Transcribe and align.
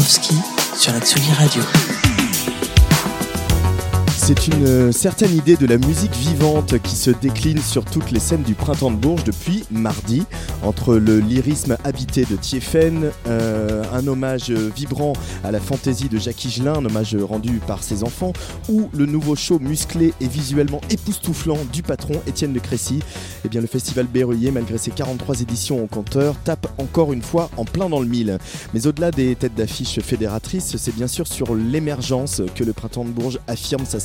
Sur 0.00 0.92
la 0.92 1.00
Tsugi 1.00 1.32
Radio. 1.32 1.97
C'est 4.28 4.46
une 4.46 4.66
euh, 4.66 4.92
certaine 4.92 5.34
idée 5.34 5.56
de 5.56 5.64
la 5.64 5.78
musique 5.78 6.14
vivante 6.14 6.78
qui 6.82 6.96
se 6.96 7.10
décline 7.10 7.62
sur 7.62 7.86
toutes 7.86 8.10
les 8.10 8.20
scènes 8.20 8.42
du 8.42 8.52
printemps 8.52 8.90
de 8.90 8.96
Bourges 8.96 9.24
depuis 9.24 9.64
mardi. 9.70 10.22
Entre 10.62 10.96
le 10.96 11.18
lyrisme 11.18 11.78
habité 11.82 12.26
de 12.26 12.36
Thieffen, 12.36 13.10
euh, 13.26 13.84
un 13.90 14.06
hommage 14.06 14.50
vibrant 14.50 15.14
à 15.44 15.50
la 15.50 15.60
fantaisie 15.60 16.10
de 16.10 16.18
Jacques 16.18 16.44
Higelin, 16.44 16.74
un 16.74 16.84
hommage 16.84 17.16
rendu 17.16 17.52
par 17.66 17.82
ses 17.82 18.04
enfants, 18.04 18.34
ou 18.68 18.90
le 18.92 19.06
nouveau 19.06 19.34
show 19.34 19.60
musclé 19.60 20.12
et 20.20 20.28
visuellement 20.28 20.82
époustouflant 20.90 21.56
du 21.72 21.82
patron 21.82 22.20
Étienne 22.26 22.52
de 22.52 22.58
Crécy, 22.58 23.00
eh 23.46 23.48
bien 23.48 23.62
le 23.62 23.66
festival 23.66 24.08
Berruyer, 24.08 24.50
malgré 24.50 24.76
ses 24.76 24.90
43 24.90 25.40
éditions 25.40 25.82
au 25.82 25.86
compteur, 25.86 26.34
tape 26.44 26.66
encore 26.76 27.14
une 27.14 27.22
fois 27.22 27.48
en 27.56 27.64
plein 27.64 27.88
dans 27.88 28.00
le 28.00 28.06
mille. 28.06 28.36
Mais 28.74 28.86
au-delà 28.86 29.10
des 29.10 29.34
têtes 29.36 29.54
d'affiche 29.54 30.00
fédératrices, 30.00 30.76
c'est 30.76 30.94
bien 30.94 31.06
sûr 31.06 31.26
sur 31.26 31.54
l'émergence 31.54 32.42
que 32.54 32.62
le 32.64 32.74
printemps 32.74 33.06
de 33.06 33.10
Bourges 33.10 33.38
affirme 33.46 33.86
sa 33.86 34.00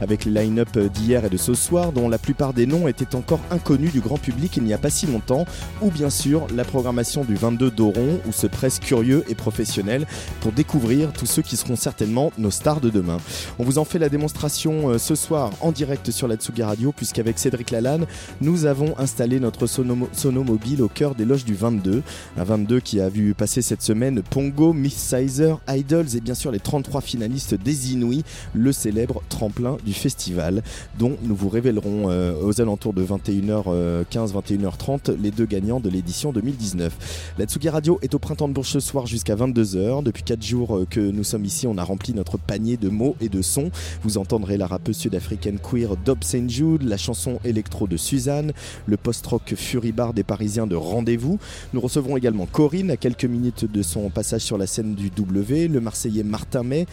avec 0.00 0.24
les 0.24 0.32
line-up 0.32 0.78
d'hier 0.78 1.24
et 1.24 1.30
de 1.30 1.36
ce 1.36 1.54
soir, 1.54 1.92
dont 1.92 2.08
la 2.08 2.18
plupart 2.18 2.52
des 2.52 2.66
noms 2.66 2.88
étaient 2.88 3.14
encore 3.14 3.40
inconnus 3.50 3.92
du 3.92 4.00
grand 4.00 4.18
public 4.18 4.56
il 4.56 4.64
n'y 4.64 4.72
a 4.72 4.78
pas 4.78 4.90
si 4.90 5.06
longtemps, 5.06 5.46
ou 5.80 5.90
bien 5.90 6.10
sûr 6.10 6.46
la 6.54 6.64
programmation 6.64 7.24
du 7.24 7.34
22 7.34 7.70
d'Oron, 7.70 8.20
où 8.26 8.32
se 8.32 8.46
presse 8.46 8.78
curieux 8.78 9.24
et 9.28 9.34
professionnels 9.34 10.06
pour 10.40 10.52
découvrir 10.52 11.12
tous 11.12 11.26
ceux 11.26 11.42
qui 11.42 11.56
seront 11.56 11.76
certainement 11.76 12.32
nos 12.38 12.50
stars 12.50 12.80
de 12.80 12.90
demain. 12.90 13.18
On 13.58 13.64
vous 13.64 13.78
en 13.78 13.84
fait 13.84 13.98
la 13.98 14.08
démonstration 14.08 14.90
euh, 14.90 14.98
ce 14.98 15.14
soir 15.14 15.50
en 15.60 15.72
direct 15.72 16.10
sur 16.10 16.28
la 16.28 16.36
Tsugi 16.36 16.62
Radio, 16.62 16.92
puisqu'avec 16.92 17.38
Cédric 17.38 17.70
Lalanne, 17.70 18.06
nous 18.40 18.66
avons 18.66 18.98
installé 18.98 19.40
notre 19.40 19.66
sono, 19.66 20.08
sono 20.12 20.44
mobile 20.44 20.82
au 20.82 20.88
cœur 20.88 21.14
des 21.14 21.24
loges 21.24 21.44
du 21.44 21.54
22. 21.54 22.02
Un 22.36 22.44
22 22.44 22.80
qui 22.80 23.00
a 23.00 23.08
vu 23.08 23.34
passer 23.34 23.62
cette 23.62 23.82
semaine 23.82 24.22
Pongo, 24.22 24.72
Miss 24.72 24.94
Sizer, 24.94 25.60
Idols 25.68 26.16
et 26.16 26.20
bien 26.20 26.34
sûr 26.34 26.50
les 26.50 26.60
33 26.60 27.00
finalistes 27.00 27.54
des 27.54 27.92
Inouïs, 27.92 28.24
le 28.54 28.72
célèbre 28.72 28.91
tremplin 29.28 29.76
du 29.84 29.92
festival, 29.92 30.62
dont 30.98 31.16
nous 31.22 31.34
vous 31.34 31.48
révélerons 31.48 32.10
euh, 32.10 32.34
aux 32.42 32.60
alentours 32.60 32.92
de 32.92 33.04
21h15, 33.04 34.32
21h30 34.32 35.16
les 35.20 35.30
deux 35.30 35.46
gagnants 35.46 35.80
de 35.80 35.88
l'édition 35.88 36.32
2019. 36.32 37.34
La 37.38 37.46
Tsugi 37.46 37.68
Radio 37.68 37.98
est 38.02 38.14
au 38.14 38.18
printemps 38.18 38.48
de 38.48 38.52
Bourges 38.52 38.68
ce 38.68 38.80
soir 38.80 39.06
jusqu'à 39.06 39.34
22h. 39.34 40.02
Depuis 40.02 40.22
4 40.22 40.42
jours 40.42 40.76
euh, 40.76 40.86
que 40.88 41.00
nous 41.00 41.24
sommes 41.24 41.44
ici, 41.44 41.66
on 41.66 41.78
a 41.78 41.84
rempli 41.84 42.14
notre 42.14 42.38
panier 42.38 42.76
de 42.76 42.88
mots 42.88 43.16
et 43.20 43.28
de 43.28 43.42
sons. 43.42 43.70
Vous 44.02 44.18
entendrez 44.18 44.56
la 44.56 44.66
rappeuse 44.66 44.96
sud-africaine 44.96 45.58
queer 45.58 45.96
Dob 45.96 46.22
St. 46.22 46.48
Jude, 46.48 46.82
la 46.82 46.96
chanson 46.96 47.38
électro 47.44 47.86
de 47.86 47.96
Suzanne, 47.96 48.52
le 48.86 48.96
post-rock 48.96 49.54
Furibar 49.56 50.14
des 50.14 50.22
Parisiens 50.22 50.66
de 50.66 50.76
Rendez-vous. 50.76 51.38
Nous 51.72 51.80
recevrons 51.80 52.16
également 52.16 52.46
Corinne 52.46 52.90
à 52.90 52.96
quelques 52.96 53.24
minutes 53.24 53.70
de 53.70 53.82
son 53.82 54.10
passage 54.10 54.42
sur 54.42 54.58
la 54.58 54.66
scène 54.66 54.94
du 54.94 55.10
W, 55.10 55.68
le 55.68 55.80
Marseillais 55.80 56.22
Martin 56.22 56.62
May 56.62 56.86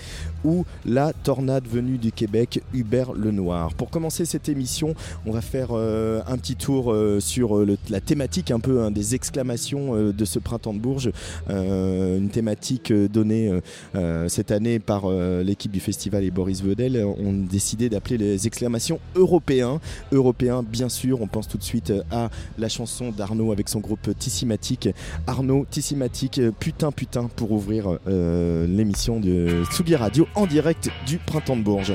ou 0.43 0.65
la 0.85 1.13
tornade 1.13 1.67
venue 1.67 1.97
du 1.97 2.11
Québec, 2.11 2.61
Hubert 2.73 3.13
Lenoir. 3.13 3.73
Pour 3.73 3.89
commencer 3.89 4.25
cette 4.25 4.49
émission, 4.49 4.95
on 5.25 5.31
va 5.31 5.41
faire 5.41 5.69
euh, 5.71 6.21
un 6.27 6.37
petit 6.37 6.55
tour 6.55 6.91
euh, 6.91 7.19
sur 7.19 7.57
euh, 7.57 7.77
la 7.89 8.01
thématique 8.01 8.51
un 8.51 8.59
peu 8.59 8.81
hein, 8.81 8.91
des 8.91 9.15
exclamations 9.15 10.11
de 10.11 10.25
ce 10.25 10.39
printemps 10.39 10.73
de 10.73 10.79
Bourges. 10.79 11.11
une 11.49 12.29
thématique 12.29 12.91
donnée 12.93 13.51
cette 14.27 14.51
année 14.51 14.79
par 14.79 15.09
l'équipe 15.09 15.71
du 15.71 15.79
festival 15.79 16.23
et 16.23 16.31
Boris 16.31 16.63
Vedel. 16.63 17.03
On 17.17 17.33
a 17.33 17.47
décidé 17.47 17.89
d'appeler 17.89 18.17
les 18.17 18.47
exclamations 18.47 18.99
européens. 19.15 19.79
Européens, 20.11 20.63
bien 20.63 20.89
sûr, 20.89 21.21
on 21.21 21.27
pense 21.27 21.47
tout 21.47 21.57
de 21.57 21.63
suite 21.63 21.93
à 22.11 22.29
la 22.57 22.69
chanson 22.69 23.11
d'Arnaud 23.11 23.51
avec 23.51 23.69
son 23.69 23.79
groupe 23.79 24.09
Tissimatic. 24.17 24.89
Arnaud, 25.27 25.65
Tissimatic, 25.69 26.41
putain, 26.59 26.91
putain, 26.91 27.29
pour 27.35 27.51
ouvrir 27.51 27.97
l'émission 28.05 29.19
de 29.19 29.63
Tsugi 29.71 29.95
Radio 29.95 30.27
en 30.35 30.45
direct 30.45 30.89
du 31.07 31.17
printemps 31.17 31.57
de 31.57 31.63
Bourges. 31.63 31.93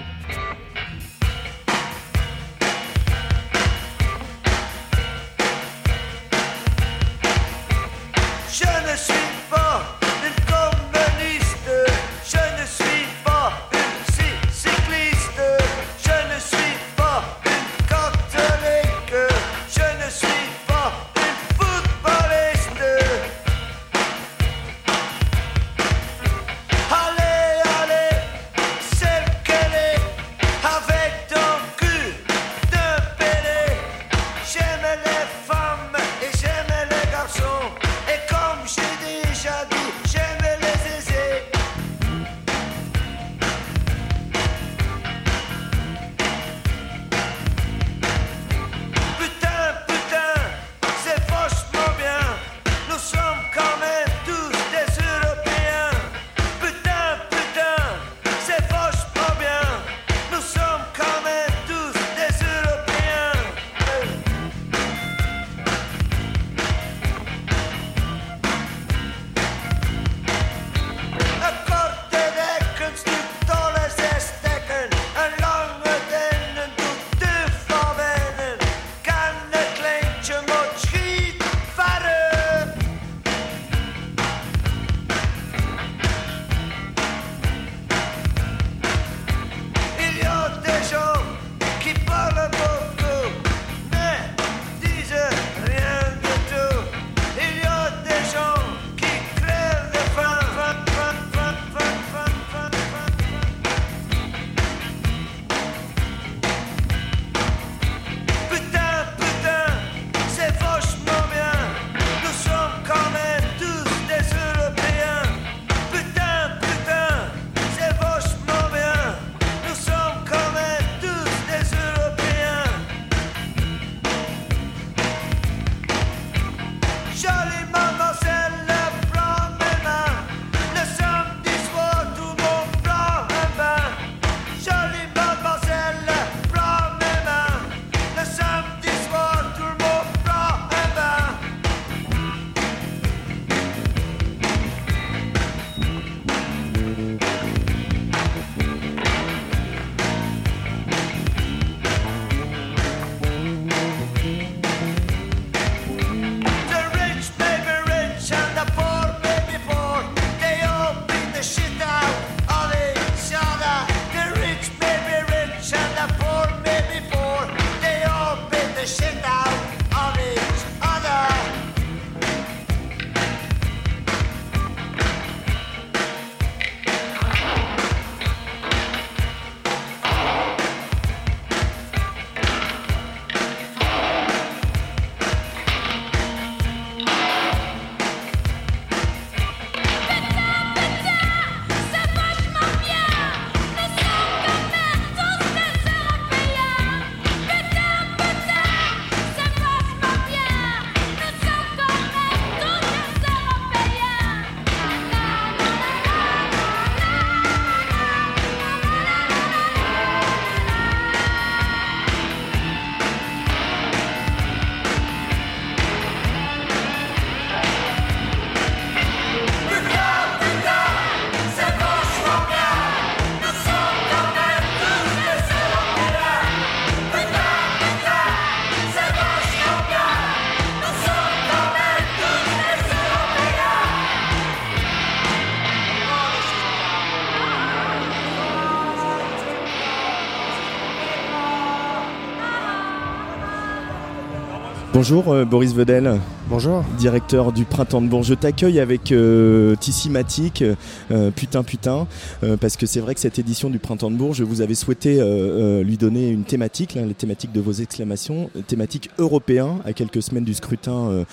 Bonjour 245.07 245.35
euh, 245.35 245.45
Boris 245.45 245.75
Vedel. 245.75 246.19
Bonjour. 246.47 246.85
Directeur 246.99 247.53
du 247.53 247.65
Printemps 247.65 248.03
de 248.03 248.07
Bourges. 248.07 248.27
Je 248.27 248.35
t'accueille 248.35 248.79
avec 248.79 249.13
euh, 249.13 249.77
Tissimatic, 249.77 250.63
euh, 251.11 251.31
putain 251.31 251.63
putain, 251.63 252.07
euh, 252.43 252.59
parce 252.59 252.77
que 252.77 252.85
c'est 252.85 253.01
vrai 253.01 253.15
que 253.15 253.21
cette 253.21 253.39
édition 253.39 253.71
du 253.71 253.79
Printemps 253.79 254.11
de 254.11 254.17
Bourges, 254.17 254.43
vous 254.43 254.61
avez 254.61 254.75
souhaité 254.75 255.17
euh, 255.21 255.83
lui 255.83 255.97
donner 255.97 256.29
une 256.29 256.45
thématique, 256.45 256.97
là, 256.97 257.07
les 257.07 257.15
thématiques 257.15 257.53
de 257.53 257.63
vos 257.63 257.73
exclamations, 257.73 258.51
thématique 258.67 259.09
européen, 259.17 259.79
à 259.87 259.95
quelques 259.95 260.23
semaines 260.23 260.45
du 260.45 260.53
scrutin 260.53 261.25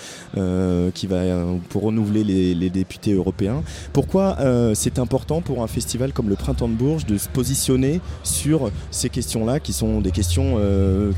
qui 0.94 1.06
va 1.06 1.20
pour 1.68 1.82
renouveler 1.82 2.24
les, 2.54 2.70
députés 2.70 3.12
européens. 3.12 3.62
Pourquoi 3.92 4.38
c'est 4.74 4.98
important 4.98 5.42
pour 5.42 5.62
un 5.62 5.66
festival 5.66 6.12
comme 6.12 6.30
le 6.30 6.36
Printemps 6.36 6.68
de 6.68 6.74
Bourges 6.74 7.04
de 7.04 7.18
se 7.18 7.28
positionner 7.28 8.00
sur 8.22 8.70
ces 8.90 9.10
questions-là, 9.10 9.60
qui 9.60 9.74
sont 9.74 10.00
des 10.00 10.10
questions 10.10 10.58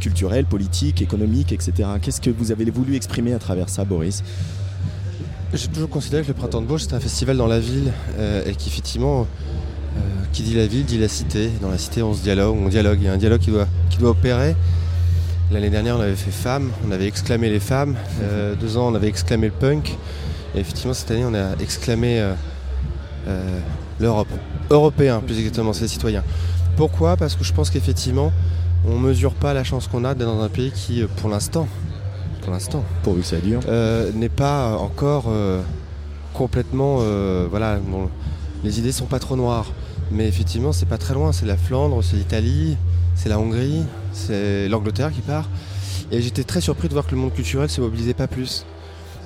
culturelles, 0.01 0.47
politiques, 0.47 1.01
économiques, 1.01 1.53
etc. 1.53 1.91
Qu'est-ce 2.03 2.21
que 2.21 2.31
vous 2.31 2.51
avez 2.51 2.65
voulu 2.71 2.97
exprimer 2.97 3.33
à 3.33 3.39
travers 3.39 3.69
ça, 3.69 3.84
Boris 3.85 4.23
J'ai 5.53 5.69
toujours 5.69 5.89
considéré 5.89 6.23
que 6.23 6.29
le 6.29 6.35
Printemps 6.35 6.61
de 6.61 6.67
Bourges, 6.67 6.83
c'était 6.83 6.95
un 6.95 7.01
festival 7.01 7.37
dans 7.37 7.47
la 7.47 7.61
ville 7.61 7.93
euh, 8.19 8.45
et 8.47 8.55
qu'effectivement, 8.55 9.27
euh, 9.97 10.01
qui 10.33 10.43
dit 10.43 10.55
la 10.55 10.67
ville 10.67 10.85
dit 10.85 10.99
la 10.99 11.09
cité. 11.09 11.51
Dans 11.61 11.71
la 11.71 11.79
cité, 11.79 12.03
on 12.03 12.15
se 12.15 12.23
dialogue, 12.23 12.57
on 12.57 12.69
dialogue. 12.69 12.99
Il 13.01 13.05
y 13.05 13.09
a 13.09 13.13
un 13.13 13.19
dialogue 13.19 13.41
qui 13.41 13.51
doit, 13.51 14.11
opérer. 14.11 14.57
L'année 15.51 15.71
dernière, 15.71 15.97
on 15.97 16.01
avait 16.01 16.17
fait 16.17 16.31
femmes, 16.31 16.71
on 16.87 16.91
avait 16.91 17.07
exclamé 17.07 17.51
les 17.51 17.61
femmes. 17.61 17.97
Euh, 18.23 18.55
deux 18.55 18.77
ans, 18.77 18.89
on 18.89 18.95
avait 18.95 19.09
exclamé 19.09 19.47
le 19.49 19.53
punk. 19.53 19.97
Et 20.55 20.61
effectivement, 20.61 20.95
cette 20.95 21.11
année, 21.11 21.25
on 21.25 21.35
a 21.35 21.57
exclamé 21.61 22.25
l'Europe. 23.99 24.29
Européen, 24.71 25.21
plus 25.25 25.39
exactement, 25.39 25.73
c'est 25.73 25.83
les 25.83 25.89
citoyens. 25.89 26.23
Pourquoi? 26.77 27.17
Parce 27.17 27.35
que 27.35 27.45
je 27.45 27.53
pense 27.53 27.71
qu'effectivement, 27.71 28.33
on 28.87 28.99
mesure 28.99 29.35
pas 29.35 29.55
la 29.55 29.65
chance 29.65 29.89
qu'on 29.89 30.05
a 30.05 30.15
d'être 30.15 30.27
dans 30.27 30.43
un 30.43 30.49
pays 30.49 30.71
qui, 30.71 31.03
pour 31.17 31.31
l'instant, 31.31 31.69
pour 32.45 32.53
l'instant, 32.53 32.85
pourvu 33.03 33.23
que 33.23 33.27
ça 33.27 33.39
dure, 33.39 33.61
euh, 33.69 34.11
n'est 34.15 34.29
pas 34.29 34.77
encore 34.77 35.25
euh, 35.29 35.63
complètement. 36.33 36.99
euh, 37.01 37.47
voilà, 37.51 37.77
bon, 37.79 38.09
les 38.63 38.79
idées 38.79 38.93
sont 38.93 39.07
pas 39.07 39.19
trop 39.19 39.37
noires, 39.37 39.67
mais 40.11 40.27
effectivement, 40.29 40.73
c'est 40.73 40.87
pas 40.87 40.99
très 40.99 41.15
loin. 41.15 41.33
C'est 41.33 41.47
la 41.47 41.57
Flandre, 41.57 42.03
c'est 42.05 42.17
l'Italie, 42.17 42.77
c'est 43.15 43.29
la 43.29 43.39
Hongrie, 43.39 43.83
c'est 44.13 44.69
l'Angleterre 44.69 45.11
qui 45.13 45.21
part. 45.21 45.49
Et 46.13 46.21
j'étais 46.21 46.45
très 46.45 46.61
surpris 46.61 46.89
de 46.89 46.93
voir 46.93 47.07
que 47.07 47.13
le 47.13 47.17
monde 47.21 47.33
culturel 47.33 47.69
se 47.71 47.81
mobilisait 47.81 48.15
pas 48.15 48.27
plus. 48.27 48.65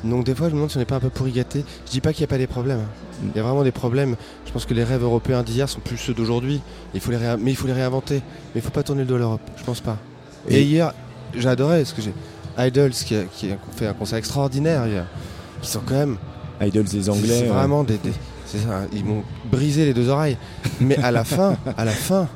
Donc 0.04 0.24
des 0.24 0.34
fois, 0.34 0.46
je 0.48 0.52
me 0.52 0.56
demande 0.58 0.70
si 0.70 0.76
on 0.76 0.80
n'est 0.80 0.86
pas 0.86 0.94
un 0.96 1.00
peu 1.00 1.10
pourri 1.10 1.32
gâté. 1.32 1.64
Je 1.86 1.90
dis 1.90 2.00
pas 2.00 2.12
qu'il 2.12 2.20
n'y 2.22 2.26
a 2.26 2.28
pas 2.30 2.38
des 2.38 2.46
problèmes. 2.46 2.78
hein. 2.80 3.28
Il 3.34 3.36
y 3.36 3.40
a 3.40 3.42
vraiment 3.42 3.64
des 3.64 3.72
problèmes. 3.72 4.14
Je 4.46 4.52
pense 4.52 4.64
que 4.64 4.72
les 4.72 4.84
rêves 4.84 5.02
européens 5.02 5.42
d'hier 5.42 5.68
sont 5.68 5.80
plus 5.80 5.96
ceux 5.96 6.14
d'aujourd'hui. 6.14 6.60
Il 6.94 7.00
faut 7.00 7.10
les 7.10 7.18
mais 7.40 7.50
il 7.50 7.56
faut 7.56 7.66
les 7.66 7.72
réinventer. 7.72 8.16
Mais 8.54 8.60
il 8.60 8.62
faut 8.62 8.70
pas 8.70 8.84
tourner 8.84 9.02
le 9.02 9.08
dos 9.08 9.16
à 9.16 9.18
l'Europe. 9.18 9.40
Je 9.56 9.64
pense 9.64 9.80
pas. 9.80 9.96
Et, 10.48 10.60
Et- 10.60 10.62
hier, 10.62 10.94
j'ai 11.36 11.48
adoré 11.48 11.84
ce 11.84 11.92
que 11.94 12.00
j'ai. 12.00 12.14
Idols 12.58 12.90
qui 12.90 13.14
a, 13.16 13.22
qui 13.24 13.50
a 13.52 13.56
fait 13.76 13.86
un 13.86 13.92
concert 13.94 14.18
extraordinaire 14.18 14.86
hier. 14.86 15.06
Qui 15.62 15.70
sont 15.70 15.80
quand 15.86 15.94
même 15.94 16.16
Idols 16.60 16.84
des 16.84 17.08
Anglais. 17.08 17.38
c'est 17.40 17.46
vraiment 17.46 17.84
des, 17.84 17.98
des- 17.98 18.12
c'est 18.46 18.58
ça, 18.58 18.82
ils 18.92 19.04
m'ont 19.04 19.22
brisé 19.50 19.84
les 19.84 19.94
deux 19.94 20.08
oreilles. 20.08 20.36
Mais 20.80 20.96
à 20.98 21.10
la 21.10 21.22
fin, 21.24 21.56
à 21.76 21.84
la 21.84 21.92
fin, 21.92 22.26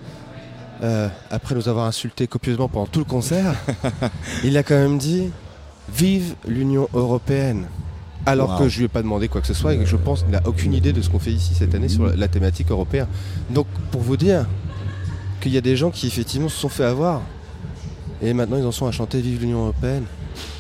euh, 0.83 1.09
après 1.31 1.55
nous 1.55 1.69
avoir 1.69 1.87
insultés 1.87 2.27
copieusement 2.27 2.69
pendant 2.69 2.87
tout 2.87 2.99
le 2.99 3.05
concert, 3.07 3.55
il 4.45 4.57
a 4.59 4.63
quand 4.63 4.75
même 4.77 4.99
dit 4.99 5.31
Vive 5.95 6.35
l'Union 6.47 6.89
européenne. 6.95 7.67
Alors 8.25 8.51
Wow. 8.53 8.59
que 8.61 8.69
je 8.69 8.79
lui 8.79 8.85
ai 8.85 8.89
pas 8.89 9.03
demandé 9.03 9.27
quoi 9.27 9.41
que 9.41 9.47
ce 9.49 9.55
soit 9.55 9.75
et 9.75 9.79
que 9.79 9.85
je 9.85 9.97
pense 9.97 10.23
qu'il 10.23 10.31
n'a 10.31 10.43
aucune 10.47 10.75
idée 10.75 10.93
de 10.93 11.03
ce 11.03 11.11
qu'on 11.11 11.19
fait 11.19 11.33
ici 11.33 11.55
cette 11.55 11.75
année 11.75 11.89
sur 11.89 12.07
la 12.07 12.29
thématique 12.29 12.71
européenne. 12.71 13.09
Donc 13.51 13.67
pour 13.91 14.01
vous 14.01 14.17
dire 14.17 14.47
qu'il 15.41 15.53
y 15.53 15.59
a 15.59 15.61
des 15.61 15.75
gens 15.77 15.91
qui 15.91 16.07
effectivement 16.07 16.49
se 16.49 16.57
sont 16.57 16.69
fait 16.69 16.85
avoir 16.85 17.23
et 18.23 18.33
maintenant 18.33 18.57
ils 18.57 18.65
en 18.67 18.73
sont 18.73 18.87
à 18.87 18.93
chanter 18.93 19.21
Vive 19.21 19.41
l'Union 19.41 19.61
européenne. 19.65 20.05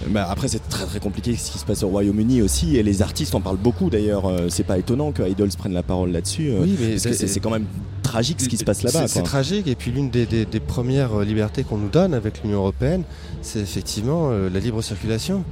Bah, 0.09 0.27
après, 0.29 0.49
c'est 0.49 0.69
très 0.69 0.85
très 0.85 1.01
compliqué 1.01 1.35
ce 1.35 1.51
qui 1.51 1.59
se 1.59 1.65
passe 1.65 1.83
au 1.83 1.89
Royaume-Uni 1.89 2.43
aussi, 2.43 2.77
et 2.77 2.83
les 2.83 3.01
artistes 3.01 3.35
en 3.35 3.41
parlent 3.41 3.57
beaucoup 3.57 3.89
d'ailleurs. 3.89 4.27
Euh, 4.27 4.49
c'est 4.51 4.65
pas 4.65 4.77
étonnant 4.79 5.13
que 5.13 5.23
Idols 5.23 5.49
prenne 5.57 5.73
la 5.73 5.83
parole 5.83 6.11
là-dessus. 6.13 6.51
euh, 6.51 6.61
Oui, 6.63 6.77
mais 6.79 6.91
parce 7.03 7.05
que 7.19 7.27
c'est 7.27 7.41
quand 7.41 7.51
même 7.51 7.65
tragique 8.03 8.41
ce 8.43 8.49
qui 8.49 8.59
se 8.59 8.65
passe 8.65 8.83
là-bas. 8.83 9.09
C'est- 9.09 9.23
tragique, 9.23 9.67
et 9.69 9.75
puis 9.75 9.91
l'une 9.91 10.11
des, 10.11 10.27
des- 10.27 10.45
des 10.45 10.61
premières 10.61 11.21
euh, 11.21 11.25
libertés 11.25 11.63
qu'on 11.65 11.79
nous 11.79 11.89
donne 11.89 12.13
avec 12.13 12.43
l'Union 12.43 12.59
Européenne, 12.59 13.05
c'est 13.41 13.61
effectivement 13.61 14.29
euh, 14.31 14.51
la 14.53 14.61
libre 14.61 14.83
circulation. 14.83 15.43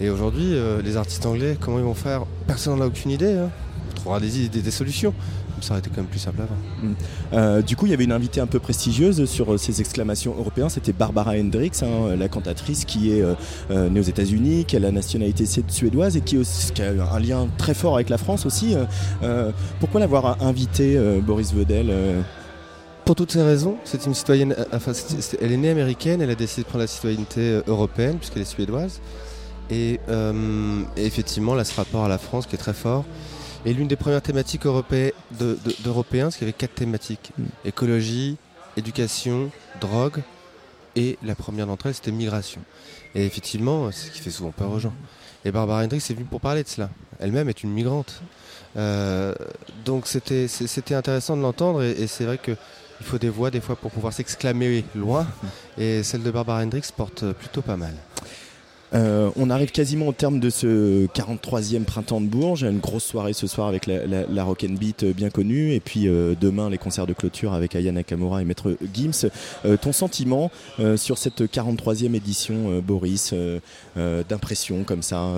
Et 0.00 0.08
aujourd'hui, 0.10 0.50
euh, 0.52 0.80
les 0.82 0.96
artistes 0.96 1.26
anglais, 1.26 1.56
comment 1.60 1.78
ils 1.78 1.84
vont 1.84 1.94
faire? 1.94 2.22
Personne 2.46 2.76
n'en 2.76 2.84
a 2.84 2.86
aucune 2.86 3.10
idée. 3.10 3.32
hein. 3.32 3.50
On 3.90 3.94
trouvera 3.96 4.20
des, 4.20 4.48
des- 4.48 4.62
des 4.62 4.70
solutions. 4.70 5.14
Ça 5.64 5.72
aurait 5.72 5.80
été 5.80 5.88
quand 5.88 6.02
même 6.02 6.10
plus 6.10 6.18
simple 6.18 6.42
avant. 6.42 6.94
Euh, 7.32 7.62
du 7.62 7.74
coup, 7.74 7.86
il 7.86 7.90
y 7.90 7.94
avait 7.94 8.04
une 8.04 8.12
invitée 8.12 8.40
un 8.40 8.46
peu 8.46 8.58
prestigieuse 8.58 9.24
sur 9.24 9.54
euh, 9.54 9.56
ces 9.56 9.80
exclamations 9.80 10.34
européennes. 10.38 10.68
C'était 10.68 10.92
Barbara 10.92 11.30
Hendricks, 11.32 11.82
hein, 11.82 12.14
la 12.18 12.28
cantatrice 12.28 12.84
qui 12.84 13.12
est 13.12 13.22
euh, 13.22 13.32
euh, 13.70 13.88
née 13.88 13.98
aux 14.00 14.02
États-Unis, 14.04 14.66
qui 14.66 14.76
a 14.76 14.78
la 14.80 14.90
nationalité 14.90 15.46
suédoise 15.68 16.16
et 16.18 16.20
qui, 16.20 16.36
est 16.36 16.38
aussi- 16.38 16.70
qui 16.72 16.82
a 16.82 16.90
un 16.90 17.18
lien 17.18 17.48
très 17.56 17.72
fort 17.72 17.94
avec 17.94 18.10
la 18.10 18.18
France 18.18 18.44
aussi. 18.44 18.74
Euh, 18.74 18.84
euh, 19.22 19.50
pourquoi 19.80 20.00
l'avoir 20.00 20.42
invitée, 20.42 20.96
euh, 20.98 21.20
Boris 21.20 21.54
Vedel 21.54 21.86
euh, 21.88 22.20
Pour 23.06 23.14
toutes 23.16 23.32
ces 23.32 23.42
raisons, 23.42 23.76
c'est 23.84 24.04
une 24.04 24.12
citoyenne. 24.14 24.54
euh, 24.58 24.64
Enfin, 24.74 24.92
elle 25.40 25.52
est 25.52 25.56
née 25.56 25.70
américaine, 25.70 26.20
elle 26.20 26.30
a 26.30 26.34
décidé 26.34 26.62
de 26.62 26.66
prendre 26.68 26.82
la 26.82 26.88
citoyenneté 26.88 27.40
euh, 27.40 27.62
européenne 27.66 28.16
puisqu'elle 28.18 28.42
est 28.42 28.44
suédoise. 28.44 29.00
Et, 29.70 29.98
euh, 30.10 30.82
et 30.98 31.06
effectivement, 31.06 31.54
là, 31.54 31.64
ce 31.64 31.74
rapport 31.74 32.04
à 32.04 32.08
la 32.08 32.18
France 32.18 32.46
qui 32.46 32.54
est 32.54 32.58
très 32.58 32.74
fort. 32.74 33.04
Et 33.64 33.72
l'une 33.72 33.88
des 33.88 33.96
premières 33.96 34.22
thématiques 34.22 34.66
européennes, 34.66 35.12
de, 35.38 35.58
de- 35.64 35.74
d'européens, 35.82 36.24
parce 36.26 36.36
qu'il 36.36 36.46
y 36.46 36.50
avait 36.50 36.56
quatre 36.58 36.74
thématiques 36.74 37.30
Mm. 37.38 37.42
écologie, 37.64 38.36
éducation, 38.76 39.50
drogue, 39.80 40.22
et 40.96 41.18
la 41.22 41.34
première 41.34 41.66
d'entre 41.66 41.86
elles, 41.86 41.94
c'était 41.94 42.12
migration. 42.12 42.60
Et 43.14 43.24
effectivement, 43.26 43.90
c'est 43.90 44.06
ce 44.08 44.10
qui 44.12 44.20
fait 44.20 44.30
souvent 44.30 44.50
peur 44.50 44.70
aux 44.70 44.78
gens. 44.78 44.92
Et 45.44 45.50
Barbara 45.52 45.82
Hendricks 45.82 46.08
est 46.10 46.14
venue 46.14 46.24
pour 46.26 46.40
parler 46.40 46.62
de 46.62 46.68
cela. 46.68 46.90
Elle-même 47.20 47.48
est 47.48 47.62
une 47.62 47.70
migrante. 47.70 48.22
Euh, 48.76 49.34
donc 49.84 50.06
c'était, 50.06 50.46
intéressant 50.94 51.36
de 51.36 51.42
l'entendre, 51.42 51.82
et, 51.82 51.92
et 51.92 52.06
c'est 52.06 52.24
vrai 52.24 52.38
que 52.38 52.56
il 53.00 53.06
faut 53.06 53.18
des 53.18 53.28
voix 53.28 53.50
des 53.50 53.60
fois 53.60 53.74
pour 53.76 53.90
pouvoir 53.90 54.12
s'exclamer 54.12 54.84
loin. 54.94 55.26
Et 55.78 56.04
celle 56.04 56.22
de 56.22 56.30
Barbara 56.30 56.62
Hendricks 56.62 56.92
porte 56.92 57.32
plutôt 57.32 57.60
pas 57.60 57.76
mal. 57.76 57.92
Euh, 58.94 59.30
on 59.36 59.50
arrive 59.50 59.72
quasiment 59.72 60.06
au 60.08 60.12
terme 60.12 60.38
de 60.38 60.50
ce 60.50 61.06
43e 61.06 61.84
printemps 61.84 62.20
de 62.20 62.26
Bourges. 62.26 62.62
Une 62.62 62.78
grosse 62.78 63.04
soirée 63.04 63.32
ce 63.32 63.46
soir 63.46 63.66
avec 63.66 63.86
la, 63.86 64.06
la, 64.06 64.26
la 64.26 64.44
Rock 64.44 64.64
and 64.68 64.74
Beat 64.74 65.02
euh, 65.02 65.12
bien 65.12 65.30
connue. 65.30 65.72
Et 65.72 65.80
puis 65.80 66.06
euh, 66.06 66.34
demain, 66.40 66.70
les 66.70 66.78
concerts 66.78 67.06
de 67.06 67.12
clôture 67.12 67.52
avec 67.54 67.74
Aya 67.74 67.90
Nakamura 67.92 68.42
et 68.42 68.44
Maître 68.44 68.76
Gims. 68.92 69.28
Ton 69.80 69.92
sentiment 69.92 70.50
sur 70.96 71.18
cette 71.18 71.42
43e 71.42 72.14
édition, 72.14 72.80
Boris, 72.80 73.34
d'impression 73.96 74.84
comme 74.84 75.02
ça, 75.02 75.32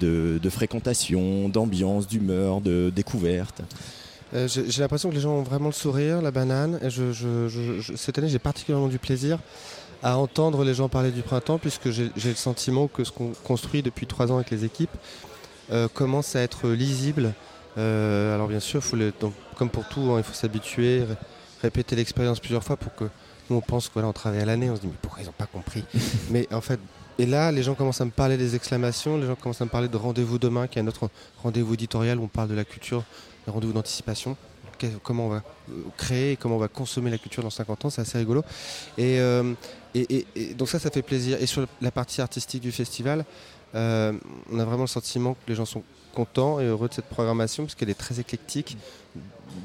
de, 0.00 0.50
fréquentation, 0.50 1.48
d'ambiance, 1.48 2.06
d'humeur, 2.06 2.60
de 2.60 2.92
découverte? 2.94 3.62
J'ai, 4.32 4.80
l'impression 4.80 5.08
que 5.10 5.14
les 5.14 5.20
gens 5.20 5.32
ont 5.32 5.42
vraiment 5.42 5.68
le 5.68 5.72
sourire, 5.72 6.20
la 6.22 6.30
banane. 6.30 6.78
Cette 7.96 8.18
année, 8.18 8.28
j'ai 8.28 8.38
particulièrement 8.38 8.88
du 8.88 8.98
plaisir 8.98 9.38
à 10.02 10.16
entendre 10.16 10.64
les 10.64 10.74
gens 10.74 10.88
parler 10.88 11.10
du 11.10 11.22
printemps, 11.22 11.58
puisque 11.58 11.90
j'ai, 11.90 12.10
le 12.24 12.34
sentiment 12.34 12.86
que 12.88 13.04
ce 13.04 13.10
qu'on 13.12 13.32
construit 13.44 13.82
depuis 13.82 14.06
trois 14.06 14.30
ans 14.30 14.36
avec 14.36 14.50
les 14.50 14.64
équipes 14.64 14.90
euh, 15.72 15.88
commence 15.88 16.36
à 16.36 16.40
être 16.40 16.68
lisible. 16.68 17.34
Euh, 17.76 18.34
alors 18.34 18.48
bien 18.48 18.60
sûr, 18.60 18.82
faut 18.82 18.96
le- 18.96 19.12
donc, 19.20 19.34
comme 19.56 19.70
pour 19.70 19.86
tout, 19.88 20.00
hein, 20.12 20.18
il 20.18 20.22
faut 20.24 20.32
s'habituer, 20.34 21.00
ré- 21.04 21.14
répéter 21.62 21.96
l'expérience 21.96 22.40
plusieurs 22.40 22.64
fois 22.64 22.76
pour 22.76 22.94
que 22.94 23.04
nous 23.50 23.56
on 23.56 23.60
pense 23.60 23.88
qu'on 23.88 24.12
travaille 24.12 24.40
à 24.40 24.44
l'année, 24.44 24.70
on 24.70 24.76
se 24.76 24.80
dit 24.82 24.86
mais 24.88 24.98
pourquoi 25.00 25.22
ils 25.22 25.26
n'ont 25.26 25.32
pas 25.32 25.46
compris 25.46 25.84
Mais 26.30 26.46
en 26.52 26.60
fait, 26.60 26.78
et 27.18 27.26
là, 27.26 27.50
les 27.50 27.62
gens 27.64 27.74
commencent 27.74 28.00
à 28.00 28.04
me 28.04 28.10
parler 28.12 28.36
des 28.36 28.54
exclamations, 28.54 29.16
les 29.18 29.26
gens 29.26 29.34
commencent 29.34 29.60
à 29.60 29.64
me 29.64 29.70
parler 29.70 29.88
de 29.88 29.96
rendez-vous 29.96 30.38
demain, 30.38 30.68
qui 30.68 30.78
est 30.78 30.82
un 30.82 30.86
autre 30.86 31.10
rendez-vous 31.42 31.74
éditorial 31.74 32.18
où 32.18 32.22
on 32.24 32.28
parle 32.28 32.48
de 32.48 32.54
la 32.54 32.64
culture, 32.64 33.02
un 33.48 33.50
rendez-vous 33.52 33.72
d'anticipation. 33.72 34.36
Comment 35.02 35.26
on 35.26 35.28
va 35.30 35.42
euh, 35.70 35.72
créer 35.96 36.32
et 36.32 36.36
comment 36.36 36.54
on 36.54 36.60
va 36.60 36.68
consommer 36.68 37.10
la 37.10 37.18
culture 37.18 37.42
dans 37.42 37.50
50 37.50 37.86
ans, 37.86 37.90
c'est 37.90 38.00
assez 38.02 38.16
rigolo. 38.16 38.44
Et, 38.96 39.18
euh, 39.18 39.54
et, 39.94 40.16
et- 40.16 40.26
et 40.36 40.54
donc 40.54 40.68
ça, 40.68 40.78
ça 40.78 40.90
fait 40.90 41.02
plaisir. 41.02 41.38
Et 41.40 41.46
sur 41.46 41.66
la 41.80 41.90
partie 41.90 42.20
artistique 42.20 42.62
du 42.62 42.72
festival, 42.72 43.24
euh, 43.74 44.12
on 44.52 44.58
a 44.58 44.64
vraiment 44.64 44.82
le 44.84 44.88
sentiment 44.88 45.34
que 45.34 45.40
les 45.48 45.54
gens 45.54 45.64
sont 45.66 45.82
contents 46.14 46.58
et 46.60 46.64
heureux 46.64 46.88
de 46.88 46.94
cette 46.94 47.06
programmation 47.06 47.64
parce 47.64 47.74
qu'elle 47.74 47.90
est 47.90 47.94
très 47.98 48.18
éclectique, 48.18 48.76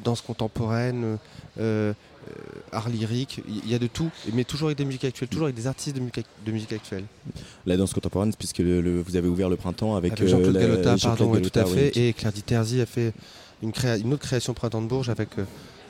danse 0.04 0.22
contemporaine, 0.22 1.18
euh, 1.60 1.94
euh, 2.30 2.34
art 2.72 2.88
lyrique, 2.90 3.42
il 3.48 3.70
y 3.70 3.76
a 3.76 3.80
de 3.80 3.88
tout, 3.88 4.10
mais 4.34 4.44
toujours 4.46 4.68
avec 4.70 4.78
des 4.78 4.86
musiques 4.86 5.04
actuelles, 5.04 5.28
toujours 5.30 5.46
avec 5.46 5.56
des 5.56 5.68
artistes 5.68 5.96
de 5.96 6.00
musique, 6.02 6.26
de 6.46 6.52
musique 6.52 6.72
actuelle. 6.74 7.04
La 7.66 7.76
danse 7.76 7.94
contemporaine, 7.94 8.34
puisque 8.34 8.60
le- 8.60 8.80
le- 8.82 9.02
vous 9.02 9.16
avez 9.18 9.28
ouvert 9.28 9.50
le 9.50 9.58
printemps 9.58 9.96
avec, 9.96 10.14
Avec 10.14 10.28
Jean-Claude 10.28 10.54
la- 10.56 10.62
Galota, 10.62 10.96
pardon, 11.02 11.32
ouais, 11.32 11.42
tout 11.42 11.60
à 11.60 11.64
Galota, 11.64 11.76
fait. 11.76 11.92
oui. 11.96 12.02
Et 12.08 12.14
Claire 12.14 12.32
Diterzi 12.32 12.80
a 12.82 12.86
fait 12.86 13.14
une, 13.62 13.72
créa- 13.72 13.98
une 13.98 14.14
autre 14.14 14.24
création 14.24 14.54
Printemps 14.54 14.82
de 14.82 14.88
Bourges 14.88 15.10
avec, 15.10 15.30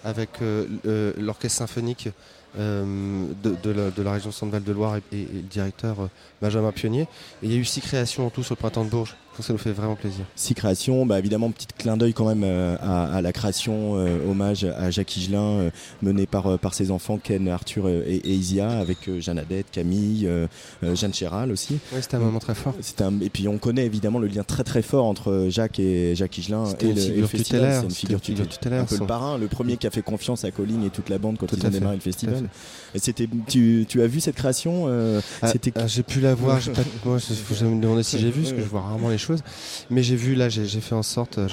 avec 0.04 0.30
euh, 0.42 1.14
l'orchestre 1.18 1.60
symphonique 1.60 2.10
euh, 2.58 3.26
de, 3.44 4.02
la, 4.02 4.12
région 4.12 4.32
Centre-Val 4.32 4.64
de 4.64 4.72
Loire 4.72 4.98
et, 4.98 5.02
et- 5.12 5.22
et 5.22 5.28
le 5.34 5.42
directeur 5.42 6.00
euh, 6.02 6.08
Benjamin 6.42 6.72
Pionnier. 6.72 7.02
Et 7.02 7.08
il 7.48 7.52
y 7.52 7.56
a 7.56 7.58
eu 7.58 7.66
six 7.66 7.82
créations 7.82 8.28
en 8.28 8.30
tout 8.30 8.44
sur 8.44 8.54
le 8.56 8.60
printemps 8.60 8.86
de 8.86 8.90
Bourges. 8.90 9.16
Donc 9.36 9.46
ça 9.46 9.54
nous 9.54 9.60
fait 9.60 9.72
vraiment 9.72 9.96
plaisir. 9.96 10.26
Six 10.36 10.54
créations, 10.54 11.06
bah 11.08 11.18
évidemment, 11.18 11.50
petit 11.50 11.66
clin 11.78 11.98
d'œil 11.98 12.14
quand 12.14 12.28
même 12.28 12.44
euh, 12.44 12.76
à, 12.82 13.16
à 13.16 13.22
la 13.22 13.34
création, 13.34 13.96
euh, 13.98 14.20
hommage 14.30 14.64
à 14.64 14.92
Jacques 14.92 15.18
Higelin, 15.18 15.42
euh, 15.42 15.70
mené 16.04 16.28
par, 16.28 16.46
euh, 16.48 16.58
par 16.58 16.74
ses 16.76 16.92
enfants 16.92 17.18
Ken, 17.18 17.48
Arthur 17.48 17.90
et, 17.90 18.16
et 18.24 18.34
Isia, 18.34 18.70
avec 18.70 19.10
euh, 19.10 19.20
Jeanne 19.20 19.40
Adette, 19.40 19.68
Camille, 19.72 20.28
euh, 20.28 20.46
euh, 20.84 20.96
Jeanne 20.96 21.14
Chéral 21.14 21.52
aussi. 21.52 21.80
Oui, 21.94 22.00
c'était 22.02 22.16
un 22.18 22.20
moment 22.20 22.38
très 22.40 22.54
fort. 22.54 22.76
Un, 23.00 23.22
et 23.22 23.30
puis 23.32 23.48
on 23.48 23.58
connaît 23.58 23.86
évidemment 23.88 24.20
le 24.20 24.28
lien 24.28 24.44
très 24.44 24.64
très 24.64 24.84
fort 24.84 25.06
entre 25.06 25.48
Jacques 25.50 25.80
et 25.80 26.16
Jacques 26.16 26.38
Higelin 26.38 26.66
C'était 26.66 26.86
et 26.86 26.90
une 26.90 26.96
le, 26.96 27.02
et 27.02 27.06
le 27.06 27.12
figure 27.28 27.30
festival. 27.30 27.74
C'est 27.80 27.84
une 27.86 27.92
figure 27.92 28.18
une 28.18 28.24
figure 28.24 28.48
tutélaire. 28.48 28.82
Un 28.82 28.86
peu 28.86 28.98
le 29.00 29.06
parrain, 29.08 29.38
le 29.40 29.48
premier 29.48 29.78
qui 29.78 29.88
a 29.88 29.92
fait 29.92 30.04
confiance 30.04 30.44
à 30.46 30.52
Colline 30.52 30.84
et 30.84 30.90
toute 30.92 31.10
la 31.10 31.18
bande 31.18 31.38
quand 31.40 31.48
Tout 31.48 31.56
ils 31.58 31.66
ont 31.66 31.70
démarré 31.70 31.96
le 31.96 32.02
festival. 32.02 32.36
fait. 32.36 32.98
Et 32.98 33.00
c'était, 33.00 33.28
tu, 33.48 33.86
tu 33.90 34.02
as 34.04 34.08
vu 34.08 34.20
cette 34.20 34.36
création 34.36 34.86
euh, 34.88 35.22
Ah, 35.42 35.52
ah, 35.76 35.88
j'ai 35.88 36.04
pu 36.04 36.20
la 36.20 36.36
voir. 36.36 36.60
moi, 37.06 37.18
il 37.30 37.36
faut 37.36 37.56
jamais 37.56 37.76
me 37.76 37.82
demander 37.82 38.04
si 38.04 38.20
j'ai 38.20 38.30
vu, 38.30 38.42
parce 38.42 38.54
que 38.54 38.62
je 38.62 38.68
vois 38.68 38.82
rarement 38.82 39.10
les 39.10 39.18
choses. 39.24 39.42
Mais 39.90 40.04
j'ai 40.04 40.16
vu 40.16 40.36
là, 40.36 40.50
j'ai 40.50 40.66
fait 40.68 40.96
en 40.96 41.04
sorte, 41.04 41.38
euh, 41.38 41.48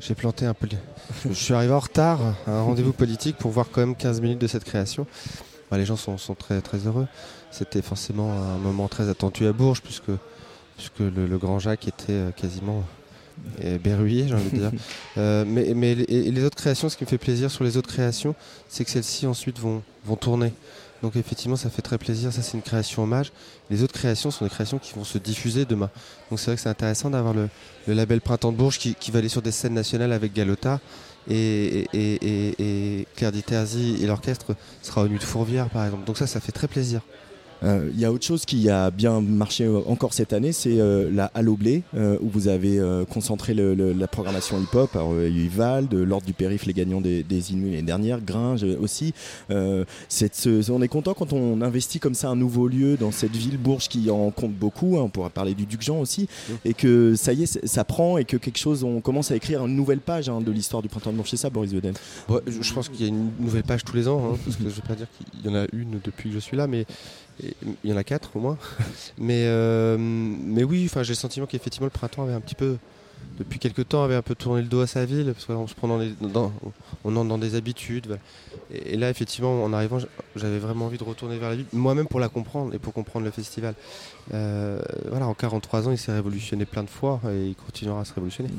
j'ai- 0.00 0.14
planté 0.14 0.46
un 0.46 0.54
peu. 0.54 0.68
Je, 1.28 1.32
suis 1.32 1.54
arrivé 1.54 1.72
en 1.72 1.80
retard 1.80 2.20
à 2.46 2.52
un 2.52 2.62
rendez-vous 2.62 2.92
politique 2.92 3.36
pour 3.36 3.50
voir 3.50 3.66
quand 3.70 3.80
même 3.80 3.96
15 3.96 4.20
minutes 4.20 4.38
de 4.38 4.46
cette 4.46 4.64
création. 4.64 5.06
Bah, 5.70 5.78
les 5.78 5.84
gens 5.84 5.96
sont, 5.96 6.18
sont 6.18 6.34
très 6.34 6.60
très 6.60 6.78
heureux. 6.86 7.06
C'était 7.50 7.82
forcément 7.82 8.32
un 8.32 8.58
moment 8.58 8.88
très 8.88 9.08
attendu 9.08 9.46
à 9.46 9.52
Bourges, 9.52 9.82
puisque 9.82 10.10
puisque 10.76 11.00
le, 11.00 11.26
le 11.26 11.38
grand 11.38 11.58
Jacques 11.58 11.86
était 11.88 12.12
euh, 12.12 12.30
quasiment 12.32 12.82
euh, 13.64 13.78
berruillé, 13.78 14.26
j'ai 14.28 14.34
envie 14.34 14.50
de 14.50 14.58
dire. 14.58 14.70
Euh, 15.16 15.44
mais 15.46 15.74
mais 15.74 15.94
les, 15.94 16.32
les 16.32 16.44
autres 16.44 16.56
créations, 16.56 16.88
ce 16.88 16.96
qui 16.96 17.04
me 17.04 17.08
fait 17.08 17.18
plaisir 17.18 17.48
sur 17.48 17.62
les 17.62 17.76
autres 17.76 17.88
créations, 17.88 18.34
c'est 18.68 18.84
que 18.84 18.90
celles-ci 18.90 19.28
ensuite 19.28 19.60
vont, 19.60 19.80
vont 20.04 20.16
tourner. 20.16 20.52
Donc 21.04 21.16
effectivement, 21.16 21.56
ça 21.56 21.68
fait 21.68 21.82
très 21.82 21.98
plaisir. 21.98 22.32
Ça, 22.32 22.40
c'est 22.40 22.56
une 22.56 22.62
création 22.62 23.02
hommage. 23.02 23.30
Les 23.68 23.82
autres 23.82 23.92
créations 23.92 24.30
sont 24.30 24.46
des 24.46 24.50
créations 24.50 24.78
qui 24.78 24.94
vont 24.94 25.04
se 25.04 25.18
diffuser 25.18 25.66
demain. 25.66 25.90
Donc 26.30 26.40
c'est 26.40 26.46
vrai 26.46 26.56
que 26.56 26.62
c'est 26.62 26.70
intéressant 26.70 27.10
d'avoir 27.10 27.34
le, 27.34 27.50
label 27.86 28.22
Printemps 28.22 28.52
de 28.52 28.56
Bourges 28.56 28.78
qui, 28.78 29.10
va 29.10 29.18
aller 29.18 29.28
sur 29.28 29.42
des 29.42 29.50
scènes 29.50 29.74
nationales 29.74 30.12
avec 30.12 30.32
Galota. 30.32 30.80
Et, 31.28 31.86
et, 31.92 33.06
Claire 33.16 33.32
Diterzi 33.32 33.98
et 34.02 34.06
l'orchestre 34.06 34.56
sera 34.80 35.02
au 35.02 35.08
Nu 35.08 35.18
de 35.18 35.24
Fourvière, 35.24 35.68
par 35.68 35.84
exemple. 35.84 36.06
Donc 36.06 36.16
ça, 36.16 36.26
ça 36.26 36.40
fait 36.40 36.52
très 36.52 36.68
plaisir. 36.68 37.02
Euh, 37.62 37.88
Il 37.94 38.00
y 38.00 38.04
a 38.04 38.12
autre 38.12 38.24
chose 38.24 38.44
qui 38.44 38.68
a 38.68 38.90
bien 38.90 39.20
marché 39.20 39.64
euh, 39.64 39.80
encore 39.86 40.12
cette 40.12 40.32
année, 40.32 40.52
c'est 40.52 40.80
euh, 40.80 41.08
la 41.12 41.26
Halo 41.34 41.56
Blé, 41.56 41.82
où 41.94 42.28
vous 42.28 42.48
avez 42.48 42.78
euh, 42.78 43.04
concentré 43.04 43.54
le- 43.54 43.74
le- 43.74 43.92
la 43.92 44.06
programmation 44.08 44.60
hip-hop. 44.60 44.94
Alors, 44.94 45.14
il 45.20 45.36
y 45.36 45.40
a 45.42 45.44
eu 45.44 45.48
Vald, 45.48 45.92
l'Ordre 45.94 46.26
du 46.26 46.32
Périph', 46.32 46.66
les 46.66 46.72
gagnants 46.72 47.00
des, 47.00 47.22
des 47.22 47.52
Inuits 47.52 47.70
l'année 47.70 47.82
dernière, 47.82 48.20
Gringe 48.20 48.64
aussi. 48.80 49.14
Euh, 49.50 49.84
cette- 50.08 50.34
ce- 50.34 50.70
on 50.70 50.82
est 50.82 50.88
content 50.88 51.14
quand 51.14 51.32
on 51.32 51.60
investit 51.62 52.00
comme 52.00 52.14
ça 52.14 52.28
un 52.28 52.36
nouveau 52.36 52.68
lieu 52.68 52.96
dans 52.96 53.12
cette 53.12 53.34
ville, 53.36 53.56
Bourges, 53.58 53.88
qui 53.88 54.10
en 54.10 54.30
compte 54.30 54.52
beaucoup. 54.54 54.96
hein, 54.98 55.02
on 55.04 55.08
pourra 55.08 55.30
parler 55.30 55.54
du 55.54 55.66
Duc-Jean 55.66 56.00
aussi. 56.00 56.28
Et 56.64 56.74
que 56.74 57.14
ça 57.14 57.32
y 57.32 57.44
est, 57.44 57.66
ça 57.66 57.84
prend 57.84 58.18
et 58.18 58.24
que 58.24 58.36
quelque 58.36 58.58
chose, 58.58 58.84
on 58.84 59.00
commence 59.00 59.30
à 59.30 59.36
écrire 59.36 59.64
une 59.64 59.76
nouvelle 59.76 60.00
page 60.00 60.28
hein, 60.28 60.40
de 60.40 60.50
l'histoire 60.50 60.82
du 60.82 60.88
printemps 60.88 61.12
de 61.12 61.16
Bourges. 61.16 61.30
C'est 61.30 61.36
ça, 61.36 61.50
Boris 61.50 61.72
Vedel 61.72 61.94
Bon, 62.28 62.40
je 62.46 62.72
pense 62.72 62.88
qu'il 62.88 63.00
y 63.00 63.04
a 63.04 63.08
une 63.08 63.30
nouvelle 63.38 63.62
page 63.62 63.84
tous 63.84 63.96
les 63.96 64.08
ans, 64.08 64.32
hein, 64.34 64.38
parce 64.44 64.56
que 64.56 64.62
je 64.62 64.68
ne 64.68 64.70
vais 64.72 64.82
pas 64.86 64.94
dire 64.94 65.06
qu'il 65.16 65.50
y 65.50 65.54
en 65.54 65.58
a 65.58 65.66
une 65.72 65.98
depuis 66.04 66.28
que 66.30 66.34
je 66.34 66.40
suis 66.40 66.56
là, 66.56 66.66
mais 66.66 66.84
il 67.42 67.90
y 67.90 67.92
en 67.92 67.96
a 67.96 68.04
quatre 68.04 68.36
au 68.36 68.40
moins. 68.40 68.58
Mais, 69.18 69.44
euh, 69.46 69.96
mais 69.98 70.64
oui, 70.64 70.90
j'ai 70.94 71.08
le 71.08 71.14
sentiment 71.14 71.46
qu'effectivement 71.46 71.86
le 71.86 71.90
printemps 71.90 72.22
avait 72.22 72.32
un 72.32 72.40
petit 72.40 72.54
peu, 72.54 72.76
depuis 73.38 73.58
quelques 73.58 73.88
temps, 73.88 74.04
avait 74.04 74.14
un 74.14 74.22
peu 74.22 74.34
tourné 74.34 74.62
le 74.62 74.68
dos 74.68 74.80
à 74.80 74.86
sa 74.86 75.04
ville, 75.04 75.32
parce 75.32 75.44
qu'on 75.46 75.66
se 75.66 75.74
prend 75.74 75.88
dans 75.88 76.52
on 77.04 77.16
entre 77.16 77.28
dans 77.28 77.38
des 77.38 77.54
habitudes. 77.54 78.06
voilà. 78.06 78.20
Et, 78.72 78.96
là, 78.96 79.10
effectivement, 79.10 79.62
en 79.62 79.72
arrivant, 79.72 79.98
j'avais 80.36 80.58
vraiment 80.58 80.86
envie 80.86 80.98
de 80.98 81.04
retourner 81.04 81.38
vers 81.38 81.50
la 81.50 81.56
ville, 81.56 81.66
moi-même 81.72 82.06
pour 82.06 82.20
la 82.20 82.28
comprendre 82.28 82.74
et 82.74 82.78
pour 82.78 82.92
comprendre 82.92 83.24
le 83.24 83.30
festival. 83.30 83.74
Euh, 84.32 84.80
voilà, 85.08 85.26
en 85.26 85.34
43 85.34 85.88
ans, 85.88 85.90
il 85.90 85.98
s'est 85.98 86.12
révolutionné 86.12 86.64
plein 86.64 86.82
de 86.82 86.90
fois 86.90 87.20
et 87.30 87.46
il 87.48 87.56
continuera 87.56 88.00
à 88.00 88.04
se 88.04 88.14
révolutionner. 88.14 88.50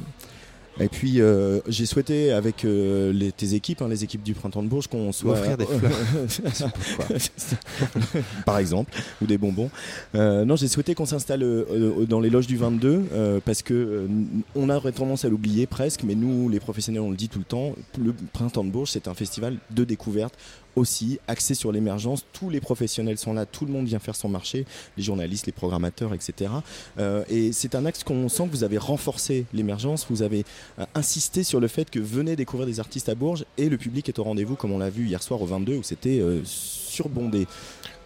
Et 0.79 0.89
puis 0.89 1.22
euh, 1.22 1.60
j'ai 1.67 1.86
souhaité 1.86 2.32
avec 2.32 2.65
euh, 2.65 3.13
les, 3.13 3.32
tes 3.32 3.53
équipes, 3.53 3.82
hein, 3.82 3.88
les 3.88 4.03
équipes 4.03 4.24
du 4.24 4.34
printemps 4.34 4.63
de 4.63 4.67
Bourges, 4.67 4.88
qu'on 4.88 5.12
soit 5.12 5.36
M'offrir 5.36 5.58
des 5.58 5.65
fleurs. 5.65 5.91
par 8.46 8.58
exemple, 8.58 8.91
ou 9.22 9.25
des 9.25 9.38
bonbons. 9.38 9.70
Euh, 10.15 10.44
non, 10.44 10.55
j'ai 10.55 10.67
souhaité 10.67 10.94
qu'on 10.94 11.05
s'installe 11.05 11.44
euh, 11.44 11.65
euh, 11.72 12.05
dans 12.05 12.20
les 12.20 12.29
loges 12.29 12.48
du 12.48 12.58
22 12.58 13.05
euh, 13.13 13.39
parce 13.44 13.62
que 13.62 13.74
euh, 13.74 14.08
on 14.55 14.70
aurait 14.70 14.91
tendance 14.91 15.24
à 15.24 15.29
l'oublier 15.29 15.65
presque, 15.65 16.03
mais 16.03 16.15
nous, 16.15 16.50
les 16.50 16.60
professionnels, 16.60 17.01
on 17.01 17.12
le 17.12 17.17
dit 17.17 17.29
tout 17.29 17.39
le 17.39 17.46
temps. 17.46 17.74
Le 17.98 18.13
printemps 18.34 18.63
de 18.63 18.70
Bourges, 18.70 18.91
c'est 18.91 19.08
un 19.08 19.13
festival 19.13 19.58
de 19.72 19.84
découverte 19.86 20.36
aussi 20.75 21.20
axé 21.27 21.53
sur 21.53 21.72
l'émergence. 21.72 22.25
Tous 22.34 22.50
les 22.50 22.60
professionnels 22.60 23.17
sont 23.17 23.34
là, 23.34 23.46
tout 23.46 23.65
le 23.65 23.72
monde 23.72 23.86
vient 23.86 24.00
faire 24.00 24.15
son 24.15 24.29
marché, 24.29 24.65
les 24.98 25.03
journalistes, 25.03 25.46
les 25.46 25.51
programmateurs, 25.51 26.13
etc. 26.13 26.51
Euh, 27.00 27.24
et 27.29 27.51
c'est 27.51 27.75
un 27.75 27.86
axe 27.86 28.03
qu'on 28.03 28.29
sent 28.29 28.48
que 28.48 28.51
vous 28.51 28.63
avez 28.63 28.77
renforcé 28.77 29.46
l'émergence, 29.53 30.05
vous 30.10 30.22
avez 30.22 30.46
euh, 30.79 30.86
insisté 30.96 31.44
sur 31.44 31.60
le 31.60 31.67
fait 31.67 31.89
que 31.89 32.00
venez 32.00 32.36
découvrir 32.36 32.67
des 32.67 32.79
artistes 32.79 33.10
à 33.10 33.15
Bourges 33.15 33.46
et 33.58 33.70
le 33.70 33.77
public 33.77 34.10
est 34.10 34.20
au 34.20 34.24
rendez-vous, 34.24 34.55
comme 34.55 34.72
on 34.72 34.79
l'a 34.79 34.89
vu 34.89 35.08
hier 35.08 35.22
soir 35.22 35.41
au 35.41 35.46
22 35.46 35.77
où 35.77 35.84
c'était 35.84 36.20
euh, 36.20 36.41
surbondé. 36.44 37.48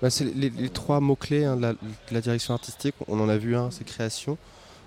Bah, 0.02 0.10
c'est 0.10 0.34
les, 0.34 0.52
trois 0.70 1.02
mots-clés 1.02 1.44
hein, 1.44 1.58
la, 1.60 1.74
de 1.74 1.78
la 2.12 2.22
direction 2.22 2.54
artistique. 2.54 2.96
On 3.08 3.20
en 3.20 3.28
a 3.28 3.38
vu 3.38 3.56
un, 3.56 3.70
c'est 3.70 3.84
création. 3.84 4.38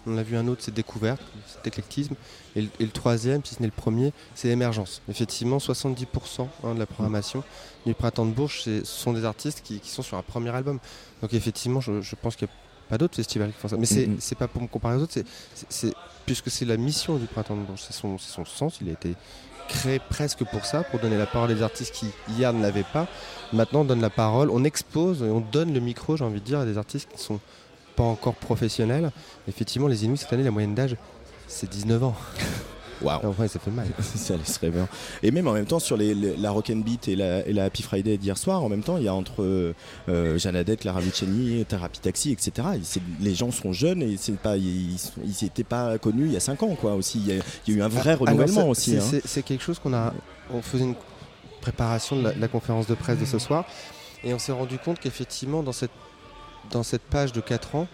On 0.06 0.14
en 0.14 0.18
a 0.18 0.22
vu 0.22 0.36
un 0.36 0.48
autre, 0.48 0.62
c'est 0.64 0.74
découverte, 0.74 1.20
c'est 1.46 1.66
éclectisme. 1.66 2.14
Et 2.56 2.62
le, 2.62 2.68
et 2.80 2.84
le 2.84 2.90
troisième, 2.90 3.44
si 3.44 3.54
ce 3.54 3.60
n'est 3.60 3.66
le 3.68 3.72
premier, 3.72 4.12
c'est 4.34 4.48
émergence. 4.48 5.00
Effectivement, 5.08 5.58
70% 5.58 6.46
hein, 6.64 6.74
de 6.74 6.78
la 6.78 6.86
programmation 6.86 7.44
du 7.86 7.94
Printemps 7.94 8.26
de 8.26 8.32
Bourges, 8.32 8.62
ce 8.62 8.84
sont 8.84 9.12
des 9.12 9.24
artistes 9.24 9.62
qui, 9.62 9.78
qui 9.80 9.90
sont 9.90 10.02
sur 10.02 10.16
un 10.16 10.22
premier 10.22 10.50
album. 10.50 10.78
Donc 11.20 11.32
effectivement, 11.34 11.80
je, 11.80 12.00
je 12.00 12.14
pense 12.16 12.34
qu'il 12.36 12.46
n'y 12.48 12.52
a 12.52 12.88
pas 12.90 12.98
d'autres 12.98 13.14
festivals 13.16 13.52
qui 13.52 13.58
font 13.60 13.68
ça. 13.68 13.76
Mais 13.76 13.86
c'est 13.86 14.08
c'est 14.18 14.34
pas 14.36 14.48
pour 14.48 14.60
me 14.60 14.66
comparer 14.68 14.96
aux 14.96 15.02
autres, 15.02 15.14
c'est- 15.68 15.94
puisque 16.26 16.50
c'est 16.50 16.64
la 16.64 16.76
mission 16.76 17.16
du 17.16 17.26
Printemps 17.26 17.56
de 17.56 17.62
Bourges, 17.62 17.82
c'est 17.86 17.92
son, 17.94 18.18
sens, 18.44 18.78
il 18.80 18.88
a 18.88 18.92
été 18.92 19.14
créé 19.68 20.00
presque 20.00 20.44
pour 20.44 20.64
ça, 20.64 20.82
pour 20.82 20.98
donner 21.00 21.16
la 21.16 21.26
parole 21.26 21.50
à 21.50 21.54
des 21.54 21.62
artistes 21.62 21.94
qui 21.94 22.06
hier 22.28 22.52
ne 22.52 22.60
l'avaient 22.60 22.84
pas. 22.92 23.06
Maintenant, 23.52 23.80
on 23.80 23.84
donne 23.84 24.00
la 24.00 24.10
parole, 24.10 24.50
on 24.50 24.64
expose 24.64 25.22
et 25.22 25.30
on 25.30 25.40
donne 25.40 25.72
le 25.72 25.80
micro, 25.80 26.16
j'ai 26.16 26.24
envie 26.24 26.40
de 26.40 26.44
dire, 26.44 26.58
à 26.60 26.64
des 26.64 26.76
artistes 26.78 27.08
qui 27.14 27.22
sont 27.22 27.40
pas 27.96 28.02
encore 28.04 28.34
professionnels. 28.34 29.10
Effectivement, 29.48 29.88
les 29.88 30.04
Inuits, 30.04 30.18
cette 30.18 30.32
année, 30.32 30.42
la 30.44 30.50
moyenne 30.50 30.74
d'âge, 30.74 30.96
c'est 31.48 31.68
19 31.68 32.02
ans. 32.04 32.14
Waouh 33.02 33.18
Ah, 33.24 33.28
ouais, 33.40 33.48
ça 33.48 33.58
fait 33.58 33.72
mal. 33.72 33.88
ça 34.14 34.36
laisserait 34.36 34.70
bien. 34.70 34.86
Et 35.24 35.32
même 35.32 35.48
en 35.48 35.52
même 35.54 35.66
temps, 35.66 35.80
sur 35.80 35.96
les, 35.96 36.14
les- 36.14 36.36
la 36.36 36.52
Rock 36.52 36.70
and 36.70 36.76
Beat 36.84 37.08
et 37.08 37.16
la, 37.16 37.44
et 37.44 37.52
la 37.52 37.64
Happy 37.64 37.82
Friday 37.82 38.16
d'hier 38.16 38.38
soir, 38.38 38.62
en 38.62 38.68
même 38.68 38.84
temps, 38.84 38.96
il 38.96 39.02
y 39.02 39.08
a 39.08 39.14
entre 39.14 39.42
euh, 39.42 39.74
euh, 40.08 40.38
Jeanne 40.38 40.54
Adette, 40.54 40.80
Clara 40.80 41.00
Luciani, 41.00 41.64
Thérapie 41.64 41.98
Taxi, 41.98 42.30
etc. 42.30 42.52
Et 42.76 43.00
les 43.20 43.34
gens 43.34 43.50
sont 43.50 43.72
jeunes 43.72 44.02
et 44.02 44.16
c'est 44.18 44.38
pas, 44.38 44.56
ils 44.56 44.96
n'étaient 45.42 45.64
pas 45.64 45.98
connus 45.98 46.26
il 46.26 46.32
y 46.32 46.36
a 46.36 46.40
5 46.40 46.62
ans, 46.62 46.76
quoi. 46.80 46.94
Aussi, 46.94 47.18
il 47.18 47.26
y 47.26 47.32
a, 47.40 47.42
il 47.66 47.72
y 47.72 47.76
a 47.76 47.80
eu 47.80 47.82
un 47.82 47.88
vrai 47.88 48.10
Alors, 48.12 48.20
renouvellement 48.20 48.68
aussi. 48.68 48.96
c'est- 49.00 49.16
hein. 49.16 49.20
C'est 49.24 49.42
quelque 49.42 49.64
chose 49.64 49.80
qu'on 49.80 49.94
a. 49.94 50.12
On 50.54 50.62
faisait 50.62 50.84
une 50.84 50.94
préparation 51.60 52.14
de 52.16 52.22
la, 52.22 52.32
de 52.32 52.40
la 52.40 52.48
conférence 52.48 52.86
de 52.86 52.94
presse 52.94 53.18
de 53.18 53.24
ce 53.24 53.38
soir 53.40 53.64
et 54.24 54.32
on 54.34 54.38
s'est 54.38 54.52
rendu 54.52 54.78
compte 54.78 55.00
qu'effectivement, 55.00 55.62
dans 55.64 55.72
cette, 55.72 55.90
dans 56.70 56.82
cette 56.82 57.02
page 57.02 57.32
de 57.32 57.40
4 57.40 57.74
ans, 57.74 57.88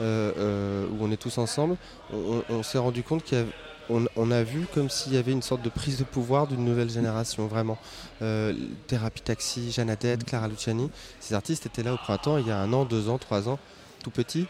euh, 0.00 0.32
euh, 0.38 0.86
où 0.88 1.04
on 1.04 1.10
est 1.12 1.16
tous 1.16 1.38
ensemble, 1.38 1.76
on, 2.12 2.42
on 2.48 2.62
s'est 2.62 2.78
rendu 2.78 3.02
compte 3.02 3.22
qu'il 3.24 3.38
y 3.38 3.40
avait- 3.40 3.50
on, 3.90 4.06
on 4.16 4.30
a 4.30 4.42
vu 4.42 4.66
comme 4.72 4.88
s'il 4.88 5.12
y 5.12 5.18
avait 5.18 5.32
une 5.32 5.42
sorte 5.42 5.60
de 5.62 5.68
prise 5.68 5.98
de 5.98 6.04
pouvoir 6.04 6.46
d'une 6.46 6.64
nouvelle 6.64 6.88
génération, 6.88 7.46
vraiment. 7.46 7.76
Euh, 8.22 8.54
Thérapie 8.86 9.20
Taxi, 9.20 9.70
Jeanne 9.72 9.90
Adette, 9.90 10.24
Clara 10.24 10.48
Luciani, 10.48 10.90
ces 11.20 11.34
artistes 11.34 11.66
étaient 11.66 11.82
là 11.82 11.92
au 11.92 11.98
printemps 11.98 12.38
il 12.38 12.46
y 12.46 12.50
a 12.50 12.58
un 12.58 12.72
an, 12.72 12.86
deux 12.86 13.10
ans, 13.10 13.18
trois 13.18 13.46
ans, 13.46 13.58
tout 14.02 14.10
petits, 14.10 14.46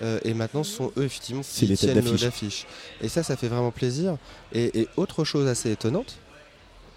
euh, 0.00 0.18
et 0.24 0.32
maintenant 0.32 0.62
ce 0.64 0.72
sont 0.74 0.90
eux 0.96 1.04
effectivement 1.04 1.42
qui 1.42 1.66
les 1.66 1.76
tiennent 1.76 1.96
le 1.96 2.00
haut 2.00 2.12
d'affiche. 2.24 2.66
Et 3.02 3.08
ça, 3.10 3.22
ça 3.22 3.36
fait 3.36 3.48
vraiment 3.48 3.70
plaisir. 3.70 4.16
Et, 4.52 4.80
et 4.80 4.88
autre 4.96 5.22
chose 5.24 5.46
assez 5.48 5.70
étonnante, 5.70 6.16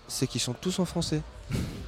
c'est 0.07 0.27
qu'ils 0.27 0.41
sont 0.41 0.53
tous 0.53 0.79
en 0.79 0.85
français. 0.85 1.21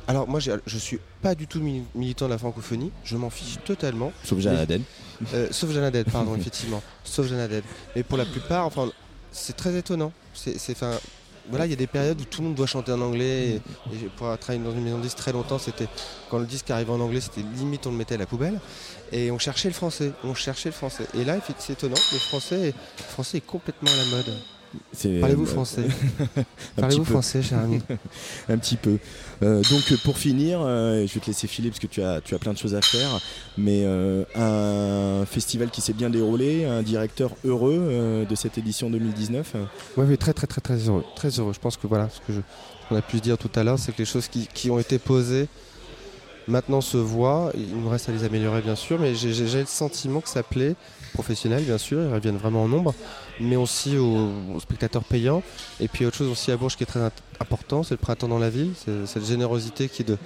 Alors 0.08 0.28
moi, 0.28 0.40
je 0.40 0.78
suis 0.78 1.00
pas 1.22 1.34
du 1.34 1.48
tout 1.48 1.60
mili- 1.60 1.84
militant 1.96 2.26
de 2.26 2.32
la 2.32 2.38
francophonie, 2.38 2.92
je 3.06 3.16
m'en 3.16 3.30
fiche 3.30 3.58
totalement. 3.66 4.12
Sauf 4.24 4.40
Adette. 4.58 4.82
Euh, 5.34 5.48
sauf 5.52 5.72
Jeanne 5.72 5.86
Adette, 5.86 6.12
pardon, 6.12 6.36
effectivement. 6.38 6.82
Sauf 7.06 7.28
Jeanne 7.28 7.40
Adette. 7.40 7.64
Mais 7.96 8.04
pour 8.04 8.18
la 8.18 8.26
plupart, 8.26 8.66
enfin, 8.66 8.92
c'est 9.32 9.56
très 9.56 9.76
étonnant. 9.78 10.12
C'est, 10.34 10.58
voilà, 11.50 11.66
il 11.66 11.70
y 11.70 11.74
a 11.74 11.78
des 11.78 11.88
périodes 11.88 12.20
où 12.22 12.24
tout 12.26 12.42
le 12.42 12.48
monde 12.48 12.56
doit 12.56 12.68
chanter 12.68 12.92
en 12.92 13.02
anglais. 13.02 13.50
Et, 13.92 13.96
et 13.96 14.10
pour 14.18 14.26
avoir 14.28 14.40
travaillé 14.40 14.64
dans 14.64 14.72
une 14.74 14.84
maison 14.84 14.98
de 14.98 15.04
disques 15.04 15.18
très 15.18 15.32
longtemps, 15.34 15.60
c'était 15.60 15.88
quand 16.30 16.38
le 16.40 16.46
disque 16.46 16.70
arrivait 16.72 16.92
en 16.92 17.00
anglais, 17.02 17.20
c'était 17.22 17.42
limite 17.58 17.86
on 17.88 17.92
le 17.92 17.98
mettait 17.98 18.16
à 18.16 18.18
la 18.18 18.26
poubelle. 18.26 18.60
Et 19.12 19.30
on 19.32 19.40
cherchait 19.40 19.68
le 19.70 19.74
français. 19.74 20.12
On 20.24 20.34
cherchait 20.34 20.70
le 20.70 20.74
français. 20.74 21.06
Et 21.18 21.24
là, 21.24 21.38
c'est 21.60 21.74
étonnant. 21.74 21.96
Le 22.12 22.18
français, 22.20 22.60
est, 22.70 22.74
le 23.00 23.04
français 23.10 23.38
est 23.38 23.46
complètement 23.46 23.90
à 23.92 23.96
la 23.96 24.06
mode. 24.18 24.34
Parlez-vous 25.22 25.44
euh, 25.44 25.46
français 25.46 25.84
Parlez-vous 26.76 27.06
français, 27.06 27.44
cher 27.44 27.60
ami 27.60 27.80
Un 28.50 28.58
petit 28.58 28.76
peu. 28.76 28.98
Euh, 29.42 29.62
donc 29.70 29.92
euh, 29.92 29.98
pour 30.04 30.18
finir, 30.18 30.60
euh, 30.62 31.06
je 31.08 31.14
vais 31.14 31.20
te 31.20 31.26
laisser 31.28 31.48
filer 31.48 31.70
parce 31.70 31.80
que 31.80 31.88
tu 31.88 32.02
as, 32.04 32.22
tu 32.22 32.36
as 32.36 32.40
plein 32.40 32.54
de 32.54 32.58
choses 32.58 32.76
à 32.76 32.82
faire, 32.82 33.20
mais 33.58 33.86
un 34.36 35.26
festival 35.26 35.70
qui 35.70 35.82
s'est 35.82 35.94
bien 35.94 36.10
déroulé, 36.10 36.66
un 36.66 36.82
directeur 36.84 37.32
heureux 37.44 38.26
de 38.30 38.36
cette 38.36 38.58
édition 38.58 38.90
2019. 38.90 39.54
euh, 39.56 39.64
Oui, 39.98 40.18
très 40.18 40.34
très 40.34 40.48
très 40.48 40.62
très 40.62 40.78
heureux. 40.88 41.04
Très 41.16 41.30
heureux. 41.40 41.54
Je 41.54 41.60
pense 41.60 41.78
que 41.78 41.88
voilà, 41.88 42.10
ce 42.10 42.20
que 42.20 42.34
je- 42.34 42.42
qu'on 42.90 42.96
a 42.96 43.02
pu 43.02 43.20
dire 43.20 43.38
tout 43.38 43.52
à 43.56 43.64
l'heure, 43.64 43.80
c'est 43.80 43.92
que 43.94 43.98
les 44.00 44.06
choses 44.06 44.28
qui, 44.28 44.48
qui 44.54 44.70
ont 44.70 44.80
été 44.80 45.00
posées 45.00 45.48
maintenant 46.48 46.82
se 46.82 46.98
voient. 46.98 47.52
Il 47.56 47.78
nous 47.78 47.90
reste 47.90 48.10
à 48.10 48.12
les 48.12 48.24
améliorer 48.26 48.62
bien 48.62 48.76
sûr, 48.76 49.00
mais 49.00 49.16
j'ai 49.16 49.30
le 49.60 49.66
sentiment 49.66 50.20
que 50.22 50.30
ça 50.30 50.44
plaît, 50.44 50.76
professionnels 51.14 51.64
bien 51.64 51.78
sûr, 51.78 52.02
ils 52.02 52.14
reviennent 52.14 52.38
vraiment 52.38 52.64
en 52.64 52.68
nombre, 52.68 52.94
mais 53.40 53.56
aussi 53.56 53.98
aux, 53.98 54.30
aux 54.56 54.60
spectateurs 54.60 55.04
payants. 55.04 55.42
Et 55.80 55.88
puis 55.88 56.06
autre 56.06 56.18
chose 56.18 56.30
aussi 56.30 56.52
à 56.52 56.58
Bourges 56.58 56.76
qui 56.76 56.84
est 56.84 56.88
très 56.88 57.02
important, 57.40 57.84
c'est 57.84 57.94
le 57.94 57.98
printemps 58.00 58.28
dans 58.28 58.40
la 58.40 58.50
ville, 58.50 58.72
c'est 58.76 59.06
cette 59.06 59.26
générosité 59.26 59.88
qui 59.90 60.02
est 60.02 60.06
de... 60.06 60.18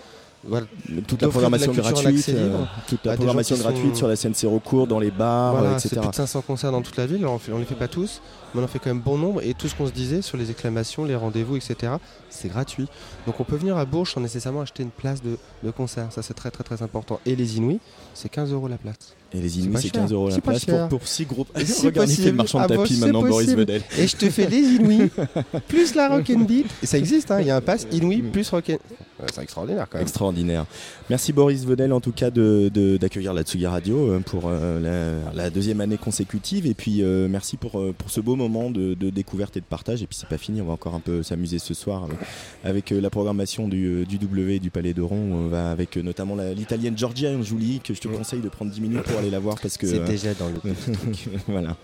Voilà, 0.44 0.67
toute 1.08 1.22
la 1.24 1.29
programmation 1.29 1.74
gratuite, 1.74 2.29
euh, 2.29 2.63
toute 2.88 3.03
la 3.06 3.15
programmation 3.15 3.58
gratuite 3.58 3.89
sont- 3.94 3.96
sur 3.96 4.08
la 4.08 4.15
scène 4.15 4.36
Sérocourt, 4.36 4.86
dans 4.86 5.00
les 5.00 5.10
bars, 5.10 5.53
Voilà, 5.56 5.70
euh, 5.72 5.79
c'est 5.79 5.88
etc. 5.88 6.00
plus 6.01 6.10
de 6.12 6.15
500 6.15 6.41
concerts 6.41 6.72
dans 6.72 6.84
toute 6.84 6.96
la 6.96 7.08
ville, 7.08 7.25
on 7.25 7.39
ne 7.53 7.60
les 7.60 7.65
fait 7.65 7.75
pas 7.75 7.88
tous, 7.88 8.22
mais 8.53 8.62
on 8.62 8.63
en 8.63 8.67
fait 8.67 8.77
quand 8.77 8.91
même 8.91 9.01
bon 9.01 9.17
nombre. 9.17 9.41
Et 9.44 9.56
tout 9.56 9.67
ce 9.67 9.74
qu'on 9.75 9.88
se 9.88 9.91
disait 9.91 10.22
sur 10.22 10.38
les 10.38 10.51
exclamations, 10.51 11.06
les 11.06 11.15
rendez-vous, 11.15 11.58
etc., 11.58 11.93
c'est 12.30 12.50
gratuit. 12.50 12.88
Donc 13.26 13.39
on 13.39 13.43
peut 13.43 13.56
venir 13.58 13.78
à 13.78 13.86
Bourges 13.86 14.13
sans 14.13 14.21
nécessairement 14.21 14.62
acheter 14.62 14.84
une 14.84 14.91
place 14.91 15.23
de, 15.23 15.38
de 15.63 15.71
concert. 15.71 16.08
Ça, 16.12 16.21
c'est 16.21 16.36
très 16.36 16.52
très 16.52 16.63
très 16.63 16.84
important. 16.84 17.19
Et 17.26 17.36
les 17.36 17.58
Inouïs, 17.58 17.80
c'est 18.13 18.30
15 18.30 18.54
euros 18.54 18.67
la 18.67 18.78
place. 18.78 19.15
Et 19.34 19.42
les 19.42 19.60
Inuits, 19.60 19.76
c'est 19.76 19.82
cher. 19.84 20.02
15 20.04 20.13
euros 20.13 20.30
la 20.30 20.40
place 20.40 20.66
pour, 20.66 20.88
pour 20.88 21.08
6 21.08 21.26
groupes. 21.26 21.50
Regarde, 21.84 22.10
il 22.10 22.16
fait 22.16 22.26
le 22.32 22.38
marchand 22.38 22.60
de 22.60 22.63
Ah 22.63 22.78
tapis 22.78 22.96
c'est 22.96 23.06
maintenant, 23.06 23.22
Boris. 23.24 23.54
Vedel. 23.54 23.82
Et 23.98 24.08
je 24.08 24.16
te 24.16 24.30
fais 24.30 24.48
les 24.48 24.60
Inouïs, 24.60 25.10
plus 25.68 25.96
la 25.96 26.10
Rock 26.10 26.30
and 26.30 26.42
Beat. 26.42 26.66
Et 26.82 26.86
ça 26.86 26.98
existe, 26.98 27.30
hein, 27.32 27.42
il 27.42 27.48
y 27.48 27.52
a 27.52 27.58
un 27.58 27.62
pass 27.62 27.88
Inouïs 27.92 28.22
plus 28.32 28.50
Rock 28.50 28.70
and... 28.70 28.78
Ouais, 29.20 29.26
C'est 29.34 29.42
extraordinaire 29.42 29.88
quand 29.90 29.98
même. 29.98 30.04
Extraordinaire. 30.04 30.66
Merci 31.10 31.34
Boris 31.34 31.66
Vedel 31.66 31.92
en 31.92 32.00
tout 32.00 32.12
cas 32.12 32.30
de- 32.30 32.70
de- 32.72 32.98
d'accueillir 32.98 33.34
la 33.34 33.42
Tsugi 33.42 33.66
Radio 33.66 34.12
euh, 34.12 34.20
pour 34.20 34.44
euh, 34.46 35.24
la, 35.34 35.34
la 35.34 35.50
deuxième 35.50 35.82
année 35.82 35.98
consécutive 35.98 36.68
et 36.68 36.76
puis 36.76 37.02
euh, 37.02 37.28
merci 37.28 37.58
pour, 37.58 37.84
pour 37.98 38.12
ce 38.12 38.22
beau 38.22 38.36
moment 38.36 38.70
de, 38.70 38.94
de 38.94 39.10
découverte 39.10 39.58
et 39.58 39.60
de 39.60 39.66
partage 39.66 40.04
et 40.04 40.06
puis 40.08 40.16
c'est 40.20 40.30
pas 40.30 40.38
fini, 40.38 40.62
on 40.62 40.66
va 40.66 40.74
encore 40.74 40.94
un 40.94 41.00
peu 41.00 41.24
s'amuser 41.24 41.58
ce 41.58 41.74
soir 41.74 42.04
avec, 42.04 42.18
avec, 42.63 42.90
la 42.92 43.10
programmation 43.10 43.68
du, 43.68 44.06
du 44.06 44.20
W 44.20 44.58
et 44.58 44.60
du 44.60 44.70
Palais 44.70 44.94
d'Oron, 44.94 45.18
on 45.34 45.48
va 45.48 45.72
avec 45.72 45.98
notamment 45.98 46.36
l'italienne 46.56 46.96
Giorgia 46.96 47.32
Angiuli 47.32 47.80
que 47.84 47.96
je 47.96 48.00
te 48.02 48.08
conseille 48.08 48.42
de 48.42 48.50
prendre 48.50 48.72
10 48.72 48.82
minutes 48.82 49.02
pour 49.02 49.16
aller 49.17 49.30
la 49.30 49.39
voir 49.39 49.60
parce 49.62 49.77
que 49.77 49.88
C'est 49.88 49.99
euh, 49.99 50.06
déjà 50.06 50.34
dans 50.34 50.49
le... 50.49 50.56
voilà. 51.47 51.75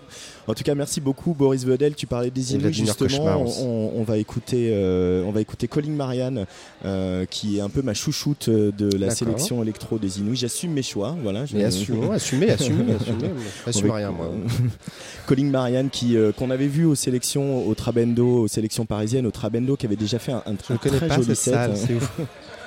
En 0.48 0.54
tout 0.54 0.64
cas, 0.64 0.76
merci 0.76 1.00
beaucoup 1.02 1.34
Boris 1.34 1.66
Vedel. 1.66 1.96
Tu 1.96 2.08
parlais 2.08 2.30
des 2.32 2.54
Inuits 2.54 2.74
justement. 2.74 3.08
Cauchemar. 3.10 3.40
On, 3.42 3.94
on 3.96 4.04
va 4.04 4.18
écouter, 4.18 4.70
euh, 4.74 5.24
on 5.26 5.32
va 5.32 5.42
écouter 5.42 5.68
Colin 5.68 5.92
Marianne, 5.92 6.46
euh, 6.86 7.26
qui 7.26 7.58
est 7.58 7.62
un 7.62 7.70
peu 7.70 7.82
ma 7.82 7.94
chouchoute 7.94 8.50
de 8.50 8.98
la 8.98 9.10
sélection 9.12 9.62
électro 9.64 9.98
des 10.00 10.20
Inuits. 10.20 10.38
J'assume 10.38 10.74
mes 10.74 10.84
choix, 10.84 11.16
voilà. 11.24 11.46
Mais 11.54 11.64
assumons, 11.64 12.12
assumez, 12.12 12.52
assumez, 12.52 12.94
assumez. 13.00 13.30
Assume 13.66 13.92
rien, 13.92 14.12
moi. 14.12 14.32
Colin 15.28 15.46
Marianne 15.50 15.90
qui 15.90 16.18
euh, 16.18 16.32
qu'on 16.32 16.50
avait 16.50 16.68
vu 16.68 16.86
aux 16.86 16.96
sélections 16.96 17.66
au 17.68 17.74
Trabendo, 17.76 18.42
aux 18.44 18.48
sélections 18.48 18.86
parisiennes, 18.86 19.26
au 19.26 19.32
Trabendo, 19.32 19.76
qui 19.78 19.86
avait 19.86 19.96
déjà 19.96 20.20
fait 20.20 20.34
un, 20.34 20.44
un 20.46 20.56
Je 20.68 20.74
ne 20.74 20.78
connais 20.78 20.98
très 20.98 21.08
pas 21.08 21.16
joli 21.16 21.28
cette 21.28 21.38
set. 21.38 21.54
salle, 21.54 21.72
c'est 21.78 21.94
ouf. 21.96 22.12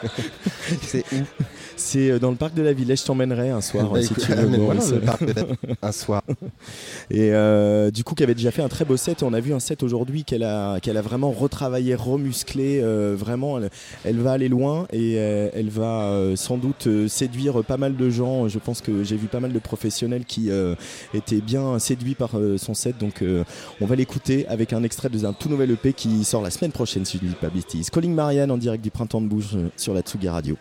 c'est 0.82 1.04
où 1.12 1.16
C'est 1.76 2.10
euh, 2.10 2.18
dans 2.18 2.30
le 2.30 2.36
parc 2.36 2.54
de 2.54 2.62
la 2.62 2.72
Villette. 2.72 3.00
Je 3.00 3.04
t'emmènerai 3.06 3.50
un 3.50 3.60
soir 3.60 3.90
Bah, 3.90 4.00
si 4.02 4.12
écoute, 4.12 4.24
tu 4.24 4.32
veux. 4.32 4.48
le 4.48 5.00
parc 5.00 5.24
peut-être 5.24 5.46
un 5.82 5.92
soir. 5.92 6.22
Et 7.10 7.30
euh, 7.32 7.65
du 7.92 8.04
coup, 8.04 8.14
qui 8.14 8.22
avait 8.22 8.34
déjà 8.34 8.50
fait 8.50 8.62
un 8.62 8.68
très 8.68 8.84
beau 8.84 8.96
set. 8.96 9.22
Et 9.22 9.24
on 9.24 9.32
a 9.32 9.40
vu 9.40 9.52
un 9.52 9.60
set 9.60 9.82
aujourd'hui 9.82 10.24
qu'elle 10.24 10.42
a, 10.42 10.80
qu'elle 10.80 10.96
a 10.96 11.02
vraiment 11.02 11.30
retravaillé, 11.30 11.94
remusclé. 11.94 12.80
euh, 12.82 13.14
vraiment, 13.16 13.58
elle, 14.04 14.18
va 14.18 14.32
aller 14.32 14.48
loin 14.48 14.86
et 14.92 15.14
euh, 15.18 15.48
elle 15.54 15.68
va 15.70 16.02
euh, 16.04 16.36
sans 16.36 16.56
doute 16.58 16.86
euh, 16.86 17.08
séduire 17.08 17.62
pas 17.64 17.76
mal 17.76 17.96
de 17.96 18.10
gens. 18.10 18.48
Je 18.48 18.58
pense 18.58 18.80
que 18.80 19.04
j'ai 19.04 19.16
vu 19.16 19.26
pas 19.26 19.40
mal 19.40 19.52
de 19.52 19.58
professionnels 19.58 20.24
qui 20.24 20.50
euh, 20.50 20.74
étaient 21.14 21.40
bien 21.40 21.78
séduits 21.78 22.14
par 22.14 22.38
euh, 22.38 22.58
son 22.58 22.74
set. 22.74 22.98
Donc, 22.98 23.22
euh, 23.22 23.44
on 23.80 23.86
va 23.86 23.96
l'écouter 23.96 24.46
avec 24.48 24.72
un 24.72 24.82
extrait 24.82 25.08
d'un 25.08 25.32
tout 25.32 25.48
nouvel 25.48 25.70
EP 25.70 25.92
qui 25.92 26.24
sort 26.24 26.42
la 26.42 26.50
semaine 26.50 26.72
prochaine, 26.72 27.04
si 27.04 27.18
je 27.18 27.24
ne 27.24 27.28
dis 27.30 27.36
pas 27.36 27.48
bêtise. 27.48 27.90
Calling 27.90 28.14
Marianne 28.14 28.50
en 28.50 28.58
direct 28.58 28.82
du 28.82 28.90
Printemps 28.90 29.20
de 29.20 29.28
Bouge 29.28 29.50
euh, 29.54 29.68
sur 29.76 29.94
la 29.94 30.00
Tsugi 30.00 30.28
Radio. 30.28 30.56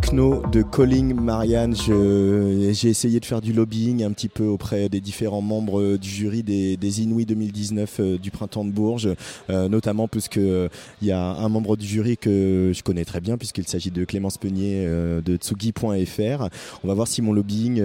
De 0.00 0.62
Calling 0.62 1.14
Marianne. 1.14 1.74
J'ai 1.76 2.88
essayé 2.88 3.20
de 3.20 3.24
faire 3.24 3.40
du 3.40 3.52
lobbying 3.52 3.99
un 4.04 4.12
petit 4.12 4.28
peu 4.28 4.44
auprès 4.44 4.88
des 4.88 5.00
différents 5.00 5.42
membres 5.42 5.96
du 5.96 6.08
jury 6.08 6.42
des, 6.42 6.76
des 6.76 7.02
Inouïs 7.02 7.26
2019 7.26 7.96
euh, 8.00 8.18
du 8.18 8.30
printemps 8.30 8.64
de 8.64 8.70
Bourges, 8.70 9.08
euh, 9.48 9.68
notamment 9.68 10.08
puisque 10.08 10.36
il 10.36 10.70
y 11.02 11.12
a 11.12 11.20
un 11.20 11.48
membre 11.48 11.76
du 11.76 11.86
jury 11.86 12.16
que 12.16 12.72
je 12.74 12.82
connais 12.82 13.04
très 13.04 13.20
bien 13.20 13.36
puisqu'il 13.38 13.66
s'agit 13.66 13.90
de 13.90 14.04
Clémence 14.04 14.38
Peunier 14.38 14.84
de 14.86 15.36
Tsugi.fr. 15.36 16.48
On 16.84 16.88
va 16.88 16.94
voir 16.94 17.08
si 17.08 17.22
mon 17.22 17.32
lobbying 17.32 17.82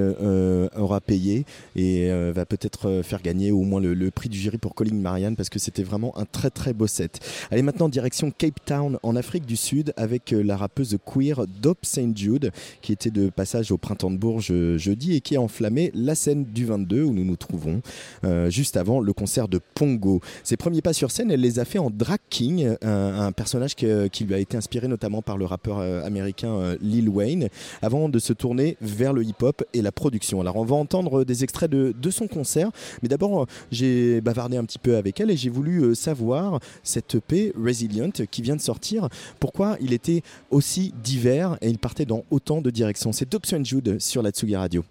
aura 0.75 1.01
payé 1.01 1.45
et 1.75 2.09
va 2.31 2.45
peut-être 2.45 3.01
faire 3.03 3.21
gagner 3.21 3.51
au 3.51 3.61
moins 3.61 3.81
le, 3.81 4.11
prix 4.11 4.29
du 4.29 4.37
jury 4.37 4.57
pour 4.57 4.75
Calling 4.75 5.01
Marianne 5.01 5.35
parce 5.35 5.49
que 5.49 5.59
c'était 5.59 5.83
vraiment 5.83 6.17
un 6.17 6.25
très 6.25 6.49
très 6.49 6.73
beau 6.73 6.87
set. 6.87 7.19
Allez 7.51 7.61
maintenant 7.61 7.89
direction 7.89 8.31
Cape 8.31 8.63
Town 8.65 8.97
en 9.03 9.15
Afrique 9.15 9.45
du 9.45 9.55
Sud 9.55 9.93
avec 9.97 10.31
la 10.31 10.57
rappeuse 10.57 10.97
queer 11.05 11.45
Dope 11.61 11.85
St. 11.85 12.15
Jude, 12.15 12.51
qui 12.81 12.91
était 12.91 13.11
de 13.11 13.29
passage 13.29 13.71
au 13.71 13.77
Printemps 13.77 14.11
de 14.11 14.17
Bourges 14.17 14.51
euh, 14.51 14.77
jeudi 14.77 15.15
et 15.15 15.21
qui 15.21 15.35
a 15.35 15.41
enflammé 15.41 15.91
la 16.05 16.15
scène 16.15 16.45
du 16.45 16.65
22 16.65 17.03
où 17.03 17.13
nous 17.13 17.25
nous 17.25 17.35
trouvons 17.35 17.81
euh, 18.23 18.49
juste 18.49 18.77
avant 18.77 18.99
le 18.99 19.13
concert 19.13 19.47
de 19.47 19.59
Pongo. 19.73 20.21
Ses 20.43 20.57
premiers 20.57 20.81
pas 20.81 20.93
sur 20.93 21.11
scène, 21.11 21.31
elle 21.31 21.41
les 21.41 21.59
a 21.59 21.65
fait 21.65 21.79
en 21.79 21.89
drag 21.89 22.19
king, 22.29 22.75
un, 22.81 23.31
personnage 23.31 23.75
qui, 23.75 23.85
lui 23.85 24.33
a 24.33 24.39
été 24.39 24.57
inspiré 24.57 24.87
notamment 24.87 25.21
par 25.21 25.37
le 25.37 25.45
rappeur 25.45 25.79
euh, 25.79 26.03
américain 26.05 26.75
Lil 26.81 27.09
Wayne, 27.09 27.49
avant 27.81 28.09
de 28.09 28.19
se 28.19 28.33
tourner 28.33 28.77
vers 28.81 29.13
le 29.13 29.23
hip-hop 29.23 29.63
et 29.73 29.81
la 29.81 29.91
production. 29.91 30.41
Alors 30.41 30.55
on 30.55 30.65
va 30.65 30.75
entendre 30.75 31.23
des 31.23 31.43
extraits 31.43 31.69
de, 31.69 31.93
de 31.99 32.09
son 32.09 32.27
concert, 32.27 32.71
mais 33.01 33.09
d'abord 33.09 33.47
j'ai 33.71 34.21
bavardé 34.21 34.57
un 34.57 34.65
petit 34.65 34.79
peu 34.79 34.97
avec 34.97 35.19
elle 35.19 35.31
et 35.31 35.37
j'ai 35.37 35.49
voulu 35.49 35.95
savoir 35.95 36.59
cette 36.83 37.15
EP 37.15 37.53
Resilient 37.57 38.11
qui 38.29 38.41
vient 38.41 38.55
de 38.55 38.61
sortir, 38.61 39.09
pourquoi 39.39 39.77
il 39.81 39.93
était 39.93 40.21
aussi 40.51 40.93
divers 41.03 41.57
et 41.61 41.69
il 41.69 41.79
partait 41.79 42.05
dans 42.05 42.23
autant 42.31 42.61
de 42.61 42.69
directions. 42.69 43.11
C'est 43.11 43.29
Dobson 43.29 43.63
Jude 43.63 43.99
sur 43.99 44.21
la 44.21 44.31
Tsugi 44.31 44.55
Radio. 44.55 44.83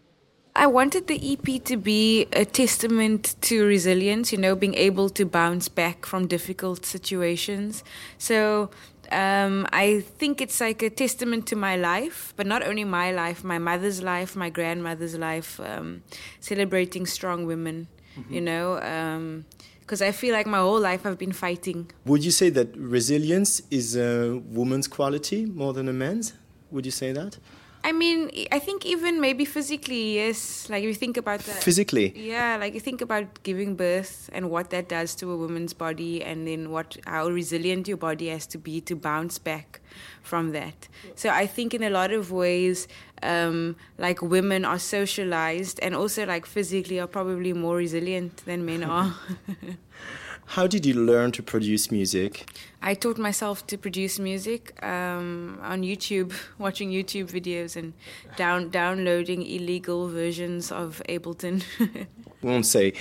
I 0.56 0.68
wanted 0.68 1.08
the 1.08 1.32
EP 1.32 1.64
to 1.64 1.76
be 1.76 2.26
a 2.32 2.44
testament 2.44 3.34
to 3.42 3.66
resilience, 3.66 4.30
you 4.30 4.38
know, 4.38 4.54
being 4.54 4.74
able 4.74 5.10
to 5.10 5.24
bounce 5.24 5.68
back 5.68 6.06
from 6.06 6.28
difficult 6.28 6.86
situations. 6.86 7.82
So 8.18 8.70
um, 9.10 9.66
I 9.72 10.00
think 10.18 10.40
it's 10.40 10.60
like 10.60 10.80
a 10.82 10.90
testament 10.90 11.48
to 11.48 11.56
my 11.56 11.74
life, 11.76 12.32
but 12.36 12.46
not 12.46 12.62
only 12.62 12.84
my 12.84 13.10
life, 13.10 13.42
my 13.42 13.58
mother's 13.58 14.00
life, 14.00 14.36
my 14.36 14.48
grandmother's 14.48 15.16
life, 15.18 15.58
um, 15.58 16.04
celebrating 16.38 17.04
strong 17.06 17.46
women, 17.46 17.88
mm-hmm. 18.16 18.34
you 18.34 18.40
know. 18.40 18.80
Um, 18.80 19.46
because 19.80 20.00
I 20.00 20.12
feel 20.12 20.32
like 20.32 20.46
my 20.46 20.60
whole 20.60 20.80
life 20.80 21.04
I've 21.04 21.18
been 21.18 21.32
fighting. 21.32 21.90
Would 22.06 22.24
you 22.24 22.30
say 22.30 22.48
that 22.50 22.74
resilience 22.74 23.60
is 23.70 23.96
a 23.96 24.40
woman's 24.46 24.88
quality 24.88 25.44
more 25.44 25.74
than 25.74 25.88
a 25.90 25.92
man's? 25.92 26.32
Would 26.70 26.86
you 26.86 26.92
say 26.92 27.12
that? 27.12 27.38
I 27.84 27.92
mean, 27.92 28.30
I 28.50 28.58
think 28.60 28.86
even 28.86 29.20
maybe 29.20 29.44
physically, 29.44 30.14
yes. 30.14 30.70
Like 30.70 30.82
if 30.82 30.88
you 30.88 30.94
think 30.94 31.18
about 31.18 31.40
that. 31.40 31.62
Physically. 31.62 32.14
Yeah, 32.16 32.56
like 32.56 32.72
you 32.72 32.80
think 32.80 33.02
about 33.02 33.42
giving 33.42 33.76
birth 33.76 34.30
and 34.32 34.48
what 34.48 34.70
that 34.70 34.88
does 34.88 35.14
to 35.16 35.30
a 35.30 35.36
woman's 35.36 35.74
body, 35.74 36.24
and 36.24 36.48
then 36.48 36.70
what 36.70 36.96
how 37.04 37.28
resilient 37.28 37.86
your 37.86 37.98
body 37.98 38.28
has 38.28 38.46
to 38.48 38.58
be 38.58 38.80
to 38.80 38.96
bounce 38.96 39.38
back 39.38 39.80
from 40.22 40.52
that. 40.52 40.88
So 41.14 41.28
I 41.28 41.46
think 41.46 41.74
in 41.74 41.82
a 41.82 41.90
lot 41.90 42.10
of 42.10 42.32
ways, 42.32 42.88
um, 43.22 43.76
like 43.98 44.22
women 44.22 44.64
are 44.64 44.78
socialized 44.78 45.78
and 45.80 45.94
also 45.94 46.24
like 46.24 46.46
physically 46.46 46.98
are 46.98 47.06
probably 47.06 47.52
more 47.52 47.76
resilient 47.76 48.38
than 48.46 48.64
men 48.64 48.82
are. 48.82 49.14
How 50.46 50.66
did 50.66 50.86
you 50.86 50.94
learn 50.94 51.32
to 51.32 51.42
produce 51.42 51.90
music? 51.90 52.48
I 52.82 52.94
taught 52.94 53.18
myself 53.18 53.66
to 53.68 53.78
produce 53.78 54.18
music 54.18 54.78
um, 54.84 55.58
on 55.62 55.82
YouTube, 55.82 56.32
watching 56.58 56.90
YouTube 56.90 57.30
videos 57.30 57.76
and 57.76 57.94
down 58.36 58.70
downloading 58.70 59.42
illegal 59.42 60.08
versions 60.08 60.70
of 60.70 61.02
Ableton. 61.08 61.64
Won't 62.42 62.66
say. 62.66 62.92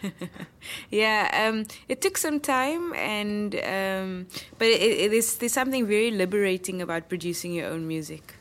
yeah, 0.90 1.48
um, 1.48 1.66
it 1.88 2.00
took 2.00 2.16
some 2.16 2.38
time, 2.38 2.94
and 2.94 3.54
um, 3.56 4.26
but 4.58 4.68
it, 4.68 4.80
it 4.80 5.12
is 5.12 5.36
there's 5.36 5.52
something 5.52 5.84
very 5.86 6.12
liberating 6.12 6.80
about 6.80 7.08
producing 7.08 7.52
your 7.52 7.68
own 7.68 7.86
music 7.88 8.34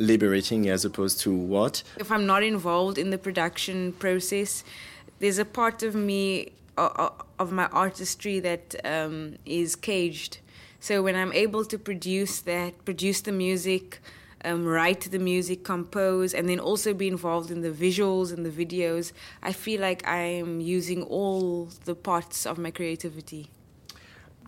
liberating 0.00 0.68
as 0.68 0.84
opposed 0.84 1.20
to 1.20 1.34
what? 1.34 1.82
If 1.98 2.12
I'm 2.12 2.24
not 2.24 2.44
involved 2.44 2.98
in 2.98 3.10
the 3.10 3.18
production 3.18 3.92
process, 3.94 4.62
there's 5.18 5.38
a 5.38 5.44
part 5.44 5.82
of 5.82 5.96
me 5.96 6.52
of 7.38 7.52
my 7.52 7.66
artistry 7.66 8.40
that 8.40 8.74
um, 8.84 9.36
is 9.44 9.76
caged. 9.76 10.38
So 10.80 11.02
when 11.02 11.16
I'm 11.16 11.32
able 11.32 11.64
to 11.64 11.78
produce 11.78 12.40
that, 12.42 12.84
produce 12.84 13.20
the 13.20 13.32
music, 13.32 14.00
um, 14.44 14.64
write 14.64 15.10
the 15.10 15.18
music, 15.18 15.64
compose, 15.64 16.32
and 16.34 16.48
then 16.48 16.60
also 16.60 16.94
be 16.94 17.08
involved 17.08 17.50
in 17.50 17.62
the 17.62 17.70
visuals 17.70 18.32
and 18.32 18.46
the 18.46 18.50
videos, 18.50 19.12
I 19.42 19.52
feel 19.52 19.80
like 19.80 20.06
I'm 20.06 20.60
using 20.60 21.02
all 21.02 21.68
the 21.84 21.94
parts 21.94 22.46
of 22.46 22.58
my 22.58 22.70
creativity. 22.70 23.50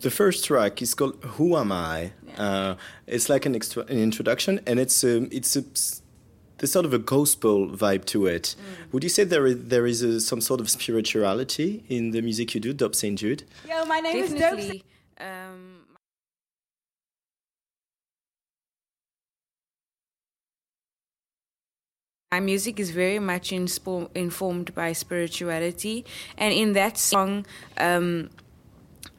The 0.01 0.11
first 0.11 0.45
track 0.45 0.81
is 0.81 0.95
called 0.95 1.23
"Who 1.35 1.55
Am 1.57 1.71
I." 1.71 2.13
Yeah. 2.25 2.43
Uh, 2.43 2.75
it's 3.05 3.29
like 3.29 3.45
an, 3.45 3.55
extra, 3.55 3.83
an 3.83 3.99
introduction, 3.99 4.59
and 4.65 4.79
it's 4.79 5.03
a, 5.03 5.23
it's 5.35 5.55
a 5.55 5.63
there's 6.61 6.71
sort 6.71 6.85
of 6.85 6.93
a 6.93 6.99
gospel 6.99 7.67
vibe 7.67 8.05
to 8.05 8.27
it. 8.27 8.55
Mm. 8.55 8.93
Would 8.93 9.03
you 9.03 9.09
say 9.09 9.23
there 9.23 9.47
is, 9.47 9.63
there 9.65 9.87
is 9.87 10.03
a, 10.03 10.21
some 10.21 10.39
sort 10.39 10.61
of 10.61 10.69
spirituality 10.69 11.83
in 11.89 12.11
the 12.11 12.21
music 12.21 12.53
you 12.53 12.61
do, 12.61 12.71
Dope 12.71 12.93
St. 12.93 13.17
Jude? 13.17 13.43
Yo, 13.67 13.83
my 13.85 13.99
name 13.99 14.21
Definitely. 14.21 14.63
is 14.67 14.81
Dope. 15.17 15.27
Um, 15.27 15.79
my 22.31 22.39
music 22.39 22.79
is 22.79 22.91
very 22.91 23.17
much 23.17 23.49
inspo- 23.49 24.15
informed 24.15 24.75
by 24.75 24.93
spirituality, 24.93 26.05
and 26.37 26.53
in 26.53 26.73
that 26.73 26.99
song, 26.99 27.43
um, 27.77 28.29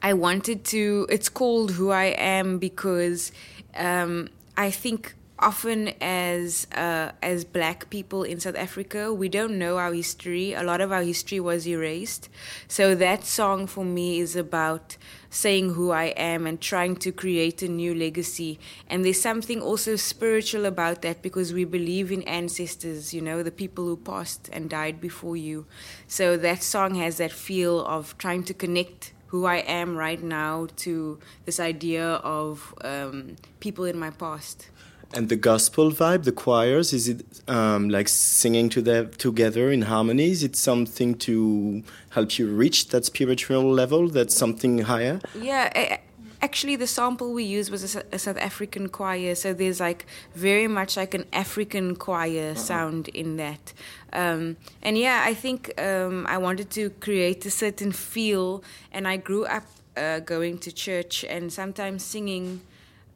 I 0.01 0.13
wanted 0.13 0.63
to. 0.65 1.07
It's 1.09 1.27
called 1.27 1.71
"Who 1.71 1.91
I 1.91 2.15
Am" 2.17 2.57
because 2.57 3.33
um, 3.75 4.29
I 4.55 4.71
think 4.71 5.15
often 5.43 5.89
as 5.99 6.65
uh, 6.73 7.11
as 7.21 7.43
black 7.43 7.89
people 7.89 8.23
in 8.23 8.39
South 8.39 8.55
Africa, 8.55 9.13
we 9.13 9.27
don't 9.27 9.59
know 9.59 9.77
our 9.77 9.93
history. 9.93 10.53
A 10.53 10.63
lot 10.63 10.79
of 10.79 10.91
our 10.91 11.03
history 11.03 11.39
was 11.39 11.67
erased. 11.67 12.29
So 12.67 12.95
that 12.95 13.25
song 13.25 13.67
for 13.67 13.83
me 13.83 14.19
is 14.19 14.35
about 14.35 14.97
saying 15.29 15.73
who 15.73 15.91
I 15.91 16.05
am 16.15 16.47
and 16.47 16.61
trying 16.61 16.95
to 16.97 17.11
create 17.11 17.61
a 17.61 17.67
new 17.67 17.93
legacy. 17.93 18.59
And 18.87 19.03
there's 19.03 19.19
something 19.19 19.61
also 19.61 19.95
spiritual 19.97 20.65
about 20.65 21.01
that 21.01 21.21
because 21.21 21.51
we 21.51 21.65
believe 21.65 22.11
in 22.11 22.23
ancestors, 22.23 23.13
you 23.13 23.21
know, 23.21 23.43
the 23.43 23.51
people 23.51 23.85
who 23.85 23.97
passed 23.97 24.49
and 24.53 24.69
died 24.69 25.01
before 25.01 25.35
you. 25.35 25.65
So 26.07 26.37
that 26.37 26.63
song 26.63 26.95
has 26.95 27.17
that 27.17 27.31
feel 27.31 27.85
of 27.85 28.17
trying 28.17 28.43
to 28.45 28.53
connect 28.53 29.11
who 29.33 29.45
I 29.45 29.57
am 29.81 29.97
right 29.97 30.21
now 30.21 30.67
to 30.85 31.17
this 31.45 31.59
idea 31.59 32.05
of 32.05 32.71
um, 32.81 33.35
people 33.59 33.85
in 33.85 33.97
my 33.97 34.11
past. 34.11 34.69
And 35.15 35.29
the 35.29 35.35
gospel 35.35 35.91
vibe, 35.91 36.23
the 36.23 36.31
choirs, 36.31 36.91
is 36.91 37.07
it 37.07 37.23
um, 37.47 37.89
like 37.89 38.09
singing 38.09 38.69
to 38.69 38.81
them 38.81 39.11
together 39.11 39.71
in 39.71 39.83
harmony? 39.83 40.31
Is 40.31 40.43
it 40.43 40.55
something 40.55 41.15
to 41.19 41.83
help 42.09 42.39
you 42.39 42.47
reach 42.47 42.87
that 42.89 43.05
spiritual 43.05 43.71
level? 43.71 44.07
That's 44.07 44.35
something 44.35 44.79
higher? 44.79 45.19
Yeah, 45.39 45.99
actually, 46.43 46.75
the 46.75 46.87
sample 46.87 47.31
we 47.31 47.43
used 47.43 47.71
was 47.71 47.95
a, 47.95 48.03
a, 48.11 48.19
South 48.19 48.37
African 48.37 48.89
choir, 48.89 49.35
so 49.35 49.53
there's 49.53 49.79
like 49.79 50.05
very 50.35 50.67
much 50.67 50.97
like 50.97 51.13
an 51.13 51.25
African 51.31 51.95
choir 51.95 52.51
uh-huh. 52.51 52.59
sound 52.59 53.07
in 53.09 53.37
that. 53.37 53.73
Um, 54.11 54.57
and 54.81 54.97
yeah, 54.97 55.23
I 55.25 55.33
think 55.33 55.79
um, 55.81 56.25
I 56.27 56.37
wanted 56.37 56.69
to 56.71 56.89
create 56.89 57.45
a 57.45 57.51
certain 57.51 57.91
feel, 57.91 58.63
and 58.91 59.07
I 59.07 59.17
grew 59.17 59.45
up 59.45 59.65
uh, 59.95 60.19
going 60.19 60.57
to 60.59 60.71
church 60.71 61.23
and 61.23 61.51
sometimes 61.53 62.03
singing. 62.03 62.61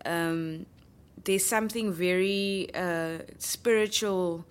Um, 0.06 0.66
there's 1.28 1.46
something 1.46 1.92
very 1.92 2.70
uh, 2.74 3.18
spiritual 3.38 4.46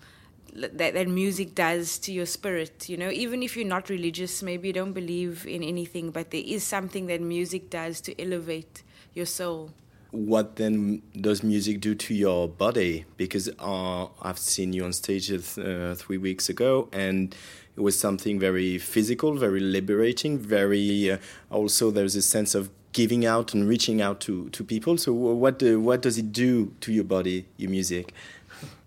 that, 0.53 0.93
that 0.93 1.07
music 1.07 1.55
does 1.55 1.97
to 1.97 2.11
your 2.11 2.27
spirit. 2.27 2.87
You 2.87 2.97
know, 2.97 3.09
even 3.09 3.41
if 3.41 3.57
you're 3.57 3.65
not 3.65 3.89
religious, 3.89 4.43
maybe 4.43 4.67
you 4.67 4.73
don't 4.73 4.93
believe 4.93 5.45
in 5.47 5.63
anything, 5.63 6.11
but 6.11 6.29
there 6.29 6.43
is 6.45 6.63
something 6.63 7.07
that 7.07 7.19
music 7.19 7.71
does 7.71 7.99
to 8.01 8.21
elevate 8.21 8.83
your 9.15 9.25
soul. 9.25 9.71
What 10.11 10.55
then 10.57 11.01
does 11.19 11.41
music 11.43 11.81
do 11.81 11.95
to 11.95 12.13
your 12.13 12.47
body? 12.47 13.05
Because 13.17 13.49
uh, 13.59 14.05
I've 14.21 14.39
seen 14.39 14.71
you 14.71 14.85
on 14.85 14.93
stage 14.93 15.31
uh, 15.31 15.95
three 15.95 16.17
weeks 16.17 16.47
ago, 16.47 16.89
and 16.93 17.35
it 17.75 17.81
was 17.81 17.97
something 17.99 18.39
very 18.39 18.77
physical, 18.77 19.35
very 19.35 19.59
liberating, 19.59 20.37
very 20.37 21.11
uh, 21.11 21.17
also 21.49 21.89
there's 21.91 22.15
a 22.15 22.21
sense 22.21 22.53
of 22.55 22.69
giving 22.97 23.27
out 23.27 23.53
and 23.53 23.67
reaching 23.67 24.01
out 24.01 24.19
to, 24.19 24.49
to 24.49 24.63
people. 24.63 24.97
So 24.97 25.13
what 25.13 25.59
do, 25.59 25.79
what 25.79 26.01
does 26.01 26.17
it 26.17 26.31
do 26.31 26.73
to 26.81 26.91
your 26.91 27.03
body, 27.03 27.45
your 27.55 27.69
music? 27.69 28.11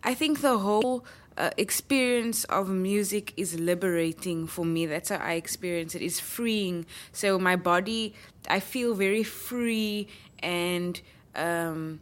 I 0.02 0.14
think 0.14 0.40
the 0.40 0.58
whole 0.58 1.04
uh, 1.38 1.50
experience 1.56 2.42
of 2.58 2.68
music 2.68 3.32
is 3.36 3.60
liberating 3.60 4.48
for 4.48 4.64
me. 4.64 4.86
That's 4.86 5.10
how 5.10 5.18
I 5.18 5.34
experience 5.34 5.94
it. 5.94 6.02
It's 6.02 6.18
freeing. 6.18 6.86
So 7.12 7.38
my 7.38 7.54
body, 7.54 8.14
I 8.48 8.58
feel 8.58 8.94
very 8.94 9.22
free 9.22 10.08
and 10.40 11.00
um, 11.36 12.00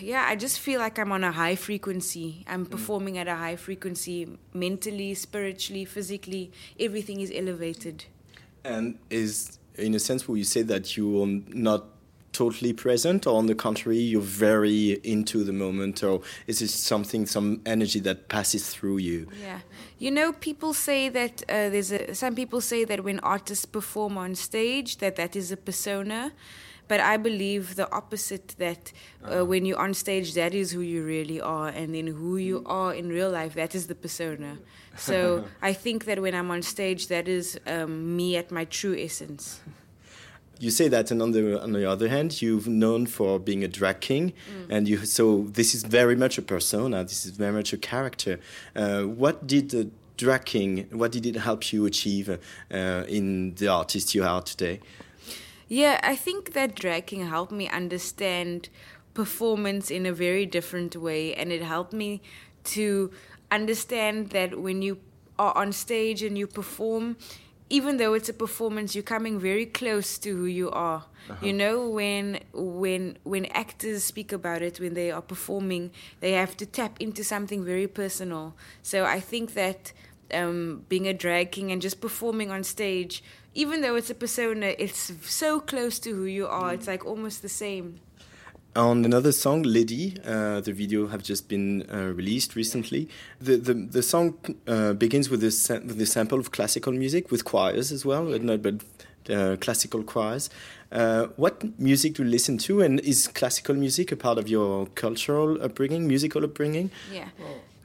yeah, 0.00 0.26
I 0.28 0.36
just 0.36 0.60
feel 0.60 0.80
like 0.80 0.98
I'm 0.98 1.12
on 1.12 1.24
a 1.24 1.32
high 1.32 1.56
frequency. 1.56 2.44
I'm 2.46 2.66
performing 2.66 3.16
at 3.16 3.26
a 3.26 3.36
high 3.36 3.56
frequency, 3.56 4.36
mentally, 4.52 5.14
spiritually, 5.14 5.86
physically. 5.86 6.52
Everything 6.78 7.22
is 7.22 7.32
elevated. 7.34 8.04
And 8.64 8.98
is 9.08 9.58
in 9.78 9.94
a 9.94 9.98
sense, 9.98 10.28
will 10.28 10.36
you 10.36 10.44
say 10.44 10.62
that 10.62 10.96
you 10.96 11.22
are 11.22 11.26
not 11.48 11.84
totally 12.32 12.72
present, 12.72 13.26
or 13.26 13.36
on 13.38 13.46
the 13.46 13.54
contrary, 13.54 13.98
you're 13.98 14.20
very 14.20 15.00
into 15.02 15.42
the 15.44 15.52
moment, 15.52 16.02
or 16.04 16.20
is 16.46 16.60
it 16.62 16.68
something, 16.68 17.26
some 17.26 17.60
energy 17.64 18.00
that 18.00 18.28
passes 18.28 18.68
through 18.68 18.98
you? 18.98 19.26
Yeah, 19.42 19.60
you 19.98 20.10
know, 20.10 20.32
people 20.32 20.72
say 20.74 21.08
that 21.08 21.42
uh, 21.48 21.70
there's 21.70 21.90
a, 21.90 22.14
some 22.14 22.34
people 22.34 22.60
say 22.60 22.84
that 22.84 23.02
when 23.02 23.18
artists 23.20 23.64
perform 23.64 24.18
on 24.18 24.34
stage, 24.34 24.98
that 24.98 25.16
that 25.16 25.34
is 25.34 25.50
a 25.50 25.56
persona. 25.56 26.32
But 26.86 27.00
I 27.00 27.18
believe 27.18 27.74
the 27.76 27.90
opposite 27.92 28.54
that 28.56 28.92
uh, 29.22 29.44
when 29.44 29.66
you're 29.66 29.78
on 29.78 29.92
stage, 29.92 30.32
that 30.34 30.54
is 30.54 30.72
who 30.72 30.80
you 30.80 31.04
really 31.04 31.38
are, 31.38 31.68
and 31.68 31.94
then 31.94 32.06
who 32.06 32.38
you 32.38 32.62
are 32.64 32.94
in 32.94 33.10
real 33.10 33.30
life, 33.30 33.52
that 33.54 33.74
is 33.74 33.88
the 33.88 33.94
persona. 33.94 34.56
So 34.98 35.44
I 35.62 35.72
think 35.72 36.04
that 36.04 36.20
when 36.20 36.34
I'm 36.34 36.50
on 36.50 36.62
stage, 36.62 37.08
that 37.08 37.28
is 37.28 37.58
um, 37.66 38.16
me 38.16 38.36
at 38.36 38.50
my 38.50 38.64
true 38.64 38.96
essence. 38.98 39.60
you 40.60 40.70
say 40.70 40.88
that, 40.88 41.10
and 41.10 41.22
on 41.22 41.30
the 41.32 41.62
on 41.62 41.72
the 41.72 41.88
other 41.88 42.08
hand, 42.08 42.42
you've 42.42 42.66
known 42.66 43.06
for 43.06 43.38
being 43.38 43.64
a 43.64 43.68
drag 43.68 44.00
king, 44.00 44.32
and 44.68 44.88
you 44.88 45.06
so 45.06 45.46
this 45.52 45.74
is 45.74 45.84
very 45.84 46.16
much 46.16 46.38
a 46.38 46.42
persona. 46.42 47.04
This 47.04 47.24
is 47.26 47.32
very 47.32 47.52
much 47.52 47.72
a 47.72 47.78
character. 47.78 48.40
Uh, 48.74 49.02
what 49.02 49.46
did 49.46 49.70
the 49.70 49.90
drag 50.16 50.44
king? 50.44 50.86
What 50.90 51.12
did 51.12 51.24
it 51.26 51.36
help 51.36 51.72
you 51.72 51.86
achieve 51.86 52.28
uh, 52.28 53.04
in 53.08 53.54
the 53.54 53.68
artist 53.68 54.14
you 54.14 54.24
are 54.24 54.42
today? 54.42 54.80
Yeah, 55.68 56.00
I 56.02 56.16
think 56.16 56.54
that 56.54 56.74
drag 56.74 57.06
king 57.06 57.26
helped 57.26 57.52
me 57.52 57.68
understand 57.68 58.68
performance 59.14 59.90
in 59.90 60.06
a 60.06 60.12
very 60.12 60.46
different 60.46 60.96
way, 60.96 61.34
and 61.34 61.52
it 61.52 61.62
helped 61.62 61.92
me 61.92 62.20
to 62.64 63.10
understand 63.50 64.30
that 64.30 64.58
when 64.60 64.82
you 64.82 64.98
are 65.38 65.56
on 65.56 65.72
stage 65.72 66.22
and 66.22 66.36
you 66.36 66.46
perform, 66.46 67.16
even 67.70 67.98
though 67.98 68.14
it's 68.14 68.28
a 68.28 68.32
performance, 68.32 68.94
you're 68.94 69.02
coming 69.02 69.38
very 69.38 69.66
close 69.66 70.18
to 70.18 70.34
who 70.36 70.46
you 70.46 70.70
are. 70.70 71.04
You 71.42 71.52
know, 71.52 71.90
when 71.90 72.40
when 72.54 73.18
when 73.24 73.44
actors 73.46 74.02
speak 74.02 74.32
about 74.32 74.62
it, 74.62 74.80
when 74.80 74.94
they 74.94 75.10
are 75.10 75.20
performing, 75.20 75.90
they 76.20 76.32
have 76.32 76.56
to 76.56 76.64
tap 76.64 76.96
into 77.00 77.22
something 77.22 77.62
very 77.62 77.86
personal. 77.86 78.54
So 78.82 79.04
I 79.04 79.20
think 79.20 79.52
that 79.52 79.92
um, 80.32 80.84
being 80.88 81.06
a 81.06 81.12
drag 81.12 81.52
king 81.52 81.70
and 81.70 81.82
just 81.82 82.00
performing 82.00 82.50
on 82.50 82.64
stage, 82.64 83.22
even 83.54 83.82
though 83.82 83.96
it's 83.96 84.08
a 84.08 84.14
persona, 84.14 84.74
it's 84.78 85.12
so 85.28 85.60
close 85.60 85.98
to 85.98 86.14
who 86.14 86.24
you 86.24 86.46
are. 86.46 86.72
It's 86.72 86.86
like 86.86 87.04
almost 87.04 87.42
the 87.42 87.50
same. 87.50 88.00
On 88.78 89.04
another 89.04 89.32
song, 89.32 89.64
Lady, 89.64 90.14
uh, 90.24 90.60
the 90.60 90.72
video 90.72 91.08
have 91.08 91.20
just 91.20 91.48
been 91.48 91.84
uh, 91.92 92.12
released 92.14 92.54
recently. 92.54 93.08
The 93.40 93.56
the, 93.56 93.74
the 93.74 94.02
song 94.02 94.38
uh, 94.68 94.92
begins 94.92 95.28
with 95.28 95.42
a 95.42 95.50
sa- 95.50 95.80
with 95.80 96.00
a 96.00 96.06
sample 96.06 96.38
of 96.38 96.52
classical 96.52 96.92
music 96.92 97.32
with 97.32 97.44
choirs 97.44 97.90
as 97.90 98.04
well, 98.04 98.26
but 98.26 98.44
not 98.44 98.62
but 98.62 98.74
uh, 99.28 99.56
classical 99.56 100.04
choirs. 100.04 100.48
Uh, 100.92 101.26
what 101.34 101.64
music 101.80 102.14
do 102.14 102.22
you 102.22 102.30
listen 102.30 102.56
to, 102.58 102.80
and 102.80 103.00
is 103.00 103.26
classical 103.26 103.74
music 103.74 104.12
a 104.12 104.16
part 104.16 104.38
of 104.38 104.48
your 104.48 104.86
cultural 104.94 105.60
upbringing, 105.60 106.06
musical 106.06 106.44
upbringing? 106.44 106.92
Yeah. 107.12 107.30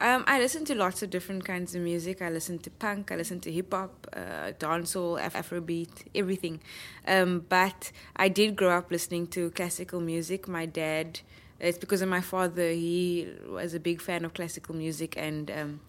Um, 0.00 0.24
I 0.26 0.38
listen 0.38 0.64
to 0.66 0.74
lots 0.74 1.02
of 1.02 1.10
different 1.10 1.44
kinds 1.44 1.74
of 1.74 1.80
music. 1.82 2.20
I 2.20 2.28
listen 2.28 2.58
to 2.60 2.70
punk, 2.70 3.12
I 3.12 3.16
listen 3.16 3.40
to 3.40 3.52
hip 3.52 3.72
hop, 3.72 4.06
uh, 4.12 4.52
dancehall, 4.58 5.24
Af- 5.24 5.34
Afrobeat, 5.34 5.88
everything. 6.14 6.60
Um, 7.06 7.46
but 7.48 7.92
I 8.16 8.28
did 8.28 8.56
grow 8.56 8.70
up 8.76 8.90
listening 8.90 9.28
to 9.28 9.50
classical 9.50 10.00
music. 10.00 10.48
My 10.48 10.66
dad, 10.66 11.20
it's 11.60 11.78
because 11.78 12.02
of 12.02 12.08
my 12.08 12.20
father, 12.20 12.70
he 12.70 13.28
was 13.48 13.72
a 13.72 13.80
big 13.80 14.02
fan 14.02 14.24
of 14.24 14.34
classical 14.34 14.74
music, 14.74 15.14
and 15.16 15.50
um, 15.50 15.80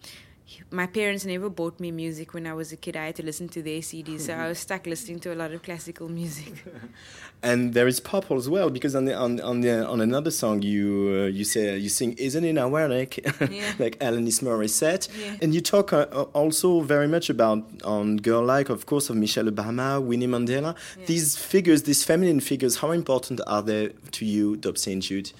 my 0.70 0.86
parents 0.86 1.24
never 1.24 1.48
bought 1.50 1.80
me 1.80 1.90
music 1.90 2.32
when 2.32 2.46
I 2.46 2.54
was 2.54 2.70
a 2.72 2.76
kid. 2.76 2.96
I 2.96 3.06
had 3.06 3.16
to 3.16 3.24
listen 3.24 3.48
to 3.48 3.62
their 3.62 3.80
CDs, 3.80 4.20
so 4.22 4.32
I 4.34 4.48
was 4.48 4.58
stuck 4.60 4.86
listening 4.86 5.18
to 5.20 5.32
a 5.34 5.36
lot 5.36 5.52
of 5.52 5.62
classical 5.62 6.08
music. 6.08 6.54
And 7.42 7.74
there 7.74 7.86
is 7.86 8.00
pop 8.00 8.30
as 8.32 8.48
well 8.48 8.70
because 8.70 8.96
on 8.96 9.04
the, 9.04 9.14
on 9.14 9.40
on 9.40 9.60
the, 9.60 9.86
on 9.86 10.00
another 10.00 10.30
song 10.30 10.62
you 10.62 11.24
uh, 11.24 11.26
you 11.26 11.44
say 11.44 11.76
you 11.76 11.90
sing 11.90 12.14
isn't 12.14 12.44
it 12.44 12.56
ironic 12.58 13.18
Yeah. 13.50 13.72
like 13.78 13.98
Alanis 14.00 14.40
Morissette 14.42 15.08
Yeah. 15.12 15.36
and 15.42 15.54
you 15.54 15.60
talk 15.60 15.92
uh, 15.92 16.04
also 16.32 16.80
very 16.80 17.06
much 17.06 17.28
about 17.28 17.58
on 17.84 18.16
girl 18.16 18.42
like 18.42 18.68
of 18.70 18.86
course 18.86 19.10
of 19.10 19.16
Michelle 19.16 19.44
Obama 19.54 20.02
Winnie 20.02 20.26
Mandela 20.26 20.74
these 21.06 21.36
figures 21.36 21.82
these 21.82 22.02
feminine 22.04 22.40
figures 22.40 22.76
how 22.78 22.90
important 22.90 23.40
are 23.46 23.62
they 23.62 23.90
to 24.12 24.24
you 24.24 24.56
Dob 24.56 24.78
St 24.78 25.02
Jude 25.02 25.30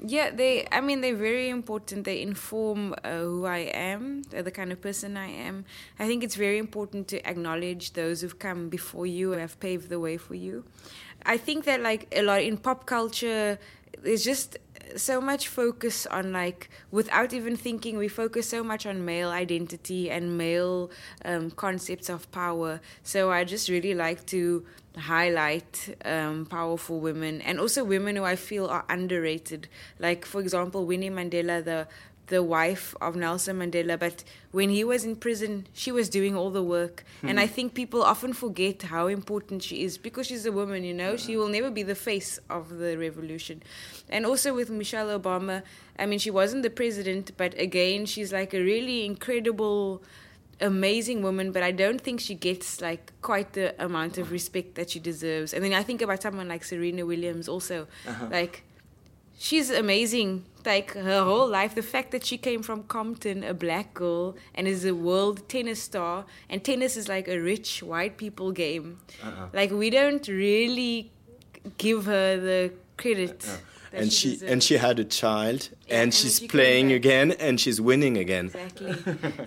Yeah, 0.00 0.30
they. 0.30 0.66
I 0.70 0.80
mean, 0.80 1.00
they're 1.00 1.16
very 1.16 1.48
important. 1.48 2.04
They 2.04 2.22
inform 2.22 2.94
uh, 3.02 3.18
who 3.18 3.46
I 3.46 3.70
am, 3.74 4.22
the 4.30 4.50
kind 4.50 4.70
of 4.70 4.80
person 4.80 5.16
I 5.16 5.26
am. 5.26 5.64
I 5.98 6.06
think 6.06 6.22
it's 6.22 6.36
very 6.36 6.58
important 6.58 7.08
to 7.08 7.28
acknowledge 7.28 7.94
those 7.94 8.20
who've 8.20 8.38
come 8.38 8.68
before 8.68 9.06
you 9.06 9.32
and 9.32 9.40
have 9.40 9.58
paved 9.58 9.88
the 9.88 9.98
way 9.98 10.16
for 10.16 10.36
you. 10.36 10.64
I 11.26 11.36
think 11.36 11.64
that 11.64 11.80
like 11.80 12.06
a 12.12 12.22
lot 12.22 12.42
in 12.42 12.58
pop 12.58 12.86
culture, 12.86 13.58
there's 14.00 14.24
just 14.24 14.56
so 14.96 15.20
much 15.20 15.48
focus 15.48 16.06
on 16.06 16.32
like 16.32 16.70
without 16.90 17.32
even 17.32 17.56
thinking 17.56 17.98
we 17.98 18.08
focus 18.08 18.48
so 18.48 18.62
much 18.64 18.86
on 18.86 19.04
male 19.04 19.28
identity 19.28 20.10
and 20.10 20.38
male 20.38 20.90
um, 21.26 21.50
concepts 21.50 22.08
of 22.08 22.30
power 22.32 22.80
so 23.02 23.30
i 23.30 23.44
just 23.44 23.68
really 23.68 23.92
like 23.92 24.24
to 24.24 24.64
highlight 24.98 25.96
um, 26.04 26.46
powerful 26.46 27.00
women. 27.00 27.40
And 27.42 27.58
also 27.58 27.84
women 27.84 28.16
who 28.16 28.24
i 28.24 28.36
feel 28.36 28.66
are 28.66 28.84
underrated. 28.88 29.68
Like 29.98 30.24
for 30.24 30.40
example 30.40 30.84
winnie 30.86 31.10
mandela 31.10 31.64
the 31.64 31.88
the 32.28 32.42
wife 32.42 32.94
of 33.00 33.16
Nelson 33.16 33.58
Mandela, 33.58 33.98
but 33.98 34.22
when 34.52 34.70
he 34.70 34.84
was 34.84 35.04
in 35.04 35.16
prison, 35.16 35.66
she 35.72 35.90
was 35.90 36.08
doing 36.08 36.36
all 36.36 36.50
the 36.50 36.62
work. 36.62 37.04
And 37.22 37.40
I 37.40 37.46
think 37.46 37.74
people 37.74 38.02
often 38.02 38.32
forget 38.32 38.82
how 38.82 39.06
important 39.06 39.62
she 39.62 39.82
is. 39.82 39.98
Because 39.98 40.26
she's 40.26 40.46
a 40.46 40.52
woman, 40.52 40.84
you 40.84 40.94
know, 40.94 41.16
she 41.16 41.36
will 41.36 41.48
never 41.48 41.70
be 41.70 41.82
the 41.82 41.94
face 41.94 42.38
of 42.48 42.78
the 42.78 42.96
revolution. 42.96 43.62
And 44.08 44.24
also 44.24 44.54
with 44.54 44.70
Michelle 44.70 45.18
Obama, 45.18 45.62
I 45.98 46.06
mean, 46.06 46.18
she 46.18 46.30
wasn't 46.30 46.62
the 46.62 46.70
president, 46.70 47.32
but 47.36 47.58
again, 47.58 48.06
she's 48.06 48.32
like 48.32 48.54
a 48.54 48.60
really 48.60 49.04
incredible 49.04 50.02
amazing 50.60 51.22
woman, 51.22 51.52
but 51.52 51.62
I 51.62 51.70
don't 51.70 52.00
think 52.00 52.20
she 52.20 52.34
gets 52.34 52.80
like 52.80 53.12
quite 53.22 53.52
the 53.52 53.74
amount 53.82 54.18
of 54.18 54.30
respect 54.30 54.74
that 54.74 54.90
she 54.90 54.98
deserves. 54.98 55.52
And 55.54 55.64
then 55.64 55.72
I 55.72 55.82
think 55.82 56.02
about 56.02 56.22
someone 56.22 56.48
like 56.48 56.64
Serena 56.64 57.04
Williams 57.06 57.48
also. 57.48 57.86
Uh-huh. 58.06 58.26
Like 58.30 58.64
she's 59.38 59.70
amazing. 59.70 60.44
Like 60.66 60.92
her 60.92 61.24
whole 61.24 61.48
life, 61.48 61.74
the 61.74 61.82
fact 61.82 62.10
that 62.10 62.24
she 62.26 62.36
came 62.36 62.62
from 62.62 62.82
Compton, 62.82 63.42
a 63.42 63.54
black 63.54 63.94
girl, 63.94 64.36
and 64.54 64.68
is 64.68 64.84
a 64.84 64.94
world 64.94 65.48
tennis 65.48 65.82
star, 65.82 66.26
and 66.50 66.62
tennis 66.62 66.96
is 66.96 67.08
like 67.08 67.28
a 67.28 67.38
rich 67.38 67.82
white 67.82 68.18
people 68.18 68.52
game. 68.52 68.98
Uh-huh. 69.22 69.46
Like 69.52 69.70
we 69.70 69.88
don't 69.88 70.26
really 70.28 71.10
give 71.78 72.06
her 72.06 72.36
the 72.36 72.72
credit. 72.96 73.46
Uh-uh. 73.48 73.56
That 73.90 74.00
and 74.02 74.12
she 74.12 74.30
deserves. 74.32 74.52
and 74.52 74.62
she 74.62 74.74
had 74.78 74.98
a 74.98 75.04
child 75.04 75.68
Yeah, 75.86 75.94
and 75.94 76.02
and 76.02 76.14
she's 76.14 76.40
playing 76.40 76.92
again 76.92 77.32
and 77.32 77.60
she's 77.60 77.80
winning 77.80 78.16
again 78.18 78.46
Exactly. 78.46 78.94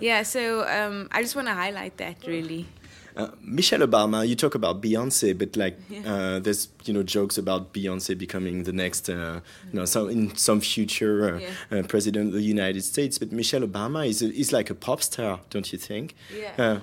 yeah. 0.00 0.22
So 0.24 0.66
um, 0.68 1.08
I 1.12 1.22
just 1.22 1.34
want 1.36 1.48
to 1.48 1.54
highlight 1.54 1.96
that 1.98 2.16
really. 2.26 2.66
Uh, 3.14 3.28
Michelle 3.42 3.80
Obama, 3.80 4.26
you 4.26 4.34
talk 4.34 4.54
about 4.54 4.80
Beyonce, 4.80 5.36
but 5.36 5.54
like 5.56 5.76
Yeah. 5.90 6.12
uh, 6.14 6.38
there's 6.40 6.68
you 6.86 6.94
know 6.94 7.02
jokes 7.02 7.36
about 7.36 7.72
Beyonce 7.74 8.16
becoming 8.16 8.64
the 8.64 8.72
next 8.72 9.08
uh, 9.10 9.40
you 9.70 9.78
know 9.78 9.84
some 9.84 10.08
in 10.08 10.34
some 10.36 10.60
future 10.60 11.34
uh, 11.34 11.38
Yeah. 11.38 11.78
uh, 11.80 11.82
president 11.86 12.28
of 12.28 12.32
the 12.34 12.42
United 12.56 12.82
States. 12.82 13.18
But 13.18 13.30
Michelle 13.30 13.66
Obama 13.66 14.06
is 14.08 14.22
a, 14.22 14.32
is 14.32 14.50
like 14.52 14.70
a 14.70 14.74
pop 14.74 15.02
star, 15.02 15.40
don't 15.50 15.70
you 15.72 15.78
think? 15.78 16.14
Yeah. 16.34 16.54
Uh, 16.64 16.78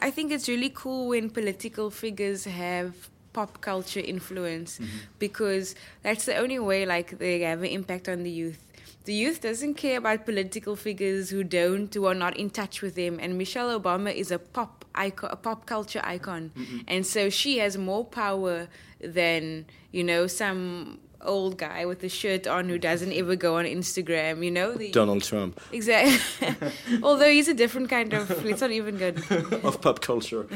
I 0.00 0.10
think 0.10 0.30
it's 0.32 0.48
really 0.48 0.70
cool 0.70 1.08
when 1.08 1.28
political 1.30 1.90
figures 1.90 2.44
have 2.44 2.92
pop 3.34 3.60
culture 3.60 4.00
influence 4.00 4.78
mm-hmm. 4.78 4.96
because 5.18 5.74
that's 6.02 6.24
the 6.24 6.36
only 6.36 6.58
way 6.58 6.86
like 6.86 7.18
they 7.18 7.40
have 7.40 7.60
an 7.60 7.72
impact 7.80 8.08
on 8.08 8.22
the 8.22 8.30
youth. 8.30 8.60
The 9.04 9.12
youth 9.12 9.42
doesn't 9.42 9.74
care 9.74 9.98
about 9.98 10.24
political 10.24 10.76
figures 10.76 11.28
who 11.28 11.44
don't, 11.44 11.92
who 11.92 12.06
are 12.06 12.14
not 12.14 12.38
in 12.38 12.48
touch 12.48 12.80
with 12.80 12.94
them. 12.94 13.18
And 13.20 13.36
Michelle 13.36 13.78
Obama 13.78 14.14
is 14.14 14.30
a 14.30 14.38
pop 14.38 14.86
icon, 14.94 15.30
a 15.30 15.36
pop 15.36 15.66
culture 15.66 16.00
icon, 16.02 16.52
and 16.88 17.06
so 17.06 17.28
she 17.28 17.58
has 17.58 17.76
more 17.76 18.04
power 18.06 18.68
than 19.00 19.66
you 19.92 20.04
know 20.04 20.26
some 20.26 21.00
old 21.20 21.56
guy 21.58 21.84
with 21.84 22.02
a 22.04 22.08
shirt 22.08 22.46
on 22.46 22.68
who 22.68 22.78
doesn't 22.78 23.12
ever 23.20 23.36
go 23.36 23.58
on 23.58 23.64
Instagram. 23.64 24.44
You 24.44 24.50
know 24.50 24.72
the 24.72 24.90
Donald 24.90 25.22
Trump 25.22 25.60
exactly. 25.72 26.72
Although 27.02 27.30
he's 27.30 27.48
a 27.48 27.54
different 27.54 27.90
kind 27.90 28.12
of. 28.14 28.44
Let's 28.44 28.60
not 28.60 28.70
even 28.70 28.96
go. 28.96 29.08
of 29.64 29.80
pop 29.80 30.00
culture. 30.00 30.46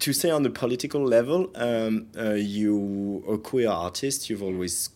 To 0.00 0.12
say 0.12 0.30
on 0.30 0.42
the 0.42 0.50
political 0.50 1.02
level, 1.04 1.50
um, 1.54 2.06
uh, 2.18 2.34
you 2.34 3.24
are 3.28 3.34
a 3.34 3.38
queer 3.38 3.70
artist. 3.70 4.28
You've 4.28 4.42
always 4.42 4.90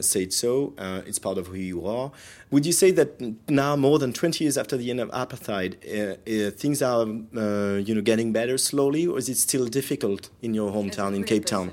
said 0.00 0.32
so. 0.32 0.72
Uh, 0.78 1.02
it's 1.06 1.18
part 1.18 1.36
of 1.36 1.48
who 1.48 1.56
you 1.56 1.86
are. 1.86 2.10
Would 2.50 2.64
you 2.64 2.72
say 2.72 2.90
that 2.92 3.20
now, 3.50 3.76
more 3.76 3.98
than 3.98 4.12
twenty 4.12 4.44
years 4.44 4.56
after 4.56 4.78
the 4.78 4.90
end 4.90 5.00
of 5.00 5.10
apartheid, 5.10 5.76
uh, 5.84 6.48
uh, 6.48 6.50
things 6.52 6.80
are 6.80 7.02
uh, 7.02 7.76
you 7.76 7.94
know 7.94 8.00
getting 8.00 8.32
better 8.32 8.56
slowly, 8.56 9.06
or 9.06 9.18
is 9.18 9.28
it 9.28 9.36
still 9.36 9.66
difficult 9.66 10.30
in 10.40 10.54
your 10.54 10.72
hometown 10.72 11.14
in 11.14 11.24
Cape 11.24 11.44
Town? 11.44 11.70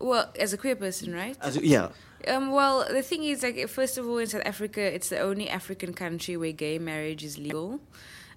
Well, 0.00 0.32
as 0.38 0.52
a 0.52 0.56
queer 0.56 0.76
person, 0.76 1.14
right? 1.14 1.36
As, 1.40 1.56
yeah, 1.58 1.90
Um, 2.28 2.50
well, 2.52 2.86
the 2.88 3.02
thing 3.02 3.24
is, 3.24 3.42
like, 3.42 3.66
first 3.68 3.96
of 3.96 4.06
all, 4.06 4.18
in 4.18 4.26
South 4.26 4.42
Africa, 4.44 4.80
it's 4.80 5.08
the 5.08 5.20
only 5.20 5.48
African 5.48 5.94
country 5.94 6.36
where 6.36 6.52
gay 6.52 6.78
marriage 6.78 7.24
is 7.24 7.38
legal. 7.38 7.80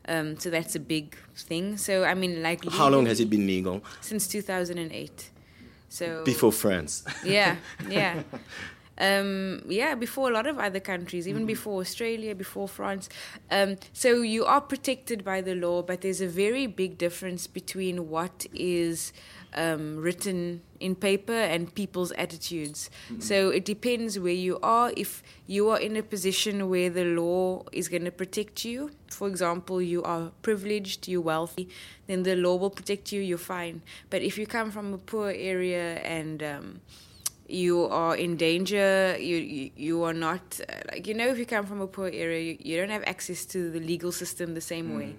Um, 0.08 0.38
so 0.38 0.50
that's 0.50 0.76
a 0.76 0.80
big 0.80 1.16
thing. 1.36 1.78
So 1.78 2.04
I 2.04 2.14
mean, 2.14 2.42
like, 2.44 2.64
How 2.70 2.90
long 2.90 3.06
has 3.06 3.20
it 3.20 3.30
been 3.30 3.48
legal? 3.48 3.82
Since 4.02 4.28
2008. 4.28 5.30
So 5.90 6.24
Before 6.24 6.52
France. 6.52 7.04
yeah, 7.24 7.58
yeah. 7.90 8.24
Um, 8.98 9.64
yeah, 9.68 9.96
before 9.96 10.30
a 10.30 10.34
lot 10.34 10.46
of 10.46 10.60
other 10.60 10.80
countries, 10.80 11.28
even 11.28 11.46
before 11.46 11.82
Australia, 11.82 12.36
before 12.36 12.68
France. 12.68 13.10
Um, 13.50 13.78
so 13.92 14.22
you 14.22 14.46
are 14.46 14.62
protected 14.62 15.24
by 15.24 15.42
the 15.42 15.56
law, 15.56 15.82
but 15.82 16.02
there's 16.02 16.22
a 16.22 16.28
very 16.28 16.68
big 16.68 16.98
difference 16.98 17.48
between 17.48 18.10
what 18.10 18.46
is 18.54 19.12
um, 19.56 19.98
written 19.98 20.62
in 20.80 20.96
paper 20.96 21.34
and 21.34 21.74
people's 21.74 22.12
attitudes. 22.14 22.90
So 23.20 23.50
it 23.50 23.66
depends 23.66 24.20
where 24.20 24.34
you 24.34 24.60
are. 24.62 24.92
If 24.98 25.24
you 25.48 25.70
are 25.70 25.80
in 25.80 25.96
a 25.96 26.04
position 26.04 26.70
where 26.70 26.90
the 26.90 27.06
law 27.06 27.64
is 27.72 27.88
going 27.88 28.06
to 28.06 28.12
protect 28.12 28.66
you, 28.66 28.92
for 29.10 29.28
example, 29.28 29.82
you 29.82 30.04
are 30.04 30.32
privileged, 30.42 31.08
you're 31.08 31.22
wealthy, 31.22 31.70
then 32.08 32.24
the 32.24 32.36
law 32.36 32.56
will 32.56 32.70
protect 32.70 33.12
you, 33.12 33.22
you're 33.22 33.38
fine. 33.38 33.82
But 34.10 34.22
if 34.22 34.38
you 34.38 34.46
come 34.46 34.72
from 34.72 34.94
a 34.94 34.98
poor 34.98 35.30
area 35.30 35.96
and 36.00 36.44
um, 36.44 36.82
you 37.48 37.86
are 37.86 38.16
in 38.16 38.38
danger 38.38 39.16
you 39.20 39.36
you, 39.36 39.72
you 39.76 40.04
are 40.04 40.14
not 40.14 40.60
uh, 40.70 40.76
like 40.92 41.06
you 41.06 41.14
know 41.14 41.28
if 41.28 41.38
you 41.38 41.46
come 41.46 41.66
from 41.66 41.82
a 41.82 41.88
poor 41.88 42.08
area 42.08 42.40
you, 42.40 42.58
you 42.60 42.80
don't 42.80 42.90
have 42.90 43.04
access 43.06 43.46
to 43.46 43.70
the 43.70 43.80
legal 43.80 44.12
system 44.12 44.54
the 44.54 44.62
same 44.62 44.96
way 44.98 45.16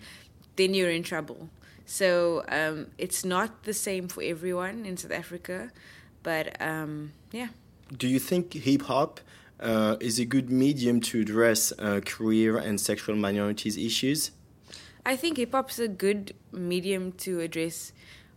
then 0.56 0.74
you're 0.74 0.90
in 0.90 1.02
trouble 1.02 1.48
so 1.86 2.44
um, 2.48 2.86
it's 2.96 3.24
not 3.24 3.64
the 3.64 3.74
same 3.74 4.08
for 4.08 4.22
everyone 4.22 4.86
in 4.86 4.96
south 4.96 5.12
africa 5.12 5.70
but 6.22 6.60
um, 6.60 7.12
yeah 7.32 7.48
Do 7.96 8.08
you 8.08 8.18
think 8.18 8.54
hip 8.54 8.82
hop 8.82 9.20
uh, 9.60 9.96
is 10.00 10.18
a 10.18 10.24
good 10.24 10.50
medium 10.50 11.00
to 11.02 11.20
address 11.20 11.72
uh, 11.78 12.00
queer 12.04 12.56
and 12.56 12.80
sexual 12.80 13.14
minorities 13.14 13.76
issues? 13.76 14.30
I 15.04 15.16
think 15.16 15.36
hip 15.36 15.52
hop's 15.52 15.78
a 15.78 15.88
good 15.88 16.34
medium 16.50 17.12
to 17.12 17.40
address 17.40 17.92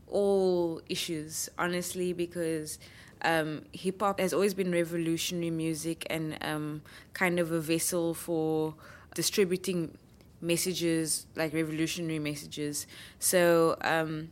all 0.08 0.82
issues, 0.90 1.50
honestly, 1.58 2.14
because 2.14 2.78
um, 3.22 3.64
hip 3.72 4.02
hop 4.02 4.20
has 4.20 4.34
always 4.34 4.54
been 4.54 4.72
revolutionary 4.72 5.50
music 5.50 6.06
and 6.10 6.38
um, 6.42 6.82
kind 7.14 7.40
of 7.40 7.52
a 7.52 7.62
vessel 7.62 8.14
for 8.14 8.76
distributing 9.16 9.98
messages, 10.42 11.26
like 11.36 11.54
revolutionary 11.54 12.20
messages. 12.20 12.88
So, 13.20 13.78
um, 13.82 14.32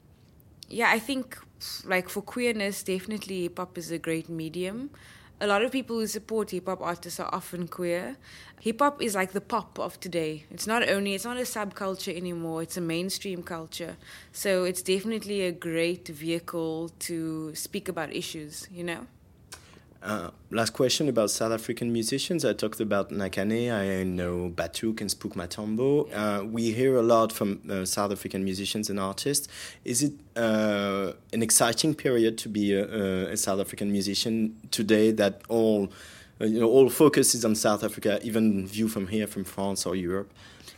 yeah, 0.70 0.90
I 0.90 1.00
think 1.00 1.38
like 1.86 2.10
for 2.10 2.22
queerness, 2.22 2.84
definitely 2.84 3.44
hip 3.44 3.58
hop 3.58 3.78
is 3.78 3.92
a 3.92 3.98
great 3.98 4.30
medium. 4.30 4.90
A 5.42 5.48
lot 5.48 5.64
of 5.64 5.72
people 5.72 6.00
who 6.00 6.08
support 6.08 6.52
hip 6.52 6.68
hop 6.68 6.82
artists 6.82 7.20
are 7.20 7.30
often 7.34 7.68
queer. 7.68 8.16
Hip 8.62 8.80
hop 8.80 9.02
is 9.02 9.16
like 9.16 9.34
the 9.34 9.42
pop 9.42 9.78
of 9.80 10.00
today. 10.00 10.46
It's 10.50 10.66
not 10.66 10.88
only 10.88 11.14
it's 11.14 11.26
not 11.26 11.38
a 11.38 11.42
subculture 11.42 12.16
anymore. 12.16 12.64
It's 12.64 12.78
a 12.78 12.82
mainstream 12.82 13.44
culture. 13.44 13.98
So 14.32 14.64
it's 14.64 14.82
definitely 14.82 15.42
a 15.42 15.52
great 15.52 16.08
vehicle 16.08 16.90
to 17.00 17.54
speak 17.54 17.90
about 17.90 18.14
issues. 18.14 18.68
You 18.72 18.86
know. 18.86 19.08
Uh, 20.02 20.30
last 20.52 20.72
question 20.72 21.10
about 21.10 21.32
South 21.32 21.52
African 21.52 21.92
musicians. 21.92 22.46
I 22.46 22.54
talked 22.54 22.80
about 22.80 23.10
Nakane, 23.10 23.74
I 23.74 24.04
know 24.04 24.52
Batuk 24.54 25.02
and 25.02 25.10
Spook 25.10 25.34
Matombo. 25.34 26.08
Uh, 26.14 26.46
we 26.46 26.72
hear 26.72 26.96
a 26.98 27.02
lot 27.02 27.32
from 27.32 27.62
uh, 27.70 27.86
South 27.86 28.12
African 28.12 28.44
musicians 28.44 28.90
and 28.90 29.00
artists. 29.00 29.48
Is 29.84 30.04
it 30.04 30.14
uh, 30.36 31.14
an 31.34 31.42
exciting 31.42 31.96
period 31.96 32.38
to 32.40 32.50
be 32.50 32.74
a, 32.74 33.32
a 33.32 33.38
South 33.38 33.60
African 33.60 33.92
musician 33.92 34.56
today 34.70 35.12
that 35.12 35.42
all, 35.50 35.92
uh, 36.40 36.46
you 36.46 36.60
know, 36.60 36.70
all 36.70 36.90
focus 36.90 37.34
is 37.34 37.44
on 37.44 37.56
South 37.56 37.84
Africa, 37.84 38.20
even 38.22 38.68
view 38.68 38.88
from 38.88 39.08
here, 39.08 39.26
from 39.26 39.44
France 39.44 39.88
or 39.88 39.96
Europe? 39.96 40.32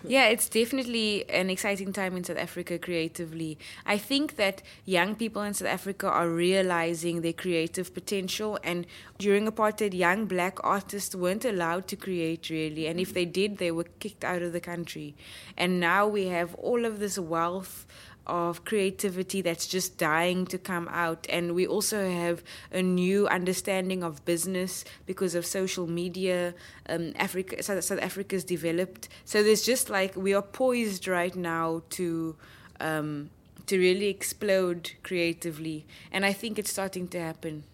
Yeah, 0.04 0.28
it's 0.28 0.48
definitely 0.48 1.28
an 1.30 1.50
exciting 1.50 1.92
time 1.92 2.16
in 2.16 2.24
South 2.24 2.38
Africa 2.38 2.78
creatively. 2.78 3.58
I 3.86 3.98
think 3.98 4.36
that 4.36 4.62
young 4.86 5.16
people 5.16 5.42
in 5.42 5.54
South 5.54 5.68
Africa 5.68 6.08
are 6.08 6.30
realizing 6.30 7.22
their 7.22 7.34
creative 7.34 7.94
potential, 7.94 8.60
and 8.64 8.86
during 9.18 9.48
apartheid, 9.48 9.94
young 9.94 10.26
black 10.26 10.64
artists 10.64 11.16
weren't 11.16 11.46
allowed 11.46 11.88
to 11.88 11.96
create 11.96 12.50
really, 12.50 12.88
and 12.88 13.00
if 13.00 13.10
mm-hmm. 13.10 13.16
they 13.16 13.26
did, 13.26 13.58
they 13.58 13.72
were 13.72 13.86
kicked 14.00 14.24
out 14.24 14.42
of 14.42 14.54
the 14.54 14.60
country. 14.60 15.16
And 15.58 15.80
now 15.80 16.08
we 16.08 16.28
have 16.28 16.54
all 16.56 16.86
of 16.86 17.00
this 17.00 17.18
wealth 17.18 17.86
of 18.28 18.64
creativity 18.66 19.42
that's 19.42 19.68
just 19.68 19.98
dying 19.98 20.46
to 20.48 20.58
come 20.58 20.88
out. 20.90 21.26
And 21.30 21.56
we 21.56 21.66
also 21.66 22.10
have 22.10 22.44
a 22.72 22.82
new 22.82 23.28
understanding 23.28 24.04
of 24.04 24.24
business 24.26 24.86
because 25.06 25.34
of 25.36 25.46
social 25.46 25.88
media. 25.88 26.54
Um, 26.88 27.14
Africa, 27.16 27.62
South, 27.64 27.84
South 27.84 28.00
Africa's 28.00 28.44
developed. 28.44 29.10
So 29.26 29.42
there's 29.42 29.64
just 29.64 29.90
like 29.90 30.16
we 30.16 30.34
are 30.34 30.42
poised 30.42 31.08
right 31.08 31.36
now 31.36 31.82
to. 31.92 32.36
Um, 32.80 33.32
to 33.66 33.78
really 33.78 34.08
explode 34.08 34.94
creatively, 35.04 35.86
and 36.14 36.24
I 36.26 36.32
think 36.32 36.58
it's 36.58 36.72
starting 36.72 37.10
to 37.10 37.20
happen. 37.20 37.66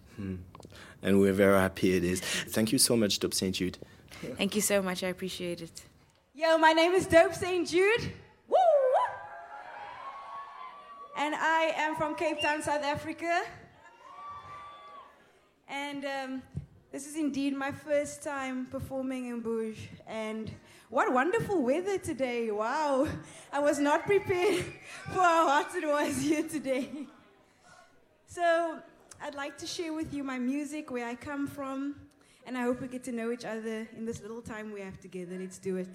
And 1.04 1.20
we're 1.20 1.32
very 1.32 1.56
happy 1.56 1.94
it 1.94 2.02
is. 2.02 2.20
Thank 2.20 2.72
you 2.72 2.78
so 2.78 2.96
much, 2.96 3.20
Dope 3.20 3.34
St. 3.34 3.54
Jude. 3.54 3.78
Thank 4.36 4.56
you 4.56 4.60
so 4.60 4.82
much. 4.82 5.04
I 5.04 5.08
appreciate 5.08 5.60
it. 5.60 5.82
Yo, 6.34 6.58
my 6.58 6.72
name 6.72 6.92
is 6.92 7.06
Dope 7.06 7.34
St. 7.34 7.68
Jude. 7.68 8.12
Woo! 8.48 8.56
And 11.16 11.34
I 11.34 11.72
am 11.76 11.94
from 11.94 12.16
Cape 12.16 12.40
Town, 12.40 12.60
South 12.60 12.82
Africa. 12.82 13.42
And 15.68 16.04
um, 16.04 16.42
this 16.90 17.06
is 17.06 17.16
indeed 17.16 17.56
my 17.56 17.70
first 17.70 18.22
time 18.24 18.66
performing 18.66 19.26
in 19.26 19.40
Bush. 19.40 19.78
And 20.08 20.50
what 20.90 21.12
wonderful 21.12 21.62
weather 21.62 21.98
today. 21.98 22.50
Wow. 22.50 23.06
I 23.52 23.60
was 23.60 23.78
not 23.78 24.06
prepared 24.06 24.64
for 25.12 25.20
how 25.20 25.48
hot 25.48 25.74
it 25.76 25.86
was 25.86 26.20
here 26.20 26.42
today. 26.48 27.06
So 28.26 28.78
I'd 29.22 29.36
like 29.36 29.56
to 29.58 29.66
share 29.66 29.92
with 29.92 30.12
you 30.12 30.24
my 30.24 30.40
music, 30.40 30.90
where 30.90 31.06
I 31.06 31.14
come 31.14 31.46
from. 31.46 31.94
And 32.44 32.58
I 32.58 32.62
hope 32.62 32.80
we 32.80 32.88
get 32.88 33.04
to 33.04 33.12
know 33.12 33.30
each 33.30 33.44
other 33.44 33.88
in 33.96 34.04
this 34.04 34.20
little 34.20 34.42
time 34.42 34.72
we 34.72 34.80
have 34.80 35.00
together. 35.00 35.38
Let's 35.38 35.58
do 35.58 35.76
it. 35.76 35.88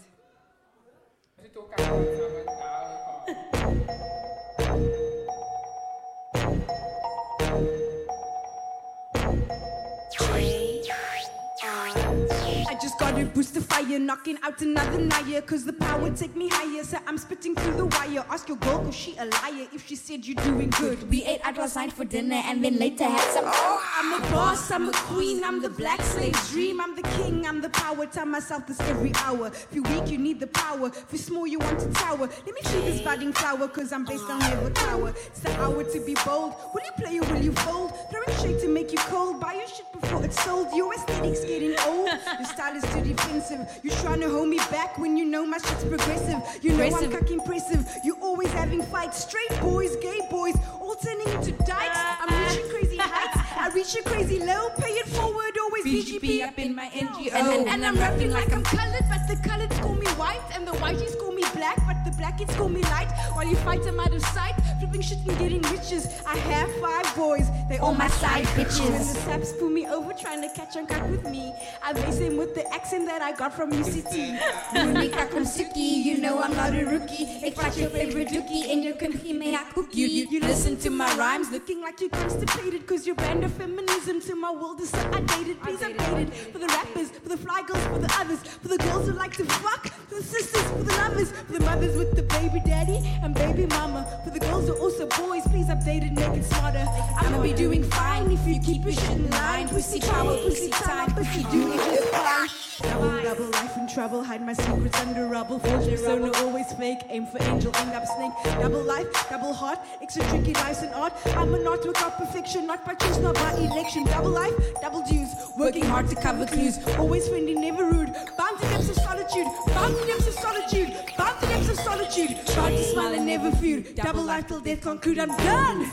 I 12.99 13.11
just 13.11 13.15
got 13.15 13.21
a 13.21 13.25
boost 13.25 13.55
of 13.55 13.65
fire, 13.65 13.97
knocking 13.97 14.37
out 14.43 14.61
another 14.61 14.99
liar. 14.99 15.41
Cause 15.41 15.63
the 15.63 15.73
power 15.73 16.09
take 16.11 16.35
me 16.35 16.49
higher. 16.49 16.83
So 16.83 16.97
I'm 17.07 17.17
spitting 17.17 17.55
through 17.55 17.77
the 17.77 17.85
wire. 17.85 18.25
Ask 18.29 18.49
your 18.49 18.57
girl, 18.57 18.79
cause 18.79 18.95
she 18.95 19.15
a 19.17 19.25
liar. 19.25 19.67
If 19.73 19.87
she 19.87 19.95
said 19.95 20.25
you're 20.25 20.43
doing 20.43 20.69
good. 20.71 21.09
We 21.09 21.23
ate 21.23 21.39
out 21.43 21.57
last 21.57 21.75
night 21.75 21.93
for 21.93 22.03
dinner 22.03 22.41
and 22.45 22.63
then 22.63 22.77
later 22.77 23.05
had 23.05 23.31
some. 23.31 23.45
Oh, 23.47 23.83
I'm 23.97 24.21
a 24.21 24.31
boss, 24.31 24.69
I'm 24.71 24.89
a 24.89 24.91
queen, 24.91 25.43
I'm 25.43 25.61
the 25.61 25.69
black 25.69 26.01
slave 26.01 26.35
dream. 26.49 26.81
I'm 26.81 26.95
the 26.95 27.03
king, 27.03 27.45
I'm 27.45 27.61
the 27.61 27.69
power. 27.69 28.05
Tell 28.05 28.25
myself 28.25 28.67
this 28.67 28.79
every 28.81 29.13
hour. 29.15 29.47
If 29.47 29.67
you're 29.71 29.83
weak, 29.83 30.11
you 30.11 30.17
need 30.17 30.39
the 30.39 30.47
power. 30.47 30.87
If 30.87 31.05
you're 31.11 31.19
small, 31.19 31.47
you 31.47 31.59
want 31.59 31.79
to 31.79 31.89
tower. 31.91 32.27
Let 32.27 32.45
me 32.45 32.61
treat 32.63 32.85
this 32.85 33.01
budding 33.01 33.31
flower, 33.33 33.67
cause 33.69 33.93
I'm 33.93 34.03
based 34.03 34.29
on 34.29 34.39
never 34.39 34.69
tower. 34.71 35.09
It's 35.09 35.39
the 35.39 35.55
hour 35.61 35.83
to 35.83 35.99
be 36.05 36.15
bold. 36.25 36.53
Will 36.73 36.81
you 36.83 36.91
play 36.97 37.19
or 37.19 37.33
will 37.33 37.41
you 37.41 37.53
fold? 37.53 37.93
Throwing 38.11 38.39
shade 38.41 38.59
to 38.61 38.67
make 38.67 38.91
you 38.91 38.97
cold. 38.99 39.39
Buy 39.39 39.53
your 39.53 39.67
shit 39.67 39.85
before 39.93 40.23
it's 40.25 40.41
sold. 40.43 40.67
Your 40.75 40.93
aesthetic's 40.93 41.45
getting 41.45 41.75
old. 41.87 42.07
Your 42.07 42.45
style 42.45 42.75
is 42.75 42.88
too 42.91 43.01
defensive. 43.01 43.79
You 43.83 43.91
trying 44.01 44.21
to 44.21 44.29
hold 44.29 44.49
me 44.49 44.57
back 44.71 44.97
when 44.97 45.17
you 45.17 45.25
know 45.25 45.45
my 45.45 45.57
shit's 45.57 45.83
progressive. 45.83 46.41
You 46.61 46.73
know 46.77 46.85
I'm 46.85 47.11
cocky 47.11 47.33
impressive. 47.33 47.87
You 48.03 48.17
always 48.21 48.51
having 48.51 48.81
fights. 48.81 49.23
Straight 49.23 49.61
boys, 49.61 49.95
gay 49.97 50.19
boys, 50.29 50.55
all 50.79 50.95
turning 50.95 51.29
into 51.29 51.51
dykes. 51.63 51.97
Uh, 51.97 52.15
I'm 52.19 52.47
reaching 52.47 52.65
uh. 52.65 52.73
crazy 52.73 52.97
heights. 52.97 53.37
I 53.57 53.69
reach 53.73 53.95
a 53.95 54.03
crazy 54.03 54.39
low. 54.39 54.69
Pay 54.77 54.91
it 54.91 55.07
forward, 55.07 55.57
always 55.61 55.85
BGP 55.85 56.47
up 56.47 56.57
in 56.57 56.75
my 56.75 56.87
NGO. 56.89 57.33
And, 57.33 57.47
and, 57.47 57.67
and 57.69 57.85
I'm 57.85 57.97
rapping 57.97 58.31
like 58.31 58.51
I'm 58.51 58.63
colored, 58.63 59.05
but 59.09 59.27
the 59.27 59.35
coloreds 59.47 59.81
call 59.81 59.95
me 59.95 60.07
white. 60.21 60.41
And 60.53 60.67
the 60.67 60.73
whiteys 60.73 61.17
call 61.19 61.31
me 61.31 61.43
black, 61.53 61.77
but 61.87 61.97
the 62.05 62.11
blackies 62.17 62.49
call 62.55 62.69
me 62.69 62.81
light. 62.83 63.11
While 63.33 63.47
you 63.47 63.55
fight, 63.57 63.85
I'm 63.85 63.99
out 63.99 64.13
of 64.13 64.23
sight. 64.27 64.55
Flipping 64.89 65.07
shit 65.07 65.19
and 65.19 65.37
getting 65.37 65.61
riches. 65.61 66.07
I 66.25 66.35
have 66.35 66.71
five 66.81 67.15
boys, 67.15 67.47
they 67.69 67.77
all 67.77 67.93
my 67.93 68.07
side 68.07 68.45
bitches. 68.57 68.89
When 68.89 68.93
the 68.93 69.03
saps 69.03 69.53
pull 69.53 69.69
me 69.69 69.85
over, 69.85 70.13
trying 70.13 70.41
to 70.41 70.49
catch 70.55 70.77
on 70.77 70.87
cut 70.87 71.07
with 71.09 71.29
me. 71.29 71.53
I 71.83 71.93
face 71.93 72.17
him 72.17 72.37
with 72.37 72.55
the 72.55 72.67
accent 72.73 73.05
that 73.05 73.21
I 73.21 73.31
got 73.33 73.53
from 73.53 73.71
UCT. 73.71 74.39
Monica 74.73 75.27
Komsuki, 75.27 76.03
you 76.03 76.17
know 76.17 76.41
I'm 76.41 76.55
not 76.55 76.73
a 76.73 76.85
rookie. 76.85 77.25
It's 77.45 77.57
like 77.57 77.77
your 77.77 77.91
favorite 77.91 78.29
dookie 78.29 78.71
and 78.71 78.83
you 78.83 78.95
can 78.95 79.11
hear 79.11 79.35
me 79.35 79.53
a 79.53 79.63
cookie. 79.75 80.01
You, 80.01 80.27
you 80.27 80.39
listen 80.39 80.75
to 80.77 80.89
my 80.89 81.13
rhymes, 81.15 81.51
looking 81.51 81.81
like 81.81 82.01
you're 82.01 82.09
constipated. 82.09 82.87
Cause 82.87 83.05
your 83.05 83.15
brand 83.15 83.43
of 83.43 83.53
feminism 83.53 84.19
to 84.21 84.35
my 84.35 84.51
world 84.51 84.81
is 84.81 84.89
so 84.89 84.97
outdated. 85.13 85.61
Please 85.61 85.81
update 85.81 86.29
it 86.29 86.33
for 86.51 86.57
the 86.57 86.67
rappers, 86.67 87.11
for 87.11 87.29
for 87.29 87.37
the 87.37 87.43
fly 87.43 87.61
girls, 87.61 87.85
for 87.85 87.99
the 87.99 88.13
others, 88.17 88.39
for 88.39 88.67
the 88.69 88.77
girls 88.77 89.07
who 89.07 89.13
like 89.13 89.35
to 89.37 89.45
fuck, 89.45 89.87
for 90.07 90.15
the 90.15 90.23
sisters, 90.23 90.63
for 90.63 90.83
the 90.83 90.93
lovers, 90.93 91.31
for 91.31 91.53
the 91.53 91.59
mothers 91.59 91.95
with 91.95 92.15
the 92.15 92.23
baby 92.23 92.59
daddy 92.65 92.97
and 93.23 93.35
baby 93.35 93.65
mama, 93.67 94.19
for 94.23 94.31
the 94.31 94.39
girls 94.39 94.67
who 94.67 94.73
are 94.73 94.78
also 94.79 95.05
boys, 95.07 95.43
please 95.47 95.67
update 95.67 96.03
it, 96.03 96.13
make 96.13 96.37
it 96.37 96.45
smarter. 96.45 96.85
I'ma 97.17 97.41
be 97.41 97.53
doing 97.53 97.83
fine 97.83 98.31
if 98.31 98.47
you 98.47 98.59
keep 98.59 98.83
your 98.83 98.93
shit 98.93 99.11
in 99.11 99.29
line. 99.29 99.67
Pussy 99.69 99.99
power, 99.99 100.37
pussy 100.37 100.69
time, 100.69 101.11
pussy 101.11 101.43
do 101.51 101.71
it 101.73 101.77
just 101.77 102.09
fine. 102.09 102.49
Double, 102.81 103.21
double 103.21 103.45
life 103.51 103.75
in 103.75 103.87
trouble, 103.87 104.23
hide 104.23 104.41
my 104.41 104.53
secrets 104.53 104.97
under 105.01 105.27
rubble. 105.27 105.59
Forge 105.59 105.89
persona 105.89 106.31
always 106.37 106.71
fake, 106.73 106.99
aim 107.09 107.25
for 107.25 107.41
angel, 107.43 107.75
end 107.75 107.91
up 107.91 108.05
snake. 108.05 108.31
Double 108.61 108.81
life, 108.81 109.07
double 109.29 109.53
heart, 109.53 109.79
extra 110.01 110.23
tricky 110.29 110.53
lives 110.53 110.81
and 110.81 110.93
art. 110.93 111.11
I'm 111.35 111.53
an 111.53 111.67
art 111.67 111.85
without 111.85 112.17
perfection, 112.17 112.65
not 112.65 112.85
by 112.85 112.95
choice, 112.95 113.17
not 113.17 113.35
by 113.35 113.51
election. 113.55 114.05
Double 114.05 114.29
life, 114.31 114.53
double 114.81 115.01
dues, 115.01 115.29
working 115.57 115.83
hard 115.83 116.07
to 116.09 116.15
cover 116.15 116.45
clues. 116.45 116.79
Always 116.97 117.27
friendly, 117.27 117.55
never 117.55 117.83
rude. 117.83 118.13
Bound 118.37 118.57
to 118.61 118.69
depths 118.69 118.89
of 118.89 118.95
solitude, 118.95 119.47
bound 119.67 119.95
to 119.97 120.05
depths 120.07 120.27
of 120.27 120.33
solitude, 120.35 120.95
bound 121.17 121.39
to 121.41 121.47
depths 121.47 121.69
of 121.69 121.79
solitude. 121.79 122.37
Try 122.47 122.71
to 122.71 122.83
smile 122.83 123.13
and 123.13 123.25
never 123.25 123.51
feud. 123.57 123.95
Double 123.95 124.23
life 124.23 124.47
till 124.47 124.61
death 124.69 124.81
conclude. 124.81 125.17
I'm 125.17 125.29
done. 125.29 125.91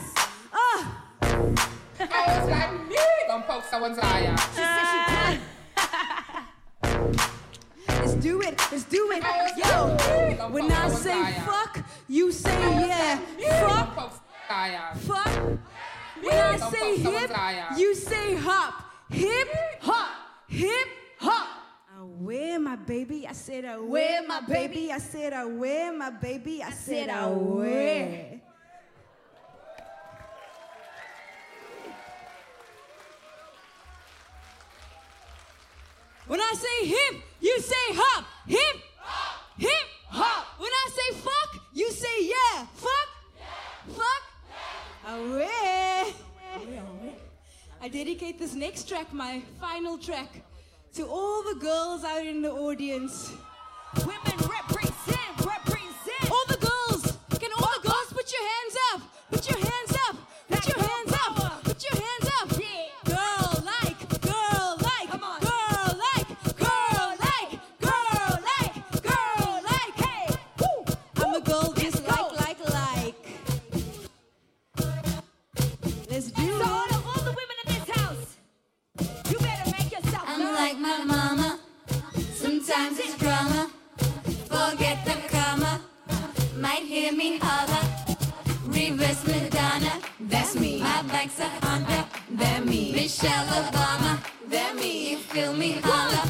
Ah. 0.53 1.03
I 1.99 2.39
was 2.39 2.49
like, 2.49 2.87
me, 2.87 2.95
don't 3.27 3.45
poke 3.45 3.63
someone's 3.63 3.97
eye. 3.97 4.27
out. 4.27 4.39
She 4.39 4.61
said 4.69 4.85
she 4.91 4.99
done. 5.15 5.39
Let's 7.87 8.13
do 8.13 8.41
it, 8.41 8.55
let's 8.71 8.83
do 8.83 9.11
it. 9.13 9.23
Yo, 9.57 10.49
when 10.49 10.71
I 10.71 10.89
say 10.89 11.33
fuck, 11.45 11.83
you 12.07 12.31
say 12.31 12.87
yeah. 12.87 13.19
Fuck, 13.61 14.11
fuck. 14.97 15.31
When 16.21 16.33
I 16.33 16.57
say 16.69 16.97
hip, 16.97 17.31
you 17.77 17.95
say 17.95 18.35
hop. 18.35 18.83
Hip, 19.09 19.47
hop, 19.81 20.09
hip, 20.47 20.87
hop. 21.17 21.47
I 21.97 22.03
wear 22.03 22.59
my 22.59 22.75
baby, 22.75 23.25
I 23.25 23.31
said 23.31 23.65
I 23.65 23.77
wear 23.77 24.21
my 24.27 24.41
baby, 24.41 24.91
I 24.91 24.99
said 24.99 25.33
I 25.33 25.45
wear 25.45 25.93
my 25.93 26.09
baby, 26.11 26.61
I 26.61 26.71
said 26.71 27.09
I 27.09 27.27
When 36.27 36.41
I 36.41 36.53
say 36.55 36.87
hip, 36.87 37.23
you 37.39 37.59
say 37.61 37.85
hop. 37.91 38.25
Hip, 38.47 38.81
hop, 38.99 39.57
hip, 39.57 39.87
hop. 40.09 40.59
When 40.59 40.69
I 40.69 40.89
say 40.91 41.19
fuck, 41.19 41.63
you 41.73 41.89
say 41.91 42.27
yeah. 42.27 42.65
Fuck, 42.75 43.09
yeah. 43.39 43.93
fuck. 43.95 44.23
yeah. 45.05 45.15
Away. 45.15 46.13
I 47.81 47.87
dedicate 47.87 48.37
this 48.39 48.53
next 48.53 48.89
track, 48.89 49.13
my 49.13 49.41
final 49.61 49.97
track, 49.97 50.43
to 50.95 51.05
all 51.05 51.43
the 51.43 51.55
girls 51.55 52.03
out 52.03 52.25
in 52.25 52.41
the 52.41 52.51
audience. 52.51 53.31
Women 53.99 54.37
represent, 54.37 55.33
represent. 55.39 56.29
All 56.29 56.45
the 56.49 56.57
girls. 56.57 57.17
Can 57.39 57.51
all 57.53 57.71
the 57.81 57.87
girls 57.87 58.11
put 58.11 58.33
your 58.33 58.43
hands 58.43 58.75
up? 58.93 59.01
Put 59.31 59.49
your 59.49 59.59
hands 59.59 59.86
Might 86.67 86.83
hear 86.83 87.13
me 87.13 87.39
holler. 87.41 87.83
Reverse 88.65 89.25
Madonna. 89.25 89.93
That's 90.19 90.53
me. 90.59 90.81
My 90.81 91.01
back's 91.03 91.39
a 91.39 91.47
Honda. 91.65 92.05
That 92.31 92.65
me. 92.65 92.91
Michelle 92.91 93.47
Obama. 93.61 94.19
That 94.49 94.75
me. 94.75 95.11
You 95.11 95.17
feel 95.17 95.53
me 95.53 95.79
holler. 95.81 96.23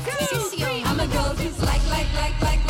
I'm 0.86 1.00
a 1.00 1.08
girl 1.08 1.34
just 1.34 1.60
like, 1.64 1.84
like, 1.90 2.14
like, 2.22 2.40
like, 2.44 2.67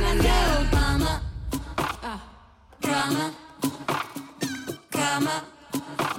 can 0.00 0.70
Mama, 0.72 1.22
uh, 2.02 2.18
drama, 2.80 3.34
karma 4.92 5.44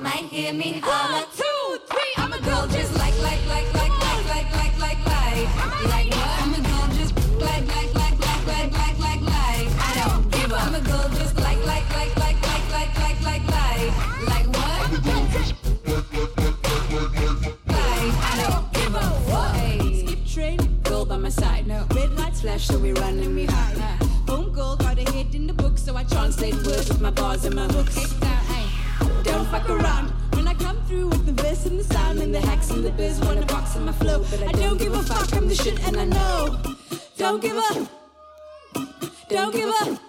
might 0.02 0.26
hear 0.30 0.54
me 0.54 0.82
all. 0.84 1.39
Lights 22.70 22.78
flash, 22.78 22.78
so 22.78 22.80
we 22.80 22.94
run 22.94 23.20
and 23.20 23.36
we 23.36 23.46
hide. 23.46 23.78
Home 24.28 24.52
girl 24.52 24.76
got 24.76 24.98
a 24.98 25.12
head 25.12 25.34
in 25.34 25.48
the 25.48 25.54
book, 25.54 25.78
so 25.78 25.96
I 25.96 26.04
translate 26.04 26.56
words 26.56 26.90
with 26.90 27.02
my 27.02 27.12
bars 27.12 27.46
and 27.46 27.56
my 27.56 27.68
hooks. 27.68 27.96
Don't 29.24 29.48
fuck 29.50 29.70
around 29.70 30.10
when 30.34 30.48
I 30.48 30.54
come 30.54 30.78
through 30.88 31.08
with 31.08 31.26
the 31.26 31.44
verse 31.44 31.66
and 31.66 31.80
the 31.80 31.84
sound 31.84 32.20
and 32.20 32.34
the 32.34 32.42
hacks 32.42 32.72
and 32.72 32.84
the 32.84 32.92
biz. 32.92 33.20
Wanna 33.20 33.46
box 33.46 33.76
in 33.76 33.86
my 33.86 33.92
flow, 33.92 34.24
but 34.30 34.42
I 34.44 34.52
don't 34.54 34.78
give 34.78 34.94
a 34.94 35.04
fuck. 35.04 35.34
I'm 35.34 35.48
the 35.48 35.56
shit 35.56 35.80
and 35.88 35.98
I 35.98 36.06
know. 36.06 36.58
Don't 37.18 37.42
give 37.42 37.58
up. 37.58 37.88
Don't 39.30 39.54
give 39.54 39.70
up. 39.70 40.00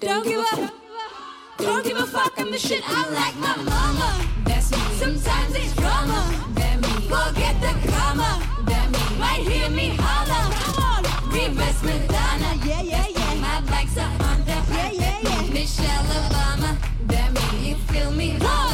Don't 0.00 0.24
give 0.24 0.40
up. 0.52 0.70
Don't 1.58 1.84
give 1.84 1.98
a 1.98 2.06
fuck. 2.06 2.32
I'm 2.38 2.50
the 2.50 2.58
shit. 2.58 2.82
I'm 2.86 3.14
like 3.14 3.36
my 3.36 3.56
mama. 3.56 4.26
That's 4.44 4.70
me. 4.70 4.78
Sometimes 4.98 5.54
it's 5.54 5.74
drama. 5.74 6.20
That 6.54 6.80
me. 6.80 7.08
Forget 7.08 7.60
the 7.60 7.72
comma. 7.90 8.30
That 8.66 8.90
me. 8.90 9.18
Might 9.18 9.42
hear 9.50 9.68
me 9.70 9.96
holler. 9.98 10.29
Yeah, 11.42 12.82
yeah, 12.82 13.06
yeah. 13.08 13.34
My 13.40 13.62
are 13.96 14.12
on 14.28 14.44
the 14.44 14.58
Michelle 15.52 16.04
Obama. 16.04 16.76
Damn 17.06 17.34
you 17.64 17.76
feel 17.76 18.10
me? 18.10 18.36
Whoa! 18.38 18.69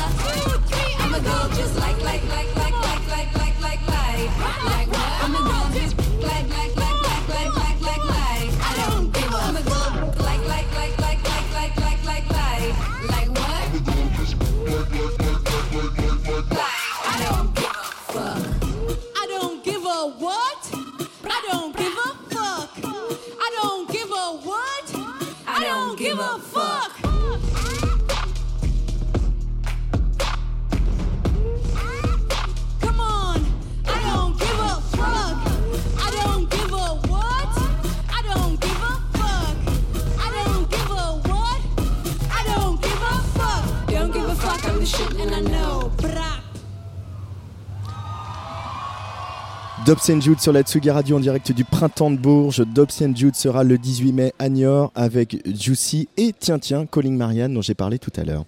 And 49.89 50.21
Jude 50.21 50.41
sur 50.41 50.53
la 50.53 50.63
Tsugi 50.63 50.91
Radio 50.91 51.17
en 51.17 51.21
direct 51.21 51.53
du 51.53 51.65
printemps 51.65 52.11
de 52.11 52.17
Bourges. 52.17 52.61
And 52.61 53.15
Jude 53.15 53.37
sera 53.37 53.63
le 53.63 53.79
18 53.79 54.13
mai 54.13 54.33
à 54.41 54.49
Niort 54.49 54.91
avec 54.97 55.41
Juicy 55.47 56.09
et 56.17 56.35
tiens 56.37 56.59
tiens 56.59 56.87
Calling 56.87 57.17
Marianne 57.17 57.55
dont 57.55 57.63
j'ai 57.63 57.75
parlé 57.75 58.01
tout 58.01 58.11
à 58.17 58.25
l'heure. 58.25 58.45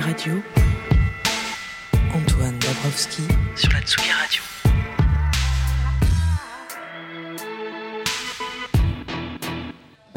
Radio. 0.00 0.32
Antoine 2.14 2.58
Dabrowski 2.58 3.22
sur 3.54 3.70
la 3.72 3.82
Tsugi 3.82 4.10
Radio. 4.10 4.57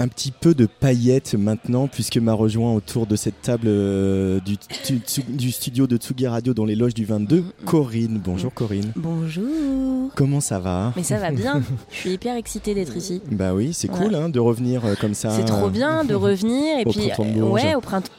Un 0.01 0.07
petit 0.07 0.31
peu 0.31 0.55
de 0.55 0.65
paillettes 0.65 1.35
maintenant, 1.35 1.87
puisque 1.87 2.17
m'a 2.17 2.33
rejoint 2.33 2.73
autour 2.73 3.05
de 3.05 3.15
cette 3.15 3.39
table 3.43 3.67
euh, 3.67 4.39
du, 4.39 4.57
tu- 4.57 4.99
tu- 4.99 5.21
du 5.21 5.51
studio 5.51 5.85
de 5.85 5.97
Tsugi 5.97 6.25
Radio 6.25 6.55
dans 6.55 6.65
les 6.65 6.73
loges 6.75 6.95
du 6.95 7.05
22, 7.05 7.43
Corinne. 7.67 8.19
Bonjour 8.23 8.51
Corinne. 8.51 8.91
Bonjour. 8.95 10.09
Comment 10.15 10.39
ça 10.41 10.57
va? 10.57 10.91
Mais 10.95 11.03
ça 11.03 11.19
va 11.19 11.29
bien. 11.29 11.61
Je 11.91 11.95
suis 11.97 12.09
hyper 12.13 12.35
excitée 12.35 12.73
d'être 12.73 12.97
ici. 12.97 13.21
Bah 13.29 13.53
oui, 13.53 13.73
c'est 13.73 13.91
Ouais. 13.91 13.97
cool 13.99 14.15
hein, 14.15 14.29
de 14.29 14.39
revenir 14.39 14.83
euh, 14.85 14.95
comme 14.99 15.13
ça. 15.13 15.29
C'est 15.29 15.45
trop 15.45 15.69
bien 15.69 16.03
de 16.03 16.15
revenir 16.15 16.79
et 16.79 16.83
Au 16.85 16.89
puis 16.91 17.09
Printemps 17.09 17.31
de 17.35 17.41
euh, 17.41 17.45
ouais 17.49 17.75
au 17.75 17.81
printemps. 17.81 18.09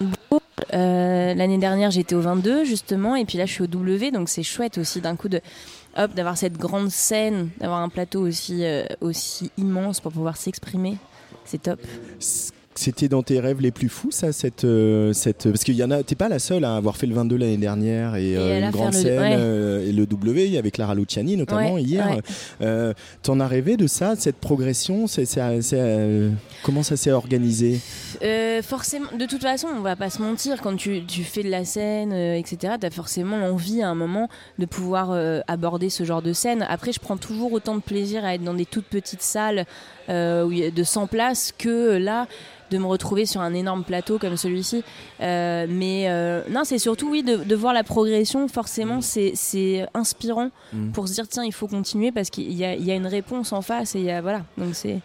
Euh, 0.75 1.35
L'année 1.35 1.59
dernière 1.59 1.91
j'étais 1.91 2.15
au 2.15 2.21
22 2.21 2.65
justement 2.65 3.17
et 3.17 3.25
puis 3.25 3.39
là 3.39 3.47
je 3.47 3.53
suis 3.53 3.63
au 3.65 3.67
W 3.67 4.13
donc 4.13 4.29
c'est 4.29 4.45
chouette 4.45 4.79
aussi 4.79 5.01
d'un 5.01 5.17
coup 5.17 5.29
de 5.29 5.41
hop 5.99 6.15
d'avoir 6.15 6.37
cette 6.39 6.57
grande 6.57 6.91
scène, 6.91 7.49
d'avoir 7.61 7.81
un 7.81 7.89
plateau 7.89 8.21
aussi 8.21 8.65
euh, 8.65 8.85
aussi 9.01 9.51
immense 9.59 9.99
pour 10.01 10.13
pouvoir 10.13 10.37
s'exprimer. 10.37 10.97
C'est 11.45 11.63
top. 11.63 11.81
C'était 12.75 13.07
dans 13.09 13.23
tes 13.23 13.39
rêves 13.39 13.61
les 13.61 13.71
plus 13.71 13.91
fous, 13.91 14.11
ça, 14.11 14.33
cette, 14.33 14.65
euh, 14.65 15.13
cette... 15.13 15.45
parce 15.47 15.63
qu'il 15.63 15.75
y 15.75 15.85
en 15.85 15.91
a. 15.91 16.03
T'es 16.03 16.15
pas 16.15 16.31
la 16.31 16.39
seule 16.39 16.65
à 16.65 16.75
avoir 16.75 16.97
fait 16.97 17.07
le 17.07 17.15
22 17.15 17.37
l'année 17.37 17.59
dernière 17.59 18.17
et, 18.17 18.35
euh, 18.35 18.61
une 18.65 18.71
grande 18.71 18.95
le- 18.95 18.99
scène 18.99 19.21
ouais. 19.21 19.35
euh, 19.37 19.87
et 19.87 19.93
le 19.93 20.07
W 20.07 20.57
avec 20.57 20.73
Clara 20.73 20.95
Luciani 20.95 21.37
notamment 21.37 21.75
Ouais, 21.75 21.83
hier. 21.83 22.19
ouais. 22.63 22.95
T'en 23.23 23.41
as 23.41 23.47
rêvé 23.47 23.77
de 23.77 23.87
ça, 23.87 24.15
de 24.15 24.21
cette 24.23 24.37
progression? 24.37 25.07
C'est 25.07 25.27
comment 26.63 26.83
ça 26.83 26.97
s'est 26.97 27.13
organisé? 27.13 27.79
Forcément, 28.63 29.09
de 29.19 29.27
toute 29.27 29.43
façon, 29.43 29.69
on 29.77 29.81
va 29.83 29.95
pas 29.97 30.09
se 30.09 30.23
mentir, 30.23 30.63
quand 30.63 30.75
tu, 30.77 31.05
tu 31.05 31.25
fais 31.25 31.43
de 31.43 31.51
la 31.51 31.67
scène, 31.67 32.13
etc., 32.13 32.75
tu 32.81 32.87
as 32.87 32.91
forcément 32.91 33.37
l'envie 33.39 33.83
à 33.83 33.89
un 33.91 33.95
moment 33.95 34.29
de 34.59 34.65
pouvoir 34.65 35.13
aborder 35.47 35.91
ce 35.91 36.05
genre 36.05 36.23
de 36.23 36.33
scène. 36.33 36.65
Après, 36.71 36.93
je 36.93 37.01
prends 37.01 37.19
toujours 37.19 37.53
autant 37.53 37.75
de 37.77 37.83
plaisir 37.83 38.25
à 38.25 38.35
être 38.35 38.45
dans 38.45 38.55
des 38.55 38.65
toutes 38.67 38.87
petites 38.87 39.21
salles 39.23 39.67
euh, 40.09 40.71
de 40.71 40.83
100 40.83 41.07
places 41.07 41.53
que 41.57 41.97
là 41.97 42.27
de 42.71 42.79
me 42.79 42.87
retrouver 42.87 43.27
sur 43.27 43.43
un 43.43 43.53
énorme 43.53 43.85
plateau 43.85 44.19
comme 44.19 44.39
celui-ci. 44.39 44.83
Euh, 45.21 45.67
mais 45.69 46.07
euh, 46.09 46.43
non, 46.49 46.65
c'est 46.65 46.79
surtout, 46.79 47.11
oui, 47.11 47.23
de, 47.23 47.37
de 47.37 47.55
voir 47.55 47.75
la 47.75 47.85
progression, 47.85 48.49
forcément, 48.49 49.03
c'est 49.03 49.33
c'est 49.35 49.87
inspirant 49.93 50.51
Mm. 50.73 50.93
pour 50.93 51.07
se 51.07 51.13
dire, 51.13 51.29
tiens, 51.29 51.45
il 51.45 51.53
faut 51.53 51.69
continuer 51.69 52.13
parce 52.13 52.31
qu'il 52.31 52.51
y 52.51 52.61
y 52.61 52.91
a 52.91 52.95
une 52.95 53.07
réponse 53.07 53.53
en 53.53 53.61
face 53.61 53.95
et 53.95 53.99
il 53.99 54.05
y 54.07 54.11
a, 54.11 54.23
voilà. 54.23 54.43
Donc 54.57 54.75
c'est... 54.75 55.01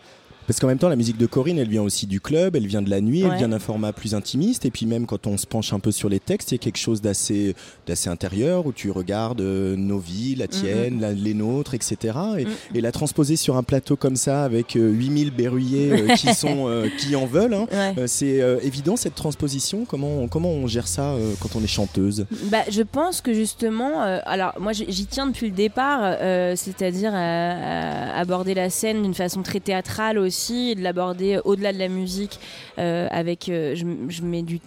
Parce 0.47 0.59
qu'en 0.59 0.67
même 0.67 0.77
temps, 0.77 0.87
la 0.89 0.95
musique 0.95 1.17
de 1.17 1.25
Corinne, 1.25 1.59
elle 1.59 1.67
vient 1.69 1.81
aussi 1.83 2.07
du 2.07 2.21
club, 2.21 2.55
elle 2.55 2.65
vient 2.67 2.81
de 2.81 2.89
la 2.89 3.01
nuit, 3.01 3.21
elle 3.21 3.35
vient 3.37 3.49
d'un 3.49 3.59
format 3.59 3.91
plus 3.91 4.15
intimiste. 4.15 4.65
Et 4.65 4.71
puis 4.71 4.85
même 4.85 5.05
quand 5.05 5.27
on 5.27 5.35
se 5.37 5.45
penche 5.45 5.73
un 5.73 5.79
peu 5.79 5.91
sur 5.91 6.07
les 6.07 6.19
textes, 6.21 6.51
il 6.51 6.55
y 6.55 6.57
a 6.59 6.59
quelque 6.59 6.77
chose 6.77 7.01
d'assez, 7.01 7.53
d'assez 7.85 8.09
intérieur 8.09 8.65
où 8.65 8.71
tu 8.71 8.89
regardes 8.89 9.41
euh, 9.41 9.75
nos 9.75 9.99
vies, 9.99 10.35
la 10.35 10.47
tienne, 10.47 11.01
la- 11.01 11.11
les 11.11 11.33
nôtres, 11.33 11.73
etc. 11.73 11.97
Et, 12.39 12.45
Mm. 12.45 12.49
et 12.75 12.81
la 12.81 12.91
transposer 12.93 13.35
sur 13.35 13.57
un 13.57 13.63
plateau 13.63 13.97
comme 13.97 14.15
ça, 14.15 14.43
avec 14.45 14.75
euh, 14.77 14.89
8000 14.89 15.31
berruyers 15.31 15.91
euh, 15.91 16.15
qui, 16.15 16.27
sont, 16.33 16.67
euh, 16.69 16.87
qui 16.97 17.15
en 17.17 17.25
veulent, 17.25 17.53
hein, 17.53 17.67
Ouais. 17.97 18.07
c'est 18.07 18.37
évident 18.63 18.95
cette 18.95 19.15
transposition. 19.15 19.83
Comment, 19.85 20.19
on- 20.21 20.27
comment 20.29 20.49
on 20.51 20.65
gère 20.67 20.87
ça 20.87 21.13
quand 21.41 21.55
on 21.57 21.63
est 21.63 21.67
chanteuse? 21.67 22.25
Bah, 22.51 22.63
je 22.71 22.83
pense 22.83 23.19
que 23.19 23.33
justement, 23.33 23.99
alors 24.25 24.53
moi 24.59 24.71
j'y 24.71 25.05
tiens 25.07 25.27
depuis 25.27 25.47
le 25.49 25.55
départ, 25.55 26.15
c'est-à-dire 26.55 27.11
aborder 27.13 28.53
la 28.53 28.69
scène 28.69 29.01
d'une 29.03 29.13
façon 29.13 29.41
très 29.43 29.59
théâtrale 29.59 30.17
aussi, 30.17 30.36
et 30.49 30.75
de 30.75 30.81
l'aborder 30.81 31.39
au-delà 31.43 31.73
de 31.73 31.79
la 31.79 31.87
musique, 31.87 32.39
euh, 32.77 33.07
avec, 33.11 33.49
euh, 33.49 33.75
je, 33.75 34.21
mets 34.23 34.43
du, 34.43 34.59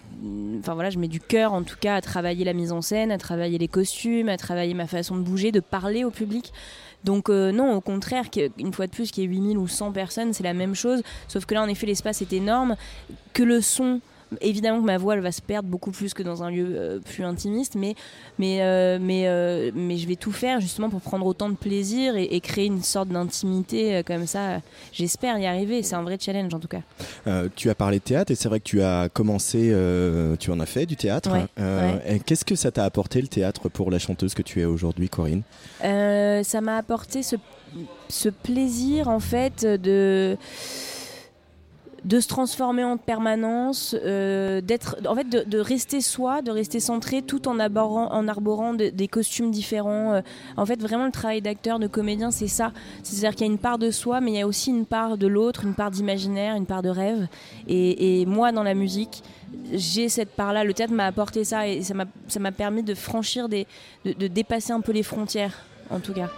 enfin 0.59 0.75
cœur 1.27 1.53
en 1.53 1.63
tout 1.63 1.77
cas 1.79 1.95
à 1.95 2.01
travailler 2.01 2.45
la 2.45 2.53
mise 2.53 2.71
en 2.71 2.81
scène, 2.81 3.11
à 3.11 3.17
travailler 3.17 3.57
les 3.57 3.67
costumes, 3.67 4.29
à 4.29 4.37
travailler 4.37 4.73
ma 4.73 4.87
façon 4.87 5.15
de 5.15 5.21
bouger, 5.21 5.51
de 5.51 5.59
parler 5.59 6.03
au 6.03 6.11
public. 6.11 6.51
Donc 7.03 7.29
euh, 7.29 7.51
non, 7.51 7.73
au 7.73 7.81
contraire, 7.81 8.25
une 8.57 8.73
fois 8.73 8.85
de 8.85 8.91
plus, 8.91 9.11
qu'il 9.11 9.23
y 9.23 9.25
ait 9.25 9.29
8000 9.29 9.57
ou 9.57 9.67
100 9.67 9.91
personnes, 9.91 10.33
c'est 10.33 10.43
la 10.43 10.53
même 10.53 10.75
chose, 10.75 11.01
sauf 11.27 11.45
que 11.45 11.53
là 11.53 11.63
en 11.63 11.67
effet 11.67 11.87
l'espace 11.87 12.21
est 12.21 12.33
énorme, 12.33 12.75
que 13.33 13.43
le 13.43 13.61
son 13.61 14.01
Évidemment 14.39 14.79
que 14.79 14.85
ma 14.85 14.97
voix 14.97 15.15
elle 15.15 15.21
va 15.21 15.33
se 15.33 15.41
perdre 15.41 15.67
beaucoup 15.67 15.91
plus 15.91 16.13
que 16.13 16.23
dans 16.23 16.41
un 16.41 16.49
lieu 16.49 16.67
euh, 16.69 16.99
plus 16.99 17.25
intimiste, 17.25 17.75
mais, 17.75 17.95
mais, 18.39 18.61
euh, 18.61 18.97
mais, 19.01 19.27
euh, 19.27 19.71
mais 19.75 19.97
je 19.97 20.07
vais 20.07 20.15
tout 20.15 20.31
faire 20.31 20.61
justement 20.61 20.89
pour 20.89 21.01
prendre 21.01 21.25
autant 21.25 21.49
de 21.49 21.55
plaisir 21.55 22.15
et, 22.15 22.23
et 22.23 22.39
créer 22.39 22.67
une 22.67 22.81
sorte 22.81 23.09
d'intimité 23.09 24.03
comme 24.05 24.25
ça. 24.27 24.61
J'espère 24.93 25.37
y 25.37 25.45
arriver, 25.45 25.83
c'est 25.83 25.95
un 25.95 26.03
vrai 26.03 26.17
challenge 26.19 26.53
en 26.53 26.59
tout 26.59 26.69
cas. 26.69 26.81
Tu 27.55 27.69
as 27.69 27.75
parlé 27.75 27.99
de 27.99 28.03
théâtre 28.03 28.31
et 28.31 28.35
c'est 28.35 28.47
vrai 28.47 28.59
que 28.59 28.65
tu 28.65 28.81
as 28.81 29.09
commencé, 29.09 29.75
tu 30.39 30.51
en 30.51 30.59
as 30.59 30.65
fait 30.65 30.85
du 30.85 30.95
théâtre. 30.95 31.31
Ouais, 31.31 31.45
ouais. 31.57 32.15
et 32.15 32.19
Qu'est-ce 32.19 32.45
que 32.45 32.55
ça 32.55 32.71
t'a 32.71 32.85
apporté 32.85 33.21
le 33.21 33.27
théâtre 33.27 33.67
pour 33.67 33.91
la 33.91 33.99
chanteuse 33.99 34.33
que 34.33 34.41
tu 34.41 34.61
es 34.61 34.65
aujourd'hui, 34.65 35.09
Corinne? 35.09 35.43
Ça 35.81 36.61
m'a 36.61 36.77
apporté 36.77 37.21
ce, 37.21 37.35
ce 38.07 38.29
plaisir 38.29 39.09
en 39.09 39.19
fait 39.19 39.65
de 39.65 40.37
de 42.03 42.19
se 42.19 42.27
transformer 42.27 42.83
en 42.83 42.97
permanence, 42.97 43.95
euh, 44.03 44.59
d'être, 44.61 44.97
en 45.07 45.15
fait, 45.15 45.29
de, 45.29 45.59
rester 45.59 46.01
soi, 46.01 46.41
de 46.41 46.49
rester 46.49 46.79
centré, 46.79 47.21
tout 47.21 47.47
en 47.47 47.59
en 47.59 48.27
arborant 48.27 48.73
de- 48.73 48.89
des 48.89 49.07
costumes 49.07 49.51
différents. 49.51 50.13
Euh, 50.13 50.21
en 50.57 50.65
fait, 50.65 50.81
vraiment, 50.81 51.05
le 51.05 51.11
travail 51.11 51.41
d'acteur, 51.41 51.77
de 51.77 51.85
comédien, 51.87 52.31
c'est 52.31 52.47
ça. 52.47 52.71
C'est-à-dire 53.03 53.31
qu'il 53.35 53.45
y 53.45 53.49
a 53.49 53.53
une 53.53 53.59
part 53.59 53.77
de 53.77 53.91
soi, 53.91 54.19
mais 54.19 54.31
il 54.31 54.37
y 54.37 54.41
a 54.41 54.47
aussi 54.47 54.71
une 54.71 54.85
part 54.87 55.17
de 55.17 55.27
l'autre, 55.27 55.63
une 55.63 55.75
part 55.75 55.91
d'imaginaire, 55.91 56.55
une 56.55 56.65
part 56.65 56.81
de 56.81 56.89
rêve. 56.89 57.27
Et, 57.67 58.25
moi, 58.25 58.51
dans 58.51 58.63
la 58.63 58.73
musique, 58.73 59.21
j'ai 59.71 60.09
cette 60.09 60.31
part-là. 60.31 60.63
Le 60.63 60.73
théâtre 60.73 60.93
m'a 60.93 61.05
apporté 61.05 61.43
ça 61.43 61.67
et 61.67 61.83
ça 61.83 61.93
m'a, 61.93 62.05
ça 62.27 62.39
m'a 62.39 62.51
permis 62.51 62.81
de 62.83 62.95
franchir 62.95 63.47
des, 63.47 63.67
de, 64.05 64.13
de 64.13 64.27
dépasser 64.27 64.71
un 64.71 64.81
peu 64.81 64.91
les 64.91 65.03
frontières, 65.03 65.65
en 65.89 65.99
tout 65.99 66.13
cas. 66.13 66.29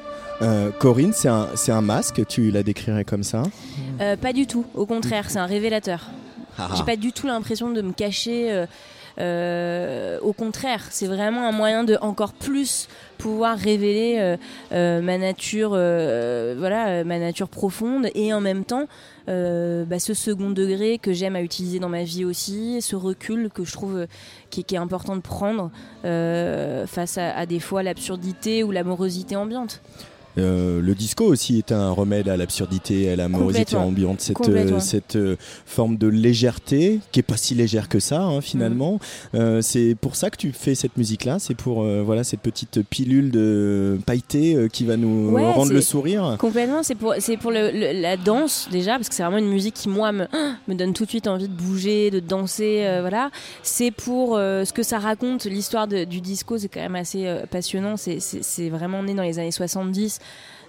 Euh, 0.43 0.71
Corinne, 0.77 1.13
c'est 1.13 1.29
un, 1.29 1.47
un 1.69 1.81
masque, 1.81 2.21
tu 2.27 2.51
la 2.51 2.63
décrirais 2.63 3.05
comme 3.05 3.23
ça? 3.23 3.43
Euh, 4.01 4.17
pas 4.17 4.33
du 4.33 4.45
tout, 4.45 4.65
au 4.75 4.85
contraire, 4.85 5.29
c'est 5.29 5.39
un 5.39 5.45
révélateur. 5.45 6.09
Ah. 6.59 6.69
J'ai 6.75 6.83
pas 6.83 6.97
du 6.97 7.13
tout 7.13 7.27
l'impression 7.27 7.71
de 7.71 7.81
me 7.81 7.93
cacher. 7.93 8.65
euh, 9.19 10.19
au 10.21 10.33
contraire, 10.33 10.81
c'est 10.89 11.07
vraiment 11.07 11.47
un 11.47 11.51
moyen 11.51 11.83
de 11.83 11.97
encore 12.01 12.33
plus 12.33 12.87
pouvoir 13.17 13.57
révéler 13.57 14.35
ma 14.71 15.17
nature, 15.17 15.69
voilà, 15.69 17.03
ma 17.05 17.19
nature 17.19 17.47
profonde, 17.47 18.07
et 18.15 18.33
en 18.33 18.41
même 18.41 18.65
temps 18.65 18.87
bah, 19.27 19.99
ce 19.99 20.13
second 20.13 20.49
degré 20.49 20.97
que 20.97 21.13
j'aime 21.13 21.35
à 21.37 21.41
utiliser 21.41 21.79
dans 21.79 21.89
ma 21.89 22.03
vie 22.03 22.25
aussi, 22.25 22.81
ce 22.81 22.95
recul 22.97 23.49
que 23.53 23.63
je 23.63 23.71
trouve 23.71 24.07
qui, 24.49 24.59
est- 24.59 24.63
qui 24.63 24.75
est 24.75 24.79
important 24.79 25.15
de 25.15 25.21
prendre 25.21 25.71
face 26.03 27.17
à, 27.17 27.31
à 27.37 27.45
des 27.45 27.59
fois 27.61 27.81
l'absurdité 27.81 28.63
ou 28.63 28.71
l'amorosité 28.71 29.35
ambiante. 29.37 29.81
Euh, 30.38 30.81
le 30.81 30.95
disco 30.95 31.25
aussi 31.25 31.59
est 31.59 31.71
un 31.71 31.91
remède 31.91 32.27
à 32.27 32.38
l'absurdité, 32.38 33.11
à 33.11 33.15
la 33.15 33.27
morosité 33.27 33.75
ambiante, 33.75 34.19
cette, 34.21 34.49
euh, 34.49 34.79
cette 34.79 35.15
euh, 35.15 35.36
forme 35.65 35.97
de 35.97 36.07
légèreté 36.07 36.99
qui 37.11 37.19
est 37.19 37.23
pas 37.23 37.38
si 37.38 37.53
légère 37.53 37.88
que 37.88 37.99
ça 37.99 38.21
hein, 38.23 38.41
finalement. 38.41 38.99
Mm. 39.34 39.61
C'est 39.61 39.95
pour 39.99 40.15
ça 40.15 40.29
que 40.29 40.38
tu 40.38 40.51
fais 40.51 40.75
cette 40.75 40.97
musique-là, 40.97 41.38
c'est 41.39 41.55
pour 41.55 41.84
voilà 41.84 42.23
cette 42.23 42.39
petite 42.41 42.81
pilule 42.89 43.31
de 43.31 43.99
pailleté 44.05 44.67
qui 44.71 44.86
va 44.86 44.97
nous 44.97 45.29
Ouais, 45.31 45.49
rendre 45.51 45.71
le 45.73 45.81
sourire. 45.81 46.36
Complètement, 46.39 46.84
c'est 46.84 46.95
pour, 46.95 47.13
c'est 47.19 47.38
pour 47.38 47.51
le- 47.51 47.71
le- 47.71 48.01
la 48.01 48.17
danse 48.17 48.67
déjà, 48.71 48.93
parce 48.95 49.09
que 49.09 49.15
c'est 49.15 49.23
vraiment 49.23 49.38
une 49.38 49.49
musique 49.49 49.75
qui, 49.75 49.89
moi, 49.89 50.11
me, 50.11 50.25
me 50.67 50.75
donne 50.75 50.93
tout 50.93 51.05
de 51.05 51.09
suite 51.09 51.27
envie 51.27 51.47
de 51.47 51.53
bouger, 51.53 52.09
de 52.11 52.19
danser, 52.19 52.86
voilà. 53.01 53.29
C'est 53.61 53.91
pour 53.91 54.36
ce 54.36 54.71
que 54.73 54.84
ça 54.84 54.99
raconte, 54.99 55.45
l'histoire 55.45 55.88
du 55.88 56.21
disco, 56.21 56.57
c'est 56.57 56.67
quand 56.69 56.81
même 56.81 56.95
assez 56.95 57.25
passionnant, 57.51 57.95
c'est 57.97 58.69
vraiment 58.69 59.03
né 59.03 59.13
dans 59.13 59.23
les 59.23 59.39
années 59.39 59.51
70 59.51 60.19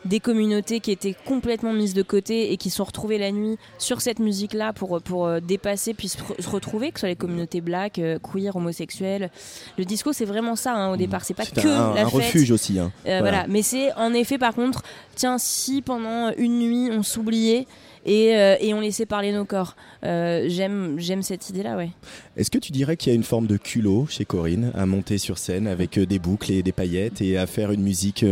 des 0.04 0.20
communautés 0.20 0.80
qui 0.80 0.90
étaient 0.90 1.16
complètement 1.24 1.72
mises 1.72 1.94
de 1.94 2.02
côté 2.02 2.52
et 2.52 2.58
qui 2.58 2.68
se 2.68 2.76
sont 2.76 2.84
retrouvées 2.84 3.16
la 3.16 3.32
nuit 3.32 3.56
sur 3.78 4.02
cette 4.02 4.18
musique-là 4.18 4.74
pour, 4.74 5.00
pour 5.00 5.24
euh, 5.24 5.40
dépasser 5.40 5.94
puis 5.94 6.08
se, 6.08 6.18
re- 6.18 6.42
se 6.42 6.50
retrouver, 6.50 6.90
que 6.92 6.98
ce 6.98 7.00
soit 7.00 7.08
les 7.08 7.16
communautés 7.16 7.62
black, 7.62 7.98
euh, 7.98 8.18
queer, 8.18 8.54
homosexuelles. 8.54 9.30
Le 9.78 9.86
disco, 9.86 10.12
c'est 10.12 10.26
vraiment 10.26 10.56
ça 10.56 10.74
hein, 10.74 10.92
au 10.92 10.96
départ, 10.98 11.24
c'est 11.24 11.32
pas 11.32 11.46
que 11.46 11.66
un, 11.66 11.94
la 11.94 12.02
un 12.02 12.10
fête. 12.10 12.12
refuge 12.12 12.50
aussi. 12.50 12.78
hein. 12.78 12.92
Euh, 13.06 13.20
voilà. 13.20 13.46
mais 13.48 13.62
c'est 13.62 13.94
en 13.94 14.12
effet 14.12 14.36
par 14.36 14.54
contre, 14.54 14.82
tiens, 15.14 15.38
si 15.38 15.80
pendant 15.80 16.32
une 16.36 16.58
nuit 16.58 16.90
on 16.92 17.02
s'oubliait 17.02 17.66
et, 18.04 18.34
euh, 18.36 18.56
et 18.60 18.74
on 18.74 18.80
laissait 18.80 19.06
parler 19.06 19.32
nos 19.32 19.44
corps, 19.44 19.76
Euh, 20.04 20.44
j'aime 20.48 20.96
j'aime 20.98 21.22
cette 21.22 21.48
idée-là, 21.48 21.76
ouais. 21.76 21.90
Est-ce 22.36 22.50
que 22.50 22.58
tu 22.58 22.72
dirais 22.72 22.96
qu'il 22.96 23.10
y 23.10 23.12
a 23.12 23.16
une 23.16 23.24
forme 23.24 23.46
de 23.46 23.56
culot 23.56 24.06
chez 24.08 24.24
Corinne 24.26 24.70
à 24.74 24.84
monter 24.84 25.16
sur 25.18 25.38
scène 25.38 25.66
avec 25.66 25.96
euh, 25.96 26.04
des 26.04 26.18
boucles 26.18 26.52
et 26.52 26.62
des 26.62 26.72
paillettes 26.72 27.20
et 27.22 27.38
à 27.38 27.46
faire 27.46 27.70
une 27.72 27.82
musique 27.82 28.24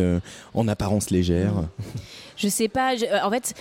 en 0.54 0.68
apparence 0.68 1.10
légère? 1.10 1.54
Je 2.36 2.48
sais 2.48 2.68
pas, 2.68 2.96
je- 2.96 3.06
en 3.24 3.30
fait, 3.30 3.54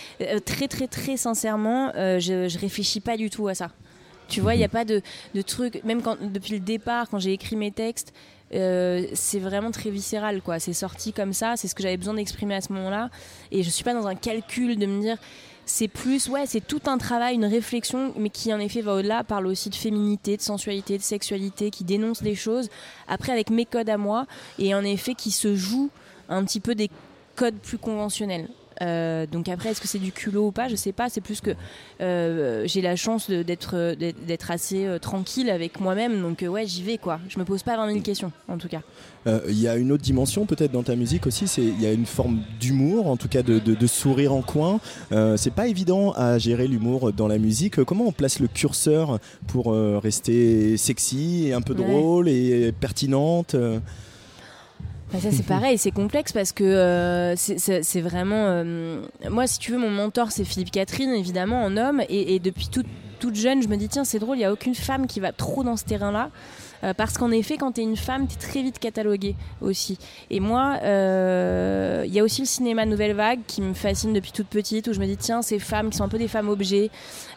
très 0.45 0.67
très 0.67 0.87
très 0.87 1.15
sincèrement, 1.17 1.91
je, 1.95 2.47
je 2.49 2.57
réfléchis 2.59 2.99
pas 2.99 3.15
du 3.17 3.29
tout 3.29 3.47
à 3.47 3.53
ça. 3.55 3.69
Tu 4.27 4.39
vois, 4.41 4.55
il 4.55 4.59
n'y 4.59 4.63
a 4.63 4.69
pas 4.69 4.85
de, 4.85 5.01
de 5.35 5.41
truc, 5.41 5.81
même 5.83 6.01
quand, 6.01 6.17
depuis 6.21 6.53
le 6.53 6.59
départ, 6.61 7.09
quand 7.09 7.19
j'ai 7.19 7.33
écrit 7.33 7.55
mes 7.57 7.71
textes, 7.71 8.13
euh, 8.53 9.05
c'est 9.13 9.39
vraiment 9.39 9.71
très 9.71 9.89
viscéral, 9.89 10.41
quoi. 10.41 10.59
C'est 10.59 10.73
sorti 10.73 11.11
comme 11.13 11.33
ça, 11.33 11.55
c'est 11.57 11.67
ce 11.67 11.75
que 11.75 11.83
j'avais 11.83 11.97
besoin 11.97 12.13
d'exprimer 12.15 12.55
à 12.55 12.61
ce 12.61 12.71
moment-là. 12.73 13.09
Et 13.51 13.61
je 13.63 13.69
suis 13.69 13.83
pas 13.83 13.93
dans 13.93 14.07
un 14.07 14.15
calcul 14.15 14.77
de 14.79 14.85
me 14.85 15.01
dire, 15.01 15.17
c'est 15.71 15.87
plus, 15.87 16.27
ouais, 16.27 16.45
c'est 16.45 16.59
tout 16.59 16.81
un 16.87 16.97
travail, 16.97 17.35
une 17.35 17.45
réflexion, 17.45 18.13
mais 18.17 18.29
qui 18.29 18.53
en 18.53 18.59
effet 18.59 18.81
va 18.81 18.95
au-delà, 18.95 19.23
parle 19.23 19.47
aussi 19.47 19.69
de 19.69 19.75
féminité, 19.75 20.35
de 20.35 20.41
sensualité, 20.41 20.97
de 20.97 21.03
sexualité, 21.03 21.71
qui 21.71 21.85
dénonce 21.85 22.21
des 22.21 22.35
choses, 22.35 22.69
après 23.07 23.31
avec 23.31 23.49
mes 23.49 23.65
codes 23.65 23.89
à 23.89 23.97
moi, 23.97 24.27
et 24.59 24.75
en 24.75 24.83
effet 24.83 25.15
qui 25.15 25.31
se 25.31 25.55
joue 25.55 25.89
un 26.27 26.43
petit 26.43 26.59
peu 26.59 26.75
des 26.75 26.89
codes 27.37 27.55
plus 27.55 27.77
conventionnels. 27.77 28.49
Euh, 28.81 29.25
donc 29.27 29.47
après, 29.47 29.69
est-ce 29.69 29.79
que 29.81 29.87
c'est 29.87 29.99
du 29.99 30.11
culot 30.11 30.47
ou 30.47 30.51
pas? 30.51 30.67
Je 30.67 30.75
sais 30.75 30.91
pas. 30.91 31.09
C'est 31.09 31.21
plus 31.21 31.39
que 31.41 31.51
euh, 32.01 32.63
j'ai 32.65 32.81
la 32.81 32.95
chance 32.95 33.29
d'être 33.29 33.75
assez 34.49 34.85
euh, 34.85 34.97
tranquille 34.99 35.49
avec 35.49 35.79
moi-même. 35.79 36.21
Donc 36.21 36.43
ouais, 36.47 36.65
j'y 36.65 36.81
vais 36.83 36.97
quoi. 36.97 37.19
Je 37.29 37.37
me 37.39 37.45
pose 37.45 37.63
pas 37.63 37.77
20 37.77 37.89
000 37.91 38.01
questions 38.01 38.31
en 38.47 38.57
tout 38.57 38.67
cas. 38.67 38.81
Il 39.47 39.59
y 39.59 39.67
a 39.67 39.75
une 39.75 39.91
autre 39.91 40.01
dimension 40.01 40.47
peut-être 40.47 40.71
dans 40.71 40.81
ta 40.81 40.95
musique 40.95 41.27
aussi, 41.27 41.47
c'est 41.47 41.61
il 41.61 41.79
y 41.79 41.85
a 41.85 41.91
une 41.93 42.07
forme 42.07 42.39
d'humour, 42.59 43.05
en 43.07 43.17
tout 43.17 43.27
cas 43.27 43.43
de, 43.43 43.59
de- 43.59 43.75
de 43.75 43.87
sourire 43.87 44.33
en 44.33 44.41
coin. 44.41 44.79
C'est 45.37 45.53
pas 45.53 45.67
évident 45.67 46.11
à 46.13 46.39
gérer 46.39 46.67
l'humour 46.67 47.13
dans 47.13 47.27
la 47.27 47.37
musique. 47.37 47.83
Comment 47.83 48.05
on 48.07 48.11
place 48.11 48.39
le 48.39 48.47
curseur 48.47 49.19
pour 49.47 49.73
rester 50.01 50.75
sexy 50.77 51.47
et 51.47 51.53
un 51.53 51.61
peu 51.61 51.75
Ouais. 51.75 51.85
drôle 51.87 52.29
et 52.29 52.71
pertinente 52.71 53.55
Bah, 55.11 55.19
ça 55.19 55.29
c'est 55.31 55.45
pareil, 55.45 55.77
c'est 55.77 55.91
complexe 55.91 56.31
parce 56.31 56.53
que 56.53 56.63
euh, 56.63 57.35
c'est- 57.35 57.99
vraiment 58.01 58.45
euh, 58.47 59.01
moi 59.29 59.45
si 59.45 59.59
tu 59.59 59.71
veux 59.73 59.77
mon 59.77 59.89
mentor 59.89 60.31
c'est 60.31 60.45
Philippe 60.45 60.71
Catherine 60.71 61.09
évidemment 61.11 61.63
en 61.63 61.75
homme. 61.75 62.01
Et, 62.07 62.39
depuis 62.39 62.67
toute 62.69 62.85
toute 63.19 63.35
jeune 63.35 63.61
je 63.61 63.67
me 63.67 63.75
dis 63.75 63.89
tiens 63.89 64.05
c'est 64.05 64.19
drôle 64.19 64.37
il 64.37 64.41
y 64.41 64.45
a 64.45 64.53
aucune 64.53 64.73
femme 64.73 65.07
qui 65.07 65.19
va 65.19 65.31
trop 65.33 65.63
dans 65.63 65.75
ce 65.75 65.83
terrain 65.83 66.11
là 66.81 66.93
parce 66.93 67.17
qu'en 67.17 67.31
effet 67.31 67.57
quand 67.57 67.73
t'es 67.73 67.83
une 67.83 67.97
femme 67.97 68.27
t'es 68.27 68.35
très 68.35 68.61
vite 68.61 68.79
cataloguée 68.79 69.35
aussi. 69.61 69.97
Et 70.29 70.39
moi 70.39 70.77
euh, 70.83 72.03
il 72.05 72.13
y 72.13 72.19
a 72.19 72.23
aussi 72.23 72.41
le 72.41 72.47
cinéma 72.47 72.85
nouvelle 72.85 73.13
vague 73.13 73.39
qui 73.47 73.61
me 73.61 73.73
fascine 73.73 74.13
depuis 74.13 74.31
toute 74.31 74.47
petite 74.47 74.87
où 74.87 74.93
je 74.93 74.99
me 74.99 75.05
dis 75.05 75.17
tiens 75.17 75.41
ces 75.41 75.59
femmes 75.59 75.89
qui 75.89 75.97
sont 75.97 76.03
un 76.03 76.09
peu 76.09 76.17
des 76.17 76.27
femmes 76.27 76.49
objets. 76.49 76.89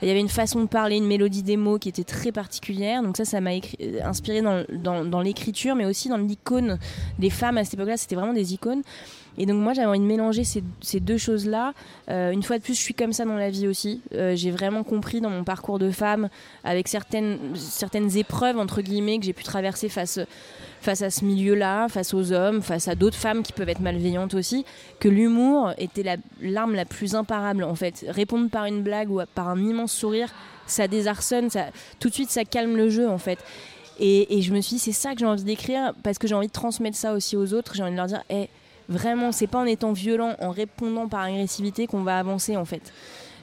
Il 0.02 0.08
y 0.08 0.10
avait 0.10 0.20
une 0.20 0.28
façon 0.28 0.60
de 0.62 0.68
parler 0.68 0.96
une 0.96 1.06
mélodie 1.06 1.42
des 1.42 1.56
mots 1.56 1.78
qui 1.78 1.88
était 1.88 2.04
très 2.04 2.32
particulière. 2.32 3.02
Donc 3.02 3.16
ça 3.16 3.24
ça 3.24 3.40
m'a 3.40 3.52
euh, 3.52 4.00
inspiré 4.04 4.42
dans, 4.42 5.22
l'écriture 5.22 5.74
mais 5.74 5.86
aussi 5.86 6.08
dans 6.08 6.16
l'icône 6.16 6.78
les 7.18 7.30
femmes 7.30 7.58
à 7.58 7.64
cette 7.64 7.74
époque-là, 7.74 7.96
c'était 7.96 8.16
vraiment 8.16 8.32
des 8.32 8.54
icônes. 8.54 8.82
Et 9.38 9.46
donc 9.46 9.56
moi, 9.56 9.72
j'avais 9.72 9.88
envie 9.88 9.98
de 9.98 10.04
mélanger 10.04 10.44
ces, 10.44 11.00
deux 11.00 11.18
choses-là. 11.18 11.72
Euh, 12.08 12.30
une 12.30 12.42
fois 12.42 12.58
de 12.58 12.62
plus, 12.62 12.74
je 12.74 12.80
suis 12.80 12.94
comme 12.94 13.12
ça 13.12 13.24
dans 13.24 13.36
la 13.36 13.50
vie 13.50 13.66
aussi. 13.66 14.00
Euh, 14.14 14.36
j'ai 14.36 14.50
vraiment 14.50 14.84
compris 14.84 15.20
dans 15.20 15.30
mon 15.30 15.44
parcours 15.44 15.78
de 15.78 15.90
femme, 15.90 16.28
avec 16.62 16.88
certaines, 16.88 17.38
épreuves, 18.16 18.58
entre 18.58 18.82
guillemets, 18.82 19.18
que 19.18 19.24
j'ai 19.24 19.32
pu 19.32 19.44
traverser 19.44 19.88
face, 19.88 20.18
à 20.86 21.10
ce 21.10 21.24
milieu-là, 21.24 21.88
face 21.88 22.14
aux 22.14 22.32
hommes, 22.32 22.62
face 22.62 22.88
à 22.88 22.94
d'autres 22.94 23.16
femmes 23.16 23.42
qui 23.42 23.52
peuvent 23.52 23.68
être 23.68 23.80
malveillantes 23.80 24.34
aussi, 24.34 24.64
que 25.00 25.08
l'humour 25.08 25.72
était 25.78 26.02
la- 26.02 26.16
l'arme 26.40 26.74
la, 26.74 26.84
plus 26.84 27.14
imparable, 27.14 27.64
en 27.64 27.74
fait. 27.74 28.04
Répondre 28.08 28.50
par 28.50 28.66
une 28.66 28.82
blague 28.82 29.10
ou 29.10 29.20
par 29.34 29.48
un 29.48 29.58
immense 29.58 29.92
sourire, 29.92 30.32
ça 30.66 30.88
désarçonne, 30.88 31.48
tout 31.98 32.08
de 32.08 32.14
suite, 32.14 32.30
ça 32.30 32.44
calme 32.44 32.76
le 32.76 32.88
jeu, 32.88 33.08
en 33.08 33.18
fait. 33.18 33.38
Et, 34.00 34.42
je 34.42 34.52
me 34.52 34.60
suis 34.60 34.76
dit, 34.76 34.78
c'est 34.80 34.92
ça 34.92 35.12
que 35.12 35.20
j'ai 35.20 35.26
envie 35.26 35.44
d'écrire, 35.44 35.92
parce 36.02 36.18
que 36.18 36.26
j'ai 36.26 36.34
envie 36.34 36.48
de 36.48 36.52
transmettre 36.52 36.96
ça 36.96 37.12
aussi 37.12 37.36
aux 37.36 37.54
autres. 37.54 37.74
J'ai 37.74 37.82
envie 37.82 37.92
de 37.92 37.96
leur 37.96 38.06
dire, 38.06 38.22
Eh, 38.30 38.48
vraiment, 38.88 39.32
c'est 39.32 39.46
pas 39.46 39.58
en 39.58 39.64
étant 39.66 39.92
violent, 39.92 40.34
en 40.40 40.50
répondant 40.50 41.08
par 41.08 41.22
agressivité 41.22 41.86
qu'on 41.86 42.02
va 42.02 42.18
avancer, 42.18 42.56
en 42.56 42.64
fait. 42.64 42.92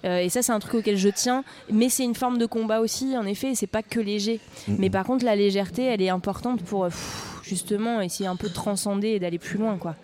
Euh, 0.04 0.18
et 0.20 0.30
ça, 0.30 0.42
c'est 0.42 0.52
un 0.52 0.60
truc 0.60 0.74
auquel 0.76 0.98
je 0.98 1.10
tiens. 1.10 1.44
Mais 1.72 1.90
c'est 1.90 2.04
une 2.04 2.16
forme 2.16 2.38
de 2.40 2.46
combat 2.46 2.80
aussi, 2.80 3.16
en 3.18 3.26
effet, 3.26 3.52
et 3.52 3.56
c'est 3.56 3.68
pas 3.68 3.84
que 3.84 4.00
léger. 4.00 4.40
Mais 4.68 4.90
par 4.90 5.06
contre, 5.06 5.26
la 5.26 5.36
légèreté, 5.36 5.84
elle 5.84 6.02
est 6.02 6.10
importante 6.10 6.62
pour, 6.64 6.86
euh, 6.86 6.90
pff, 6.90 7.40
justement, 7.44 8.02
essayer 8.02 8.28
un 8.28 8.36
peu 8.36 8.50
de 8.50 8.54
transcender 8.54 9.10
et 9.10 9.20
d'aller 9.20 9.38
plus 9.38 9.60
loin, 9.60 9.78
quoi. 9.78 9.96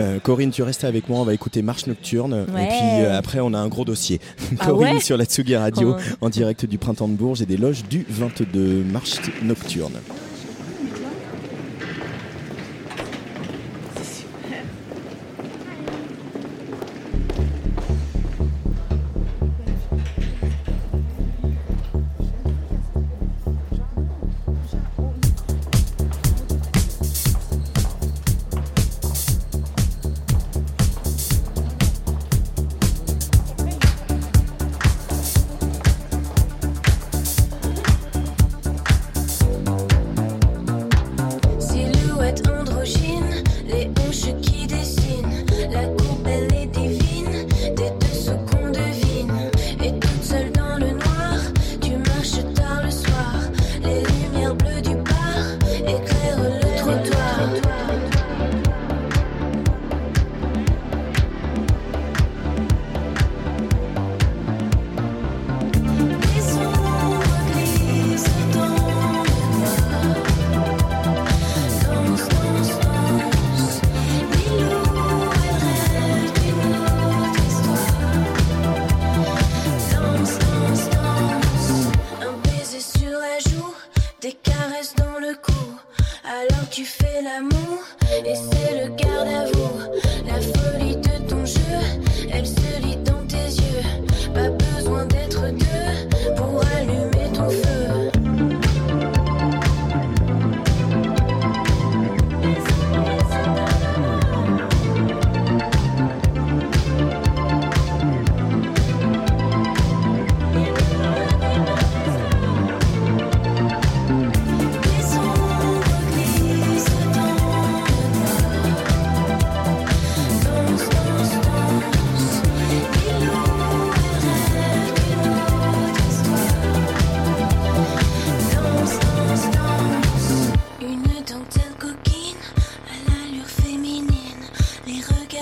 Euh, 0.00 0.18
Corinne, 0.18 0.50
tu 0.50 0.62
restes 0.62 0.84
avec 0.84 1.08
moi, 1.08 1.20
on 1.20 1.24
va 1.24 1.34
écouter 1.34 1.60
Marche 1.62 1.86
Nocturne. 1.86 2.46
Ouais. 2.54 2.64
Et 2.64 2.68
puis 2.68 2.78
euh, 3.04 3.18
après, 3.18 3.40
on 3.40 3.52
a 3.52 3.58
un 3.58 3.68
gros 3.68 3.84
dossier. 3.84 4.20
Ah 4.60 4.66
Corinne 4.66 4.94
ouais 4.94 5.00
sur 5.00 5.16
la 5.16 5.24
Tsugi 5.24 5.56
Radio, 5.56 5.94
Oh. 5.98 6.14
en 6.22 6.28
direct 6.30 6.64
du 6.66 6.78
Printemps 6.78 7.08
de 7.08 7.14
Bourges 7.14 7.42
et 7.42 7.46
des 7.46 7.56
loges 7.56 7.84
du 7.84 8.06
22 8.08 8.82
Marche 8.84 9.20
Nocturne. 9.42 9.94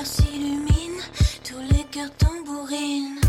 S'illuminent, 0.04 1.00
tous 1.44 1.60
les 1.70 1.84
cœurs 1.84 2.10
tambourinent. 2.18 3.21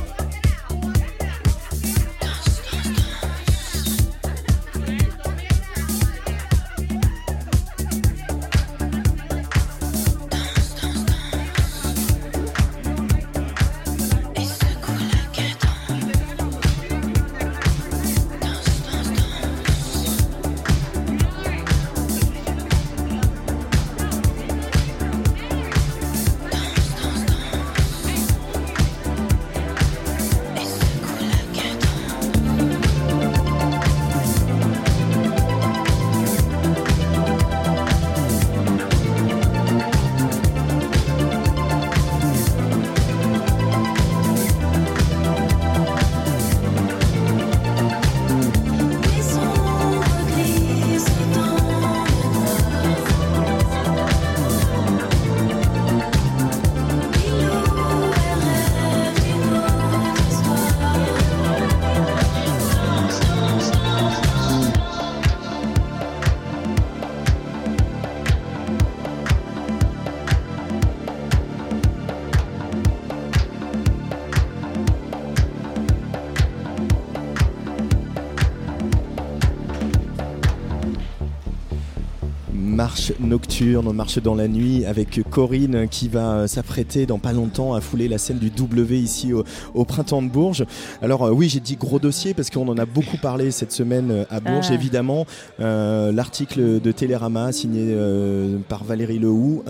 Nocturne, 83.54 83.88
on 83.88 83.94
marche 83.94 84.20
dans 84.20 84.34
la 84.36 84.48
nuit 84.48 84.86
avec 84.86 85.22
Corinne 85.30 85.88
qui 85.90 86.08
va 86.08 86.34
euh, 86.38 86.48
s'apprêter 86.48 87.06
dans 87.06 87.20
pas 87.20 87.34
longtemps 87.34 87.74
à 87.76 87.82
fouler 87.82 88.08
la 88.08 88.18
scène 88.18 88.40
du 88.40 88.50
W 88.50 88.98
ici 88.98 89.32
au, 89.32 89.44
au 89.76 89.86
printemps 89.86 90.22
de 90.24 90.30
Bourges. 90.30 90.66
Alors 91.02 91.24
euh, 91.24 91.32
oui, 91.32 91.50
j'ai 91.50 91.60
dit 91.60 91.76
gros 91.76 92.00
dossier 92.00 92.34
parce 92.34 92.50
qu'on 92.50 92.68
en 92.68 92.78
a 92.78 92.86
beaucoup 92.86 93.18
parlé 93.18 93.52
cette 93.52 93.72
semaine 93.72 94.10
euh, 94.12 94.24
à 94.32 94.40
Bourges, 94.40 94.68
Ah. 94.70 94.74
évidemment. 94.74 95.26
Euh, 95.60 96.12
L'article 96.12 96.82
de 96.82 96.92
Télérama 96.92 97.52
signé 97.52 97.82
euh, 97.90 98.58
par 98.70 98.84
Valérie 98.84 99.20
Lehoux 99.20 99.64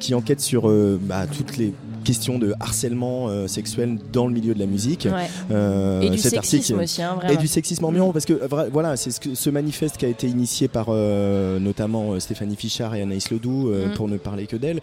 qui 0.00 0.14
enquête 0.14 0.40
sur 0.40 0.70
bah, 1.00 1.26
toutes 1.26 1.56
les 1.56 1.72
questions 2.04 2.38
de 2.38 2.54
harcèlement 2.60 3.28
euh, 3.28 3.46
sexuel 3.46 3.98
dans 4.12 4.26
le 4.26 4.32
milieu 4.32 4.54
de 4.54 4.58
la 4.58 4.66
musique. 4.66 5.06
Ouais. 5.10 5.26
Euh, 5.50 6.00
Et 6.00 6.10
du 6.10 6.18
cet 6.18 6.32
sexisme 6.34 6.74
article- 6.74 6.82
aussi, 6.84 7.02
hein, 7.02 7.14
vraiment. 7.16 7.32
Et 7.32 7.36
du 7.36 7.46
sexisme 7.46 7.84
ambiant, 7.84 8.12
parce 8.12 8.24
que 8.24 8.40
voilà, 8.70 8.96
c'est 8.96 9.10
ce, 9.34 9.50
manifeste 9.50 9.96
qui 9.96 10.04
a 10.06 10.08
été 10.08 10.26
initié 10.28 10.68
par 10.68 10.86
euh, 10.88 11.58
notamment 11.58 12.18
Stéphanie 12.20 12.56
Fichard 12.56 12.94
et 12.94 13.02
Anaïs 13.02 13.30
Ledoux, 13.30 13.70
Mm. 13.70 13.94
pour 13.94 14.08
ne 14.08 14.16
parler 14.16 14.46
que 14.46 14.56
d'elle, 14.56 14.80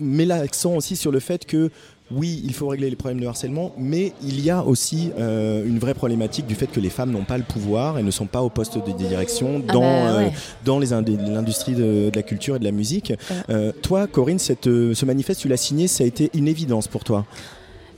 met 0.00 0.24
l'accent 0.24 0.74
aussi 0.74 0.96
sur 0.96 1.10
le 1.12 1.20
fait 1.20 1.44
que 1.46 1.70
oui, 2.10 2.42
il 2.44 2.52
faut 2.52 2.68
régler 2.68 2.90
les 2.90 2.96
problèmes 2.96 3.20
de 3.20 3.26
harcèlement, 3.26 3.72
mais 3.78 4.12
il 4.22 4.40
y 4.44 4.50
a 4.50 4.62
aussi 4.62 5.10
euh, 5.18 5.64
une 5.64 5.78
vraie 5.78 5.94
problématique 5.94 6.46
du 6.46 6.54
fait 6.54 6.66
que 6.66 6.78
les 6.78 6.90
femmes 6.90 7.10
n'ont 7.10 7.24
pas 7.24 7.38
le 7.38 7.44
pouvoir 7.44 7.98
et 7.98 8.02
ne 8.02 8.10
sont 8.10 8.26
pas 8.26 8.42
au 8.42 8.50
poste 8.50 8.76
de 8.76 8.92
direction 8.92 9.62
Ah 9.68 9.72
dans, 9.72 9.80
bah 9.80 10.18
euh, 10.20 10.28
dans 10.66 10.78
l'industrie 10.78 11.72
de, 11.72 12.10
de 12.10 12.12
la 12.14 12.22
culture 12.22 12.56
et 12.56 12.58
de 12.58 12.64
la 12.64 12.72
musique. 12.72 13.14
Euh, 13.48 13.72
toi, 13.80 14.06
Corinne, 14.06 14.38
cette, 14.38 14.64
ce 14.66 15.04
manifeste, 15.06 15.40
tu 15.40 15.48
l'as 15.48 15.56
signé, 15.56 15.88
ça 15.88 16.04
a 16.04 16.06
été 16.06 16.30
une 16.34 16.46
évidence 16.46 16.88
pour 16.88 17.04
toi? 17.04 17.24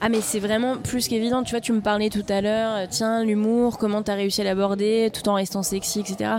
Ah 0.00 0.08
mais 0.10 0.20
c'est 0.20 0.40
vraiment 0.40 0.76
plus 0.76 1.08
qu'évident, 1.08 1.42
tu 1.42 1.52
vois, 1.52 1.60
tu 1.60 1.72
me 1.72 1.80
parlais 1.80 2.10
tout 2.10 2.24
à 2.28 2.40
l'heure, 2.42 2.72
euh, 2.76 2.86
tiens, 2.88 3.24
l'humour, 3.24 3.78
comment 3.78 4.02
t'as 4.02 4.14
réussi 4.14 4.42
à 4.42 4.44
l'aborder 4.44 5.10
tout 5.12 5.26
en 5.28 5.34
restant 5.34 5.62
sexy, 5.62 6.00
etc. 6.00 6.32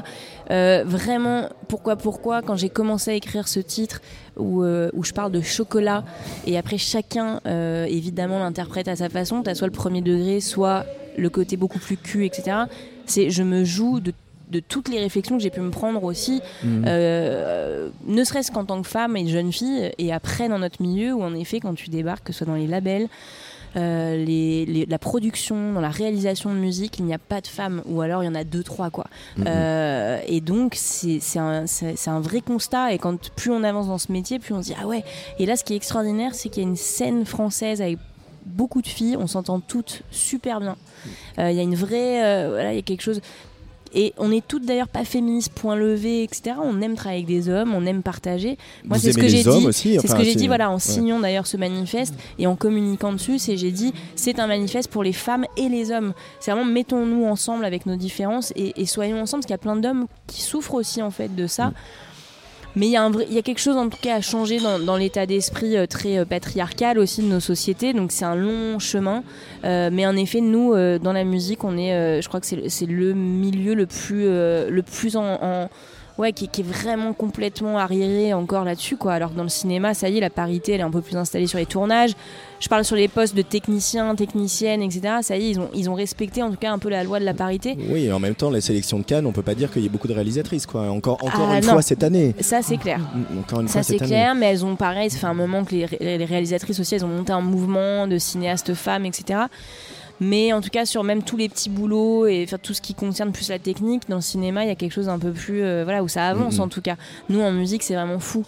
Euh, 0.52 0.84
vraiment, 0.86 1.50
pourquoi, 1.68 1.96
pourquoi, 1.96 2.44
quand 2.44 2.56
j'ai 2.56 2.70
commencé 2.70 3.12
à 3.12 3.14
écrire 3.16 3.48
ce 3.48 3.60
titre 3.60 4.02
où, 4.38 4.62
euh, 4.64 4.92
où 4.94 5.04
je 5.04 5.12
parle 5.14 5.32
de 5.32 5.42
chocolat, 5.42 6.04
et 6.46 6.56
après 6.58 6.78
chacun, 6.78 7.42
euh, 7.48 7.86
évidemment, 7.86 8.38
l'interprète 8.40 8.88
à 8.88 8.96
sa 8.96 9.10
façon, 9.10 9.42
t'as 9.42 9.56
soit 9.56 9.68
le 9.68 9.74
premier 9.74 10.02
degré, 10.02 10.40
soit 10.40 10.86
le 11.18 11.30
côté 11.32 11.58
beaucoup 11.58 11.80
plus 11.80 11.98
cul, 11.98 12.26
etc. 12.26 12.58
C'est, 13.08 13.32
je 13.32 13.42
me 13.44 13.64
joue 13.64 14.00
de 14.00 14.14
de 14.50 14.62
toutes 14.62 14.88
les 14.88 14.98
réflexions 15.00 15.36
que 15.36 15.44
j'ai 15.44 15.50
pu 15.50 15.60
me 15.60 15.72
prendre 15.72 16.02
aussi, 16.06 16.42
Mhm. 16.64 16.86
euh, 16.88 17.90
ne 18.06 18.24
serait-ce 18.24 18.50
qu'en 18.50 18.64
tant 18.64 18.82
que 18.82 18.88
femme 18.88 19.18
et 19.18 19.28
jeune 19.28 19.52
fille, 19.52 19.92
et 19.98 20.14
après 20.14 20.48
dans 20.48 20.60
notre 20.60 20.82
milieu 20.82 21.12
où 21.12 21.22
en 21.22 21.36
effet 21.36 21.60
quand 21.60 21.74
tu 21.74 21.90
débarques, 21.90 22.24
que 22.28 22.32
ce 22.32 22.46
soit 22.46 22.48
dans 22.48 22.56
les 22.56 22.66
labels, 22.66 23.10
euh, 23.76 24.16
les, 24.24 24.66
les- 24.66 24.86
la 24.86 24.98
production, 25.00 25.74
dans 25.74 25.82
la 25.82 25.90
réalisation 25.90 26.54
de 26.54 26.60
musique, 26.60 26.98
il 27.00 27.06
n'y 27.06 27.14
a 27.14 27.20
pas 27.20 27.42
de 27.42 27.48
femmes, 27.48 27.82
ou 27.86 28.02
alors 28.02 28.24
il 28.24 28.26
y 28.26 28.30
en 28.30 28.36
a 28.36 28.44
deux, 28.44 28.64
trois, 28.64 28.90
quoi. 28.90 29.06
Mhm. 29.38 29.46
Euh, 29.48 30.20
et 30.28 30.42
donc, 30.42 30.76
c'est 30.76 31.20
un, 31.38 31.66
un 32.08 32.20
vrai 32.20 32.42
constat, 32.42 32.94
et 32.94 32.98
quand 32.98 33.30
plus 33.36 33.52
on 33.52 33.64
avance 33.64 33.88
dans 33.88 33.98
ce 33.98 34.12
métier, 34.12 34.40
plus 34.40 34.54
on 34.54 34.62
se 34.62 34.68
dit, 34.70 34.76
ah 34.82 34.88
ouais. 34.88 35.04
Et 35.40 35.46
là, 35.46 35.56
ce 35.58 35.64
qui 35.64 35.74
est 35.74 35.78
extraordinaire, 35.78 36.34
c'est 36.34 36.50
qu'il 36.50 36.64
y 36.64 36.66
a 36.66 36.70
une 36.70 36.76
scène 36.78 37.26
française 37.26 37.82
avec 37.82 37.98
beaucoup 38.46 38.82
de 38.82 38.88
filles, 38.88 39.18
on 39.20 39.28
s'entend 39.28 39.60
toutes 39.60 40.04
super 40.10 40.60
bien. 40.62 40.78
Euh, 41.38 41.52
Il 41.52 41.58
y 41.58 41.60
a 41.60 41.64
une 41.64 41.76
vraie. 41.76 42.24
euh, 42.24 42.50
voilà, 42.50 42.72
il 42.72 42.78
y 42.78 42.80
a 42.80 42.82
quelque 42.82 43.02
chose. 43.02 43.20
Et 43.94 44.14
on 44.18 44.32
est 44.32 44.46
toutes 44.46 44.66
d'ailleurs 44.66 44.88
pas 44.88 45.04
féministes, 45.06 45.52
point 45.54 45.76
levé, 45.76 46.24
etc. 46.24 46.58
On 46.62 46.82
aime 46.82 46.96
travailler 46.96 47.24
avec 47.24 47.28
des 47.28 47.50
hommes, 47.50 47.74
on 47.74 47.86
aime 47.86 48.04
partager. 48.04 48.58
Moi, 48.86 49.00
c'est 49.00 49.12
ce 49.12 49.18
que 49.18 49.28
j'ai 49.28 49.44
dit. 49.44 49.66
aussi, 49.66 49.94
C'est 49.96 50.08
ce 50.08 50.14
enfin, 50.14 50.18
que 50.20 50.24
j'ai 50.24 50.36
dit, 50.36 50.48
voilà, 50.48 50.70
en 50.70 50.76
ouais. 50.76 50.80
signant 50.80 51.20
d'ailleurs 51.20 51.48
ce 51.48 51.58
manifeste 51.58 52.14
et 52.40 52.48
en 52.48 52.56
communiquant 52.56 53.14
dessus. 53.14 53.40
C'est 53.40 53.58
j'ai 53.58 53.72
dit, 53.72 53.94
c'est 54.16 54.40
un 54.40 54.48
manifeste 54.48 54.90
pour 54.90 55.04
les 55.04 55.14
femmes 55.14 55.46
et 55.58 55.70
les 55.70 55.92
hommes. 55.92 56.14
C'est 56.40 56.52
vraiment 56.52 56.66
mettons-nous 56.66 57.26
ensemble 57.26 57.66
avec 57.66 57.86
nos 57.86 57.96
différences 57.96 58.52
et, 58.56 58.80
et 58.82 58.86
soyons 58.86 59.22
ensemble, 59.22 59.42
parce 59.42 59.48
qu'il 59.48 59.54
y 59.54 59.56
a 59.56 59.58
plein 59.58 59.76
d'hommes 59.76 60.08
qui 60.28 60.42
souffrent 60.42 60.76
aussi 60.76 61.02
en 61.02 61.12
fait 61.12 61.36
de 61.36 61.48
ça. 61.48 61.72
Mais 62.76 62.88
il 62.88 62.92
y, 62.92 62.98
a 62.98 63.42
quelque 63.42 63.60
chose 63.60 63.76
en 63.76 63.90
tout 63.90 63.98
cas 64.00 64.16
à 64.16 64.22
changer 64.22 64.60
dans, 64.60 64.98
l'état 64.98 65.26
d'esprit 65.26 65.76
euh, 65.76 65.88
très 65.88 66.20
euh, 66.20 66.26
patriarcal 66.26 67.00
aussi 67.00 67.24
de 67.24 67.28
nos 67.28 67.40
sociétés. 67.40 67.94
Donc 67.94 68.12
c'est 68.12 68.26
un 68.26 68.36
long 68.36 68.78
chemin. 68.78 69.24
Euh, 69.64 69.90
mais 69.92 70.06
en 70.06 70.16
effet, 70.16 70.42
nous, 70.42 70.74
dans 71.00 71.14
la 71.14 71.24
musique, 71.24 71.64
on 71.64 71.78
est, 71.78 72.22
je 72.22 72.28
crois 72.28 72.40
que 72.40 72.46
c'est 72.46 72.86
le- 72.86 73.14
milieu 73.14 73.74
le 73.74 73.88
plus, 73.88 74.26
le 74.26 74.82
plus 74.82 75.16
en- 75.16 75.70
ouais, 76.18 76.34
qui, 76.34 76.48
qui 76.48 76.62
est 76.62 76.64
vraiment 76.64 77.14
complètement 77.14 77.78
arriéré 77.78 78.34
encore 78.34 78.64
là-dessus, 78.64 78.98
quoi. 78.98 79.14
Alors 79.14 79.32
que 79.32 79.36
dans 79.38 79.44
le 79.44 79.50
cinéma, 79.50 79.94
ça 79.94 80.10
y 80.10 80.18
est, 80.18 80.22
la 80.22 80.30
parité, 80.30 80.74
elle 80.74 80.80
est 80.82 80.84
un 80.84 80.92
peu 80.92 81.02
plus 81.02 81.16
installée 81.16 81.48
sur 81.48 81.60
les 81.60 81.66
tournages. 81.66 82.12
Je 82.60 82.68
parle 82.70 82.84
sur 82.84 82.96
les 82.96 83.08
postes 83.08 83.36
de 83.36 83.44
techniciens, 83.44 84.16
techniciennes, 84.16 84.82
etc. 84.82 85.18
Ça 85.22 85.38
y 85.38 85.46
est, 85.48 85.50
ils 85.52 85.60
ont, 85.60 85.70
ils 85.76 85.90
ont 85.90 85.94
respecté 85.94 86.42
en 86.42 86.50
tout 86.50 86.58
cas 86.58 86.72
un 86.72 86.80
peu 86.80 86.90
la 86.90 87.04
loi 87.04 87.20
de 87.20 87.26
la 87.26 87.34
parité. 87.36 87.78
Oui, 87.90 88.06
et 88.06 88.12
en 88.12 88.20
même 88.20 88.34
temps, 88.36 88.50
la 88.50 88.62
sélection 88.62 88.98
de 89.00 89.04
Cannes, 89.04 89.26
on 89.28 89.32
peut 89.32 89.44
pas 89.44 89.54
dire 89.56 89.72
qu'il 89.72 89.84
y 89.84 89.86
ait 89.86 89.90
beaucoup 89.90 90.08
de 90.08 90.14
réalisatrices, 90.14 90.66
quoi. 90.66 90.90
Encore, 90.90 91.24
encore 91.24 91.50
Ah, 91.52 91.60
une 91.60 91.66
non. 91.66 91.74
fois 91.74 91.82
cette 91.84 92.04
année. 92.04 92.34
Ça, 92.40 92.62
c'est 92.64 92.78
clair. 92.78 93.00
Mm, 93.00 93.40
Encore 93.40 93.62
une 93.62 93.68
Ça 93.68 93.74
fois 93.74 93.84
c'est 93.84 93.94
cette 93.94 94.02
année. 94.02 94.10
clair, 94.12 94.34
mais 94.36 94.48
elles 94.48 94.66
ont 94.66 94.76
pareil, 94.76 95.10
ça 95.12 95.20
fait 95.20 95.28
un 95.28 95.34
moment 95.36 95.64
que 95.66 95.76
les, 95.76 95.88
les 96.18 96.26
réalisatrices 96.26 96.80
aussi, 96.80 96.96
elles 96.96 97.06
ont 97.06 97.10
monté 97.10 97.32
un 97.32 97.42
mouvement 97.42 98.08
de 98.08 98.18
cinéastes 98.18 98.74
femmes, 98.74 99.06
etc. 99.06 99.42
Mais 100.20 100.52
en 100.54 100.62
tout 100.62 100.70
cas, 100.70 100.86
sur 100.86 101.04
même 101.04 101.22
tous 101.24 101.38
les 101.38 101.48
petits 101.48 101.70
boulots 101.70 102.26
et 102.26 102.44
enfin, 102.44 102.58
tout 102.58 102.74
ce 102.74 102.82
qui 102.82 102.94
concerne 102.96 103.32
plus 103.32 103.50
la 103.50 103.60
technique, 103.60 104.10
dans 104.10 104.16
le 104.16 104.22
cinéma, 104.22 104.64
il 104.64 104.68
y 104.68 104.72
a 104.72 104.76
quelque 104.76 104.94
chose 104.94 105.06
d'un 105.08 105.20
peu 105.20 105.32
plus. 105.32 105.62
euh, 105.64 105.84
voilà, 105.84 106.04
où 106.04 106.08
ça 106.08 106.28
avance 106.28 106.60
en 106.60 106.68
tout 106.68 106.82
cas. 106.82 106.96
Nous, 107.30 107.40
en 107.42 107.52
musique, 107.52 107.84
c'est 107.84 107.96
vraiment 107.96 108.20
fou. 108.20 108.44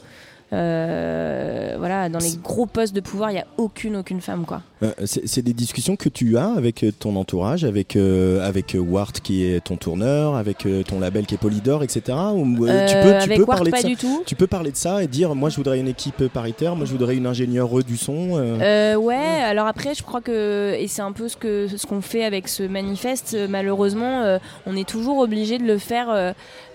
Euh, 0.51 1.76
voilà, 1.78 2.09
dans 2.09 2.20
les 2.20 2.36
gros 2.38 2.65
postes 2.65 2.95
de 2.95 3.01
pouvoir, 3.01 3.30
il 3.32 3.36
n'y 3.36 3.39
a 3.39 3.47
aucune, 3.57 3.97
aucune 3.97 4.22
femme, 4.22 4.45
quoi. 4.45 4.61
Euh, 4.82 4.91
c'est 5.03 5.41
des 5.41 5.53
discussions 5.53 5.97
que 5.97 6.07
tu 6.07 6.38
as 6.38 6.53
avec 6.53 6.84
euh, 6.84 6.91
ton 6.97 7.17
entourage, 7.17 7.65
avec, 7.65 7.97
euh, 7.97 8.47
avec 8.47 8.75
euh, 8.75 8.80
Wart 8.80 9.19
qui 9.19 9.43
est 9.43 9.59
ton 9.59 9.75
tourneur, 9.75 10.36
avec 10.36 10.65
euh, 10.65 10.84
ton 10.84 11.01
label 11.01 11.25
qui 11.25 11.36
est 11.36 11.38
Polydor, 11.38 11.84
etc. 11.84 12.17
Ou, 12.34 12.45
tu 12.55 12.63
peux, 12.65 13.36
tu 13.36 13.45
parler 13.45 13.71
de 13.71 13.77
ça. 13.77 13.88
du 13.88 13.97
tout. 13.97 14.23
Tu 14.25 14.36
peux 14.36 14.47
parler 14.47 14.71
de 14.71 14.77
ça 14.77 15.03
et 15.03 15.07
dire 15.07 15.36
moi 15.36 15.49
je 15.49 15.57
voudrais 15.57 15.80
une 15.80 15.89
équipe 15.89 16.27
paritaire, 16.27 16.75
moi 16.77 16.86
je 16.86 16.91
voudrais 16.91 17.17
une 17.17 17.27
ingénieure 17.27 17.84
du 17.84 17.97
son. 17.97 18.32
ouais, 18.32 19.41
alors 19.43 19.67
après, 19.67 19.93
je 19.93 20.03
crois 20.03 20.21
que, 20.21 20.75
et 20.77 20.88
c'est 20.88 21.01
un 21.01 21.11
peu 21.11 21.27
ce 21.27 21.36
que 21.36 21.67
ce 21.67 21.86
qu'on 21.86 22.01
fait 22.01 22.23
avec 22.23 22.47
ce 22.47 22.63
manifeste, 22.63 23.38
malheureusement, 23.49 24.38
on 24.65 24.75
est 24.75 24.88
toujours 24.88 25.19
obligé 25.19 25.57
de 25.57 25.65
le 25.65 25.77
faire. 25.77 26.07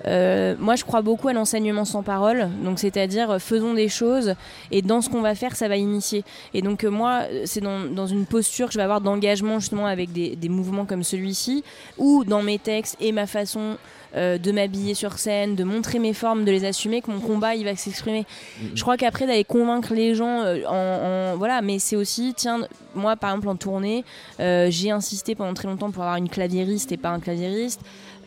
moi, 0.04 0.76
je 0.76 0.84
crois 0.84 1.00
beaucoup 1.00 1.28
à 1.28 1.32
l'enseignement 1.32 1.84
sans 1.84 2.02
parole, 2.02 2.48
donc 2.62 2.78
c'est-à-dire 2.78 3.40
faisons 3.40 3.72
des 3.72 3.88
choses 3.88 4.34
et 4.70 4.82
dans 4.82 5.00
ce 5.00 5.08
qu'on 5.08 5.22
va 5.22 5.34
faire, 5.34 5.56
ça 5.56 5.68
va 5.68 5.76
initier. 5.76 6.24
Et 6.52 6.60
donc, 6.60 6.84
moi, 6.84 7.22
c'est 7.44 7.60
dans, 7.60 7.93
dans 7.94 8.06
une 8.06 8.26
posture 8.26 8.66
que 8.66 8.72
je 8.74 8.78
vais 8.78 8.84
avoir 8.84 9.00
d'engagement 9.00 9.58
justement 9.60 9.86
avec 9.86 10.12
des, 10.12 10.36
des 10.36 10.48
mouvements 10.48 10.84
comme 10.84 11.02
celui-ci, 11.02 11.64
ou 11.98 12.24
dans 12.24 12.42
mes 12.42 12.58
textes 12.58 12.96
et 13.00 13.12
ma 13.12 13.26
façon 13.26 13.76
euh, 14.16 14.38
de 14.38 14.52
m'habiller 14.52 14.94
sur 14.94 15.18
scène, 15.18 15.56
de 15.56 15.64
montrer 15.64 15.98
mes 15.98 16.12
formes, 16.12 16.44
de 16.44 16.50
les 16.52 16.64
assumer, 16.64 17.00
que 17.00 17.10
mon 17.10 17.18
combat 17.20 17.56
il 17.56 17.64
va 17.64 17.74
s'exprimer. 17.74 18.26
Je 18.74 18.82
crois 18.82 18.96
qu'après 18.96 19.26
d'aller 19.26 19.42
convaincre 19.44 19.92
les 19.92 20.14
gens, 20.14 20.40
euh, 20.42 20.62
en, 20.68 21.32
en- 21.32 21.36
voilà, 21.36 21.62
mais 21.62 21.78
c'est 21.80 21.96
aussi, 21.96 22.32
tiens, 22.36 22.60
moi 22.94 23.16
par 23.16 23.30
exemple 23.30 23.48
en 23.48 23.56
tournée, 23.56 24.04
euh, 24.38 24.68
j'ai 24.70 24.90
insisté 24.92 25.34
pendant 25.34 25.54
très 25.54 25.66
longtemps 25.66 25.90
pour 25.90 26.02
avoir 26.04 26.16
une 26.16 26.28
claviériste 26.28 26.92
et 26.92 26.96
pas 26.96 27.10
un 27.10 27.18
claviériste. 27.20 27.80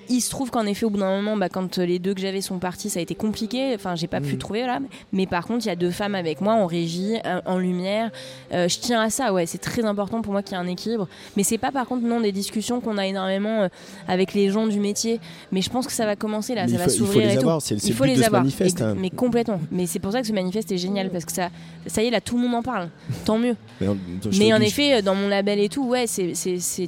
Il 0.09 0.21
se 0.21 0.29
trouve 0.29 0.49
qu'en 0.51 0.65
effet, 0.65 0.85
au 0.85 0.89
bout 0.89 0.99
d'un 0.99 1.15
moment, 1.15 1.35
bah, 1.37 1.49
quand 1.49 1.77
les 1.77 1.99
deux 1.99 2.13
que 2.13 2.21
j'avais 2.21 2.41
sont 2.41 2.59
partis, 2.59 2.89
ça 2.89 2.99
a 2.99 3.01
été 3.03 3.15
compliqué. 3.15 3.73
Enfin, 3.75 3.95
j'ai 3.95 4.07
pas 4.07 4.21
pu 4.21 4.33
Mhm. 4.33 4.37
trouver 4.37 4.65
là. 4.65 4.79
Mais 5.11 5.25
par 5.27 5.45
contre, 5.45 5.65
il 5.65 5.69
y 5.69 5.71
a 5.71 5.75
deux 5.75 5.91
femmes 5.91 6.15
avec 6.15 6.41
moi 6.41 6.53
en 6.53 6.65
régie, 6.65 7.15
euh, 7.25 7.41
en 7.45 7.57
lumière. 7.57 8.11
Euh, 8.53 8.67
je 8.67 8.79
tiens 8.79 9.01
à 9.01 9.09
ça. 9.09 9.33
Ouais, 9.33 9.45
c'est 9.45 9.57
très 9.57 9.83
important 9.85 10.21
pour 10.21 10.31
moi 10.33 10.41
qu'il 10.43 10.55
y 10.57 10.59
ait 10.59 10.63
un 10.63 10.67
équilibre. 10.67 11.07
Mais 11.35 11.43
c'est 11.43 11.57
pas 11.57 11.71
par 11.71 11.85
contre 11.87 12.05
non 12.05 12.21
des 12.21 12.31
discussions 12.31 12.79
qu'on 12.81 12.97
a 12.97 13.05
énormément 13.05 13.63
euh, 13.63 13.67
avec 14.07 14.33
les 14.33 14.49
gens 14.49 14.67
du 14.67 14.79
métier. 14.79 15.19
Mais 15.51 15.61
je 15.61 15.69
pense 15.69 15.85
que 15.87 15.93
ça 15.93 16.05
va 16.05 16.15
commencer 16.15 16.55
là. 16.55 16.65
Mais 16.65 16.71
ça 16.73 16.77
va 16.77 16.83
faut- 16.85 16.89
il 16.91 16.97
faut 16.99 17.05
s'ouvrir 17.05 17.27
les 17.27 17.33
et 17.33 17.35
tout. 17.35 17.41
avoir, 17.41 17.61
il 17.69 17.75
le 17.89 17.93
faut 17.93 18.03
les 18.05 18.23
avoir. 18.23 18.41
manifeste, 18.43 18.81
hein. 18.81 18.95
Mais 18.97 19.09
complètement. 19.09 19.59
Mais 19.71 19.85
c'est 19.87 19.99
pour 19.99 20.11
ça 20.11 20.21
que 20.21 20.27
ce 20.27 20.33
manifeste 20.33 20.71
est 20.71 20.77
génial 20.77 21.09
parce 21.09 21.25
que 21.25 21.31
ça, 21.31 21.49
ça 21.85 22.01
y 22.03 22.07
est 22.07 22.11
là, 22.11 22.21
tout 22.21 22.37
le 22.37 22.43
monde 22.43 22.55
en 22.55 22.63
parle. 22.63 22.89
Tant 23.25 23.37
mieux. 23.37 23.55
Mais, 23.81 23.87
on- 23.87 23.97
Mais 24.39 24.53
en 24.53 24.61
effet, 24.61 25.01
dans 25.01 25.15
mon 25.15 25.27
label 25.27 25.59
et 25.59 25.69
tout, 25.69 25.85
ouais, 25.85 26.05
c'est 26.07 26.33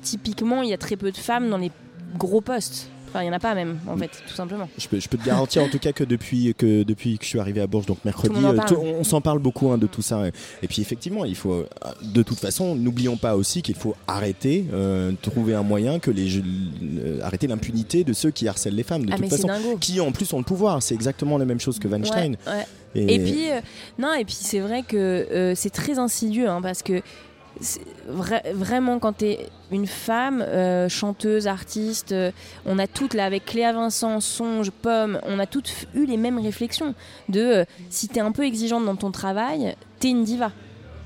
typiquement, 0.01 0.61
il 0.61 0.69
y 0.69 0.73
a 0.73 0.77
très 0.77 0.95
peu 0.95 1.11
de 1.11 1.17
femmes 1.17 1.49
dans 1.49 1.57
les 1.57 1.71
gros 2.17 2.41
postes. 2.41 2.89
Enfin, 3.09 3.21
il 3.21 3.25
n'y 3.25 3.29
en 3.31 3.33
a 3.35 3.39
pas 3.39 3.55
même, 3.55 3.79
en 3.87 3.97
fait, 3.97 4.11
tout 4.27 4.35
simplement. 4.35 4.69
Je 4.77 4.87
peux, 4.87 4.99
je 4.99 5.09
peux 5.09 5.17
te 5.17 5.25
garantir 5.25 5.63
en 5.63 5.67
tout 5.67 5.79
cas 5.79 5.91
que 5.91 6.03
depuis 6.03 6.53
que, 6.55 6.83
depuis 6.83 7.17
que 7.17 7.23
je 7.23 7.29
suis 7.29 7.39
arrivé 7.39 7.59
à 7.59 7.67
Bourges, 7.67 7.87
donc 7.87 8.05
mercredi, 8.05 8.35
Tout 8.67 8.75
euh, 8.75 8.95
on, 8.99 9.03
s'en 9.03 9.19
parle 9.21 9.39
beaucoup 9.39 9.71
hein, 9.71 9.77
de 9.79 9.87
tout 9.87 10.01
ça. 10.03 10.27
Et, 10.61 10.67
puis 10.67 10.81
effectivement, 10.81 11.25
il 11.25 11.35
faut, 11.35 11.53
euh, 11.53 11.65
de 12.03 12.21
toute 12.21 12.37
façon, 12.39 12.75
n'oublions 12.75 13.17
pas 13.17 13.35
aussi 13.35 13.61
qu'il 13.63 13.75
faut 13.75 13.95
arrêter, 14.07 14.65
euh, 14.73 15.11
trouver 15.21 15.55
un 15.55 15.63
moyen 15.63 15.97
que 15.99 16.11
les 16.11 16.27
jeux- 16.27 16.43
euh, 16.99 17.19
arrêter 17.23 17.47
l'impunité 17.47 18.03
de 18.03 18.13
ceux 18.13 18.29
qui 18.31 18.47
harcèlent 18.47 18.75
les 18.75 18.83
femmes. 18.83 19.05
De 19.05 19.11
Ah, 19.13 19.17
toute 19.17 19.29
façon, 19.29 19.47
dingo. 19.47 19.77
qui 19.79 19.99
en 19.99 20.11
plus 20.11 20.31
ont 20.33 20.37
le 20.37 20.43
pouvoir. 20.43 20.83
C'est 20.83 20.93
exactement 20.95 21.37
la 21.37 21.45
même 21.45 21.59
chose 21.59 21.79
que 21.79 21.87
Weinstein. 21.87 22.37
Ouais, 22.45 22.53
ouais. 22.53 22.65
Et- 22.95 23.15
Et, 23.15 23.19
puis, 23.19 23.49
euh, 23.51 23.59
non, 23.97 24.13
et 24.13 24.25
puis 24.25 24.35
c'est 24.39 24.59
vrai 24.59 24.83
que 24.83 25.53
c'est 25.55 25.69
très 25.71 25.99
insidieux 25.99 26.47
hein, 26.49 26.59
parce 26.61 26.81
que 26.83 27.01
vra- 27.61 28.51
vraiment 28.53 28.99
quand 28.99 29.13
t'es 29.13 29.49
une 29.71 29.87
femme 29.87 30.41
euh, 30.41 30.89
chanteuse, 30.89 31.47
artiste, 31.47 32.11
euh, 32.11 32.31
on 32.65 32.79
a 32.79 32.87
toutes 32.87 33.13
là 33.13 33.25
avec 33.25 33.45
Cléa 33.45 33.73
Vincent, 33.73 34.19
Songe, 34.19 34.71
Pomme, 34.71 35.19
on 35.25 35.39
a 35.39 35.45
toutes 35.45 35.71
eu 35.93 36.05
les 36.05 36.17
mêmes 36.17 36.39
réflexions 36.39 36.93
de 37.27 37.41
euh, 37.41 37.65
si 37.89 38.07
t'es 38.07 38.19
un 38.21 38.31
peu 38.31 38.43
exigeante 38.45 38.85
dans 38.85 38.95
ton 38.95 39.11
travail, 39.11 39.75
t'es 39.99 40.09
une 40.09 40.23
diva, 40.23 40.51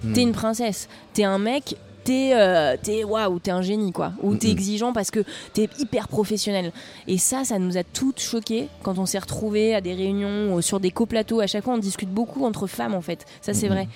Hmm. 0.04 0.12
t'es 0.12 0.22
une 0.22 0.34
princesse, 0.34 0.90
t'es 1.14 1.24
un 1.24 1.40
mec. 1.40 1.78
t'es 2.04 2.32
euh, 2.36 2.76
t'es 2.84 3.06
waouh 3.06 3.40
t'es 3.40 3.52
un 3.52 3.62
génie 3.62 3.94
quoi 3.94 4.12
ou 4.22 4.36
t'es 4.36 4.48
Mhm. 4.48 4.54
exigeant 4.54 4.92
parce 4.92 5.10
que 5.10 5.24
t'es 5.54 5.70
hyper 5.80 6.10
professionnel 6.10 6.74
et 7.08 7.18
ça 7.18 7.46
ça 7.46 7.60
nous 7.60 7.78
a 7.78 7.84
toutes 7.86 8.20
choqués 8.20 8.68
quand 8.82 9.00
on 9.00 9.06
s'est 9.06 9.20
retrouvés 9.20 9.74
à 9.74 9.80
des 9.80 9.94
réunions 9.94 10.54
ou 10.54 10.62
sur 10.62 10.82
des 10.82 10.92
coplateaux 10.92 11.40
à 11.40 11.48
chaque 11.48 11.64
fois 11.64 11.76
on 11.76 11.78
discute 11.78 12.10
beaucoup 12.10 12.44
entre 12.44 12.68
femmes 12.68 12.94
en 12.94 13.00
fait 13.00 13.24
ça 13.40 13.54
c'est 13.54 13.68
Mhm. 13.70 13.74
vrai 13.74 13.88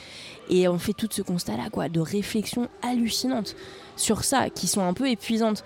et 0.49 0.67
on 0.67 0.79
fait 0.79 0.93
tout 0.93 1.07
ce 1.09 1.21
constat 1.21 1.57
là 1.57 1.69
quoi 1.71 1.89
de 1.89 1.99
réflexions 1.99 2.67
hallucinantes 2.81 3.55
sur 3.95 4.23
ça 4.23 4.49
qui 4.49 4.67
sont 4.67 4.81
un 4.81 4.93
peu 4.93 5.09
épuisantes 5.09 5.63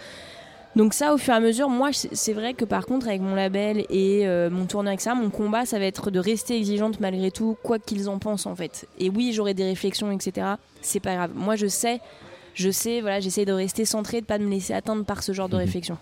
donc 0.75 0.93
ça, 0.93 1.13
au 1.13 1.17
fur 1.17 1.33
et 1.33 1.37
à 1.37 1.39
mesure, 1.41 1.67
moi, 1.69 1.89
c'est 1.91 2.33
vrai 2.33 2.53
que 2.53 2.63
par 2.63 2.85
contre, 2.85 3.07
avec 3.07 3.19
mon 3.19 3.35
label 3.35 3.85
et 3.89 4.25
euh, 4.25 4.49
mon 4.49 4.65
tournoi 4.65 4.91
avec 4.91 5.01
ça, 5.01 5.13
mon 5.15 5.29
combat, 5.29 5.65
ça 5.65 5.79
va 5.79 5.85
être 5.85 6.11
de 6.11 6.19
rester 6.19 6.55
exigeante 6.55 7.01
malgré 7.01 7.29
tout, 7.29 7.57
quoi 7.61 7.77
qu'ils 7.77 8.07
en 8.07 8.19
pensent 8.19 8.45
en 8.45 8.55
fait. 8.55 8.87
Et 8.97 9.09
oui, 9.09 9.33
j'aurai 9.33 9.53
des 9.53 9.65
réflexions, 9.65 10.11
etc. 10.11 10.47
C'est 10.81 11.01
pas 11.01 11.15
grave. 11.15 11.31
Moi, 11.35 11.57
je 11.57 11.67
sais, 11.67 11.99
je 12.53 12.69
sais, 12.69 13.01
voilà, 13.01 13.19
j'essaie 13.19 13.43
de 13.43 13.51
rester 13.51 13.83
centrée, 13.83 14.21
de 14.21 14.25
pas 14.25 14.37
me 14.37 14.49
laisser 14.49 14.73
atteindre 14.73 15.03
par 15.03 15.23
ce 15.23 15.33
genre 15.33 15.49
de 15.49 15.57
réflexion. 15.57 15.97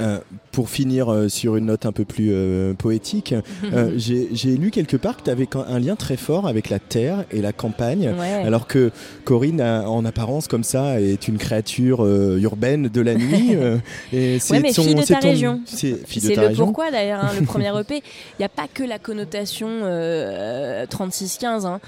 Euh, 0.00 0.18
pour 0.50 0.70
finir 0.70 1.08
euh, 1.12 1.28
sur 1.28 1.56
une 1.56 1.66
note 1.66 1.86
un 1.86 1.92
peu 1.92 2.04
plus 2.04 2.30
euh, 2.32 2.74
poétique, 2.74 3.34
j'ai 3.96 4.56
lu 4.56 4.70
quelque 4.70 4.96
part 4.96 5.16
que 5.16 5.22
tu 5.22 5.30
avais 5.30 5.48
un 5.68 5.78
lien 5.78 5.94
très 5.96 6.16
fort 6.16 6.46
avec 6.48 6.68
la 6.70 6.78
terre 6.78 7.24
et 7.30 7.40
la 7.40 7.52
campagne, 7.52 8.12
Ouais. 8.18 8.32
alors 8.44 8.66
que 8.66 8.90
Corinne, 9.24 9.60
a- 9.60 9.88
en 9.88 10.04
apparence 10.04 10.48
comme 10.48 10.64
ça, 10.64 11.00
est 11.00 11.28
une 11.28 11.38
créature 11.38 12.04
urbaine 12.06 12.88
de 12.88 13.00
la 13.00 13.14
nuit. 13.14 13.56
et 14.12 14.38
c'est 14.38 14.54
Ouais, 14.54 14.60
mais 14.60 14.72
fille 14.72 14.94
de 14.94 15.02
ta 15.02 15.16
ton- 15.20 15.28
région. 15.28 15.60
C'est 15.66 15.90
le 15.92 16.40
région. 16.48 16.64
pourquoi 16.64 16.90
d'ailleurs, 16.90 17.24
hein, 17.24 17.30
le 17.38 17.44
premier 17.46 17.68
EP. 17.78 17.96
Il 17.96 18.02
n'y 18.40 18.44
a 18.44 18.48
pas 18.48 18.66
que 18.72 18.82
la 18.82 18.98
connotation 18.98 19.68
euh, 19.70 20.86
36-15, 20.86 21.66
hein. 21.66 21.80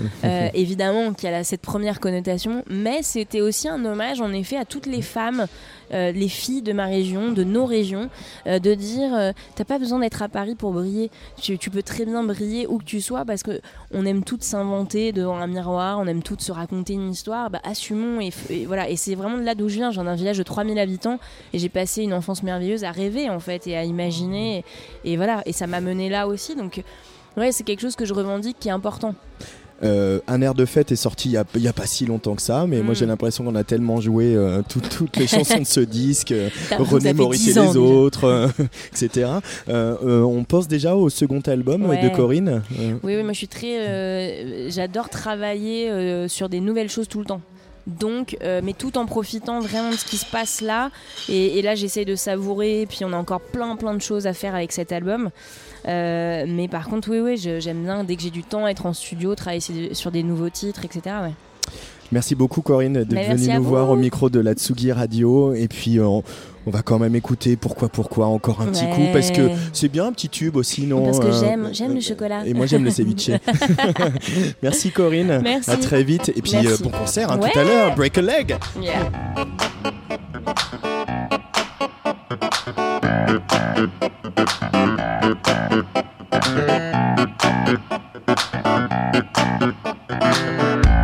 Évidemment 0.54 1.12
qu'il 1.12 1.28
y 1.30 1.32
a 1.32 1.44
cette 1.44 1.60
première 1.60 2.00
connotation, 2.00 2.64
mais 2.70 3.00
c'était 3.02 3.40
aussi 3.40 3.68
un 3.68 3.84
hommage 3.84 4.20
en 4.20 4.32
effet 4.32 4.56
à 4.56 4.64
toutes 4.64 4.86
les 4.86 5.02
femmes, 5.02 5.46
euh, 5.92 6.12
les 6.12 6.28
filles 6.28 6.62
de 6.62 6.72
ma 6.72 6.86
région, 6.86 7.32
de 7.32 7.44
nos 7.44 7.66
régions, 7.66 8.10
euh, 8.46 8.58
de 8.58 8.74
dire 8.74 9.14
euh, 9.14 9.32
t'as 9.54 9.64
pas 9.64 9.78
besoin 9.78 10.00
d'être 10.00 10.22
à 10.22 10.28
Paris 10.28 10.54
pour 10.54 10.72
briller, 10.72 11.10
tu, 11.40 11.58
tu 11.58 11.70
peux 11.70 11.82
très 11.82 12.04
bien 12.04 12.22
briller 12.24 12.66
où 12.66 12.78
que 12.78 12.84
tu 12.84 13.00
sois 13.00 13.24
parce 13.24 13.42
que 13.42 13.60
on 13.92 14.04
aime 14.04 14.24
toutes 14.24 14.42
s'inventer 14.42 15.12
devant 15.12 15.36
un 15.36 15.46
miroir, 15.46 15.98
on 15.98 16.06
aime 16.06 16.22
toutes 16.22 16.40
se 16.40 16.52
raconter 16.52 16.94
une 16.94 17.10
histoire, 17.10 17.50
bah, 17.50 17.60
assumons 17.64 18.20
et, 18.20 18.30
voilà. 18.66 18.88
Et 18.88 18.96
c'est 18.96 19.14
vraiment 19.14 19.38
de 19.38 19.42
là 19.42 19.54
d'où 19.54 19.68
je 19.68 19.76
viens, 19.76 19.90
viens 19.90 20.04
d'un 20.04 20.14
village 20.14 20.38
de 20.38 20.42
3000 20.42 20.78
habitants 20.78 21.18
et 21.52 21.58
j'ai 21.58 21.68
passé 21.68 22.02
une 22.02 22.14
enfance 22.14 22.42
merveilleuse 22.42 22.84
à 22.84 22.90
rêver 22.90 23.30
en 23.30 23.40
fait 23.40 23.66
et 23.66 23.76
à 23.76 23.84
imaginer. 23.84 24.64
Et, 25.04 25.12
et 25.12 25.16
voilà. 25.16 25.42
Et 25.46 25.52
ça 25.52 25.66
m'a 25.66 25.80
mené 25.80 26.08
là 26.08 26.26
aussi. 26.26 26.56
Donc 26.56 26.82
ouais 27.36 27.52
c'est 27.52 27.64
quelque 27.64 27.80
chose 27.80 27.96
que 27.96 28.04
je 28.04 28.14
revendique 28.14 28.58
qui 28.58 28.68
est 28.68 28.72
important 28.72 29.14
Euh, 29.82 30.20
un 30.26 30.40
air 30.40 30.54
de 30.54 30.64
fête 30.64 30.90
est 30.90 30.96
sorti 30.96 31.28
il 31.28 31.32
y 31.62 31.68
a, 31.68 31.72
pas 31.72 31.86
si 31.86 32.06
longtemps 32.06 32.34
que 32.34 32.40
ça, 32.42 32.66
mais 32.66 32.80
moi 32.80 32.94
j'ai 32.94 33.04
l'impression 33.04 33.44
qu'on 33.44 33.54
a 33.54 33.64
tellement 33.64 34.00
joué 34.00 34.34
euh, 34.34 34.62
tout- 34.66 34.80
toutes 34.80 35.16
les 35.18 35.26
chansons 35.26 35.58
de 35.58 35.64
ce 35.64 35.80
disque, 35.80 36.32
euh, 36.32 36.48
René 36.78 37.12
Maurice 37.12 37.42
et 37.48 37.52
10 37.52 37.58
ans 37.58 37.72
les 37.72 37.76
autres, 37.76 38.24
euh, 38.24 38.48
etc. 38.92 39.28
On 39.68 40.44
pense 40.44 40.66
déjà 40.66 40.96
au 40.96 41.10
second 41.10 41.40
album 41.40 41.82
de. 41.82 42.08
Corinne. 42.16 42.62
Oui 43.02 43.16
oui 43.16 43.22
moi 43.22 43.32
je 43.32 43.38
suis 43.38 43.48
très 43.48 44.70
j'adore 44.70 45.10
travailler 45.10 46.26
sur 46.28 46.48
des 46.48 46.60
nouvelles 46.60 46.88
choses 46.88 47.08
tout 47.08 47.18
le 47.18 47.26
temps 47.26 47.40
donc, 47.86 48.36
euh, 48.42 48.60
mais 48.64 48.72
tout 48.72 48.98
en 48.98 49.06
profitant 49.06 49.60
vraiment 49.60 49.90
de 49.90 49.96
ce 49.96 50.04
qui 50.04 50.16
se 50.16 50.26
passe 50.26 50.60
là. 50.60 50.90
Et, 51.28 51.58
et 51.58 51.62
là, 51.62 51.76
j'essaye 51.76 52.04
de 52.04 52.16
savourer. 52.16 52.84
Puis, 52.88 53.04
on 53.04 53.12
a 53.12 53.16
encore 53.16 53.40
plein, 53.40 53.76
plein 53.76 53.94
de 53.94 54.02
choses 54.02 54.26
à 54.26 54.32
faire 54.32 54.56
avec 54.56 54.72
cet 54.72 54.90
album. 54.90 55.30
Euh, 55.86 56.44
mais 56.48 56.68
par 56.68 56.88
contre, 56.88 57.10
oui, 57.10 57.20
oui, 57.20 57.36
j'aime 57.60 57.82
bien 57.84 58.04
dès 58.04 58.16
que 58.16 58.22
j'ai 58.22 58.30
du 58.30 58.42
temps 58.42 58.66
être 58.66 58.86
en 58.86 58.92
studio, 58.92 59.34
travailler 59.34 59.60
sur- 59.92 60.10
des 60.10 60.22
nouveaux 60.22 60.50
titres, 60.50 60.84
etc. 60.84 61.16
Ouais. 61.22 61.32
Merci 62.12 62.36
beaucoup 62.36 62.62
Corinne 62.62 63.02
d'être 63.02 63.08
Bah, 63.08 63.52
à 63.52 63.56
nous 63.58 63.64
voir 63.64 63.90
au 63.90 63.96
micro 63.96 64.30
de 64.30 64.38
la 64.38 64.52
Tsugi 64.54 64.92
Radio 64.92 65.52
et 65.54 65.66
puis 65.66 65.98
euh, 65.98 66.04
on, 66.06 66.22
on 66.68 66.70
va 66.70 66.82
quand 66.82 67.00
même 67.00 67.16
écouter 67.16 67.56
pourquoi 67.56 67.88
pourquoi 67.88 68.26
encore 68.26 68.60
un 68.60 68.66
petit 68.66 68.84
coup 68.94 69.08
parce 69.12 69.32
que 69.32 69.50
c'est 69.72 69.88
bien 69.88 70.06
un 70.06 70.12
petit 70.12 70.28
tube 70.28 70.54
aussi 70.54 70.86
non 70.86 71.04
Parce 71.04 71.18
que 71.18 71.24
euh, 71.26 71.72
j'aime, 71.72 71.94
le 71.96 72.00
chocolat. 72.00 72.46
et 72.46 72.54
moi 72.54 72.66
j'aime 72.66 72.84
le 72.84 72.90
ceviche. 72.92 73.30
Merci 74.62 74.92
Corinne. 74.92 75.40
Merci. 75.42 75.68
À 75.70 75.76
très 75.78 76.04
vite 76.04 76.28
et 76.28 76.42
puis 76.42 76.54
euh, 76.64 76.76
bon 76.80 76.90
concert 76.90 77.32
hein, 77.32 77.40
Ouais. 77.40 77.50
tout 77.50 77.58
à 77.58 77.64
l'heure. 77.64 77.96
Break 77.96 78.18
a 78.18 78.22
leg. 78.22 78.56
Yeah. 78.80 79.10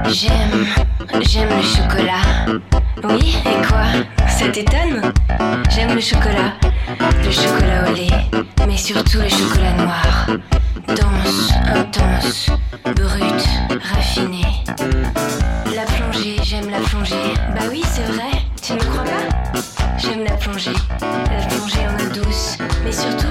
J'aime, 0.07 0.67
j'aime 1.23 1.49
le 1.49 1.63
chocolat. 1.63 2.23
Oui, 3.03 3.37
et 3.45 3.67
quoi? 3.67 3.83
Ça 4.29 4.49
t'étonne? 4.49 5.13
J'aime 5.71 5.95
le 5.97 6.01
chocolat, 6.01 6.53
le 7.25 7.31
chocolat 7.33 7.91
au 7.91 7.95
lait, 7.95 8.45
mais 8.69 8.77
surtout 8.77 9.19
le 9.19 9.29
chocolat 9.29 9.73
noir. 9.73 10.27
Dense, 10.87 11.53
intense, 11.75 12.51
brut, 12.95 13.49
raffiné. 13.93 14.45
La 15.75 15.83
plongée, 15.83 16.37
j'aime 16.45 16.71
la 16.71 16.79
plongée. 16.79 17.35
Bah 17.57 17.65
oui, 17.69 17.83
c'est 17.91 18.05
vrai, 18.13 18.31
tu 18.63 18.75
ne 18.75 18.79
crois 18.79 19.03
pas? 19.03 19.61
J'aime 19.99 20.25
la 20.25 20.37
plongée, 20.37 20.75
la 21.01 21.47
plongée 21.47 21.87
en 21.89 21.95
eau 22.05 22.09
douce, 22.13 22.59
mais 22.85 22.93
surtout 22.93 23.22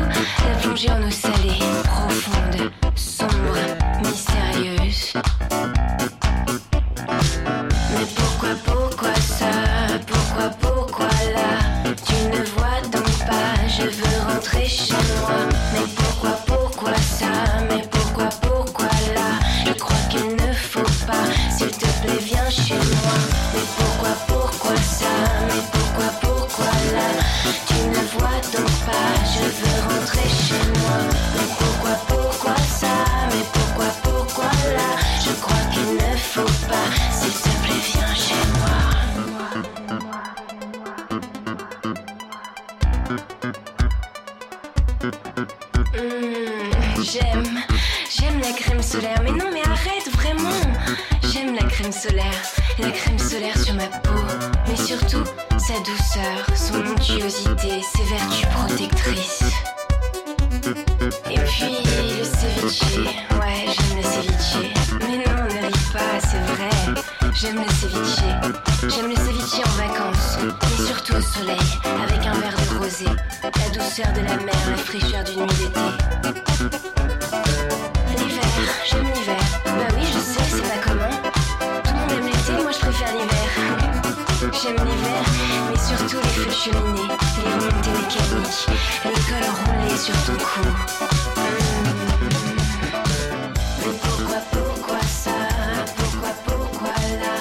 plongée 0.72 0.90
en 0.90 1.06
eau 1.06 1.12
salée, 1.12 1.60
profonde, 1.84 2.72
sombre, 2.96 3.58
mystérieuse. 4.02 5.14
Mais 7.94 8.08
pourquoi, 8.16 8.50
pourquoi 8.64 9.14
ça? 9.16 9.52
Pourquoi, 10.08 10.50
pourquoi 10.62 11.08
là? 11.36 11.60
Tu 12.06 12.16
ne 12.28 12.42
vois 12.56 12.80
donc 12.90 13.12
pas, 13.28 13.68
je 13.68 13.84
veux 13.84 14.34
rentrer 14.34 14.66
chez 14.66 14.94
moi. 14.94 15.40
Mais 15.74 15.88
pourquoi, 15.94 16.38
pourquoi 16.48 16.96
ça? 16.96 17.28
Mais 17.70 17.84
pourquoi, 17.92 18.30
pourquoi 18.42 18.86
là? 19.14 19.40
Je 19.66 19.74
crois 19.74 19.98
qu'il 20.10 20.28
ne 20.38 20.54
faut 20.54 21.06
pas, 21.06 21.28
s'il 21.58 21.72
te 21.72 21.86
plaît, 22.02 22.20
viens 22.22 22.50
chez 22.50 22.76
moi. 22.76 23.18
Mais 23.54 23.66
pourquoi, 23.78 24.12
pourquoi 24.26 24.76
ça? 24.78 25.41
Vois 28.18 28.41
donc 28.53 28.72
pas, 28.86 29.14
je 29.34 29.43
veux 29.57 29.80
rentrer 29.89 30.30
chez 30.30 30.64
moi. 30.80 30.97
Mais 31.36 31.47
pourquoi, 31.57 31.95
pourquoi 32.07 32.55
ça 32.57 32.95
Mais 33.30 33.45
pourquoi, 33.53 33.89
pourquoi 34.03 34.45
là? 34.76 34.91
Je 35.26 35.32
crois 35.41 35.64
qu'il 35.72 35.89
ne 35.95 36.18
faut 36.18 36.53
pas, 36.68 36.89
s'il 37.12 37.34
te 37.34 37.49
plaît, 37.64 37.84
viens 37.93 38.16
chez 38.16 38.43
moi. 38.59 38.80
Mmh, 45.93 47.03
j'aime, 47.03 47.59
j'aime 48.09 48.39
la 48.39 48.51
crème 48.51 48.82
solaire. 48.82 49.22
Mais 49.24 49.32
non, 49.32 49.49
mais 49.53 49.64
arrête 49.66 50.09
vraiment. 50.14 50.62
J'aime 51.32 51.55
la 51.55 51.64
crème 51.64 51.91
solaire, 51.91 52.41
la 52.80 52.92
crème 52.92 53.20
solaire 53.20 53.58
sur 53.58 53.74
ma 53.76 53.88
peau. 53.88 54.20
Mais 54.68 54.76
surtout, 54.76 55.24
sa 55.58 55.74
douceur, 55.80 56.46
son 56.56 56.80
onctuosité, 56.92 57.82
ses 57.82 58.04
vertus 58.04 58.48
protectrices. 58.48 59.44
Et 61.30 61.40
puis 61.40 61.76
le 62.18 62.24
ceviche, 62.24 62.82
ouais, 63.40 63.66
j'aime 63.68 63.98
le 63.98 64.04
ceviche. 64.04 64.72
Mais 65.00 65.18
non, 65.18 65.44
ne 65.46 65.68
ris 65.68 65.92
pas, 65.94 66.20
c'est 66.22 66.44
vrai. 66.54 66.74
J'aime 67.34 67.58
le 67.58 67.72
ceviche. 67.74 68.24
J'aime 68.94 69.10
le 69.10 69.16
ceviche 69.16 69.60
en 69.66 69.72
vacances, 69.72 70.38
mais 70.42 70.86
surtout 70.86 71.16
au 71.16 71.22
soleil, 71.22 71.68
avec 71.84 72.26
un 72.26 72.34
verre 72.34 72.58
de 72.58 72.78
rosé. 72.78 73.06
La 73.44 73.70
douceur 73.70 74.12
de 74.14 74.22
la 74.22 74.36
mer, 74.38 74.62
la 74.70 74.78
fraîcheur 74.78 75.24
d'une 75.24 75.42
nuit 75.42 75.56
d'été. 75.60 75.80
L'hiver, 78.18 78.44
j'aime 78.90 79.08
l'hiver. 79.14 79.41
J'aime 84.62 84.76
l'hiver, 84.76 85.24
mais 85.72 85.80
surtout 85.80 86.18
les 86.22 86.30
feux 86.30 86.45
de 86.45 86.51
cheminée, 86.51 87.07
les 87.07 87.51
remontées 87.51 87.89
mécaniques, 87.89 88.68
les 89.05 89.12
cols 89.12 89.49
roulés 89.57 89.97
sur 89.97 90.14
ton 90.26 90.38
cou. 90.38 90.62
Mmh. 90.62 91.41
Mais 93.80 93.93
pourquoi, 94.03 94.39
pourquoi 94.51 94.99
ça? 95.01 95.38
Pourquoi, 95.97 96.32
pourquoi 96.45 96.93
là? 97.22 97.36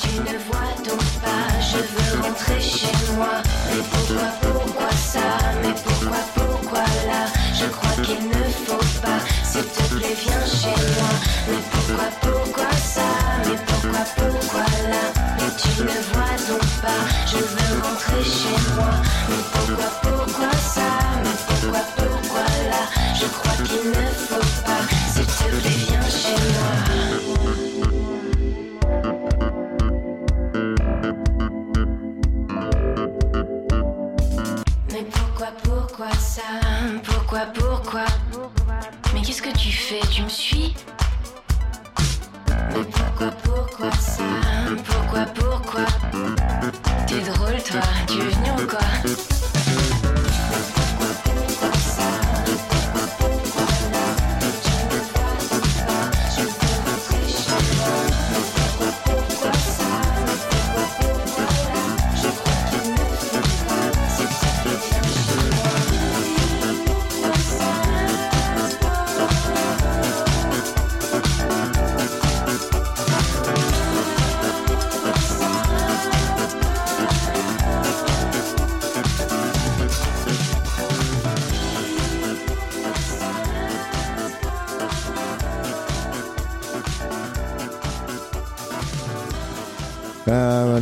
Tu 0.00 0.10
ne 0.20 0.38
vois 0.46 0.70
donc 0.86 1.04
pas, 1.20 1.44
je 1.60 1.78
veux 1.78 2.22
rentrer 2.22 2.60
chez 2.60 2.94
moi. 3.16 3.34
Mais 3.66 3.82
pourquoi, 3.90 4.28
pourquoi 4.40 4.90
ça? 4.92 5.26
Mais 5.62 5.74
pourquoi, 5.84 6.20
pourquoi 6.36 6.84
là? 7.08 7.22
Je 7.52 7.66
crois 7.66 7.96
qu'il 8.04 8.28
ne 8.28 8.44
faut 8.64 8.86
pas, 9.02 9.20
s'il 9.42 9.64
te 9.64 9.82
plaît, 9.94 10.16
viens 10.22 10.46
chez 10.46 10.68
moi. 10.68 11.10
Mais 11.48 11.62
pourquoi, 11.72 12.08
pourquoi 12.20 12.70
ça? 12.76 13.08
Mais 13.44 13.58
pourquoi, 13.66 14.04
pourquoi 14.16 14.66
là? 14.88 15.04
Mais 15.36 15.50
tu 15.56 15.82
ne 15.82 16.00
vois 16.12 16.19
je 17.26 17.36
veux 17.36 17.82
rentrer 17.82 18.24
chez 18.24 18.56
moi. 18.74 18.90
Mais 19.28 19.42
pourquoi, 19.52 19.88
pourquoi 20.02 20.52
ça? 20.52 20.88
Mais 21.22 21.36
pourquoi, 21.46 21.80
pourquoi 21.96 22.44
là? 22.70 22.82
Je 23.14 23.26
crois 23.26 23.56
qu'il 23.64 23.90
ne 23.90 24.06
faut 24.06 24.48
pas, 24.64 24.82
s'il 25.12 25.26
te 25.26 25.32
plaît, 25.60 25.80
viens 25.88 26.08
chez 26.08 26.38
moi. 26.54 26.72
Mais 34.92 35.04
pourquoi, 35.04 35.48
pourquoi 35.62 36.10
ça? 36.18 36.42
Pourquoi, 37.04 37.40
pourquoi? 37.54 38.06
Mais 39.12 39.20
qu'est-ce 39.22 39.42
que 39.42 39.56
tu 39.56 39.70
fais? 39.70 40.00
Tu 40.10 40.22
me 40.22 40.28
suis? 40.28 40.74
Mais 42.48 42.84
pourquoi, 42.84 43.30
pourquoi 43.42 43.92
ça? 43.92 44.22
Pourquoi, 44.86 45.24
pourquoi? 45.34 45.86
T'es 47.10 47.22
drôle 47.22 47.60
toi, 47.64 47.80
tu 48.06 48.18
es 48.18 48.30
venu 48.30 48.62
ou 48.62 48.66
quoi 48.68 49.39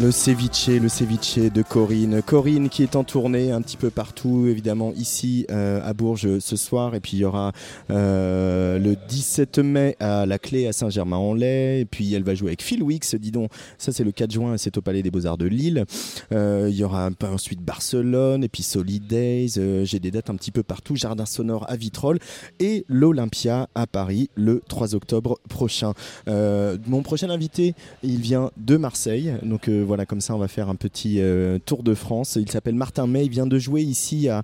le 0.00 0.10
ceviche, 0.12 0.68
le 0.68 0.88
ceviche 0.88 1.38
de 1.38 1.62
Corinne. 1.62 2.22
Corinne 2.22 2.68
qui 2.68 2.82
est 2.82 2.94
en 2.94 3.04
tournée 3.04 3.50
un 3.50 3.60
petit 3.62 3.76
peu 3.76 3.90
partout, 3.90 4.46
évidemment 4.46 4.92
ici 4.96 5.46
euh, 5.50 5.80
à 5.82 5.92
Bourges 5.92 6.38
ce 6.38 6.56
soir. 6.56 6.94
Et 6.94 7.00
puis 7.00 7.16
il 7.16 7.20
y 7.20 7.24
aura 7.24 7.52
euh, 7.90 8.78
le 8.78 8.96
17 9.08 9.58
mai 9.58 9.96
à 9.98 10.26
la 10.26 10.38
Clé 10.38 10.66
à 10.66 10.72
Saint-Germain-en-Laye. 10.72 11.80
Et 11.80 11.84
puis 11.84 12.14
elle 12.14 12.22
va 12.22 12.34
jouer 12.34 12.48
avec 12.48 12.62
Phil 12.62 12.82
Wicks, 12.82 13.16
dis 13.16 13.30
donc. 13.30 13.50
Ça 13.78 13.92
c'est 13.92 14.04
le 14.04 14.12
4 14.12 14.30
juin, 14.30 14.56
c'est 14.56 14.76
au 14.76 14.82
Palais 14.82 15.02
des 15.02 15.10
Beaux-Arts 15.10 15.38
de 15.38 15.46
Lille. 15.46 15.84
Euh, 16.32 16.68
il 16.70 16.76
y 16.76 16.84
aura 16.84 17.10
ensuite 17.22 17.60
Barcelone 17.60 18.44
et 18.44 18.48
puis 18.48 18.62
Solid 18.62 19.06
Days. 19.06 19.54
Euh, 19.56 19.84
J'ai 19.84 19.98
des 19.98 20.10
dates 20.10 20.30
un 20.30 20.36
petit 20.36 20.52
peu 20.52 20.62
partout. 20.62 20.96
Jardin 20.96 21.26
sonore 21.26 21.64
à 21.68 21.76
Vitrolles 21.76 22.18
et 22.60 22.84
l'Olympia 22.88 23.68
à 23.74 23.86
Paris 23.86 24.30
le 24.34 24.62
3 24.68 24.94
octobre 24.94 25.38
prochain. 25.48 25.94
Mon 26.26 27.02
prochain 27.02 27.30
invité, 27.30 27.74
il 28.02 28.20
vient 28.20 28.50
de 28.56 28.76
Marseille. 28.76 29.34
Donc 29.42 29.68
voilà, 29.88 30.04
comme 30.04 30.20
ça, 30.20 30.34
on 30.34 30.38
va 30.38 30.48
faire 30.48 30.68
un 30.68 30.74
petit 30.76 31.18
euh, 31.18 31.58
tour 31.58 31.82
de 31.82 31.94
France. 31.94 32.36
Il 32.36 32.50
s'appelle 32.50 32.74
Martin 32.74 33.06
May. 33.06 33.24
Il 33.24 33.30
vient 33.30 33.46
de 33.46 33.58
jouer 33.58 33.80
ici 33.80 34.28
à, 34.28 34.42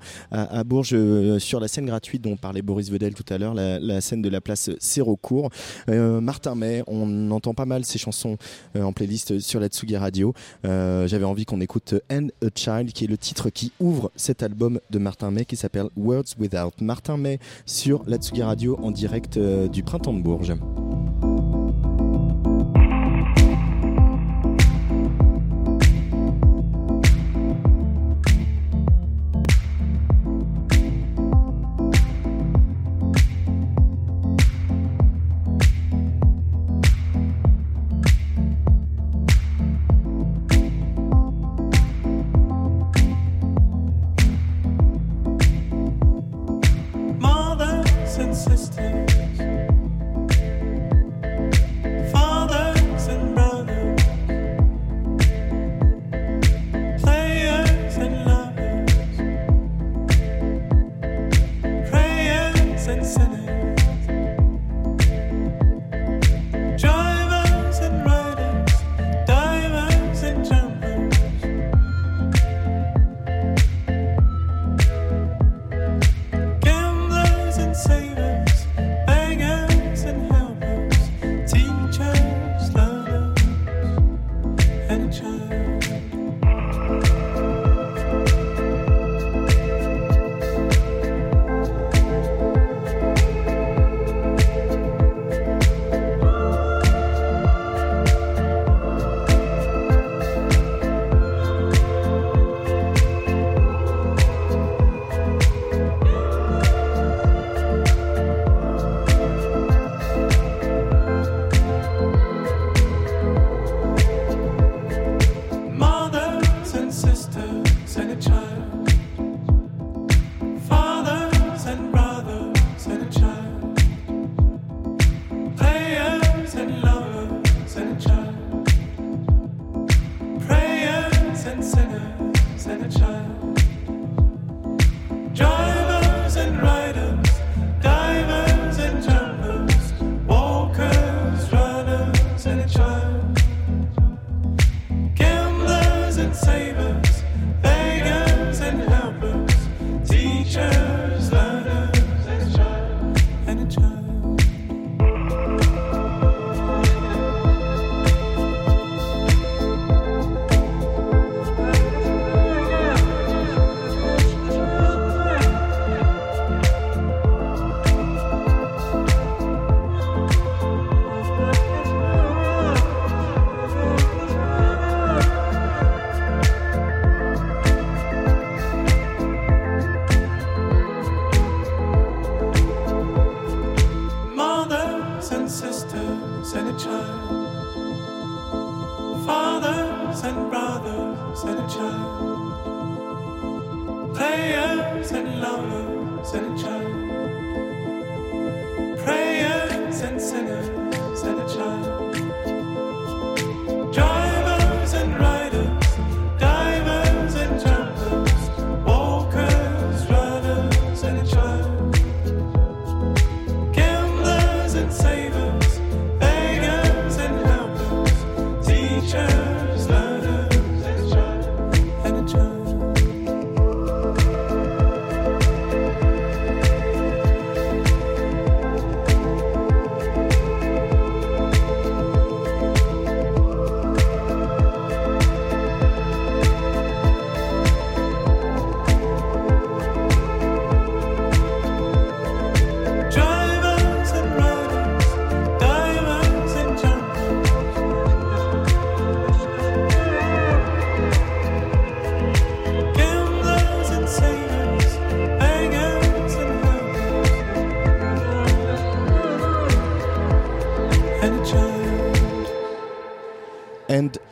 Bourges 0.65 0.95
euh, 0.95 1.39
sur 1.39 1.61
la 1.61 1.69
scène 1.69 1.85
gratuite 1.85 2.23
dont 2.23 2.37
parlait 2.37 2.63
Boris 2.63 2.91
Vedel 2.91 3.13
tout 3.15 3.27
à 3.29 3.37
l'heure, 3.37 3.53
la, 3.55 4.01
scène 4.01 4.23
de 4.23 4.31
la 4.31 4.41
place 4.41 4.71
Sérocourt. 4.81 5.51
Euh, 5.91 6.23
Martin 6.23 6.55
May, 6.55 6.83
on 6.87 7.31
entend 7.31 7.53
pas 7.53 7.67
mal 7.67 7.85
ses 7.85 7.99
chansons 7.99 8.39
en 8.75 8.93
playlist 8.95 9.39
sur 9.39 9.61
la 9.61 9.69
Tsugi 9.69 9.99
Radio. 9.99 10.33
J'avais 10.65 11.25
envie 11.25 11.45
qu'on 11.45 11.61
écoute 11.61 11.95
And 12.11 12.29
a 12.43 12.49
Child, 12.55 12.93
qui 12.93 13.05
est 13.05 13.09
le 13.09 13.19
titre 13.19 13.51
qui 13.51 13.71
ouvre 13.81 14.11
cet 14.17 14.43
album 14.43 14.81
de 14.91 14.99
Martin 14.99 15.31
May 15.31 15.45
qui 15.45 15.57
s'appelle 15.57 15.89
Words 15.97 16.37
Without. 16.39 16.73
Martin 16.81 17.19
May 17.19 17.39
sur 17.67 18.03
la 18.07 18.17
Tsugi 18.17 18.43
Radio 18.43 18.79
en 18.83 18.91
direct 18.91 19.39
du 19.39 19.83
printemps 19.83 20.15
de 20.15 20.23
Bourges. 20.23 20.55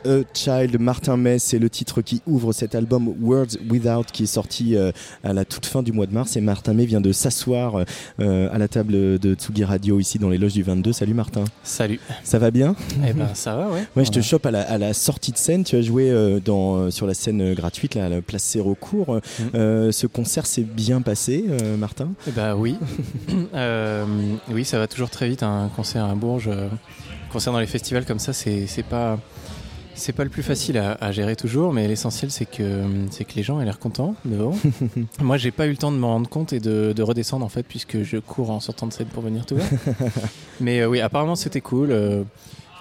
A 0.05 0.21
Child, 0.33 0.79
Martin 0.79 1.17
May, 1.17 1.39
c'est 1.39 1.59
le 1.59 1.69
titre 1.69 2.01
qui 2.01 2.21
ouvre 2.27 2.53
cet 2.53 2.75
album 2.75 3.13
Words 3.21 3.57
Without 3.69 4.05
qui 4.11 4.23
est 4.23 4.27
sorti 4.27 4.75
euh, 4.75 4.91
à 5.23 5.33
la 5.33 5.45
toute 5.45 5.65
fin 5.65 5.83
du 5.83 5.91
mois 5.91 6.05
de 6.05 6.13
mars. 6.13 6.35
Et 6.35 6.41
Martin 6.41 6.73
May 6.73 6.85
vient 6.85 7.01
de 7.01 7.11
s'asseoir 7.11 7.83
euh, 8.19 8.49
à 8.51 8.57
la 8.57 8.67
table 8.67 9.19
de 9.19 9.33
Tsugi 9.35 9.63
Radio 9.63 9.99
ici 9.99 10.19
dans 10.19 10.29
les 10.29 10.37
loges 10.37 10.53
du 10.53 10.63
22. 10.63 10.93
Salut 10.93 11.13
Martin. 11.13 11.43
Salut. 11.63 11.99
Ça 12.23 12.39
va 12.39 12.51
bien? 12.51 12.75
Eh 13.07 13.13
ben 13.13 13.29
ça 13.33 13.55
va, 13.55 13.69
ouais. 13.69 13.85
Ouais, 13.95 14.05
je 14.05 14.11
te 14.11 14.21
chope 14.21 14.45
à 14.45 14.51
la, 14.51 14.61
à 14.61 14.77
la 14.77 14.93
sortie 14.93 15.31
de 15.31 15.37
scène. 15.37 15.63
Tu 15.63 15.75
as 15.75 15.81
joué 15.81 16.09
euh, 16.09 16.39
dans, 16.39 16.91
sur 16.91 17.07
la 17.07 17.13
scène 17.13 17.53
gratuite, 17.53 17.95
là, 17.95 18.05
à 18.05 18.09
la 18.09 18.21
place 18.21 18.43
Sérocourt. 18.43 19.19
Euh, 19.55 19.91
ce 19.91 20.07
concert 20.07 20.45
s'est 20.45 20.63
bien 20.63 21.01
passé, 21.01 21.45
Martin? 21.77 22.09
Eh 22.27 22.31
ben 22.31 22.55
oui. 22.55 22.77
Oui, 24.53 24.65
ça 24.65 24.77
va 24.77 24.87
toujours 24.87 25.09
très 25.09 25.29
vite. 25.29 25.43
Un 25.43 25.69
concert 25.75 26.05
à 26.05 26.15
Bourges, 26.15 26.47
euh, 26.47 26.67
concert 27.31 27.53
dans 27.53 27.59
les 27.59 27.67
festivals 27.67 28.05
comme 28.05 28.19
ça, 28.19 28.33
c'est 28.33 28.85
pas. 28.89 29.17
C'est 29.95 30.13
pas 30.13 30.23
le 30.23 30.29
plus 30.29 30.43
facile 30.43 30.77
à, 30.77 30.93
à 30.99 31.11
gérer 31.11 31.35
toujours, 31.35 31.71
mais 31.71 31.87
l'essentiel 31.87 32.31
c'est 32.31 32.45
que 32.45 32.81
c'est 33.11 33.25
que 33.25 33.33
les 33.35 33.43
gens 33.43 33.61
aient 33.61 33.65
l'air 33.65 33.79
contents 33.79 34.15
devant. 34.25 34.55
Moi, 35.21 35.37
j'ai 35.37 35.51
pas 35.51 35.67
eu 35.67 35.71
le 35.71 35.77
temps 35.77 35.91
de 35.91 35.97
me 35.97 36.05
rendre 36.05 36.27
compte 36.29 36.51
et 36.51 36.59
de, 36.59 36.93
de 36.95 37.03
redescendre 37.03 37.45
en 37.45 37.49
fait, 37.49 37.63
puisque 37.63 38.01
je 38.03 38.17
cours 38.17 38.49
en 38.49 38.59
sortant 38.59 38.87
de 38.87 38.93
scène 38.93 39.07
pour 39.07 39.21
venir 39.23 39.45
tout 39.45 39.55
mais 40.59 40.81
euh, 40.81 40.87
oui, 40.87 40.99
apparemment 40.99 41.35
c'était 41.35 41.61
cool. 41.61 41.91
euh, 41.91 42.23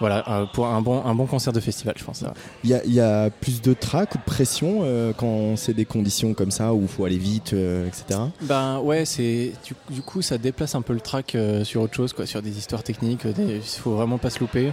voilà, 0.00 0.24
euh, 0.28 0.46
pour 0.52 0.66
un 0.66 0.82
bon 0.82 1.04
un 1.04 1.14
bon 1.14 1.26
concert 1.26 1.52
de 1.52 1.60
festival, 1.60 1.94
je 1.96 2.02
pense. 2.02 2.24
Il 2.64 2.70
y, 2.70 2.74
a- 2.74 2.84
y 2.86 2.98
a 2.98 3.30
plus 3.30 3.60
de 3.62 3.72
trac 3.72 4.14
ou 4.16 4.18
de 4.18 4.24
pression 4.24 4.82
quand 5.16 5.56
c'est 5.56 5.74
des 5.74 5.84
conditions 5.84 6.34
comme 6.34 6.50
ça 6.50 6.74
où 6.74 6.82
il 6.82 6.88
faut 6.88 7.04
aller 7.04 7.18
vite, 7.18 7.52
etc. 7.52 8.18
Ben 8.40 8.80
ouais, 8.80 9.04
c'est 9.04 9.52
du, 9.64 9.74
du 9.94 10.02
coup 10.02 10.20
ça 10.22 10.38
déplace 10.38 10.74
un 10.74 10.82
peu 10.82 10.92
le 10.92 11.00
track 11.00 11.36
euh, 11.36 11.62
sur 11.62 11.82
autre 11.82 11.94
chose, 11.94 12.12
quoi, 12.14 12.26
sur 12.26 12.42
des 12.42 12.58
histoires 12.58 12.82
techniques. 12.82 13.20
Il 13.38 13.60
faut 13.62 13.92
vraiment 13.94 14.18
pas 14.18 14.30
se 14.30 14.40
louper. 14.40 14.72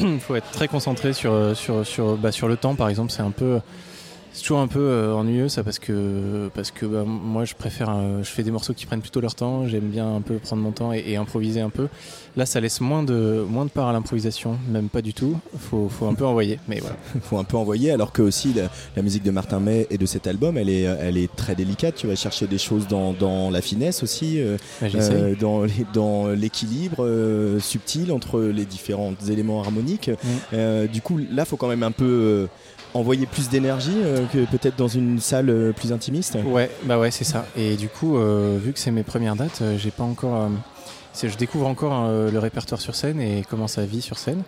Il 0.00 0.20
faut 0.20 0.34
être 0.34 0.50
très 0.50 0.68
concentré 0.68 1.12
sur 1.12 1.32
euh, 1.32 1.54
sur 1.54 1.86
sur 1.86 2.16
bah, 2.16 2.32
sur 2.32 2.48
le 2.48 2.56
temps, 2.56 2.74
par 2.74 2.88
exemple. 2.88 3.12
C'est 3.12 3.22
un 3.22 3.30
peu 3.30 3.60
c'est 4.34 4.42
toujours 4.42 4.58
un 4.58 4.66
peu 4.66 4.80
euh, 4.80 5.14
ennuyeux 5.14 5.48
ça 5.48 5.62
parce 5.62 5.78
que 5.78 6.50
parce 6.54 6.70
que 6.72 6.84
bah, 6.84 7.04
moi 7.06 7.44
je 7.44 7.54
préfère 7.54 7.88
euh, 7.90 8.18
je 8.22 8.28
fais 8.28 8.42
des 8.42 8.50
morceaux 8.50 8.74
qui 8.74 8.84
prennent 8.84 9.00
plutôt 9.00 9.20
leur 9.20 9.34
temps. 9.34 9.66
J'aime 9.66 9.88
bien 9.88 10.16
un 10.16 10.20
peu 10.20 10.34
prendre 10.36 10.60
mon 10.62 10.72
temps 10.72 10.92
et, 10.92 11.02
et 11.06 11.16
improviser 11.16 11.60
un 11.60 11.70
peu. 11.70 11.86
Là, 12.36 12.46
ça 12.46 12.58
laisse 12.60 12.80
moins 12.80 13.04
de 13.04 13.44
moins 13.48 13.64
de 13.64 13.70
part 13.70 13.86
à 13.88 13.92
l'improvisation, 13.92 14.58
même 14.68 14.88
pas 14.88 15.02
du 15.02 15.14
tout. 15.14 15.38
Faut 15.56 15.88
faut 15.88 16.06
un 16.06 16.14
peu 16.14 16.26
envoyer, 16.26 16.58
mais 16.66 16.80
voilà. 16.80 16.96
faut 17.22 17.38
un 17.38 17.44
peu 17.44 17.56
envoyer, 17.56 17.92
alors 17.92 18.10
que 18.10 18.22
aussi 18.22 18.52
la, 18.52 18.68
la 18.96 19.02
musique 19.02 19.22
de 19.22 19.30
Martin 19.30 19.60
May 19.60 19.86
et 19.88 19.98
de 19.98 20.06
cet 20.06 20.26
album, 20.26 20.58
elle 20.58 20.68
est, 20.68 20.82
elle 20.82 21.16
est 21.16 21.32
très 21.36 21.54
délicate. 21.54 21.94
Tu 21.94 22.08
vas 22.08 22.16
chercher 22.16 22.48
des 22.48 22.58
choses 22.58 22.88
dans, 22.88 23.12
dans 23.12 23.50
la 23.50 23.60
finesse 23.60 24.02
aussi, 24.02 24.40
euh, 24.40 24.56
j'essaye. 24.82 25.14
euh, 25.14 25.34
dans, 25.38 25.62
les- 25.62 25.86
dans 25.94 26.26
l'équilibre 26.28 27.04
euh, 27.06 27.60
subtil 27.60 28.10
entre 28.10 28.40
les 28.40 28.64
différents 28.64 29.14
éléments 29.28 29.62
harmoniques. 29.62 30.08
Mm. 30.08 30.26
Euh, 30.54 30.86
du 30.88 31.02
coup, 31.02 31.20
là, 31.30 31.44
faut 31.44 31.56
quand 31.56 31.68
même 31.68 31.84
un 31.84 31.92
peu 31.92 32.04
euh, 32.04 32.46
envoyer 32.94 33.26
plus 33.26 33.48
d'énergie 33.48 33.96
euh, 33.96 34.24
que 34.32 34.44
peut-être 34.46 34.76
dans 34.76 34.88
une 34.88 35.18
salle 35.20 35.50
euh, 35.50 35.72
plus 35.72 35.92
intimiste. 35.92 36.38
Ouais, 36.46 36.70
bah 36.84 36.98
ouais, 36.98 37.10
c'est 37.10 37.24
ça. 37.24 37.46
Et 37.56 37.74
du 37.76 37.88
coup, 37.88 38.16
euh, 38.16 38.58
vu 38.62 38.72
que 38.72 38.78
c'est 38.78 38.90
mes 38.92 39.02
premières 39.02 39.36
dates, 39.36 39.62
j'ai 39.76 39.90
pas 39.90 40.04
encore. 40.04 40.48
je 41.22 41.36
découvre 41.36 41.66
encore 41.66 42.08
le 42.08 42.38
répertoire 42.38 42.80
sur 42.80 42.94
scène 42.94 43.20
et 43.20 43.44
comment 43.48 43.68
ça 43.68 43.84
vit 43.84 44.00
sur 44.02 44.18
scène. 44.18 44.42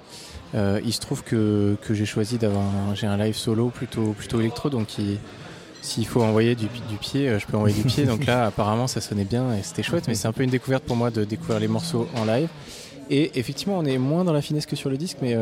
Il 0.55 0.93
se 0.93 1.01
trouve 1.01 1.23
que, 1.23 1.77
que 1.82 1.93
j'ai 1.94 2.06
choisi 2.06 2.39
d'avoir. 2.39 2.62
un- 2.64 2.94
J'ai 2.94 3.06
un 3.06 3.16
live 3.16 3.36
solo 3.36 3.68
plutôt, 3.68 4.12
plutôt 4.16 4.40
électro, 4.40 4.70
donc 4.70 4.98
il- 4.98 5.18
s'il 5.82 6.06
faut 6.06 6.23
envoyer 6.23 6.55
du, 6.56 6.66
du 6.89 6.97
pied, 7.01 7.39
je 7.39 7.47
peux 7.47 7.56
envoyer 7.56 7.77
du 7.77 7.82
pied. 7.85 8.05
Donc 8.06 8.27
là, 8.27 8.47
apparemment, 8.51 8.86
ça 8.89 9.01
sonnait 9.01 9.24
bien 9.24 9.55
et 9.55 9.62
c'était 9.62 9.82
chouette, 9.85 10.05
mais 10.09 10.14
c'est 10.14 10.27
un 10.28 10.32
peu 10.32 10.43
une 10.43 10.51
découverte 10.51 10.82
pour 10.85 10.97
moi 10.97 11.10
de 11.10 11.24
découvrir 11.24 11.60
les 11.60 11.68
morceaux 11.68 12.09
en 12.16 12.24
live. 12.24 12.48
Et 13.10 13.39
effectivement, 13.39 13.78
on 13.78 13.85
est 13.85 13.98
moins 13.98 14.24
dans 14.24 14.32
la 14.32 14.43
finesse 14.43 14.66
que 14.66 14.74
sur 14.74 14.90
le 14.90 14.97
disque, 14.97 15.18
mais, 15.23 15.35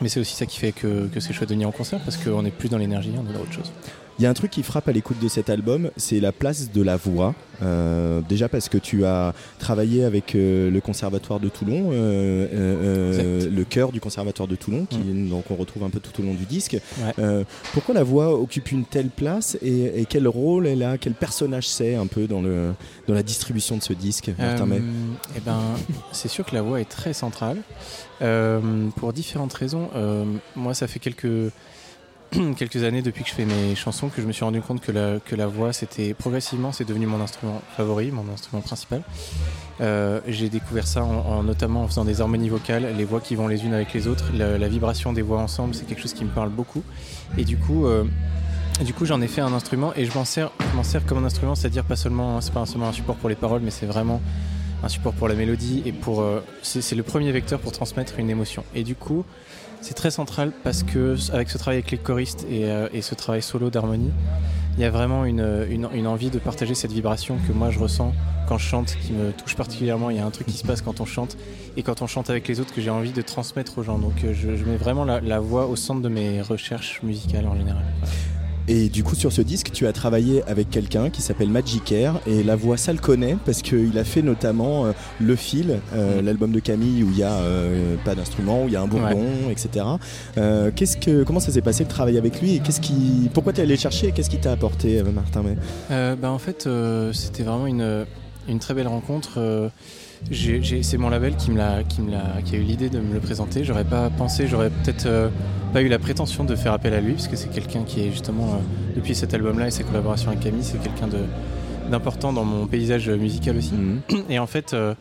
mais 0.00 0.08
c'est 0.08 0.20
aussi 0.20 0.34
ça 0.34 0.46
qui 0.46 0.58
fait 0.58 0.72
que, 0.72 1.06
que 1.08 1.20
c'est 1.20 1.32
chouette 1.32 1.48
de 1.48 1.54
venir 1.54 1.68
en 1.68 1.72
concert 1.72 2.00
parce 2.00 2.16
qu'on 2.16 2.44
est 2.44 2.50
plus 2.50 2.68
dans 2.68 2.78
l'énergie, 2.78 3.12
on 3.16 3.28
est 3.28 3.32
dans 3.32 3.40
autre 3.40 3.52
chose. 3.52 3.72
Il 4.18 4.22
y 4.22 4.26
a 4.26 4.30
un 4.30 4.34
truc 4.34 4.50
qui 4.50 4.62
frappe 4.62 4.88
à 4.88 4.92
l'écoute 4.92 5.18
de 5.20 5.28
cet 5.28 5.50
album, 5.50 5.90
c'est 5.98 6.20
la 6.20 6.32
place 6.32 6.72
de 6.72 6.82
la 6.82 6.96
voix. 6.96 7.34
Euh, 7.62 8.20
déjà 8.26 8.48
parce 8.48 8.68
que 8.68 8.78
tu 8.78 9.04
as 9.04 9.34
travaillé 9.58 10.04
avec 10.04 10.34
euh, 10.34 10.70
le 10.70 10.80
Conservatoire 10.80 11.38
de 11.38 11.48
Toulon, 11.48 11.90
euh, 11.92 13.48
le 13.50 13.64
chœur 13.64 13.92
du 13.92 14.00
Conservatoire 14.00 14.48
de 14.48 14.56
Toulon, 14.56 14.86
qui 14.86 14.98
donc 14.98 15.50
on 15.50 15.56
retrouve 15.56 15.84
un 15.84 15.90
peu 15.90 16.00
tout 16.00 16.18
au 16.22 16.24
long 16.24 16.32
du 16.32 16.46
disque. 16.46 16.78
Ouais. 16.98 17.44
Pourquoi 17.74 17.94
la 17.94 18.04
voix 18.04 18.38
occupe 18.38 18.72
une 18.72 18.84
telle 18.84 19.10
place 19.10 19.58
et, 19.60 20.00
et 20.00 20.06
quel 20.06 20.26
rôle 20.28 20.66
elle 20.66 20.82
a, 20.82 20.96
quel 20.96 21.14
personnage 21.14 21.68
c'est 21.68 21.94
un 21.94 22.06
peu 22.06 22.26
dans, 22.26 22.40
le, 22.40 22.72
dans 23.06 23.14
la 23.14 23.22
distribution 23.22 23.76
de 23.76 23.82
ce 23.82 23.92
disque, 23.92 24.30
May 24.38 24.80
Eh 25.36 25.40
ben, 25.40 25.60
c'est 26.12 26.28
sûr 26.28 26.44
que 26.46 26.54
la 26.54 26.62
voix 26.62 26.80
est 26.80 26.88
très 26.88 27.12
centrale. 27.12 27.58
Pour 28.96 29.12
différentes 29.12 29.52
raisons. 29.52 29.90
Moi, 30.54 30.72
ça 30.72 30.86
fait 30.86 31.00
quelques, 31.00 31.52
quelques 32.56 32.82
années 32.84 33.02
depuis 33.02 33.22
que 33.24 33.30
je 33.30 33.34
fais 33.34 33.44
mes 33.44 33.74
chansons 33.74 34.08
que 34.08 34.20
je 34.20 34.26
me 34.26 34.32
suis 34.32 34.44
rendu 34.44 34.60
compte 34.60 34.80
que 34.80 34.92
la, 34.92 35.18
que 35.24 35.34
la 35.36 35.46
voix, 35.46 35.72
c'était 35.72 36.14
progressivement, 36.14 36.72
c'est 36.72 36.84
devenu 36.84 37.06
mon 37.06 37.20
instrument 37.20 37.62
favori, 37.76 38.10
mon 38.10 38.24
instrument 38.32 38.62
principal. 38.62 39.02
Euh, 39.80 40.20
J'ai 40.26 40.48
découvert 40.48 40.86
ça 40.86 41.04
en, 41.04 41.10
en- 41.14 41.42
notamment 41.42 41.82
en 41.82 41.88
faisant 41.88 42.04
des 42.04 42.20
harmonies 42.20 42.48
vocales, 42.48 42.94
les 42.96 43.04
voix 43.04 43.20
qui 43.20 43.34
vont 43.36 43.48
les 43.48 43.64
unes 43.64 43.74
avec 43.74 43.92
les 43.92 44.06
autres, 44.08 44.24
la, 44.34 44.68
vibration 44.68 45.12
des 45.12 45.22
voix 45.22 45.38
ensemble, 45.40 45.74
c'est 45.74 45.86
quelque 45.86 46.00
chose 46.02 46.14
qui 46.14 46.24
me 46.24 46.30
parle 46.30 46.48
beaucoup. 46.50 46.82
Et 47.38 47.44
du 47.44 47.56
coup, 47.56 47.86
euh, 47.86 48.04
du 48.84 48.92
coup, 48.92 49.04
j'en 49.06 49.20
ai 49.20 49.28
fait 49.28 49.40
un 49.40 49.52
instrument 49.52 49.92
et 49.94 50.04
je 50.04 50.12
m'en 50.16 50.24
sers, 50.24 50.50
m'en 50.74 50.82
sers 50.82 51.04
comme 51.06 51.18
un 51.18 51.24
instrument, 51.24 51.54
c'est-à-dire 51.54 51.84
pas 51.84 51.96
seulement, 51.96 52.40
c'est 52.40 52.52
pas 52.52 52.66
seulement 52.66 52.88
un 52.88 52.92
support 52.92 53.16
pour 53.16 53.28
les 53.28 53.34
paroles, 53.36 53.60
mais 53.62 53.70
c'est 53.70 53.86
vraiment 53.86 54.20
un 54.82 54.88
support 54.88 55.12
pour 55.14 55.28
la 55.28 55.34
mélodie 55.34 55.82
et 55.86 55.92
pour, 55.92 56.20
euh, 56.20 56.40
c'est 56.62 56.94
le 56.94 57.02
premier 57.02 57.32
vecteur 57.32 57.60
pour 57.60 57.72
transmettre 57.72 58.18
une 58.18 58.28
émotion. 58.30 58.64
Et 58.74 58.82
du 58.82 58.94
coup, 58.94 59.24
c'est 59.80 59.94
très 59.94 60.10
central 60.10 60.52
parce 60.64 60.82
que 60.82 61.16
avec 61.32 61.50
ce 61.50 61.58
travail 61.58 61.78
avec 61.78 61.90
les 61.90 61.98
choristes 61.98 62.46
et, 62.50 62.70
euh, 62.70 62.88
et 62.92 63.02
ce 63.02 63.14
travail 63.14 63.42
solo 63.42 63.70
d'harmonie, 63.70 64.12
il 64.76 64.82
y 64.82 64.84
a 64.84 64.90
vraiment 64.90 65.24
une, 65.24 66.06
envie 66.06 66.30
de 66.30 66.38
partager 66.38 66.74
cette 66.74 66.92
vibration 66.92 67.38
que 67.48 67.52
moi 67.52 67.70
je 67.70 67.78
ressens 67.78 68.12
quand 68.46 68.58
je 68.58 68.66
chante, 68.66 68.96
qui 69.02 69.12
me 69.12 69.32
touche 69.32 69.56
particulièrement. 69.56 70.10
Il 70.10 70.16
y 70.16 70.20
a 70.20 70.26
un 70.26 70.30
truc 70.30 70.46
qui 70.46 70.56
se 70.56 70.64
passe 70.64 70.82
quand 70.82 71.00
on 71.00 71.06
chante 71.06 71.36
et 71.76 71.82
quand 71.82 72.02
on 72.02 72.06
chante 72.06 72.30
avec 72.30 72.46
les 72.46 72.60
autres 72.60 72.74
que 72.74 72.80
j'ai 72.80 72.90
envie 72.90 73.10
de 73.10 73.22
transmettre 73.22 73.78
aux 73.78 73.82
gens. 73.82 73.98
Donc 73.98 74.22
euh, 74.22 74.34
je, 74.34 74.64
mets 74.64 74.76
vraiment 74.76 75.04
la, 75.04 75.40
voix 75.40 75.66
au 75.66 75.76
centre 75.76 76.02
de 76.02 76.08
mes 76.08 76.42
recherches 76.42 77.02
musicales 77.02 77.46
en 77.46 77.56
général. 77.56 77.84
Et 78.68 78.88
du 78.88 79.04
coup, 79.04 79.14
sur 79.14 79.32
ce 79.32 79.42
disque, 79.42 79.70
tu 79.72 79.86
as 79.86 79.92
travaillé 79.92 80.42
avec 80.48 80.70
quelqu'un 80.70 81.10
qui 81.10 81.22
s'appelle 81.22 81.48
Magic 81.48 81.92
Air 81.92 82.20
et 82.26 82.42
la 82.42 82.56
voix, 82.56 82.76
ça 82.76 82.92
le 82.92 82.98
connaît 82.98 83.36
parce 83.44 83.62
qu'il 83.62 83.96
a 83.96 84.04
fait 84.04 84.22
notamment 84.22 84.86
euh, 84.86 84.92
Le 85.20 85.36
Fil, 85.36 85.78
euh, 85.94 86.20
l'album 86.20 86.50
de 86.50 86.58
Camille 86.58 87.04
où 87.04 87.10
il 87.10 87.16
n'y 87.16 87.22
a 87.22 87.32
euh, 87.34 87.94
pas 88.04 88.16
d'instrument, 88.16 88.64
où 88.64 88.66
il 88.66 88.72
y 88.72 88.76
a 88.76 88.82
un 88.82 88.88
bourdon, 88.88 89.26
etc. 89.50 89.86
Euh, 90.36 90.70
qu'est-ce 90.74 90.96
que, 90.96 91.22
comment 91.22 91.38
ça 91.38 91.52
s'est 91.52 91.62
passé 91.62 91.84
de 91.84 91.88
travailler 91.88 92.18
avec 92.18 92.40
lui 92.40 92.56
et 92.56 92.58
qu'est-ce 92.58 92.80
qui, 92.80 93.30
pourquoi 93.32 93.52
tu 93.52 93.60
es 93.60 93.62
allé 93.62 93.74
le 93.74 93.80
chercher 93.80 94.08
et 94.08 94.12
qu'est-ce 94.12 94.30
qui 94.30 94.38
t'a 94.38 94.52
apporté, 94.52 95.02
Martin 95.14 95.42
May? 95.42 96.16
Bah, 96.16 96.30
en 96.30 96.38
fait, 96.38 96.68
c'était 97.12 97.44
vraiment 97.44 97.66
une, 97.66 98.04
une 98.48 98.58
très 98.58 98.74
belle 98.74 98.88
rencontre. 98.88 99.70
C'est 100.30 100.98
mon 100.98 101.08
label 101.08 101.36
qui, 101.36 101.50
me 101.50 101.58
l'a, 101.58 101.82
qui, 101.84 102.00
me 102.00 102.10
l'a, 102.10 102.42
qui 102.44 102.56
a 102.56 102.58
eu 102.58 102.62
l'idée 102.62 102.88
de 102.88 102.98
me 103.00 103.14
le 103.14 103.20
présenter. 103.20 103.64
J'aurais 103.64 103.84
pas 103.84 104.10
pensé, 104.10 104.46
j'aurais 104.46 104.70
peut-être 104.70 105.06
euh, 105.06 105.28
pas 105.72 105.82
eu 105.82 105.88
la 105.88 105.98
prétention 105.98 106.44
de 106.44 106.56
faire 106.56 106.72
appel 106.72 106.94
à 106.94 107.00
lui, 107.00 107.12
parce 107.12 107.28
que 107.28 107.36
c'est 107.36 107.50
quelqu'un 107.50 107.84
qui 107.84 108.00
est 108.00 108.10
justement, 108.10 108.54
euh, 108.54 108.94
depuis 108.96 109.14
cet 109.14 109.34
album-là 109.34 109.68
et 109.68 109.70
ses 109.70 109.84
collaborations 109.84 110.28
avec 110.28 110.40
Camille, 110.40 110.64
c'est 110.64 110.80
quelqu'un 110.80 111.08
d'important 111.90 112.32
dans 112.32 112.44
mon 112.44 112.66
paysage 112.66 113.08
musical 113.08 113.56
aussi. 113.56 113.74
Et 114.28 114.38
en 114.38 114.46
fait, 114.46 114.74
euh, 114.74 114.94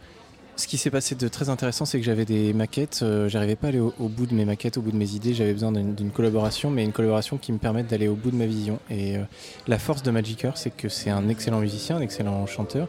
ce 0.58 0.68
qui 0.68 0.78
s'est 0.78 0.92
passé 0.92 1.16
de 1.16 1.28
très 1.28 1.50
intéressant, 1.50 1.86
c'est 1.86 2.00
que 2.00 2.06
j'avais 2.06 2.26
des 2.26 2.54
maquettes, 2.54 3.04
j'arrivais 3.28 3.56
pas 3.56 3.68
à 3.68 3.70
aller 3.72 3.80
au, 3.80 3.94
au 4.00 4.08
bout 4.08 4.26
de 4.26 4.34
mes 4.34 4.46
maquettes, 4.46 4.78
au 4.78 4.82
bout 4.82 4.92
de 4.92 4.98
mes 4.98 5.12
idées, 5.16 5.34
j'avais 5.34 5.54
besoin 5.54 5.72
d'une, 5.72 6.12
collaboration, 6.12 6.70
mais 6.70 6.84
une 6.86 6.94
collaboration 6.94 7.38
qui 7.38 7.52
me 7.52 7.58
permette 7.58 7.88
d'aller 7.88 8.08
au 8.08 8.16
bout 8.16 8.32
de 8.32 8.38
ma 8.38 8.46
vision. 8.46 8.80
Et 8.90 9.16
la 9.68 9.80
force 9.80 10.02
de 10.04 10.12
Magic 10.12 10.46
c'est 10.56 10.70
que 10.74 10.88
c'est 10.88 11.10
un 11.10 11.28
excellent 11.28 11.60
musicien, 11.60 11.98
un 11.98 12.02
excellent 12.02 12.46
chanteur, 12.46 12.88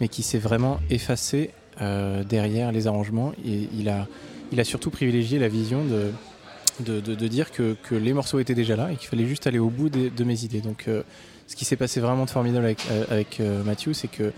mais 0.00 0.08
qui 0.08 0.22
s'est 0.22 0.38
vraiment 0.38 0.80
effacé 0.90 1.50
derrière 1.80 2.72
les 2.72 2.86
arrangements. 2.86 3.32
Et 3.46 3.68
il 3.78 3.88
a, 3.88 4.06
il 4.52 4.60
a 4.60 4.64
surtout 4.64 4.90
privilégié 4.90 5.38
la 5.38 5.48
vision 5.48 5.82
de, 5.84 6.10
de, 6.84 7.00
de- 7.00 7.14
de 7.14 7.28
dire 7.28 7.50
que, 7.50 7.76
que 7.88 7.94
les 7.94 8.12
morceaux 8.12 8.38
étaient 8.38 8.54
déjà 8.54 8.76
là 8.76 8.90
et 8.92 8.96
qu'il 8.96 9.08
fallait 9.08 9.26
juste 9.26 9.46
aller 9.46 9.58
au 9.58 9.70
bout 9.70 9.88
de 9.90 10.24
mes 10.24 10.44
idées. 10.44 10.60
Donc, 10.60 10.84
euh, 10.88 11.02
ce 11.46 11.56
qui 11.56 11.64
s'est 11.64 11.76
passé 11.76 12.00
vraiment 12.00 12.24
de 12.24 12.30
formidable 12.30 12.64
avec, 12.64 12.78
euh, 12.90 13.04
avec 13.10 13.38
euh, 13.40 13.62
Matthew, 13.64 13.92
c'est 13.92 14.08
que 14.08 14.32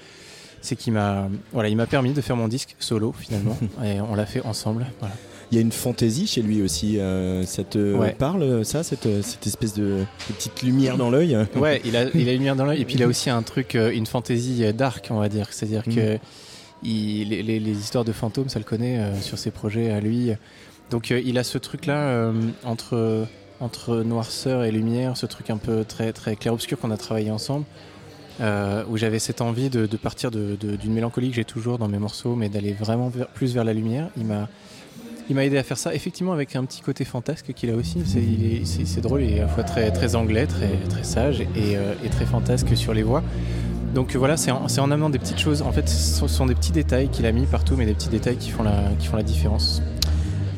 c'est 0.63 0.75
qu'il 0.75 0.93
m'a 0.95 1.29
voilà, 1.53 1.69
il 1.69 1.77
m'a 1.77 1.87
permis 1.87 2.13
de 2.13 2.21
faire 2.21 2.35
mon 2.35 2.49
disque 2.49 2.75
solo 2.81 3.15
finalement 3.17 3.57
et 3.85 4.01
on 4.01 4.15
l'a 4.17 4.27
fait 4.27 4.41
ensemble. 4.45 4.87
Voilà. 4.99 5.15
Il 5.53 5.55
y 5.55 5.59
a 5.59 5.61
une 5.61 5.71
fantaisie 5.71 6.27
chez 6.27 6.43
lui 6.43 6.61
aussi. 6.63 6.99
euh, 6.99 7.45
ça 7.45 7.63
te 7.63 7.95
Ouais. 7.95 8.17
parle, 8.19 8.65
ça, 8.65 8.83
cette, 8.83 9.07
cette 9.23 9.47
espèce 9.47 9.75
de, 9.75 9.85
de 10.29 10.35
petite 10.35 10.63
lumière 10.63 10.97
dans 10.97 11.09
l'œil? 11.09 11.39
Ouais, 11.55 11.81
il 11.85 11.97
a, 11.97 12.07
il 12.15 12.29
a 12.29 12.33
une 12.33 12.39
lumière 12.39 12.57
dans 12.57 12.65
l'œil 12.65 12.83
et 12.83 12.85
puis 12.85 12.95
il 12.97 13.03
a 13.05 13.07
aussi 13.13 13.31
un 13.31 13.43
truc, 13.43 13.77
euh, 13.77 13.93
une 13.93 14.07
fantaisie 14.07 14.65
euh, 14.65 14.73
dark, 14.73 15.07
on 15.11 15.21
va 15.21 15.29
dire. 15.29 15.47
C'est-à-dire 15.53 15.83
Mhm. 15.87 15.95
que 15.95 16.19
les, 16.87 17.79
histoires 17.79 18.05
de 18.05 18.13
fantômes, 18.13 18.49
ça 18.49 18.59
le 18.59 18.65
connaît 18.65 18.99
euh, 18.99 19.21
sur 19.21 19.39
ses 19.39 19.51
projets 19.51 19.91
à 19.91 20.01
lui. 20.01 20.31
Donc 20.91 21.11
euh, 21.11 21.21
il 21.25 21.39
a 21.39 21.45
ce 21.45 21.59
truc-là 21.59 21.97
euh, 21.97 22.33
entre, 22.65 23.27
entre 23.61 24.03
noirceur 24.03 24.65
et 24.65 24.71
lumière, 24.71 25.17
ce 25.17 25.27
truc 25.27 25.51
un 25.51 25.57
peu 25.57 25.85
très, 25.85 26.13
très 26.13 26.37
clair-obscur 26.37 26.79
qu'on 26.79 26.91
a 26.91 26.97
travaillé 26.97 27.31
ensemble. 27.31 27.65
où 28.41 28.97
j'avais 28.97 29.19
cette 29.19 29.41
envie 29.41 29.71
de, 29.71 29.97
partir 29.97 30.31
d'une 30.31 30.93
mélancolie 30.93 31.31
que 31.31 31.37
j'ai 31.37 31.45
toujours 31.45 31.79
dans 31.79 31.89
mes 31.89 31.99
morceaux, 31.99 32.37
mais 32.37 32.49
d'aller 32.49 32.73
vraiment 32.73 33.11
plus 33.35 33.55
vers 33.55 33.65
la 33.65 33.73
lumière. 33.73 34.09
Il 34.17 34.27
m'a, 34.27 34.49
il 35.29 35.35
m'a 35.35 35.45
aidé 35.45 35.59
à 35.59 35.63
faire 35.63 35.79
ça, 35.79 35.95
effectivement 35.95 36.33
avec 36.33 36.57
un 36.57 36.65
petit 36.65 36.81
côté 36.83 37.05
fantasque 37.05 37.53
qu'il 37.55 37.71
a 37.71 37.75
aussi. 37.75 37.99
C'est, 38.05 39.01
drôle, 39.01 39.23
il 39.23 39.33
est 39.33 39.39
à 39.41 39.43
la 39.43 39.49
fois 39.49 39.65
très, 39.65 39.91
très 39.91 40.15
anglais, 40.15 40.47
très, 40.47 40.71
très 40.89 41.03
sage 41.05 41.41
et, 41.41 41.77
euh, 41.77 41.95
et 42.05 42.09
très 42.09 42.27
fantasque 42.27 42.77
sur 42.77 42.95
les 42.95 43.03
voix. 43.03 43.23
Donc 43.95 44.15
euh, 44.15 44.19
voilà, 44.19 44.37
c'est 44.37 44.51
en, 44.51 44.67
en 44.67 44.91
amenant 44.91 45.11
des 45.11 45.19
petites 45.19 45.39
choses. 45.41 45.63
En 45.63 45.73
fait, 45.73 45.89
ce 45.89 46.27
sont, 46.27 46.47
des 46.47 46.55
petits 46.55 46.73
détails 46.73 47.09
qu'il 47.09 47.27
a 47.27 47.33
mis 47.33 47.47
partout, 47.47 47.75
mais 47.77 47.87
des 47.87 47.95
petits 47.95 48.09
détails 48.09 48.37
qui 48.37 48.51
font 48.51 48.63
la, 48.63 48.91
qui 48.99 49.07
font 49.07 49.17
la 49.17 49.23
différence. 49.23 49.83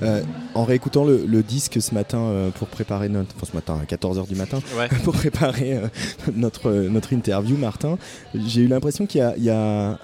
Euh, 0.02 0.22
en 0.54 0.64
réécoutant 0.64 1.04
le, 1.04 1.24
le 1.26 1.42
disque 1.42 1.80
ce 1.80 1.94
matin 1.94 2.18
euh, 2.18 2.50
pour 2.50 2.68
préparer 2.68 3.08
notre. 3.08 3.34
Enfin, 3.36 3.46
ce 3.50 3.56
matin, 3.56 3.78
à 3.80 3.84
14h 3.84 4.28
du 4.28 4.34
matin, 4.34 4.58
Ouais. 4.76 4.88
pour 5.04 5.14
préparer 5.14 5.74
euh, 5.74 5.88
notre, 6.34 6.70
notre 6.70 7.12
interview, 7.12 7.56
Martin, 7.56 7.98
j'ai 8.34 8.62
eu 8.62 8.68
l'impression 8.68 9.06
qu'il 9.06 9.20
y 9.38 9.50
a 9.50 9.98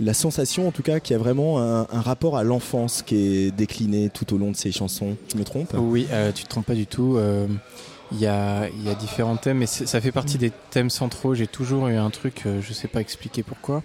la 0.00 0.14
sensation, 0.14 0.66
en 0.66 0.70
tout 0.72 0.82
cas, 0.82 0.98
qu'il 1.00 1.14
y 1.14 1.16
a 1.16 1.22
vraiment 1.22 1.60
un, 1.60 1.82
un 1.90 2.00
rapport 2.00 2.36
à 2.36 2.42
l'enfance 2.42 3.02
qui 3.02 3.16
est 3.16 3.50
décliné 3.50 4.08
tout 4.08 4.34
au 4.34 4.38
long 4.38 4.50
de 4.50 4.56
ces 4.56 4.72
chansons. 4.72 5.16
Je 5.32 5.38
me 5.38 5.44
trompe 5.44 5.74
Oui, 5.78 6.06
euh, 6.10 6.32
tu 6.32 6.44
te 6.44 6.48
trompes 6.48 6.66
pas 6.66 6.74
du 6.74 6.86
tout. 6.86 7.16
euh, 7.16 7.46
Il 8.12 8.18
y, 8.18 8.26
a, 8.26 8.68
il 8.68 8.84
y 8.84 8.88
a 8.90 8.94
différents 8.94 9.36
thèmes, 9.36 9.58
mais 9.58 9.66
ça 9.66 10.00
fait 10.00 10.10
partie 10.12 10.36
des 10.38 10.50
thèmes 10.70 10.90
centraux. 10.90 11.34
J'ai 11.34 11.46
toujours 11.46 11.86
eu 11.88 11.96
un 11.96 12.10
truc, 12.10 12.42
euh, 12.46 12.60
je 12.60 12.72
sais 12.72 12.88
pas 12.88 13.00
expliquer 13.00 13.42
pourquoi, 13.44 13.82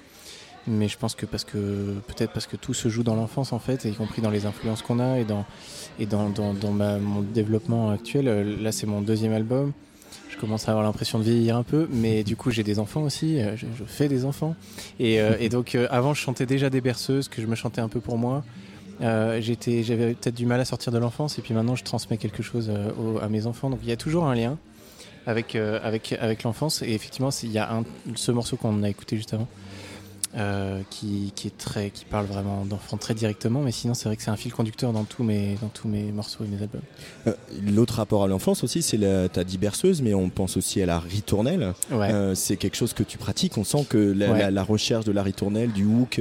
mais 0.67 0.87
je 0.87 0.97
pense 0.97 1.13
que 1.13 1.27
parce 1.27 1.43
que 1.43 1.93
peut-être 2.07 2.31
parce 2.31 2.47
que 2.47 2.55
tout 2.55 2.73
se 2.73 2.89
joue 2.89 3.03
dans 3.03 3.15
l'enfance 3.15 3.53
en 3.53 3.59
fait, 3.59 3.85
y 3.85 3.93
compris 3.93 4.23
dans 4.23 4.31
les 4.31 4.47
influences 4.47 4.81
qu'on 4.81 4.99
a 4.99 5.19
et 5.19 5.25
dans 5.25 5.45
et 5.99 6.07
dans, 6.07 6.29
dans, 6.29 6.53
dans 6.55 6.71
ma- 6.71 6.97
mon 6.97 7.21
développement 7.21 7.91
actuel. 7.91 8.27
Euh, 8.27 8.57
Là, 8.63 8.71
c'est 8.71 8.87
mon 8.87 9.01
deuxième 9.01 9.31
album. 9.33 9.73
Je 10.29 10.37
commence 10.37 10.67
à 10.67 10.71
avoir 10.71 10.83
l'impression 10.85 11.19
de 11.19 11.23
vieillir 11.23 11.55
un 11.55 11.63
peu, 11.63 11.87
mais 11.91 12.23
du 12.23 12.35
coup, 12.35 12.51
j'ai 12.51 12.63
des 12.63 12.79
enfants 12.79 13.03
aussi. 13.03 13.39
euh, 13.39 13.55
Je, 13.55 13.65
fais 13.85 14.09
des 14.09 14.25
enfants, 14.25 14.55
et, 14.99 15.21
euh, 15.21 15.47
donc 15.49 15.75
euh, 15.75 15.87
avant, 15.89 16.13
je 16.13 16.21
chantais 16.21 16.45
déjà 16.45 16.69
des 16.69 16.81
berceuses 16.81 17.29
que 17.29 17.41
je 17.41 17.47
me 17.47 17.55
chantais 17.55 17.81
un 17.81 17.89
peu 17.89 17.99
pour 17.99 18.17
moi. 18.17 18.43
J'avais 18.99 20.13
peut-être 20.13 20.35
du 20.35 20.45
mal 20.45 20.59
à 20.59 20.65
sortir 20.65 20.91
de 20.91 20.97
l'enfance 20.97 21.37
et 21.37 21.41
puis 21.41 21.53
maintenant 21.53 21.75
je 21.75 21.83
transmets 21.83 22.15
quelque 22.15 22.41
chose 22.41 22.71
à 23.21 23.27
mes 23.27 23.45
enfants. 23.45 23.69
Donc 23.69 23.79
il 23.83 23.89
y 23.89 23.91
a 23.91 23.97
toujours 23.97 24.25
un 24.25 24.35
lien 24.35 24.57
avec, 25.27 25.55
avec, 25.55 26.13
avec 26.13 26.43
l'enfance 26.43 26.81
et 26.81 26.93
effectivement 26.93 27.29
il 27.43 27.51
y 27.51 27.57
a 27.57 27.83
ce 28.15 28.31
morceau 28.31 28.55
qu'on 28.55 28.83
a 28.83 28.89
écouté 28.89 29.17
juste 29.17 29.33
avant 29.33 29.49
euh, 30.37 30.81
qui, 30.89 31.31
qui 31.35 31.47
est 31.47 31.57
très, 31.57 31.89
qui 31.91 32.03
parle 32.05 32.25
vraiment 32.25 32.65
d'enfants 32.65 32.97
très 32.97 33.13
directement. 33.13 33.61
Mais 33.61 33.71
sinon 33.71 33.93
c'est 33.93 34.09
vrai 34.09 34.15
que 34.17 34.21
c'est 34.23 34.31
un 34.31 34.35
fil 34.35 34.51
conducteur 34.53 34.91
dans 34.93 35.03
tous 35.05 35.23
mes, 35.23 35.57
dans 35.61 35.69
tous 35.69 35.87
mes 35.87 36.11
morceaux 36.11 36.43
et 36.43 36.47
mes 36.47 36.61
albums. 36.61 36.81
Euh, 37.27 37.33
L'autre 37.73 37.95
rapport 37.95 38.23
à 38.23 38.27
l'enfance 38.27 38.63
aussi, 38.63 38.81
c'est 38.81 38.97
la, 38.97 39.29
t'as 39.29 39.43
dit 39.43 39.57
berceuse, 39.57 40.01
mais 40.01 40.13
on 40.13 40.29
pense 40.29 40.57
aussi 40.57 40.81
à 40.81 40.85
la 40.85 40.99
ritournelle. 40.99 41.73
Ouais. 41.91 42.11
Euh, 42.11 42.35
c'est 42.35 42.57
quelque 42.57 42.75
chose 42.75 42.93
que 42.93 43.03
tu 43.03 43.17
pratiques. 43.17 43.57
On 43.57 43.63
sent 43.63 43.85
que 43.89 43.97
la, 43.97 44.31
Ouais. 44.31 44.39
la- 44.39 44.51
la 44.51 44.63
recherche 44.63 45.05
de 45.05 45.11
la 45.11 45.23
ritournelle, 45.23 45.71
du 45.71 45.85
hook. 45.85 46.19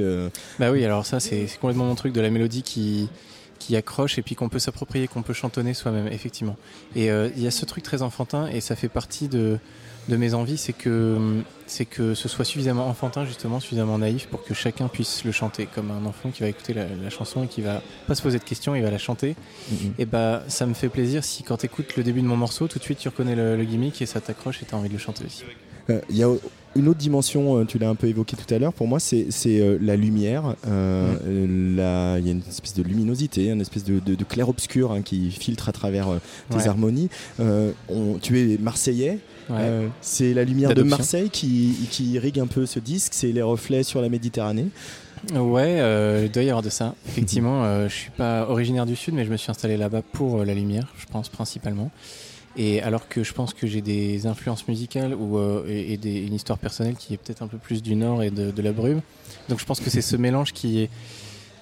Bah 0.59 0.71
oui, 0.71 0.85
alors 0.85 1.05
ça 1.05 1.19
c'est 1.19 1.47
complètement 1.59 1.85
mon 1.85 1.95
truc 1.95 2.13
de 2.13 2.21
la 2.21 2.29
mélodie 2.29 2.63
qui 2.63 3.09
qui 3.57 3.75
accroche 3.77 4.17
et 4.19 4.21
puis 4.21 4.35
qu'on 4.35 4.49
peut 4.49 4.59
s'approprier, 4.59 5.07
qu'on 5.07 5.23
peut 5.23 5.33
chantonner 5.33 5.73
soi-même, 5.73 6.07
effectivement. 6.07 6.55
Et 6.95 7.05
il 7.07 7.41
y 7.41 7.47
a 7.47 7.51
ce 7.51 7.65
truc 7.65 7.83
très 7.83 8.01
enfantin 8.01 8.47
et 8.47 8.61
ça 8.61 8.75
fait 8.75 8.89
partie 8.89 9.27
de, 9.27 9.57
de 10.07 10.17
mes 10.17 10.33
envies, 10.33 10.57
c'est 10.57 10.73
que 10.73 11.17
c'est 11.67 11.85
que 11.85 12.13
ce 12.13 12.27
soit 12.29 12.45
suffisamment 12.45 12.87
enfantin 12.87 13.25
justement, 13.25 13.59
suffisamment 13.59 13.97
naïf 13.97 14.27
pour 14.27 14.43
que 14.43 14.53
chacun 14.53 14.87
puisse 14.87 15.23
le 15.23 15.31
chanter 15.31 15.67
comme 15.73 15.89
un 15.89 16.05
enfant 16.05 16.29
qui 16.29 16.41
va 16.43 16.47
écouter 16.47 16.73
la, 16.75 16.85
la 17.03 17.09
chanson 17.09 17.43
et 17.43 17.47
qui 17.47 17.61
va 17.61 17.81
pas 18.07 18.13
se 18.13 18.21
poser 18.21 18.37
de 18.37 18.43
questions, 18.43 18.75
il 18.75 18.83
va 18.83 18.91
la 18.91 18.99
chanter. 18.99 19.35
Mhm. 19.71 19.93
Et 19.97 20.05
bah 20.05 20.43
ça 20.47 20.67
me 20.67 20.75
fait 20.75 20.89
plaisir 20.89 21.23
si 21.23 21.41
quand 21.43 21.57
tu 21.57 21.65
écoutes 21.65 21.95
le 21.95 22.03
début 22.03 22.21
de 22.21 22.27
mon 22.27 22.37
morceau, 22.37 22.67
tout 22.67 22.77
de 22.77 22.83
suite 22.83 22.99
tu 22.99 23.07
reconnais 23.09 23.35
le, 23.35 23.57
le 23.57 23.63
gimmick 23.63 23.99
et 24.01 24.05
ça 24.05 24.21
t'accroche 24.21 24.61
et 24.61 24.65
tu 24.65 24.75
as 24.75 24.77
envie 24.77 24.89
de 24.89 24.93
le 24.93 24.99
chanter 24.99 25.25
aussi. 25.25 25.43
Euh, 25.89 25.99
Il 26.09 26.17
y 26.17 26.23
a 26.23 26.29
une 26.75 26.87
autre 26.89 26.99
dimension, 26.99 27.57
euh, 27.59 27.63
tu 27.63 27.77
l'as 27.79 27.87
un 27.89 27.95
peu 27.95 28.07
évoqué 28.07 28.35
tout 28.35 28.51
à 28.53 28.59
l'heure, 28.59 28.73
pour 28.73 28.85
moi, 28.87 28.99
c'est 28.99 29.27
euh, 29.47 29.77
la 29.81 29.95
lumière. 29.95 30.55
Euh, 30.67 31.13
Mm. 31.13 31.79
euh, 31.79 32.17
Il 32.19 32.25
y 32.25 32.29
a 32.29 32.33
une 32.33 32.41
espèce 32.47 32.73
de 32.73 32.83
luminosité, 32.83 33.47
une 33.49 33.61
espèce 33.61 33.83
de, 33.85 33.99
de- 33.99 34.15
de 34.15 34.23
clair-obscur 34.23 34.91
hein, 34.91 35.01
qui 35.01 35.31
filtre 35.31 35.69
à 35.69 35.71
travers 35.71 36.09
euh, 36.09 36.17
tes 36.49 36.57
Ouais. 36.57 36.67
harmonies. 36.67 37.09
Euh, 37.39 37.71
on- 37.89 38.17
tu 38.21 38.39
es 38.39 38.57
marseillais. 38.57 39.19
Ouais. 39.49 39.57
Euh, 39.59 39.87
c'est 40.01 40.33
la 40.33 40.43
lumière 40.43 40.73
de. 40.73 40.81
Marseille 40.83 41.29
qui, 41.29 41.75
qui 41.91 42.05
irrigue 42.11 42.39
un 42.39 42.47
peu 42.47 42.65
ce 42.65 42.79
disque, 42.79 43.13
c'est 43.13 43.31
les 43.31 43.41
reflets 43.41 43.83
sur 43.83 44.01
la 44.01 44.09
Méditerranée. 44.09 44.67
Ouais, 45.33 45.79
euh, 45.79 46.23
il 46.25 46.31
doit 46.31 46.43
y 46.43 46.49
avoir 46.49 46.61
de 46.63 46.69
ça. 46.69 46.93
Effectivement, 47.07 47.63
euh, 47.63 47.87
je 47.89 47.93
suis 47.95 48.11
pas 48.11 48.47
originaire 48.49 48.85
du 48.85 48.95
sud, 48.95 49.13
mais 49.13 49.25
je 49.25 49.31
me 49.31 49.37
suis 49.37 49.49
installé 49.49 49.75
là-bas 49.77 50.01
pour 50.13 50.41
euh, 50.41 50.45
la 50.45 50.53
lumière, 50.53 50.87
je 50.99 51.05
pense 51.05 51.29
principalement. 51.29 51.89
Et 52.57 52.81
alors 52.81 53.07
que 53.09 53.23
je 53.23 53.33
pense 53.33 53.53
que 53.53 53.67
j'ai 53.67 53.81
des 53.81 54.27
influences 54.27 54.67
musicales 54.67 55.13
ou, 55.13 55.37
euh, 55.37 55.65
et, 55.67 55.93
et 55.93 55.97
des- 55.97 56.21
une 56.25 56.33
histoire 56.33 56.57
personnelle 56.57 56.95
qui 56.95 57.13
est 57.13 57.17
peut-être 57.17 57.41
un 57.41 57.47
peu 57.47 57.57
plus 57.57 57.83
du 57.83 57.95
nord 57.95 58.23
et 58.23 58.29
de, 58.29 58.51
de 58.51 58.61
la 58.61 58.71
brume. 58.71 59.01
Donc 59.49 59.59
je 59.59 59.65
pense 59.65 59.79
que 59.79 59.89
c'est 59.89 60.01
ce 60.01 60.15
mélange 60.15 60.53
qui 60.53 60.79
est, 60.81 60.89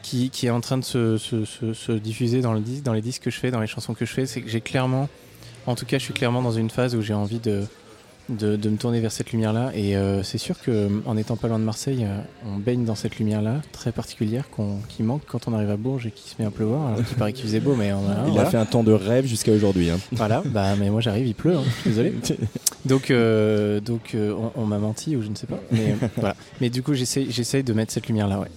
qui, 0.03 0.30
qui 0.30 0.45
est 0.45 0.51
en 0.51 0.61
train 0.61 0.77
de 0.77 0.84
se, 0.84 1.18
se- 1.18 1.45
se- 1.45 1.73
se 1.73 1.91
diffuser 1.93 2.41
dans, 2.41 2.53
le 2.53 2.61
dans 2.84 2.93
les 2.93 3.01
disques 3.01 3.23
que 3.23 3.31
je 3.31 3.39
fais, 3.39 3.49
dans 3.49 3.60
les 3.61 3.68
chansons 3.68 3.93
que 3.93 4.05
je 4.05 4.11
fais. 4.14 4.26
C'est 4.27 4.41
que 4.41 4.49
j'ai 4.49 4.61
clairement, 4.61 5.10
en 5.68 5.76
tout 5.76 5.85
cas, 5.85 5.98
je 5.98 6.03
suis 6.03 6.14
clairement 6.14 6.41
dans 6.41 6.52
une 6.52 6.69
phase 6.69 6.95
où 6.95 7.02
j'ai 7.02 7.14
envie 7.14 7.40
de, 7.40 7.64
de, 8.30 8.56
de 8.56 8.69
me 8.69 8.77
tourner 8.77 8.99
vers 8.99 9.11
cette 9.11 9.31
lumière-là. 9.31 9.72
Et 9.76 9.95
euh, 9.95 10.23
c'est 10.23 10.38
sûr 10.38 10.56
qu'en 10.64 11.18
étant 11.18 11.35
pas 11.38 11.48
loin 11.48 11.60
de 11.60 11.64
Marseille, 11.64 12.06
euh, 12.06 12.18
on 12.45 12.57
baigne 12.57 12.85
dans 12.85 12.95
cette 12.95 13.18
lumière-là, 13.18 13.61
très 13.72 13.91
particulière, 13.91 14.49
qu'on- 14.49 14.80
qui 14.90 15.03
manque 15.03 15.23
quand 15.27 15.48
on 15.48 15.53
arrive 15.53 15.69
à 15.69 15.77
Bourges 15.77 16.07
et 16.07 16.11
qui 16.11 16.30
se 16.30 16.35
met 16.40 16.45
à 16.45 16.52
pleuvoir. 16.52 16.88
Alors 16.94 17.06
qu'il 17.06 17.18
paraît 17.18 17.34
qu'il 17.34 17.45
faisait 17.45 17.60
beau, 17.60 17.76
mais 17.76 17.91
on 17.94 17.99
a, 18.10 18.26
Il 18.27 18.31
voilà. 18.34 18.48
a 18.48 18.52
fait 18.52 18.57
un 18.57 18.65
temps 18.65 18.84
de 18.84 18.91
rêve 18.94 19.26
jusqu'à 19.26 19.52
aujourd'hui. 19.52 19.90
hein. 19.90 19.99
Voilà, 20.11 20.41
bah, 20.45 20.76
mais 20.80 20.90
moi 20.90 21.02
j'arrive, 21.02 21.27
il 21.27 21.35
pleut, 21.35 21.56
hein, 21.56 21.64
je 21.65 21.72
suis 21.81 21.90
désolé. 21.91 22.14
Donc, 22.85 23.11
euh, 23.11 23.80
donc 23.80 24.14
euh, 24.14 24.34
on, 24.57 24.64
on 24.64 24.65
m'a 24.65 24.77
menti 24.77 25.15
ou 25.15 25.22
je 25.22 25.30
ne 25.30 25.35
sais 25.35 25.48
pas. 25.48 25.60
Mais, 25.72 25.91
euh, 26.02 26.07
voilà. 26.18 26.35
mais 26.60 26.69
du 26.69 26.84
coup, 26.84 26.94
j'essaye 26.94 27.64
de 27.64 27.72
mettre 27.73 27.94
cette 27.94 28.07
lumière-là, 28.07 28.40
ouais. 28.41 28.49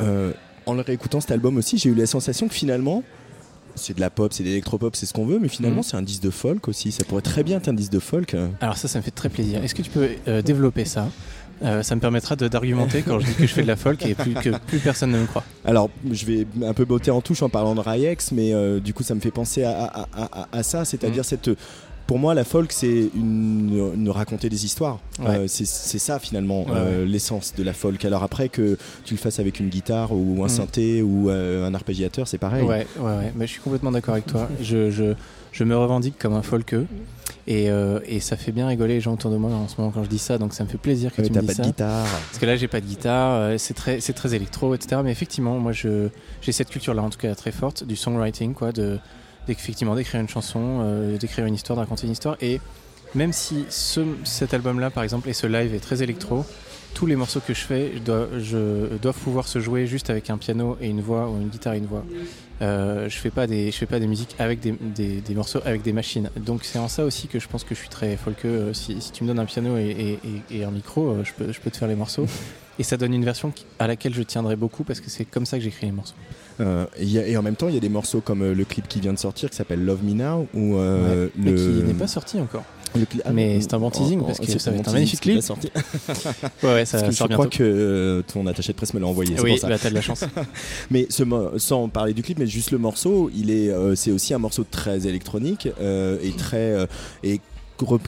Euh, 0.00 0.32
en 0.64 0.72
le 0.72 0.80
réécoutant 0.80 1.20
cet 1.20 1.30
album 1.30 1.58
aussi, 1.58 1.76
j'ai 1.76 1.90
eu 1.90 1.94
la 1.94 2.06
sensation 2.06 2.48
que 2.48 2.54
finalement, 2.54 3.02
c'est 3.80 3.94
de 3.94 4.00
la 4.00 4.10
pop, 4.10 4.32
c'est 4.32 4.42
de 4.42 4.48
l'électropop, 4.48 4.94
c'est 4.94 5.06
ce 5.06 5.12
qu'on 5.12 5.26
veut, 5.26 5.38
mais 5.40 5.48
finalement 5.48 5.78
Mhm. 5.78 5.82
c'est 5.82 5.96
un 5.96 6.02
disque 6.02 6.22
de 6.22 6.30
folk 6.30 6.68
aussi. 6.68 6.92
Ça 6.92 7.04
pourrait 7.04 7.22
très 7.22 7.42
bien 7.42 7.56
être 7.56 7.68
un 7.68 7.72
disque 7.72 7.92
de 7.92 7.98
folk. 7.98 8.36
Alors 8.60 8.76
ça, 8.76 8.86
ça 8.88 8.98
me 8.98 9.02
fait 9.02 9.10
très 9.10 9.28
plaisir. 9.28 9.62
Est-ce 9.64 9.74
que 9.74 9.82
tu 9.82 9.90
peux 9.90 10.08
euh, 10.28 10.42
développer 10.42 10.84
ça? 10.84 11.08
Euh, 11.62 11.82
Ça 11.82 11.94
me 11.94 12.00
permettra 12.00 12.36
d'argumenter 12.36 13.02
quand 13.02 13.18
je 13.20 13.26
dis 13.26 13.34
que 13.34 13.46
je 13.46 13.52
fais 13.52 13.60
de 13.62 13.66
la 13.66 13.76
folk 13.76 14.04
et 14.06 14.14
plus, 14.14 14.32
que 14.32 14.56
plus 14.66 14.78
personne 14.78 15.10
ne 15.10 15.18
me 15.18 15.26
croit. 15.26 15.44
Alors, 15.66 15.90
je 16.10 16.24
vais 16.24 16.46
un 16.64 16.72
peu 16.72 16.86
botter 16.86 17.10
en 17.10 17.20
touche 17.20 17.42
en 17.42 17.50
parlant 17.50 17.74
de 17.74 17.80
Rayex, 17.80 18.32
mais 18.32 18.54
euh, 18.54 18.80
du 18.80 18.94
coup, 18.94 19.02
ça 19.02 19.14
me 19.14 19.20
fait 19.20 19.30
penser 19.30 19.62
à, 19.64 19.82
à- 19.84 20.08
à- 20.14 20.40
à- 20.42 20.48
à 20.52 20.62
ça, 20.62 20.86
c'est-à-dire 20.86 21.18
Mhm. 21.22 21.24
cette. 21.24 21.50
Pour 22.10 22.18
moi, 22.18 22.34
la 22.34 22.42
folk, 22.42 22.72
c'est 22.72 23.08
une, 23.14 23.92
une 23.94 24.10
raconter 24.10 24.48
des 24.48 24.64
histoires. 24.64 24.98
Ouais. 25.20 25.26
Euh, 25.28 25.44
c'est 25.46 25.64
ça 26.00 26.18
finalement 26.18 26.62
Ouais, 26.64 26.72
euh, 26.74 27.04
l'essence 27.04 27.54
de 27.56 27.62
la 27.62 27.72
folk. 27.72 28.04
Alors 28.04 28.24
après 28.24 28.48
que 28.48 28.76
tu 29.04 29.14
le 29.14 29.18
fasses 29.20 29.38
avec 29.38 29.60
une 29.60 29.68
guitare 29.68 30.10
ou 30.10 30.38
un 30.40 30.46
Mhm. 30.46 30.48
synthé 30.48 31.02
ou 31.02 31.30
euh, 31.30 31.64
un 31.68 31.72
arpégiateur, 31.72 32.26
c'est 32.26 32.36
pareil. 32.38 32.64
Ouais, 32.64 32.84
ouais, 32.98 33.04
ouais. 33.16 33.32
Mais 33.36 33.46
je 33.46 33.52
suis 33.52 33.60
complètement 33.60 33.92
d'accord 33.92 34.14
avec 34.14 34.26
toi. 34.26 34.48
Je, 34.60 34.90
je, 34.90 35.14
je 35.52 35.62
me 35.62 35.76
revendique 35.76 36.18
comme 36.18 36.34
un 36.34 36.42
folkeeux. 36.42 36.88
Et, 37.46 37.68
et 38.06 38.18
ça 38.20 38.36
fait 38.36 38.50
bien 38.52 38.66
rigoler 38.66 38.94
les 38.94 39.00
gens 39.00 39.14
autour 39.14 39.30
de 39.30 39.36
moi 39.36 39.50
en 39.52 39.68
ce 39.68 39.76
moment 39.78 39.92
quand 39.92 40.02
je 40.04 40.08
dis 40.08 40.18
ça, 40.18 40.36
donc 40.36 40.52
ça 40.52 40.62
me 40.64 40.68
fait 40.68 40.78
plaisir 40.78 41.12
que 41.14 41.20
Ouais, 41.22 41.28
tu 41.28 41.32
me 41.32 41.36
pas 41.36 41.42
dises 41.42 41.56
de 41.58 41.62
ça. 41.62 41.68
guitare. 41.68 42.06
Parce 42.06 42.38
que 42.40 42.46
là, 42.46 42.56
j'ai 42.56 42.66
pas 42.68 42.80
de 42.80 42.86
guitare, 42.86 43.58
c'est 43.58 43.74
très, 43.74 43.98
très 43.98 44.34
électro, 44.34 44.74
etc. 44.74 45.00
Mais 45.04 45.12
effectivement, 45.12 45.58
moi, 45.60 45.70
j'ai 45.72 46.10
cette 46.52 46.70
culture-là, 46.70 47.02
en 47.02 47.10
tout 47.10 47.18
cas, 47.18 47.34
très 47.36 47.52
forte, 47.52 47.84
du 47.84 47.94
songwriting, 47.96 48.52
quoi, 48.54 48.72
de, 48.72 48.98
effectivement, 49.58 49.94
d'écrire 49.94 50.20
une 50.20 50.28
chanson, 50.28 50.80
euh, 50.82 51.16
d'écrire 51.18 51.44
une 51.46 51.54
histoire, 51.54 51.76
de 51.76 51.80
raconter 51.80 52.06
une 52.06 52.12
histoire. 52.12 52.36
Et 52.40 52.60
même 53.14 53.32
si 53.32 53.64
ce, 53.68 54.00
cet 54.24 54.54
album-là, 54.54 54.90
par 54.90 55.02
exemple, 55.02 55.28
et 55.28 55.32
ce 55.32 55.46
live 55.46 55.74
est 55.74 55.80
très 55.80 56.02
électro, 56.02 56.44
tous 56.94 57.06
les 57.06 57.14
morceaux 57.16 57.40
que 57.40 57.54
je 57.54 57.60
fais 57.60 57.92
je 57.94 57.98
dois, 58.00 58.28
doivent 59.00 59.18
pouvoir 59.18 59.46
se 59.46 59.60
jouer 59.60 59.86
juste 59.86 60.10
avec 60.10 60.28
un 60.30 60.38
piano 60.38 60.76
et 60.80 60.88
une 60.88 61.00
voix, 61.00 61.28
ou 61.28 61.40
une 61.40 61.48
guitare 61.48 61.74
et 61.74 61.78
une 61.78 61.86
voix. 61.86 62.04
Euh, 62.62 63.08
je 63.08 63.16
fais 63.16 63.30
fais 63.30 63.86
pas 63.86 64.00
des 64.00 64.06
musiques 64.06 64.34
avec 64.38 64.60
des, 64.60 64.72
des- 64.72 65.34
morceaux 65.34 65.60
avec 65.64 65.82
des 65.82 65.92
machines. 65.92 66.30
Donc 66.36 66.64
c'est 66.64 66.78
en 66.78 66.88
ça 66.88 67.04
aussi 67.04 67.26
que 67.28 67.38
je 67.38 67.48
pense 67.48 67.62
que 67.64 67.74
je 67.74 67.80
suis 67.80 67.88
très 67.88 68.16
folkeux. 68.16 68.74
Si, 68.74 69.00
si 69.00 69.12
tu 69.12 69.22
me 69.24 69.28
donnes 69.28 69.38
un 69.38 69.44
piano 69.46 69.76
et, 69.76 70.18
et- 70.50 70.64
un 70.64 70.70
micro, 70.70 71.10
euh, 71.10 71.24
je 71.24 71.32
peux, 71.32 71.52
je 71.52 71.60
peux 71.60 71.70
te 71.70 71.76
faire 71.76 71.88
les 71.88 71.94
morceaux. 71.94 72.26
Et 72.78 72.82
ça 72.82 72.96
donne 72.96 73.14
une 73.14 73.24
version 73.24 73.52
à 73.78 73.86
laquelle 73.86 74.14
je 74.14 74.22
tiendrai 74.22 74.56
beaucoup 74.56 74.84
parce 74.84 75.00
que 75.00 75.10
c'est 75.10 75.24
comme 75.24 75.46
ça 75.46 75.58
que 75.58 75.64
j'écris 75.64 75.86
les 75.86 75.92
morceaux. 75.92 76.14
Euh, 76.60 76.84
et, 76.98 77.02
il 77.04 77.10
y 77.10 77.18
a- 77.18 77.26
et 77.26 77.36
en 77.36 77.42
même 77.42 77.56
temps, 77.56 77.68
il 77.68 77.74
y 77.74 77.78
a 77.78 77.80
des 77.80 77.88
morceaux 77.88 78.20
comme 78.20 78.42
euh, 78.42 78.54
le 78.54 78.64
clip 78.64 78.86
qui 78.88 79.00
vient 79.00 79.12
de 79.12 79.18
sortir 79.18 79.50
qui 79.50 79.56
s'appelle 79.56 79.84
Love 79.84 80.04
Me 80.04 80.12
Now 80.12 80.46
ou 80.54 80.76
euh, 80.76 81.26
Ouais, 81.26 81.32
mais 81.36 81.50
le 81.52 81.56
qui 81.56 81.82
n'est 81.88 81.94
pas 81.94 82.06
sorti 82.06 82.38
encore. 82.38 82.64
ah, 83.24 83.30
Mais 83.32 83.60
c'est 83.60 83.72
un 83.74 83.78
bon 83.78 83.90
teasing 83.90 84.20
oh, 84.22 84.26
parce 84.26 84.38
oh, 84.40 84.44
que 84.44 84.50
c'est 84.52 84.58
ça 84.58 84.70
va 84.70 84.76
être 84.78 84.88
un 84.88 84.92
magnifique 84.92 85.20
clip. 85.20 85.40
sorti. 85.42 85.70
Ouais, 86.62 86.74
ouais, 86.74 86.84
ça 86.84 86.98
Parce 86.98 87.10
que 87.10 87.16
sort 87.16 87.28
je 87.28 87.32
crois 87.34 87.46
que 87.46 87.62
euh, 87.62 88.22
ton 88.22 88.46
attaché 88.46 88.72
de 88.72 88.76
presse 88.76 88.92
me 88.94 89.00
l'a 89.00 89.06
envoyé. 89.06 89.34
Oui, 89.40 89.58
bah, 89.62 89.78
t'as 89.80 89.90
de 89.90 89.94
la 89.94 90.00
chance. 90.02 90.24
mais 90.90 91.06
ce 91.08 91.24
sans 91.56 91.88
parler 91.88 92.12
du 92.12 92.22
clip, 92.22 92.38
mais 92.38 92.46
juste 92.46 92.70
le 92.72 92.78
morceau, 92.78 93.30
il 93.34 93.50
est, 93.50 93.70
euh, 93.70 93.94
c'est 93.94 94.10
aussi 94.10 94.34
un 94.34 94.38
morceau 94.38 94.64
très 94.70 95.06
électronique 95.06 95.68
euh, 95.80 96.18
et 96.22 96.32
très 96.32 96.86
et 97.24 97.40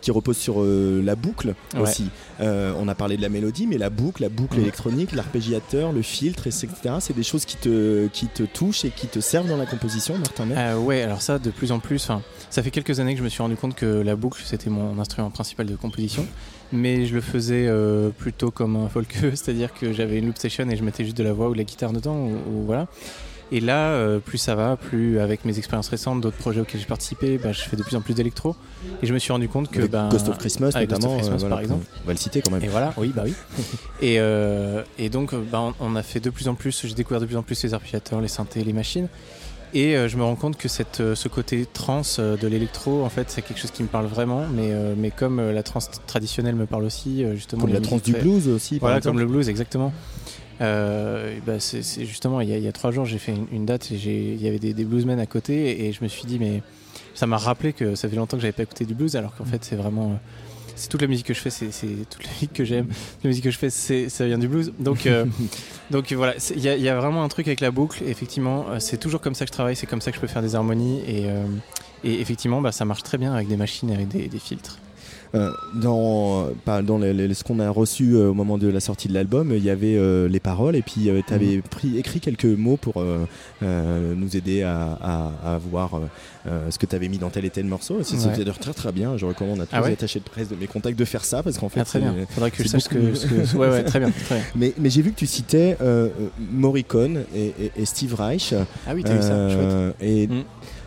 qui 0.01 0.11
repose 0.11 0.37
sur 0.37 0.63
euh, 0.63 1.01
la 1.05 1.15
boucle 1.17 1.55
Ouais. 1.75 1.81
aussi. 1.83 2.09
Euh, 2.41 2.73
on 2.79 2.89
a 2.89 2.95
parlé 2.95 3.17
de 3.17 3.23
la 3.23 3.29
mélodie, 3.29 3.67
mais 3.67 3.79
la 3.79 3.91
boucle, 3.91 4.23
la 4.23 4.29
boucle 4.29 4.57
Mhm. 4.57 4.63
électronique, 4.63 5.13
l'arpégiateur, 5.13 5.93
le 5.93 6.03
filtre, 6.03 6.47
etc. 6.47 6.69
C'est 7.01 7.15
des 7.17 7.23
choses 7.23 7.45
qui 7.45 7.57
te 7.57 8.07
qui 8.09 8.27
te 8.27 8.43
touchent 8.43 8.85
et 8.85 8.91
qui 8.91 9.07
te 9.07 9.21
servent 9.21 9.49
dans 9.49 9.57
la 9.57 9.67
composition, 9.67 10.17
Martin. 10.19 10.51
Euh, 10.51 10.77
ouais, 10.79 11.03
alors 11.03 11.23
ça, 11.23 11.39
de 11.39 11.51
plus 11.51 11.73
en 11.73 11.79
plus, 11.79 12.09
ça 12.51 12.63
fait 12.63 12.71
quelques 12.71 13.01
années 13.01 13.13
que 13.15 13.19
je 13.19 13.25
me 13.25 13.29
suis 13.29 13.43
rendu 13.43 13.57
compte 13.57 13.75
que 13.75 13.87
la 13.87 14.17
boucle, 14.17 14.43
c'était 14.45 14.71
mon 14.71 14.99
instrument 14.99 15.31
principal 15.31 15.67
de 15.67 15.77
composition, 15.77 16.27
mais 16.73 17.07
je 17.07 17.15
le 17.15 17.21
faisais 17.21 17.71
plutôt 18.19 18.51
comme 18.51 18.77
un 18.77 18.89
folkeeux, 18.89 19.31
c'est-à-dire 19.35 19.73
que 19.73 19.93
j'avais 19.93 20.19
une 20.19 20.27
loop 20.27 20.39
session 20.39 20.69
et 20.71 20.77
je 20.77 20.83
mettais 20.85 21.05
juste 21.05 21.17
de 21.17 21.23
la 21.25 21.33
voix 21.33 21.49
ou 21.49 21.53
de 21.53 21.59
la 21.59 21.65
guitare 21.65 21.93
dedans, 21.93 22.17
ou, 22.17 22.31
ou 22.33 22.65
voilà. 22.67 22.87
Et 23.53 23.61
là, 23.61 23.91
euh, 23.91 24.19
plus 24.19 24.39
ça 24.39 24.55
va, 24.55 24.77
plus 24.77 25.21
avec 25.21 25.45
mes 25.45 25.59
expériences 25.59 25.89
récentes, 25.91 26.21
d'autres 26.21 26.39
projets 26.39 26.61
auxquels 26.61 26.81
j'ai 26.81 26.87
participé, 26.87 27.39
bah, 27.39 27.53
je 27.53 27.61
fais 27.61 27.77
de 27.77 27.83
plus 27.83 27.95
en 27.97 28.01
plus 28.01 28.15
d'électro. 28.15 28.57
Et 29.03 29.07
je 29.07 29.13
me 29.13 29.19
suis 29.19 29.31
rendu 29.31 29.49
compte 29.49 29.71
que. 29.71 29.81
Avec 29.81 29.91
ben, 29.91 30.09
Ghost 30.09 30.29
of 30.29 30.39
Christmas, 30.39 30.71
avec 30.75 30.89
Ghost 30.89 31.05
of 31.05 31.11
notamment, 31.11 31.17
Christmas, 31.19 31.35
euh, 31.35 31.39
voilà, 31.39 31.55
par 31.57 31.63
exemple. 31.63 31.87
On 32.03 32.07
va 32.07 32.13
le 32.15 32.19
citer 32.19 32.41
quand 32.41 32.51
même. 32.51 32.65
Et 32.65 32.69
voilà, 32.69 32.93
oui, 32.97 33.13
bah 33.15 33.23
oui. 33.27 33.35
et, 34.01 34.19
euh, 34.19 34.83
et 34.99 35.11
donc, 35.11 35.35
bah, 35.35 35.61
on, 35.61 35.75
on 35.81 35.97
a 35.97 36.03
fait 36.03 36.21
de 36.21 36.31
plus 36.31 36.49
en 36.49 36.55
plus, 36.55 36.87
j'ai 36.87 36.95
découvert 36.95 37.21
de 37.21 37.27
plus 37.27 37.37
en 37.37 37.43
plus 37.43 37.63
les 37.63 37.75
amplificateurs, 37.75 38.21
les 38.21 38.29
synthés, 38.29 38.65
les 38.65 38.73
machines. 38.73 39.09
Et 39.75 39.97
euh, 39.97 40.07
je 40.09 40.17
me 40.19 40.23
rends 40.23 40.35
compte 40.35 40.59
que 40.59 40.69
cette, 40.69 41.03
ce 41.15 41.29
côté 41.29 41.67
trans 41.73 42.03
de 42.19 42.47
l'électro, 42.47 43.05
en 43.05 43.09
fait, 43.09 43.31
c'est 43.31 43.43
quelque 43.43 43.59
chose 43.59 43.71
qui 43.71 43.83
me 43.83 43.89
parle 43.89 44.07
vraiment. 44.07 44.47
Mais, 44.53 44.71
euh, 44.71 44.95
mais 44.97 45.11
comme 45.11 45.39
euh, 45.39 45.53
la 45.53 45.63
trans 45.63 45.81
traditionnelle 46.07 46.55
me 46.55 46.67
parle 46.67 46.85
aussi, 46.85 47.25
justement. 47.35 47.63
Comme 47.63 47.73
la 47.73 47.81
trans 47.81 47.97
du 47.97 48.13
blues 48.13 48.49
aussi, 48.49 48.75
par 48.75 48.89
Voilà, 48.89 48.99
exemple. 48.99 49.17
comme 49.17 49.27
le 49.27 49.33
blues, 49.33 49.49
exactement. 49.49 49.93
Euh, 50.63 51.39
bah, 51.47 51.59
c'est 51.61 51.83
justement, 52.05 52.41
il 52.41 52.49
y, 52.49 52.53
a, 52.55 52.57
il 52.59 52.63
y 52.65 52.69
a 52.69 52.73
trois 52.73 52.91
jours, 52.93 53.05
j'ai 53.05 53.19
fait 53.19 53.33
une, 53.33 53.47
une 53.53 53.67
date 53.67 53.91
et 53.91 53.97
il 53.97 54.41
y 54.43 54.49
avait 54.49 54.59
des, 54.59 54.73
des 54.75 54.85
bluesmen 54.85 55.19
à 55.19 55.27
côté 55.27 55.85
et 55.87 55.93
je 55.93 56.03
me 56.03 56.09
suis 56.09 56.25
dit, 56.25 56.39
mais 56.39 56.63
ça 57.15 57.27
m'a 57.27 57.37
rappelé 57.37 57.73
que 57.73 57.95
ça 57.95 58.09
fait 58.09 58.17
longtemps 58.17 58.37
que 58.37 58.43
j'avais 58.43 58.53
pas 58.53 58.63
écouté 58.63 58.85
du 58.85 58.95
blues, 58.95 59.17
alors 59.17 59.35
qu'en 59.35 59.45
fait, 59.45 59.65
c'est 59.65 59.77
vraiment. 59.77 60.13
euh, 60.13 60.15
c'est 60.75 60.89
toute 60.89 61.03
la 61.03 61.07
musique 61.09 61.27
que 61.27 61.35
je 61.35 61.41
fais, 61.41 61.51
c'est 61.51 61.67
toute 62.09 62.25
la 62.25 62.31
musique 62.33 62.53
que 62.55 62.65
j'aime. 62.65 62.87
La 63.23 63.29
musique 63.29 63.45
que 63.45 63.51
je 63.51 63.59
fais, 63.59 63.71
ça 63.71 64.27
vient 64.27 64.39
du 64.39 64.49
blues. 64.49 64.73
Donc, 64.79 65.07
euh, 65.07 65.27
donc 65.91 66.11
voilà, 66.13 66.35
il 66.55 66.61
y, 66.63 66.69
a- 66.69 66.77
il 66.77 66.83
y 66.83 66.89
a 66.89 66.97
vraiment 66.99 67.23
un 67.25 67.29
truc 67.29 67.47
avec 67.49 67.61
la 67.61 67.71
boucle. 67.71 68.03
Effectivement, 68.07 68.67
c'est 68.79 68.99
toujours 68.99 69.21
comme 69.21 69.35
ça 69.35 69.45
que 69.45 69.49
je 69.51 69.53
travaille, 69.53 69.77
c'est 69.77 69.87
comme 69.87 70.01
ça 70.01 70.11
que 70.11 70.17
je 70.17 70.21
peux 70.21 70.27
faire 70.29 70.43
des 70.43 70.55
harmonies. 70.55 71.01
Et, 71.07 71.27
euh, 71.27 71.45
et 72.05 72.21
effectivement, 72.21 72.61
bah, 72.63 72.73
ça 72.73 72.85
marche 72.85 73.03
très 73.03 73.19
bien 73.19 73.35
avec 73.35 73.49
des 73.49 73.57
machines, 73.59 73.91
avec 73.91 74.09
des, 74.09 74.29
des 74.29 74.39
filtres. 74.39 74.79
Euh, 75.35 75.51
dans 75.75 76.49
pas 76.67 76.83
dans 76.83 76.99
les- 76.99 77.15
les- 77.15 77.33
ce 77.33 77.43
qu'on 77.43 77.59
a 77.59 77.71
reçu 77.71 78.17
euh, 78.17 78.29
au 78.29 78.35
moment 78.35 78.59
de 78.59 78.69
la 78.69 78.81
sortie 78.81 79.09
de 79.09 79.15
l'album, 79.15 79.53
il 79.57 79.65
y 79.65 79.71
avait 79.71 79.97
euh, 79.97 80.29
les 80.29 80.41
paroles 80.41 80.77
et 80.77 80.83
puis 80.83 81.09
tu 81.27 81.33
avais 81.35 81.57
Mhm. 81.57 81.63
pris 81.63 81.97
écrit 81.99 82.21
quelques 82.21 82.45
mots 82.45 82.77
pour 82.77 82.99
euh, 82.99 83.25
euh, 83.63 84.15
nous 84.15 84.37
aider 84.37 84.63
à, 84.63 84.99
à- 85.01 85.55
à 85.55 85.59
voir 85.59 85.95
euh, 85.95 86.01
euh, 86.49 86.71
ce 86.71 86.79
que 86.79 86.85
tu 86.85 86.95
avais 86.95 87.09
mis 87.09 87.17
dans 87.17 87.31
tel 87.31 87.47
et 87.47 87.51
tel 87.51 87.65
morceau. 87.65 88.01
Et 88.01 88.05
C'est 88.05 88.17
d'ailleurs 88.37 88.59
très 88.59 88.75
très 88.75 88.93
bien. 88.93 89.17
Je 89.17 89.25
recommande 89.25 89.61
à 89.61 89.65
tous 89.65 89.71
Ah 89.75 89.81
ouais 89.81 89.89
les 89.89 89.93
attachés 89.95 90.19
de 90.21 90.25
presse 90.25 90.49
de 90.51 90.57
mes 90.57 90.67
contacts 90.67 90.99
de 90.99 91.05
faire 91.07 91.25
ça 91.25 91.43
parce 91.43 91.57
qu'en 91.57 91.71
fait, 91.71 91.81
Ah, 91.81 91.85
très 91.87 92.01
bien. 92.01 92.15
c'est- 92.19 92.35
Faudrait 92.35 92.51
que 92.51 92.63
je 92.63 92.69
sache 92.69 92.89
que- 92.89 92.99
que- 92.99 93.57
ouais, 93.57 93.69
ouais, 93.71 93.85
très 93.85 94.01
bien, 94.01 94.11
très 94.11 94.35
bien. 94.35 94.45
Mais, 94.55 94.75
mais 94.79 94.91
j'ai 94.91 95.01
vu 95.01 95.13
que 95.13 95.19
tu 95.19 95.27
citais 95.27 95.79
euh, 95.81 96.09
euh, 96.21 96.29
Morricone 96.53 97.25
et, 97.35 97.47
et- 97.59 97.73
et 97.77 97.85
Steve 97.87 98.15
Reich. 98.15 98.53
Ah 98.87 98.93
oui, 98.95 99.03
t'as 99.03 99.15
vu 99.15 99.23
ça, 99.23 99.33
Euh, 99.33 99.93
Et 100.01 100.27
Mm. 100.27 100.43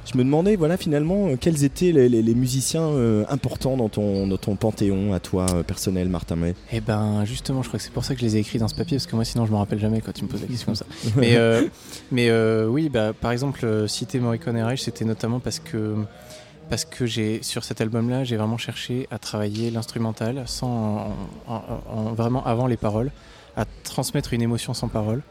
Je 0.06 0.18
me 0.18 0.24
demandais, 0.24 0.56
voilà, 0.56 0.78
finalement, 0.78 1.28
euh, 1.30 1.36
quels 1.40 1.64
étaient 1.64 1.92
les, 1.92 2.08
les- 2.10 2.22
les 2.22 2.36
musiciens 2.36 2.84
euh, 2.88 3.26
importants 3.30 3.76
dans 3.78 3.90
ton, 3.90 4.28
dans 4.28 4.38
ton 4.38 4.56
panthéon 4.56 5.14
à 5.14 5.20
toi 5.20 5.46
euh, 5.54 5.64
personnel, 5.64 6.10
Martin 6.10 6.36
May 6.36 6.54
Et 6.72 6.80
ben 6.82 7.26
justement, 7.26 7.62
je 7.64 7.68
crois 7.70 7.80
que 7.80 7.84
c'est 7.84 7.92
pour 7.94 8.06
ça 8.06 8.14
que 8.14 8.20
je 8.22 8.26
les 8.26 8.38
ai 8.38 8.40
écrits 8.40 8.60
dans 8.60 8.68
ce 8.68 8.76
papier, 8.76 8.98
parce 8.98 9.08
que 9.08 9.16
moi 9.16 9.26
sinon 9.26 9.46
je 9.46 9.52
me 9.52 9.58
rappelle 9.58 9.80
jamais 9.80 10.02
quand 10.02 10.12
tu 10.14 10.24
me 10.24 10.30
poses 10.30 10.42
la 10.42 10.48
question 10.48 10.68
comme 10.68 10.76
ça. 10.76 10.86
mais 11.18 11.36
euh, 11.38 11.64
mais 12.12 12.32
oui, 12.68 12.90
bah, 12.90 13.14
par 13.20 13.32
exemple, 13.32 13.88
citer 13.90 14.20
Morricone 14.20 14.58
et 14.58 14.64
Reich, 14.64 14.82
c'était 14.82 15.06
notamment 15.06 15.40
parce 15.40 15.60
que 15.60 15.96
parce 16.70 16.84
que 16.86 17.06
j'ai 17.06 17.44
sur 17.44 17.64
cet 17.64 17.80
album-là, 17.82 18.24
j'ai 18.24 18.38
vraiment 18.38 18.58
cherché 18.58 19.08
à 19.12 19.20
travailler 19.20 19.70
l'instrumental 19.70 20.44
sans 20.48 20.68
en- 21.48 21.54
en- 21.54 21.64
en- 21.96 22.14
vraiment 22.14 22.44
avant 22.44 22.66
les 22.68 22.78
paroles, 22.78 23.12
à 23.56 23.66
transmettre 23.84 24.34
une 24.34 24.42
émotion 24.42 24.74
sans 24.74 24.88
parole. 24.88 25.22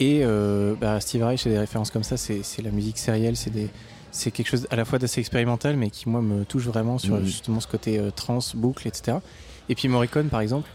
Et 0.00 0.20
euh, 0.22 0.74
bah, 0.78 1.00
Steve 1.00 1.22
Reich, 1.24 1.46
et 1.46 1.50
des 1.50 1.58
références 1.58 1.90
comme 1.90 2.02
ça, 2.04 2.18
c'est 2.18 2.40
c'est 2.42 2.60
la 2.60 2.70
musique 2.70 2.98
sérielle, 2.98 3.36
c'est 3.36 3.48
des 3.50 3.68
c'est 4.16 4.30
quelque 4.30 4.48
chose 4.48 4.66
à 4.70 4.76
la 4.76 4.84
fois 4.84 4.98
d'assez 4.98 5.20
expérimental, 5.20 5.76
mais 5.76 5.90
qui 5.90 6.08
moi 6.08 6.22
me 6.22 6.44
touche 6.44 6.64
vraiment 6.64 6.98
sur 6.98 7.16
Mhm. 7.16 7.24
justement 7.24 7.60
ce 7.60 7.66
côté 7.68 7.98
euh, 7.98 8.10
trans, 8.10 8.38
boucle, 8.54 8.88
etc. 8.88 9.18
Et 9.68 9.74
puis 9.74 9.88
Morricone, 9.88 10.28
par 10.28 10.40
exemple, 10.40 10.68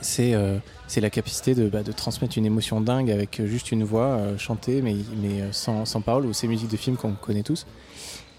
c'est 0.00 0.34
euh, 0.34 0.58
la 0.96 1.10
capacité 1.10 1.54
de, 1.54 1.68
bah, 1.68 1.82
de 1.82 1.92
transmettre 1.92 2.36
une 2.36 2.46
émotion 2.46 2.80
dingue 2.80 3.10
avec 3.10 3.38
euh, 3.40 3.46
juste 3.46 3.70
une 3.72 3.84
voix 3.84 4.06
euh, 4.16 4.38
chantée, 4.38 4.82
mais, 4.82 4.96
mais 5.22 5.42
sans, 5.52 5.84
sans 5.84 6.00
parole, 6.00 6.26
ou 6.26 6.32
ces 6.32 6.48
musiques 6.48 6.70
de 6.70 6.76
films 6.76 6.96
qu'on 6.96 7.12
connaît 7.12 7.42
tous. 7.44 7.64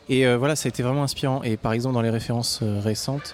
Et 0.09 0.27
voilà, 0.35 0.55
ça 0.55 0.67
a 0.67 0.69
été 0.69 0.83
vraiment 0.83 1.01
inspirant. 1.01 1.41
Et 1.41 1.57
par 1.57 1.73
exemple, 1.73 1.95
dans 1.95 2.03
les 2.03 2.11
références 2.11 2.59
récentes, 2.61 3.33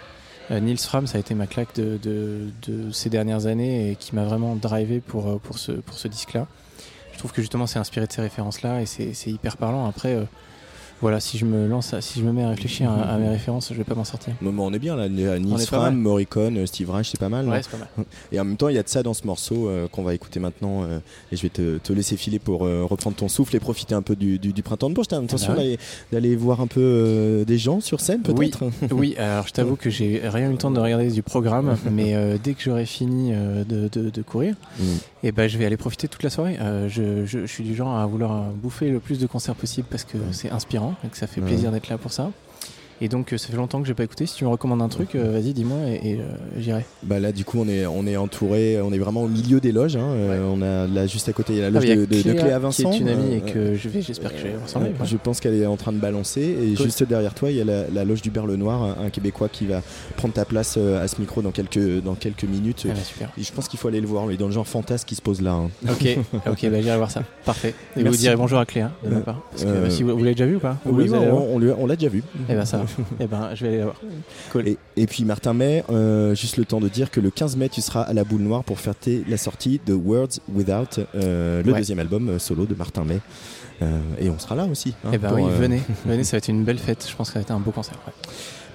Nils 0.49 0.77
Fram, 0.77 1.05
ça 1.05 1.17
a 1.17 1.19
été 1.19 1.33
ma 1.35 1.45
claque 1.45 1.75
de, 1.75 1.99
de- 2.01 2.47
de 2.65 2.91
ces 2.91 3.09
dernières 3.09 3.45
années 3.45 3.91
et 3.91 3.95
qui 3.97 4.15
m'a 4.15 4.23
vraiment 4.23 4.55
drivé 4.55 5.01
pour, 5.01 5.37
pour 5.41 5.57
ce, 5.59 5.73
pour 5.73 5.97
ce 5.97 6.07
disque-là. 6.07 6.47
Je 7.11 7.17
trouve 7.19 7.33
que 7.33 7.41
justement, 7.41 7.67
c'est 7.67 7.77
inspiré 7.79 8.07
de 8.07 8.11
ces 8.13 8.21
références-là 8.21 8.81
et 8.81 8.85
c'est 8.85 9.13
c'est 9.13 9.29
hyper 9.31 9.57
parlant. 9.57 9.85
Après, 9.85 10.15
voilà, 11.01 11.19
si 11.19 11.37
je 11.37 11.45
me 11.45 11.67
lance, 11.67 11.93
à- 11.93 12.01
si 12.01 12.19
je 12.19 12.25
me 12.25 12.31
mets 12.31 12.43
à 12.43 12.49
réfléchir 12.49 12.89
à, 12.91 13.01
à 13.01 13.17
mes 13.17 13.27
références, 13.29 13.69
je 13.71 13.77
vais 13.77 13.83
pas 13.83 13.95
m'en 13.95 14.03
sortir. 14.03 14.33
Non, 14.41 14.51
mais 14.51 14.61
on 14.61 14.71
est 14.73 14.79
bien 14.79 14.95
là, 14.95 15.07
pas 15.09 15.65
Fram. 15.65 15.95
Morricone, 15.95 16.57
euh, 16.59 16.65
Steve 16.65 16.89
Reich, 16.91 17.09
c'est 17.11 17.19
pas 17.19 17.29
mal. 17.29 17.47
Ouais, 17.47 17.61
c'est 17.63 17.71
pas 17.71 17.77
mal. 17.77 17.87
Et 18.31 18.39
en 18.39 18.45
même 18.45 18.57
temps, 18.57 18.69
il 18.69 18.75
y 18.75 18.79
a 18.79 18.83
de 18.83 18.89
ça 18.89 19.03
dans 19.03 19.13
ce 19.13 19.25
morceau 19.25 19.67
euh, 19.67 19.87
qu'on 19.87 20.03
va 20.03 20.13
écouter 20.13 20.39
maintenant. 20.39 20.83
euh, 20.83 20.99
et 21.31 21.35
je 21.35 21.41
vais 21.41 21.49
te, 21.49 21.77
te 21.79 21.91
laisser 21.93 22.17
filer 22.17 22.39
pour 22.39 22.65
euh, 22.65 22.83
reprendre 22.83 23.15
ton 23.15 23.27
souffle 23.27 23.55
et 23.55 23.59
profiter 23.59 23.95
un 23.95 24.01
peu 24.01 24.15
du, 24.15 24.37
du- 24.39 24.53
du 24.53 24.63
printemps 24.63 24.89
de 24.89 24.93
Bourges. 24.95 25.07
T'as 25.07 25.19
l'intention 25.19 25.53
bah 25.53 25.59
ouais. 25.59 25.77
d'aller- 26.11 26.35
voir 26.35 26.61
un 26.61 26.67
peu 26.67 27.43
des 27.47 27.57
gens 27.57 27.81
sur 27.81 27.99
scène, 27.99 28.21
Oui, 28.27 28.49
peut-être? 28.51 28.71
oui, 28.93 29.15
alors 29.17 29.47
je 29.47 29.53
t'avoue 29.53 29.75
que 29.75 29.89
j'ai 29.89 30.21
rien 30.23 30.47
eu 30.49 30.51
le 30.51 30.57
temps 30.57 30.71
de 30.71 30.79
regarder 30.79 31.09
du 31.09 31.23
programme, 31.23 31.75
mais 31.91 32.15
dès 32.43 32.53
que 32.53 32.61
j'aurai 32.61 32.85
fini 32.85 33.31
de, 33.31 33.89
de- 33.91 34.09
de 34.09 34.21
courir, 34.21 34.55
Mm. 34.79 34.83
et 35.23 35.31
ben 35.31 35.47
je 35.47 35.57
vais 35.57 35.65
aller 35.65 35.77
profiter 35.77 36.07
toute 36.07 36.23
la 36.23 36.29
soirée. 36.29 36.57
Je, 36.87 37.25
je- 37.25 37.39
je 37.41 37.45
suis 37.45 37.63
du 37.63 37.75
genre 37.75 37.95
à 37.97 38.05
vouloir 38.05 38.51
bouffer 38.51 38.89
le 38.89 38.99
plus 38.99 39.19
de 39.19 39.27
concerts 39.27 39.55
possible 39.55 39.87
parce 39.89 40.03
que 40.03 40.17
c'est 40.31 40.49
inspirant 40.49 40.90
et 41.03 41.07
que 41.07 41.17
ça 41.17 41.27
fait 41.27 41.41
plaisir 41.41 41.71
d'être 41.71 41.89
là 41.89 41.97
pour 41.97 42.11
ça. 42.11 42.31
Et 43.03 43.07
donc 43.09 43.33
euh, 43.33 43.37
ça 43.37 43.47
fait 43.47 43.57
longtemps 43.57 43.81
que 43.81 43.87
j'ai 43.87 43.93
pas 43.95 44.03
écouté. 44.03 44.25
Si 44.27 44.35
tu 44.35 44.43
me 44.45 44.49
recommandes 44.49 44.81
un 44.81 44.87
truc, 44.87 45.15
euh, 45.15 45.31
vas-y, 45.31 45.53
dis-moi 45.53 45.77
et, 45.87 46.11
et, 46.11 46.13
euh, 46.19 46.23
j'irai. 46.59 46.85
Bah 47.03 47.19
là, 47.19 47.31
du 47.31 47.43
coup, 47.45 47.57
on 47.59 47.67
est, 47.67 47.85
on 47.87 48.05
est 48.05 48.15
entouré, 48.15 48.79
on 48.79 48.93
est 48.93 48.99
vraiment 48.99 49.23
au 49.23 49.27
milieu 49.27 49.59
des 49.59 49.71
loges. 49.71 49.95
hein. 49.95 50.07
Euh, 50.11 50.47
on 50.53 50.61
a 50.61 50.85
là 50.87 51.07
juste 51.07 51.27
à 51.27 51.33
côté, 51.33 51.53
il 51.53 51.59
y 51.59 51.63
a 51.63 51.69
la 51.69 51.79
Ah, 51.79 51.81
loge 51.83 51.89
de, 51.89 52.05
de- 52.05 52.15
de 52.15 52.21
Cléa, 52.21 52.33
Cléa 52.35 52.55
qui 52.57 52.61
Vincent. 52.61 52.91
est 52.91 52.99
une 52.99 53.09
amie 53.09 53.33
euh, 53.33 53.37
et 53.37 53.41
que 53.51 53.75
je 53.75 53.89
vais, 53.89 54.01
j'espère 54.01 54.31
que 54.31 54.37
je 54.39 54.43
vais 54.43 54.53
ouais. 54.53 54.91
Je 55.03 55.17
pense 55.17 55.39
qu'elle 55.39 55.55
est 55.55 55.65
en 55.65 55.77
train 55.77 55.91
de 55.93 55.97
balancer 55.97 56.41
et 56.41 56.75
Cool. 56.75 56.85
juste 56.85 57.03
derrière 57.03 57.33
toi 57.33 57.49
il 57.49 57.57
y 57.57 57.61
a 57.61 57.65
la, 57.65 57.87
la 57.89 58.05
loge 58.05 58.21
du 58.21 58.29
Berle 58.29 58.53
Noir, 58.53 58.83
un, 58.83 59.05
un 59.05 59.09
Québécois 59.09 59.49
qui 59.49 59.65
va 59.65 59.81
prendre 60.17 60.33
ta 60.35 60.45
place 60.45 60.75
euh, 60.77 61.03
à 61.03 61.07
ce 61.07 61.19
micro 61.19 61.41
dans 61.41 61.51
quelques, 61.51 62.03
dans 62.03 62.13
quelques 62.15 62.43
minutes. 62.43 62.83
Ah 62.87 62.93
bah, 62.93 62.99
super. 63.03 63.29
Et 63.37 63.43
je 63.43 63.51
pense 63.51 63.67
qu'il 63.67 63.79
faut 63.79 63.87
aller 63.87 64.01
le 64.01 64.07
voir, 64.07 64.25
il 64.29 64.35
est 64.35 64.37
dans 64.37 64.45
le 64.47 64.51
genre 64.53 64.67
fantasme 64.67 65.05
qui 65.07 65.15
se 65.15 65.21
pose 65.23 65.41
là. 65.41 65.53
hein. 65.53 65.69
Ok, 65.89 66.05
ok, 66.47 66.69
bah, 66.69 66.81
j'irai 66.81 66.97
voir 66.97 67.09
ça. 67.09 67.23
Parfait. 67.45 67.69
Et 67.97 68.03
Merci. 68.03 68.09
vous 68.09 68.21
direz 68.21 68.35
bonjour 68.35 68.59
à 68.59 68.65
Cléa 68.67 68.91
de 69.03 69.09
ma 69.09 69.17
Euh, 69.17 69.21
part. 69.21 69.41
Parce 69.51 69.63
que, 69.63 69.69
euh, 69.69 69.89
si 69.89 70.03
vous, 70.03 70.11
vous 70.11 70.17
l'avez 70.23 70.35
déjà 70.35 70.45
vu 70.45 70.57
ou 70.57 70.59
pas 70.59 70.77
Ou 70.85 70.95
Oui, 70.95 71.07
vous 71.07 71.15
on, 71.15 71.57
on 71.57 71.75
on 71.79 71.85
l'a 71.87 71.95
déjà 71.95 72.09
vu. 72.09 72.23
Eh 72.47 72.53
ben 72.53 72.65
ça 72.65 72.77
va. 72.77 72.83
Eh 73.19 73.27
ben 73.27 73.53
je 73.55 73.61
vais 73.63 73.67
aller 73.69 73.77
la 73.79 73.83
voir. 73.85 74.01
Cool. 74.51 74.67
Et, 74.67 74.77
et 74.97 75.07
puis 75.07 75.25
Martin 75.25 75.53
May, 75.53 75.83
euh, 75.89 76.33
juste 76.35 76.57
le 76.57 76.65
temps 76.65 76.79
de 76.79 76.87
dire 76.89 77.11
que 77.11 77.19
le 77.19 77.29
15 77.29 77.55
mai, 77.57 77.69
tu 77.69 77.81
seras 77.81 78.01
à 78.01 78.13
la 78.13 78.23
boule 78.23 78.41
noire 78.41 78.63
pour 78.63 78.79
fêter 78.79 79.23
la 79.27 79.37
sortie 79.37 79.79
de 79.85 79.93
Words 79.93 80.39
Without, 80.53 80.99
euh, 81.15 81.61
le 81.63 81.71
Ouais. 81.71 81.79
deuxième 81.79 81.99
album 81.99 82.29
euh, 82.29 82.39
solo 82.39 82.65
de 82.65 82.75
Martin 82.75 83.03
May. 83.03 83.19
Euh, 83.81 83.99
et 84.19 84.29
on 84.29 84.37
sera 84.37 84.55
là 84.55 84.65
aussi. 84.65 84.93
hein, 85.05 85.09
Eh 85.13 85.17
ben 85.17 85.29
pour, 85.29 85.37
oui, 85.39 85.43
venez, 85.57 85.81
venez, 86.05 86.23
ça 86.23 86.31
va 86.33 86.37
être 86.39 86.49
une 86.49 86.63
belle 86.63 86.77
fête. 86.77 87.05
Je 87.09 87.15
pense 87.15 87.29
que 87.29 87.33
ça 87.33 87.39
va 87.39 87.43
être 87.43 87.51
un 87.51 87.59
beau 87.59 87.71
concert. 87.71 87.97
ouais. 88.05 88.13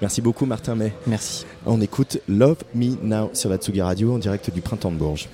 Merci 0.01 0.21
beaucoup 0.21 0.45
Martin 0.45 0.75
May. 0.75 0.93
Merci. 1.07 1.45
On 1.65 1.81
écoute 1.81 2.19
Love 2.27 2.57
Me 2.75 2.95
Now 3.01 3.29
sur 3.33 3.49
la 3.49 3.57
Tsugi 3.57 3.81
Radio 3.81 4.13
en 4.13 4.19
direct 4.19 4.53
du 4.53 4.61
printemps 4.61 4.91
de 4.91 4.97
Bourges. 4.97 5.27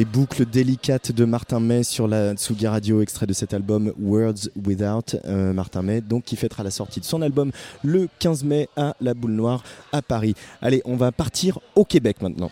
Les 0.00 0.06
boucles 0.06 0.46
délicates 0.46 1.12
de 1.12 1.26
Martin 1.26 1.60
May 1.60 1.84
sur 1.84 2.08
la 2.08 2.32
Tsugi 2.32 2.66
Radio, 2.66 3.02
extrait 3.02 3.26
de 3.26 3.34
cet 3.34 3.52
album 3.52 3.92
Words 4.00 4.48
Without. 4.56 5.14
euh, 5.26 5.52
Martin 5.52 5.82
May, 5.82 6.00
donc 6.00 6.24
qui 6.24 6.36
fêtera 6.36 6.62
la 6.62 6.70
sortie 6.70 7.00
de 7.00 7.04
son 7.04 7.20
album 7.20 7.52
le 7.84 8.08
15 8.18 8.44
mai 8.44 8.70
à 8.78 8.96
la 9.02 9.12
Boule 9.12 9.32
Noire 9.32 9.62
à 9.92 10.00
Paris. 10.00 10.34
Allez, 10.62 10.80
on 10.86 10.96
va 10.96 11.12
partir 11.12 11.58
au 11.74 11.84
Québec 11.84 12.22
maintenant. 12.22 12.50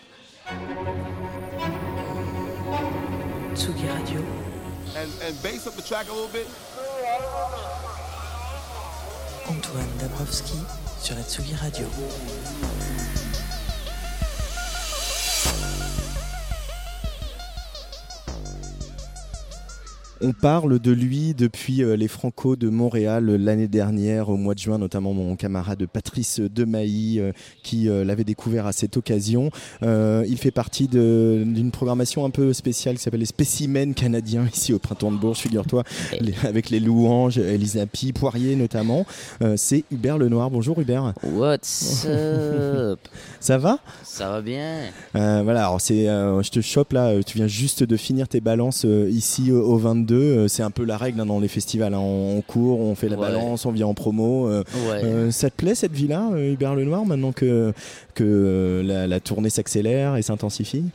Tsugi 3.55 3.87
Radio. 3.87 4.19
And, 4.95 5.09
and 5.27 5.33
bass 5.41 5.65
up 5.65 5.75
the 5.75 5.83
track 5.83 6.05
a 6.07 6.13
little 6.13 6.29
bit. 6.31 6.45
Antoine 9.47 9.89
Dabrowski 9.99 10.59
sur 11.01 11.15
la 11.15 11.23
Tsugi 11.23 11.55
Radio. 11.55 11.87
On 20.21 20.33
parle 20.33 20.79
de 20.79 20.91
lui 20.91 21.33
depuis 21.33 21.81
euh, 21.81 21.95
les 21.95 22.09
Franco 22.09 22.57
de 22.57 22.67
Montréal 22.67 23.29
euh, 23.29 23.37
l'année 23.37 23.69
dernière, 23.69 24.27
au 24.27 24.35
mois 24.35 24.53
de 24.53 24.59
juin, 24.59 24.77
notamment 24.77 25.13
mon 25.13 25.37
camarade 25.37 25.85
Patrice 25.85 26.41
Demailly 26.41 27.19
euh, 27.19 27.31
qui 27.63 27.85
l'avait 27.85 28.23
découvert 28.23 28.65
à 28.65 28.73
cette 28.73 28.97
occasion. 28.97 29.49
Il 29.81 30.37
fait 30.37 30.51
partie 30.51 30.87
d'une 30.87 31.71
programmation 31.71 32.25
un 32.25 32.29
peu 32.29 32.51
spéciale 32.53 32.95
qui 32.95 33.03
s'appelle 33.03 33.19
les 33.19 33.25
spécimens 33.25 33.93
canadiens 33.93 34.45
ici 34.53 34.73
au 34.73 34.79
Printemps 34.79 35.11
de 35.11 35.17
Bourges, 35.17 35.37
figure-toi, 35.37 35.83
avec 36.43 36.69
les 36.69 36.79
louanges, 36.79 37.37
Elisa 37.37 37.85
Pi, 37.85 38.11
Poirier 38.11 38.55
notamment. 38.55 39.05
C'est 39.55 39.83
Hubert 39.91 40.17
Lenoir. 40.17 40.49
Bonjour 40.49 40.79
Hubert. 40.79 41.13
What's 41.23 42.05
up? 42.05 42.99
Ça 43.39 43.57
va? 43.57 43.79
Ça 44.03 44.29
va 44.29 44.41
bien 44.41 44.81
Euh, 45.15 45.41
voilà, 45.43 45.61
alors 45.67 45.79
c'est, 45.81 46.09
euh, 46.09 46.41
je 46.43 46.51
te 46.51 46.59
chope 46.61 46.93
là, 46.93 47.23
tu 47.23 47.37
viens 47.37 47.47
juste 47.47 47.83
de 47.83 47.95
finir 47.97 48.27
tes 48.27 48.41
balances 48.41 48.83
euh, 48.85 49.09
ici 49.09 49.51
au, 49.51 49.61
au 49.61 49.77
22, 49.77 50.08
euh, 50.15 50.47
c'est 50.47 50.63
un 50.63 50.71
peu 50.71 50.83
la 50.85 50.97
règle 50.97 51.19
hein, 51.21 51.25
dans 51.25 51.39
les 51.39 51.47
festivals, 51.47 51.93
hein. 51.93 51.99
on, 51.99 52.41
court, 52.45 52.79
on 52.79 52.95
fait 52.95 53.09
la 53.09 53.15
Ouais. 53.17 53.21
balance, 53.27 53.65
on 53.65 53.71
vient 53.71 53.87
en 53.87 53.93
promo. 53.93 54.47
euh, 54.47 54.63
Ouais. 54.89 55.03
euh, 55.03 55.31
ça 55.31 55.49
te 55.49 55.55
plaît 55.55 55.75
cette 55.75 55.91
vie-là, 55.93 56.29
Hubert 56.37 56.75
Lenoir, 56.75 57.05
maintenant 57.05 57.31
que, 57.31 57.73
que 58.15 58.81
la, 58.85 59.07
la 59.07 59.19
tournée 59.19 59.49
s'accélère 59.49 60.15
et 60.15 60.21
s'intensifie? 60.21 60.85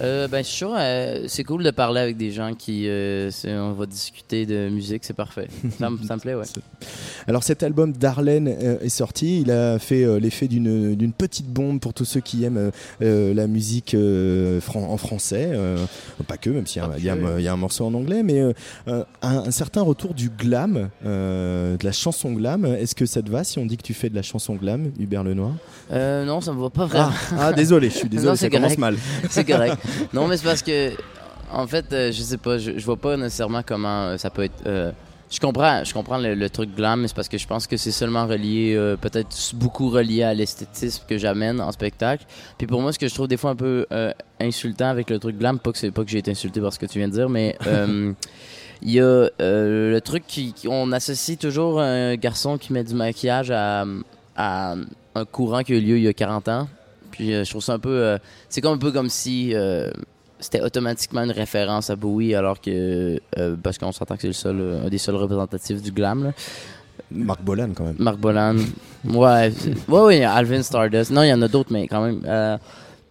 Euh, 0.00 0.28
ben, 0.28 0.38
je 0.38 0.48
suis 0.48 0.56
sûr, 0.58 0.74
euh, 0.76 1.24
c'est 1.26 1.44
cool 1.44 1.62
de 1.64 1.70
parler 1.70 2.00
avec 2.00 2.16
des 2.16 2.30
gens 2.30 2.54
qui. 2.54 2.84
euh, 2.88 3.30
on 3.46 3.72
va 3.72 3.86
discuter 3.86 4.46
de 4.46 4.68
musique, 4.68 5.04
c'est 5.04 5.14
parfait. 5.14 5.48
Ça, 5.78 5.90
me- 5.90 5.98
ça 6.06 6.14
me 6.16 6.20
plaît, 6.20 6.34
ouais. 6.34 6.44
Alors 7.26 7.42
cet 7.42 7.62
album 7.62 7.92
d'Arlène 7.92 8.48
euh, 8.48 8.78
est 8.80 8.88
sorti, 8.88 9.40
il 9.40 9.50
a 9.50 9.78
fait 9.78 10.04
euh, 10.04 10.18
l'effet 10.20 10.46
d'une 10.46 11.12
petite 11.16 11.46
bombe 11.48 11.80
pour 11.80 11.94
tous 11.94 12.04
ceux 12.04 12.20
qui 12.20 12.44
aiment 12.44 12.70
la 13.00 13.46
musique 13.46 13.96
fran- 14.60 14.88
en 14.90 14.96
français, 14.96 15.50
pas 16.26 16.36
que, 16.36 16.50
même 16.50 16.66
s'il 16.66 16.82
y, 16.98 17.02
y 17.02 17.08
a 17.08 17.14
un- 17.14 17.38
il 17.38 17.44
y 17.44 17.48
a 17.48 17.52
un 17.52 17.56
morceau 17.56 17.84
en 17.86 17.94
anglais, 17.94 18.22
mais 18.22 18.40
un, 18.86 19.04
un 19.22 19.50
certain 19.50 19.82
retour 19.82 20.14
du 20.14 20.30
glam, 20.30 20.88
de 21.04 21.84
la 21.84 21.92
chanson 21.92 22.32
glam. 22.32 22.64
Est-ce 22.66 22.94
que 22.94 23.06
ça 23.06 23.22
te 23.22 23.30
va 23.30 23.44
si 23.44 23.58
on 23.58 23.66
dit 23.66 23.76
que 23.76 23.82
tu 23.82 23.94
fais 23.94 24.08
de 24.10 24.14
la 24.14 24.22
chanson 24.22 24.54
glam, 24.54 24.90
Hubert 24.98 25.24
Lenoir? 25.24 25.52
Non, 25.90 26.40
ça 26.40 26.52
me 26.52 26.60
va 26.60 26.70
pas 26.70 26.86
vraiment. 26.86 27.10
Ah, 27.32 27.36
ah, 27.48 27.52
désolé, 27.52 27.90
je 27.90 27.96
suis 27.98 28.08
désolé, 28.08 28.30
Non, 28.30 28.36
ça 28.36 28.50
commence 28.50 28.78
mal. 28.78 28.96
c'est 29.30 29.44
correct. 29.44 29.63
Non, 30.12 30.26
mais 30.26 30.36
c'est 30.36 30.44
parce 30.46 30.62
que, 30.62 30.92
en 31.50 31.66
fait, 31.66 31.92
euh, 31.92 32.12
je 32.12 32.22
sais 32.22 32.38
pas, 32.38 32.58
je, 32.58 32.78
je 32.78 32.84
vois 32.84 32.96
pas 32.96 33.16
nécessairement 33.16 33.62
comment 33.64 34.04
euh, 34.04 34.16
ça 34.16 34.30
peut 34.30 34.44
être. 34.44 34.66
euh, 34.66 34.92
je 35.30 35.40
comprends, 35.40 35.82
je 35.82 35.92
comprends 35.92 36.18
le, 36.18 36.48
truc 36.48 36.76
glam, 36.76 37.00
mais 37.00 37.08
c'est 37.08 37.16
parce 37.16 37.28
que 37.28 37.38
je 37.38 37.46
pense 37.46 37.66
que 37.66 37.76
c'est 37.76 37.90
seulement 37.90 38.26
relié, 38.26 38.74
euh, 38.76 38.96
peut-être 38.96 39.34
beaucoup 39.54 39.88
relié 39.88 40.22
à 40.22 40.32
l'esthétisme 40.32 41.02
que 41.08 41.18
j'amène 41.18 41.60
en 41.60 41.72
spectacle. 41.72 42.24
Puis 42.56 42.68
pour 42.68 42.80
moi, 42.80 42.92
ce 42.92 43.00
que 43.00 43.08
je 43.08 43.14
trouve 43.14 43.26
des 43.26 43.36
fois 43.36 43.50
un 43.50 43.56
peu 43.56 43.84
insultant 44.38 44.88
avec 44.90 45.10
le 45.10 45.18
truc 45.18 45.36
glam, 45.36 45.58
pas 45.58 45.72
que 45.72 45.78
c'est 45.78 45.90
pas 45.90 46.04
que 46.04 46.10
j'ai 46.10 46.18
été 46.18 46.30
insulté 46.30 46.60
par 46.60 46.72
ce 46.72 46.78
que 46.78 46.86
tu 46.86 46.98
viens 46.98 47.08
de 47.08 47.14
dire, 47.14 47.28
mais 47.28 47.56
il 48.82 48.90
y 48.90 49.00
a 49.00 49.28
le 49.40 49.98
truc 50.04 50.24
qui, 50.28 50.54
on 50.68 50.92
associe 50.92 51.36
toujours 51.36 51.80
un 51.80 52.14
garçon 52.14 52.56
qui 52.56 52.72
met 52.72 52.84
du 52.84 52.94
maquillage 52.94 53.50
à 53.50 53.84
un 54.36 55.24
courant 55.24 55.62
qui 55.62 55.72
a 55.72 55.76
eu 55.76 55.80
lieu 55.80 55.96
il 55.96 56.04
y 56.04 56.08
a 56.08 56.12
40 56.12 56.48
ans. 56.48 56.68
Puis 57.14 57.32
euh, 57.32 57.44
je 57.44 57.50
trouve 57.50 57.62
ça 57.62 57.74
un 57.74 57.78
peu, 57.78 57.90
euh, 57.90 58.18
c'est 58.48 58.60
comme 58.60 58.74
un 58.74 58.78
peu 58.78 58.90
comme 58.90 59.08
si 59.08 59.54
euh, 59.54 59.88
c'était 60.40 60.60
automatiquement 60.60 61.22
une 61.22 61.30
référence 61.30 61.88
à 61.88 61.94
Bowie, 61.94 62.34
alors 62.34 62.60
que 62.60 63.20
parce 63.62 63.78
qu'on 63.78 63.92
s'entend 63.92 64.16
que 64.16 64.22
c'est 64.22 64.26
le 64.26 64.32
seul, 64.32 64.80
un 64.84 64.88
des 64.88 64.98
seuls 64.98 65.14
représentatifs 65.14 65.80
du 65.80 65.92
glam. 65.92 66.24
Là. 66.24 66.32
Marc 67.12 67.40
Bolan 67.42 67.70
quand 67.72 67.84
même. 67.84 67.94
Marc 68.00 68.18
Bolan. 68.18 68.56
ouais, 69.04 69.52
ouais, 69.88 70.00
ouais, 70.00 70.24
Alvin 70.24 70.60
Stardust. 70.62 71.12
Non, 71.12 71.22
il 71.22 71.28
y 71.28 71.32
en 71.32 71.40
a 71.42 71.46
d'autres, 71.46 71.72
mais 71.72 71.86
quand 71.86 72.04
même. 72.04 72.22
euh, 72.26 72.58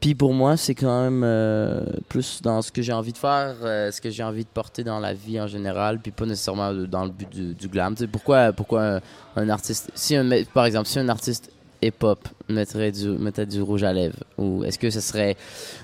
puis 0.01 0.15
pour 0.15 0.33
moi, 0.33 0.57
c'est 0.57 0.75
quand 0.75 1.03
même 1.03 1.23
euh, 1.23 1.81
plus 2.09 2.41
dans 2.41 2.61
ce 2.61 2.73
que 2.73 2.81
j'ai 2.81 2.91
envie 2.91 3.13
de 3.13 3.17
faire, 3.17 3.55
euh, 3.63 3.89
ce 3.89 4.01
que 4.01 4.09
j'ai 4.09 4.21
envie 4.21 4.43
de 4.43 4.49
porter 4.49 4.83
dans 4.83 4.99
la 4.99 5.13
vie 5.13 5.39
en 5.39 5.47
général, 5.47 5.99
puis 5.99 6.11
pas 6.11 6.25
nécessairement 6.25 6.73
dans 6.73 7.05
le 7.05 7.11
but 7.11 7.29
du, 7.29 7.53
du 7.53 7.69
glam. 7.69 7.95
Pourquoi, 8.11 8.51
pourquoi 8.51 8.99
un 9.37 9.47
artiste, 9.47 9.91
si 9.95 10.17
un, 10.17 10.29
par 10.53 10.65
exemple, 10.65 10.89
si 10.89 10.99
un 10.99 11.07
artiste 11.07 11.52
hip-hop 11.85 12.27
mettrait 12.49 12.91
du, 12.91 13.09
mettrait 13.09 13.45
du 13.45 13.61
rouge 13.61 13.83
à 13.83 13.93
lèvres, 13.93 14.23
ou 14.37 14.63
est-ce 14.63 14.79
que 14.79 14.89
ce 14.89 15.01
serait 15.01 15.35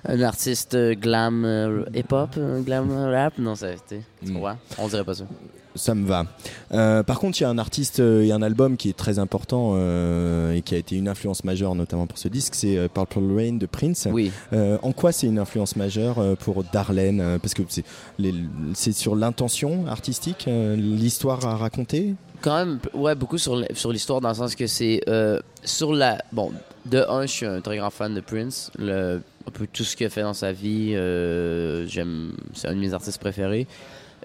un 0.05 0.21
artiste 0.21 0.75
euh, 0.75 0.95
glam 0.95 1.43
euh, 1.45 1.83
hip-hop, 1.93 2.31
un 2.37 2.61
glam 2.61 2.89
rap? 2.89 3.33
Non, 3.37 3.55
ça, 3.55 3.67
tu 3.87 3.97
tu 4.25 4.33
comprends? 4.33 4.57
On 4.77 4.87
dirait 4.87 5.03
pas 5.03 5.13
ça. 5.13 5.25
Ça 5.75 5.93
me 5.93 6.05
va. 6.07 6.25
Euh, 6.73 7.03
par 7.03 7.19
contre, 7.19 7.39
il 7.39 7.43
y 7.43 7.45
a 7.45 7.49
un 7.49 7.59
artiste 7.59 7.99
euh, 7.99 8.23
et 8.23 8.31
un 8.31 8.41
album 8.41 8.75
qui 8.75 8.89
est 8.89 8.97
très 8.97 9.19
important 9.19 9.73
euh, 9.75 10.53
et 10.53 10.61
qui 10.61 10.73
a 10.73 10.77
été 10.77 10.95
une 10.95 11.07
influence 11.07 11.43
majeure, 11.43 11.75
notamment 11.75 12.07
pour 12.07 12.17
ce 12.17 12.27
disque, 12.27 12.55
c'est 12.55 12.75
euh, 12.75 12.87
Purple 12.87 13.31
Rain 13.33 13.53
de 13.53 13.65
Prince. 13.67 14.07
Oui. 14.11 14.31
Euh, 14.51 14.77
en 14.81 14.91
quoi 14.91 15.11
c'est 15.11 15.27
une 15.27 15.37
influence 15.37 15.75
majeure 15.75 16.17
euh, 16.17 16.35
pour 16.35 16.63
Darlene 16.63 17.21
euh, 17.21 17.37
Parce 17.37 17.53
que 17.53 17.61
c'est 18.73 18.91
sur 18.91 19.15
l'intention 19.15 19.85
artistique, 19.87 20.45
euh, 20.47 20.75
l'histoire 20.75 21.45
à 21.45 21.55
raconter? 21.55 22.15
Quand 22.41 22.57
même, 22.65 22.79
ouais, 22.93 23.15
beaucoup 23.15 23.37
sur, 23.37 23.63
sur 23.73 23.91
l'histoire 23.91 24.21
dans 24.21 24.29
le 24.29 24.35
sens 24.35 24.55
que 24.55 24.67
c'est 24.67 25.01
euh, 25.07 25.39
sur 25.63 25.93
la. 25.93 26.17
Bon, 26.31 26.51
de 26.85 26.99
un, 27.09 27.21
je 27.23 27.31
suis 27.31 27.45
un 27.45 27.61
très 27.61 27.77
grand 27.77 27.89
fan 27.89 28.13
de 28.13 28.21
Prince. 28.21 28.71
Le, 28.77 29.21
un 29.47 29.51
peu 29.51 29.67
tout 29.71 29.83
ce 29.83 29.95
qu'il 29.95 30.05
a 30.05 30.09
fait 30.09 30.21
dans 30.21 30.33
sa 30.33 30.51
vie, 30.51 30.93
euh, 30.95 31.85
j'aime. 31.87 32.33
C'est 32.53 32.67
un 32.67 32.73
de 32.75 32.79
mes 32.79 32.93
artistes 32.93 33.19
préférés. 33.19 33.67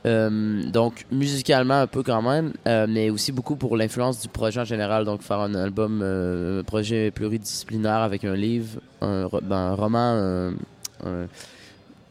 Euh, 0.06 0.62
donc, 0.70 1.06
musicalement, 1.10 1.80
un 1.80 1.86
peu 1.86 2.02
quand 2.02 2.20
même, 2.20 2.52
mais 2.88 3.08
aussi 3.08 3.32
beaucoup 3.32 3.56
pour 3.56 3.76
l'influence 3.76 4.20
du 4.20 4.28
projet 4.28 4.60
en 4.60 4.64
général. 4.64 5.04
Donc, 5.06 5.22
faire 5.22 5.40
un 5.40 5.54
album, 5.54 6.02
un 6.02 6.62
projet 6.62 7.10
pluridisciplinaire 7.10 8.00
avec 8.02 8.24
un 8.24 8.34
livre, 8.36 8.80
un, 9.00 9.28
ben, 9.42 9.56
un 9.56 9.74
roman, 9.74 10.52
un- 11.04 11.26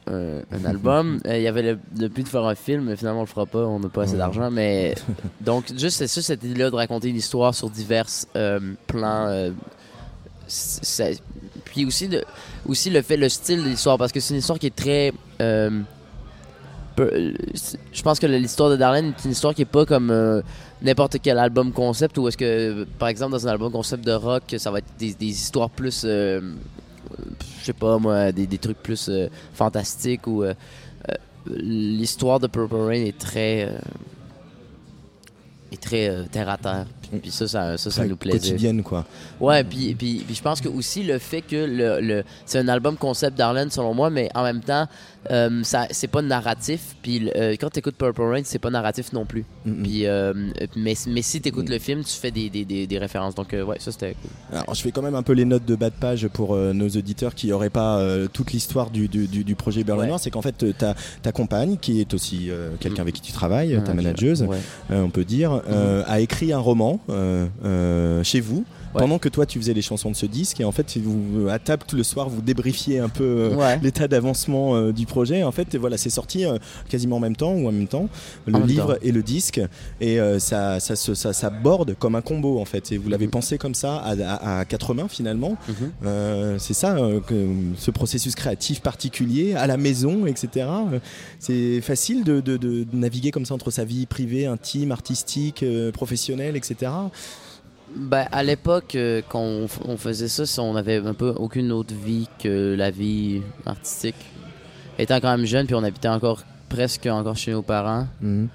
un- 0.08 0.40
un 0.52 0.66
album. 0.70 1.20
Euh, 1.28 1.38
Il 1.38 1.44
y 1.44 1.48
avait 1.48 1.62
le, 1.64 1.80
le 2.00 2.08
but 2.08 2.24
de 2.24 2.28
faire 2.30 2.44
un 2.46 2.56
film, 2.56 2.86
mais 2.86 2.96
finalement, 2.96 3.20
on 3.20 3.24
le 3.24 3.28
fera 3.28 3.46
pas, 3.46 3.60
on 3.66 3.80
n'a 3.80 3.90
pas 3.90 4.04
assez 4.04 4.18
d'argent. 4.18 4.50
Mais 4.52 4.96
donc, 5.42 5.66
juste 5.78 5.98
c'est 5.98 6.08
ça, 6.08 6.22
cette 6.22 6.44
idée-là 6.44 6.70
de 6.70 6.76
raconter 6.76 7.10
une 7.10 7.16
histoire 7.18 7.54
sur 7.56 7.70
divers 7.70 8.06
euh, 8.36 8.60
plans. 8.88 9.28
euh, 9.28 9.52
puis 11.66 11.86
aussi, 11.86 12.08
de, 12.08 12.24
aussi 12.68 12.90
le 12.90 13.02
fait, 13.02 13.18
le 13.18 13.30
style 13.30 13.64
de 13.64 13.70
l'histoire, 13.70 13.98
parce 13.98 14.12
que 14.12 14.20
c'est 14.20 14.34
une 14.34 14.40
histoire 14.40 14.60
qui 14.60 14.68
est 14.68 14.76
très. 14.76 15.14
euh, 15.42 15.82
peu- 16.96 17.10
euh, 17.14 17.34
je 17.92 18.02
pense 18.04 18.20
que 18.20 18.28
l'histoire 18.28 18.70
de 18.70 18.76
Darlene 18.76 19.14
est 19.18 19.26
une 19.26 19.32
histoire 19.32 19.56
qui 19.56 19.64
est 19.64 19.66
pas 19.66 19.86
comme 19.86 20.12
euh, 20.12 20.42
n'importe 20.82 21.18
quel 21.24 21.40
album 21.40 21.72
concept 21.72 22.18
ou 22.20 22.28
est-ce 22.28 22.38
que 22.38 22.86
par 23.00 23.08
exemple 23.08 23.32
dans 23.32 23.48
un 23.48 23.52
album 23.52 23.72
concept 23.72 24.06
de 24.06 24.12
rock 24.12 24.44
ça 24.58 24.70
va 24.70 24.78
être 24.80 24.94
des, 25.00 25.14
des 25.14 25.26
histoires 25.26 25.70
plus 25.72 26.04
euh, 26.06 26.42
je 27.60 27.66
sais 27.66 27.74
pas 27.74 27.98
moi 27.98 28.32
des, 28.32 28.48
des 28.48 28.58
trucs 28.58 28.82
plus 28.82 29.10
euh, 29.10 29.28
fantastiques 29.54 30.28
ou 30.28 30.44
euh, 30.44 30.54
euh, 31.10 31.14
l'histoire 31.48 32.40
de 32.40 32.48
Purple 32.48 32.76
Rain 32.76 33.06
est 33.06 33.18
très 33.18 33.74
est 35.72 35.82
très 35.82 36.28
terre 36.32 36.50
à 36.50 36.58
terre 36.58 36.86
puis, 37.14 37.20
puis 37.22 37.32
ça 37.32 37.48
ça, 37.48 37.78
ça, 37.78 37.92
ça 37.92 38.06
nous 38.06 38.16
plaisait 38.16 38.38
quotidienne, 38.40 38.84
quoi. 38.84 39.06
Ouais, 39.40 39.64
puis, 39.64 39.94
puis, 39.96 40.24
puis 40.26 40.36
je 40.36 40.42
pense 40.42 40.62
que 40.62 40.70
aussi 40.70 41.04
le 41.04 41.18
fait 41.20 41.42
que 41.42 41.56
le, 41.56 42.00
le- 42.02 42.24
c'est 42.46 42.60
un 42.60 42.68
album 42.68 42.98
concept 42.98 43.38
d'Arlen 43.38 43.70
selon 43.70 43.94
moi, 43.94 44.10
mais 44.10 44.30
en 44.36 44.44
même 44.44 44.62
temps, 44.62 44.88
euh, 45.32 45.64
ça 45.64 45.88
c'est 45.92 46.08
pas 46.08 46.22
narratif. 46.22 46.96
Puis 47.02 47.30
euh, 47.36 47.56
quand 47.60 47.70
tu 47.70 47.80
écoutes 47.80 47.96
Purple 47.96 48.22
Rain, 48.22 48.42
c'est 48.44 48.60
pas 48.60 48.70
narratif 48.70 49.14
non 49.14 49.26
plus. 49.26 49.46
Puis, 49.84 50.06
euh, 50.06 50.34
mais, 50.76 50.96
mais 51.08 51.22
si 51.22 51.40
tu 51.42 51.48
écoutes 51.50 51.70
le 51.70 51.80
film, 51.80 52.04
tu 52.04 52.12
fais 52.18 52.32
des, 52.32 52.50
des, 52.50 52.66
des, 52.66 52.88
des 52.88 52.98
références. 52.98 53.34
Donc, 53.36 53.54
euh, 53.54 53.64
ouais, 53.64 53.78
ça 53.80 53.92
c'était 53.92 54.16
cool. 54.22 54.32
Alors, 54.60 54.74
je 54.76 54.82
fais 54.82 54.92
quand 54.92 55.02
même 55.02 55.16
un 55.16 55.24
peu 55.24 55.34
les 55.34 55.46
notes 55.46 55.66
de 55.66 55.76
bas 55.76 55.90
de 55.90 55.96
page 55.96 56.28
pour 56.28 56.54
euh, 56.54 56.74
nos 56.74 56.90
auditeurs 56.90 57.34
qui 57.36 57.48
n'auraient 57.48 57.70
pas 57.70 58.02
toute 58.34 58.52
l'histoire 58.52 58.90
du, 58.90 59.08
du, 59.08 59.28
du- 59.28 59.44
du 59.44 59.56
projet 59.56 59.84
Berlin 59.84 60.02
Ouais. 60.04 60.08
Noir. 60.08 60.20
C'est 60.20 60.32
qu'en 60.32 60.42
fait, 60.42 60.66
ta, 60.78 60.96
ta 61.22 61.32
compagne, 61.32 61.78
qui 61.78 62.02
est 62.02 62.14
aussi 62.14 62.50
quelqu'un 62.80 63.04
avec 63.04 63.16
qui 63.16 63.22
tu 63.22 63.32
travailles, 63.32 63.72
ta 63.86 63.94
Manager, 63.94 63.96
manageuse, 63.96 64.42
ouais. 64.44 64.58
on 64.90 65.10
peut 65.10 65.24
dire, 65.26 65.62
a 66.08 66.20
écrit 66.20 66.52
un 66.52 66.60
roman 66.60 67.00
chez 68.24 68.40
vous. 68.40 68.66
Pendant 68.94 69.18
que 69.20 69.30
toi 69.30 69.46
tu 69.46 69.60
faisais 69.60 69.74
les 69.74 69.82
chansons 69.82 70.12
de 70.12 70.16
ce 70.16 70.26
disque 70.26 70.60
et 70.62 70.64
en 70.66 70.72
fait 70.72 70.98
vous 70.98 71.48
à 71.50 71.60
table 71.60 71.84
tout 71.88 71.96
le 71.96 72.04
soir 72.04 72.30
vous 72.30 72.42
débriefiez 72.42 73.00
un 73.00 73.10
peu 73.10 73.24
euh, 73.24 73.56
Ouais. 73.56 73.80
l'état 73.82 74.08
d'avancement 74.08 74.76
euh, 74.76 74.92
du 74.92 75.06
projet. 75.06 75.44
En 75.44 75.52
fait 75.52 75.74
et 75.76 75.78
voilà 75.78 75.98
c'est 75.98 76.10
sorti 76.10 76.46
euh, 76.46 76.58
quasiment 76.90 77.18
en 77.18 77.20
même 77.20 77.36
temps 77.36 77.54
ou 77.54 77.68
en 77.68 77.72
même 77.72 77.88
temps 77.88 78.08
le 78.46 78.54
même 78.54 78.68
livre 78.68 78.94
temps. 78.94 79.00
et 79.02 79.12
le 79.12 79.24
disque. 79.24 79.60
Et 80.02 80.18
ça, 80.40 80.80
ça, 80.80 80.96
se- 80.96 81.14
ça, 81.14 81.34
ça 81.34 81.50
borde 81.50 81.96
comme 81.98 82.16
un 82.16 82.22
combo 82.22 82.60
en 82.60 82.66
fait. 82.66 82.92
Et 82.92 82.98
vous 82.98 83.10
l'avez 83.10 83.28
pensé 83.28 83.58
comme 83.58 83.76
ça 83.76 83.98
à, 83.98 84.12
à- 84.14 84.60
à 84.60 84.66
quatre 84.66 84.94
mains 84.94 85.08
finalement. 85.08 85.58
Mhm. 85.68 86.60
C'est 86.60 86.74
ça 86.74 86.96
que, 87.28 87.48
ce 87.78 87.92
processus 87.92 88.36
créatif 88.36 88.82
particulier 88.82 89.54
à 89.56 89.68
la 89.68 89.78
maison 89.78 90.26
etc 90.26 90.68
c'est 91.40 91.82
facile 91.82 92.24
de, 92.24 92.40
de- 92.42 92.58
de 92.58 92.86
naviguer 92.94 93.32
comme 93.32 93.46
ça 93.46 93.54
entre 93.54 93.72
sa 93.72 93.84
vie 93.86 94.06
privée 94.06 94.46
intime 94.46 94.92
artistique 94.92 95.64
professionnelle 95.94 96.56
etc 96.56 96.92
Ben, 97.96 98.28
à 98.32 98.44
l'époque, 98.44 98.96
euh, 98.96 99.22
quand 99.28 99.42
on, 99.42 99.98
faisait 99.98 100.28
ça, 100.28 100.62
on 100.62 100.76
avait 100.76 100.98
un 100.98 101.14
peu 101.14 101.30
aucune 101.30 101.72
autre 101.72 101.94
vie 101.94 102.28
que 102.40 102.76
la 102.76 102.90
vie 102.92 103.42
artistique. 103.66 104.16
Étant 104.98 105.20
quand 105.20 105.36
même 105.36 105.46
jeune, 105.46 105.66
puis 105.66 105.76
on 105.76 105.84
habitait 105.84 106.08
encore 106.08 106.44
presque 106.70 107.06
encore 107.06 107.36
chez 107.36 107.52
nos 107.52 107.62
parents. 107.62 108.08
Mhm. 108.22 108.48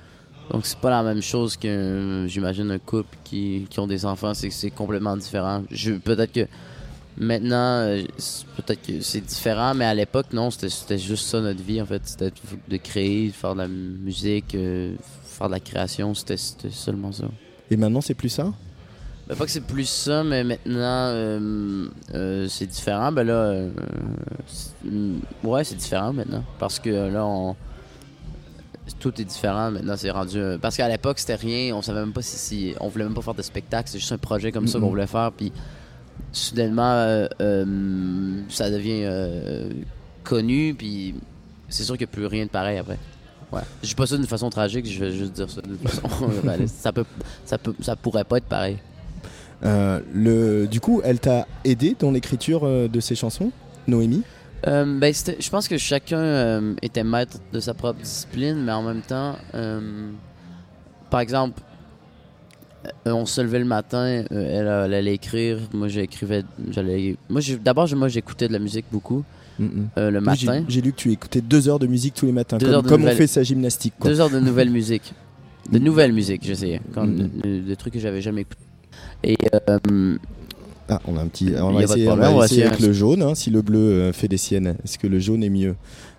Donc 0.51 0.67
c'est 0.67 0.79
pas 0.79 0.91
la 0.91 1.03
même 1.03 1.21
chose 1.23 1.57
que 1.57 1.69
euh, 1.69 2.27
j'imagine 2.27 2.71
un 2.71 2.79
couple 2.79 3.17
qui, 3.23 3.67
qui 3.69 3.81
ont 3.81 3.87
des 3.87 4.07
enfants, 4.07 4.33
c'est 4.35 4.71
complètement 4.71 5.17
différent. 5.17 5.63
Peut-être 6.05 6.33
que 6.33 6.47
maintenant 7.19 7.83
euh, 7.83 8.03
peut-être 8.57 8.81
que 8.81 9.01
c'est 9.03 9.21
différent, 9.21 9.75
mais 9.75 9.85
à 9.85 9.95
l'époque 9.95 10.33
non, 10.33 10.51
c'était 10.51 10.99
juste 10.99 11.27
ça 11.27 11.43
notre 11.43 11.63
vie 11.63 11.83
en 11.83 11.87
fait, 11.87 12.01
c'était 12.05 12.33
de 12.67 12.77
créer, 12.79 13.29
de 13.29 13.33
faire 13.33 13.55
de 13.55 13.61
la 13.61 13.69
musique, 13.69 14.57
faire 15.25 15.49
de 15.49 15.53
la 15.53 15.61
création, 15.61 16.15
c'était 16.15 16.39
seulement 16.39 17.13
ça. 17.13 17.27
et 17.71 17.77
maintenant 17.77 18.01
c'est 18.01 18.15
plus 18.15 18.31
ça? 18.31 18.51
Ben, 19.29 19.37
pas 19.37 19.45
que 19.45 19.51
c'est 19.51 19.61
plus 19.61 19.85
ça, 19.89 20.25
mais 20.25 20.43
maintenant 20.43 20.59
euh, 21.13 21.89
euh, 22.15 22.47
c'est 22.49 22.67
différent. 22.67 23.13
Ben 23.13 23.25
là, 23.27 23.33
euh, 23.35 23.71
ouais, 25.45 25.65
c'est 25.65 25.75
différent 25.77 26.13
maintenant. 26.15 26.43
Parce 26.59 26.79
que 26.79 26.89
là, 26.89 27.27
on, 27.27 27.55
tout 28.99 29.21
est 29.21 29.25
différent. 29.25 29.71
Maintenant, 29.71 29.95
c'est 29.99 30.11
rendu. 30.11 30.41
Parce 30.63 30.77
qu'à 30.79 30.89
l'époque, 30.89 31.19
c'était 31.19 31.35
rien. 31.35 31.75
On 31.77 31.83
savait 31.83 32.01
même 32.01 32.13
pas 32.15 32.23
si, 32.23 32.39
si- 32.39 32.75
On 32.81 32.89
voulait 32.89 33.05
même 33.05 33.13
pas 33.15 33.21
faire 33.21 33.35
de 33.35 33.43
spectacle. 33.43 33.91
C'est 33.91 33.99
juste 33.99 34.13
un 34.13 34.19
projet 34.19 34.51
comme 34.51 34.67
ça 34.67 34.81
qu'on 34.81 34.89
voulait 34.89 35.07
faire. 35.07 35.31
Puis 35.33 35.53
soudainement, 36.33 37.27
ça 38.49 38.71
devient 38.71 39.69
connu. 40.25 40.75
Puis 40.75 41.15
c'est 41.69 41.85
sûr 41.85 41.99
qu'il 41.99 42.07
n'y 42.07 42.11
a 42.13 42.15
plus 42.15 42.27
rien 42.27 42.47
de 42.47 42.51
pareil 42.51 42.79
après. 42.79 42.99
Ouais. 43.53 43.61
Je 43.83 43.89
dis 43.89 43.95
pas 43.95 44.07
ça 44.07 44.17
d'une 44.17 44.27
façon 44.27 44.51
tragique, 44.51 44.85
je 44.87 45.03
vais 45.05 45.11
juste 45.13 45.33
dire 45.33 45.49
ça 45.51 45.61
d'une 45.63 45.79
façon 45.79 46.09
réaliste. 46.45 46.77
Ça, 46.81 46.93
peut, 46.93 47.05
ça, 47.47 47.57
peut, 47.57 47.75
ça 47.81 47.97
pourrait 47.97 48.25
pas 48.25 48.37
être 48.39 48.45
pareil. 48.47 48.79
Euh, 49.65 50.01
le, 50.15 50.67
du 50.67 50.81
coup, 50.81 51.01
elle 51.05 51.19
t'a 51.19 51.47
aidé 51.65 51.97
dans 51.99 52.11
l'écriture 52.11 52.61
euh, 52.65 52.89
de 52.89 53.01
ces 53.01 53.15
chansons, 53.15 53.51
Noémie? 53.87 54.23
Euh, 54.67 54.99
ben, 54.99 55.13
je 55.15 55.51
pense 55.51 55.69
que 55.69 55.79
chacun 55.79 56.19
euh, 56.19 56.75
était 56.83 57.05
maître 57.05 57.39
de 57.53 57.61
sa 57.61 57.75
propre 57.75 58.01
discipline, 58.01 58.57
mais 58.65 58.73
en 58.73 58.83
même 58.83 59.03
temps, 59.03 59.37
euh, 59.55 60.11
par 61.11 61.21
exemple, 61.21 61.61
on 63.05 63.27
se 63.27 63.41
levait 63.41 63.59
le 63.59 63.65
matin, 63.65 64.05
elle, 64.07 64.27
elle 64.31 64.69
allait 64.95 65.15
écrire, 65.15 65.59
moi 65.73 65.89
j'écrivais, 65.89 66.43
j'allais, 66.71 67.17
moi 67.29 67.41
d'abord 67.63 67.87
moi 67.97 68.09
j'écoutais 68.09 68.49
de 68.49 68.53
la 68.53 68.59
musique 68.61 68.87
beaucoup 68.91 69.25
le 69.59 70.21
matin, 70.21 70.65
J'ai 70.69 70.81
lu 70.81 70.93
que 70.93 70.97
tu 70.97 71.11
écoutais 71.13 71.41
deux 71.41 71.69
heures 71.69 71.81
de 71.81 71.89
musique 71.89 72.15
tous 72.15 72.27
les 72.27 72.33
matins, 72.33 72.59
Deux 72.59 72.67
comme, 72.67 72.75
heures 72.77 72.83
de 72.85 72.89
comme 72.89 73.05
on 73.05 73.11
fait 73.11 73.27
sa 73.27 73.43
gymnastique. 73.43 73.95
Quoi. 73.99 74.11
deux 74.11 74.21
heures 74.21 74.31
de 74.31 74.39
nouvelle 74.39 74.71
musique, 74.79 75.13
de 75.73 75.79
nouvelle 75.81 76.13
musique, 76.13 76.43
j'essayais, 76.45 76.81
quand 76.95 77.07
de- 77.07 77.25
de- 77.25 77.59
des 77.61 77.77
trucs 77.77 77.95
que 77.95 77.99
j'avais 78.01 78.21
jamais 78.23 78.43
écoutés. 78.43 78.63
Et 79.25 79.37
euh, 79.55 80.17
Ah, 80.89 81.01
on 81.07 81.17
a 81.17 81.21
un 81.21 81.27
petit. 81.29 81.53
on 81.61 81.73
va 81.73 81.83
essayer, 81.83 82.05
on 82.07 82.11
problème, 82.13 82.29
va 82.31 82.35
on 82.35 82.39
va 82.39 82.45
essayer 82.47 82.61
essayer 82.63 82.73
avec 82.73 82.83
un- 82.83 82.87
le 82.87 82.93
jaune, 82.93 83.23
hein, 83.23 83.35
si 83.35 83.51
le 83.51 83.63
bleu 83.63 83.79
euh, 83.79 84.13
fait 84.13 84.29
des 84.29 84.37
siennes. 84.39 84.77
Est-ce 84.85 84.99
que 84.99 85.07
le 85.07 85.19
jaune 85.19 85.43
est 85.45 85.51
mieux? 85.51 85.75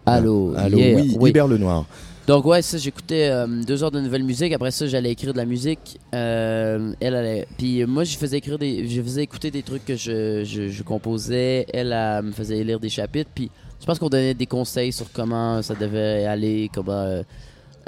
Allô, 0.05 0.53
Ah, 0.55 0.63
Allô, 0.63 0.77
yeah, 0.77 0.95
oui, 0.95 1.15
oui. 1.19 1.29
libère 1.29 1.47
le 1.47 1.57
noir. 1.57 1.85
Donc 2.27 2.45
ouais, 2.45 2.61
ça 2.61 2.77
j'écoutais 2.77 3.29
euh, 3.31 3.47
deux 3.65 3.83
heures 3.83 3.89
de 3.89 3.99
nouvelle 3.99 4.23
musique. 4.23 4.53
Après 4.53 4.69
ça, 4.69 4.85
j'allais 4.85 5.11
écrire 5.11 5.33
de 5.33 5.37
la 5.39 5.45
musique. 5.45 5.97
Euh, 6.13 6.93
elle 6.99 7.15
allait. 7.15 7.47
Puis 7.57 7.83
moi, 7.85 8.03
je 8.03 8.15
faisais 8.17 8.37
écrire 8.37 8.59
des, 8.59 8.87
je 8.87 9.01
faisais 9.01 9.23
écouter 9.23 9.49
des 9.49 9.63
trucs 9.63 9.83
que 9.85 9.95
je, 9.95 10.43
je, 10.43 10.69
je 10.69 10.83
composais. 10.83 11.65
Elle, 11.73 11.91
elle 11.91 12.25
me 12.25 12.31
faisait 12.31 12.63
lire 12.63 12.79
des 12.79 12.89
chapitres. 12.89 13.31
Puis 13.33 13.49
je 13.81 13.85
pense 13.87 13.97
qu'on 13.97 14.09
donnait 14.09 14.35
des 14.35 14.45
conseils 14.45 14.91
sur 14.91 15.11
comment 15.11 15.63
ça 15.63 15.73
devait 15.73 16.25
aller, 16.25 16.69
comment. 16.71 17.23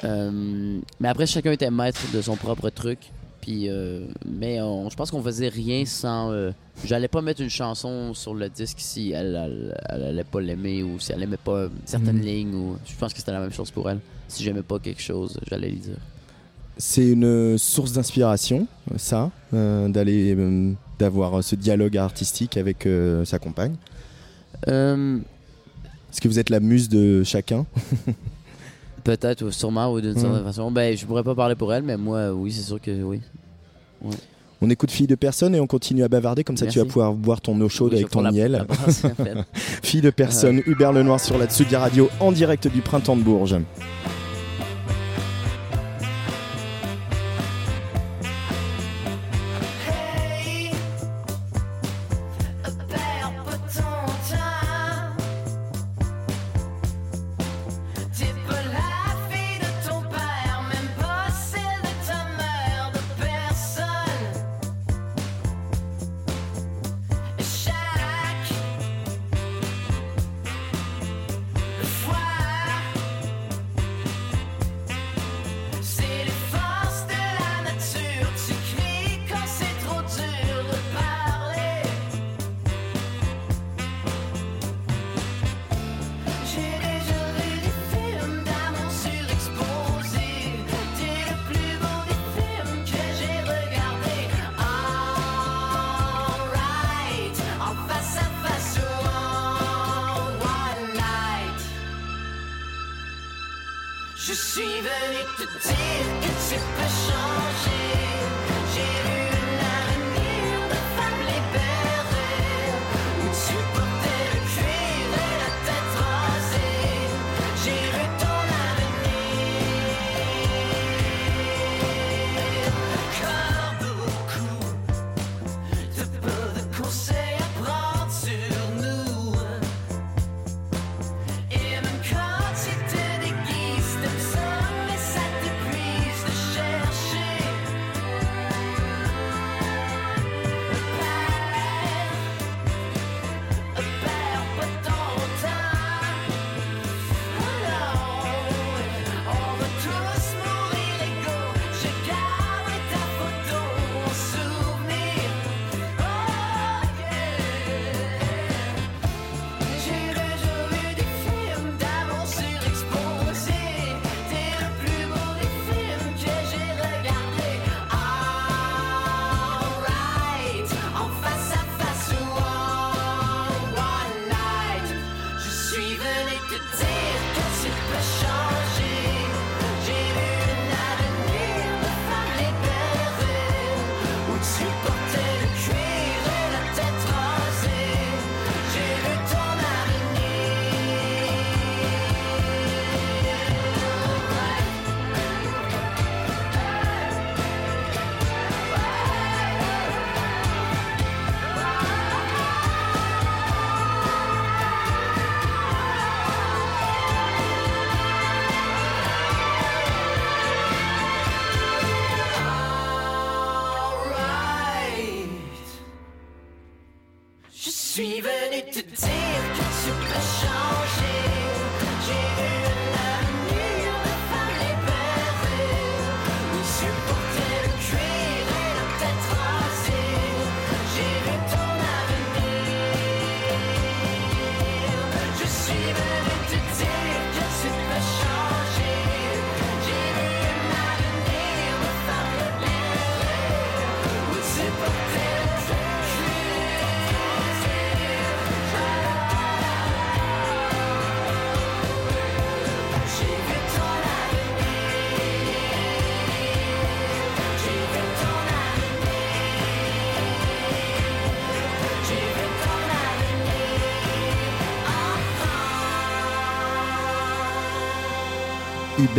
euh, 0.03 0.79
mais 0.99 1.07
après, 1.07 1.27
chacun 1.27 1.51
était 1.51 1.69
maître 1.69 2.01
de 2.11 2.21
son 2.23 2.35
propre 2.35 2.69
truc. 2.71 2.97
Puis, 3.41 3.69
euh, 3.69 4.05
mais 4.25 4.61
on- 4.61 4.89
je 4.89 4.95
pense 4.95 5.09
qu'on 5.11 5.21
faisait 5.23 5.49
rien 5.49 5.83
sans. 5.85 6.31
euh, 6.31 6.51
J'allais 6.85 7.07
pas 7.07 7.21
mettre 7.21 7.41
une 7.41 7.49
chanson 7.49 8.13
sur 8.13 8.33
le 8.33 8.49
disque 8.49 8.77
si 8.79 9.11
elle, 9.11 9.35
elle, 9.35 9.77
elle 9.89 10.03
allait 10.03 10.23
pas 10.23 10.39
l'aimer 10.41 10.83
ou 10.83 10.99
si 10.99 11.11
elle 11.11 11.21
aimait 11.23 11.37
pas 11.37 11.67
certaines 11.85 12.17
Mhm. 12.17 12.21
lignes. 12.25 12.55
Ou, 12.55 12.77
je 12.85 12.95
pense 12.95 13.13
que 13.13 13.19
c'était 13.19 13.31
la 13.31 13.39
même 13.39 13.51
chose 13.51 13.71
pour 13.71 13.89
elle. 13.89 13.99
Si 14.27 14.43
j'aimais 14.43 14.61
pas 14.63 14.79
quelque 14.79 15.01
chose, 15.01 15.37
j'allais 15.49 15.69
lui 15.69 15.77
dire. 15.79 15.97
C'est 16.77 17.09
une 17.09 17.57
source 17.57 17.91
d'inspiration, 17.93 18.65
ça, 18.95 19.29
euh, 19.53 19.87
d'aller, 19.89 20.33
euh, 20.35 20.73
d'avoir 20.97 21.43
ce 21.43 21.55
dialogue 21.55 21.97
artistique 21.97 22.57
avec 22.57 22.85
euh, 22.85 23.25
sa 23.25 23.37
compagne. 23.39 23.75
Euh, 24.67 25.17
Est-ce 26.11 26.21
que 26.21 26.27
vous 26.27 26.39
êtes 26.39 26.49
la 26.49 26.59
muse 26.59 26.89
de 26.89 27.23
chacun? 27.23 27.65
Peut-être, 29.03 29.43
ou 29.43 29.51
sûrement, 29.51 29.91
ou 29.91 30.01
d'une 30.01 30.17
certaine 30.17 30.43
façon. 30.43 30.71
Ben, 30.71 30.95
je 30.95 31.05
pourrais 31.05 31.23
pas 31.23 31.35
parler 31.35 31.55
pour 31.55 31.73
elle, 31.73 31.83
mais 31.83 31.97
moi, 31.97 32.31
oui, 32.31 32.51
c'est 32.51 32.63
sûr 32.63 32.79
que 32.79 32.91
oui. 33.03 33.21
Ouais. 34.01 34.15
On 34.63 34.69
écoute 34.69 34.91
Fille 34.91 35.07
de 35.07 35.15
personne 35.15 35.55
et 35.55 35.59
on 35.59 35.65
continue 35.65 36.03
à 36.03 36.07
bavarder, 36.07 36.43
comme 36.43 36.55
ça 36.55 36.67
tu 36.67 36.77
vas 36.77 36.85
pouvoir 36.85 37.13
boire 37.13 37.41
ton 37.41 37.59
eau 37.61 37.69
chaude 37.69 37.93
Oui, 37.93 37.99
avec 37.99 38.11
ton 38.11 38.21
miel. 38.21 38.65
Fille 39.83 40.01
de 40.01 40.11
personne, 40.11 40.61
Hubert 40.67 40.93
Lenoir 40.93 41.19
sur 41.19 41.39
la 41.39 41.47
Tsugi 41.47 41.75
Radio 41.75 42.09
en 42.19 42.31
direct 42.31 42.67
du 42.67 42.81
printemps 42.81 43.15
de 43.15 43.23
Bourges. 43.23 43.57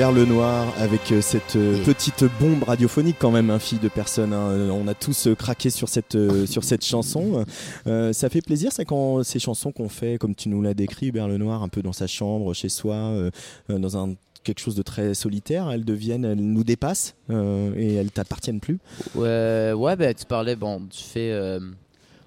Hubert 0.02 0.10
Lenoir 0.10 0.66
avec 0.80 1.12
euh, 1.12 1.20
cette 1.20 1.54
euh, 1.54 1.80
petite 1.84 2.24
bombe 2.40 2.64
radiophonique 2.64 3.14
quand 3.20 3.30
même, 3.30 3.50
un 3.50 3.60
fille 3.60 3.78
de 3.78 3.86
personne. 3.86 4.32
hein. 4.32 4.48
Euh, 4.50 4.70
On 4.70 4.88
a 4.88 4.94
tous 4.94 5.28
craqué 5.38 5.70
sur 5.70 5.88
cette, 5.88 6.18
sur 6.46 6.64
cette 6.64 6.84
chanson. 6.84 7.44
Euh, 7.86 8.12
ça 8.12 8.28
fait 8.28 8.40
plaisir, 8.42 8.72
c'est 8.72 8.84
quand 8.84 9.22
ces 9.22 9.38
chansons 9.38 9.70
qu'on 9.70 9.88
fait, 9.88 10.18
comme 10.18 10.34
tu 10.34 10.48
nous 10.48 10.60
l'as 10.60 10.74
décrit, 10.74 11.06
Hubert 11.10 11.28
Lenoir, 11.28 11.62
un 11.62 11.68
peu 11.68 11.82
dans 11.82 11.92
sa 11.92 12.08
chambre, 12.08 12.52
chez 12.52 12.68
soi, 12.68 12.96
euh, 12.96 13.30
dans 13.68 13.96
un 13.96 14.14
quelque 14.42 14.58
chose 14.58 14.74
de 14.74 14.82
très 14.82 15.14
solitaire, 15.14 15.70
elles 15.70 15.84
deviennent, 15.84 16.24
elles 16.24 16.34
nous 16.40 16.64
dépassent 16.64 17.14
euh, 17.30 17.72
et 17.76 17.94
elles 17.94 18.10
t'appartiennent 18.10 18.58
plus. 18.58 18.80
Ouais, 19.14 19.72
ouais, 19.72 19.94
ben 19.94 20.12
tu 20.14 20.24
parlais, 20.26 20.56
bon, 20.56 20.82
tu 20.90 21.00
fais. 21.04 21.58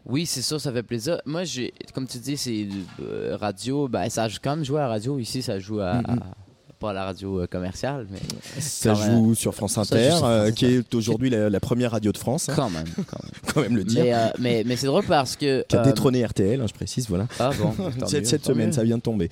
oui, 0.06 0.26
c'est 0.26 0.42
sûr, 0.42 0.62
ça 0.62 0.72
fait 0.72 0.82
plaisir. 0.84 1.20
Moi, 1.26 1.44
j'ai, 1.44 1.74
comme 1.94 2.08
tu 2.08 2.20
dis, 2.20 2.38
c'est 2.38 2.70
euh, 3.02 3.36
radio. 3.38 3.90
Ben, 3.90 4.08
ça 4.08 4.30
joue 4.30 4.38
quand 4.42 4.56
même 4.56 4.64
joué 4.64 4.78
à 4.80 4.84
la 4.84 4.88
radio. 4.88 5.20
Ici, 5.20 5.42
ça 5.42 5.60
joue 5.60 5.82
à. 5.82 5.96
À- 5.98 6.36
pas 6.76 6.92
à 6.92 6.94
la 6.94 7.06
radio 7.06 7.42
euh, 7.42 7.48
commerciale, 7.48 8.08
mais. 8.12 8.20
Ça 8.62 8.94
même- 8.94 9.12
joue 9.12 9.36
sur 9.36 9.54
France 9.56 9.78
Inter, 9.78 10.12
sur 10.16 10.26
euh, 10.26 10.44
France 10.46 10.52
qui 10.56 10.66
est 10.66 10.96
aujourd'hui 10.96 11.30
la, 11.30 11.50
la 11.50 11.60
première 11.60 11.92
radio 11.92 12.12
de 12.12 12.18
France. 12.18 12.50
hein. 12.50 12.54
Quand 12.56 12.70
même, 12.70 12.86
quand 12.96 13.24
même. 13.24 13.32
Quand 13.54 13.62
même 13.62 13.76
le 13.76 13.84
dire. 13.84 14.04
Mais, 14.04 14.14
euh, 14.14 14.28
mais, 14.40 14.64
mais 14.66 14.76
c'est 14.76 14.88
drôle 14.88 15.06
parce 15.06 15.36
que. 15.36 15.64
Qui 15.68 15.76
a 15.76 15.84
détrôné 15.84 16.26
RTL, 16.26 16.60
hein, 16.60 16.66
je 16.68 16.74
précise, 16.74 17.08
voilà. 17.10 17.28
Ah 17.40 17.52
bon, 17.60 17.74
cette 18.08 18.46
semaine, 18.46 18.74
ça 18.74 18.84
vient 18.84 18.98
de 18.98 19.02
tomber. 19.04 19.30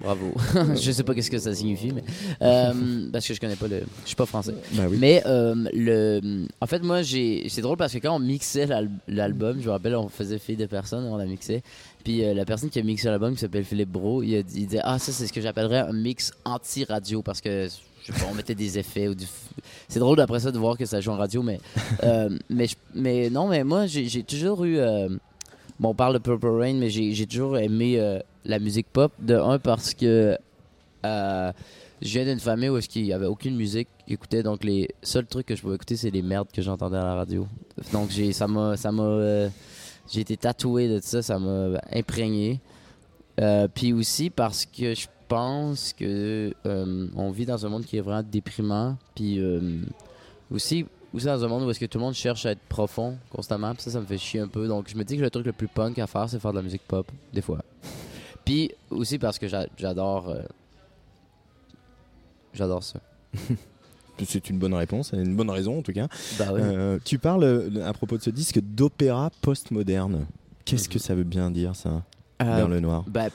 Bravo. 0.00 0.32
je 0.74 0.90
sais 0.90 1.02
pas 1.04 1.14
qu'est-ce 1.14 1.30
que 1.30 1.38
ça 1.38 1.54
signifie, 1.54 1.92
mais 1.92 2.02
euh, 2.42 3.08
parce 3.12 3.26
que 3.26 3.34
je 3.34 3.40
connais 3.40 3.56
pas 3.56 3.68
le, 3.68 3.82
je 4.02 4.06
suis 4.08 4.16
pas 4.16 4.26
français. 4.26 4.54
Oui. 4.72 4.96
Mais 4.98 5.22
euh, 5.26 5.54
le, 5.72 6.46
en 6.60 6.66
fait, 6.66 6.82
moi, 6.82 7.02
j'ai, 7.02 7.46
c'est 7.48 7.60
drôle 7.62 7.76
parce 7.76 7.92
que 7.92 7.98
quand 7.98 8.14
on 8.14 8.18
mixait 8.18 8.66
l'al- 8.66 8.90
l'album, 9.08 9.60
je 9.60 9.66
me 9.66 9.70
rappelle, 9.70 9.94
on 9.94 10.08
faisait 10.08 10.38
fille 10.38 10.56
de 10.56 10.66
personne, 10.66 11.04
on 11.04 11.16
la 11.16 11.26
mixait. 11.26 11.62
Puis 12.02 12.24
euh, 12.24 12.34
la 12.34 12.44
personne 12.44 12.70
qui 12.70 12.78
a 12.78 12.82
mixé 12.82 13.08
l'album, 13.08 13.34
qui 13.34 13.40
s'appelle 13.40 13.64
Philippe 13.64 13.90
Bro, 13.90 14.22
il, 14.24 14.36
a 14.36 14.42
dit- 14.42 14.62
il 14.62 14.66
disait 14.66 14.80
ah 14.82 14.98
ça 14.98 15.12
c'est 15.12 15.26
ce 15.26 15.32
que 15.32 15.40
j'appellerais 15.40 15.78
un 15.80 15.92
mix 15.92 16.32
anti-radio 16.44 17.22
parce 17.22 17.40
que 17.40 17.68
je 18.02 18.12
sais 18.12 18.18
pas, 18.20 18.26
on 18.30 18.34
mettait 18.34 18.54
des 18.54 18.78
effets 18.78 19.08
ou 19.08 19.14
du. 19.14 19.24
C'est 19.88 20.00
drôle 20.00 20.20
après 20.20 20.40
ça 20.40 20.50
de 20.50 20.58
voir 20.58 20.76
que 20.76 20.84
ça 20.84 21.00
joue 21.00 21.12
en 21.12 21.16
radio, 21.16 21.42
mais 21.42 21.60
mais 22.50 22.66
je- 22.66 22.74
mais 22.94 23.30
non, 23.30 23.48
mais 23.48 23.64
moi 23.64 23.86
j'ai 23.86 24.22
toujours 24.24 24.64
eu. 24.64 24.78
Bon, 25.80 25.88
on 25.90 25.94
parle 25.94 26.14
de 26.14 26.18
Purple 26.18 26.46
Rain, 26.48 26.74
mais 26.74 26.90
j'ai 26.90 27.26
toujours 27.26 27.56
aimé 27.58 27.98
la 28.44 28.58
musique 28.58 28.86
pop. 28.92 29.12
De 29.18 29.34
un, 29.34 29.58
parce 29.58 29.94
que 29.94 30.38
euh, 31.04 31.52
je 32.02 32.08
viens 32.08 32.24
d'une 32.24 32.40
famille 32.40 32.68
où 32.68 32.78
il 32.78 33.02
n'y 33.02 33.12
avait 33.12 33.26
aucune 33.26 33.56
musique 33.56 33.88
écoutaient. 34.08 34.42
Donc, 34.42 34.64
les 34.64 34.88
seuls 35.02 35.26
trucs 35.26 35.46
que 35.46 35.56
je 35.56 35.62
pouvais 35.62 35.76
écouter, 35.76 35.96
c'est 35.96 36.10
les 36.10 36.22
merdes 36.22 36.48
que 36.52 36.62
j'entendais 36.62 36.98
à 36.98 37.04
la 37.04 37.14
radio. 37.14 37.46
Donc, 37.92 38.10
j'ai 38.10 38.32
ça 38.32 38.46
m'a. 38.46 38.76
ça 38.76 38.92
m'a, 38.92 39.02
euh, 39.02 39.48
j'ai 40.10 40.20
été 40.20 40.36
tatoué 40.36 40.88
de 40.88 41.00
ça, 41.00 41.22
ça 41.22 41.38
m'a 41.38 41.80
imprégné. 41.92 42.60
Euh, 43.40 43.68
Puis 43.72 43.92
aussi 43.92 44.28
parce 44.28 44.66
que 44.66 44.94
je 44.94 45.06
pense 45.28 45.94
que 45.94 46.52
on 46.64 47.30
vit 47.30 47.46
dans 47.46 47.64
un 47.64 47.68
monde 47.70 47.84
qui 47.84 47.96
est 47.96 48.02
vraiment 48.02 48.22
déprimant. 48.22 48.98
Puis 49.14 49.40
aussi, 50.50 50.84
aussi 51.14 51.26
dans 51.26 51.42
un 51.42 51.48
monde 51.48 51.62
où 51.62 51.70
est-ce 51.70 51.80
que 51.80 51.86
tout 51.86 51.98
le 51.98 52.04
monde 52.04 52.14
cherche 52.14 52.44
à 52.44 52.50
être 52.50 52.60
profond 52.68 53.16
constamment. 53.30 53.72
Ça, 53.78 53.90
ça 53.90 54.00
me 54.00 54.06
fait 54.06 54.18
chier 54.18 54.40
un 54.40 54.48
peu. 54.48 54.66
Donc 54.66 54.88
je 54.88 54.96
me 54.96 55.04
dis 55.04 55.16
que 55.16 55.22
le 55.22 55.30
truc 55.30 55.46
le 55.46 55.52
plus 55.52 55.68
punk 55.68 55.98
à 55.98 56.06
faire, 56.06 56.28
c'est 56.28 56.38
faire 56.38 56.52
de 56.52 56.58
la 56.58 56.62
musique 56.62 56.82
pop, 56.86 57.10
des 57.32 57.40
fois. 57.40 57.64
Puis 58.44 58.70
aussi 58.90 59.18
parce 59.18 59.38
que 59.38 59.48
j'a- 59.48 59.66
j'adore. 59.78 60.28
euh, 60.28 60.42
j'adore 62.52 62.82
ça. 62.82 63.00
C'est 64.24 64.48
une 64.48 64.58
bonne 64.60 64.74
réponse, 64.74 65.12
une 65.12 65.34
bonne 65.34 65.50
raison 65.50 65.78
en 65.78 65.82
tout 65.82 65.92
cas. 65.92 66.06
Bah 66.38 66.46
oui. 66.52 66.60
Euh, 66.62 66.98
tu 67.04 67.18
parles 67.18 67.42
euh, 67.42 67.84
à 67.84 67.92
propos 67.92 68.16
de 68.16 68.22
ce 68.22 68.30
disque 68.30 68.60
d'opéra 68.60 69.30
postmoderne. 69.40 70.26
Qu'est-ce 70.64 70.88
que 70.88 71.00
ça 71.00 71.14
veut 71.16 71.24
bien 71.24 71.50
dire 71.50 71.74
ça 71.74 72.02
Vers 72.40 72.68
le 72.68 72.78
noir? 72.80 73.02
Ben, 73.08 73.28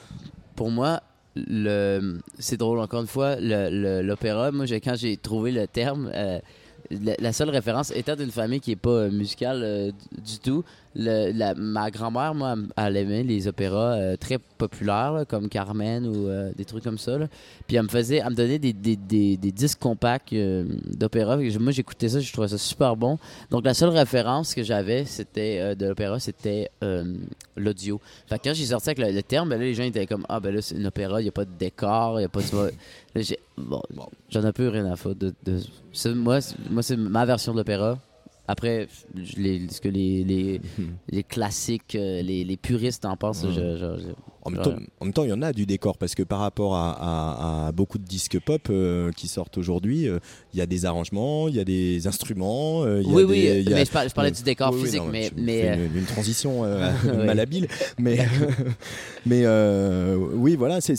pour 0.55 0.71
moi, 0.71 1.01
le, 1.35 2.19
c'est 2.39 2.55
drôle 2.57 2.79
encore 2.79 3.01
une 3.01 3.07
fois, 3.07 3.35
l'opéra, 3.39 4.51
moi 4.51 4.65
quand 4.67 4.95
j'ai 4.95 5.17
trouvé 5.17 5.51
le 5.51 5.67
terme, 5.67 6.09
la, 6.13 7.13
la 7.19 7.33
seule 7.33 7.49
référence 7.49 7.91
étant 7.91 8.15
d'une 8.15 8.31
famille 8.31 8.61
qui 8.61 8.71
est 8.71 8.75
pas 8.77 9.09
musicale 9.09 9.61
euh, 9.63 9.91
du 10.25 10.39
tout, 10.39 10.63
ma 10.95 11.91
grand-mère, 11.91 12.33
moi, 12.33 12.55
elle 12.75 12.97
aimait 12.97 13.23
les 13.23 13.47
opéras 13.47 13.95
euh, 13.95 14.17
très 14.17 14.39
populaires, 14.57 15.23
comme 15.27 15.49
Carmen 15.49 16.05
ou 16.05 16.27
euh, 16.27 16.51
des 16.55 16.65
trucs 16.65 16.83
comme 16.83 16.97
ça. 16.97 17.17
Puis 17.67 17.77
elle 17.77 17.83
me 17.83 17.87
faisait, 17.87 18.17
elle 18.17 18.31
me 18.31 18.35
donnait 18.35 18.59
des, 18.59 18.73
disques 19.51 19.79
compacts 19.79 20.33
euh, 20.33 20.65
d'opéra. 20.85 21.37
Moi, 21.37 21.71
j'écoutais 21.71 22.09
ça, 22.09 22.19
je 22.19 22.31
trouvais 22.31 22.47
ça 22.47 22.57
super 22.57 22.95
bon. 22.95 23.17
Donc, 23.51 23.65
la 23.65 23.73
seule 23.73 23.89
référence 23.89 24.53
que 24.55 24.63
j'avais, 24.63 25.05
c'était 25.05 25.59
euh, 25.59 25.75
de 25.75 25.87
l'opéra, 25.87 26.19
c'était 26.19 26.69
l'audio. 27.55 28.01
Quand 28.29 28.53
j'ai 28.53 28.65
sorti 28.65 28.89
avec 28.89 29.13
le, 29.13 29.21
terme, 29.21 29.49
ben 29.49 29.59
les 29.59 29.73
gens 29.73 29.83
étaient 29.83 30.05
comme 30.05 30.25
Ah, 30.29 30.39
ben 30.39 30.53
là, 30.53 30.61
c'est 30.61 30.75
une 30.75 30.87
opéra, 30.87 31.21
il 31.21 31.25
n'y 31.25 31.29
a 31.29 31.33
pas 31.33 31.45
de 31.45 31.51
décor, 31.57 32.19
il 32.19 32.21
n'y 32.21 32.25
a 32.25 32.29
pas 32.29 32.41
de. 32.41 32.73
Bon, 33.57 33.81
j'en 34.29 34.45
ai 34.45 34.51
peu 34.51 34.69
rien 34.69 34.91
à 34.91 34.95
foutre. 34.95 35.19
De, 35.19 35.33
de- 35.43 36.13
moi, 36.13 36.41
c'est 36.41 36.97
ma 36.97 37.25
version 37.25 37.53
de 37.53 37.57
l'opéra. 37.57 37.97
Après, 38.49 38.87
les, 39.37 39.69
ce 39.69 39.79
que 39.79 39.89
les, 39.89 40.23
les, 40.23 40.59
les 41.11 41.23
classiques, 41.23 41.93
euh, 41.93 42.23
les, 42.23 42.43
les 42.43 42.57
puristes 42.57 43.05
en 43.05 43.15
pensent, 43.15 43.45
je- 43.47 43.77
je- 43.77 43.99
je- 44.01 44.09
En 44.43 44.51
même, 44.51 44.61
temps, 44.61 44.75
en 45.01 45.05
même 45.05 45.13
temps, 45.13 45.23
il 45.23 45.29
y 45.29 45.33
en 45.33 45.41
a 45.41 45.51
du 45.53 45.65
décor 45.65 45.97
parce 45.97 46.15
que 46.15 46.23
par 46.23 46.39
rapport 46.39 46.75
à, 46.75 46.91
à- 46.91 47.67
à 47.67 47.71
beaucoup 47.71 47.97
de 47.97 48.05
disques 48.05 48.39
pop 48.39 48.61
euh, 48.69 49.11
qui 49.11 49.27
sortent 49.27 49.57
aujourd'hui, 49.57 50.07
euh, 50.07 50.19
il 50.53 50.59
y 50.59 50.61
a 50.61 50.65
des 50.65 50.85
arrangements, 50.85 51.47
il 51.47 51.55
y 51.55 51.59
a 51.59 51.65
des 51.65 52.07
instruments. 52.07 52.83
euh, 52.83 53.01
il 53.03 53.09
y 53.09 53.11
a 53.11 53.15
Oui, 53.15 53.23
des- 53.23 53.29
oui, 53.29 53.37
il 53.59 53.69
y 53.69 53.73
a- 53.73 53.75
mais 53.75 53.85
je 53.85 53.91
par- 53.91 54.07
je 54.07 54.13
parlais 54.13 54.31
du 54.31 54.41
décor 54.43 54.73
physique, 54.75 54.99
non, 55.01 55.07
mais- 55.07 55.29
mais, 55.35 55.77
une, 55.93 55.97
une 55.97 56.05
transition 56.05 56.61
malhabile, 57.25 57.67
mais 57.97 58.17
mais 59.25 59.45
oui, 60.35 60.55
voilà, 60.55 60.81
c'est 60.81 60.95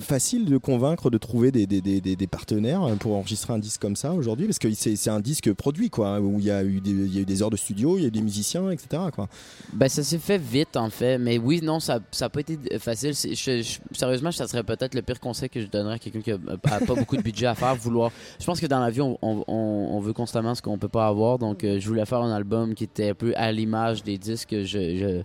facile 0.00 0.46
de 0.46 0.56
convaincre 0.58 1.10
de 1.10 1.18
trouver 1.18 1.50
des, 1.52 2.26
partenaires 2.30 2.82
pour 3.00 3.16
enregistrer 3.16 3.52
un 3.52 3.58
disque 3.58 3.80
comme 3.80 3.96
ça 3.96 4.12
aujourd'hui 4.12 4.46
parce 4.46 4.58
que 4.58 4.68
c'est 4.74 5.10
un 5.10 5.20
disque 5.20 5.52
produit 5.52 5.90
quoi, 5.90 6.20
où 6.20 6.38
il 6.38 6.46
y 6.46 6.50
a 6.50 6.62
eu 6.64 6.80
des, 6.80 6.90
il 6.90 7.14
y 7.14 7.18
a 7.18 7.22
eu 7.22 7.24
des 7.24 7.42
heures 7.42 7.50
de 7.50 7.56
studio, 7.56 7.96
il 7.96 8.02
y 8.02 8.04
a 8.04 8.08
eu 8.08 8.10
des 8.10 8.22
musiciens, 8.22 8.70
etc. 8.70 9.02
Quoi. 9.14 9.28
Ben, 9.72 9.88
ça 9.88 10.02
s'est 10.02 10.18
fait 10.18 10.38
vite, 10.38 10.76
en 10.76 10.90
fait. 10.90 11.18
Mais 11.18 11.38
oui, 11.38 11.60
non, 11.62 11.80
ça 11.80 12.00
n'a 12.20 12.28
pas 12.28 12.40
été 12.40 12.58
facile. 12.78 13.14
C'est- 13.14 13.34
je- 13.34 13.62
je- 13.62 13.78
sérieusement, 13.96 14.30
ça 14.32 14.46
serait 14.48 14.62
peut-être 14.64 14.94
le 14.94 15.02
pire 15.02 15.20
conseil 15.20 15.48
que 15.48 15.60
je 15.60 15.66
donnerais 15.66 15.94
à 15.94 15.98
quelqu'un 15.98 16.20
qui 16.20 16.30
n'a 16.30 16.56
pas 16.58 16.80
beaucoup 16.94 17.16
de 17.16 17.22
budget 17.22 17.46
à 17.46 17.54
faire. 17.54 17.74
Vouloir. 17.76 18.10
Je 18.40 18.44
pense 18.44 18.60
que 18.60 18.66
dans 18.66 18.80
la 18.80 18.90
vie, 18.90 19.00
on, 19.00 19.18
on- 19.22 20.00
veut 20.00 20.12
constamment 20.12 20.54
ce 20.54 20.62
qu'on 20.62 20.78
peut 20.78 20.88
pas 20.88 21.06
avoir. 21.08 21.38
Donc, 21.38 21.64
euh, 21.64 21.78
je 21.80 21.88
voulais 21.88 22.04
faire 22.06 22.20
un 22.20 22.32
album 22.34 22.74
qui 22.74 22.84
était 22.84 23.10
un 23.10 23.14
peu 23.14 23.32
à 23.36 23.50
l'image 23.52 24.02
des 24.04 24.16
disques 24.16 24.50
que 24.50 24.64
je, 24.64 24.96
je 24.96 25.22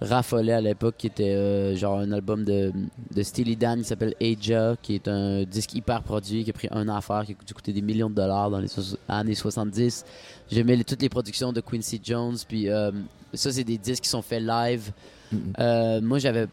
raffolais 0.00 0.52
à 0.52 0.60
l'époque, 0.60 0.94
qui 0.98 1.06
était 1.08 1.34
euh, 1.34 1.74
genre 1.74 1.98
un 1.98 2.12
album 2.12 2.44
de, 2.44 2.72
de 3.14 3.22
Steely 3.22 3.56
Dan 3.56 3.80
qui 3.80 3.84
s'appelle 3.88 4.14
Aja, 4.20 4.76
qui 4.80 4.94
est 4.94 5.08
un 5.08 5.42
disque 5.44 5.74
hyper 5.74 6.02
produit, 6.02 6.44
qui 6.44 6.50
a 6.50 6.52
pris 6.52 6.68
un 6.70 6.88
an 6.88 6.96
à 6.96 7.00
faire, 7.00 7.24
qui 7.26 7.32
a 7.32 7.44
dû 7.46 7.52
coûter 7.54 7.72
des 7.72 7.82
millions 7.82 8.08
de 8.10 8.14
dollars 8.14 8.50
dans 8.50 8.60
les 8.60 8.68
so- 8.68 8.96
années 9.08 9.34
70. 9.34 10.04
J'aimais 10.50 10.82
toutes 10.84 11.02
les 11.02 11.08
productions 11.08 11.52
de 11.52 11.60
Quincy 11.60 12.00
Jones, 12.02 12.36
puis 12.46 12.68
euh, 12.68 12.92
ça, 13.34 13.50
c'est 13.50 13.64
des 13.64 13.78
disques 13.78 14.04
qui 14.04 14.08
sont 14.10 14.22
faits 14.22 14.42
live. 14.42 14.92
Euh, 15.58 16.00
moi, 16.00 16.18
j'avais 16.20 16.46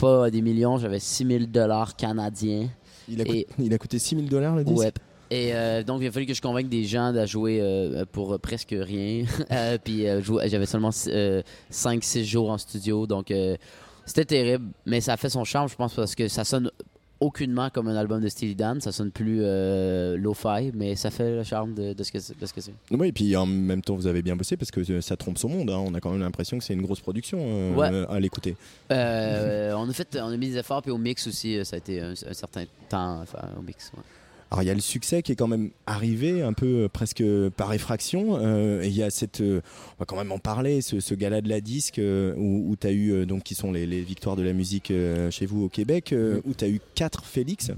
pas 0.00 0.30
des 0.30 0.42
millions, 0.42 0.78
j'avais 0.78 0.98
6000 1.00 1.50
dollars 1.50 1.94
canadiens. 1.96 2.68
Il 3.08 3.20
a, 3.20 3.24
Et- 3.24 3.44
coûté, 3.44 3.46
il 3.58 3.74
a 3.74 3.78
coûté 3.78 3.98
6000 3.98 4.28
dollars 4.28 4.56
le 4.56 4.64
disque? 4.64 4.78
Ouais. 4.78 4.92
Et 5.32 5.54
euh, 5.54 5.84
donc, 5.84 6.00
il 6.02 6.08
a 6.08 6.10
fallu 6.10 6.26
que 6.26 6.34
je 6.34 6.42
convainque 6.42 6.68
des 6.68 6.82
gens 6.84 7.12
de 7.12 7.24
jouer 7.24 7.60
euh, 7.60 8.04
pour 8.10 8.32
euh, 8.34 8.38
presque 8.38 8.74
rien. 8.76 9.24
Euh, 9.52 9.78
puis 9.82 10.08
euh, 10.08 10.20
j'avais 10.46 10.66
seulement 10.66 10.90
5-6 10.90 12.24
jours 12.24 12.50
en 12.50 12.58
studio. 12.58 13.06
Donc, 13.06 13.32
c'était 14.06 14.24
terrible. 14.24 14.66
Mais 14.86 15.00
ça 15.00 15.12
a 15.12 15.16
fait 15.16 15.28
son 15.30 15.44
charme, 15.44 15.68
je 15.68 15.76
pense, 15.76 15.94
parce 15.94 16.14
que 16.14 16.26
ça 16.28 16.42
sonne 16.44 16.70
aucunement 17.20 17.70
comme 17.70 17.88
un 17.88 17.96
album 17.96 18.20
de 18.22 18.28
Steely 18.28 18.54
Dan. 18.54 18.80
Ça 18.80 18.92
sonne 18.92 19.10
plus 19.10 19.40
euh, 19.42 20.16
lo-fi, 20.16 20.72
mais 20.74 20.96
ça 20.96 21.10
fait 21.10 21.36
le 21.36 21.42
charme 21.44 21.74
de, 21.74 21.92
de 21.92 22.02
ce 22.02 22.10
que 22.12 22.18
c'est. 22.18 22.72
Oui, 22.90 23.08
et 23.08 23.12
puis 23.12 23.36
en 23.36 23.46
même 23.46 23.82
temps, 23.82 23.94
vous 23.96 24.06
avez 24.06 24.22
bien 24.22 24.36
bossé 24.36 24.56
parce 24.56 24.70
que 24.70 24.80
euh, 24.90 25.00
ça 25.00 25.16
trompe 25.16 25.38
son 25.38 25.48
monde. 25.48 25.70
hein. 25.70 25.82
On 25.84 25.94
a 25.94 26.00
quand 26.00 26.10
même 26.10 26.20
l'impression 26.20 26.58
que 26.58 26.64
c'est 26.64 26.74
une 26.74 26.82
grosse 26.82 27.00
production 27.00 27.38
euh, 27.40 27.74
Ouais. 27.74 28.06
à 28.08 28.18
l'écouter. 28.20 28.56
Euh, 28.90 29.72
on 29.76 29.88
a 29.88 29.92
fait, 29.92 30.18
on 30.20 30.28
a 30.28 30.36
mis 30.36 30.50
des 30.50 30.56
efforts, 30.58 30.82
puis 30.82 30.90
au 30.90 30.98
mix 30.98 31.26
aussi, 31.26 31.64
ça 31.64 31.76
a 31.76 31.78
été 31.78 32.00
un, 32.00 32.12
un 32.12 32.32
certain 32.34 32.64
temps 32.88 33.20
enfin, 33.22 33.48
au 33.58 33.62
mix. 33.62 33.92
ouais. 33.96 34.02
Alors 34.50 34.62
il 34.64 34.66
y 34.66 34.70
a 34.70 34.74
le 34.74 34.80
succès 34.80 35.22
qui 35.22 35.30
est 35.32 35.36
quand 35.36 35.46
même 35.46 35.70
arrivé 35.86 36.42
un 36.42 36.52
peu 36.52 36.66
euh, 36.84 36.88
presque 36.88 37.22
par 37.56 37.72
effraction. 37.72 38.36
euh, 38.40 38.82
et 38.82 38.88
il 38.88 38.94
y 38.96 39.02
a 39.02 39.10
cette, 39.10 39.40
euh, 39.40 39.60
on 39.96 40.00
va 40.00 40.06
quand 40.06 40.16
même 40.16 40.32
en 40.32 40.38
parler, 40.38 40.80
ce, 40.80 40.98
ce 40.98 41.14
gala 41.14 41.40
de 41.40 41.48
la 41.48 41.60
disque 41.60 41.98
euh, 42.00 42.34
où, 42.36 42.74
tu 42.80 42.86
as 42.86 42.92
eu, 42.92 43.26
donc 43.26 43.44
qui 43.44 43.54
sont 43.54 43.70
les, 43.70 43.86
les 43.86 44.00
victoires 44.00 44.34
de 44.36 44.42
la 44.42 44.52
musique 44.52 44.92
chez 45.30 45.46
vous 45.46 45.64
au 45.64 45.68
Québec, 45.68 46.12
Mhm. 46.12 46.40
où 46.44 46.54
tu 46.54 46.64
as 46.64 46.68
eu 46.68 46.80
quatre 46.94 47.24
Félix. 47.24 47.70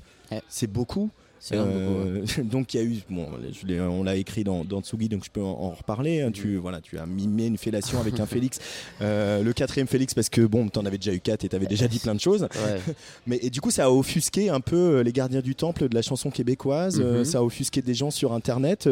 C'est 0.48 0.70
beaucoup. 0.70 1.10
Euh, 1.50 2.24
donc 2.44 2.72
il 2.74 2.76
y 2.76 2.80
a 2.80 2.84
eu, 2.86 2.98
bon, 3.10 3.26
je 3.60 3.66
l'ai- 3.66 3.80
on 3.80 4.04
l'a 4.04 4.16
écrit 4.16 4.44
dans, 4.44 4.64
dans 4.64 4.80
Tsugi, 4.80 5.08
donc 5.08 5.24
je 5.24 5.30
peux 5.30 5.42
en, 5.42 5.50
en 5.50 5.70
reparler. 5.70 6.22
hein. 6.22 6.30
Tu, 6.32 6.56
voilà, 6.56 6.80
tu 6.80 6.98
as 6.98 7.06
mimé 7.06 7.46
une 7.46 7.58
fellation 7.58 7.98
avec 8.00 8.20
un 8.20 8.26
Félix, 8.26 8.58
Euh, 9.00 9.42
le 9.42 9.52
quatrième 9.52 9.86
Félix 9.88 10.14
parce 10.14 10.28
que 10.28 10.42
bon, 10.42 10.68
t'en 10.68 10.84
avais 10.86 10.98
déjà 10.98 11.12
eu 11.12 11.20
quatre 11.20 11.44
et 11.44 11.48
t'avais 11.48 11.66
déjà 11.66 11.88
dit 11.88 11.98
plein 11.98 12.14
de 12.14 12.20
choses. 12.20 12.42
Ouais. 12.42 12.80
Mais 13.26 13.38
et 13.42 13.50
du 13.50 13.60
coup, 13.60 13.70
ça 13.70 13.86
a 13.86 13.90
offusqué 13.90 14.50
un 14.50 14.60
peu 14.60 14.76
euh, 14.98 15.02
les 15.02 15.12
gardiens 15.12 15.40
du 15.40 15.54
temple 15.54 15.88
de 15.88 15.94
la 15.94 16.02
chanson 16.02 16.30
québécoise. 16.30 17.00
Mhm. 17.00 17.24
ça 17.24 17.38
a 17.38 17.42
offusqué 17.42 17.82
des 17.82 17.94
gens 17.94 18.10
sur 18.10 18.32
Internet. 18.32 18.88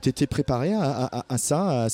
T'étais 0.00 0.26
préparé 0.26 0.74
à, 0.74 0.82
à- 0.82 1.18
à- 1.20 1.24
à 1.34 1.38
ça, 1.38 1.86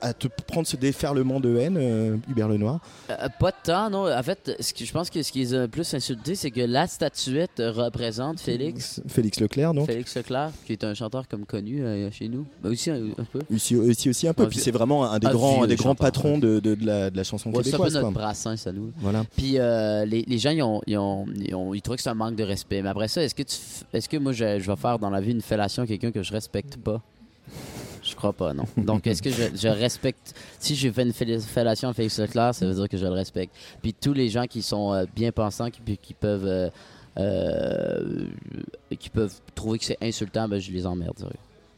à, 0.00 0.12
te 0.14 0.28
prendre 0.46 0.66
ce 0.66 0.76
déferlement 0.76 1.40
de 1.40 1.56
haine, 1.56 1.76
euh, 1.78 2.16
Hubert 2.28 2.48
Lenoir? 2.48 2.80
Pas 3.08 3.50
de 3.50 3.56
temps, 3.64 3.90
non. 3.90 4.12
En 4.12 4.22
fait, 4.22 4.52
ce 4.60 4.72
que, 4.72 4.84
je 4.84 4.92
pense 4.92 5.10
que 5.10 5.22
ce 5.22 5.32
qui 5.32 5.40
les 5.40 5.54
a 5.54 5.62
le 5.62 5.68
plus 5.68 5.92
insultés, 5.94 6.34
c'est 6.34 6.50
que 6.50 6.60
la 6.60 6.86
statuette 6.86 7.58
représente 7.58 8.40
Félix. 8.40 9.00
Félix 9.08 9.40
Leclerc, 9.40 9.55
donc. 9.56 9.86
Félix 9.86 10.14
Leclerc, 10.16 10.50
qui 10.66 10.72
est 10.72 10.84
un 10.84 10.94
chanteur 10.94 11.26
comme 11.28 11.44
connu 11.44 11.82
euh, 11.84 12.10
chez 12.10 12.28
nous. 12.28 12.46
Ben 12.62 12.70
aussi 12.70 12.90
un, 12.90 12.96
un 13.18 13.24
peu. 13.30 13.40
Ici, 13.50 13.74
ici 13.76 14.10
aussi 14.10 14.28
un 14.28 14.34
peu. 14.34 14.44
Un 14.44 14.48
Puis 14.48 14.58
c'est 14.58 14.70
vraiment 14.70 15.04
un 15.10 15.18
des 15.18 15.26
un 15.26 15.32
grands, 15.32 15.62
un 15.64 15.66
des 15.66 15.76
grands 15.76 15.90
chanteur, 15.90 16.06
patrons 16.06 16.38
de, 16.38 16.60
de- 16.60 16.74
de 16.74 16.86
la, 16.86 17.10
de 17.10 17.16
la 17.16 17.24
chanson 17.24 17.50
Ouais, 17.50 17.62
c'est 17.64 17.70
un 17.74 17.78
peu 17.78 17.84
québécoise. 17.84 17.94
notre 17.94 18.10
brassin, 18.12 18.56
ça 18.56 18.72
nous. 18.72 18.92
Voilà. 18.98 19.24
Puis 19.36 19.58
euh, 19.58 20.04
les, 20.04 20.22
les 20.26 20.38
gens, 20.38 20.50
ils 20.50 20.62
ont, 20.62 20.80
ils, 20.86 20.96
ont, 20.98 21.26
ils, 21.36 21.54
ont- 21.54 21.74
ils 21.74 21.82
trouvent 21.82 21.96
que 21.96 22.02
c'est 22.02 22.10
un 22.10 22.14
manque 22.14 22.36
de 22.36 22.44
respect. 22.44 22.82
Mais 22.82 22.88
après 22.88 23.08
ça, 23.08 23.22
est-ce 23.22 23.34
que, 23.34 23.42
tu, 23.42 23.56
est-ce 23.92 24.08
que 24.08 24.16
moi, 24.16 24.32
je, 24.32 24.58
je 24.60 24.70
vais 24.70 24.76
faire 24.76 24.98
dans 24.98 25.10
la 25.10 25.20
vie 25.20 25.32
une 25.32 25.40
fellation 25.42 25.82
à 25.82 25.86
quelqu'un 25.86 26.10
que 26.12 26.22
je 26.22 26.32
respecte 26.32 26.76
pas? 26.76 27.00
Je 28.02 28.14
crois 28.14 28.32
pas, 28.32 28.52
non. 28.54 28.64
Donc, 28.76 29.06
est-ce 29.08 29.20
que 29.20 29.30
je, 29.30 29.42
je 29.56 29.66
respecte... 29.66 30.32
Si 30.60 30.76
je 30.76 30.88
fais 30.90 31.02
une 31.02 31.12
fel- 31.12 31.40
fellation 31.40 31.88
à 31.88 31.92
Félix 31.92 32.20
Leclerc, 32.20 32.54
ça 32.54 32.64
veut 32.64 32.74
dire 32.74 32.88
que 32.88 32.96
je 32.96 33.04
le 33.04 33.10
respecte. 33.12 33.52
Puis 33.82 33.94
tous 33.94 34.12
les 34.12 34.28
gens 34.28 34.44
qui 34.46 34.62
sont 34.62 34.92
euh, 34.92 35.06
bien 35.16 35.32
pensants, 35.32 35.70
qui, 35.70 35.80
qui 35.98 36.14
peuvent... 36.14 36.46
euh, 36.46 36.70
qui 37.16 39.10
peuvent 39.10 39.40
trouver 39.54 39.78
que 39.78 39.84
c'est 39.84 39.98
insultant, 40.02 40.48
ben, 40.48 40.60
je 40.60 40.70
les 40.70 40.86
emmerde. 40.86 41.32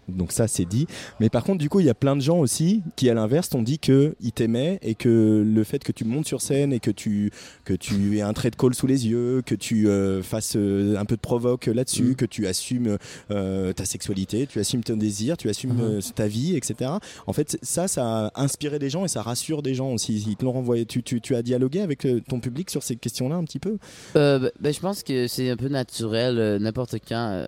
Donc 0.08 0.32
ça 0.32 0.48
c'est 0.48 0.64
dit. 0.64 0.86
Mais 1.20 1.28
par 1.28 1.44
contre 1.44 1.58
du 1.58 1.68
coup 1.68 1.80
il 1.80 1.86
y 1.86 1.90
a 1.90 1.94
plein 1.94 2.16
de 2.16 2.20
gens 2.22 2.38
aussi 2.38 2.82
qui 2.96 3.10
à 3.10 3.14
l'inverse 3.14 3.48
t'ont 3.50 3.62
dit 3.62 3.78
que 3.78 4.14
ils 4.20 4.32
t'aimaient 4.32 4.78
et 4.82 4.94
que 4.94 5.44
le 5.46 5.64
fait 5.64 5.82
que 5.84 5.92
tu 5.92 6.04
montes 6.04 6.26
sur 6.26 6.40
scène 6.40 6.72
et 6.72 6.80
que 6.80 6.90
tu 6.90 7.30
que 7.64 7.74
tu 7.74 8.16
aies 8.18 8.22
un 8.22 8.32
trait 8.32 8.50
de 8.50 8.56
colle 8.56 8.74
sous 8.74 8.86
les 8.86 9.06
yeux, 9.08 9.42
que 9.44 9.54
tu 9.54 9.88
euh, 9.88 10.22
fasses 10.22 10.54
euh, 10.56 10.96
un 10.96 11.04
peu 11.04 11.16
de 11.16 11.20
provoque 11.20 11.66
là-dessus, 11.66 12.02
Mhm. 12.10 12.14
que 12.16 12.24
tu 12.26 12.46
assumes 12.46 12.96
euh, 13.30 13.72
ta 13.72 13.84
sexualité, 13.84 14.46
tu 14.46 14.58
assumes 14.60 14.82
ton 14.82 14.96
désir, 14.96 15.36
tu 15.36 15.48
assumes 15.48 15.74
Mhm. 15.74 15.80
euh, 15.80 16.00
ta 16.14 16.26
vie, 16.26 16.56
etc. 16.56 16.90
En 17.26 17.32
fait 17.32 17.58
ça 17.62 17.86
ça 17.88 18.26
a 18.28 18.42
inspiré 18.42 18.78
des 18.78 18.90
gens 18.90 19.04
et 19.04 19.08
ça 19.08 19.22
rassure 19.22 19.62
des 19.62 19.74
gens 19.74 19.92
aussi. 19.92 20.24
Ils 20.26 20.36
te 20.36 20.44
l'ont 20.44 20.52
renvoyé. 20.52 20.86
Tu, 20.86 21.02
tu, 21.02 21.20
tu 21.20 21.34
as 21.34 21.42
dialogué 21.42 21.80
avec 21.80 22.06
ton 22.28 22.40
public 22.40 22.70
sur 22.70 22.82
ces 22.82 22.96
questions-là 22.96 23.36
un 23.36 23.44
petit 23.44 23.58
peu? 23.58 23.76
Ben, 24.14 24.50
ben, 24.60 24.72
je 24.72 24.80
pense 24.80 25.02
que 25.02 25.26
c'est 25.26 25.50
un 25.50 25.56
peu 25.56 25.68
naturel, 25.68 26.58
n'importe 26.60 26.96
quand. 27.08 27.46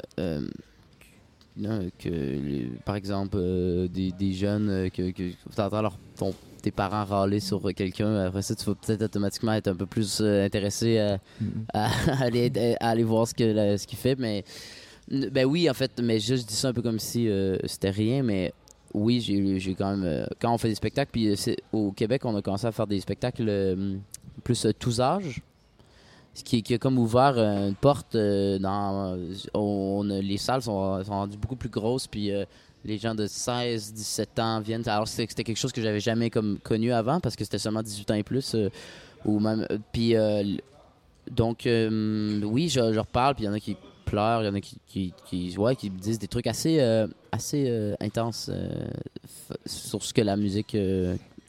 Que, 1.98 2.08
les- 2.08 2.70
par 2.84 2.96
exemple, 2.96 3.36
euh, 3.38 3.88
des, 3.88 4.12
des 4.12 4.32
jeunes, 4.32 4.68
euh, 4.68 4.88
que, 4.88 5.10
que 5.10 5.22
tu 5.30 5.60
entends 5.60 5.82
leur, 5.82 5.96
ton- 6.16 6.34
tes 6.62 6.70
parents 6.70 7.04
râler 7.04 7.40
sur 7.40 7.62
quelqu'un, 7.74 8.14
après 8.26 8.42
ça, 8.42 8.54
tu 8.54 8.64
vas 8.66 8.74
peut-être 8.74 9.02
automatiquement 9.02 9.52
être 9.54 9.68
un 9.68 9.74
peu 9.74 9.86
plus 9.86 10.20
euh, 10.20 10.44
intéressé 10.44 10.98
à, 10.98 11.18
à 11.74 11.90
aller, 12.22 12.52
à 12.80 12.88
aller 12.90 13.04
voir 13.04 13.26
ce 13.26 13.34
que 13.34 13.44
la- 13.44 13.78
ce 13.78 13.86
qu'il 13.86 13.98
fait. 13.98 14.16
Mais, 14.18 14.44
ben 15.10 15.44
oui, 15.46 15.68
en 15.70 15.74
fait, 15.74 15.92
mais 16.02 16.18
juste, 16.20 16.44
je 16.44 16.48
dis 16.48 16.54
ça 16.54 16.68
un 16.68 16.72
peu 16.72 16.82
comme 16.82 16.98
si 16.98 17.28
euh, 17.28 17.56
c'était 17.66 17.90
rien, 17.90 18.22
mais 18.22 18.52
oui, 18.92 19.20
j'ai 19.20 19.74
quand 19.74 19.90
même. 19.96 20.04
euh, 20.04 20.26
quand 20.40 20.52
on 20.52 20.58
fait 20.58 20.68
des 20.68 20.74
spectacles, 20.74 21.10
puis 21.12 21.34
au 21.72 21.92
Québec, 21.92 22.24
on 22.24 22.36
a 22.36 22.42
commencé 22.42 22.66
à 22.66 22.72
faire 22.72 22.86
des 22.86 23.00
spectacles 23.00 23.48
plus 24.44 24.66
tous 24.78 25.00
âges. 25.00 25.40
Qui, 26.44 26.74
a 26.74 26.78
comme 26.78 26.98
ouvert 26.98 27.34
euh, 27.36 27.68
une 27.68 27.74
porte 27.74 28.14
euh, 28.14 28.58
dans. 28.58 29.18
on 29.54 30.08
a- 30.10 30.20
les 30.20 30.36
salles 30.38 30.62
sont, 30.62 31.02
rendues 31.02 31.36
beaucoup 31.38 31.56
plus 31.56 31.68
grosses, 31.68 32.06
puis 32.06 32.32
euh, 32.32 32.44
les 32.84 32.98
gens 32.98 33.14
de 33.14 33.26
16, 33.26 33.92
17 33.92 34.38
ans 34.38 34.60
viennent. 34.60 34.88
Alors, 34.88 35.06
c'était 35.08 35.44
quelque 35.44 35.56
chose 35.58 35.72
que 35.72 35.82
j'avais 35.82 36.00
jamais 36.00 36.30
comme 36.30 36.58
connu 36.62 36.92
avant, 36.92 37.20
parce 37.20 37.36
que 37.36 37.44
c'était 37.44 37.58
seulement 37.58 37.82
18 37.82 38.10
ans 38.10 38.14
et 38.14 38.22
plus. 38.22 38.54
euh, 38.54 38.68
ou 39.24 39.38
même. 39.40 39.66
euh, 39.70 39.78
Puis. 39.92 40.16
euh, 40.16 40.42
donc, 41.30 41.66
euh, 41.66 42.40
oui, 42.42 42.68
je, 42.68 42.92
je 42.92 42.98
reparle, 42.98 43.34
puis 43.36 43.44
il 43.44 43.46
y 43.46 43.50
en 43.50 43.52
a 43.52 43.60
qui 43.60 43.76
pleurent, 44.04 44.42
il 44.42 44.46
y 44.46 44.48
en 44.48 44.54
a 44.54 44.60
qui, 44.60 44.78
qui, 44.88 45.12
qui, 45.26 45.56
ouais, 45.58 45.76
qui 45.76 45.88
disent 45.90 46.18
des 46.18 46.26
trucs 46.26 46.48
assez, 46.48 46.80
euh, 46.80 47.06
assez 47.30 47.66
euh, 47.68 47.94
intenses 48.00 48.50
euh, 48.52 48.68
sur 49.66 50.02
ce 50.02 50.12
que 50.12 50.22
la 50.22 50.36
musique 50.36 50.74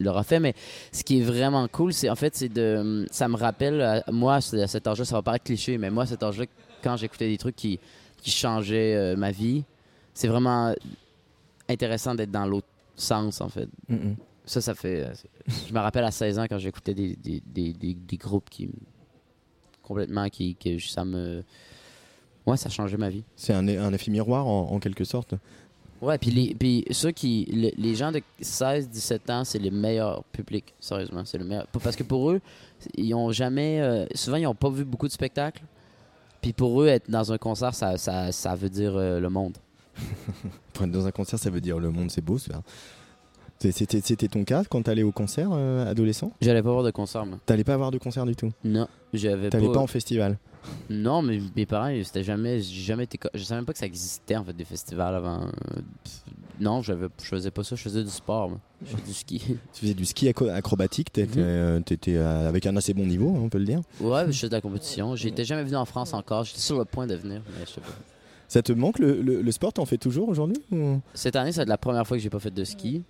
euh, 0.02 0.06
leur 0.06 0.18
a 0.18 0.24
fait. 0.24 0.40
Mais 0.40 0.54
ce 0.92 1.04
qui 1.04 1.20
est 1.20 1.24
vraiment 1.24 1.68
cool, 1.68 1.94
c'est 1.94 2.10
en 2.10 2.16
fait, 2.16 2.36
c'est 2.36 2.50
de. 2.50 3.06
Ça 3.12 3.28
me 3.28 3.36
rappelle, 3.38 3.82
à- 3.82 4.04
moi, 4.12 4.36
à 4.36 4.42
cet 4.42 4.88
âge-là, 4.88 5.06
ça 5.06 5.16
va 5.16 5.22
paraître 5.22 5.46
cliché, 5.46 5.78
mais 5.78 5.90
moi, 5.90 6.04
à 6.04 6.08
cet 6.08 6.24
âge-là, 6.24 6.46
quand 6.84 6.98
j'écoutais 6.98 7.28
des 7.30 7.38
trucs 7.38 7.56
qui, 7.56 7.80
qui 8.18 8.32
changeaient 8.32 8.96
euh, 8.96 9.16
ma 9.16 9.32
vie, 9.32 9.64
c'est 10.14 10.28
vraiment 10.28 10.74
intéressant 11.70 12.16
d'être 12.16 12.32
dans 12.32 12.46
l'autre 12.46 12.68
sens, 12.96 13.42
en 13.42 13.50
fait. 13.50 13.70
Ça, 14.46 14.60
ça 14.62 14.74
fait. 14.76 15.04
euh, 15.04 15.14
je 15.68 15.74
me 15.74 15.80
rappelle 15.80 16.04
à 16.04 16.12
16 16.12 16.40
ans 16.40 16.46
quand 16.50 16.58
j'écoutais 16.58 16.94
des, 16.94 17.16
des, 17.16 17.42
des, 17.46 17.74
des, 17.74 17.94
des 17.94 18.18
groupes 18.18 18.50
qui. 18.50 18.70
complètement. 19.84 20.28
qui, 20.30 20.56
que 20.56 20.80
ça 20.80 21.06
me. 21.06 21.44
Ouais, 22.46 22.58
ça 22.58 22.68
a 22.68 22.72
changé 22.72 22.98
ma 22.98 23.10
vie. 23.10 23.24
C'est 23.36 23.54
un, 23.54 23.68
un 23.68 23.94
effet 23.94 24.10
miroir 24.10 24.48
en, 24.48 24.72
en 24.72 24.80
quelque 24.80 25.04
sorte? 25.04 25.36
Ouais, 26.02 26.18
puis 26.18 26.32
les, 26.32 26.56
puis 26.56 26.84
ceux 26.92 27.12
qui. 27.12 27.46
le- 27.46 27.72
les 27.78 27.96
gens 27.96 28.12
de 28.12 28.22
16-17 28.42 29.32
ans, 29.32 29.44
c'est 29.44 29.60
les 29.60 29.70
meilleurs 29.72 30.24
publics, 30.32 30.74
sérieusement. 30.80 31.24
C'est 31.26 31.38
le 31.38 31.46
meilleur. 31.46 31.68
Parce 31.68 31.96
que 31.96 32.04
pour 32.04 32.32
eux, 32.32 32.42
ils 32.96 33.14
ont 33.14 33.32
jamais. 33.32 33.80
euh, 33.82 34.06
souvent, 34.16 34.38
ils 34.38 34.44
n'ont 34.44 34.56
pas 34.56 34.70
vu 34.70 34.84
beaucoup 34.84 35.08
de 35.08 35.12
spectacles. 35.14 35.64
Puis 36.42 36.54
pour 36.54 36.82
eux, 36.82 36.88
être 36.88 37.10
dans 37.10 37.32
un 37.32 37.38
concert, 37.38 37.76
ça, 37.76 37.98
ça, 37.98 38.32
ça 38.32 38.56
veut 38.56 38.70
dire 38.70 38.96
euh, 38.96 39.20
le 39.20 39.30
monde. 39.30 39.58
Être 40.74 40.88
dans 40.88 41.06
un 41.06 41.12
concert, 41.12 41.38
ça 41.38 41.52
veut 41.52 41.62
dire 41.62 41.78
le 41.78 41.92
monde, 41.92 42.10
c'est 42.10 42.24
beau 42.26 42.40
ça. 42.40 42.64
C'était 43.70 44.28
ton 44.28 44.44
cas 44.44 44.64
quand 44.70 44.82
t'allais 44.82 45.04
au 45.04 45.12
concert 45.12 45.50
euh, 45.54 45.90
adolescent? 45.90 46.32
J'allais 46.42 46.64
pas 46.64 46.72
voir 46.72 46.84
de 46.84 46.92
concert, 46.92 47.26
moi. 47.26 47.38
T'allais 47.46 47.64
pas 47.64 47.78
voir 47.78 47.92
de 47.92 47.98
concert 48.00 48.26
du 48.26 48.36
tout? 48.36 48.52
Non, 48.64 48.88
j'avais 49.14 49.50
T'allais 49.50 49.68
pas. 49.68 49.74
pas 49.74 49.80
en 49.82 49.88
festival? 49.88 50.38
Non, 50.90 51.22
mais 51.22 51.40
mes 51.56 51.66
parents, 51.66 51.92
c'était 52.04 52.24
jamais. 52.24 52.60
jamais 52.62 53.04
été. 53.06 53.20
Je 53.34 53.44
savais 53.44 53.60
même 53.60 53.66
pas 53.66 53.74
que 53.74 53.80
ça 53.80 53.86
existait, 53.86 54.36
en 54.36 54.44
fait, 54.44 54.54
des 54.54 54.66
festivals 54.66 55.14
avant. 55.16 55.42
euh, 55.44 55.82
Non, 56.60 56.82
je 56.82 56.94
faisais 57.20 57.52
pas 57.52 57.64
ça, 57.64 57.76
je 57.76 57.82
faisais 57.82 58.04
du 58.04 58.10
sport, 58.10 58.50
moi. 58.50 58.60
Je 58.84 58.92
faisais 58.92 59.04
du 59.08 59.14
ski. 59.14 59.42
Tu 59.74 59.82
faisais 59.82 59.94
du 59.94 60.06
ski 60.06 60.28
acro- 60.30 60.50
acrobatique, 60.50 61.12
t'étais 61.12 61.38
euh, 62.16 62.48
avec 62.48 62.66
un 62.66 62.76
assez 62.78 62.94
bon 62.94 63.06
niveau, 63.06 63.28
on 63.36 63.50
peut 63.50 63.58
le 63.60 63.66
dire. 63.66 63.82
Ouais, 64.00 64.26
je 64.28 64.32
faisais 64.38 64.50
de 64.50 64.54
la 64.56 64.62
compétition. 64.62 65.16
J'étais 65.16 65.46
jamais 65.46 65.64
venu 65.64 65.76
en 65.76 65.86
France 65.86 66.14
encore. 66.14 66.44
J'étais 66.46 66.60
sur 66.62 66.78
le 66.80 66.86
point 66.86 67.06
de 67.08 67.16
venir, 67.16 67.42
mais 67.48 67.66
je 67.66 67.72
sais 67.74 67.82
pas. 67.82 67.88
Ça 68.48 68.62
te 68.62 68.74
manque 68.74 69.00
le, 69.00 69.22
le- 69.22 69.42
le 69.42 69.52
sport 69.52 69.72
T'en 69.72 69.86
fais 69.86 69.98
toujours 69.98 70.28
aujourd'hui 70.30 70.58
ou- 70.72 71.00
Cette 71.14 71.36
année, 71.38 71.54
c'est 71.54 71.66
la 71.66 71.78
première 71.78 72.06
fois 72.06 72.18
que 72.18 72.24
j'ai 72.24 72.30
pas 72.30 72.40
fait 72.40 72.52
de 72.54 72.64
ski. 72.66 73.02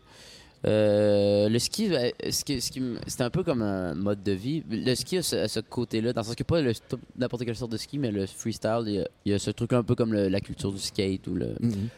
Euh, 0.65 1.49
le 1.49 1.57
ski, 1.59 1.89
ben, 1.89 2.11
ce 2.29 2.43
qui, 2.43 2.61
ce 2.61 2.71
qui 2.71 2.81
me- 2.81 2.99
c'était 3.07 3.23
un 3.23 3.29
peu 3.31 3.43
comme 3.43 3.61
un 3.63 3.95
mode 3.95 4.21
de 4.21 4.31
vie. 4.31 4.63
Le 4.69 4.93
ski 4.93 5.17
a 5.17 5.23
ce, 5.23 5.35
a 5.35 5.47
ce 5.47 5.59
côté-là, 5.59 6.13
dans 6.13 6.21
le 6.21 6.25
sens 6.25 6.35
que 6.35 6.43
pas 6.43 6.61
le- 6.61 6.73
n'importe 7.17 7.45
quelle 7.45 7.55
sorte 7.55 7.71
de 7.71 7.77
ski, 7.77 7.97
mais 7.97 8.11
le 8.11 8.27
freestyle, 8.27 8.83
il 8.85 8.93
y 8.93 8.99
a, 8.99 9.07
il 9.25 9.31
y 9.31 9.35
a 9.35 9.39
ce 9.39 9.49
truc 9.51 9.73
un 9.73 9.81
peu 9.83 9.95
comme 9.95 10.13
le- 10.13 10.27
la 10.27 10.39
culture 10.39 10.71
du 10.71 10.79
skate 10.79 11.25
ou 11.27 11.33
le. 11.35 11.55
Mhm. 11.59 11.89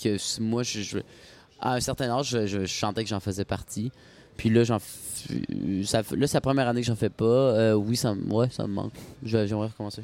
que 0.00 0.40
moi, 0.40 0.62
je, 0.62 0.80
je- 0.82 0.98
à 1.60 1.74
un 1.74 1.80
certain 1.80 2.08
âge, 2.10 2.28
je, 2.30 2.46
je 2.46 2.64
chantais 2.66 3.02
que 3.02 3.10
j'en 3.10 3.18
faisais 3.18 3.44
partie. 3.44 3.90
Puis 4.36 4.50
là, 4.50 4.62
j'en, 4.62 4.78
ça, 4.78 6.02
là, 6.12 6.26
c'est 6.28 6.34
la 6.34 6.40
première 6.40 6.68
année 6.68 6.80
que 6.82 6.86
j'en 6.86 6.94
fais 6.94 7.08
pas. 7.10 7.24
Euh, 7.24 7.74
oui, 7.74 7.96
ça, 7.96 8.14
me- 8.14 8.32
ouais, 8.32 8.48
ça 8.52 8.68
me 8.68 8.72
manque. 8.74 8.92
J'aimerais 9.24 9.66
recommencer. 9.66 10.02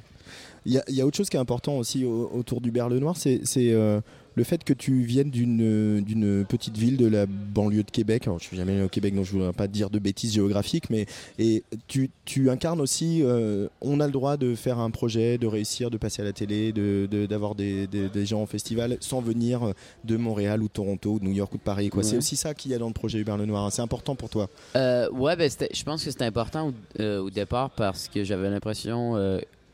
Il 0.66 0.72
y, 0.72 0.78
a- 0.78 0.84
il 0.88 0.96
y 0.96 1.00
a 1.00 1.06
autre 1.06 1.16
chose 1.16 1.28
qui 1.30 1.36
est 1.36 1.40
important 1.40 1.76
aussi 1.78 2.04
au- 2.04 2.28
autour 2.34 2.60
du 2.60 2.72
Berle 2.72 2.98
Noir, 2.98 3.16
c'est 3.16 3.42
c'est, 3.44 3.72
euh, 3.72 4.00
le 4.36 4.44
fait 4.44 4.64
que 4.64 4.72
tu 4.72 5.02
viennes 5.02 5.30
d'une 5.30 5.60
euh, 5.62 6.00
d'une 6.00 6.44
petite 6.44 6.76
ville 6.76 6.96
de 6.96 7.06
la 7.06 7.26
banlieue 7.26 7.82
de 7.82 7.90
Québec. 7.90 8.24
Alors, 8.26 8.38
je 8.38 8.44
suis 8.44 8.56
jamais 8.56 8.72
allé 8.72 8.82
au 8.82 8.88
Québec, 8.88 9.14
donc 9.14 9.24
je 9.24 9.32
ne 9.34 9.38
voudrais 9.38 9.52
pas 9.52 9.68
dire 9.68 9.90
de 9.90 9.98
bêtises 9.98 10.32
géographiques, 10.34 10.90
mais 10.90 11.06
et 11.38 11.62
tu, 11.88 12.10
tu 12.24 12.50
incarnes 12.50 12.80
aussi. 12.80 13.20
euh, 13.22 13.68
on 13.80 14.00
a 14.00 14.06
le 14.06 14.12
droit 14.12 14.36
de 14.36 14.54
faire 14.54 14.78
un 14.78 14.90
projet, 14.90 15.38
de 15.38 15.46
réussir, 15.46 15.90
de 15.90 15.96
passer 15.98 16.22
à 16.22 16.24
la 16.24 16.32
télé, 16.32 16.72
de- 16.72 17.06
de- 17.10 17.26
d'avoir 17.26 17.54
des, 17.54 17.86
des- 17.86 18.08
des 18.08 18.26
gens 18.26 18.42
en 18.42 18.46
festival 18.46 18.96
sans 19.00 19.20
venir 19.20 19.72
de 20.04 20.16
Montréal 20.16 20.62
ou 20.62 20.66
de 20.68 20.72
Toronto, 20.72 21.12
ou 21.12 21.18
de 21.20 21.24
New 21.24 21.32
York 21.32 21.52
ou 21.54 21.58
de 21.58 21.62
Paris. 21.62 21.88
quoi. 21.90 22.02
Ouais. 22.02 22.08
C'est 22.08 22.16
aussi 22.16 22.36
ça 22.36 22.54
qu'il 22.54 22.70
y 22.70 22.74
a 22.74 22.78
dans 22.78 22.88
le 22.88 22.92
projet 22.94 23.18
Hubert 23.20 23.36
Lenoir. 23.36 23.64
hein. 23.66 23.70
C'est 23.70 23.82
important 23.82 24.14
pour 24.14 24.28
toi. 24.30 24.48
Euh, 24.76 25.08
ouais, 25.10 25.36
ben, 25.36 25.48
je 25.72 25.82
pense 25.84 26.04
que 26.04 26.10
c'était 26.10 26.24
important 26.24 26.68
au, 26.70 26.72
euh, 27.00 27.20
au 27.20 27.30
départ 27.30 27.70
parce 27.70 28.08
que 28.08 28.24
j'avais 28.24 28.50
l'impression 28.50 29.14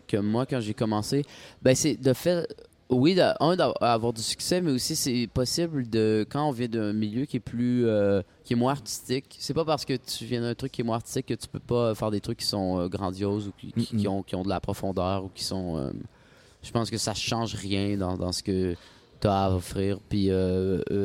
que 0.06 0.16
moi, 0.16 0.44
quand 0.46 0.60
j'ai 0.60 0.74
commencé, 0.74 1.24
ben, 1.62 1.74
c'est 1.74 1.94
de 1.94 2.12
faire. 2.12 2.46
Oui, 2.92 3.14
de- 3.14 3.32
un, 3.40 3.54
d'avoir 3.54 4.12
du 4.12 4.20
succès, 4.20 4.60
mais 4.60 4.72
aussi 4.72 4.96
c'est 4.96 5.28
possible 5.32 5.88
de. 5.88 6.26
Quand 6.28 6.48
on 6.48 6.50
vient 6.50 6.66
d'un 6.68 6.92
milieu 6.92 7.24
qui 7.24 7.36
est 7.36 7.40
plus. 7.40 7.86
euh, 7.86 8.20
qui 8.44 8.54
est 8.54 8.56
moins 8.56 8.72
artistique, 8.72 9.36
c'est 9.38 9.54
pas 9.54 9.64
parce 9.64 9.84
que 9.84 9.94
tu 9.94 10.24
viens 10.24 10.40
d'un 10.40 10.54
truc 10.56 10.72
qui 10.72 10.80
est 10.80 10.84
moins 10.84 10.96
artistique 10.96 11.26
que 11.26 11.34
tu 11.34 11.46
peux 11.46 11.60
pas 11.60 11.94
faire 11.94 12.10
des 12.10 12.20
trucs 12.20 12.38
qui 12.38 12.46
sont 12.46 12.80
euh, 12.80 12.88
grandioses 12.88 13.46
ou 13.48 13.52
qui, 13.56 13.72
qui- 13.72 13.96
qui 13.96 14.08
ont, 14.08 14.22
qui 14.24 14.34
ont 14.34 14.42
de 14.42 14.48
la 14.48 14.58
profondeur 14.60 15.24
ou 15.24 15.30
qui 15.32 15.44
sont. 15.44 15.76
euh, 15.78 15.90
je 16.64 16.70
pense 16.72 16.90
que 16.90 16.98
ça 16.98 17.14
change 17.14 17.54
rien 17.54 17.96
dans, 17.96 18.16
dans 18.16 18.32
ce 18.32 18.42
que 18.42 18.74
tu 19.20 19.28
as 19.28 19.44
à 19.44 19.50
offrir. 19.54 19.98
Puis, 20.08 20.28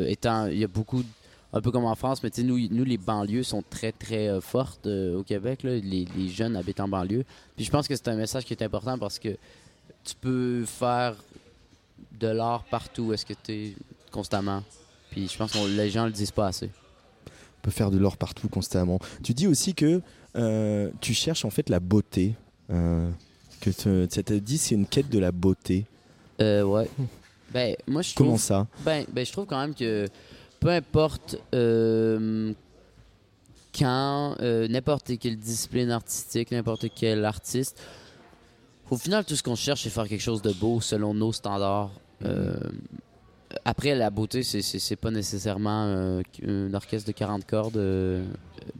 étant. 0.07 0.47
Il 0.47 0.57
y 0.57 0.63
a 0.63 0.67
beaucoup. 0.67 1.03
de- 1.03 1.07
un 1.53 1.61
peu 1.61 1.71
comme 1.71 1.85
en 1.85 1.95
France, 1.95 2.21
mais 2.21 2.29
tu 2.31 2.41
sais, 2.41 2.47
nous, 2.47 2.57
nous, 2.69 2.83
les 2.83 2.97
banlieues 2.97 3.43
sont 3.43 3.63
très, 3.69 3.93
très 3.93 4.41
fortes 4.41 4.87
au 4.87 5.23
Québec. 5.23 5.63
là. 5.63 5.71
Les, 5.75 6.05
les 6.17 6.27
jeunes 6.29 6.57
habitent 6.57 6.81
en 6.81 6.87
banlieue. 6.89 7.23
Puis 7.55 7.63
je 7.63 7.71
pense 7.71 7.87
que 7.87 7.95
c'est 7.95 8.09
un 8.09 8.15
message 8.17 8.43
qui 8.43 8.51
est 8.53 8.61
important 8.63 8.97
parce 8.97 9.19
que 9.19 9.29
tu 10.03 10.15
peux 10.19 10.65
faire 10.65 11.15
de 12.19 12.27
l'art 12.27 12.63
partout. 12.65 13.13
Est-ce 13.13 13.25
que 13.25 13.33
tu 13.43 13.51
es 13.53 13.75
constamment? 14.11 14.63
Puis 15.11 15.27
je 15.27 15.37
pense 15.37 15.51
que 15.53 15.59
les 15.77 15.89
gens 15.89 16.05
le 16.05 16.11
disent 16.11 16.31
pas 16.31 16.47
assez. 16.47 16.69
On 17.27 17.61
peut 17.61 17.71
faire 17.71 17.91
de 17.91 17.97
l'or 17.97 18.17
partout 18.17 18.47
constamment. 18.49 18.99
Tu 19.23 19.33
dis 19.33 19.47
aussi 19.47 19.73
que 19.73 20.01
euh, 20.35 20.91
tu 21.01 21.13
cherches 21.13 21.45
en 21.45 21.49
fait 21.49 21.69
la 21.69 21.79
beauté. 21.79 22.35
euh, 22.69 23.09
que 23.61 23.69
te- 23.69 24.07
ça 24.13 24.21
te 24.23 24.33
dit 24.33 24.57
c'est 24.57 24.75
une 24.75 24.85
quête 24.85 25.09
de 25.09 25.17
la 25.19 25.31
beauté. 25.31 25.85
Euh, 26.41 26.63
ouais. 26.63 26.89
Ben, 27.51 27.75
moi, 27.87 28.01
je 28.01 28.13
Comment 28.13 28.31
trouve- 28.31 28.41
ça? 28.41 28.67
Ben, 28.81 29.05
ben, 29.11 29.25
je 29.25 29.31
trouve 29.31 29.45
quand 29.45 29.59
même 29.59 29.73
que 29.73 30.07
peu 30.59 30.69
importe 30.69 31.37
euh, 31.55 32.53
quand, 33.77 34.35
n'importe 34.39 35.17
quelle 35.19 35.37
discipline 35.37 35.89
artistique, 35.91 36.51
n'importe 36.51 36.87
quel 36.93 37.23
artiste, 37.25 37.79
au 38.89 38.97
final, 38.97 39.25
tout 39.25 39.35
ce 39.35 39.43
qu'on 39.43 39.55
cherche, 39.55 39.83
c'est 39.83 39.89
faire 39.89 40.07
quelque 40.07 40.21
chose 40.21 40.41
de 40.41 40.51
beau 40.53 40.79
selon 40.81 41.13
nos 41.13 41.31
standards. 41.33 41.91
Euh, 42.23 42.55
après, 43.63 43.95
la 43.95 44.09
beauté, 44.09 44.43
c'est- 44.43 44.95
pas 44.95 45.11
nécessairement 45.11 45.85
euh, 45.85 46.21
un 46.47 46.73
orchestre 46.73 47.07
de 47.07 47.13
40 47.13 47.45
cordes. 47.45 47.77
euh, 47.77 48.25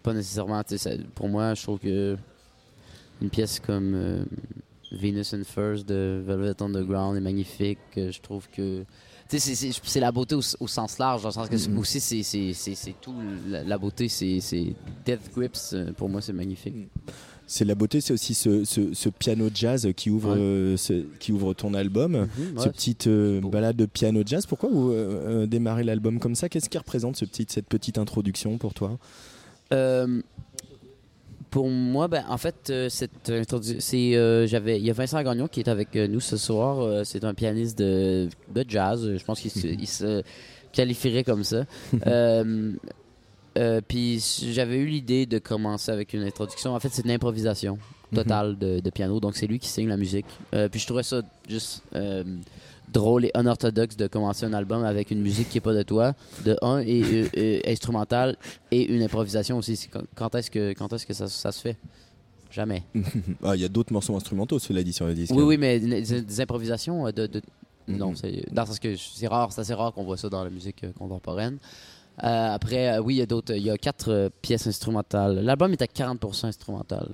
pas 0.03 0.13
nécessairement. 0.13 0.61
ça- 0.67 0.91
Pour 1.13 1.29
moi, 1.29 1.53
je 1.53 1.63
trouve 1.63 1.79
que 1.79 2.17
une 3.21 3.29
pièce 3.29 3.59
comme 3.59 3.93
euh, 3.95 4.25
Venus 4.91 5.33
and 5.33 5.43
Furs 5.45 5.83
de 5.83 6.21
Velvet 6.25 6.61
Underground 6.61 7.17
est 7.17 7.21
magnifique. 7.21 7.79
Je 7.95 8.19
trouve 8.21 8.47
que. 8.49 8.83
C'est- 9.27 9.99
la 9.99 10.11
beauté 10.11 10.35
au, 10.35 10.41
au 10.59 10.67
sens 10.67 10.99
large, 10.99 11.23
dans 11.23 11.29
le 11.29 11.33
sens 11.33 11.49
que 11.49 11.57
c'est- 11.57 11.69
Mhm. 11.69 11.79
aussi, 11.79 11.99
c'est- 11.99 12.95
tout. 13.01 13.15
La, 13.49 13.63
la 13.63 13.77
beauté, 13.77 14.07
c'est 14.07 14.39
Death 15.05 15.31
Grips. 15.35 15.75
Pour 15.97 16.09
moi, 16.09 16.21
c'est 16.21 16.33
magnifique. 16.33 16.75
C'est 17.47 17.63
la 17.65 17.75
beauté, 17.75 18.01
c'est 18.01 18.13
aussi 18.13 18.33
ce, 18.33 18.63
ce- 18.65 18.93
ce 18.93 19.09
piano 19.09 19.49
jazz 19.53 19.87
qui 19.95 20.09
ouvre, 20.09 20.31
Ouais. 20.33 20.39
euh, 20.39 20.77
ce- 20.77 21.05
qui 21.19 21.31
ouvre 21.31 21.53
ton 21.53 21.73
album. 21.75 22.13
Mhm, 22.13 22.27
ce 22.57 22.63
ouais, 22.65 22.71
petite 22.71 23.07
euh, 23.07 23.39
balade 23.41 23.75
de 23.75 23.85
piano 23.85 24.23
jazz. 24.25 24.45
Pourquoi 24.47 24.69
vous 24.69 24.91
euh, 24.91 25.45
démarrez 25.45 25.83
l'album 25.83 26.19
comme 26.19 26.33
ça? 26.35 26.49
Qu'est-ce 26.49 26.69
qui 26.69 26.77
représente 26.77 27.17
ce 27.17 27.25
petit, 27.25 27.45
cette 27.47 27.67
petite 27.67 27.97
introduction 27.99 28.57
pour 28.57 28.73
toi? 28.73 28.97
Pour 31.51 31.69
moi, 31.69 32.07
ben, 32.09 32.25
en 32.27 32.37
fait, 32.37 32.73
cette 32.89 33.31
c'est, 33.79 34.47
j'avais, 34.47 34.77
il 34.79 34.85
y 34.85 34.89
a 34.89 34.93
Vincent 34.93 35.21
Gagnon 35.23 35.47
qui 35.47 35.61
est 35.61 35.69
avec 35.69 35.95
nous 35.95 36.19
ce 36.19 36.35
soir. 36.37 37.05
C'est 37.05 37.23
un 37.23 37.33
pianiste 37.33 37.77
de, 37.77 38.27
de 38.53 38.65
jazz. 38.67 39.15
Je 39.17 39.23
pense 39.23 39.39
qu'il 39.39 39.51
se, 39.51 39.67
il 39.79 39.87
se 39.87 40.21
qualifierait 40.73 41.23
comme 41.23 41.43
ça. 41.45 41.65
Euh, 43.57 43.81
puis 43.87 44.19
j'avais 44.51 44.77
eu 44.77 44.85
l'idée 44.87 45.25
de 45.25 45.39
commencer 45.39 45.91
avec 45.91 46.13
une 46.13 46.23
introduction. 46.23 46.75
En 46.75 46.79
fait, 46.79 46.89
c'est 46.91 47.03
une 47.05 47.11
improvisation 47.11 47.77
totale 48.13 48.57
de, 48.57 48.79
de 48.79 48.89
piano. 48.89 49.19
Donc 49.19 49.35
c'est 49.35 49.47
lui 49.47 49.59
qui 49.59 49.67
signe 49.69 49.87
la 49.87 49.97
musique. 49.97 50.25
Euh, 50.53 50.67
puis 50.69 50.79
je 50.79 50.85
trouvais 50.85 51.03
ça 51.03 51.21
juste 51.49 51.83
euh, 51.95 52.23
drôle 52.91 53.25
et 53.25 53.31
unorthodoxe 53.35 53.97
de 53.97 54.07
commencer 54.07 54.45
un 54.45 54.53
album 54.53 54.83
avec 54.83 55.11
une 55.11 55.21
musique 55.21 55.49
qui 55.49 55.57
est 55.57 55.61
pas 55.61 55.73
de 55.73 55.83
toi, 55.83 56.13
de 56.45 56.57
un 56.61 56.79
et 56.79 57.01
euh, 57.03 57.27
euh, 57.37 57.59
instrumental 57.67 58.37
et 58.71 58.93
une 58.93 59.01
improvisation 59.01 59.57
aussi. 59.57 59.89
Quand, 60.15 60.35
est-ce 60.35 60.51
que 60.51 60.73
quand 60.73 60.91
est-ce 60.93 61.05
que 61.05 61.13
ça, 61.13 61.27
ça 61.27 61.51
se 61.51 61.61
fait? 61.61 61.77
Jamais. 62.51 62.83
Ah, 63.43 63.55
Il 63.55 63.61
y 63.61 63.65
a 63.65 63.69
d'autres 63.69 63.91
morceaux 63.91 64.15
instrumentaux, 64.15 64.59
cela 64.59 64.81
dit 64.83 64.93
sur 64.93 65.07
le 65.07 65.13
disque. 65.13 65.33
Oui, 65.35 65.43
oui, 65.43 65.57
mais 65.57 65.79
des, 65.79 66.21
des 66.21 66.41
improvisations 66.41 67.05
de, 67.11 67.27
de- 67.27 67.41
non, 67.87 68.15
c'est 68.15 68.43
dans 68.51 68.63
le 68.63 68.67
sens 68.67 68.79
que 68.79 68.95
c'est 68.95 69.27
rare, 69.27 69.51
c'est 69.51 69.61
assez 69.61 69.73
rare 69.73 69.93
qu'on 69.93 70.03
voit 70.05 70.17
ça 70.17 70.29
dans 70.29 70.43
la 70.43 70.49
musique 70.49 70.85
contemporaine. 70.97 71.57
Euh, 72.23 72.53
après, 72.53 72.95
euh, 72.95 73.01
oui, 73.01 73.15
il 73.15 73.17
y 73.17 73.21
a 73.21 73.25
d'autres, 73.25 73.53
il 73.53 73.63
y 73.63 73.69
a 73.69 73.77
quatre 73.77 74.11
euh, 74.11 74.29
pièces 74.41 74.67
instrumentales. 74.67 75.39
L'album 75.39 75.71
est 75.73 75.81
à 75.81 75.85
40% 75.85 76.45
instrumental. 76.45 77.09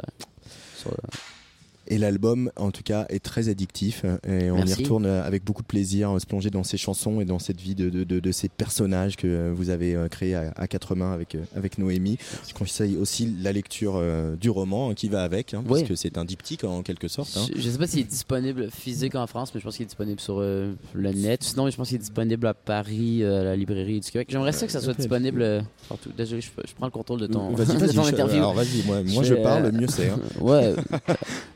Et 1.92 1.98
l'album, 1.98 2.50
en 2.56 2.72
tout 2.72 2.84
cas, 2.84 3.06
est 3.10 3.22
très 3.22 3.50
addictif. 3.50 4.06
Et 4.26 4.50
on 4.50 4.56
Merci. 4.56 4.72
y 4.72 4.84
retourne 4.84 5.06
avec 5.06 5.44
beaucoup 5.44 5.62
de 5.62 5.68
plaisir, 5.68 6.10
euh, 6.10 6.20
se 6.20 6.26
plonger 6.26 6.50
dans 6.50 6.64
ces 6.64 6.78
chansons 6.78 7.20
et 7.20 7.26
dans 7.26 7.38
cette 7.38 7.60
vie 7.60 7.76
de, 7.76 7.90
de, 7.90 8.06
de- 8.06 8.22
de 8.22 8.32
ces 8.32 8.48
personnages 8.48 9.18
que 9.18 9.28
euh, 9.28 9.52
vous 9.54 9.70
avez 9.70 9.94
euh, 9.94 10.08
créés 10.08 10.34
à, 10.36 10.54
à 10.56 10.68
quatre 10.70 10.96
mains 10.96 11.12
avec, 11.12 11.36
euh, 11.36 11.44
avec 11.54 11.78
Noémie. 11.78 12.18
Je 12.48 12.54
conseille 12.54 12.96
aussi 12.96 13.36
la 13.42 13.52
lecture 13.52 13.96
euh, 13.98 14.38
du 14.38 14.50
roman 14.50 14.90
hein, 14.90 14.94
qui 14.94 15.10
va 15.10 15.22
avec, 15.24 15.54
hein, 15.54 15.64
Oui. 15.68 15.80
parce 15.82 15.90
que 15.90 15.96
c'est 15.96 16.18
un 16.18 16.24
diptyque 16.24 16.64
en 16.64 16.82
quelque 16.82 17.10
sorte. 17.10 17.36
hein. 17.36 17.46
Je, 17.54 17.62
je 17.62 17.70
sais 17.70 17.78
pas 17.78 17.88
s'il 17.88 18.00
est 18.00 18.04
disponible 18.04 18.70
physique 18.72 19.16
en 19.16 19.28
France, 19.28 19.52
mais 19.54 19.60
je 19.60 19.66
pense 19.66 19.76
qu'il 19.76 19.84
est 19.84 19.88
disponible 19.88 20.22
sur 20.22 20.38
euh, 20.40 20.74
le 20.94 21.12
net. 21.12 21.44
Sinon, 21.44 21.70
je 21.70 21.76
pense 21.76 21.90
qu'il 21.90 21.96
est 21.98 22.00
disponible 22.00 22.48
à 22.48 22.54
Paris, 22.54 23.22
euh, 23.22 23.42
à 23.42 23.44
la 23.44 23.56
librairie 23.58 24.00
du 24.00 24.10
Québec. 24.10 24.30
J'aimerais 24.32 24.54
ça 24.54 24.66
que 24.66 24.72
ça 24.72 24.80
soit 24.80 24.94
disponible 24.94 25.42
euh, 25.42 25.62
partout. 25.90 26.10
Désolé, 26.18 26.40
je, 26.40 26.48
je 26.66 26.74
prends 26.74 26.86
le 26.86 26.92
contrôle 26.92 27.20
de 27.20 27.28
ton, 27.28 27.50
Vas-y, 27.54 27.68
de 27.76 27.80
vas-y, 27.86 27.96
ton 27.96 28.04
je- 28.04 28.10
interview. 28.12 28.38
alors, 28.38 28.54
vas-y, 28.54 28.82
moi- 28.86 29.04
moi, 29.04 29.24
je 29.24 29.36
fais, 29.36 29.42
parle, 29.44 29.72
mieux 29.74 29.88
c'est, 29.90 30.10
hein. 30.10 30.20
ouais. 30.40 30.74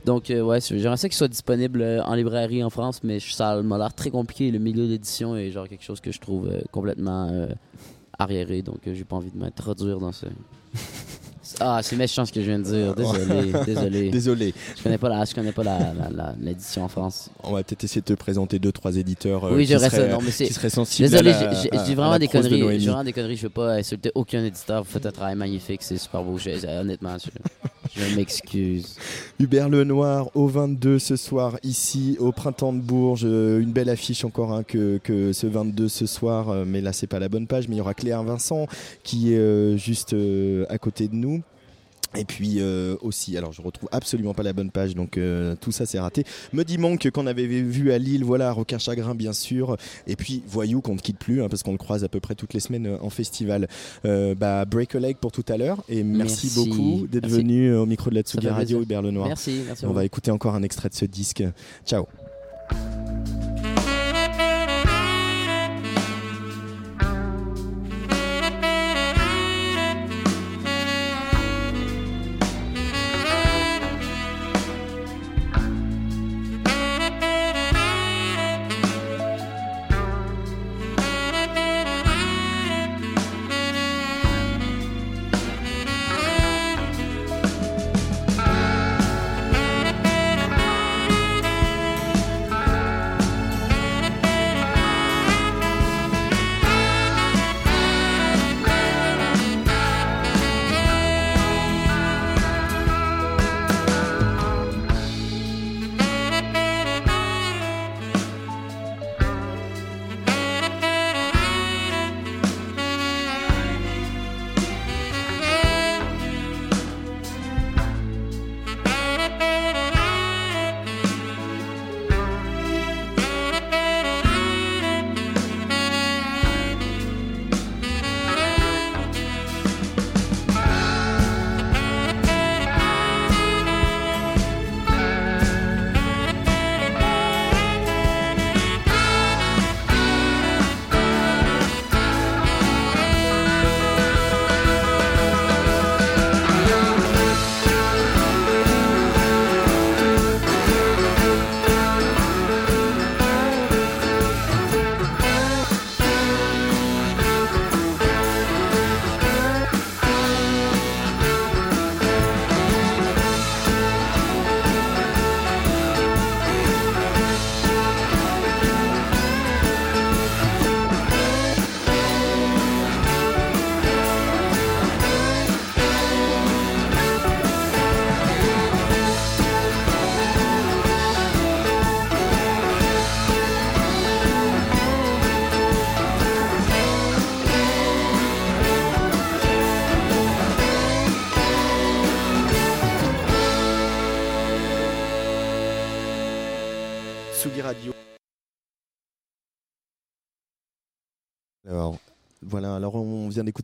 Donc, 0.03 0.24
euh, 0.31 0.41
ouais, 0.41 0.60
j'aimerais 0.61 0.97
ça 0.97 1.07
qu'il 1.10 1.15
soit 1.18 1.27
disponible 1.27 1.81
euh, 1.81 2.03
en 2.03 2.14
librairie 2.15 2.64
en 2.64 2.69
France, 2.69 3.02
mais 3.03 3.19
ça 3.19 3.61
m'a 3.61 3.77
l'air 3.77 3.93
très 3.93 4.10
compliqué. 4.11 4.52
Le 4.52 4.60
milieu 4.60 4.88
d'édition 4.88 5.35
est 5.35 5.52
genre 5.52 5.68
quelque 5.68 5.84
chose 5.84 5.99
que 6.02 6.11
je 6.11 6.19
trouve 6.19 6.47
euh, 6.47 6.61
complètement 6.72 7.30
euh, 7.31 7.47
arriéré, 8.18 8.61
donc 8.61 8.77
j'ai 8.85 9.03
pas 9.03 9.15
envie 9.18 9.31
de 9.31 9.38
m'introduire 9.38 9.99
dans 9.99 10.11
ce. 10.11 10.26
Ah, 11.60 11.80
c'est 11.84 11.95
méchant 11.95 12.26
ce 12.26 12.34
que 12.34 12.41
je 12.41 12.47
viens 12.47 12.57
de 12.57 12.64
dire. 12.64 12.95
Désolé, 12.95 13.52
désolé. 13.65 14.10
Désolé. 14.10 14.53
Je 14.76 14.81
connais 14.84 14.97
pas 14.97 15.10
la, 15.10 15.26
je 15.26 15.35
connais 15.35 15.52
pas 15.52 15.61
l'édition 16.39 16.84
en 16.84 16.88
France. 16.88 17.30
On 17.43 17.53
va 17.53 17.64
peut-être 17.64 17.84
essayer 17.84 18.02
de 18.02 18.06
te 18.07 18.14
présenter 18.14 18.57
deux, 18.57 18.72
trois 18.72 18.95
éditeurs 18.97 19.43
euh, 19.45 19.56
oui, 19.56 19.65
j'aurais 19.65 19.91
ça. 19.91 20.07
Non, 20.07 20.19
mais 20.23 20.31
c'est. 20.31 20.45
Désolé, 20.99 21.34
j'ai- 21.34 21.61
j'ai- 21.61 21.77
à- 21.77 21.84
vraiment 21.95 22.18
des 22.18 22.26
de 22.27 22.31
conneries. 22.31 22.77
Dis 22.80 22.85
vraiment 22.88 23.03
des 23.03 23.14
conneries. 23.14 23.35
Je 23.38 23.43
veux 23.43 23.49
pas 23.49 23.73
insulter 23.76 24.11
aucun 24.15 24.43
éditeur. 24.43 24.84
Vous 24.84 24.89
faites 24.89 25.06
un 25.06 25.11
travail 25.11 25.35
magnifique. 25.35 25.84
C'est 25.84 25.97
super 25.97 26.23
beau. 26.23 26.38
Honnêtement, 26.80 27.15
je, 27.23 27.30
je 27.95 28.15
m'excuse. 28.15 28.95
Hubert 29.39 29.69
Lenoir 29.69 30.30
au 30.35 30.47
22 30.47 30.99
ce 30.99 31.15
soir 31.15 31.57
ici 31.63 32.17
au 32.19 32.31
printemps 32.31 32.73
de 32.73 32.80
Bourges. 32.80 33.23
Euh, 33.26 33.59
Une 33.59 33.72
belle 33.72 33.89
affiche 33.89 34.26
encore 34.26 34.53
hein, 34.53 34.63
que, 34.63 34.97
que 34.97 35.34
ce 35.34 35.47
22 35.47 35.88
ce 35.88 36.05
soir, 36.05 36.49
euh, 36.49 36.65
mais 36.67 36.81
là 36.81 36.93
c'est 36.93 37.07
pas 37.07 37.19
la 37.19 37.30
bonne 37.30 37.47
page. 37.47 37.67
Mais 37.67 37.76
il 37.76 37.77
y 37.80 37.81
aura 37.81 37.93
Claire 37.93 38.23
Vincent 38.23 38.67
qui 39.03 39.34
est 39.34 39.38
euh, 39.38 39.77
juste 39.77 40.15
à 40.69 40.77
côté 40.77 41.07
de 41.07 41.15
nous. 41.15 41.41
Et 42.17 42.25
puis 42.25 42.55
euh, 42.59 42.95
aussi, 43.01 43.37
alors 43.37 43.51
je 43.51 43.61
retrouve 43.61 43.89
absolument 43.91 44.33
pas 44.33 44.43
la 44.43 44.53
bonne 44.53 44.71
page, 44.71 44.95
donc 44.95 45.17
euh, 45.17 45.55
tout 45.59 45.71
ça 45.71 45.85
c'est 45.85 45.99
raté. 45.99 46.23
Me 46.53 46.63
dit 46.63 46.77
Monk 46.77 47.09
qu'on 47.11 47.27
avait 47.27 47.45
vu 47.45 47.91
à 47.91 47.97
Lille, 47.97 48.23
voilà, 48.23 48.51
Requin 48.51 48.77
Chagrin 48.77 49.15
bien 49.15 49.33
sûr. 49.33 49.77
Et 50.07 50.15
puis 50.15 50.43
Voyou 50.47 50.81
qu'on 50.81 50.95
ne 50.95 50.99
quitte 50.99 51.17
plus, 51.17 51.41
hein, 51.41 51.47
parce 51.49 51.63
qu'on 51.63 51.71
le 51.71 51.77
croise 51.77 52.03
à 52.03 52.09
peu 52.09 52.19
près 52.19 52.35
toutes 52.35 52.53
les 52.53 52.59
semaines 52.59 52.87
euh, 52.87 52.97
en 53.01 53.09
festival. 53.09 53.67
Euh, 54.05 54.35
bah, 54.35 54.65
break 54.65 54.95
a 54.95 54.99
leg 54.99 55.17
pour 55.17 55.31
tout 55.31 55.45
à 55.47 55.57
l'heure. 55.57 55.83
Et 55.89 56.03
merci, 56.03 56.51
Merci. 56.55 56.69
beaucoup 56.69 57.07
d'être 57.07 57.27
venu 57.27 57.73
au 57.75 57.85
micro 57.85 58.09
de 58.09 58.15
la 58.15 58.21
Tsugi 58.21 58.47
Radio. 58.47 58.81
Hubert 58.81 59.01
Lenoir. 59.01 59.27
Merci, 59.27 59.61
merci 59.65 59.85
On 59.85 59.93
va 59.93 60.05
écouter 60.05 60.31
encore 60.31 60.55
un 60.55 60.63
extrait 60.63 60.89
de 60.89 60.95
ce 60.95 61.05
disque. 61.05 61.43
Ciao. 61.85 62.07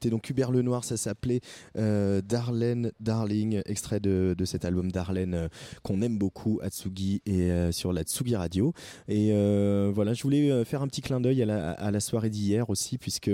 D'écouter 0.01 0.09
donc 0.09 0.29
Hubert 0.29 0.51
Lenoir, 0.51 0.83
ça 0.83 0.97
s'appelait 0.97 1.41
euh, 1.77 2.21
Darlene 2.21 2.91
Darling, 2.99 3.61
extrait 3.65 3.99
de, 3.99 4.35
de 4.37 4.45
cet 4.45 4.65
album 4.65 4.91
Darlene 4.91 5.33
euh, 5.33 5.47
qu'on 5.83 6.01
aime 6.01 6.17
beaucoup 6.17 6.59
à 6.63 6.69
Tsugi 6.69 7.21
et 7.25 7.51
euh, 7.51 7.71
sur 7.71 7.93
la 7.93 8.03
Tsugi 8.03 8.35
Radio. 8.35 8.73
Et 9.07 9.29
euh, 9.31 9.91
voilà, 9.93 10.13
je 10.13 10.23
voulais 10.23 10.65
faire 10.65 10.81
un 10.81 10.87
petit 10.87 11.01
clin 11.01 11.21
d'œil 11.21 11.43
à 11.43 11.45
la, 11.45 11.71
à 11.71 11.91
la 11.91 11.99
soirée 11.99 12.29
d'hier 12.29 12.69
aussi, 12.69 12.97
puisque 12.97 13.31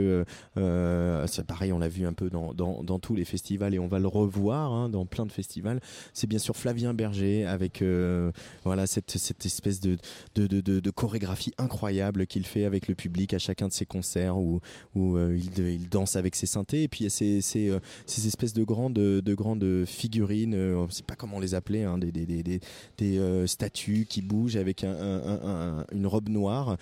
c'est 0.56 1.46
pareil, 1.46 1.72
on 1.72 1.80
l'a 1.80 1.88
vu 1.88 2.06
un 2.06 2.14
peu 2.14 2.30
dans, 2.30 2.54
dans, 2.54 2.84
dans 2.84 3.00
tous 3.00 3.16
les 3.16 3.26
festivals 3.26 3.74
et 3.74 3.80
on 3.80 3.88
va 3.88 4.00
le 4.00 4.08
revoir 4.08 4.72
hein, 4.72 4.90
dans 4.90 5.06
plein 5.06 5.26
de 5.26 5.32
festivals. 5.32 5.80
C'est 6.14 6.28
bien 6.28 6.40
sûr 6.40 6.56
Flavien 6.56 6.94
Berger 6.94 7.46
avec 7.46 7.84
voilà 8.64 8.88
cette, 8.88 9.18
cette 9.18 9.46
espèce 9.46 9.80
de, 9.80 9.98
de, 10.36 10.48
de, 10.48 10.62
de- 10.62 10.92
chorégraphie 10.92 11.54
incroyable 11.58 12.26
qu'il 12.26 12.46
fait 12.46 12.66
avec 12.66 12.88
le 12.88 12.96
public 12.96 13.34
à 13.34 13.40
chacun 13.40 13.68
de 13.68 13.74
ses 13.74 13.86
concerts 13.86 14.38
où, 14.38 14.60
où 14.96 15.18
il, 15.18 15.60
il 15.60 15.90
danse 15.90 16.16
avec 16.16 16.36
ses 16.36 16.48
et 16.84 16.88
puis 16.88 17.02
il 17.02 17.04
y 17.04 17.08
a 17.08 17.42
ces, 17.42 17.70
euh, 17.70 17.80
ces 18.06 18.28
espèces 18.28 18.54
de 18.54 18.64
grandes, 18.64 18.94
de 18.94 19.34
grandes 19.34 19.86
figurines, 19.86 20.54
euh, 20.56 20.76
on 20.78 20.86
ne 20.88 20.92
sait 20.92 21.04
pas 21.04 21.16
comment 21.16 21.40
les 21.40 21.54
appeler, 21.56 21.84
hein, 21.84 21.98
des, 21.98 22.60
euh, 23.20 23.48
statues 23.48 24.06
qui 24.10 24.22
bougent 24.22 24.56
avec 24.58 24.84
un, 24.84 24.92
un- 24.92 25.22
un- 25.26 25.80
un- 25.80 25.86
une 25.92 26.08
robe 26.08 26.30
noire. 26.30 26.78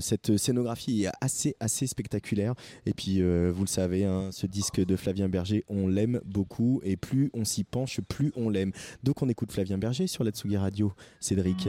Cette 0.00 0.36
scénographie 0.36 1.04
est 1.04 1.10
assez, 1.20 1.86
spectaculaire 1.86 2.54
et 2.86 2.92
puis 2.92 3.20
vous 3.22 3.62
le 3.62 3.68
savez, 3.68 4.04
hein, 4.04 4.30
ce 4.32 4.46
disque 4.46 4.84
de 4.84 4.96
Flavien 4.96 5.28
Berger, 5.28 5.64
on 5.68 5.88
l'aime 5.88 6.20
beaucoup 6.24 6.80
et 6.84 6.96
plus 6.96 7.30
on 7.34 7.44
s'y 7.44 7.64
penche, 7.64 8.00
plus 8.02 8.32
on 8.36 8.48
l'aime. 8.48 8.72
Donc 9.02 9.22
on 9.22 9.28
écoute 9.28 9.52
Flavien 9.52 9.78
Berger 9.78 10.06
sur 10.06 10.24
la 10.24 10.30
Tsugi 10.30 10.56
Radio. 10.56 10.92
Cédric. 11.20 11.68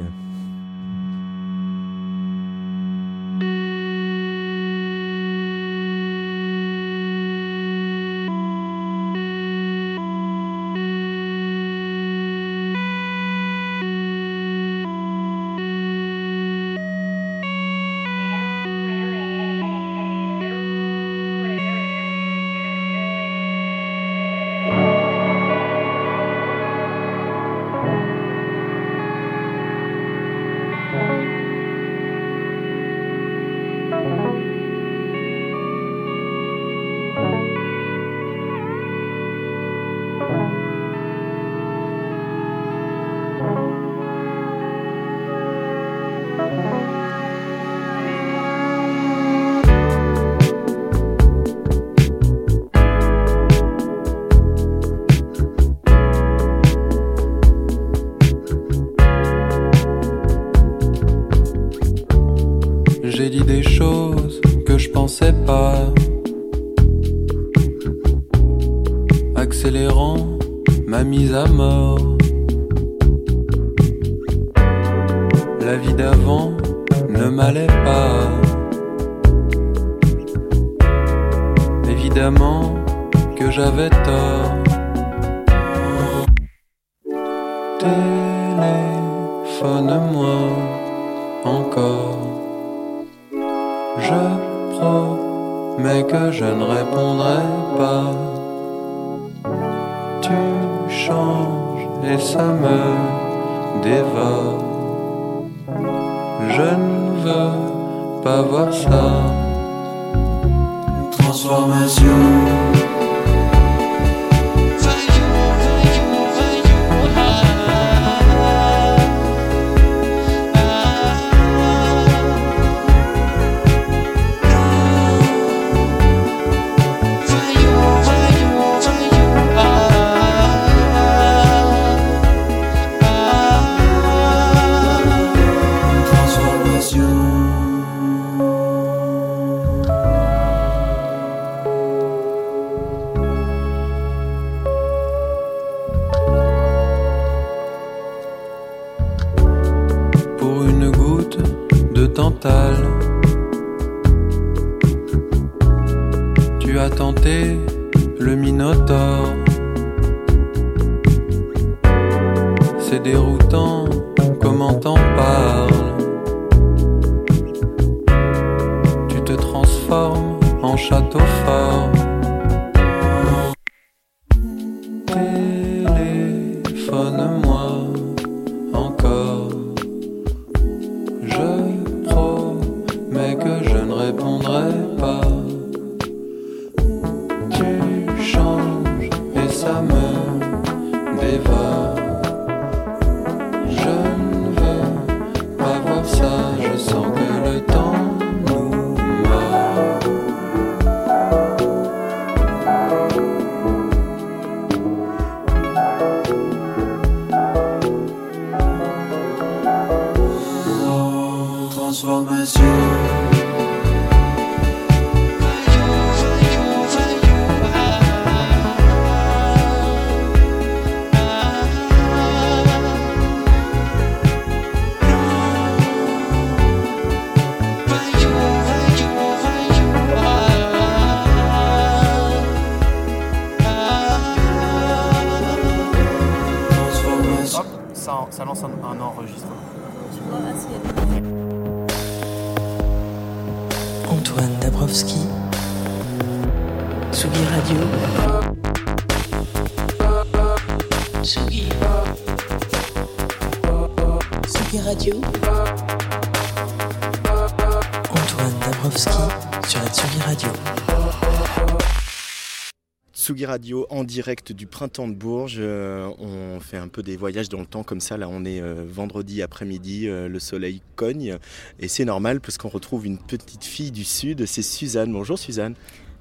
Radio 263.45 263.85
en 263.89 264.03
direct 264.03 264.51
du 264.51 264.67
printemps 264.67 265.07
de 265.07 265.13
Bourges. 265.13 265.57
Euh, 265.59 266.09
on 266.19 266.59
fait 266.59 266.77
un 266.77 266.87
peu 266.87 267.03
des 267.03 267.17
voyages 267.17 267.49
dans 267.49 267.59
le 267.59 267.65
temps 267.65 267.83
comme 267.83 267.99
ça. 267.99 268.17
Là, 268.17 268.27
on 268.29 268.45
est 268.45 268.61
euh, 268.61 268.83
vendredi 268.87 269.41
après-midi, 269.41 270.07
euh, 270.07 270.27
le 270.27 270.39
soleil 270.39 270.81
cogne. 270.95 271.37
Et 271.79 271.87
c'est 271.87 272.05
normal 272.05 272.41
parce 272.41 272.57
qu'on 272.57 272.69
retrouve 272.69 273.05
une 273.05 273.17
petite 273.17 273.63
fille 273.63 273.91
du 273.91 274.03
Sud. 274.03 274.45
C'est 274.45 274.61
Suzanne. 274.61 275.11
Bonjour 275.11 275.37
Suzanne. 275.37 275.75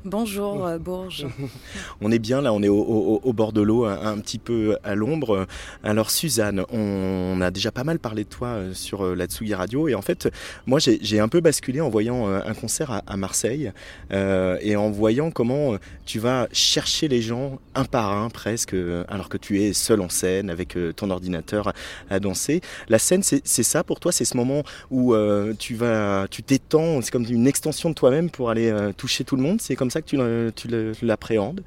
Bonjour 0.08 0.64
euh, 0.64 0.78
Bourges. 0.78 1.26
On 2.00 2.12
est 2.12 2.20
bien 2.20 2.40
là, 2.40 2.52
on 2.52 2.62
est 2.62 2.68
au, 2.68 2.78
au- 2.78 3.20
au 3.24 3.32
bord 3.32 3.52
de 3.52 3.60
l'eau, 3.60 3.86
un, 3.86 4.06
un 4.06 4.18
petit 4.18 4.38
peu 4.38 4.76
à 4.84 4.94
l'ombre. 4.94 5.48
Alors 5.82 6.10
Suzanne, 6.12 6.62
on 6.70 7.40
a 7.40 7.50
déjà 7.50 7.72
pas 7.72 7.82
mal 7.82 7.98
parlé 7.98 8.22
de 8.22 8.28
toi 8.28 8.48
euh, 8.48 8.72
sur 8.72 9.04
euh, 9.04 9.14
la 9.16 9.26
Tsugi 9.26 9.52
Radio 9.54 9.88
et 9.88 9.96
en 9.96 10.02
fait, 10.02 10.28
moi 10.66 10.78
j'ai 10.78 11.18
un 11.18 11.26
peu 11.26 11.40
basculé 11.40 11.80
en 11.80 11.88
voyant 11.88 12.28
un 12.28 12.54
concert 12.54 12.92
à, 12.92 13.02
à 13.08 13.16
Marseille 13.16 13.72
euh, 14.12 14.58
et 14.60 14.76
en 14.76 14.90
voyant 14.92 15.32
comment 15.32 15.74
tu 16.04 16.20
vas 16.20 16.46
chercher 16.52 17.08
les 17.08 17.20
gens 17.20 17.58
un 17.74 17.84
par 17.84 18.12
un 18.12 18.30
presque, 18.30 18.76
alors 19.08 19.28
que 19.28 19.36
tu 19.38 19.60
es 19.62 19.72
seul 19.72 20.00
en 20.00 20.08
scène 20.08 20.50
avec 20.50 20.78
ton 20.94 21.10
ordinateur 21.10 21.72
à 22.10 22.20
danser. 22.20 22.60
La 22.88 23.00
scène, 23.00 23.24
c'est 23.24 23.42
c'est 23.44 23.64
ça 23.64 23.82
pour 23.82 23.98
toi, 23.98 24.12
c'est 24.12 24.24
ce 24.24 24.36
moment 24.36 24.62
où 24.92 25.14
euh, 25.14 25.52
tu 25.58 25.74
vas, 25.74 26.28
tu 26.30 26.44
t'étends, 26.44 27.00
c'est 27.02 27.10
comme 27.10 27.26
une 27.28 27.48
extension 27.48 27.88
de 27.90 27.94
toi-même 27.96 28.30
pour 28.30 28.50
aller 28.50 28.70
euh, 28.70 28.92
toucher 28.92 29.24
tout 29.24 29.34
le 29.34 29.42
monde. 29.42 29.60
C'est 29.60 29.74
comme 29.74 29.90
ça 29.90 29.95
que 30.02 30.50
tu 30.50 31.06
l'appréhendes? 31.06 31.62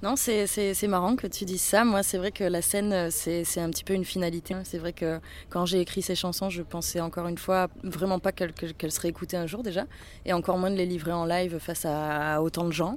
Non, 0.00 0.14
c'est- 0.14 0.86
marrant 0.86 1.16
que 1.16 1.26
tu 1.26 1.44
dises 1.44 1.60
ça. 1.60 1.84
Moi, 1.84 2.04
c'est 2.04 2.18
vrai 2.18 2.30
que 2.30 2.44
la 2.44 2.62
scène, 2.62 2.92
euh, 2.92 3.08
c'est 3.10 3.60
un 3.60 3.68
petit 3.70 3.82
peu 3.82 3.94
une 3.94 4.04
finalité. 4.04 4.54
C'est 4.62 4.78
vrai 4.78 4.92
que 4.92 5.18
quand 5.50 5.66
j'ai 5.66 5.80
écrit 5.80 6.02
ces 6.02 6.14
chansons, 6.14 6.50
je 6.50 6.62
pensais 6.62 7.00
encore 7.00 7.26
une 7.26 7.36
fois 7.36 7.68
vraiment 7.82 8.20
pas 8.20 8.30
qu'elles 8.30 8.52
qu'elles 8.52 8.92
seraient 8.92 9.08
écoutées 9.08 9.36
un 9.36 9.48
jour 9.48 9.64
déjà, 9.64 9.86
et 10.24 10.32
encore 10.32 10.56
moins 10.56 10.70
de 10.70 10.76
les 10.76 10.86
livrer 10.86 11.12
en 11.12 11.24
live 11.24 11.58
face 11.58 11.84
à, 11.84 12.40
autant 12.40 12.64
de 12.64 12.72
gens. 12.72 12.96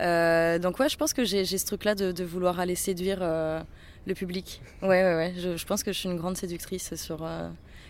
Euh, 0.00 0.58
donc 0.58 0.78
ouais, 0.78 0.88
je 0.88 0.96
pense 0.96 1.12
que 1.12 1.24
j'ai 1.24 1.44
ce 1.44 1.66
truc-là 1.66 1.94
de, 1.94 2.24
vouloir 2.24 2.58
aller 2.60 2.74
séduire 2.74 3.18
euh, 3.20 3.60
le 4.06 4.14
public. 4.14 4.62
Ouais, 4.80 4.88
ouais, 4.88 5.14
ouais. 5.16 5.34
Je, 5.36 5.64
pense 5.66 5.82
que 5.82 5.92
je 5.92 5.98
suis 5.98 6.08
une 6.08 6.16
grande 6.16 6.38
séductrice 6.38 6.94
sur 6.94 7.28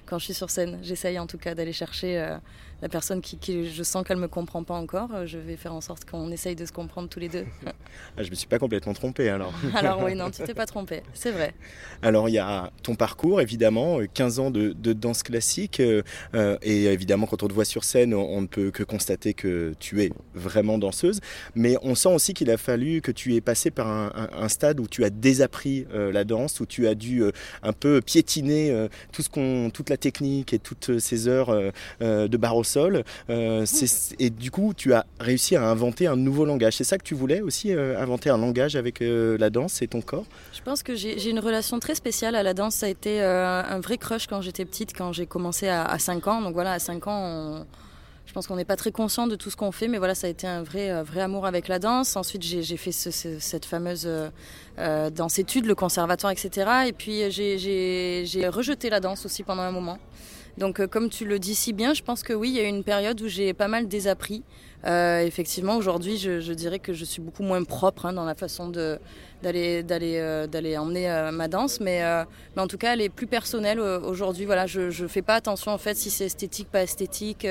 quand 0.06 0.18
je 0.18 0.24
suis 0.24 0.34
sur 0.34 0.50
scène. 0.50 0.78
J'essaye 0.82 1.18
en 1.20 1.28
tout 1.28 1.38
cas 1.38 1.54
d'aller 1.54 1.72
chercher 1.72 2.36
la 2.82 2.88
personne 2.88 3.20
qui, 3.20 3.38
qui 3.38 3.68
je 3.70 3.82
sens 3.82 4.04
qu'elle 4.06 4.16
me 4.18 4.28
comprend 4.28 4.62
pas 4.64 4.74
encore. 4.74 5.10
Euh, 5.14 5.26
Je 5.26 5.38
vais 5.38 5.56
faire 5.56 5.74
en 5.74 5.80
sorte 5.80 6.04
qu'on 6.04 6.30
essaye 6.30 6.56
de 6.56 6.64
se 6.66 6.72
comprendre 6.72 7.08
tous 7.08 7.20
les 7.20 7.28
deux. 7.28 7.44
Ah, 8.16 8.22
je 8.22 8.30
me 8.30 8.34
suis 8.34 8.46
pas 8.46 8.58
complètement 8.58 8.92
trompé 8.92 9.28
alors. 9.28 9.52
Alors 9.74 10.02
oui, 10.04 10.14
non, 10.14 10.30
tu 10.30 10.42
t'es 10.42 10.54
pas 10.62 10.66
trompé, 10.66 11.02
c'est 11.14 11.30
vrai. 11.30 11.54
Alors 12.02 12.28
il 12.28 12.32
y 12.32 12.38
a 12.38 12.70
ton 12.82 12.94
parcours 12.94 13.40
évidemment, 13.40 14.00
euh, 14.00 14.06
15 14.12 14.38
ans 14.40 14.50
de, 14.50 14.72
de 14.72 14.92
danse 14.92 15.22
classique 15.22 15.80
euh, 15.80 16.02
euh, 16.34 16.56
et 16.62 16.84
évidemment 16.84 17.26
quand 17.26 17.42
on 17.42 17.48
te 17.48 17.52
voit 17.52 17.64
sur 17.64 17.84
scène 17.84 18.14
on, 18.14 18.22
on 18.24 18.42
ne 18.42 18.46
peut 18.46 18.70
que 18.70 18.82
constater 18.82 19.34
que 19.34 19.74
tu 19.80 20.02
es 20.02 20.10
vraiment 20.34 20.78
danseuse 20.78 21.20
mais 21.54 21.76
on 21.82 21.94
sent 21.94 22.12
aussi 22.14 22.34
qu'il 22.34 22.50
a 22.50 22.56
fallu 22.56 23.00
que 23.00 23.10
tu 23.12 23.34
aies 23.34 23.40
passé 23.40 23.70
par 23.70 23.88
un, 23.88 24.12
un- 24.14 24.42
un 24.44 24.48
stade 24.48 24.80
où 24.80 24.86
tu 24.86 25.04
as 25.04 25.10
désappris 25.10 25.86
euh, 25.92 25.98
euh, 26.08 26.12
la 26.12 26.24
danse, 26.24 26.60
où 26.60 26.66
tu 26.66 26.86
as 26.86 26.94
dû 26.94 27.22
euh, 27.22 27.32
un 27.62 27.72
peu 27.72 28.00
piétiner 28.00 28.70
euh, 28.70 28.88
tout 29.12 29.22
ce 29.22 29.28
qu'on, 29.28 29.70
toute 29.70 29.90
la 29.90 29.96
technique 29.96 30.52
et 30.52 30.58
toutes 30.60 30.98
ces 31.00 31.26
heures 31.26 31.48
euh, 31.50 31.70
euh, 32.02 32.28
de 32.28 32.36
barre 32.36 32.56
au 32.56 32.62
sol. 32.68 33.02
Euh, 33.30 33.64
c'est- 33.66 34.14
et 34.20 34.30
du 34.30 34.50
coup, 34.50 34.72
tu 34.76 34.92
as 34.94 35.04
réussi 35.20 35.56
à 35.56 35.62
inventer 35.64 36.06
un 36.06 36.16
nouveau 36.16 36.44
langage. 36.44 36.74
C'est 36.76 36.84
ça 36.84 36.98
que 36.98 37.04
tu 37.04 37.14
voulais 37.14 37.40
aussi, 37.40 37.72
euh, 37.72 37.98
inventer 38.00 38.30
un 38.30 38.38
langage 38.38 38.76
avec 38.76 39.02
euh, 39.02 39.36
la 39.38 39.50
danse 39.50 39.82
et 39.82 39.88
ton 39.88 40.00
corps? 40.00 40.26
Je 40.52 40.62
pense 40.62 40.82
que 40.82 40.94
j'ai 40.94 41.30
une 41.30 41.40
relation 41.40 41.78
très 41.80 41.94
spéciale 41.94 42.34
à 42.36 42.42
la 42.42 42.54
danse. 42.54 42.74
Ça 42.76 42.86
a 42.86 42.88
été 42.90 43.20
un 43.20 43.80
vrai 43.80 43.98
crush 43.98 44.26
quand 44.26 44.40
j'étais 44.42 44.64
petite, 44.64 44.92
quand 44.96 45.12
j'ai 45.12 45.26
commencé 45.26 45.66
à, 45.68 45.84
à 45.84 45.98
5 45.98 46.26
ans. 46.28 46.40
Donc 46.42 46.52
voilà, 46.54 46.72
à 46.72 46.78
5 46.78 47.06
ans, 47.06 47.20
on- 47.24 47.66
je 48.26 48.32
pense 48.34 48.46
qu'on 48.46 48.56
n'est 48.56 48.66
pas 48.66 48.76
très 48.76 48.92
conscient 48.92 49.26
de 49.26 49.36
tout 49.36 49.48
ce 49.50 49.56
qu'on 49.56 49.72
fait, 49.72 49.88
mais 49.88 49.96
voilà, 49.96 50.14
ça 50.14 50.26
a 50.26 50.30
été 50.30 50.46
un 50.46 50.62
vrai, 50.62 51.02
vrai 51.02 51.22
amour 51.22 51.46
avec 51.46 51.66
la 51.66 51.78
danse. 51.78 52.14
Ensuite, 52.14 52.42
j'ai 52.42 52.76
fait 52.76 52.92
ce- 52.92 53.10
ce- 53.10 53.38
cette 53.38 53.64
fameuse 53.64 54.04
euh, 54.06 54.28
euh, 54.78 55.08
danse-étude, 55.08 55.64
le 55.64 55.74
conservatoire, 55.74 56.30
etc. 56.32 56.50
Et 56.86 56.92
puis, 56.92 57.30
j'ai 57.30 58.48
rejeté 58.48 58.90
la 58.90 59.00
danse 59.00 59.24
aussi 59.24 59.42
pendant 59.42 59.62
un 59.62 59.72
moment. 59.72 59.98
Donc, 60.58 60.80
euh, 60.80 60.86
comme 60.86 61.08
tu 61.08 61.24
le 61.24 61.38
dis 61.38 61.54
si 61.54 61.72
bien, 61.72 61.94
je 61.94 62.02
pense 62.02 62.22
que 62.22 62.32
oui, 62.32 62.50
il 62.50 62.56
y 62.56 62.60
a 62.60 62.64
une 62.64 62.82
période 62.82 63.20
où 63.22 63.28
j'ai 63.28 63.54
pas 63.54 63.68
mal 63.68 63.86
désappris. 63.86 64.42
Euh, 64.86 65.20
effectivement, 65.20 65.76
aujourd'hui, 65.76 66.18
je, 66.18 66.40
je 66.40 66.52
dirais 66.52 66.78
que 66.78 66.92
je 66.92 67.04
suis 67.04 67.22
beaucoup 67.22 67.42
moins 67.42 67.62
propre 67.64 68.06
hein, 68.06 68.12
dans 68.12 68.24
la 68.24 68.34
façon 68.34 68.68
d'aller 68.68 69.82
d'aller 69.82 70.18
euh, 70.18 70.46
d'aller 70.46 70.76
emmener 70.76 71.10
euh, 71.10 71.30
ma 71.30 71.48
danse, 71.48 71.80
mais, 71.80 72.02
euh, 72.02 72.24
mais 72.54 72.62
en 72.62 72.66
tout 72.66 72.78
cas, 72.78 72.94
elle 72.94 73.00
est 73.00 73.08
plus 73.08 73.26
personnelle 73.26 73.80
aujourd'hui. 73.80 74.44
Voilà, 74.46 74.66
je 74.66 74.90
je 74.90 75.06
fais 75.06 75.22
pas 75.22 75.36
attention 75.36 75.72
en 75.72 75.78
fait 75.78 75.94
si 75.94 76.10
c'est 76.10 76.26
esthétique, 76.26 76.68
pas 76.70 76.82
esthétique. 76.82 77.46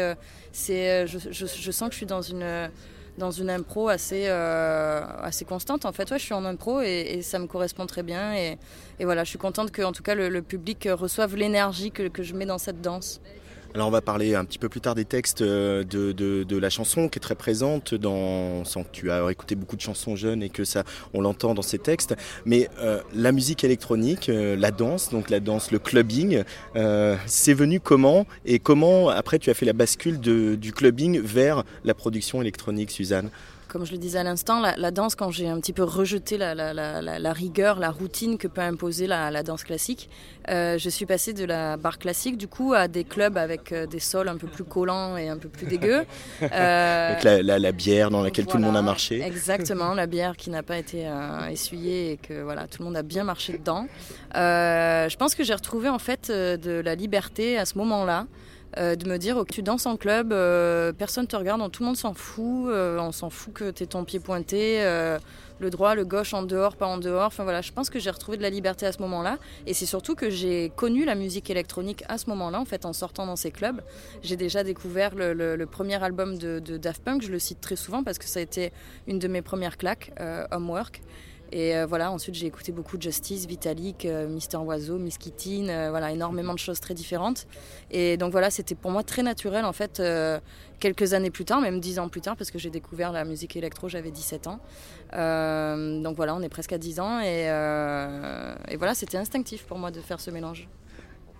c'est 0.51 1.07
je, 1.07 1.17
je, 1.31 1.45
je 1.45 1.71
sens 1.71 1.87
que 1.87 1.93
je 1.93 1.97
suis 1.97 2.05
dans 2.05 2.21
une 2.21 2.69
dans 3.17 3.31
une 3.31 3.49
impro 3.49 3.89
assez 3.89 4.25
euh, 4.27 5.01
assez 5.21 5.45
constante. 5.45 5.85
En 5.85 5.91
fait, 5.91 6.09
ouais, 6.11 6.19
je 6.19 6.23
suis 6.23 6.33
en 6.33 6.45
impro 6.45 6.81
et, 6.81 7.17
et 7.17 7.21
ça 7.21 7.39
me 7.39 7.47
correspond 7.47 7.85
très 7.85 8.03
bien. 8.03 8.35
Et, 8.35 8.57
et 8.99 9.05
voilà, 9.05 9.23
je 9.23 9.29
suis 9.29 9.39
contente 9.39 9.71
que 9.71 9.81
en 9.81 9.91
tout 9.91 10.03
cas 10.03 10.15
le, 10.15 10.29
le 10.29 10.41
public 10.41 10.87
reçoive 10.91 11.35
l'énergie 11.35 11.91
que, 11.91 12.07
que 12.07 12.23
je 12.23 12.33
mets 12.33 12.45
dans 12.45 12.57
cette 12.59 12.81
danse. 12.81 13.19
Alors 13.77 13.89
on 13.89 13.91
va 13.91 14.01
parler 14.01 14.33
un 14.33 14.43
petit 14.43 14.57
peu 14.57 14.69
plus 14.69 14.81
tard 14.81 14.95
des 14.95 15.05
textes 15.05 15.43
euh, 15.43 15.83
de, 15.83 16.11
de- 16.11 16.57
la 16.57 16.71
chanson 16.71 17.09
qui 17.09 17.19
est 17.19 17.21
très 17.21 17.35
présente 17.35 17.93
dans 17.93 18.65
sent 18.65 18.83
que 18.85 18.89
tu 18.91 19.11
as 19.11 19.29
écouté 19.29 19.53
beaucoup 19.53 19.75
de 19.75 19.81
chansons 19.81 20.15
jeunes 20.15 20.41
et 20.41 20.49
que 20.49 20.63
ça 20.63 20.83
on 21.13 21.21
l'entend 21.21 21.53
dans 21.53 21.61
ces 21.61 21.77
textes. 21.77 22.15
Mais 22.47 22.71
euh, 22.79 23.01
la 23.13 23.31
musique 23.31 23.63
électronique 23.63 24.29
euh, 24.29 24.55
la 24.55 24.71
danse 24.71 25.11
donc 25.11 25.29
la 25.29 25.39
danse 25.39 25.69
le 25.69 25.77
clubbing 25.77 26.41
c'est 27.27 27.53
venu 27.53 27.79
comment 27.79 28.25
et 28.47 28.57
comment 28.57 29.09
après 29.09 29.37
tu 29.37 29.51
as 29.51 29.53
fait 29.53 29.67
la 29.67 29.73
bascule 29.73 30.19
de- 30.19 30.55
du 30.55 30.73
clubbing 30.73 31.21
vers 31.21 31.63
la 31.85 31.93
production 31.93 32.41
électronique 32.41 32.89
Suzanne? 32.89 33.29
Comme 33.77 33.85
je 33.85 33.91
le 33.91 33.99
disais 33.99 34.17
à 34.17 34.23
l'instant, 34.23 34.59
la, 34.59 34.75
la 34.75 34.89
danse, 34.89 35.13
quand 35.13 35.29
j'ai 35.29 35.47
un 35.47 35.59
petit 35.59 35.71
peu 35.71 35.83
rejeté 35.83 36.39
la, 36.39 37.33
rigueur, 37.33 37.77
la 37.77 37.91
routine 37.91 38.39
que 38.39 38.47
peut 38.47 38.61
imposer 38.61 39.05
la, 39.05 39.43
danse 39.43 39.63
classique, 39.63 40.09
euh, 40.49 40.79
je 40.79 40.89
suis 40.89 41.05
passée 41.05 41.31
de 41.31 41.45
la 41.45 41.77
barre 41.77 41.99
classique 41.99 42.37
du 42.37 42.47
coup 42.47 42.73
à 42.73 42.87
des 42.87 43.03
clubs 43.03 43.37
avec 43.37 43.71
euh, 43.71 43.85
des 43.85 43.99
sols 43.99 44.29
un 44.29 44.37
peu 44.37 44.47
plus 44.47 44.63
collants 44.63 45.15
et 45.15 45.29
un 45.29 45.37
peu 45.37 45.47
plus 45.47 45.67
dégueux. 45.67 46.05
Euh, 46.41 47.11
avec 47.11 47.23
la, 47.23 47.71
bière 47.71 48.09
dans 48.09 48.21
laquelle 48.21 48.45
tout 48.45 48.57
le 48.57 48.63
monde 48.63 48.77
a 48.77 48.81
marché 48.81 49.21
Exactement, 49.21 49.93
la 49.93 50.07
bière 50.07 50.35
qui 50.37 50.49
n'a 50.49 50.63
pas 50.63 50.77
été 50.77 51.07
euh, 51.07 51.47
essuyée 51.49 52.13
et 52.13 52.17
que 52.17 52.41
voilà, 52.41 52.67
tout 52.67 52.79
le 52.79 52.85
monde 52.85 52.97
a 52.97 53.03
bien 53.03 53.23
marché 53.23 53.53
dedans. 53.53 53.85
Je 54.33 55.15
pense 55.17 55.35
que 55.35 55.43
j'ai 55.43 55.53
retrouvé 55.53 55.89
en 55.89 55.99
fait 55.99 56.31
de 56.31 56.79
la 56.79 56.95
liberté 56.95 57.57
à 57.57 57.65
ce 57.65 57.77
moment-là. 57.77 58.25
Euh, 58.77 58.95
de 58.95 59.09
me 59.09 59.17
dire, 59.17 59.37
ok, 59.37 59.49
tu 59.49 59.63
danses 59.63 59.85
en 59.85 59.97
club, 59.97 60.33
euh, 60.33 60.91
personne 60.93 61.27
te 61.27 61.35
regarde, 61.35 61.71
tout 61.71 61.83
le 61.83 61.87
monde 61.87 61.97
s'en 61.97 62.13
fout, 62.13 62.69
euh, 62.69 62.99
on 62.99 63.11
s'en 63.11 63.29
fout 63.29 63.53
que 63.53 63.71
tu 63.71 63.87
ton 63.87 64.03
pied 64.03 64.19
pointé, 64.19 64.83
euh, 64.83 65.17
le 65.59 65.69
droit, 65.69 65.95
le 65.95 66.05
gauche 66.05 66.33
en 66.33 66.43
dehors, 66.43 66.75
pas 66.75 66.85
en 66.85 66.97
dehors. 66.97 67.27
Enfin 67.27 67.43
voilà, 67.43 67.61
je 67.61 67.71
pense 67.71 67.89
que 67.89 67.99
j'ai 67.99 68.09
retrouvé 68.09 68.37
de 68.37 68.43
la 68.43 68.49
liberté 68.49 68.85
à 68.85 68.91
ce 68.91 69.01
moment-là. 69.01 69.37
Et 69.65 69.73
c'est 69.73 69.85
surtout 69.85 70.15
que 70.15 70.29
j'ai 70.29 70.71
connu 70.75 71.05
la 71.05 71.15
musique 71.15 71.49
électronique 71.49 72.03
à 72.09 72.17
ce 72.17 72.29
moment-là, 72.29 72.59
en 72.59 72.65
fait, 72.65 72.85
en 72.85 72.93
sortant 72.93 73.25
dans 73.25 73.35
ces 73.35 73.51
clubs. 73.51 73.81
J'ai 74.21 74.35
déjà 74.35 74.63
découvert 74.63 75.15
le, 75.15 75.65
premier 75.65 76.01
album 76.03 76.37
de, 76.37 76.59
de 76.59 76.77
Daft 76.77 77.03
Punk, 77.03 77.23
je 77.23 77.31
le 77.31 77.39
cite 77.39 77.61
très 77.61 77.75
souvent 77.75 78.03
parce 78.03 78.17
que 78.17 78.25
ça 78.25 78.39
a 78.39 78.43
été 78.43 78.71
une 79.07 79.19
de 79.19 79.27
mes 79.27 79.41
premières 79.41 79.77
claques, 79.77 80.11
Homework. 80.51 81.01
Et 81.51 81.75
euh, 81.75 81.85
voilà, 81.85 82.11
ensuite 82.11 82.35
j'ai 82.35 82.47
écouté 82.47 82.71
beaucoup 82.71 82.97
Justice, 82.99 83.45
Vitalik, 83.45 84.05
euh, 84.05 84.27
Mister 84.27 84.57
Oiseau, 84.57 84.97
Miss 84.97 85.17
Kittin, 85.17 85.69
euh, 85.69 85.89
voilà, 85.89 86.11
énormément 86.11 86.53
de 86.53 86.59
choses 86.59 86.79
très 86.79 86.93
différentes. 86.93 87.47
Et 87.89 88.17
donc 88.17 88.31
voilà, 88.31 88.49
c'était 88.49 88.75
pour 88.75 88.91
moi 88.91 89.03
très 89.03 89.23
naturel 89.23 89.65
en 89.65 89.73
fait, 89.73 90.01
quelques 90.79 91.13
années 91.13 91.31
plus 91.31 91.45
tard, 91.45 91.61
même 91.61 91.79
dix 91.79 91.99
ans 91.99 92.09
plus 92.09 92.21
tard, 92.21 92.35
parce 92.35 92.51
que 92.51 92.59
j'ai 92.59 92.69
découvert 92.69 93.11
la 93.11 93.23
musique 93.23 93.55
électro, 93.55 93.87
j'avais 93.87 94.11
17 94.11 94.47
ans. 94.47 94.59
Donc 95.11 96.15
voilà, 96.15 96.35
on 96.35 96.41
est 96.41 96.49
presque 96.49 96.73
à 96.73 96.77
10 96.77 96.99
ans 96.99 97.19
et 97.21 97.47
voilà, 98.77 98.93
c'était 98.93 99.17
instinctif 99.17 99.63
pour 99.65 99.77
moi 99.77 99.91
de 99.91 100.01
faire 100.01 100.19
ce 100.19 100.31
mélange. 100.31 100.67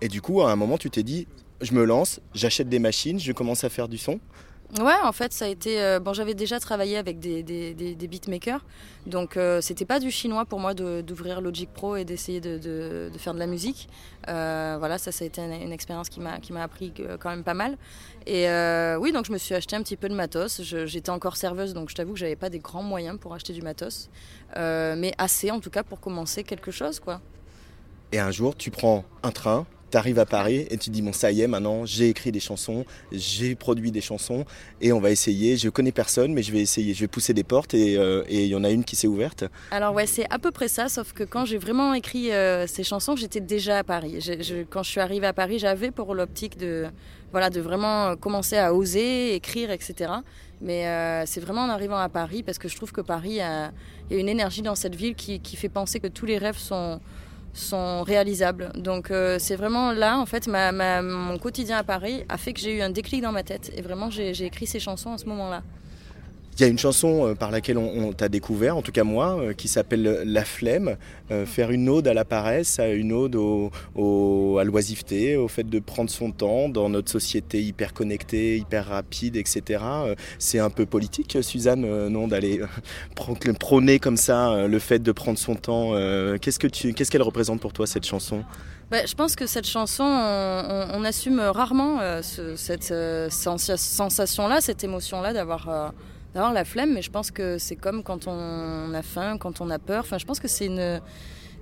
et 0.02 0.08
du 0.08 0.22
coup 0.22 0.42
à 0.42 0.52
un 0.52 0.56
moment 0.56 0.78
tu 0.78 0.90
t'es 0.90 1.04
dit 1.04 1.28
je 1.60 1.74
me 1.74 1.84
lance 1.84 2.20
j'achète 2.36 2.70
des 2.70 2.78
machines 2.78 3.20
je 3.20 3.32
commence 3.32 3.64
à 3.64 3.70
faire 3.70 3.88
du 3.88 3.98
son 3.98 4.20
Ouais, 4.82 4.94
en 5.02 5.14
fait, 5.14 5.32
ça 5.32 5.46
a 5.46 5.48
été. 5.48 5.82
euh, 5.82 6.00
bon, 6.02 6.12
j'avais 6.12 6.34
déjà 6.34 6.60
travaillé 6.60 6.98
avec 6.98 7.20
des, 7.20 7.42
des, 7.42 7.74
des- 7.74 8.08
beatmakers, 8.08 8.66
donc 9.06 9.38
euh, 9.38 9.62
c'était 9.62 9.86
pas 9.86 9.98
du 10.02 10.12
chinois 10.12 10.44
pour 10.44 10.60
moi 10.60 10.74
d'ouvrir 10.74 11.40
Logic 11.40 11.70
Pro 11.72 11.96
et 11.96 12.04
d'essayer 12.04 12.42
de, 12.42 12.58
de- 12.58 13.18
faire 13.18 13.34
de 13.34 13.40
la 13.40 13.48
musique. 13.48 13.88
Euh, 14.28 14.76
voilà, 14.78 14.98
ça, 14.98 15.14
ça 15.14 15.24
a 15.24 15.28
été 15.28 15.40
une, 15.42 15.54
une 15.54 15.72
expérience 15.72 16.10
qui 16.10 16.20
m'a 16.20 16.34
appris 16.62 16.92
quand 17.22 17.30
même 17.30 17.46
pas 17.46 17.54
mal. 17.54 17.78
Et 18.26 18.50
euh, 18.50 18.98
oui, 19.00 19.14
donc 19.14 19.24
je 19.26 19.32
me 19.32 19.38
suis 19.38 19.56
acheté 19.56 19.78
un 19.78 19.82
petit 19.84 19.96
peu 19.96 20.10
de 20.10 20.16
matos. 20.16 20.62
J'étais 20.62 21.12
encore 21.12 21.38
serveuse, 21.38 21.74
donc 21.74 21.90
je 21.90 21.96
t'avoue 21.96 22.12
que 22.12 22.20
j'avais 22.20 22.36
pas 22.36 22.50
des 22.50 22.60
grands 22.60 22.84
moyens 22.84 23.18
pour 23.18 23.34
acheter 23.34 23.54
du 23.54 23.62
matos, 23.62 24.10
mais 24.58 25.14
assez 25.18 25.50
en 25.50 25.62
tout 25.62 25.70
cas 25.70 25.84
pour 25.84 26.02
commencer 26.02 26.44
quelque 26.44 26.72
chose, 26.72 27.00
quoi. 27.00 27.22
Et 28.12 28.20
un 28.20 28.32
jour, 28.32 28.54
tu 28.56 28.70
prends 28.70 29.06
un 29.24 29.32
train, 29.32 29.66
tu 29.90 29.98
arrives 29.98 30.20
à 30.20 30.26
Paris 30.26 30.68
et 30.70 30.78
tu 30.78 30.90
dis 30.90 31.02
bon 31.02 31.14
ça 31.14 31.32
y 31.32 31.42
est 31.42 31.48
maintenant 31.48 31.86
j'ai 31.86 32.10
écrit 32.10 32.32
des 32.32 32.40
chansons, 32.40 32.86
j'ai 33.12 33.56
produit 33.56 33.92
des 33.92 34.02
chansons 34.02 34.46
et 34.82 34.92
on 34.92 35.00
va 35.00 35.12
essayer. 35.12 35.58
Je 35.58 35.70
connais 35.70 35.92
personne 35.92 36.34
mais 36.34 36.44
je 36.44 36.52
vais 36.52 36.62
essayer, 36.62 36.94
je 36.94 37.02
vais 37.02 37.08
pousser 37.08 37.34
des 37.34 37.44
portes 37.44 37.74
et 37.74 37.98
euh, 37.98 38.24
et 38.28 38.46
il 38.46 38.50
y 38.50 38.56
en 38.56 38.64
a 38.64 38.70
une 38.70 38.84
qui 38.84 38.96
s'est 38.96 39.08
ouverte. 39.08 39.46
Alors 39.72 39.94
ouais, 39.94 40.06
c'est 40.06 40.26
à 40.32 40.40
peu 40.40 40.52
près 40.52 40.68
ça, 40.68 40.90
sauf 40.90 41.14
que 41.14 41.24
quand 41.24 41.46
j'ai 41.46 41.58
vraiment 41.58 41.94
écrit 41.94 42.32
euh, 42.32 42.68
ces 42.68 42.84
chansons, 42.84 43.16
j'étais 43.16 43.40
déjà 43.40 43.80
à 43.80 43.84
Paris. 43.84 44.20
Quand 44.70 44.84
je 44.84 44.90
suis 44.90 45.00
arrivée 45.00 45.28
à 45.28 45.34
Paris, 45.34 45.60
j'avais 45.60 45.92
pour 45.92 46.14
l'optique 46.16 46.58
de, 46.58 46.88
voilà, 47.32 47.50
de 47.50 47.62
vraiment 47.62 48.08
euh, 48.08 48.16
commencer 48.16 48.58
à 48.58 48.74
oser, 48.74 49.36
écrire, 49.36 49.72
etc. 49.72 50.12
Mais 50.60 50.86
c'est 51.28 51.40
vraiment 51.40 51.62
en 51.62 51.70
arrivant 51.70 51.98
à 51.98 52.10
Paris, 52.10 52.42
parce 52.42 52.58
que 52.58 52.68
je 52.68 52.76
trouve 52.76 52.92
que 52.92 53.02
Paris, 53.02 53.34
il 53.34 53.36
y 53.36 53.42
a 54.16 54.20
une 54.20 54.28
énergie 54.28 54.64
dans 54.64 54.74
cette 54.74 54.96
ville 54.96 55.14
qui, 55.14 55.40
qui 55.40 55.56
fait 55.56 55.70
penser 55.70 56.00
que 56.00 56.08
tous 56.08 56.26
les 56.26 56.40
rêves 56.40 56.58
sont, 56.58 57.00
sont 57.58 58.04
réalisables. 58.04 58.72
Donc 58.76 59.12
euh, 59.12 59.38
c'est 59.40 59.56
vraiment 59.56 59.92
là, 59.92 60.18
en 60.18 60.26
fait, 60.26 60.48
ma, 60.48 60.72
mon 61.02 61.38
quotidien 61.38 61.78
à 61.78 61.84
Paris 61.84 62.24
a 62.30 62.38
fait 62.38 62.54
que 62.54 62.60
j'ai 62.60 62.78
eu 62.78 62.82
un 62.82 62.90
déclic 62.90 63.22
dans 63.22 63.32
ma 63.32 63.44
tête. 63.44 63.72
Et 63.76 63.82
vraiment, 63.82 64.10
j'ai 64.10 64.34
j'ai 64.34 64.46
écrit 64.46 64.68
ces 64.68 64.80
chansons 64.80 65.14
à 65.14 65.18
ce 65.18 65.26
moment-là. 65.26 65.64
Il 66.58 66.62
y 66.62 66.64
a 66.64 66.70
une 66.70 66.80
chanson 66.80 67.28
euh, 67.28 67.36
par 67.36 67.52
laquelle 67.52 67.78
on, 67.78 68.08
on 68.08 68.14
t'a 68.14 68.30
découvert, 68.30 68.76
en 68.78 68.82
tout 68.82 68.92
cas 68.92 69.04
moi, 69.04 69.38
euh, 69.40 69.54
qui 69.54 69.68
s'appelle 69.68 70.24
La 70.26 70.44
Flemme. 70.44 70.98
Euh, 71.30 71.46
faire 71.46 71.70
une 71.70 71.88
ode 71.88 72.08
à 72.08 72.16
la 72.16 72.26
paresse, 72.26 72.80
à 72.80 72.88
une 72.90 73.12
ode 73.14 73.36
au, 73.36 73.70
au- 73.96 74.58
à 74.60 74.64
l'oisiveté, 74.64 75.36
au 75.36 75.48
fait 75.48 75.70
de 75.70 75.78
prendre 75.78 76.10
son 76.10 76.32
temps 76.32 76.68
dans 76.68 76.90
notre 76.90 77.12
société 77.12 77.62
hyper 77.62 77.94
connectée, 77.94 78.58
hyper 78.58 78.88
rapide, 78.88 79.36
etc. 79.36 79.62
Euh, 79.84 80.16
C'est 80.40 80.58
un 80.58 80.72
peu 80.72 80.88
politique, 80.88 81.38
Suzanne, 81.42 81.86
euh, 81.86 82.10
non, 82.10 82.28
d'aller 82.28 82.60
euh, 82.62 83.54
prôner 83.60 84.00
comme 84.00 84.18
ça 84.18 84.50
euh, 84.54 84.68
le 84.68 84.80
fait 84.80 84.98
de 85.00 85.12
prendre 85.12 85.38
son 85.38 85.54
temps. 85.54 85.92
euh, 85.94 86.38
Qu'est-ce 86.42 86.58
que 86.58 86.66
tu, 86.68 86.94
qu'est-ce 86.94 87.12
qu'elle 87.12 87.22
représente 87.22 87.60
pour 87.62 87.72
toi 87.72 87.86
cette 87.86 88.06
chanson? 88.06 88.44
Bah, 88.90 89.06
je 89.06 89.14
pense 89.14 89.36
que 89.36 89.46
cette 89.46 89.68
chanson, 89.68 90.06
on, 90.06 91.04
assume 91.04 91.40
rarement 91.40 92.00
euh, 92.02 92.22
ce- 92.24 92.56
cette 92.56 92.90
euh, 92.92 93.30
sensa- 93.30 93.78
sensation-là, 93.78 94.60
cette 94.62 94.84
émotion-là 94.84 95.34
d'avoir 95.34 95.70
euh, 95.70 95.90
d'avoir 96.38 96.54
la 96.54 96.66
flemme. 96.66 96.94
Mais 96.94 97.02
je 97.02 97.12
pense 97.12 97.32
que 97.32 97.58
c'est 97.58 97.76
comme 97.76 98.04
quand 98.04 98.28
on 98.28 98.94
a 98.94 99.02
faim, 99.02 99.38
quand 99.38 99.62
on 99.62 99.70
a 99.70 99.80
peur. 99.80 100.02
Enfin, 100.06 100.18
je 100.18 100.26
pense 100.26 100.40
que 100.40 100.48
c'est 100.48 100.66
une 100.68 101.02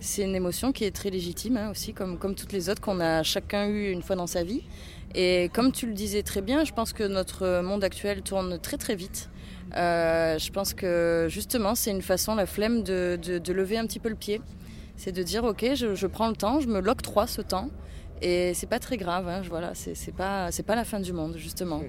c'est 0.01 0.23
une 0.23 0.35
émotion 0.35 0.71
qui 0.73 0.83
est 0.83 0.91
très 0.91 1.09
légitime 1.09 1.57
hein, 1.57 1.71
aussi, 1.71 1.93
comme 1.93 2.17
comme 2.17 2.35
toutes 2.35 2.51
les 2.51 2.69
autres 2.69 2.81
qu'on 2.81 2.99
a 2.99 3.23
chacun 3.23 3.67
eu 3.67 3.91
une 3.91 4.01
fois 4.01 4.15
dans 4.15 4.27
sa 4.27 4.43
vie. 4.43 4.63
Et 5.15 5.49
comme 5.53 5.71
tu 5.71 5.87
le 5.87 5.93
disais 5.93 6.23
très 6.23 6.41
bien, 6.41 6.65
je 6.65 6.73
pense 6.73 6.91
que 6.91 7.03
notre 7.03 7.61
monde 7.61 7.83
actuel 7.83 8.21
tourne 8.21 8.59
très 8.59 8.77
très 8.77 8.95
vite. 8.95 9.29
Euh, 9.77 10.37
je 10.37 10.51
pense 10.51 10.73
que 10.73 11.27
justement, 11.29 11.73
c'est 11.73 11.91
une 11.91 12.01
façon, 12.01 12.35
la 12.35 12.45
flemme, 12.45 12.83
de, 12.83 13.17
de- 13.21 13.39
de 13.39 13.53
lever 13.53 13.77
un 13.77 13.85
petit 13.87 13.99
peu 13.99 14.09
le 14.09 14.15
pied. 14.15 14.41
C'est 14.97 15.11
de 15.13 15.23
dire, 15.23 15.43
ok, 15.45 15.65
je, 15.75 15.95
je 15.95 16.07
prends 16.07 16.27
le 16.29 16.35
temps, 16.35 16.59
je 16.59 16.67
me 16.67 16.79
l'octroie 16.81 17.27
ce 17.27 17.41
temps. 17.41 17.69
Et 18.21 18.53
c'est 18.53 18.67
pas 18.69 18.79
très 18.79 18.97
grave, 18.97 19.27
hein, 19.29 19.41
je- 19.43 19.49
voilà, 19.49 19.71
c'est 19.73 20.11
pas, 20.15 20.49
pas 20.67 20.75
la 20.75 20.83
fin 20.83 20.99
du 20.99 21.13
monde, 21.13 21.35
justement. 21.37 21.81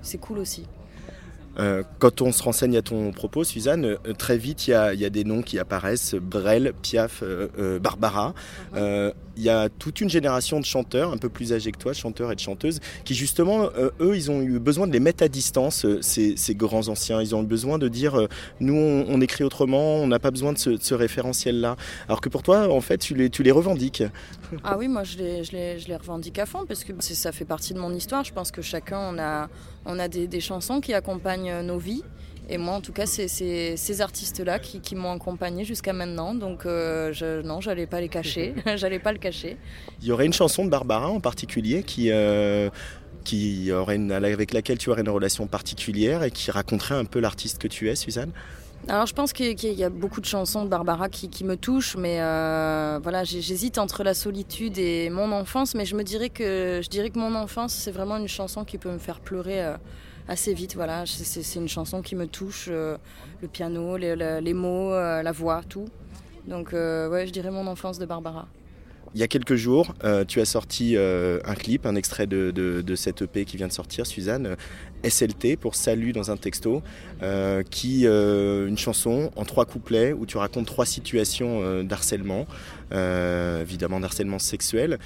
C'est 0.00 0.18
cool 0.18 0.38
aussi. 0.38 0.64
Euh, 1.58 1.82
quand 1.98 2.22
on 2.22 2.32
se 2.32 2.42
renseigne 2.42 2.76
à 2.76 2.82
ton 2.82 3.12
propos, 3.12 3.44
Suzanne, 3.44 3.84
euh, 3.84 4.12
très 4.16 4.38
vite 4.38 4.68
il 4.68 4.70
y 4.70 4.74
a, 4.74 4.94
il 4.94 5.00
y 5.00 5.04
a 5.04 5.10
des 5.10 5.24
noms 5.24 5.42
qui 5.42 5.58
apparaissent 5.58 6.14
Brel, 6.14 6.72
Piaf, 6.82 7.22
euh, 7.22 7.78
Barbara. 7.78 8.34
Euh, 8.74 9.12
il 9.36 9.42
y 9.42 9.48
a 9.48 9.70
toute 9.70 10.02
une 10.02 10.10
génération 10.10 10.60
de 10.60 10.64
chanteurs, 10.66 11.10
un 11.10 11.16
peu 11.16 11.30
plus 11.30 11.54
âgés 11.54 11.72
que 11.72 11.78
toi, 11.78 11.94
chanteurs 11.94 12.30
et 12.30 12.34
de 12.34 12.40
chanteuses, 12.40 12.80
qui 13.04 13.14
justement, 13.14 13.70
eux, 13.98 14.14
ils 14.14 14.30
ont 14.30 14.42
eu 14.42 14.58
besoin 14.58 14.86
de 14.86 14.92
les 14.92 15.00
mettre 15.00 15.24
à 15.24 15.28
distance, 15.28 15.86
ces, 16.02 16.36
ces 16.36 16.54
grands 16.54 16.88
anciens. 16.88 17.22
Ils 17.22 17.34
ont 17.34 17.42
eu 17.42 17.46
besoin 17.46 17.78
de 17.78 17.88
dire, 17.88 18.28
nous, 18.60 18.74
on, 18.74 19.06
on 19.08 19.20
écrit 19.22 19.42
autrement, 19.42 19.96
on 19.96 20.06
n'a 20.06 20.18
pas 20.18 20.30
besoin 20.30 20.52
de 20.52 20.58
ce, 20.58 20.94
référentiel-là. 20.94 21.76
Alors 22.08 22.20
que 22.20 22.28
pour 22.28 22.42
toi, 22.42 22.70
en 22.70 22.82
fait, 22.82 22.98
tu 22.98 23.14
les, 23.14 23.30
tu 23.30 23.42
les 23.42 23.52
revendiques. 23.52 24.02
Ah 24.64 24.76
oui, 24.78 24.86
moi 24.86 25.02
je 25.02 25.16
les, 25.16 25.44
je 25.44 25.52
les, 25.52 25.78
je 25.78 25.88
les 25.88 25.96
revendique 25.96 26.38
à 26.38 26.44
fond 26.44 26.66
parce 26.68 26.84
que 26.84 26.92
ça 27.00 27.32
fait 27.32 27.46
partie 27.46 27.72
de 27.72 27.78
mon 27.78 27.94
histoire. 27.94 28.24
Je 28.24 28.34
pense 28.34 28.50
que 28.50 28.60
chacun, 28.60 28.98
on 28.98 29.18
a, 29.18 29.48
on 29.84 29.98
a 29.98 30.08
des, 30.08 30.26
des 30.28 30.40
chansons 30.40 30.80
qui 30.80 30.94
accompagnent 30.94 31.50
euh, 31.50 31.62
nos 31.62 31.78
vies. 31.78 32.02
Et 32.48 32.58
moi, 32.58 32.74
en 32.74 32.80
tout 32.80 32.92
cas, 32.92 33.06
c'est 33.06 33.28
c'est 33.28 33.76
ces 33.76 34.00
artistes-là 34.00 34.58
qui, 34.58 34.80
qui 34.80 34.96
m'ont 34.96 35.12
accompagné 35.12 35.64
jusqu'à 35.64 35.92
maintenant. 35.92 36.34
Donc, 36.34 36.66
euh, 36.66 37.12
je, 37.12 37.40
non, 37.42 37.60
j'allais 37.60 37.86
pas 37.86 38.00
les 38.00 38.08
cacher. 38.08 38.54
j'allais 38.76 38.98
pas 38.98 39.12
le 39.12 39.18
cacher. 39.18 39.56
Il 40.00 40.08
y 40.08 40.12
aurait 40.12 40.26
une 40.26 40.32
chanson 40.32 40.64
de 40.64 40.70
Barbara 40.70 41.08
en 41.08 41.20
particulier 41.20 41.82
qui, 41.84 42.10
euh, 42.10 42.68
qui 43.24 43.70
aurait 43.72 43.96
une- 43.96 44.10
avec 44.12 44.52
laquelle 44.52 44.76
tu 44.78 44.90
aurais 44.90 45.02
une 45.02 45.08
relation 45.08 45.46
particulière 45.46 46.24
et 46.24 46.30
qui 46.32 46.50
raconterait 46.50 46.96
un 46.96 47.04
peu 47.04 47.20
l'artiste 47.20 47.58
que 47.58 47.68
tu 47.68 47.88
es, 47.88 47.94
Suzanne? 47.94 48.32
Alors 48.88 49.06
je 49.06 49.14
pense 49.14 49.32
qu'il 49.32 49.56
y 49.62 49.84
a 49.84 49.90
beaucoup 49.90 50.20
de 50.20 50.26
chansons 50.26 50.64
de 50.64 50.68
Barbara 50.68 51.08
qui, 51.08 51.44
me 51.44 51.56
touchent, 51.56 51.96
mais 51.96 52.20
euh, 52.20 52.98
voilà, 53.02 53.22
j'hésite 53.22 53.78
entre 53.78 54.02
la 54.02 54.12
solitude 54.12 54.76
et 54.76 55.08
mon 55.08 55.30
enfance, 55.30 55.74
mais 55.76 55.84
je 55.84 55.94
me 55.94 56.02
dirais 56.02 56.30
que 56.30 56.80
je 56.82 56.88
dirais 56.88 57.10
que 57.10 57.18
mon 57.18 57.34
enfance 57.36 57.72
c'est 57.72 57.92
vraiment 57.92 58.16
une 58.16 58.26
chanson 58.26 58.64
qui 58.64 58.78
peut 58.78 58.90
me 58.90 58.98
faire 58.98 59.20
pleurer 59.20 59.64
euh, 59.64 59.76
assez 60.26 60.52
vite. 60.52 60.74
Voilà, 60.74 61.04
c'est- 61.06 61.54
une 61.54 61.68
chanson 61.68 62.02
qui 62.02 62.16
me 62.16 62.26
touche, 62.26 62.66
euh, 62.70 62.96
le 63.40 63.46
piano, 63.48 63.96
les, 63.96 64.54
mots, 64.54 64.90
la 64.90 65.32
voix, 65.32 65.60
tout. 65.68 65.86
Donc 66.48 66.72
ouais, 66.72 67.24
je 67.26 67.30
dirais 67.32 67.50
mon 67.52 67.66
enfance 67.68 67.98
de 68.00 68.06
Barbara. 68.06 68.48
Il 69.14 69.20
y 69.20 69.24
a 69.24 69.28
quelques 69.28 69.56
jours, 69.56 69.94
euh, 70.04 70.24
tu 70.24 70.40
as 70.40 70.46
sorti 70.46 70.96
euh, 70.96 71.38
un 71.44 71.54
clip, 71.54 71.84
un 71.84 71.96
extrait 71.96 72.26
de, 72.26 72.94
cette 72.96 73.22
EP 73.22 73.44
qui 73.44 73.58
vient 73.58 73.68
de 73.68 73.72
sortir, 73.72 74.06
Suzanne, 74.06 74.46
euh, 74.46 74.56
SLT 75.08 75.56
pour 75.56 75.74
Salut 75.74 76.12
dans 76.12 76.30
un 76.30 76.38
texto, 76.38 76.82
euh, 77.22 77.62
qui 77.62 78.04
une 78.04 78.78
chanson 78.78 79.30
en 79.36 79.44
trois 79.44 79.66
couplets 79.66 80.14
où 80.14 80.24
tu 80.24 80.38
racontes 80.38 80.66
trois 80.66 80.86
situations 80.86 81.82
d'harcèlement, 81.82 82.46
évidemment 82.92 84.00
d'harcèlement 84.00 84.38
sexuel. 84.38 84.98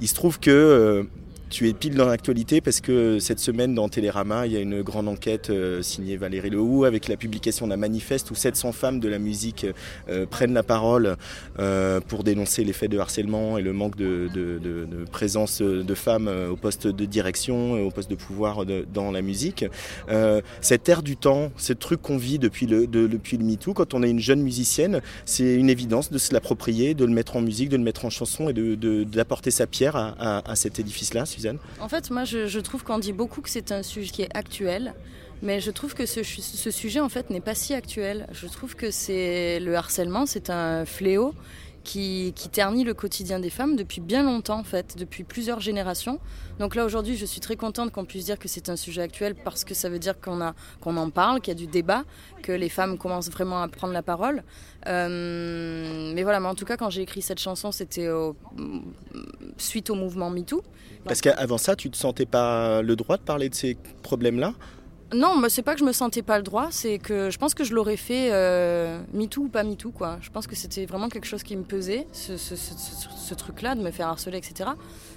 Il 0.00 0.08
se 0.08 0.14
trouve 0.14 0.38
que 0.38 1.08
tu 1.48 1.68
es 1.68 1.72
pile 1.74 1.94
dans 1.94 2.06
l'actualité 2.06 2.60
parce 2.60 2.80
que 2.80 3.20
cette 3.20 3.38
semaine 3.38 3.72
dans 3.74 3.88
Télérama, 3.88 4.46
il 4.46 4.52
y 4.52 4.56
a 4.56 4.60
une 4.60 4.82
grande 4.82 5.06
enquête 5.06 5.50
euh, 5.50 5.80
signée 5.80 6.16
Valérie 6.16 6.50
Lehoux 6.50 6.84
avec 6.84 7.06
la 7.06 7.16
publication 7.16 7.68
d'un 7.68 7.76
manifeste 7.76 8.32
où 8.32 8.34
700 8.34 8.72
femmes 8.72 8.98
de 8.98 9.08
la 9.08 9.20
musique 9.20 9.64
euh, 10.08 10.26
prennent 10.26 10.54
la 10.54 10.64
parole 10.64 11.16
euh, 11.60 12.00
pour 12.00 12.24
dénoncer 12.24 12.64
les 12.64 12.72
faits 12.72 12.90
de 12.90 12.98
harcèlement 12.98 13.58
et 13.58 13.62
le 13.62 13.72
manque 13.72 13.96
de, 13.96 14.28
présence 15.12 15.62
de 15.62 15.94
femmes 15.94 16.28
au 16.50 16.56
poste 16.56 16.88
de 16.88 17.04
direction, 17.04 17.76
et 17.76 17.82
au 17.82 17.90
poste 17.90 18.10
de 18.10 18.16
pouvoir 18.16 18.64
dans 18.92 19.12
la 19.12 19.22
musique. 19.22 19.64
Euh, 20.08 20.40
cette 20.60 20.88
ère 20.88 21.02
du 21.02 21.16
temps, 21.16 21.52
ce 21.56 21.72
truc 21.72 22.02
qu'on 22.02 22.16
vit 22.16 22.40
depuis 22.40 22.66
le, 22.66 22.88
de- 22.88 23.06
depuis 23.06 23.36
le 23.36 23.44
MeToo, 23.44 23.72
quand 23.72 23.94
on 23.94 24.02
est 24.02 24.10
une 24.10 24.20
jeune 24.20 24.42
musicienne, 24.42 25.00
c'est 25.24 25.54
une 25.54 25.70
évidence 25.70 26.10
de 26.10 26.18
se 26.18 26.34
l'approprier, 26.34 26.94
de 26.94 27.04
le 27.04 27.12
mettre 27.12 27.36
en 27.36 27.40
musique, 27.40 27.68
de 27.68 27.76
le 27.76 27.84
mettre 27.84 28.04
en 28.04 28.10
chanson 28.10 28.48
et 28.48 28.52
d'apporter 29.06 29.52
sa 29.52 29.68
pierre 29.68 29.94
à 29.96 30.56
cet 30.56 30.80
édifice-là, 30.80 31.24
En 31.80 31.88
fait, 31.88 32.10
moi, 32.10 32.24
je, 32.24 32.46
je 32.46 32.60
trouve 32.60 32.84
qu'on 32.84 32.98
dit 32.98 33.12
beaucoup 33.12 33.40
que 33.40 33.50
c'est 33.50 33.72
un 33.72 33.82
sujet 33.82 34.10
qui 34.10 34.22
est 34.22 34.36
actuel, 34.36 34.94
mais 35.42 35.60
je 35.60 35.70
trouve 35.70 35.94
que 35.94 36.06
ce, 36.06 36.22
ce 36.22 36.70
sujet, 36.70 37.00
en 37.00 37.08
fait, 37.08 37.30
n'est 37.30 37.40
pas 37.40 37.54
si 37.54 37.74
actuel. 37.74 38.26
Je 38.32 38.46
trouve 38.46 38.74
que 38.74 38.90
c'est 38.90 39.60
le 39.60 39.74
harcèlement, 39.76 40.26
c'est 40.26 40.50
un 40.50 40.84
fléau 40.84 41.34
qui, 41.86 42.32
ternit 42.50 42.82
le 42.82 42.94
quotidien 42.94 43.38
des 43.38 43.50
femmes 43.50 43.76
depuis 43.76 44.00
bien 44.00 44.24
longtemps, 44.24 44.58
en 44.58 44.64
fait, 44.64 44.96
depuis 44.98 45.22
plusieurs 45.22 45.60
générations. 45.60 46.18
Donc 46.58 46.74
là, 46.74 46.84
aujourd'hui, 46.84 47.16
je 47.16 47.24
suis 47.24 47.40
très 47.40 47.54
contente 47.54 47.92
qu'on 47.92 48.04
puisse 48.04 48.24
dire 48.24 48.38
que 48.38 48.48
c'est 48.48 48.68
un 48.68 48.76
sujet 48.76 49.02
actuel 49.02 49.36
parce 49.36 49.64
que 49.64 49.72
ça 49.72 49.88
veut 49.88 50.00
dire 50.00 50.20
qu'on 50.20 50.52
qu'on 50.80 50.96
en 50.96 51.10
parle, 51.10 51.40
qu'il 51.40 51.52
y 51.52 51.56
a 51.56 51.58
du 51.58 51.68
débat, 51.68 52.04
que 52.42 52.50
les 52.50 52.68
femmes 52.68 52.98
commencent 52.98 53.30
vraiment 53.30 53.62
à 53.62 53.68
prendre 53.68 53.92
la 53.92 54.02
parole. 54.02 54.42
Euh, 54.88 56.12
mais 56.14 56.22
voilà, 56.24 56.40
mais 56.40 56.48
en 56.48 56.54
tout 56.56 56.64
cas, 56.64 56.76
quand 56.76 56.90
j'ai 56.90 57.02
écrit 57.02 57.22
cette 57.22 57.40
chanson, 57.40 57.70
c'était 57.70 58.08
suite 59.56 59.90
au 59.90 59.94
mouvement 59.94 60.30
MeToo. 60.30 60.62
Parce 61.04 61.20
qu'avant 61.20 61.58
ça, 61.58 61.76
tu 61.76 61.88
ne 61.88 61.92
te 61.92 61.96
sentais 61.96 62.26
pas 62.26 62.82
le 62.82 62.96
droit 62.96 63.16
de 63.16 63.22
parler 63.22 63.48
de 63.48 63.54
ces 63.54 63.76
problèmes-là 64.02 64.54
Non, 65.14 65.36
mais 65.36 65.48
c'est 65.48 65.62
pas 65.62 65.74
que 65.74 65.80
je 65.80 65.84
me 65.84 65.92
sentais 65.92 66.22
pas 66.22 66.36
le 66.36 66.42
droit, 66.42 66.68
c'est 66.70 66.98
que 66.98 67.30
je 67.30 67.38
pense 67.38 67.54
que 67.54 67.62
je 67.62 67.74
l'aurais 67.74 67.96
fait 67.96 68.30
euh, 68.32 69.00
MeToo 69.12 69.42
ou 69.42 69.48
pas 69.48 69.62
MeToo, 69.62 69.92
quoi. 69.92 70.18
Je 70.20 70.30
pense 70.30 70.48
que 70.48 70.56
c'était 70.56 70.84
vraiment 70.84 71.08
quelque 71.08 71.26
chose 71.26 71.44
qui 71.44 71.56
me 71.56 71.62
pesait, 71.62 72.08
ce, 72.12 73.34
truc-là, 73.34 73.76
de 73.76 73.82
me 73.82 73.92
faire 73.92 74.08
harceler, 74.08 74.38
etc. 74.38 74.70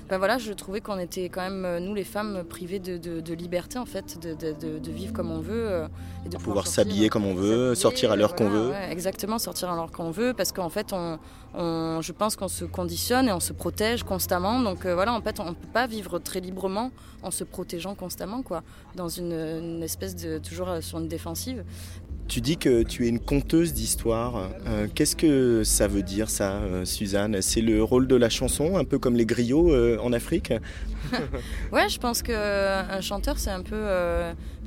Ben 0.09 0.17
voilà, 0.17 0.39
je 0.39 0.51
trouvais 0.53 0.81
qu'on 0.81 0.97
était 0.97 1.29
quand 1.29 1.41
même, 1.41 1.65
euh, 1.65 1.79
nous 1.79 1.93
les 1.93 2.03
femmes, 2.03 2.43
privées 2.43 2.79
de, 2.79 2.97
de- 2.97 3.19
de 3.21 3.33
liberté, 3.35 3.77
en 3.77 3.85
fait, 3.85 4.17
de, 4.19 4.33
de- 4.33 4.91
vivre 4.91 5.13
comme 5.13 5.29
on 5.31 5.39
veut. 5.39 5.69
euh, 5.69 5.87
et 6.25 6.29
de 6.29 6.37
Pouvoir 6.37 6.65
s'habiller 6.67 7.09
comme 7.09 7.25
on 7.25 7.35
veut, 7.35 7.75
sortir 7.75 8.11
à 8.11 8.15
l'heure 8.15 8.35
qu'on 8.35 8.49
veut. 8.49 8.69
ouais, 8.71 8.91
exactement, 8.91 9.37
sortir 9.37 9.69
à 9.69 9.75
l'heure 9.75 9.91
qu'on 9.91 10.09
veut, 10.11 10.33
parce 10.33 10.51
qu'en 10.51 10.69
fait, 10.69 10.93
on, 10.93 11.19
on- 11.53 12.01
je 12.01 12.11
pense 12.11 12.35
qu'on 12.35 12.47
se 12.47 12.65
conditionne 12.65 13.27
et 13.27 13.31
on 13.31 13.39
se 13.39 13.53
protège 13.53 14.01
constamment. 14.03 14.59
Donc 14.59 14.85
euh, 14.85 14.95
voilà, 14.95 15.13
en 15.13 15.21
fait, 15.21 15.39
on 15.39 15.45
ne 15.45 15.51
peut 15.53 15.67
pas 15.71 15.85
vivre 15.85 16.17
très 16.17 16.39
librement 16.39 16.91
en 17.21 17.29
se 17.31 17.43
protégeant 17.43 17.93
constamment, 17.93 18.41
quoi, 18.41 18.63
dans 18.95 19.09
une, 19.09 19.31
une 19.33 19.83
espèce 19.83 20.15
de 20.15 20.39
toujours 20.39 20.69
sur 20.81 20.97
une 20.99 21.07
défensive. 21.07 21.63
Tu 22.29 22.41
dis 22.41 22.57
que 22.57 22.83
tu 22.83 23.05
es 23.05 23.09
une 23.09 23.19
conteuse 23.19 23.73
d'histoire. 23.73 24.49
Euh, 24.67 24.85
Qu'est-ce 24.93 25.15
que 25.15 25.63
ça 25.63 25.87
veut 25.87 26.03
dire 26.03 26.29
ça, 26.29 26.57
euh, 26.57 26.85
Suzanne? 26.85 27.41
C'est 27.41 27.61
le 27.61 27.83
rôle 27.83 28.05
de 28.07 28.15
la 28.15 28.29
chanson, 28.29 28.77
un 28.77 28.85
peu 28.85 28.99
comme 28.99 29.15
les 29.15 29.25
griots 29.25 29.73
euh, 29.73 29.97
en 30.01 30.13
Afrique? 30.13 30.53
Ouais, 31.71 31.87
je 31.89 31.97
pense 31.97 32.21
qu'un 32.21 33.01
chanteur, 33.01 33.39
c'est 33.39 33.49
un 33.49 33.61
peu 33.63 33.81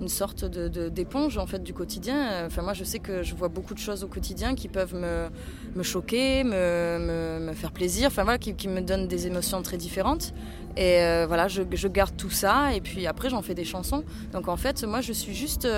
une 0.01 0.09
sorte 0.09 0.45
de- 0.45 0.67
de- 0.69 0.89
d'éponge 0.89 1.37
en 1.39 1.47
fait 1.47 1.63
du 1.63 1.73
quotidien. 1.75 2.47
Enfin, 2.47 2.63
moi, 2.63 2.73
je 2.73 2.83
sais 2.85 2.99
que 2.99 3.23
je 3.23 3.35
vois 3.35 3.49
beaucoup 3.49 3.75
de 3.75 3.79
choses 3.79 4.03
au 4.03 4.09
quotidien 4.09 4.55
qui 4.57 4.67
peuvent 4.69 4.95
me, 4.95 5.29
me 5.77 5.83
choquer, 5.83 6.43
me, 6.43 7.39
me- 7.47 7.53
faire 7.53 7.71
plaisir, 7.71 8.09
enfin 8.09 8.25
voilà, 8.25 8.39
qui, 8.39 8.55
qui 8.55 8.67
me 8.67 8.81
donnent 8.81 9.07
des 9.09 9.27
émotions 9.29 9.61
très 9.63 9.77
différentes. 9.77 10.33
Et 10.77 10.97
voilà, 11.29 11.47
je, 11.49 11.63
je 11.71 11.87
garde 11.89 12.17
tout 12.17 12.31
ça 12.31 12.75
et 12.75 12.81
puis 12.81 13.07
après, 13.07 13.29
j'en 13.29 13.43
fais 13.43 13.55
des 13.55 13.65
chansons. 13.65 14.03
Donc 14.33 14.49
en 14.49 14.57
fait, 14.57 14.83
moi, 14.85 15.01
je 15.03 15.13
suis 15.13 15.35
juste, 15.35 15.69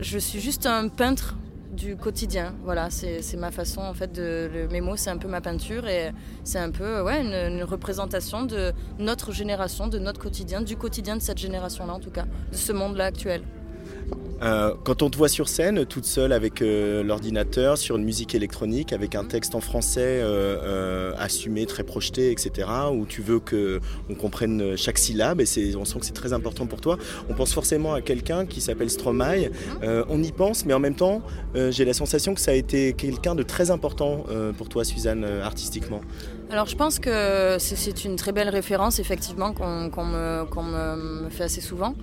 je 0.00 0.18
suis 0.18 0.40
juste 0.40 0.66
un 0.66 0.88
peintre 0.88 1.36
du 1.72 1.96
quotidien. 1.96 2.54
Voilà, 2.64 2.90
c'est 2.90 3.36
ma 3.36 3.50
façon 3.50 3.80
en 3.80 3.94
fait 3.94 4.12
de 4.12 4.50
le, 4.52 4.68
mes 4.68 4.80
mots, 4.80 4.96
c'est 4.96 5.10
un 5.10 5.16
peu 5.16 5.28
ma 5.28 5.40
peinture 5.40 5.88
et 5.88 6.12
c'est 6.44 6.58
un 6.58 6.70
peu 6.70 7.02
ouais 7.02 7.22
une 7.22 7.64
représentation 7.64 8.44
de 8.44 8.72
notre 8.98 9.32
génération, 9.32 9.88
de 9.88 9.98
notre 9.98 10.20
quotidien, 10.20 10.60
du 10.60 10.76
quotidien 10.76 11.16
de 11.16 11.22
cette 11.22 11.38
génération-là 11.38 11.94
en 11.94 12.00
tout 12.00 12.10
cas, 12.10 12.26
de 12.50 12.56
ce 12.56 12.72
monde-là 12.72 13.06
actuel. 13.06 13.42
Euh, 14.42 14.74
quand 14.82 15.02
on 15.02 15.10
te 15.10 15.16
voit 15.16 15.28
sur 15.28 15.48
scène, 15.48 15.86
toute 15.86 16.04
seule 16.04 16.32
avec 16.32 16.62
euh, 16.62 17.04
l'ordinateur, 17.04 17.78
sur 17.78 17.96
une 17.96 18.04
musique 18.04 18.34
électronique, 18.34 18.92
avec 18.92 19.14
un 19.14 19.24
texte 19.24 19.54
en 19.54 19.60
français 19.60 20.20
euh, 20.20 21.12
assumé, 21.16 21.64
très 21.64 21.84
projeté, 21.84 22.32
etc., 22.32 22.68
où 22.92 23.06
tu 23.06 23.22
veux 23.22 23.38
que 23.38 23.80
on 24.10 24.14
comprenne 24.14 24.76
chaque 24.76 24.98
syllabe, 24.98 25.40
et 25.40 25.76
on 25.76 25.84
sent 25.84 26.00
que 26.00 26.06
c'est 26.06 26.12
très 26.12 26.32
important 26.32 26.66
pour 26.66 26.80
toi. 26.80 26.98
On 27.28 27.34
pense 27.34 27.52
forcément 27.52 27.94
à 27.94 28.00
quelqu'un 28.00 28.44
qui 28.44 28.60
s'appelle 28.60 28.90
Stromae. 28.90 29.50
On 30.08 30.22
y 30.22 30.32
pense, 30.32 30.64
mais 30.66 30.74
en 30.74 30.80
même 30.80 30.96
temps, 30.96 31.22
j'ai 31.54 31.84
la 31.84 31.92
sensation 31.92 32.34
que 32.34 32.40
ça 32.40 32.50
a 32.50 32.54
été 32.54 32.94
quelqu'un 32.94 33.34
de 33.34 33.42
très 33.42 33.70
important 33.70 34.24
pour 34.58 34.68
toi, 34.68 34.84
Suzanne, 34.84 35.24
artistiquement. 35.24 36.00
Alors 36.50 36.66
je 36.66 36.76
pense 36.76 36.98
que 36.98 37.56
c'est- 37.58 38.04
une 38.04 38.16
très 38.16 38.32
belle 38.32 38.50
référence 38.50 38.98
effectivement 38.98 39.52
qu'on 39.54 39.88
qu'on 39.88 40.46
qu'on 40.50 40.62
me 40.62 41.30
fait 41.30 41.44
assez 41.44 41.62
souvent. 41.62 41.94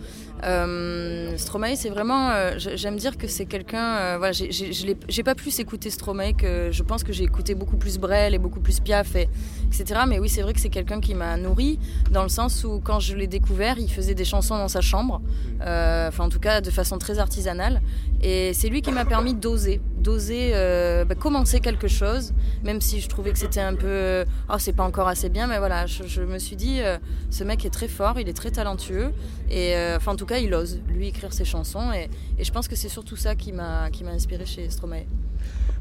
Euh, 0.44 1.36
Stromae, 1.38 1.76
c'est 1.76 1.90
vraiment, 1.90 2.32
euh, 2.32 2.54
j'aime 2.58 2.96
dire 2.98 3.18
que 3.18 3.28
c'est 3.28 3.46
quelqu'un. 3.46 3.98
euh, 3.98 4.16
voilà, 4.18 4.32
j'ai- 4.32 5.24
pas 5.24 5.36
plus 5.36 5.60
écouté 5.60 5.90
Stromae 5.90 6.34
que 6.34 6.70
je 6.72 6.82
pense 6.82 7.04
que 7.04 7.12
j'ai 7.12 7.24
écouté 7.26 7.56
beaucoup 7.56 7.76
plus 7.78 7.98
Brel 8.00 8.34
et 8.34 8.38
beaucoup 8.38 8.62
plus 8.62 8.80
Piaf, 8.80 9.16
et, 9.16 9.28
etc. 9.68 10.02
Mais 10.08 10.18
oui, 10.18 10.30
c'est 10.30 10.42
vrai 10.42 10.54
que 10.54 10.60
c'est 10.60 10.70
quelqu'un 10.70 11.02
qui 11.02 11.14
m'a 11.14 11.36
nourri 11.38 11.78
dans 12.10 12.24
le 12.24 12.30
sens 12.30 12.64
où 12.64 12.80
quand 12.84 13.00
je 13.00 13.16
l'ai 13.16 13.28
découvert, 13.28 13.78
il 13.78 13.92
faisait 13.92 14.16
des 14.16 14.26
chansons 14.26 14.58
dans 14.58 14.70
sa 14.70 14.82
chambre, 14.82 15.22
euh, 15.62 16.08
enfin 16.08 16.24
en 16.26 16.30
tout 16.30 16.40
cas 16.40 16.62
de 16.62 16.72
façon 16.72 16.98
très 16.98 17.20
artisanale. 17.20 17.82
Et 18.22 18.54
c'est 18.54 18.70
lui 18.70 18.82
qui 18.82 18.92
m'a 18.92 19.06
permis 19.06 19.34
d'oser, 19.34 19.82
d'oser 19.98 20.52
euh, 20.54 21.06
bah, 21.06 21.16
commencer 21.16 21.60
quelque 21.60 21.88
chose, 21.88 22.34
même 22.64 22.82
si 22.82 23.02
je 23.02 23.08
trouvais 23.08 23.32
que 23.32 23.38
c'était 23.40 23.62
un 23.62 23.76
peu, 23.76 24.26
oh 24.50 24.56
c'est 24.58 24.74
pas 24.74 24.84
encore 24.84 25.08
assez 25.08 25.30
bien, 25.30 25.48
mais 25.48 25.58
voilà, 25.60 25.86
je, 25.86 26.22
me 26.22 26.40
suis 26.40 26.56
dit, 26.56 26.80
ce 27.30 27.44
mec 27.44 27.66
est 27.66 27.70
très 27.70 27.88
fort, 27.88 28.20
il 28.20 28.28
est 28.28 28.34
très 28.34 28.52
talentueux, 28.52 29.12
et 29.50 29.74
enfin 29.96 30.14
en 30.14 30.16
tout 30.16 30.26
cas 30.30 30.40
il 30.40 30.54
ose 30.54 30.80
lui 30.88 31.08
écrire 31.08 31.34
ses 31.34 31.46
chansons, 31.46 31.92
et, 31.92 32.10
et 32.38 32.44
je 32.44 32.52
pense 32.52 32.68
que 32.68 32.76
c'est 32.76 32.90
surtout 32.90 33.16
ça 33.16 33.36
qui 33.36 33.52
m'a 33.52 33.90
qui 33.90 34.04
m'a 34.04 34.12
inspiré 34.12 34.46
chez 34.46 34.70
Stromae. 34.70 35.06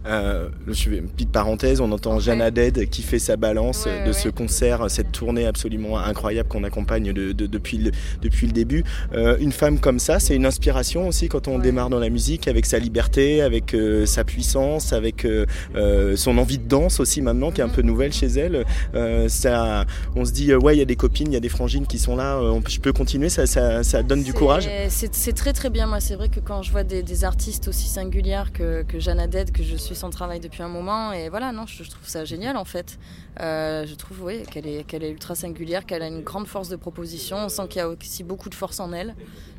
Euh, 0.07 0.49
je 0.67 0.73
fais 0.89 0.97
une 0.99 1.09
petite 1.09 1.31
parenthèse, 1.33 1.81
on 1.81 1.91
entend 1.93 2.19
Jana 2.21 2.51
Dead 2.51 2.89
qui 2.89 3.03
fait 3.03 3.19
sa 3.19 3.37
balance 3.37 3.85
Ouais, 3.85 4.03
de 4.03 4.07
ouais, 4.09 4.13
ce 4.13 4.29
concert, 4.29 4.89
cette 4.91 5.13
tournée 5.13 5.45
absolument 5.47 5.99
incroyable 5.99 6.49
qu'on 6.49 6.65
accompagne 6.65 7.13
de- 7.13 7.33
de- 7.33 7.47
depuis, 7.47 7.79
le, 7.79 7.91
depuis 8.23 8.47
le 8.47 8.53
début. 8.53 8.85
Euh, 9.13 9.37
une 9.41 9.53
femme 9.53 9.79
comme 9.81 9.99
ça, 9.99 10.19
c'est 10.21 10.35
une 10.37 10.47
inspiration 10.47 11.09
aussi 11.09 11.29
quand 11.29 11.49
on 11.49 11.59
démarre 11.59 11.91
dans 11.91 11.99
la 11.99 12.09
musique, 12.11 12.49
avec 12.49 12.65
sa 12.65 12.79
liberté, 12.79 13.43
avec 13.43 13.75
euh, 13.75 14.07
sa 14.07 14.25
puissance, 14.25 14.93
avec 14.93 15.25
euh, 15.25 15.45
euh, 15.75 16.17
son 16.17 16.39
envie 16.39 16.59
de 16.59 16.69
danse 16.69 17.01
aussi 17.01 17.21
maintenant, 17.21 17.51
qui 17.51 17.61
est 17.61 17.65
un 17.65 17.69
peu 17.69 17.83
nouvelle 17.83 18.13
chez 18.13 18.27
elle. 18.29 18.65
Euh, 18.95 19.29
ça, 19.29 19.85
on 20.15 20.25
se 20.25 20.33
dit, 20.33 20.55
ouais, 20.55 20.77
il 20.77 20.79
y 20.79 20.83
a 20.83 20.87
des 20.87 20.97
copines, 20.97 21.27
il 21.31 21.35
y 21.35 21.37
a 21.37 21.41
des 21.41 21.49
frangines 21.49 21.87
qui 21.87 21.99
sont 21.99 22.17
là, 22.17 22.39
on- 22.41 22.63
je 22.67 22.79
peux 22.81 22.93
continuer, 22.93 23.29
ça, 23.29 23.47
ça, 23.47 23.83
ça 23.83 24.03
donne 24.03 24.23
du 24.23 24.33
courage. 24.33 24.69
C'est 24.89 25.35
très 25.35 25.53
très 25.53 25.71
bien. 25.71 25.87
Moi, 25.87 26.01
c'est 26.01 26.15
vrai 26.15 26.29
que 26.29 26.41
quand 26.41 26.63
je 26.63 26.71
vois 26.71 26.85
des, 26.85 27.03
des 27.03 27.25
artistes 27.25 27.69
aussi 27.69 27.89
singulières 27.89 28.53
que, 28.53 28.83
que 28.85 28.99
Jeanne 29.01 29.27
Dead, 29.29 29.51
que 29.53 29.63
je 29.63 29.77
suis 29.77 29.88
son 29.95 30.11
travail 30.11 30.41
depuis 30.41 30.63
un 30.63 30.69
moment, 30.69 31.13
et 31.13 31.29
voilà, 31.29 31.53
non, 31.53 31.67
je, 31.67 31.83
je 31.83 31.91
trouve 31.91 32.07
ça 32.09 32.25
génial 32.25 32.57
en 32.57 32.65
fait. 32.65 32.99
Euh, 33.41 33.87
je 33.87 33.95
trouve 33.95 34.23
oui, 34.25 34.43
qu'elle 34.51 34.67
est, 34.67 34.85
qu'elle 34.85 35.05
est 35.05 35.11
ultra 35.11 35.35
singulière, 35.35 35.87
qu'elle 35.87 36.03
a 36.03 36.09
une 36.09 36.23
grande 36.23 36.47
force 36.47 36.69
de 36.69 36.77
proposition. 36.77 37.37
On 37.37 37.49
sent 37.49 37.69
qu'il 37.69 37.79
y 37.79 37.83
a 37.83 37.89
aussi 37.89 38.25
beaucoup 38.25 38.49
de 38.49 38.55
force 38.55 38.81
en 38.81 38.93
elle. 38.93 39.15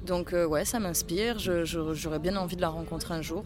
Donc 0.10 0.34
euh, 0.34 0.46
ouais, 0.46 0.66
ça 0.66 0.80
m'inspire. 0.80 1.38
J'aurais 1.38 2.20
bien 2.20 2.36
envie 2.36 2.56
de 2.56 2.62
la 2.62 2.70
rencontrer 2.70 3.14
un 3.14 3.22
jour. 3.22 3.46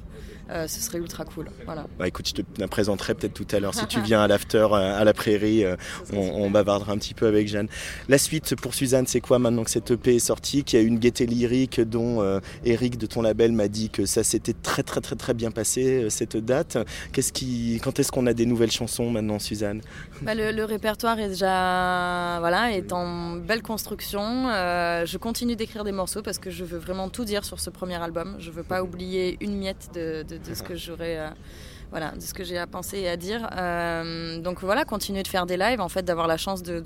Euh, 0.50 0.68
ce 0.68 0.82
serait 0.82 0.98
ultra 0.98 1.24
cool. 1.24 1.50
Voilà. 1.66 1.86
Bah 1.98 2.08
écoute, 2.08 2.28
je 2.28 2.34
te 2.34 2.42
la 2.60 2.68
présenterai 2.68 3.16
peut-être 3.16 3.34
tout 3.34 3.48
à 3.56 3.60
l'heure. 3.60 3.74
Si 3.74 3.86
tu 3.88 4.02
viens 4.04 4.22
à 4.22 4.28
l'after 4.28 4.68
euh, 4.72 5.00
à 5.00 5.04
la 5.04 5.14
prairie, 5.14 5.64
euh, 5.64 5.76
on, 6.12 6.20
on 6.20 6.52
bavardera 6.52 6.92
un 6.92 6.98
petit 6.98 7.14
peu 7.14 7.28
avec 7.28 7.48
Jeanne. 7.48 7.68
La 8.10 8.18
suite 8.18 8.56
pour 8.56 8.74
Suzanne, 8.74 9.08
c'est 9.08 9.22
quoi 9.22 9.40
maintenant 9.40 9.64
que 9.64 9.72
cette 9.72 9.92
EP 9.92 10.16
est 10.16 10.20
sortie, 10.20 10.64
qu'il 10.64 10.80
y 10.80 10.82
a 10.82 10.86
eu 10.86 10.88
une 10.88 11.00
gaieté 11.00 11.26
lyrique 11.26 11.80
dont 11.82 12.24
Eric 12.66 12.98
de 12.98 13.06
ton 13.06 13.22
label 13.22 13.52
m'a 13.54 13.68
dit 13.68 13.90
que 13.90 14.06
ça 14.06 14.24
s'était 14.24 14.54
très 14.54 14.84
très 14.84 15.02
très 15.02 15.16
très 15.16 15.34
bien 15.34 15.52
passé 15.52 16.10
cette 16.10 16.38
date. 16.38 16.78
Qu'est-ce 17.12 17.32
qui, 17.32 17.80
quand 17.84 18.00
est-ce 18.00 18.12
qu'on 18.12 18.28
a 18.28 18.34
des 18.34 18.46
nouvelles 18.46 18.72
chansons 18.72 19.10
maintenant, 19.10 19.40
Suzanne? 19.40 19.82
Bah, 20.22 20.36
le, 20.36 20.52
le 20.52 20.66
répertoire 20.66 21.20
est 21.20 21.30
déjà 21.30 22.38
voilà, 22.40 22.72
est 22.74 22.92
en 22.92 23.38
belle 23.38 23.62
construction. 23.62 24.48
Je 24.50 25.18
continue 25.18 25.56
d'écrire 25.56 25.84
des 25.84 25.92
morceaux 25.92 26.22
parce 26.22 26.38
que 26.38 26.50
je 26.54 26.64
veux 26.64 26.78
vraiment 26.78 27.10
tout 27.10 27.26
dire 27.26 27.44
sur 27.44 27.60
ce 27.60 27.70
premier 27.70 27.96
album. 27.96 28.36
Je 28.40 28.52
veux 28.52 28.64
pas 28.64 28.84
oublier 28.84 29.38
une 29.42 29.58
miette 29.58 29.90
de, 29.94 30.26
ce 30.54 30.64
que 30.64 30.76
j'aurais. 30.76 31.18
euh, 31.18 31.30
j'ai 32.44 32.58
à 32.58 32.66
penser 32.66 33.00
et 33.00 33.10
à 33.10 33.18
dire. 33.18 33.48
Euh, 33.56 34.40
donc 34.40 34.62
voilà, 34.62 34.86
continuer 34.86 35.22
de 35.22 35.28
faire 35.28 35.46
des 35.46 35.58
lives, 35.58 35.82
en 35.82 35.90
fait, 35.90 36.04
d'avoir 36.04 36.28
la 36.28 36.38
chance 36.38 36.64
de, 36.64 36.80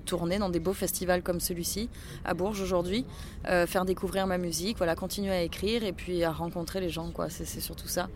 tourner 0.00 0.38
dans 0.38 0.48
des 0.48 0.60
beaux 0.60 0.72
festivals 0.72 1.22
comme 1.22 1.40
celui-ci, 1.40 1.88
à 2.24 2.34
Bourges 2.34 2.60
aujourd'hui, 2.60 3.04
euh, 3.48 3.66
faire 3.66 3.84
découvrir 3.84 4.26
ma 4.26 4.38
musique, 4.38 4.76
voilà, 4.76 4.94
continuer 4.94 5.32
à 5.32 5.42
écrire 5.42 5.84
et 5.84 5.92
puis 5.92 6.22
à 6.22 6.30
rencontrer 6.30 6.80
les 6.80 6.90
gens, 6.90 7.10
quoi. 7.10 7.30
C'est 7.30 7.60
surtout 7.60 7.88
ça. 7.88 8.08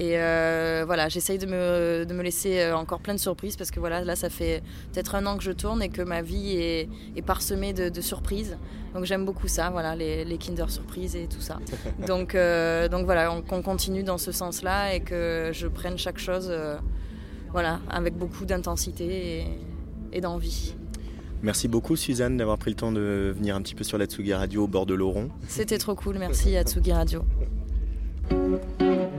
Et 0.00 0.12
euh, 0.16 0.84
voilà, 0.86 1.08
j'essaye 1.08 1.38
de 1.38 1.46
me, 1.46 2.04
de 2.04 2.14
me 2.14 2.22
laisser 2.22 2.60
euh, 2.60 2.76
encore 2.76 3.00
plein 3.00 3.14
de 3.14 3.18
surprises 3.18 3.56
parce 3.56 3.72
que 3.72 3.80
voilà, 3.80 4.04
là, 4.04 4.14
ça 4.14 4.30
fait 4.30 4.62
peut-être 4.92 5.16
un 5.16 5.26
an 5.26 5.36
que 5.36 5.42
je 5.42 5.50
tourne 5.50 5.82
et 5.82 5.88
que 5.88 6.02
ma 6.02 6.22
vie 6.22 6.52
est, 6.52 6.88
est 7.16 7.22
parsemée 7.22 7.72
de, 7.72 7.88
de 7.88 8.00
surprises. 8.00 8.56
Donc 8.94 9.06
j'aime 9.06 9.24
beaucoup 9.24 9.48
ça, 9.48 9.70
voilà, 9.70 9.96
les, 9.96 10.24
les 10.24 10.38
Kinder 10.38 10.70
surprises 10.70 11.16
et 11.16 11.26
tout 11.26 11.40
ça. 11.40 11.58
Donc, 12.06 12.36
euh, 12.36 12.86
donc 12.88 13.06
voilà, 13.06 13.32
on- 13.32 13.42
qu'on 13.42 13.60
continue 13.60 14.04
dans 14.04 14.18
ce 14.18 14.30
sens-là 14.30 14.94
et 14.94 15.00
que 15.00 15.50
je 15.52 15.66
prenne 15.66 15.98
chaque 15.98 16.18
chose 16.18 16.46
euh, 16.48 16.76
voilà, 17.50 17.80
avec 17.90 18.14
beaucoup 18.16 18.44
d'intensité 18.44 19.40
et, 19.40 19.44
et 20.12 20.20
d'envie. 20.20 20.74
Merci 21.42 21.66
beaucoup, 21.66 21.96
Suzanne, 21.96 22.36
d'avoir 22.36 22.56
pris 22.58 22.70
le 22.70 22.76
temps 22.76 22.92
de 22.92 23.32
venir 23.36 23.56
un 23.56 23.62
petit 23.62 23.74
peu 23.74 23.82
sur 23.82 23.98
la 23.98 24.06
Tsugi 24.06 24.32
Radio 24.32 24.62
au 24.64 24.68
bord 24.68 24.86
de 24.86 24.94
l'Oron. 24.94 25.28
C'était 25.48 25.78
trop 25.78 25.96
cool, 25.96 26.18
merci 26.18 26.56
à 26.56 26.62
Tsugi 26.62 26.92
Radio. 26.92 27.24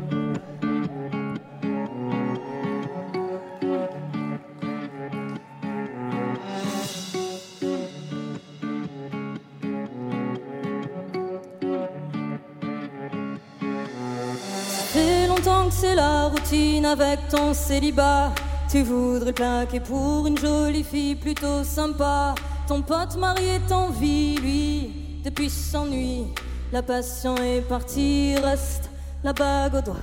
longtemps 15.39 15.67
que 15.67 15.73
c'est 15.73 15.95
la 15.95 16.25
routine 16.25 16.85
avec 16.85 17.27
ton 17.29 17.53
célibat. 17.53 18.31
Tu 18.69 18.81
voudrais 18.83 19.31
plaquer 19.31 19.79
pour 19.79 20.27
une 20.27 20.37
jolie 20.37 20.83
fille 20.83 21.15
plutôt 21.15 21.63
sympa. 21.63 22.35
Ton 22.67 22.81
pote 22.81 23.15
marié 23.17 23.59
t'envie, 23.67 24.35
lui, 24.37 25.21
depuis 25.23 25.49
s'ennuie. 25.49 26.25
La 26.71 26.81
passion 26.81 27.35
est 27.37 27.61
partie, 27.61 28.35
reste 28.43 28.89
la 29.23 29.33
bague 29.33 29.75
au 29.75 29.81
doigt. 29.81 29.95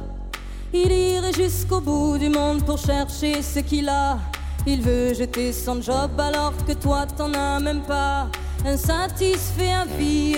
Il 0.72 0.90
irait 0.90 1.32
jusqu'au 1.32 1.80
bout 1.80 2.18
du 2.18 2.28
monde 2.28 2.64
pour 2.64 2.78
chercher 2.78 3.42
ce 3.42 3.60
qu'il 3.60 3.88
a. 3.88 4.18
Il 4.66 4.80
veut 4.80 5.14
jeter 5.14 5.52
son 5.52 5.82
job 5.82 6.10
alors 6.18 6.54
que 6.66 6.72
toi 6.72 7.04
t'en 7.06 7.32
as 7.34 7.60
même 7.60 7.82
pas. 7.82 8.28
Insatisfait 8.64 9.72
à 9.72 9.84
vie, 9.84 10.36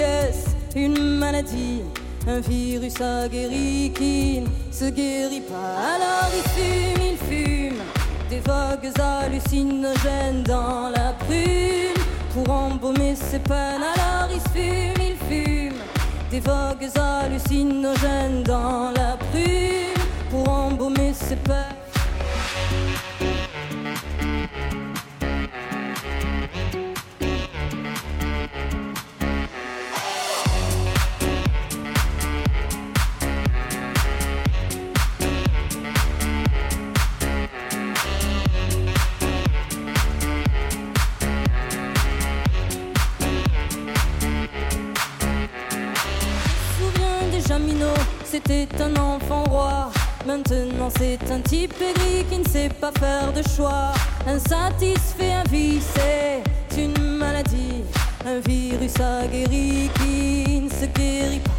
une 0.74 1.18
maladie 1.18 1.82
Un 2.28 2.40
virus 2.40 3.00
aguerri 3.00 3.90
qui 3.94 4.42
ne 4.42 4.48
se 4.70 4.90
guérit 4.90 5.40
pas. 5.40 5.78
Alors 5.94 6.30
il 6.36 6.42
fume, 6.50 7.02
il 7.12 7.16
fume 7.16 7.82
des 8.28 8.40
vogues 8.40 8.92
hallucinogènes 9.00 10.42
dans 10.42 10.90
la 10.94 11.14
brume 11.24 12.05
pour 12.34 12.50
embaumer 12.55 13.14
ses 13.16 13.38
peines. 13.38 13.82
Alors 13.82 14.28
il 14.30 14.42
fume, 14.52 15.00
il 15.00 15.16
fume 15.26 15.80
des 16.30 16.40
vogues 16.40 16.90
hallucinogènes 17.00 18.42
dans 18.42 18.90
la 18.94 19.16
brume 19.16 20.05
pour 20.30 20.46
embaumer 20.50 21.14
ses 21.14 21.36
peines. 21.36 21.88
C'était 48.31 48.69
un 48.81 48.95
enfant 48.97 49.45
roi. 49.45 49.90
Maintenant 50.27 50.90
c'est 50.98 51.19
un 51.31 51.40
type 51.40 51.74
aigri 51.81 52.24
qui 52.31 52.39
ne 52.39 52.48
sait 52.48 52.69
pas 52.69 52.93
faire 52.93 53.32
de 53.32 53.43
choix. 53.57 53.93
Insatisfait 54.27 55.32
à 55.32 55.45
vie, 55.48 55.81
c'est 55.81 56.82
une 56.82 57.16
maladie. 57.16 57.85
Un 58.27 58.40
virus 58.40 58.95
aguerri 59.01 59.90
qui 59.95 60.61
ne 60.61 60.69
se 60.69 60.87
guérit 60.87 61.40
pas. 61.40 61.51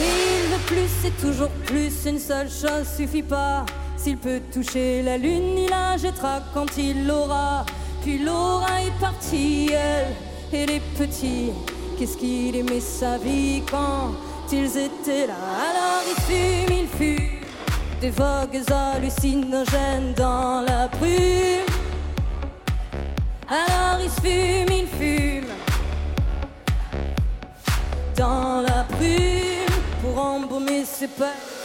Il 0.00 0.52
veut 0.52 0.64
plus, 0.66 0.88
c'est 1.02 1.16
toujours 1.20 1.50
plus, 1.66 1.92
une 2.06 2.18
seule 2.18 2.48
chose 2.48 2.88
suffit 2.96 3.22
pas. 3.22 3.66
S'il 3.96 4.16
peut 4.16 4.40
toucher 4.52 5.02
la 5.02 5.18
lune, 5.18 5.58
il 5.58 5.68
la 5.68 5.98
jettera 5.98 6.40
quand 6.54 6.78
il 6.78 7.06
l'aura. 7.06 7.66
Puis 8.02 8.18
Laura 8.18 8.80
est 8.80 8.98
partie, 8.98 9.70
elle 9.72 10.14
et 10.52 10.64
les 10.64 10.80
petits. 10.98 11.50
Qu'est-ce 11.98 12.16
qu'il 12.16 12.56
aimait 12.56 12.80
sa 12.80 13.18
vie 13.18 13.62
quand 13.70 14.12
ils 14.52 14.76
étaient 14.76 15.26
là 15.26 15.34
Alors 15.68 16.02
il 16.08 16.22
fume, 16.22 16.76
il 16.78 16.88
fume 16.88 17.40
des 18.00 18.10
vogues 18.10 18.62
hallucinogènes 18.72 20.14
dans 20.16 20.62
la 20.66 20.88
brume. 20.88 21.66
Alors 23.48 24.00
il 24.02 24.10
fume, 24.10 24.74
il 24.74 24.86
fume 24.86 25.50
dans 28.16 28.62
la 28.62 28.84
brume 28.84 29.76
pour 30.02 30.18
embaumer 30.18 30.84
ses 30.84 31.08
peines. 31.08 31.59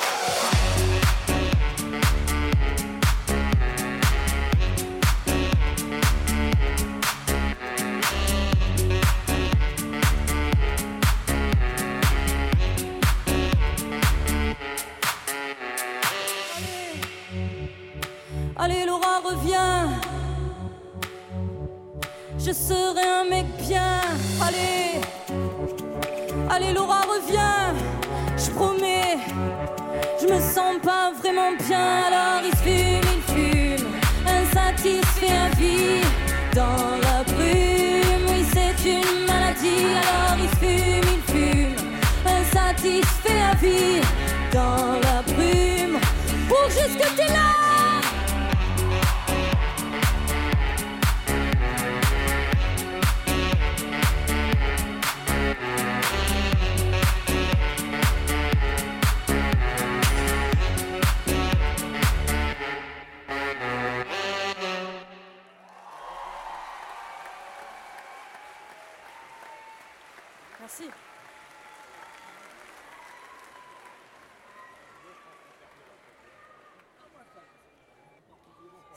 Allez 18.66 18.84
Laura 18.88 19.22
reviens. 19.24 19.90
Je 22.40 22.52
serai 22.52 23.06
un 23.22 23.30
mec 23.30 23.46
bien. 23.60 24.02
Allez. 24.42 25.02
Allez 26.50 26.74
Laura 26.74 27.02
reviens. 27.02 27.76
Je 28.36 28.50
promets 28.50 29.20
Je 30.20 30.26
me 30.34 30.40
sens 30.40 30.78
pas 30.82 31.12
vraiment 31.22 31.52
bien. 31.68 32.06
Alors 32.08 32.42
il 32.44 32.56
fume, 32.64 33.08
il 33.16 33.22
fume. 33.34 33.88
Insatisfait 34.26 35.38
à 35.46 35.56
vie 35.60 36.02
Dans 36.56 36.98
la 37.06 37.24
brume. 37.24 38.26
Oui 38.30 38.46
c'est 38.52 38.78
une 38.90 39.26
maladie. 39.28 39.86
Alors 40.02 40.38
il 40.42 40.50
fume, 40.58 41.12
il 41.18 41.22
fume. 41.32 41.90
Insatisfait 42.26 43.42
à 43.52 43.56
vie 43.58 44.02
Dans 44.52 44.94
la 45.08 45.22
brume. 45.22 46.00
Pour 46.50 46.68
juste 46.72 46.98
que 46.98 47.16
t'es 47.16 47.32
là. 47.32 47.55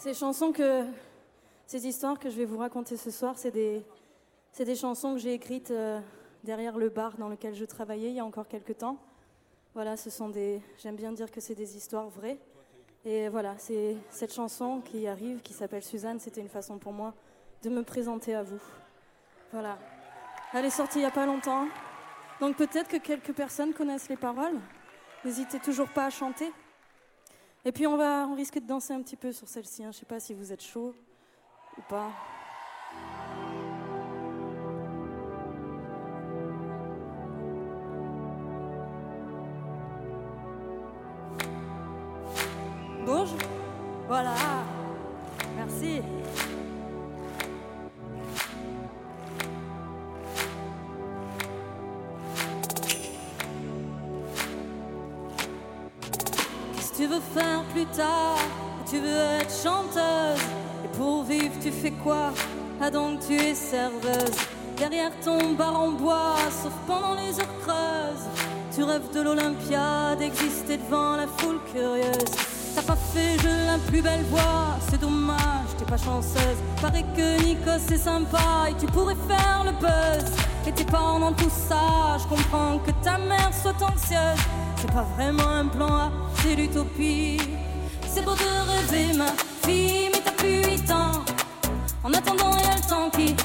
Ces 0.08 0.14
chansons 0.14 0.52
que. 0.52 0.86
Ces 1.66 1.86
histoires 1.86 2.18
que 2.18 2.30
je 2.30 2.36
vais 2.36 2.46
vous 2.46 2.56
raconter 2.56 2.96
ce 2.96 3.10
soir, 3.10 3.34
c'est 3.36 3.50
des, 3.50 3.84
des 4.58 4.74
chansons 4.74 5.12
que 5.12 5.20
j'ai 5.20 5.34
écrites 5.34 5.70
euh, 5.70 6.00
derrière 6.44 6.78
le 6.78 6.88
bar 6.88 7.18
dans 7.18 7.28
lequel 7.28 7.54
je 7.54 7.66
travaillais 7.66 8.08
il 8.08 8.14
y 8.14 8.18
a 8.18 8.24
encore 8.24 8.48
quelques 8.48 8.78
temps. 8.78 8.96
Voilà, 9.74 9.98
ce 9.98 10.08
sont 10.08 10.30
des. 10.30 10.62
J'aime 10.78 10.96
bien 10.96 11.12
dire 11.12 11.30
que 11.30 11.42
c'est 11.42 11.54
des 11.54 11.76
histoires 11.76 12.08
vraies. 12.08 12.38
Et 13.04 13.28
voilà, 13.28 13.56
c'est 13.58 13.98
cette 14.08 14.32
chanson 14.32 14.80
qui 14.80 15.06
arrive, 15.06 15.42
qui 15.42 15.52
s'appelle 15.52 15.82
Suzanne, 15.82 16.18
c'était 16.20 16.40
une 16.40 16.48
façon 16.48 16.78
pour 16.78 16.94
moi 16.94 17.12
de 17.62 17.68
me 17.68 17.82
présenter 17.82 18.34
à 18.34 18.42
vous. 18.42 18.62
Voilà. 19.52 19.78
Elle 20.54 20.64
est 20.64 20.70
sortie 20.70 21.00
il 21.00 21.02
n'y 21.02 21.06
a 21.06 21.10
pas 21.10 21.26
longtemps. 21.26 21.66
Donc 22.40 22.56
peut-être 22.56 22.88
que 22.88 22.96
quelques 22.96 23.34
personnes 23.34 23.74
connaissent 23.74 24.08
les 24.08 24.16
paroles. 24.16 24.58
N'hésitez 25.22 25.58
toujours 25.58 25.90
pas 25.90 26.06
à 26.06 26.10
chanter. 26.10 26.50
Et 27.64 27.72
puis 27.72 27.86
on 27.86 27.96
va, 27.96 28.26
on 28.28 28.34
risque 28.34 28.54
de 28.54 28.66
danser 28.66 28.92
un 28.94 29.02
petit 29.02 29.16
peu 29.16 29.32
sur 29.32 29.48
celle-ci. 29.48 29.84
hein. 29.84 29.90
Je 29.92 29.98
sais 29.98 30.06
pas 30.06 30.20
si 30.20 30.34
vous 30.34 30.52
êtes 30.52 30.62
chaud 30.62 30.94
ou 31.76 31.80
pas. 31.88 32.10
Donc 62.92 63.20
tu 63.26 63.34
es 63.34 63.54
serveuse. 63.54 64.38
Derrière 64.78 65.10
ton 65.22 65.52
bar 65.52 65.78
en 65.78 65.90
bois, 65.90 66.36
sauf 66.62 66.72
pendant 66.86 67.14
les 67.14 67.38
heures 67.38 67.58
creuses. 67.60 68.26
Tu 68.74 68.82
rêves 68.82 69.10
de 69.12 69.20
l'Olympia, 69.20 70.16
d'exister 70.18 70.78
devant 70.78 71.16
la 71.16 71.26
foule 71.26 71.58
curieuse. 71.70 72.32
T'as 72.74 72.82
pas 72.82 72.96
fait 73.12 73.38
jeu 73.42 73.66
la 73.66 73.78
plus 73.90 74.00
belle 74.00 74.24
voix, 74.30 74.78
c'est 74.88 75.00
dommage, 75.00 75.68
t'es 75.76 75.84
pas 75.84 75.98
chanceuse. 75.98 76.58
Paraît 76.80 77.04
que 77.14 77.42
Nico 77.44 77.70
c'est 77.86 77.98
sympa 77.98 78.70
et 78.70 78.74
tu 78.80 78.86
pourrais 78.86 79.16
faire 79.26 79.64
le 79.64 79.72
buzz. 79.72 80.30
Et 80.66 80.72
t'es 80.72 80.84
pas 80.84 81.18
dans 81.20 81.32
tout 81.32 81.50
ça, 81.50 82.16
je 82.18 82.26
comprends 82.26 82.78
que 82.78 82.92
ta 83.04 83.18
mère 83.18 83.50
soit 83.62 83.82
anxieuse. 83.82 84.42
C'est 84.76 84.92
pas 84.92 85.06
vraiment 85.16 85.48
un 85.48 85.66
plan 85.66 85.94
A, 85.94 86.10
c'est 86.36 86.54
l'utopie. 86.54 87.38
C'est 88.06 88.24
beau 88.24 88.34
de 88.34 88.92
rêver 88.92 89.18
ma 89.18 89.32
fille, 89.66 90.07
En 92.08 92.14
attendant 92.14 92.56
il 92.56 92.64
y 92.64 92.70
a 92.70 92.74
le 92.74 92.88
temps 92.88 93.10
qui 93.10 93.36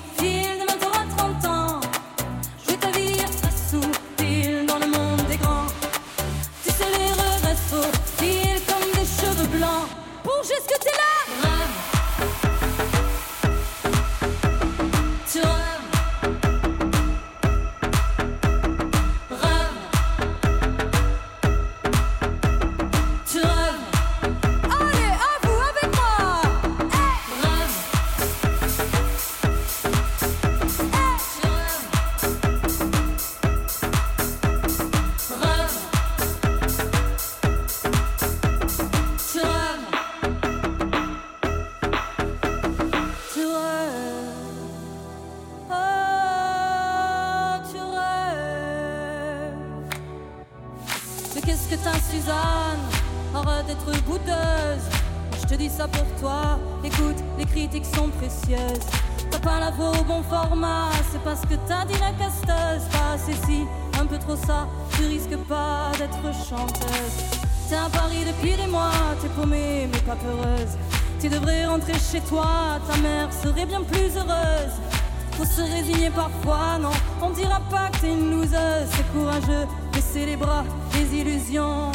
courageux, 79.34 79.68
baisser 79.92 80.26
les 80.26 80.36
bras, 80.36 80.64
les 80.94 81.20
illusions. 81.20 81.92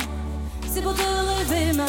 C'est 0.67 0.83
beau 0.83 0.93
de 0.93 0.99
rêver, 0.99 1.73
ma 1.77 1.87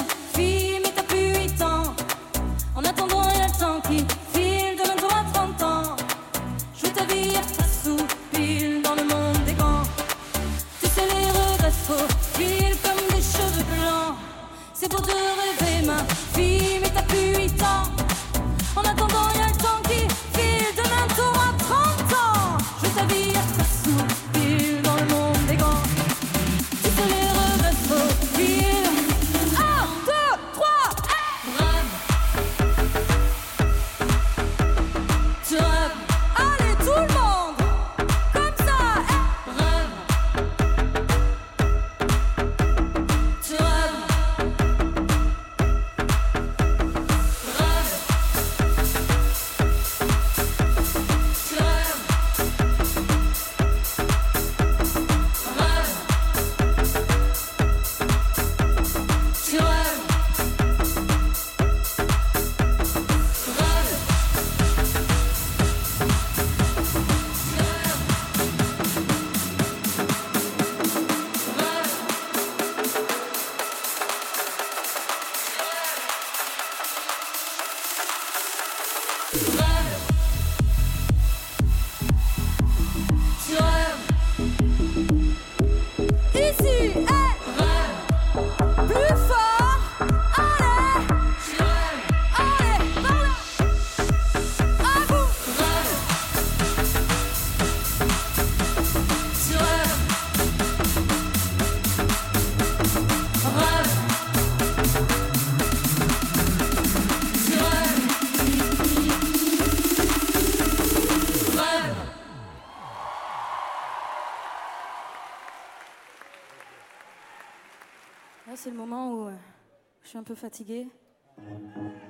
un 120.20 120.24
peu 120.24 120.36
fatiguée. 120.36 120.86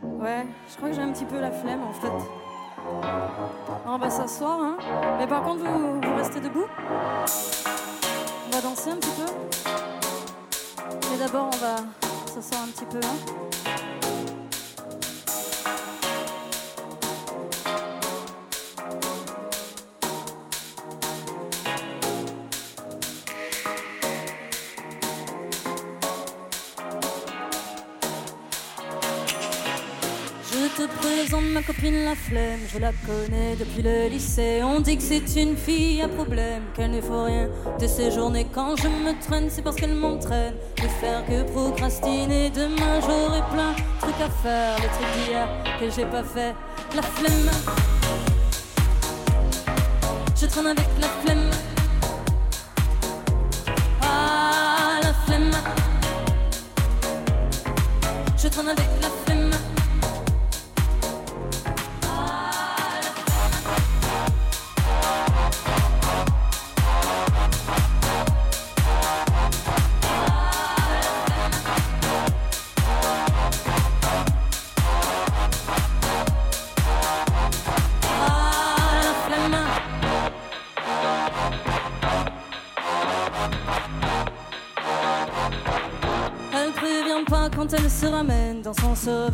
Ouais, 0.02 0.48
je 0.68 0.78
crois 0.78 0.90
que 0.90 0.96
j'ai 0.96 1.02
un 1.02 1.12
petit 1.12 1.26
peu 1.26 1.40
la 1.40 1.52
flemme 1.52 1.84
en 1.84 1.94
fait. 1.94 2.12
On 3.86 3.98
va 4.00 4.10
s'asseoir, 4.10 4.60
hein. 4.60 4.78
Mais 5.20 5.28
par 5.28 5.44
contre, 5.44 5.64
vous, 5.64 6.02
vous 6.02 6.16
restez 6.16 6.40
debout. 6.40 6.66
On 8.48 8.52
va 8.52 8.62
danser 8.62 8.90
un 8.90 8.96
petit 8.96 9.12
peu. 9.12 9.26
Mais 11.12 11.18
d'abord, 11.20 11.52
on 11.54 11.58
va 11.58 11.76
s'asseoir 12.26 12.64
un 12.64 12.72
petit 12.72 12.86
peu, 12.86 12.98
hein. 12.98 13.69
Te 31.10 31.14
présente 31.16 31.46
ma 31.54 31.64
copine 31.64 32.06
la 32.06 32.14
flemme, 32.14 32.60
je 32.72 32.78
la 32.78 32.92
connais 32.92 33.56
depuis 33.56 33.82
le 33.82 34.10
lycée. 34.10 34.62
On 34.64 34.80
dit 34.80 34.96
que 34.96 35.02
c'est 35.02 35.42
une 35.42 35.58
fille 35.58 36.04
à 36.04 36.08
problème, 36.08 36.62
qu'elle 36.76 36.92
ne 36.92 37.02
faut 37.02 37.24
rien 37.24 37.50
de 37.80 37.88
ses 37.88 38.12
journées. 38.12 38.46
Quand 38.54 38.76
je 38.76 38.88
me 38.88 39.20
traîne, 39.20 39.50
c'est 39.50 39.64
parce 39.64 39.76
qu'elle 39.76 39.96
m'entraîne. 39.96 40.54
De 40.78 40.88
faire 41.02 41.26
que 41.26 41.42
procrastiner, 41.52 42.52
demain 42.52 43.00
j'aurai 43.02 43.42
plein 43.52 43.72
de 43.72 44.02
trucs 44.02 44.22
à 44.22 44.30
faire. 44.30 44.76
Les 44.78 44.88
trucs 44.88 45.26
d'hier 45.26 45.48
que 45.80 45.90
j'ai 45.90 46.06
pas 46.06 46.24
fait, 46.24 46.54
la 46.96 47.02
flemme. 47.02 47.50
Je 50.40 50.46
traîne 50.46 50.68
avec 50.68 50.88
la 51.02 51.08
flemme. 51.08 51.50
Ah, 54.04 55.00
la 55.02 55.14
flemme. 55.26 55.52
Je 58.38 58.48
traîne 58.48 58.68
avec 58.68 58.86
la 59.02 59.08
flemme. 59.08 59.19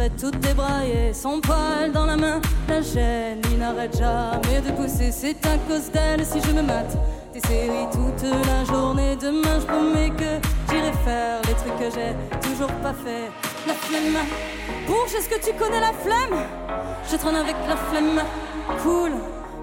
Survêt 0.05 0.09
tout 0.19 0.31
débraillé, 0.39 1.13
son 1.13 1.39
poil 1.39 1.91
dans 1.91 2.05
la 2.05 2.15
main, 2.15 2.41
la 2.67 2.81
gêne, 2.81 3.41
il 3.51 3.59
n'arrête 3.59 3.97
jamais 3.97 4.61
de 4.61 4.71
pousser, 4.71 5.11
c'est 5.11 5.45
à 5.45 5.57
cause 5.67 5.91
d'elle 5.91 6.25
si 6.25 6.41
je 6.41 6.51
me 6.51 6.61
mate. 6.61 6.97
Des 7.33 7.39
séries 7.41 7.87
toute 7.91 8.23
la 8.23 8.63
journée, 8.65 9.15
demain 9.15 9.59
je 9.59 9.65
promets 9.65 10.09
que 10.09 10.39
j'irai 10.69 10.93
faire 11.03 11.41
les 11.47 11.53
trucs 11.53 11.77
que 11.77 11.91
j'ai 11.93 12.49
toujours 12.49 12.71
pas 12.81 12.93
fait. 12.93 13.29
La 13.67 13.73
flemme, 13.73 14.17
Bourge, 14.87 15.13
est-ce 15.17 15.29
que 15.29 15.43
tu 15.43 15.53
connais 15.57 15.81
la 15.81 15.91
flemme? 15.91 16.39
Je 17.11 17.17
traîne 17.17 17.35
avec 17.35 17.55
la 17.67 17.75
flemme, 17.75 18.21
cool, 18.83 19.11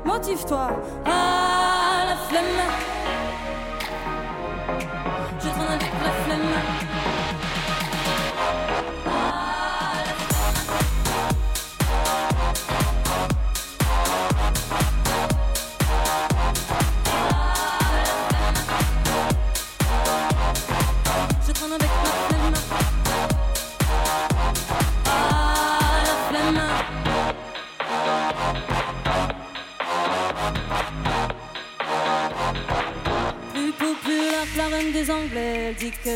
motive-toi. 0.05 0.71
Ah, 1.07 2.05
la 2.09 2.17
flemme, 2.29 2.92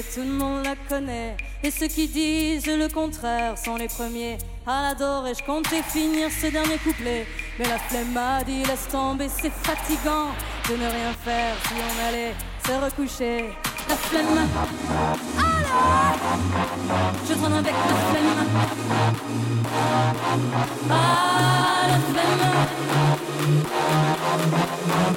tout 0.02 0.20
le 0.20 0.32
monde 0.32 0.64
la 0.64 0.74
connaît. 0.88 1.36
Et 1.62 1.70
ceux 1.70 1.86
qui 1.86 2.08
disent 2.08 2.66
le 2.66 2.88
contraire 2.88 3.56
sont 3.56 3.76
les 3.76 3.88
premiers 3.88 4.38
à 4.66 4.82
l'adorer. 4.82 5.32
Je 5.34 5.44
comptais 5.44 5.82
finir 5.82 6.28
ce 6.30 6.48
dernier 6.48 6.78
couplet, 6.78 7.26
mais 7.58 7.66
la 7.66 7.78
flemme 7.78 8.12
m'a 8.12 8.44
dit 8.44 8.62
laisse 8.64 8.88
tomber, 8.88 9.28
c'est 9.28 9.52
fatigant 9.52 10.28
de 10.68 10.74
ne 10.74 10.88
rien 10.88 11.12
faire 11.24 11.54
si 11.66 11.74
on 11.74 12.08
allait 12.08 12.34
se 12.66 12.72
recoucher. 12.84 13.44
La 13.88 13.96
flemme. 13.96 14.48
Je 17.28 17.34
traîne 17.34 17.52
avec 17.52 17.72
la 17.72 17.94
flemme. 18.10 18.46
Ah, 20.90 21.86
la. 21.88 21.96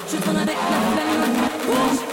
Je 0.08 0.16
avec 0.16 0.58
la 0.58 0.80
flemme. 0.93 2.09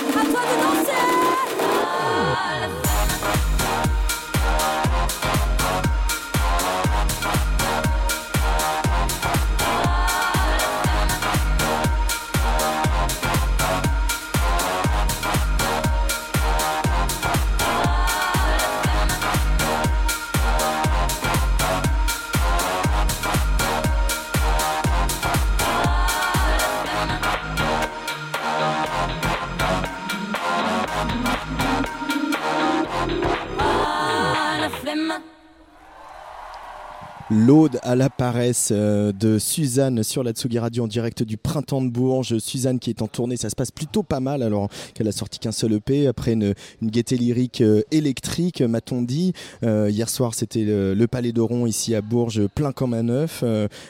موجودة 37.66 37.85
à 37.86 37.94
la 37.94 38.10
paresse 38.10 38.70
euh, 38.73 39.12
de 39.12 39.39
Suzanne 39.39 40.02
sur 40.02 40.24
la 40.24 40.32
Tsugi 40.32 40.58
Radio 40.58 40.84
en 40.84 40.86
direct 40.89 41.23
du 41.23 41.36
printemps 41.36 41.81
de 41.81 41.89
Bourges. 41.89 42.39
Suzanne 42.39 42.81
qui 42.81 42.90
est 42.90 43.00
en 43.00 43.06
tournée, 43.06 43.36
ça 43.36 43.48
se 43.48 43.55
passe 43.55 43.70
plutôt 43.70 44.02
pas 44.02 44.18
mal 44.18 44.42
alors 44.42 44.68
qu'elle 44.92 45.06
a 45.06 45.12
sorti 45.12 45.39
qu'un 45.39 45.52
seul 45.52 45.74
EP 45.74 46.08
après 46.08 46.32
une, 46.32 46.55
une 46.82 46.90
gaieté 46.90 47.16
lyrique 47.16 47.60
euh, 47.60 47.82
électrique, 47.92 48.60
m'a-t-on 48.60 49.02
dit. 49.02 49.34
Euh, 49.62 49.89
hier 49.89 50.08
soir 50.08 50.34
c'était 50.34 50.65
le, 50.65 51.06
Palais 51.06 51.31
d'Oron 51.31 51.66
ici 51.66 51.94
à 51.94 52.00
Bourges, 52.00 52.48
plein 52.48 52.73
comme 52.73 52.92
un 52.92 53.08
œuf, 53.08 53.44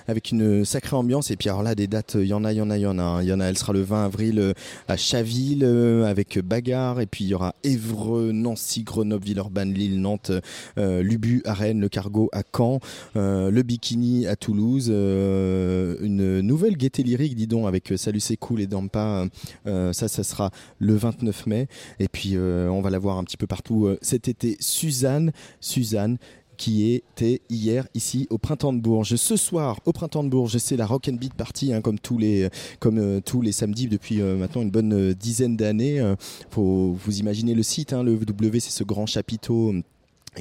avec 0.06 0.30
une 0.30 0.66
sacrée 0.66 0.96
ambiance. 0.96 1.30
Et 1.30 1.36
puis 1.36 1.48
alors 1.48 1.62
là 1.62 1.74
des 1.74 1.86
dates, 1.86 2.18
il 2.20 2.26
y 2.26 2.34
en 2.34 2.44
a, 2.44 2.52
il 2.52 2.56
y 2.56 2.60
en 2.60 2.68
a, 2.68 2.76
il 2.76 2.82
y 2.82 2.86
en 2.86 2.98
a. 2.98 3.02
hein. 3.02 3.22
Il 3.22 3.28
y 3.28 3.32
en 3.32 3.40
a, 3.40 3.46
elle 3.46 3.56
sera 3.56 3.72
le 3.72 3.80
20 3.80 4.04
avril 4.04 4.52
à 4.86 4.98
Chaville 4.98 5.64
avec 6.06 6.38
Bagarre. 6.40 7.00
Et 7.00 7.06
puis 7.06 7.24
il 7.24 7.28
y 7.28 7.34
aura 7.34 7.54
Évreux, 7.64 8.32
Nancy, 8.32 8.82
Grenoble, 8.82 9.24
Villeurbanne, 9.24 9.72
Lille, 9.72 9.98
Nantes, 9.98 10.30
Lubu 10.76 11.40
à 11.46 11.54
le 11.72 11.88
Cargo 11.88 12.28
à 12.32 12.42
Caen. 12.54 12.80
Le 13.14 13.62
bikini 13.62 13.86
à 14.26 14.36
Toulouse, 14.36 14.88
euh, 14.90 15.96
une 16.00 16.40
nouvelle 16.40 16.76
gaieté 16.76 17.02
lyrique, 17.02 17.34
dis 17.34 17.46
donc, 17.46 17.66
avec 17.66 17.92
euh, 17.92 17.96
Salut 17.96 18.20
c'est 18.20 18.36
cool 18.36 18.60
et 18.60 18.66
Dampa. 18.66 19.26
Euh, 19.66 19.92
ça, 19.92 20.08
ça 20.08 20.22
sera 20.22 20.50
le 20.78 20.94
29 20.94 21.46
mai. 21.46 21.68
Et 21.98 22.08
puis, 22.08 22.36
on 22.38 22.80
va 22.80 22.90
la 22.90 22.98
voir 22.98 23.18
un 23.18 23.24
petit 23.24 23.36
peu 23.36 23.46
partout 23.46 23.88
cet 24.02 24.28
été. 24.28 24.56
Suzanne, 24.60 25.32
Suzanne 25.60 26.18
qui 26.56 26.90
était 26.90 27.42
hier 27.50 27.86
ici 27.92 28.26
au 28.30 28.38
printemps 28.38 28.72
de 28.72 28.80
Bourges. 28.80 29.16
Ce 29.16 29.36
soir 29.36 29.78
au 29.84 29.92
printemps 29.92 30.24
de 30.24 30.30
Bourges, 30.30 30.56
c'est 30.56 30.76
la 30.76 30.86
Rock 30.86 31.08
and 31.10 31.16
Beat 31.16 31.34
Party 31.34 31.74
hein, 31.74 31.82
comme 31.82 31.98
tous 31.98 32.16
les 32.16 32.48
comme 32.80 33.20
tous 33.20 33.42
les 33.42 33.52
samedis 33.52 33.88
depuis 33.88 34.22
maintenant 34.22 34.62
une 34.62 34.70
bonne 34.70 35.12
dizaine 35.12 35.56
d'années. 35.56 36.14
Vous 36.52 37.18
imaginer 37.18 37.54
le 37.54 37.62
site, 37.62 37.92
hein, 37.92 38.02
le 38.02 38.16
W, 38.16 38.60
c'est 38.60 38.70
ce 38.70 38.84
grand 38.84 39.06
chapiteau 39.06 39.74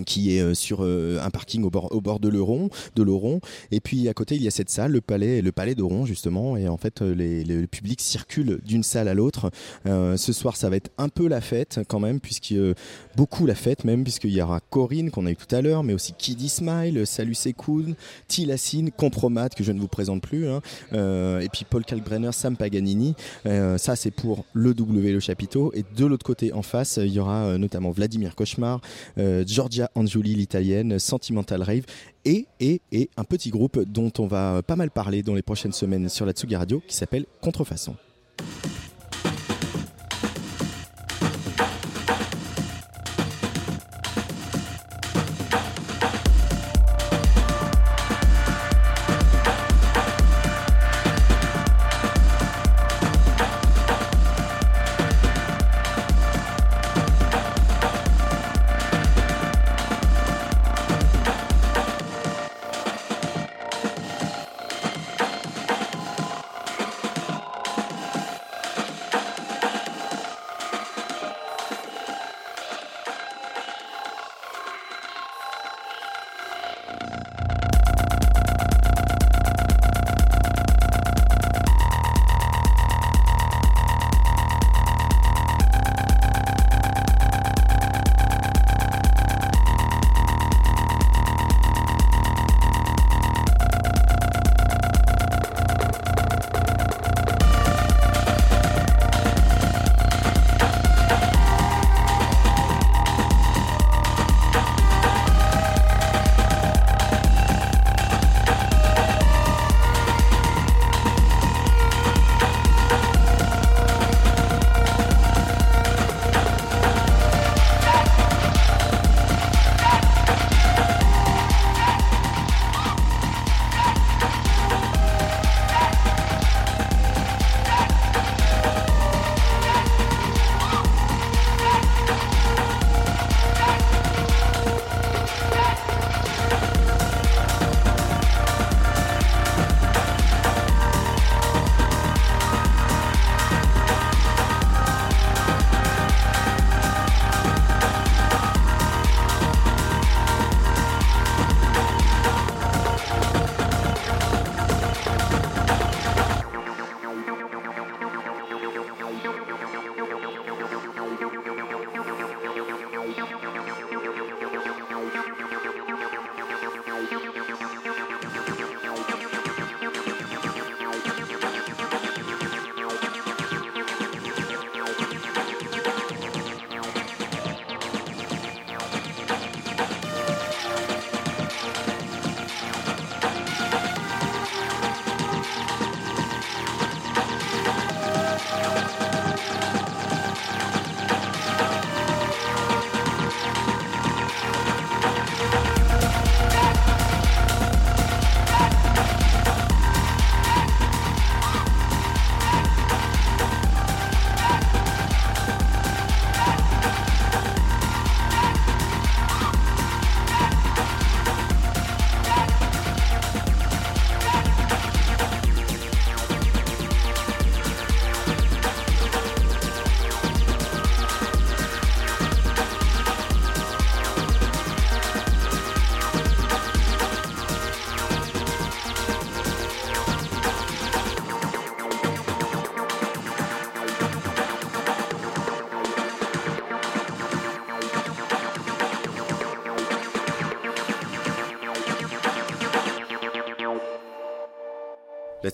qui 0.04 0.36
est 0.36 0.42
euh, 0.42 0.54
sur 0.54 0.80
euh, 0.82 1.20
un 1.22 1.30
parking 1.30 1.64
au 1.64 1.70
bord, 1.70 1.92
au 1.92 2.02
bord 2.02 2.20
de 2.20 2.30
l'Euron, 2.30 2.70
de 2.96 3.04
l'Euron. 3.04 3.40
Et 3.72 3.80
puis 3.80 4.08
à 4.10 4.14
côté, 4.14 4.36
il 4.36 4.44
y 4.44 4.48
a 4.48 4.52
cette 4.52 4.70
salle, 4.70 4.92
le 4.92 5.02
palais, 5.02 5.42
le 5.42 5.52
palais 5.52 5.76
d'Euron 5.76 6.06
justement. 6.06 6.58
Et 6.58 6.68
en 6.68 6.78
fait, 6.78 7.02
euh, 7.02 7.16
le 7.16 7.66
public 7.68 8.02
circule 8.02 8.60
d'une 8.66 8.84
salle 8.84 9.08
à 9.08 9.14
l'autre. 9.14 9.52
Ce 9.86 10.34
soir, 10.34 10.56
ça 10.56 10.70
va 10.70 10.76
être 10.76 10.92
un 10.98 11.10
peu 11.10 11.28
la 11.28 11.42
fête 11.42 11.80
quand 11.88 12.00
même, 12.00 12.20
puisque 12.20 12.56
beaucoup 13.16 13.46
la 13.46 13.56
fête 13.56 13.84
même, 13.84 14.04
puisqu'il 14.04 14.32
y 14.32 14.42
aura 14.42 14.60
Corinne 14.60 15.12
qu'on 15.12 15.26
a 15.26 15.32
eu 15.32 15.36
tout 15.36 15.54
à 15.54 15.62
l'heure, 15.62 15.84
mais 15.84 15.94
aussi 15.94 16.14
Kiddy 16.14 16.50
Smile, 16.50 17.06
Salut 17.06 17.36
Sekoun, 17.36 17.96
Tilassine, 18.28 18.92
Compromat 18.92 19.50
que 19.50 19.64
je 19.64 19.72
ne 19.72 19.80
vous 19.80 19.88
présente 19.88 20.22
plus, 20.22 20.48
hein, 20.48 20.62
et 20.92 21.50
puis 21.52 21.66
Paul 21.70 21.84
Kalkbrenner, 21.86 22.32
Sam 22.32 22.58
Paganini. 22.58 23.16
Ça, 23.46 23.96
c'est 23.96 24.12
pour 24.12 24.46
le 24.54 24.74
W 24.74 25.12
le 25.12 25.20
chapiteau. 25.20 25.72
Et 25.74 25.84
de 25.96 26.06
l'autre 26.06 26.26
côté, 26.26 26.54
en 26.54 26.62
face, 26.62 26.98
il 26.98 27.14
y 27.14 27.20
aura 27.20 27.58
notamment 27.58 27.92
Vladimir 27.92 28.36
Cauchemar, 28.36 28.82
euh, 29.18 29.44
Giorgia 29.86 29.92
Angiuli, 29.96 30.36
l'italienne, 30.36 31.00
Sentimental 31.00 31.62
Rave, 31.62 31.84
et, 32.24 32.48
et, 32.60 32.82
et 32.92 33.10
un 33.18 33.24
petit 33.24 33.50
groupe 33.50 33.80
dont 33.80 34.12
on 34.20 34.28
va 34.28 34.62
pas 34.64 34.76
mal 34.76 34.92
parler 34.92 35.24
dans 35.24 35.36
les 35.36 35.42
prochaines 35.42 35.74
semaines 35.74 36.10
sur 36.10 36.26
la 36.26 36.32
Tsugi 36.32 36.56
Radio, 36.56 36.82
qui 36.88 36.96
s'appelle 36.96 37.26
Contrefaçon. 37.42 37.96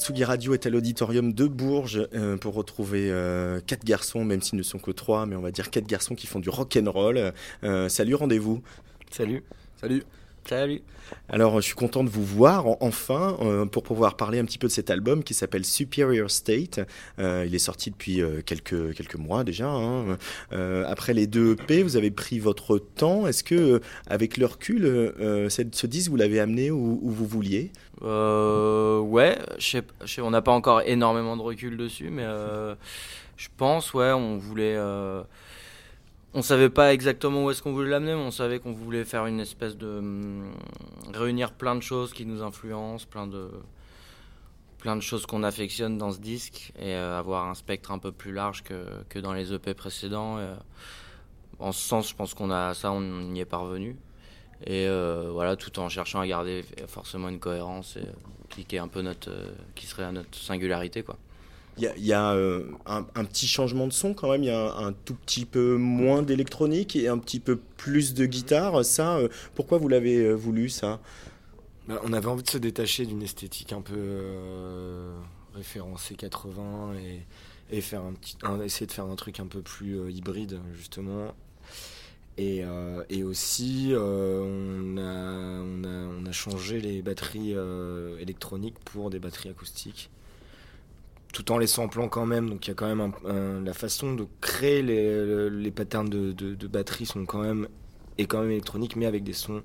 Tsugi 0.01 0.23
Radio 0.23 0.55
est 0.55 0.65
à 0.65 0.71
l'auditorium 0.71 1.31
de 1.31 1.45
Bourges 1.45 2.07
euh, 2.15 2.35
pour 2.35 2.55
retrouver 2.55 3.11
euh, 3.11 3.61
quatre 3.61 3.85
garçons, 3.85 4.25
même 4.25 4.41
s'ils 4.41 4.57
ne 4.57 4.63
sont 4.63 4.79
que 4.79 4.89
trois, 4.89 5.27
mais 5.27 5.35
on 5.35 5.41
va 5.41 5.51
dire 5.51 5.69
quatre 5.69 5.85
garçons 5.85 6.15
qui 6.15 6.25
font 6.25 6.39
du 6.39 6.49
rock 6.49 6.75
and 6.75 6.89
roll. 6.89 7.31
Euh, 7.63 7.87
salut, 7.87 8.15
rendez-vous. 8.15 8.63
Salut. 9.11 9.43
Salut. 9.79 10.03
Salut. 10.49 10.81
Alors, 11.33 11.55
je 11.61 11.65
suis 11.65 11.75
content 11.75 12.03
de 12.03 12.09
vous 12.09 12.25
voir 12.25 12.67
en- 12.67 12.77
enfin 12.81 13.37
euh, 13.41 13.65
pour 13.65 13.83
pouvoir 13.83 14.17
parler 14.17 14.37
un 14.39 14.43
petit 14.43 14.57
peu 14.57 14.67
de 14.67 14.71
cet 14.71 14.89
album 14.89 15.23
qui 15.23 15.33
s'appelle 15.33 15.63
Superior 15.63 16.29
State. 16.29 16.81
Euh, 17.19 17.45
il 17.47 17.55
est 17.55 17.59
sorti 17.59 17.89
depuis 17.89 18.21
euh, 18.21 18.41
quelques 18.45 18.93
quelques 18.93 19.15
mois 19.15 19.45
déjà. 19.45 19.69
hein. 19.69 20.17
Après 20.51 21.13
les 21.13 21.27
deux 21.27 21.53
EP, 21.53 21.83
vous 21.83 21.95
avez 21.95 22.11
pris 22.11 22.39
votre 22.39 22.77
temps. 22.77 23.27
Est-ce 23.27 23.45
que, 23.45 23.79
avec 24.07 24.35
le 24.35 24.45
recul, 24.45 24.81
ce 25.17 25.87
disque 25.87 26.09
vous 26.11 26.17
l'avez 26.17 26.39
amené 26.41 26.69
où, 26.69 26.99
vous 27.01 27.25
vouliez? 27.25 27.71
Euh, 28.03 28.99
ouais, 28.99 29.37
on 30.19 30.29
n'a 30.31 30.41
pas 30.41 30.51
encore 30.51 30.81
énormément 30.81 31.37
de 31.37 31.41
recul 31.41 31.77
dessus, 31.77 32.09
mais 32.09 32.25
je 33.37 33.47
pense, 33.55 33.93
ouais, 33.93 34.11
on 34.11 34.37
voulait. 34.37 34.75
On 36.33 36.41
savait 36.41 36.69
pas 36.69 36.93
exactement 36.93 37.45
où 37.45 37.51
est-ce 37.51 37.61
qu'on 37.61 37.73
voulait 37.73 37.89
l'amener, 37.89 38.13
mais 38.13 38.21
on 38.21 38.31
savait 38.31 38.59
qu'on 38.59 38.73
voulait 38.73 39.05
faire 39.05 39.25
une 39.25 39.39
espèce 39.39 39.77
de. 39.77 39.99
hum, 39.99 40.51
réunir 41.13 41.53
plein 41.53 41.75
de 41.75 41.81
choses 41.81 42.13
qui 42.13 42.25
nous 42.25 42.41
influencent, 42.41 43.05
plein 43.09 43.27
de. 43.27 43.49
plein 44.77 44.95
de 44.95 45.01
choses 45.01 45.25
qu'on 45.25 45.43
affectionne 45.43 45.97
dans 45.97 46.11
ce 46.11 46.19
disque 46.19 46.73
et 46.79 46.95
euh, 46.95 47.19
avoir 47.19 47.47
un 47.47 47.53
spectre 47.53 47.91
un 47.91 47.99
peu 47.99 48.11
plus 48.11 48.31
large 48.31 48.63
que, 48.63 48.85
que 49.09 49.19
dans 49.19 49.33
les 49.33 49.53
EP 49.53 49.73
précédents. 49.73 50.37
Euh, 50.37 50.55
en 51.59 51.71
ce 51.71 51.87
sens, 51.87 52.09
je 52.09 52.15
pense 52.15 52.33
qu'on 52.33 52.49
a 52.51 52.73
ça, 52.73 52.91
on 52.91 53.33
y 53.35 53.39
est 53.39 53.45
parvenu. 53.45 53.95
Et 54.65 54.87
euh, 54.87 55.29
voilà, 55.31 55.55
tout 55.55 55.79
en 55.79 55.89
cherchant 55.89 56.19
à 56.19 56.27
garder 56.27 56.63
forcément 56.87 57.29
une 57.29 57.39
cohérence 57.39 57.97
et 57.97 58.01
euh, 58.01 58.63
qui 58.67 58.75
est 58.75 58.79
un 58.79 58.87
peu 58.87 59.01
notre, 59.01 59.31
qui 59.75 59.87
serait 59.87 60.11
notre 60.11 60.37
singularité, 60.37 61.03
quoi. 61.03 61.17
Il 61.77 62.05
y 62.05 62.13
a, 62.13 62.29
a, 62.29 62.33
euh, 62.35 62.63
un, 62.85 63.25
petit 63.25 63.47
changement 63.47 63.87
de 63.87 63.93
son 63.93 64.13
quand 64.13 64.29
même, 64.29 64.43
il 64.43 64.47
y 64.47 64.51
a 64.51 64.75
un, 64.75 64.91
tout 64.91 65.15
petit 65.15 65.45
peu 65.45 65.77
moins 65.77 66.21
d'électronique 66.21 66.95
et 66.95 67.07
un 67.07 67.17
petit 67.17 67.39
peu 67.39 67.55
plus 67.55 68.13
de 68.13 68.25
guitare. 68.25 68.83
Ça, 68.83 69.17
euh, 69.17 69.29
pourquoi 69.55 69.77
vous 69.77 69.87
l'avez 69.87 70.17
euh, 70.17 70.33
voulu 70.33 70.69
ça? 70.69 70.99
Bah, 71.87 71.99
on 72.03 72.13
avait 72.13 72.27
envie 72.27 72.43
de 72.43 72.49
se 72.49 72.57
détacher 72.57 73.05
d'une 73.05 73.23
esthétique 73.23 73.73
un 73.73 73.81
peu 73.81 73.95
référencée 75.55 76.15
80 76.15 76.93
et, 76.95 77.75
et 77.75 77.77
essayer 78.63 78.87
de 78.87 78.91
faire 78.91 79.05
un 79.05 79.15
truc 79.15 79.39
un 79.39 79.47
peu 79.47 79.61
plus 79.61 80.11
hybride 80.11 80.59
justement. 80.75 81.33
Et, 82.37 82.63
aussi, 83.23 83.93
on, 83.95 84.97
a, 84.97 85.61
on, 85.61 86.25
a, 86.25 86.31
changé 86.31 86.81
les 86.81 87.01
batteries 87.01 87.55
électroniques 88.19 88.79
pour 88.85 89.09
des 89.09 89.19
batteries 89.19 89.49
acoustiques, 89.49 90.09
tout 91.33 91.51
en 91.51 91.57
les 91.57 91.67
samplant 91.67 92.07
quand 92.07 92.25
même. 92.25 92.49
Donc 92.49 92.67
il 92.67 92.69
y 92.69 92.71
a 92.71 92.75
quand 92.75 92.93
même 92.93 93.13
la 93.63 93.73
façon 93.73 94.13
de 94.13 94.27
créer 94.41 94.81
les, 94.81 95.71
patterns 95.71 96.09
de, 96.09 96.31
de, 96.31 96.67
batterie 96.67 97.05
sont 97.05 97.25
quand 97.25 97.41
même 97.41 97.67
est 98.17 98.25
quand 98.25 98.41
même 98.41 98.51
électronique, 98.51 98.95
mais 98.95 99.05
avec 99.05 99.23
des 99.23 99.33
sons 99.33 99.63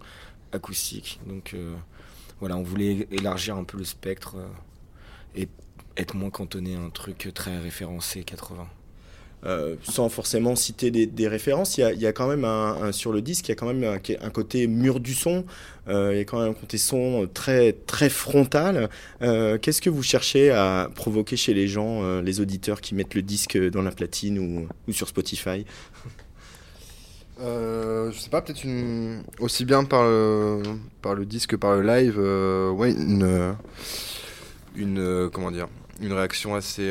acoustiques. 0.52 1.20
Donc 1.26 1.54
euh, 1.54 1.74
voilà, 2.40 2.56
on 2.56 2.62
voulait 2.62 3.06
élargir 3.10 3.56
un 3.56 3.64
peu 3.64 3.78
le 3.78 3.84
spectre 3.84 4.36
euh, 4.36 4.46
et 5.34 5.48
être 5.96 6.14
moins 6.14 6.30
cantonné 6.30 6.76
à 6.76 6.80
un 6.80 6.90
truc 6.90 7.30
très 7.34 7.58
référencé 7.58 8.24
80. 8.24 8.66
Euh, 9.46 9.76
sans 9.84 10.08
forcément 10.08 10.56
citer 10.56 10.90
des, 10.90 11.28
références, 11.28 11.78
il 11.78 12.00
y 12.00 12.06
a, 12.06 12.12
quand 12.12 12.26
même 12.26 12.44
un, 12.44 12.90
sur 12.90 13.12
le 13.12 13.22
disque, 13.22 13.46
il 13.46 13.50
y 13.50 13.52
a 13.52 13.54
quand 13.54 13.72
même 13.72 13.84
un, 13.84 14.30
côté 14.30 14.66
mur 14.66 14.98
du 14.98 15.14
son, 15.14 15.44
euh, 15.86 16.10
il 16.14 16.18
y 16.18 16.20
a 16.20 16.24
quand 16.24 16.40
même 16.40 16.50
un 16.50 16.54
côté 16.54 16.78
son 16.78 17.28
très 17.32 17.72
très 17.72 18.08
frontal. 18.08 18.90
Euh, 19.22 19.56
Qu'est-ce 19.58 19.80
que 19.80 19.90
vous 19.90 20.02
cherchez 20.02 20.50
à 20.50 20.90
provoquer 20.94 21.36
chez 21.36 21.54
les 21.54 21.68
gens, 21.68 22.20
les 22.20 22.40
auditeurs 22.40 22.80
qui 22.80 22.96
mettent 22.96 23.14
le 23.14 23.22
disque 23.22 23.56
dans 23.56 23.82
la 23.82 23.92
platine 23.92 24.66
ou, 24.88 24.92
sur 24.92 25.06
Spotify? 25.06 25.64
Euh, 27.38 28.10
je 28.10 28.18
sais 28.18 28.30
pas, 28.30 28.42
peut-être 28.42 28.66
aussi 29.38 29.64
bien 29.64 29.84
par 29.84 30.02
le, 30.02 30.62
par 31.02 31.14
le 31.14 31.24
disque 31.24 31.50
que 31.50 31.56
par 31.56 31.76
le 31.76 31.82
live, 31.82 32.18
ouais, 32.18 32.90
une, 32.92 33.54
une, 34.74 35.30
comment 35.32 35.52
dire, 35.52 35.68
une 36.00 36.14
réaction 36.14 36.56
assez, 36.56 36.90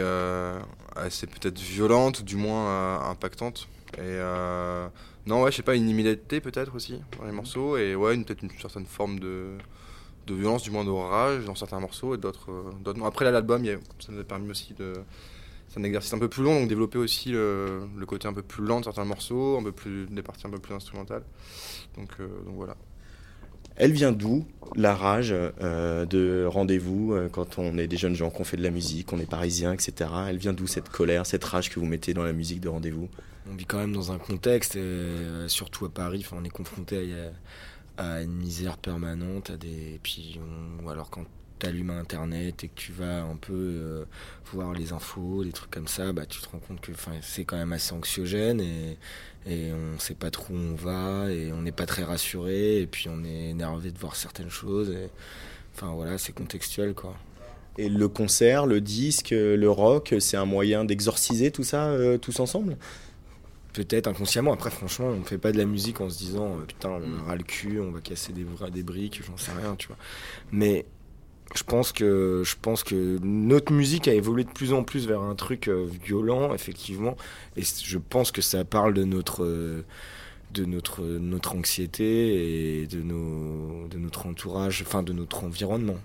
assez 0.95 1.27
peut-être 1.27 1.59
violente, 1.59 2.23
du 2.23 2.35
moins 2.35 2.67
euh, 2.67 2.99
impactante. 3.11 3.67
Et 3.97 4.01
euh, 4.01 4.87
non, 5.25 5.43
ouais, 5.43 5.51
je 5.51 5.57
sais 5.57 5.63
pas, 5.63 5.75
une 5.75 5.89
immédiateté 5.89 6.41
peut-être 6.41 6.75
aussi 6.75 7.01
dans 7.17 7.25
les 7.25 7.31
morceaux, 7.31 7.77
et 7.77 7.95
ouais, 7.95 8.17
peut-être 8.17 8.43
une 8.43 8.51
certaine 8.59 8.85
forme 8.85 9.19
de, 9.19 9.57
de 10.27 10.33
violence, 10.33 10.63
du 10.63 10.71
moins 10.71 10.83
de 10.83 10.89
rage 10.89 11.45
dans 11.45 11.55
certains 11.55 11.79
morceaux, 11.79 12.15
et 12.15 12.17
d'autres 12.17 12.51
euh. 12.51 13.05
Après, 13.05 13.25
là, 13.25 13.31
l'album, 13.31 13.65
ça 13.99 14.11
nous 14.11 14.19
a 14.19 14.23
permis 14.23 14.49
aussi 14.49 14.73
de. 14.73 14.93
C'est 15.67 15.79
un 15.79 15.83
exercice 15.83 16.13
un 16.13 16.19
peu 16.19 16.29
plus 16.29 16.43
long, 16.43 16.59
donc 16.59 16.69
développer 16.69 16.99
aussi 16.99 17.31
le, 17.31 17.81
le 17.97 18.05
côté 18.05 18.27
un 18.27 18.33
peu 18.33 18.43
plus 18.43 18.63
lent 18.63 18.79
de 18.81 18.85
certains 18.85 19.03
morceaux, 19.03 19.57
un 19.57 19.63
peu 19.63 19.71
plus, 19.71 20.05
des 20.05 20.21
parties 20.21 20.45
un 20.45 20.51
peu 20.51 20.59
plus 20.59 20.75
instrumentales. 20.75 21.23
Donc, 21.97 22.11
euh, 22.19 22.27
donc 22.45 22.55
voilà. 22.55 22.75
Elle 23.75 23.91
vient 23.91 24.11
d'où 24.11 24.45
la 24.75 24.95
rage 24.95 25.33
euh, 25.33 26.05
de 26.05 26.45
rendez-vous 26.47 27.13
euh, 27.13 27.29
quand 27.29 27.57
on 27.59 27.77
est 27.77 27.87
des 27.87 27.97
jeunes 27.97 28.15
gens, 28.15 28.29
qu'on 28.29 28.43
fait 28.43 28.57
de 28.57 28.63
la 28.63 28.71
musique, 28.71 29.07
qu'on 29.07 29.19
est 29.19 29.29
parisien, 29.29 29.73
etc. 29.73 30.09
Elle 30.27 30.37
vient 30.37 30.53
d'où 30.53 30.67
cette 30.67 30.89
colère, 30.89 31.25
cette 31.25 31.43
rage 31.43 31.69
que 31.69 31.79
vous 31.79 31.85
mettez 31.85 32.13
dans 32.13 32.23
la 32.23 32.33
musique 32.33 32.61
de 32.61 32.69
rendez-vous? 32.69 33.09
On 33.49 33.55
vit 33.55 33.65
quand 33.65 33.77
même 33.77 33.93
dans 33.93 34.11
un 34.11 34.17
contexte, 34.17 34.75
euh, 34.75 35.47
surtout 35.47 35.85
à 35.85 35.89
Paris, 35.89 36.25
on 36.31 36.43
est 36.43 36.49
confronté 36.49 37.13
à, 37.97 38.03
à 38.03 38.21
une 38.21 38.33
misère 38.33 38.77
permanente, 38.77 39.51
à 39.51 39.57
des, 39.57 39.67
et 39.95 39.99
puis 40.01 40.39
on- 40.81 40.83
ou 40.85 40.89
alors 40.89 41.09
quand 41.09 41.25
tu 41.59 41.67
allumes 41.67 41.91
Internet 41.91 42.63
et 42.63 42.67
que 42.67 42.75
tu 42.75 42.91
vas 42.91 43.21
un 43.23 43.35
peu 43.37 44.05
voir 44.51 44.73
les 44.73 44.91
infos, 44.93 45.43
des 45.43 45.51
trucs 45.51 45.71
comme 45.71 45.87
ça, 45.87 46.11
bah, 46.11 46.25
tu 46.25 46.41
te 46.41 46.49
rends 46.49 46.59
compte 46.59 46.81
que 46.81 46.91
c'est 47.21 47.45
quand 47.45 47.55
même 47.55 47.71
assez 47.71 47.93
anxiogène 47.93 48.61
et 49.45 49.71
on 49.71 49.99
sait 49.99 50.15
pas 50.15 50.31
trop 50.31 50.53
où 50.53 50.57
on 50.57 50.75
va 50.75 51.29
et 51.31 51.51
on 51.51 51.61
n'est 51.61 51.71
pas 51.71 51.85
très 51.85 52.03
rassuré 52.03 52.81
et 52.81 52.87
puis 52.87 53.07
on 53.09 53.23
est 53.23 53.49
énervé 53.49 53.91
de 53.91 53.97
voir 53.99 54.15
certaines 54.15 54.49
choses. 54.49 54.89
Et, 54.89 55.09
enfin 55.75 55.93
voilà, 55.93 56.17
c'est 56.17 56.33
contextuel 56.33 56.93
quoi. 56.93 57.15
Et 57.77 57.89
le 57.89 58.07
concert, 58.07 58.65
le 58.65 58.79
disque, 58.79 59.31
le 59.31 59.69
rock, 59.69 60.15
c'est 60.19 60.37
un 60.37 60.45
moyen 60.45 60.85
d'exorciser 60.85 61.51
tout 61.51 61.63
ça 61.63 61.87
euh, 61.87 62.17
tous 62.17 62.39
ensemble? 62.39 62.77
Peut-être 63.73 64.07
inconsciemment. 64.07 64.53
Après, 64.53 64.69
franchement, 64.69 65.07
on 65.07 65.19
ne 65.19 65.25
fait 65.25 65.37
pas 65.37 65.51
de 65.51 65.57
la 65.57 65.65
musique 65.65 65.99
en 65.99 66.09
se 66.09 66.17
disant 66.17 66.55
euh, 66.55 66.65
putain, 66.65 66.89
on 66.89 67.23
aura 67.23 67.35
le 67.35 67.43
cul, 67.43 67.81
on 67.81 67.91
va 67.91 67.99
casser 67.99 68.31
des, 68.31 68.45
des 68.71 68.83
briques, 68.83 69.21
j'en 69.27 69.35
sais 69.35 69.51
rien, 69.51 69.75
tu 69.75 69.87
vois. 69.87 69.97
Mais 70.51 70.85
je 71.55 71.63
pense 71.63 71.91
que 71.91 72.41
je 72.45 72.55
pense 72.61 72.83
que 72.83 73.17
notre 73.23 73.71
musique 73.71 74.07
a 74.07 74.13
évolué 74.13 74.43
de 74.43 74.49
plus 74.51 74.73
en 74.73 74.83
plus 74.83 75.07
vers 75.07 75.21
un 75.21 75.35
truc 75.35 75.67
euh, 75.67 75.87
violent, 76.03 76.53
effectivement. 76.53 77.15
Et 77.57 77.63
je 77.63 77.97
pense 77.97 78.31
que 78.31 78.41
ça 78.41 78.65
parle 78.65 78.93
de 78.93 79.03
notre 79.03 79.43
euh, 79.45 79.83
de 80.53 80.65
notre 80.65 81.03
notre 81.03 81.55
anxiété 81.55 82.81
et 82.81 82.87
de 82.87 83.01
nos 83.03 83.87
de 83.89 83.97
notre 83.99 84.27
entourage, 84.27 84.83
enfin 84.85 85.03
de 85.03 85.13
notre 85.13 85.43
environnement. 85.45 85.97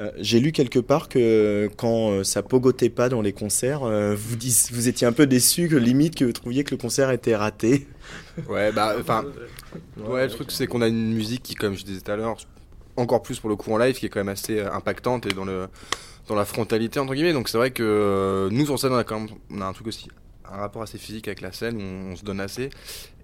Euh, 0.00 0.10
J'ai 0.18 0.40
lu 0.40 0.50
quelque 0.52 0.80
part 0.80 1.08
que 1.08 1.70
quand 1.76 2.10
euh, 2.10 2.24
ça 2.24 2.42
pogotait 2.42 2.90
pas 2.90 3.08
dans 3.08 3.22
les 3.22 3.32
concerts, 3.32 3.84
euh, 3.84 4.14
vous, 4.16 4.34
dis- 4.36 4.68
vous 4.72 4.88
étiez 4.88 5.06
un 5.06 5.12
peu 5.12 5.26
déçu, 5.26 5.68
que 5.68 5.76
limite 5.76 6.16
que 6.16 6.24
vous 6.24 6.32
trouviez 6.32 6.64
que 6.64 6.72
le 6.72 6.78
concert 6.78 7.10
était 7.12 7.36
raté. 7.36 7.86
Ouais, 8.48 8.72
bah, 8.72 8.96
enfin, 8.98 9.24
ouais, 9.96 10.26
le 10.26 10.30
truc 10.30 10.50
c'est 10.50 10.66
qu'on 10.66 10.82
a 10.82 10.88
une 10.88 11.14
musique 11.14 11.42
qui, 11.42 11.54
comme 11.54 11.74
je 11.76 11.84
disais 11.84 12.00
tout 12.00 12.10
à 12.10 12.16
l'heure, 12.16 12.36
encore 12.96 13.22
plus 13.22 13.40
pour 13.40 13.50
le 13.50 13.56
coup 13.56 13.72
en 13.72 13.78
live, 13.78 13.96
qui 13.96 14.06
est 14.06 14.08
quand 14.08 14.20
même 14.20 14.28
assez 14.28 14.58
euh, 14.58 14.72
impactante 14.72 15.26
et 15.26 15.34
dans 15.34 15.44
le 15.44 15.68
dans 16.28 16.34
la 16.34 16.44
frontalité 16.44 17.00
entre 17.00 17.14
guillemets. 17.14 17.32
Donc 17.32 17.48
c'est 17.48 17.58
vrai 17.58 17.70
que 17.70 17.82
euh, 17.82 18.48
nous 18.50 18.66
sur 18.66 18.78
scène 18.78 18.92
on 18.92 18.96
a 18.96 19.04
quand 19.04 19.20
même 19.20 19.28
on 19.50 19.60
a 19.60 19.66
un 19.66 19.72
truc 19.72 19.88
aussi 19.88 20.08
un 20.50 20.56
rapport 20.56 20.82
assez 20.82 20.98
physique 20.98 21.26
avec 21.28 21.40
la 21.40 21.52
scène 21.52 21.78
on, 21.80 22.12
on 22.12 22.16
se 22.16 22.24
donne 22.24 22.40
assez. 22.40 22.70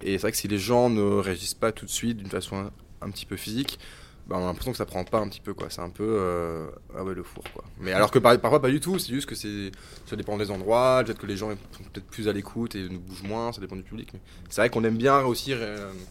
Et 0.01 0.13
c'est 0.13 0.21
vrai 0.21 0.31
que 0.31 0.37
si 0.37 0.47
les 0.47 0.57
gens 0.57 0.89
ne 0.89 1.01
réagissent 1.01 1.53
pas 1.53 1.71
tout 1.71 1.85
de 1.85 1.91
suite 1.91 2.17
d'une 2.17 2.29
façon 2.29 2.71
un 3.01 3.09
petit 3.09 3.25
peu 3.25 3.35
physique, 3.35 3.79
bah, 4.27 4.35
on 4.39 4.43
a 4.43 4.45
l'impression 4.47 4.71
que 4.71 4.77
ça 4.77 4.85
prend 4.85 5.03
pas 5.03 5.19
un 5.19 5.27
petit 5.27 5.41
peu 5.41 5.53
quoi. 5.53 5.67
C'est 5.69 5.81
un 5.81 5.89
peu 5.89 6.05
euh, 6.07 6.67
ah 6.95 7.03
ouais 7.03 7.13
le 7.13 7.23
four 7.23 7.43
quoi. 7.53 7.63
Mais 7.79 7.91
alors 7.91 8.11
que 8.11 8.19
par- 8.19 8.39
parfois 8.39 8.61
pas 8.61 8.69
du 8.69 8.79
tout. 8.79 8.97
C'est 8.99 9.11
juste 9.13 9.27
que 9.27 9.35
c'est 9.35 9.71
ça 10.05 10.15
dépend 10.15 10.37
des 10.37 10.51
endroits. 10.51 11.01
Peut-être 11.05 11.19
que 11.19 11.25
les 11.27 11.37
gens 11.37 11.49
sont 11.49 11.83
peut-être 11.91 12.07
plus 12.07 12.27
à 12.27 12.33
l'écoute 12.33 12.75
et 12.75 12.87
nous 12.89 12.99
bougent 12.99 13.23
moins. 13.23 13.51
Ça 13.51 13.61
dépend 13.61 13.75
du 13.75 13.83
public. 13.83 14.09
Mais 14.13 14.19
c'est 14.49 14.61
vrai 14.61 14.69
qu'on 14.69 14.83
aime 14.83 14.97
bien 14.97 15.19
aussi 15.21 15.53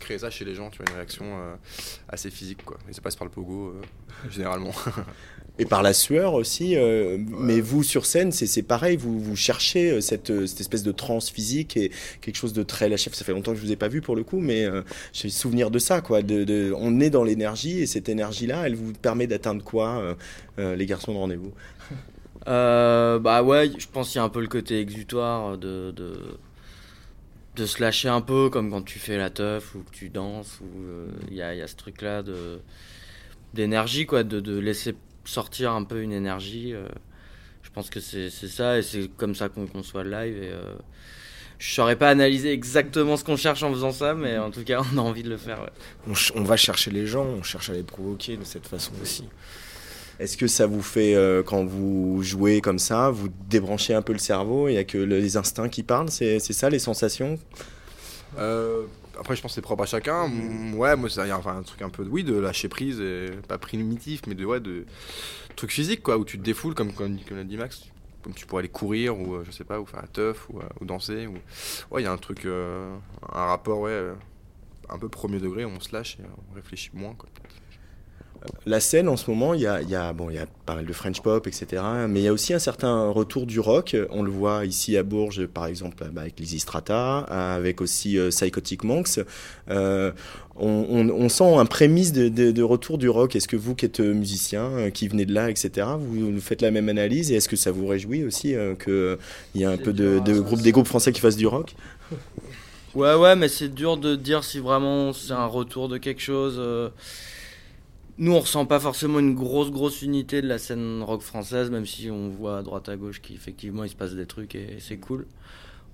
créer 0.01 0.19
ça 0.19 0.31
chez 0.31 0.45
les 0.45 0.55
gens. 0.55 0.71
Tu 0.71 0.79
vois 0.79 0.87
une 0.91 0.97
réaction 0.97 1.25
euh, 1.27 1.55
assez 2.09 2.31
physique 2.31 2.65
quoi. 2.65 2.77
Et 2.89 2.93
ça 2.93 3.01
passe 3.01 3.17
par 3.17 3.27
le 3.27 3.31
pogo 3.33 3.69
euh, 3.69 3.83
généralement. 4.31 4.73
Et 5.61 5.67
par 5.67 5.83
la 5.83 5.93
sueur 5.93 6.35
aussi. 6.35 6.77
euh, 6.77 7.19
Mais 7.39 7.61
vous, 7.61 7.83
sur 7.83 8.07
scène, 8.07 8.33
c'est 8.33 8.47
c'est 8.47 8.63
pareil. 8.63 8.97
Vous, 8.97 9.21
vous 9.21 9.37
cherchez 9.37 9.91
euh, 9.91 10.01
cette, 10.01 10.31
euh, 10.31 10.47
cette 10.47 10.61
espèce 10.61 10.83
de 10.83 10.91
transe 10.93 11.31
physique 11.31 11.77
et 11.77 11.93
quelque 12.23 12.37
chose 12.37 12.53
de 12.55 12.63
très 12.63 12.89
lâché. 12.89 13.11
Ça 13.13 13.25
fait 13.25 13.33
longtemps 13.33 13.53
que 13.53 13.59
je 13.59 13.63
vous 13.63 13.73
ai 13.73 13.77
pas 13.77 13.89
vu 13.89 14.01
pour 14.01 14.17
le 14.17 14.25
coup, 14.25 14.41
mais 14.41 14.65
euh, 14.65 14.83
j'ai 15.13 15.29
le 15.29 15.33
souvenir 15.33 15.71
de 15.71 15.79
ça. 15.79 16.01
Quoi. 16.01 16.23
De, 16.23 16.45
de- 16.45 16.73
on 16.77 16.99
est 16.99 17.11
dans 17.11 17.25
l'énergie 17.25 17.79
et 17.81 17.87
cette 17.87 18.09
énergie-là, 18.09 18.63
elle 18.67 18.75
vous 18.75 18.93
permet 18.95 19.27
d'atteindre 19.27 19.63
quoi, 19.63 19.99
euh, 19.99 20.15
euh, 20.59 20.77
les 20.77 20.87
garçons 20.87 21.13
de 21.13 21.19
rendez-vous? 21.19 21.53
Euh, 22.49 23.19
bah 23.19 23.43
ouais, 23.43 23.71
je 23.79 23.87
pense 23.87 24.09
qu'il 24.09 24.17
y 24.17 24.21
a 24.21 24.25
un 24.25 24.31
peu 24.31 24.41
le 24.41 24.49
côté 24.49 24.81
exutoire 24.81 25.59
de, 25.59 25.91
de, 25.91 26.15
de 27.57 27.67
se 27.67 27.81
lâcher 27.83 28.09
un 28.09 28.21
peu, 28.21 28.49
comme 28.51 28.71
quand 28.71 28.83
tu 28.83 28.99
fais 28.99 29.17
la 29.19 29.31
teuf 29.31 29.75
ou 29.75 29.81
que 29.81 29.91
tu 29.91 30.09
danses, 30.09 30.61
ou 30.61 30.83
euh, 30.83 31.07
il 31.31 31.37
y, 31.37 31.43
a, 31.43 31.55
y 31.55 31.61
a 31.61 31.67
ce 31.67 31.77
truc-là 31.77 32.23
de 32.23 32.61
d'énergie, 33.55 34.07
quoi, 34.07 34.23
de, 34.25 34.41
de 34.41 34.59
laisser 34.59 34.95
sortir 35.25 35.73
un 35.73 35.85
peu 35.85 36.03
une 36.03 36.13
énergie. 36.13 36.73
euh. 36.73 36.87
je 37.63 37.71
pense 37.71 37.91
que 37.91 38.01
c'est 38.01 38.31
c'est 38.31 38.49
ça, 38.49 38.79
et 38.79 38.83
c'est 38.83 39.09
comme 39.17 39.35
ça 39.35 39.49
qu'on 39.49 39.67
conçoit 39.67 40.05
le 40.05 40.11
live. 40.11 40.43
Et, 40.43 40.51
euh, 40.51 40.75
je 41.59 41.75
saurais 41.75 41.97
pas 41.97 42.09
analyser 42.09 42.53
exactement 42.53 43.19
ce 43.19 43.25
qu'on 43.25 43.37
cherche 43.37 43.63
en 43.63 43.71
faisant 43.71 43.93
ça, 43.93 44.15
mais 44.15 44.39
en 44.39 44.51
tout 44.51 44.65
cas, 44.65 44.81
on 44.95 44.99
a 44.99 45.03
envie 45.03 45.23
de 45.23 45.29
le 45.29 45.37
faire. 45.37 45.61
ouais. 45.61 46.15
On, 46.35 46.43
va 46.43 46.57
chercher 46.57 46.91
les 46.91 47.07
gens, 47.07 47.25
on 47.25 47.43
cherche 47.43 47.69
à 47.71 47.75
les 47.75 47.83
provoquer 47.83 48.37
de 48.37 48.45
cette 48.45 48.67
façon 48.67 48.93
aussi. 49.03 49.25
Est-ce 50.19 50.37
que 50.37 50.47
ça 50.47 50.67
vous 50.67 50.83
fait, 50.83 51.15
euh, 51.15 51.43
quand 51.43 51.65
vous 51.65 52.23
jouez 52.23 52.61
comme 52.61 52.79
ça, 52.79 53.11
vous 53.11 53.29
débranchez 53.49 53.95
un 53.95 54.03
peu 54.03 54.13
le 54.13 54.19
cerveau 54.19 54.69
Il 54.69 54.73
n'y 54.73 54.79
a 54.79 54.85
que 54.85 54.99
les 54.99 55.37
instincts 55.37 55.69
qui 55.69 55.83
parlent 55.83 56.11
C'est 56.11 56.39
c'est 56.41 56.53
ça 56.53 56.69
les 56.69 56.79
sensations? 56.79 57.39
Euh, 58.39 58.85
après, 59.21 59.37
je 59.37 59.43
pense 59.43 59.53
que 59.53 59.55
c'est 59.57 59.61
propre 59.63 59.83
à 59.83 59.87
chacun. 59.87 60.27
Mm, 60.29 60.75
Ouais, 60.75 60.97
moi, 60.97 61.09
enfin, 61.35 61.57
un 61.59 61.63
truc 61.63 61.83
un 61.83 61.91
peu, 61.91 62.05
de- 62.05 62.11
oui, 62.11 62.25
de 62.25 62.35
lâcher 62.37 62.69
prise, 62.69 63.01
et 63.01 63.31
pas 63.47 63.59
primitif, 63.59 64.23
mais 64.27 64.35
de, 64.35 64.45
ouais, 64.45 64.61
de 64.61 64.87
trucs 65.57 65.71
physiques, 65.73 66.03
quoi, 66.03 66.17
où 66.19 66.25
tu 66.25 66.39
te 66.39 66.43
défoules, 66.43 66.75
comme, 66.75 66.93
comme, 66.93 67.19
comme 67.29 67.37
l'a 67.37 67.45
dit 67.45 67.57
Max, 67.57 67.85
comme 68.23 68.35
tu 68.35 68.47
pourrais 68.47 68.61
aller 68.61 68.69
courir, 68.69 69.19
ou 69.19 69.35
euh, 69.35 69.45
je 69.47 69.51
sais 69.51 69.65
pas, 69.65 69.79
ou 69.81 69.87
faire 69.87 70.01
la 70.03 70.09
teuf, 70.09 70.49
ou, 70.51 70.59
euh, 70.59 70.63
ou 70.81 70.85
danser. 70.85 71.27
Ou... 71.27 71.35
Ouais, 71.91 72.03
il 72.03 72.05
y 72.05 72.09
a 72.09 72.13
un 72.13 72.17
truc, 72.19 72.45
euh, 72.47 72.97
un 73.33 73.45
rapport, 73.47 73.81
ouais, 73.81 74.11
un 74.89 74.99
peu 74.99 75.09
premier 75.09 75.39
degré, 75.39 75.65
on 75.65 75.79
se 75.81 75.93
lâche 75.95 76.17
et 76.19 76.23
on 76.51 76.55
réfléchit 76.55 76.91
moins, 76.95 77.15
quoi. 77.15 77.29
La 78.67 78.81
scène 78.81 79.09
en 79.09 79.17
ce 79.17 79.31
moment, 79.31 79.53
il 79.55 79.61
y 79.61 79.67
a, 79.67 79.83
y 79.83 79.95
a, 79.95 80.13
bon, 80.13 80.31
il 80.31 80.37
y 80.37 80.39
a 80.39 80.47
pas 80.67 80.75
mal 80.75 80.87
de 80.87 80.93
French 80.93 81.21
pop, 81.21 81.47
etc. 81.47 81.83
Mais 82.09 82.21
il 82.21 82.23
y 82.25 82.29
a 82.29 82.33
aussi 82.33 82.55
un 82.55 82.59
certain 82.59 83.09
retour 83.11 83.47
du 83.47 83.61
rock. 83.61 83.97
On 84.11 84.23
le 84.23 84.31
voit 84.31 84.65
ici 84.65 84.97
à 84.97 85.03
Bourges, 85.03 85.47
par 85.47 85.67
exemple, 85.67 85.97
bah, 86.13 86.23
avec 86.23 86.39
Lizzy 86.41 86.59
Strata, 86.59 87.19
avec 87.19 87.81
aussi 87.81 88.19
euh, 88.19 88.31
Psychotic 88.31 88.85
Monks. 88.85 89.21
Euh, 89.71 90.13
on, 90.57 90.87
on- 90.91 91.09
on 91.11 91.29
sent 91.29 91.55
un 91.57 91.67
prémisse 91.67 92.13
de, 92.13 92.29
de- 92.29 92.51
de 92.51 92.63
retour 92.63 92.99
du 92.99 93.09
rock. 93.09 93.37
Est-ce 93.37 93.49
que 93.49 93.57
vous, 93.57 93.75
qui 93.75 93.85
êtes 93.87 94.01
musicien, 94.01 94.65
euh, 94.65 94.91
qui 94.91 95.09
venez 95.09 95.27
de 95.27 95.35
là, 95.35 95.51
etc., 95.51 95.87
vous, 95.99 96.33
vous 96.33 96.41
faites 96.41 96.63
la 96.63 96.71
même 96.71 96.89
analyse 96.89 97.31
Et 97.33 97.37
est-ce 97.37 97.49
que 97.49 97.57
ça 97.57 97.71
vous 97.73 97.87
réjouit 97.87 98.25
aussi 98.25 98.55
euh, 98.55 98.75
qu'il 98.75 99.61
y 99.61 99.65
ait 99.65 99.67
un 99.67 99.77
peu 99.79 99.93
de, 99.93 100.19
de 100.19 100.39
groupes, 100.41 100.63
des 100.63 100.73
groupes 100.73 100.87
français 100.89 101.13
qui 101.13 101.21
fassent 101.21 101.37
du 101.37 101.47
rock? 101.47 101.75
Ouais, 102.95 103.15
ouais, 103.15 103.37
mais 103.37 103.49
c'est 103.49 103.69
dur 103.69 103.97
de 103.97 104.17
dire 104.17 104.43
si 104.43 104.59
vraiment 104.59 105.13
c'est 105.13 105.33
un 105.33 105.47
retour 105.47 105.89
de 105.89 105.97
quelque 105.99 106.21
chose. 106.23 106.59
Nous, 108.21 108.33
on 108.35 108.41
ressent 108.41 108.67
pas 108.67 108.79
forcément 108.79 109.19
une 109.19 109.35
grosse, 109.35 109.71
grosse 109.71 110.03
unité 110.03 110.43
de 110.43 110.47
la 110.47 110.59
scène 110.59 111.03
rock 111.03 111.23
française, 111.23 111.71
même 111.71 111.87
si 111.87 112.11
on 112.11 112.29
voit 112.29 112.59
à 112.59 112.63
droite 112.63 112.91
à 112.91 112.97
gauche 112.97 113.23
qu'effectivement 113.23 113.83
il 113.83 113.89
se 113.89 113.97
passe 113.97 114.15
des 114.15 114.27
trucs 114.27 114.55
et 114.55 114.77
c'est 114.79 114.99
cool. 114.99 115.27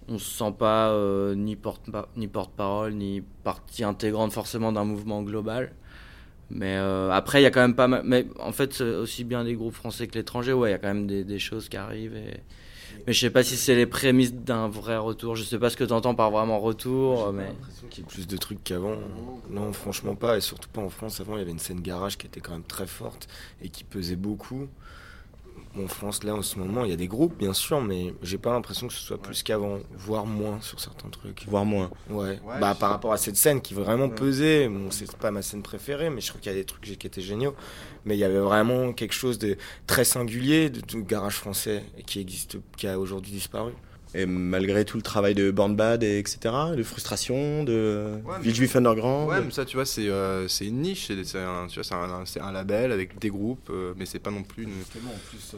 On 0.08 0.18
se 0.18 0.28
sent 0.38 0.52
pas 0.58 0.90
euh, 0.90 1.36
ni 1.36 1.54
porte 1.54 1.82
ni 2.16 2.26
porte-parole 2.26 2.94
ni 2.94 3.22
partie 3.44 3.84
intégrante 3.84 4.32
forcément 4.32 4.72
d'un 4.72 4.84
mouvement 4.84 5.22
global. 5.22 5.72
Mais 6.50 6.76
euh, 6.78 7.12
après, 7.12 7.40
il 7.40 7.44
y 7.44 7.46
a 7.46 7.52
quand 7.52 7.60
même 7.60 7.76
pas 7.76 7.86
mal. 7.86 8.02
Mais 8.04 8.26
en 8.40 8.50
fait, 8.50 8.80
aussi 8.80 9.22
bien 9.22 9.44
des 9.44 9.54
groupes 9.54 9.74
français 9.74 10.08
que 10.08 10.18
l'étranger, 10.18 10.52
ouais, 10.52 10.70
il 10.70 10.72
y 10.72 10.74
a 10.74 10.78
quand 10.78 10.88
même 10.88 11.06
des, 11.06 11.22
des 11.22 11.38
choses 11.38 11.68
qui 11.68 11.76
arrivent. 11.76 12.16
Et... 12.16 12.40
Mais 13.06 13.12
je 13.12 13.20
sais 13.20 13.30
pas 13.30 13.44
si 13.44 13.56
c'est 13.56 13.76
les 13.76 13.86
prémices 13.86 14.34
d'un 14.34 14.68
vrai 14.68 14.96
retour. 14.96 15.36
Je 15.36 15.44
sais 15.44 15.58
pas 15.58 15.70
ce 15.70 15.76
que 15.76 15.84
tu 15.84 15.92
entends 15.92 16.14
par 16.14 16.30
vraiment 16.30 16.58
retour, 16.58 17.32
mais. 17.32 17.46
qu'il 17.88 18.02
y 18.02 18.06
ait 18.06 18.08
plus 18.08 18.26
de 18.26 18.36
trucs 18.36 18.64
qu'avant. 18.64 18.96
Non, 19.48 19.72
franchement 19.72 20.16
pas, 20.16 20.36
et 20.36 20.40
surtout 20.40 20.68
pas 20.68 20.80
en 20.80 20.90
France. 20.90 21.20
Avant, 21.20 21.36
il 21.36 21.38
y 21.38 21.42
avait 21.42 21.52
une 21.52 21.60
scène 21.60 21.80
garage 21.80 22.18
qui 22.18 22.26
était 22.26 22.40
quand 22.40 22.52
même 22.52 22.64
très 22.64 22.86
forte 22.86 23.28
et 23.62 23.68
qui 23.68 23.84
pesait 23.84 24.16
beaucoup. 24.16 24.66
En 25.78 25.88
France, 25.88 26.24
là, 26.24 26.34
en 26.34 26.42
ce 26.42 26.58
moment, 26.58 26.84
il 26.84 26.90
y 26.90 26.94
a 26.94 26.96
des 26.96 27.08
groupes, 27.08 27.36
bien 27.36 27.52
sûr, 27.52 27.80
mais 27.80 28.14
j'ai 28.22 28.38
pas 28.38 28.52
l'impression 28.52 28.88
que 28.88 28.94
ce 28.94 29.00
soit 29.00 29.20
plus 29.20 29.42
qu'avant, 29.42 29.78
voire 29.96 30.26
moins 30.26 30.60
sur 30.60 30.80
certains 30.80 31.10
trucs. 31.10 31.44
Voire 31.48 31.64
moins. 31.64 31.90
Ouais. 32.08 32.40
bah, 32.60 32.74
par 32.78 32.90
rapport 32.90 33.12
à 33.12 33.16
cette 33.16 33.36
scène 33.36 33.60
qui 33.60 33.74
vraiment 33.74 34.08
pesait, 34.08 34.68
bon, 34.68 34.90
c'est 34.90 35.14
pas 35.16 35.30
ma 35.30 35.42
scène 35.42 35.62
préférée, 35.62 36.08
mais 36.10 36.20
je 36.20 36.28
trouve 36.28 36.40
qu'il 36.40 36.50
y 36.50 36.54
a 36.54 36.58
des 36.58 36.64
trucs 36.64 36.82
qui 36.82 37.06
étaient 37.06 37.20
géniaux. 37.20 37.54
Mais 38.04 38.16
il 38.16 38.20
y 38.20 38.24
avait 38.24 38.38
vraiment 38.38 38.92
quelque 38.92 39.14
chose 39.14 39.38
de 39.38 39.56
très 39.86 40.04
singulier 40.04 40.70
de, 40.70 40.80
de 40.80 41.00
garage 41.00 41.36
français 41.36 41.84
qui 42.06 42.20
existe, 42.20 42.58
qui 42.76 42.86
a 42.86 42.98
aujourd'hui 42.98 43.32
disparu. 43.32 43.72
Et 44.16 44.24
malgré 44.24 44.84
tout 44.86 44.96
le 44.96 45.02
travail 45.02 45.34
de 45.34 45.50
Born 45.50 45.76
Bad, 45.76 46.02
et 46.02 46.18
etc., 46.18 46.38
de 46.76 46.82
frustration, 46.82 47.64
de 47.64 48.12
Villejuif 48.40 48.74
Underground. 48.76 49.28
Ouais, 49.28 49.40
mais 49.44 49.50
ça, 49.50 49.64
tu 49.66 49.76
vois, 49.76 49.84
c'est 49.84 50.08
euh, 50.08 50.48
c'est 50.48 50.64
une 50.66 50.80
niche, 50.80 51.10
c'est 51.24 51.38
un, 51.38 51.66
tu 51.68 51.74
vois, 51.74 51.84
c'est 51.84 51.94
un, 51.94 52.22
c'est 52.24 52.40
un 52.40 52.50
label 52.50 52.92
avec 52.92 53.18
des 53.18 53.28
groupes, 53.28 53.68
euh, 53.70 53.92
mais 53.98 54.06
c'est 54.06 54.18
pas 54.18 54.30
non 54.30 54.42
plus 54.42 54.62
une, 54.64 54.70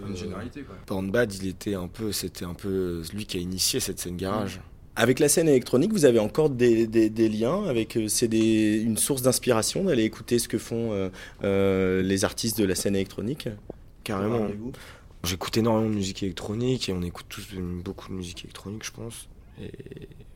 une 0.08 0.16
généralité. 0.16 0.62
Quoi. 0.62 0.74
Born 0.88 1.10
Bad, 1.10 1.32
il 1.34 1.46
était 1.48 1.74
un 1.74 1.86
peu, 1.88 2.10
c'était 2.10 2.44
un 2.44 2.54
peu 2.54 3.02
lui 3.14 3.26
qui 3.26 3.36
a 3.36 3.40
initié 3.40 3.78
cette 3.80 4.00
scène 4.00 4.16
garage. 4.16 4.60
Avec 4.96 5.20
la 5.20 5.28
scène 5.28 5.48
électronique, 5.48 5.92
vous 5.92 6.04
avez 6.06 6.18
encore 6.18 6.50
des, 6.50 6.88
des- 6.88 7.08
des 7.10 7.28
liens 7.28 7.62
avec 7.68 7.96
euh, 7.96 8.08
c'est 8.08 8.26
des- 8.26 8.82
une 8.82 8.96
source 8.96 9.22
d'inspiration 9.22 9.84
d'aller 9.84 10.02
écouter 10.02 10.40
ce 10.40 10.48
que 10.48 10.58
font 10.58 10.92
euh, 10.92 11.08
euh, 11.44 12.02
les 12.02 12.24
artistes 12.24 12.58
de 12.58 12.64
la 12.64 12.74
scène 12.74 12.96
électronique? 12.96 13.48
Carrément. 14.02 14.48
J'écoute 15.24 15.56
énormément 15.56 15.90
de 15.90 15.94
musique 15.94 16.22
électronique 16.22 16.88
et 16.88 16.92
on 16.92 17.02
écoute 17.02 17.26
tous 17.28 17.54
beaucoup 17.56 18.08
de 18.08 18.14
musique 18.14 18.44
électronique, 18.44 18.84
je 18.84 18.92
pense. 18.92 19.28
Et 19.60 19.72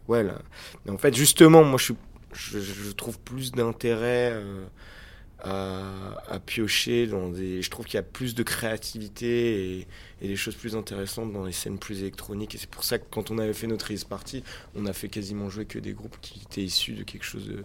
ouais, 0.08 0.22
là. 0.24 0.42
Mais 0.84 0.92
en 0.92 0.98
fait, 0.98 1.14
justement, 1.14 1.62
moi, 1.62 1.78
je, 1.78 2.90
trouve 2.92 3.18
plus 3.20 3.52
d'intérêt 3.52 4.32
euh, 4.32 4.66
à, 5.44 6.38
piocher 6.40 7.06
dans 7.06 7.28
des. 7.28 7.62
Je 7.62 7.70
trouve 7.70 7.86
qu'il 7.86 7.94
y 7.94 7.98
a 7.98 8.02
plus 8.02 8.34
de 8.34 8.42
créativité 8.42 9.86
et, 10.20 10.26
des 10.26 10.36
choses 10.36 10.56
plus 10.56 10.74
intéressantes 10.74 11.32
dans 11.32 11.44
les 11.44 11.52
scènes 11.52 11.78
plus 11.78 12.00
électroniques. 12.00 12.54
Et 12.56 12.58
c'est 12.58 12.70
pour 12.70 12.82
ça 12.82 12.98
que 12.98 13.04
quand 13.10 13.30
on 13.30 13.38
avait 13.38 13.54
fait 13.54 13.68
notre 13.68 13.86
release 13.86 14.04
party, 14.04 14.42
on 14.74 14.86
a 14.86 14.92
fait 14.92 15.08
quasiment 15.08 15.48
jouer 15.48 15.64
que 15.64 15.78
des 15.78 15.92
groupes 15.92 16.16
qui 16.20 16.40
étaient 16.40 16.62
issus 16.62 16.94
de 16.94 17.04
quelque 17.04 17.24
chose 17.24 17.46
de, 17.46 17.62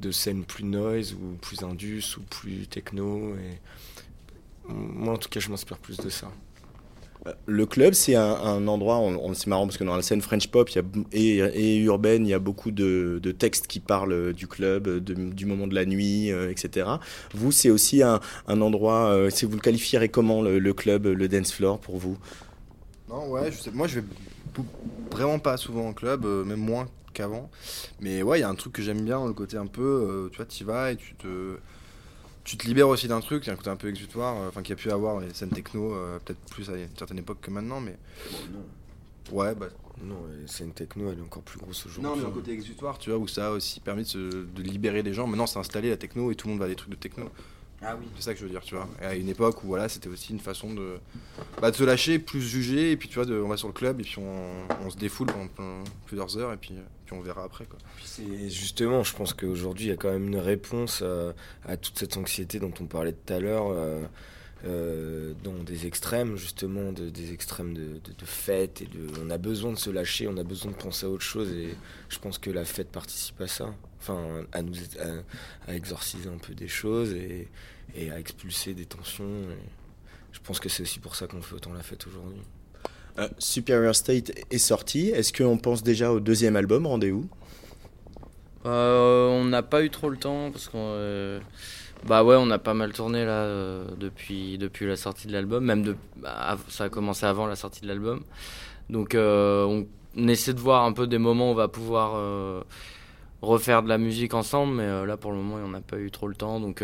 de 0.00 0.10
scènes 0.10 0.44
plus 0.44 0.64
noise 0.64 1.14
ou 1.14 1.36
plus 1.40 1.62
indus 1.62 2.16
ou 2.16 2.22
plus 2.22 2.66
techno. 2.66 3.34
Et 3.36 3.58
moi, 4.70 5.14
en 5.14 5.18
tout 5.18 5.28
cas, 5.28 5.40
je 5.40 5.50
m'inspire 5.50 5.78
plus 5.78 6.00
de 6.00 6.08
ça. 6.10 6.32
Le 7.46 7.66
club, 7.66 7.92
c'est 7.92 8.14
un, 8.14 8.22
un 8.24 8.66
endroit, 8.66 8.96
on, 8.96 9.14
on- 9.22 9.34
c'est 9.34 9.46
marrant 9.48 9.66
parce 9.66 9.76
que 9.76 9.84
dans 9.84 9.94
la 9.94 10.00
scène 10.02 10.22
French 10.22 10.48
pop 10.48 10.70
il 10.70 10.76
y 10.76 10.78
a, 11.42 11.48
et, 11.52 11.74
et 11.74 11.76
urbaine, 11.80 12.26
il 12.26 12.30
y 12.30 12.34
a 12.34 12.38
beaucoup 12.38 12.70
de, 12.70 13.20
de 13.22 13.30
textes 13.32 13.66
qui 13.66 13.78
parlent 13.78 14.32
du 14.32 14.46
club, 14.46 14.88
de- 14.88 15.14
du 15.14 15.44
moment 15.44 15.66
de 15.66 15.74
la 15.74 15.84
nuit, 15.84 16.32
euh, 16.32 16.50
etc. 16.50 16.98
Vous, 17.34 17.52
c'est 17.52 17.68
aussi 17.70 18.02
un, 18.02 18.20
un 18.48 18.60
endroit, 18.62 19.10
euh, 19.10 19.28
si 19.28 19.44
vous 19.44 19.52
le 19.52 19.60
qualifierez 19.60 20.08
comment 20.08 20.40
le, 20.40 20.58
le 20.58 20.72
club, 20.72 21.06
le 21.06 21.28
dance 21.28 21.52
floor 21.52 21.78
pour 21.78 21.98
vous? 21.98 22.16
Non, 23.08 23.28
ouais, 23.30 23.50
je 23.50 23.58
sais, 23.58 23.70
moi 23.72 23.86
je 23.88 24.00
vais 24.00 24.06
vraiment 25.10 25.38
pas 25.38 25.56
souvent 25.56 25.88
en 25.88 25.92
club, 25.92 26.24
euh, 26.24 26.44
même 26.44 26.60
moins 26.60 26.88
qu'avant. 27.12 27.50
Mais 28.00 28.22
ouais, 28.22 28.38
il 28.38 28.42
y 28.42 28.44
a 28.44 28.48
un 28.48 28.54
truc 28.54 28.72
que 28.74 28.82
j'aime 28.82 29.04
bien, 29.04 29.26
le 29.26 29.32
côté 29.32 29.56
un 29.56 29.66
peu, 29.66 29.82
euh, 29.82 30.28
tu 30.30 30.36
vois, 30.36 30.46
tu 30.46 30.64
vas 30.64 30.92
et 30.92 30.96
tu 30.96 31.14
te, 31.16 31.58
tu 32.44 32.56
te 32.56 32.66
libères 32.66 32.88
aussi 32.88 33.06
d'un 33.08 33.20
truc, 33.20 33.44
il 33.44 33.48
y 33.48 33.50
a 33.50 33.52
un 33.52 33.56
côté 33.56 33.70
un 33.70 33.76
peu 33.76 33.88
exutoire, 33.88 34.36
euh, 34.40 34.48
enfin 34.48 34.62
qu'il 34.62 34.70
y 34.70 34.78
a 34.78 34.82
pu 34.82 34.90
avoir 34.90 35.14
dans 35.14 35.20
les 35.20 35.32
scènes 35.34 35.50
techno, 35.50 35.94
euh, 35.94 36.18
peut-être 36.24 36.40
plus 36.50 36.68
à 36.70 36.76
une 36.76 36.88
certaine 36.96 37.18
époque 37.18 37.38
que 37.40 37.50
maintenant, 37.50 37.80
mais. 37.80 37.96
Ouais, 39.30 39.54
bah. 39.54 39.68
Non, 40.02 40.16
les 40.40 40.46
scènes 40.48 40.72
techno, 40.72 41.10
elle 41.12 41.18
est 41.18 41.22
encore 41.22 41.42
plus 41.42 41.58
grosse 41.58 41.84
aujourd'hui. 41.84 42.02
Non, 42.10 42.16
mais 42.16 42.24
un 42.24 42.30
côté 42.30 42.52
exutoire, 42.52 42.98
tu 42.98 43.10
vois, 43.10 43.18
où 43.18 43.28
ça 43.28 43.48
a 43.48 43.50
aussi 43.50 43.80
permis 43.80 44.04
de, 44.04 44.08
se- 44.08 44.18
de 44.46 44.62
libérer 44.62 45.02
les 45.02 45.12
gens. 45.12 45.26
Maintenant, 45.26 45.46
c'est 45.46 45.58
installé 45.58 45.90
la 45.90 45.98
techno 45.98 46.30
et 46.30 46.34
tout 46.34 46.46
le 46.48 46.52
monde 46.52 46.60
va 46.60 46.64
à 46.64 46.68
des 46.68 46.74
trucs 46.74 46.88
de 46.90 46.96
techno. 46.96 47.28
Ah 47.82 47.96
oui. 48.00 48.06
C'est 48.16 48.22
ça 48.22 48.32
que 48.34 48.40
je 48.40 48.44
veux 48.44 48.50
dire, 48.50 48.62
tu 48.62 48.74
vois. 48.74 48.88
Et 49.02 49.04
à 49.04 49.14
une 49.14 49.28
époque 49.28 49.62
où 49.62 49.66
voilà, 49.68 49.90
c'était 49.90 50.08
aussi 50.08 50.32
une 50.32 50.40
façon 50.40 50.72
de, 50.72 50.94
bah, 51.60 51.70
de 51.70 51.76
se 51.76 51.84
lâcher, 51.84 52.18
plus 52.18 52.40
juger, 52.40 52.92
et 52.92 52.96
puis 52.96 53.08
tu 53.10 53.16
vois, 53.16 53.26
de- 53.26 53.38
on 53.40 53.48
va 53.48 53.58
sur 53.58 53.68
le 53.68 53.74
club 53.74 54.00
et 54.00 54.04
puis 54.04 54.16
on, 54.18 54.86
on 54.86 54.90
se 54.90 54.96
défoule 54.96 55.26
pendant 55.26 55.48
pendant 55.48 55.84
plusieurs 56.06 56.36
heures 56.38 56.52
et 56.54 56.56
puis, 56.56 56.72
euh, 56.74 56.82
on 57.12 57.20
verra 57.20 57.44
après. 57.44 57.66
C'est 58.04 58.50
justement, 58.50 59.02
je 59.02 59.14
pense 59.14 59.34
qu'aujourd'hui, 59.34 59.86
il 59.86 59.88
y 59.88 59.92
a 59.92 59.96
quand 59.96 60.10
même 60.10 60.28
une 60.28 60.38
réponse 60.38 61.02
à, 61.64 61.76
toute 61.76 61.98
cette 61.98 62.16
anxiété 62.16 62.58
dont 62.58 62.72
on 62.80 62.86
parlait 62.86 63.12
tout 63.12 63.32
à 63.32 63.40
l'heure, 63.40 63.70
euh, 63.70 64.02
euh, 64.66 65.32
dans 65.42 65.54
des 65.54 65.86
extrêmes, 65.86 66.36
justement, 66.36 66.92
de- 66.92 67.08
des 67.08 67.32
extrêmes 67.32 67.74
de, 67.74 67.98
de, 67.98 68.24
fête. 68.24 68.82
Et 68.82 68.88
on 69.22 69.30
a 69.30 69.38
besoin 69.38 69.72
de 69.72 69.78
se 69.78 69.90
lâcher, 69.90 70.28
on 70.28 70.36
a 70.36 70.44
besoin 70.44 70.72
de 70.72 70.76
penser 70.76 71.06
à 71.06 71.08
autre 71.08 71.24
chose, 71.24 71.50
et 71.52 71.74
je 72.08 72.18
pense 72.18 72.38
que 72.38 72.50
la 72.50 72.64
fête 72.64 72.90
participe 72.90 73.40
à 73.40 73.46
ça. 73.46 73.74
Enfin, 74.00 74.44
à 74.52 74.62
nous 74.62 74.74
à, 75.66 75.74
exorciser 75.74 76.28
un 76.28 76.38
peu 76.38 76.54
des 76.54 76.68
choses 76.68 77.12
et, 77.12 77.48
et 77.94 78.10
à 78.10 78.18
expulser 78.18 78.74
des 78.74 78.86
tensions. 78.86 79.24
et 79.24 79.58
je 80.32 80.40
pense 80.40 80.60
que 80.60 80.68
c'est 80.68 80.82
aussi 80.82 81.00
pour 81.00 81.16
ça 81.16 81.26
qu'on 81.26 81.42
fait 81.42 81.54
autant 81.54 81.72
la 81.72 81.82
fête 81.82 82.06
aujourd'hui. 82.06 82.40
Euh, 83.20 83.28
Superior 83.38 83.94
State 83.94 84.32
est 84.50 84.58
sorti. 84.58 85.08
Est-ce 85.10 85.32
qu'on 85.32 85.58
pense 85.58 85.82
déjà 85.82 86.10
au 86.10 86.20
deuxième 86.20 86.56
album 86.56 86.86
Rendez-vous? 86.86 87.28
Euh, 88.66 89.28
on 89.28 89.44
n'a 89.44 89.62
pas 89.62 89.82
eu 89.82 89.90
trop 89.90 90.08
le 90.08 90.16
temps 90.16 90.50
parce 90.50 90.68
qu'on. 90.68 90.78
euh, 90.78 91.40
bah 92.06 92.24
ouais, 92.24 92.36
on 92.38 92.50
a 92.50 92.58
pas 92.58 92.74
mal 92.74 92.92
tourné 92.92 93.24
là 93.26 93.46
depuis, 93.98 94.56
depuis 94.56 94.86
la 94.86 94.96
sortie 94.96 95.26
de 95.26 95.32
l'album. 95.32 95.64
Même 95.64 95.82
de, 95.82 95.96
bah, 96.16 96.56
ça 96.68 96.84
a 96.84 96.88
commencé 96.88 97.26
avant 97.26 97.46
la 97.46 97.56
sortie 97.56 97.82
de 97.82 97.88
l'album. 97.88 98.22
Donc 98.88 99.14
on, 99.14 99.86
on 100.16 100.28
essaie 100.28 100.54
de 100.54 100.60
voir 100.60 100.84
un 100.84 100.92
peu 100.92 101.06
des 101.06 101.18
moments 101.18 101.48
où 101.48 101.52
on 101.52 101.54
va 101.54 101.68
pouvoir 101.68 102.64
refaire 103.42 103.82
de 103.82 103.88
la 103.88 103.98
musique 103.98 104.32
ensemble. 104.32 104.74
Mais 104.76 105.06
là 105.06 105.16
pour 105.18 105.32
le 105.32 105.38
moment, 105.38 105.56
on 105.62 105.68
n'a 105.68 105.82
pas 105.82 105.98
eu 105.98 106.10
trop 106.10 106.26
le 106.26 106.34
temps. 106.34 106.58
Donc 106.58 106.82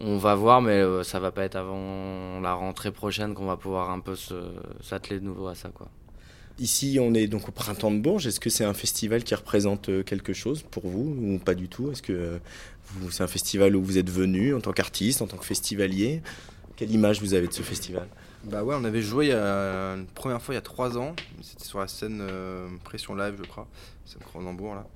on 0.00 0.16
va 0.16 0.34
voir, 0.34 0.62
mais 0.62 0.80
euh, 0.80 1.02
ça 1.02 1.20
va 1.20 1.30
pas 1.30 1.44
être 1.44 1.56
avant 1.56 2.40
la 2.40 2.54
rentrée 2.54 2.92
prochaine 2.92 3.34
qu'on 3.34 3.46
va 3.46 3.56
pouvoir 3.56 3.90
un 3.90 4.00
peu 4.00 4.14
s'atteler 4.80 5.20
de 5.20 5.24
nouveau 5.24 5.46
à 5.48 5.54
ça. 5.54 5.68
quoi. 5.68 5.88
Ici, 6.58 6.98
on 7.00 7.14
est 7.14 7.26
donc 7.26 7.48
au 7.48 7.52
printemps 7.52 7.90
de 7.90 7.98
Bourges. 7.98 8.26
Est-ce 8.26 8.40
que 8.40 8.50
c'est 8.50 8.64
un 8.64 8.74
festival 8.74 9.24
qui 9.24 9.34
représente 9.34 9.88
euh, 9.88 10.02
quelque 10.02 10.32
chose 10.32 10.62
pour 10.62 10.86
vous 10.86 11.16
ou 11.20 11.38
pas 11.38 11.54
du 11.54 11.68
tout? 11.68 11.90
Est-ce 11.90 12.02
que 12.02 12.12
euh, 12.12 12.38
c'est 13.10 13.22
un 13.22 13.28
festival 13.28 13.74
où 13.74 13.82
vous 13.82 13.98
êtes 13.98 14.10
venu 14.10 14.54
en 14.54 14.60
tant 14.60 14.72
qu'artiste, 14.72 15.22
en 15.22 15.26
tant 15.26 15.38
que 15.38 15.46
festivalier? 15.46 16.22
Quelle 16.76 16.90
image 16.90 17.20
vous 17.20 17.34
avez 17.34 17.46
de 17.46 17.52
ce 17.52 17.62
festival? 17.62 18.06
Bah 18.44 18.64
ouais, 18.64 18.74
on 18.78 18.84
avait 18.84 19.02
joué 19.02 19.26
il 19.26 19.28
y 19.28 19.32
a- 19.32 19.94
une 19.94 20.06
première 20.06 20.42
fois 20.42 20.54
il 20.54 20.56
y 20.56 20.58
a 20.58 20.62
trois 20.62 20.98
ans. 20.98 21.14
C'était 21.42 21.64
sur 21.64 21.78
la 21.78 21.86
scène 21.88 22.20
euh, 22.22 22.66
Pression 22.84 23.14
Live, 23.14 23.36
je 23.38 23.48
crois. 23.48 23.68
C'est 24.04 24.18
Cronenbourg 24.24 24.74
là. 24.74 24.86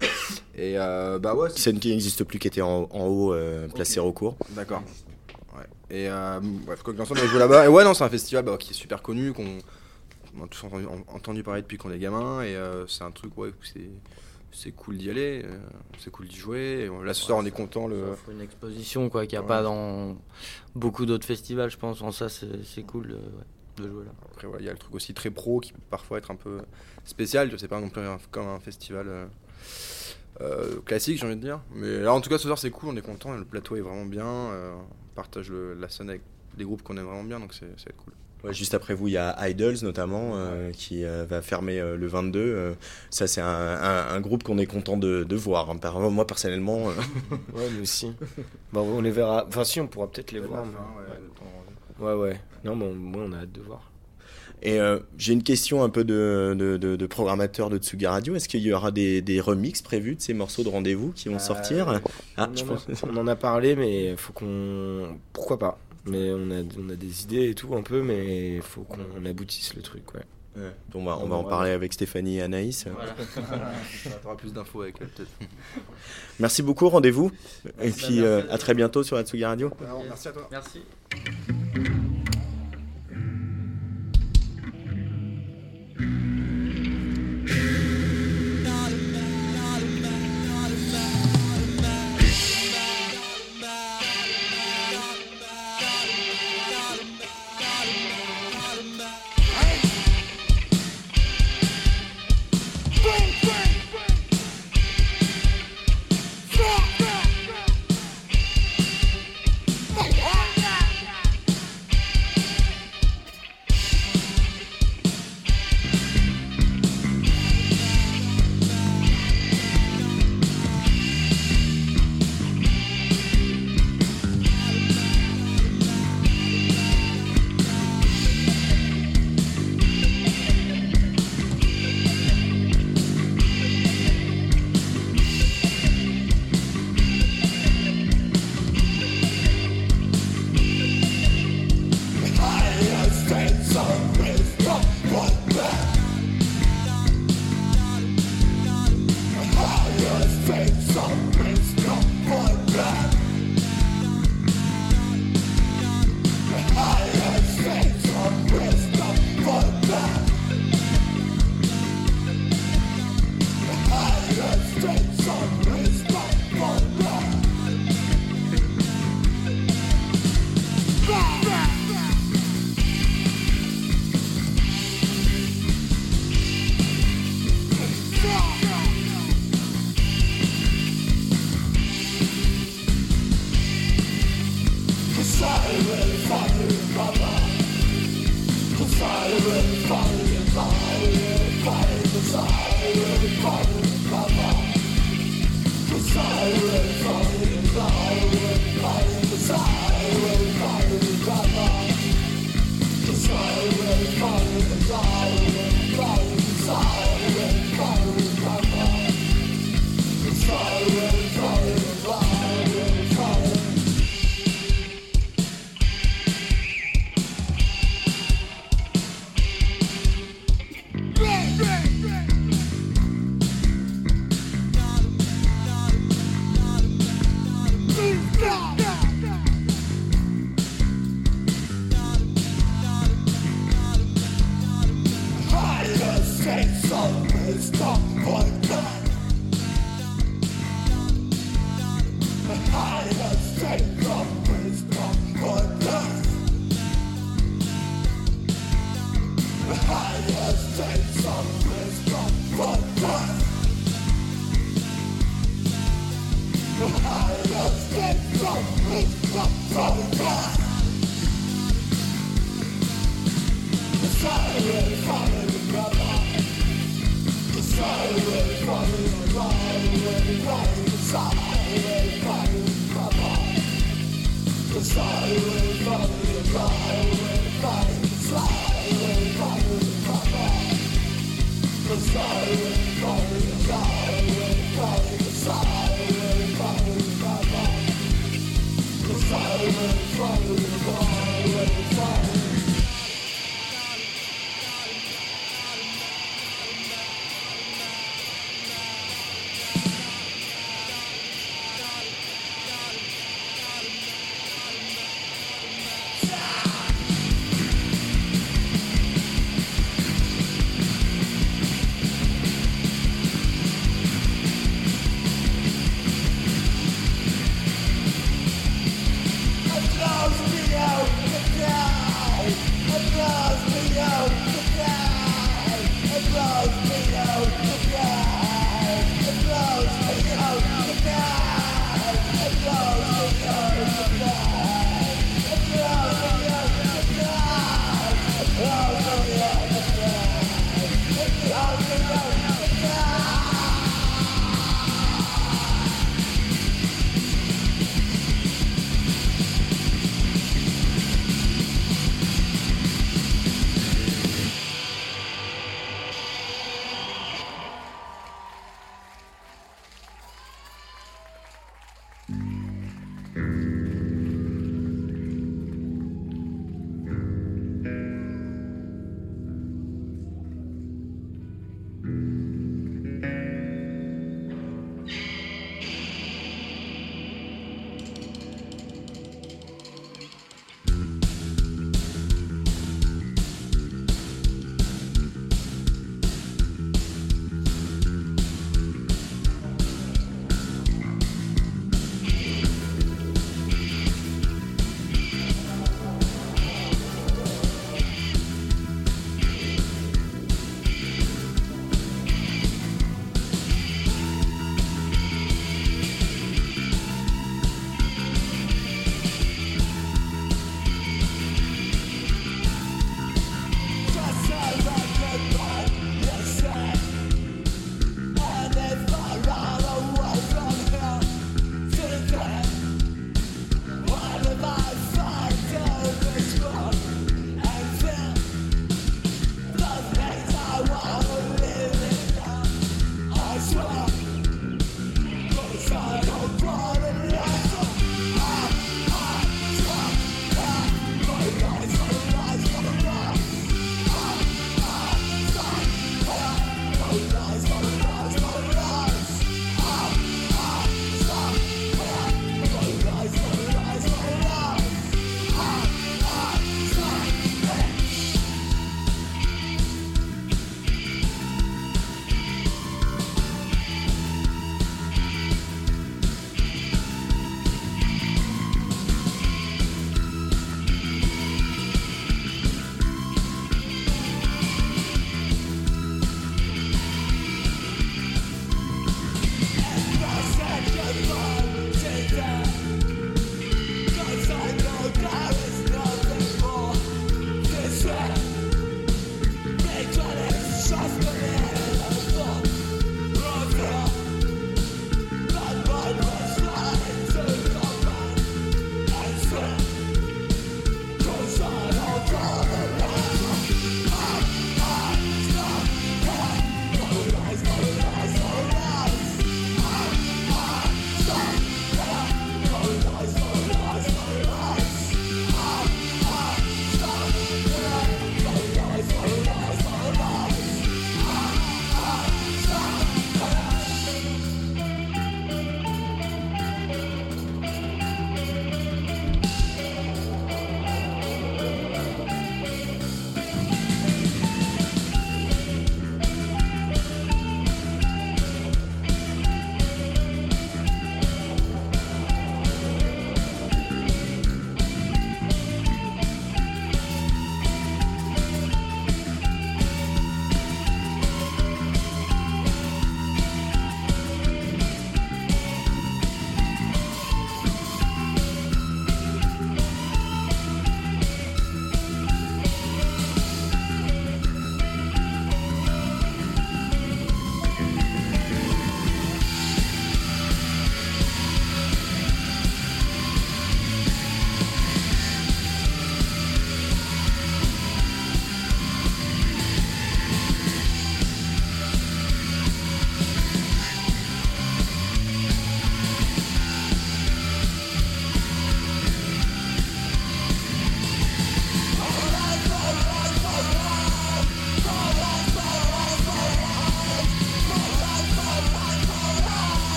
Et 0.56 0.76
euh, 0.78 1.18
bah 1.18 1.34
ouais. 1.34 1.48
Scène 1.50 1.78
qui 1.78 1.90
n'existe 1.90 2.24
plus, 2.24 2.38
qui 2.38 2.48
était 2.48 2.60
en, 2.62 2.88
en 2.90 3.06
haut, 3.06 3.32
euh, 3.32 3.68
place 3.68 3.88
Sérocourt. 3.90 4.36
D'accord. 4.50 4.82
Ouais. 5.56 5.64
Et 5.96 6.08
bref, 6.66 6.82
quoi 6.82 6.92
on 6.98 7.00
avait 7.16 7.28
joué 7.28 7.38
là-bas. 7.38 7.64
Et 7.66 7.68
ouais, 7.68 7.84
non, 7.84 7.94
c'est 7.94 8.04
un 8.04 8.08
festival 8.08 8.44
bah, 8.44 8.56
qui 8.58 8.70
est 8.72 8.74
super 8.74 9.00
connu, 9.00 9.32
qu'on 9.32 9.58
on 10.38 10.44
a 10.44 10.48
tous 10.48 10.66
entendu, 10.66 10.84
en- 10.86 11.14
entendu 11.14 11.42
parler 11.42 11.62
depuis 11.62 11.78
qu'on 11.78 11.92
est 11.92 11.98
gamin. 11.98 12.42
Et 12.42 12.56
c'est 12.88 13.04
un 13.04 13.12
truc, 13.12 13.38
ouais, 13.38 13.50
c'est. 13.62 13.88
C'est 14.58 14.72
cool 14.72 14.96
d'y 14.96 15.10
aller, 15.10 15.42
euh, 15.44 15.58
c'est 15.98 16.10
cool 16.10 16.28
d'y 16.28 16.36
jouer. 16.36 16.88
Et, 16.90 17.04
là, 17.04 17.12
ce 17.12 17.22
soir, 17.22 17.36
on 17.36 17.44
est 17.44 17.50
content. 17.50 17.86
Le... 17.88 18.14
Ça 18.24 18.32
une 18.32 18.40
exposition 18.40 19.10
quoi 19.10 19.26
qu'il 19.26 19.32
n'y 19.38 19.38
a 19.38 19.42
Ouais. 19.42 19.46
pas 19.48 19.62
dans 19.62 20.16
beaucoup 20.74 21.04
d'autres 21.04 21.26
festivals 21.26 21.70
je 21.70 21.76
pense 21.76 22.00
en 22.00 22.10
ça 22.10 22.28
c'est 22.30 22.82
cool 22.84 23.08
de, 23.08 23.14
ouais, 23.16 23.84
de 23.84 23.88
jouer 23.90 24.04
là 24.06 24.12
Après, 24.32 24.46
voilà, 24.46 24.62
il 24.62 24.66
y 24.66 24.70
a 24.70 24.72
le 24.72 24.78
truc 24.78 24.94
aussi 24.94 25.12
très 25.12 25.30
pro 25.30 25.60
qui 25.60 25.74
peut 25.74 25.80
parfois 25.90 26.16
être 26.16 26.30
un 26.30 26.36
peu 26.36 26.62
spécial. 27.04 27.50
Je 27.50 27.58
sais 27.58 27.68
pas 27.68 27.78
non 27.80 27.90
plus 27.90 28.00
un- 28.00 28.16
comme 28.30 28.46
un 28.46 28.58
festival 28.58 29.06
euh, 29.08 29.26
euh, 30.40 30.80
classique, 30.86 31.18
j'ai 31.18 31.26
envie 31.26 31.36
de 31.36 31.40
dire. 31.42 31.60
Mais 31.74 32.00
là, 32.00 32.14
en 32.14 32.22
tout 32.22 32.30
cas, 32.30 32.38
ce 32.38 32.44
soir, 32.46 32.58
c'est 32.58 32.70
cool, 32.70 32.88
on 32.94 32.96
est 32.96 33.02
content. 33.02 33.34
Le 33.36 33.44
plateau 33.44 33.76
est 33.76 33.80
vraiment 33.82 34.06
bien. 34.06 34.24
euh, 34.26 34.74
on 34.74 35.14
partage 35.14 35.50
le- 35.50 35.74
la 35.74 35.90
scène 35.90 36.08
avec 36.08 36.22
des 36.56 36.64
groupes 36.64 36.82
qu'on 36.82 36.96
aime 36.96 37.04
vraiment 37.04 37.24
bien, 37.24 37.40
donc 37.40 37.52
c'est 37.52 37.66
ça 37.78 37.84
va 37.86 37.90
être 37.90 37.96
cool. 38.04 38.14
Ouais, 38.44 38.52
juste 38.54 38.74
après 38.74 38.94
vous, 38.94 39.08
il 39.08 39.12
y 39.14 39.16
a 39.16 39.34
Idols 39.48 39.76
notamment 39.82 40.32
euh, 40.34 40.70
qui 40.70 41.04
euh, 41.04 41.24
va 41.28 41.42
fermer 41.42 41.80
euh, 41.80 41.96
le 41.96 42.06
22. 42.06 42.38
euh, 42.38 42.74
ça, 43.10 43.26
c'est 43.26 43.40
un, 43.40 43.46
un- 43.48 44.08
un 44.14 44.20
groupe 44.20 44.42
qu'on 44.44 44.58
est 44.58 44.66
content 44.66 44.96
de, 44.96 45.24
de 45.24 45.36
voir. 45.36 45.68
hein. 45.70 45.76
Par- 45.78 45.98
Moi, 45.98 46.26
personnellement. 46.26 46.88
euh, 46.90 46.92
Ouais, 47.54 47.68
nous 47.74 47.82
aussi. 47.82 48.12
Bah, 48.72 48.80
on 48.82 49.00
les 49.00 49.10
verra. 49.10 49.46
Enfin, 49.48 49.64
si, 49.64 49.80
on 49.80 49.88
pourra 49.88 50.08
peut-être 50.10 50.32
les 50.32 50.40
Ouais, 50.40 50.46
voir. 50.46 50.64
fin, 50.64 52.04
ouais, 52.04 52.14
ouais. 52.14 52.40
Non, 52.64 52.76
mais 52.76 52.84
on, 52.86 52.94
moi, 52.94 53.22
on 53.26 53.32
a 53.32 53.38
hâte 53.38 53.52
de 53.52 53.60
voir. 53.62 53.90
Et 54.62 54.80
euh, 54.80 54.98
j'ai 55.18 55.32
une 55.34 55.42
question 55.42 55.82
un 55.82 55.90
peu 55.90 56.02
de, 56.04 56.54
de, 56.58 56.76
de- 56.78 56.96
de 56.96 57.06
programmateur 57.06 57.68
de 57.68 57.76
Tsuga 57.78 58.10
Radio. 58.12 58.34
Est-ce 58.36 58.48
qu'il 58.48 58.62
y 58.62 58.72
aura 58.72 58.90
des, 58.90 59.20
des 59.22 59.40
remixes 59.40 59.82
prévus 59.82 60.14
de 60.16 60.20
ces 60.20 60.32
morceaux 60.34 60.62
de 60.62 60.68
rendez-vous 60.70 61.12
qui 61.12 61.28
vont 61.28 61.38
sortir? 61.38 62.00
Ah, 62.36 62.48
on, 62.50 62.56
je 62.56 62.62
en 62.62 62.66
pense. 62.66 62.86
a, 62.88 63.06
on 63.12 63.16
en 63.18 63.26
a 63.26 63.36
parlé, 63.36 63.76
mais 63.76 64.16
faut 64.16 64.32
qu'on. 64.32 65.18
Pourquoi 65.32 65.58
pas 65.58 65.78
Mais 66.06 66.30
on 66.32 66.50
a, 66.50 66.62
on 66.78 66.88
a 66.90 66.96
des 66.96 67.22
idées 67.22 67.50
et 67.50 67.54
tout 67.54 67.74
un 67.74 67.82
peu, 67.82 68.02
mais 68.02 68.56
il 68.56 68.62
faut 68.62 68.82
qu'on 68.82 69.24
aboutisse 69.24 69.74
le 69.74 69.82
truc, 69.82 70.14
ouais. 70.14 70.22
Ouais. 70.56 70.72
On 70.94 71.04
va, 71.04 71.18
on 71.18 71.26
va 71.26 71.36
en 71.36 71.44
parler 71.44 71.70
avec 71.70 71.92
Stéphanie 71.92 72.38
et 72.38 72.42
Anaïs. 72.42 72.86
T'auras 74.22 74.36
plus 74.38 74.54
d'infos 74.54 74.82
avec 74.82 74.96
elle, 75.00 75.08
peut-être. 75.08 75.30
Merci 76.40 76.62
beaucoup, 76.62 76.88
rendez-vous. 76.88 77.30
Et 77.82 77.90
puis 77.90 78.22
euh, 78.22 78.42
à 78.50 78.56
très 78.56 78.72
bientôt 78.72 79.02
sur 79.02 79.16
la 79.16 79.22
Tsuga 79.22 79.48
Radio. 79.48 79.70
Merci 80.08 80.28
à 80.28 80.32
toi. 80.32 80.48
Merci. 80.50 80.80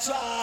Try, 0.00 0.39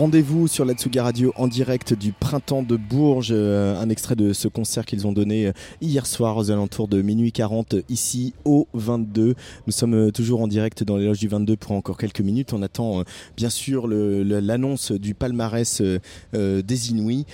Rendez-vous 0.00 0.48
sur 0.48 0.64
la 0.64 0.72
Tsuga 0.72 1.02
Radio 1.02 1.30
en 1.36 1.46
direct 1.46 1.92
du 1.92 2.12
printemps 2.12 2.62
de 2.62 2.76
Bourges. 2.76 3.32
Euh, 3.32 3.78
un 3.78 3.90
extrait 3.90 4.16
de 4.16 4.32
ce 4.32 4.48
concert 4.48 4.86
qu'ils 4.86 5.06
ont 5.06 5.12
donné 5.12 5.48
euh, 5.48 5.52
hier 5.82 6.06
soir 6.06 6.38
aux 6.38 6.50
alentours 6.50 6.88
de 6.88 7.02
minuit 7.02 7.32
40 7.32 7.74
ici 7.90 8.32
au 8.46 8.66
22. 8.72 9.34
Nous 9.66 9.72
sommes 9.74 9.92
euh, 9.92 10.10
toujours 10.10 10.40
en 10.40 10.48
direct 10.48 10.84
dans 10.84 10.96
les 10.96 11.04
loges 11.04 11.18
du 11.18 11.28
22 11.28 11.54
pour 11.58 11.72
encore 11.72 11.98
quelques 11.98 12.22
minutes. 12.22 12.54
On 12.54 12.62
attend 12.62 13.04
bien 13.36 13.50
sûr 13.50 13.86
l'annonce 13.88 14.90
du 14.90 15.12
palmarès 15.12 15.82
des 16.32 16.90
Inouïs. 16.90 17.26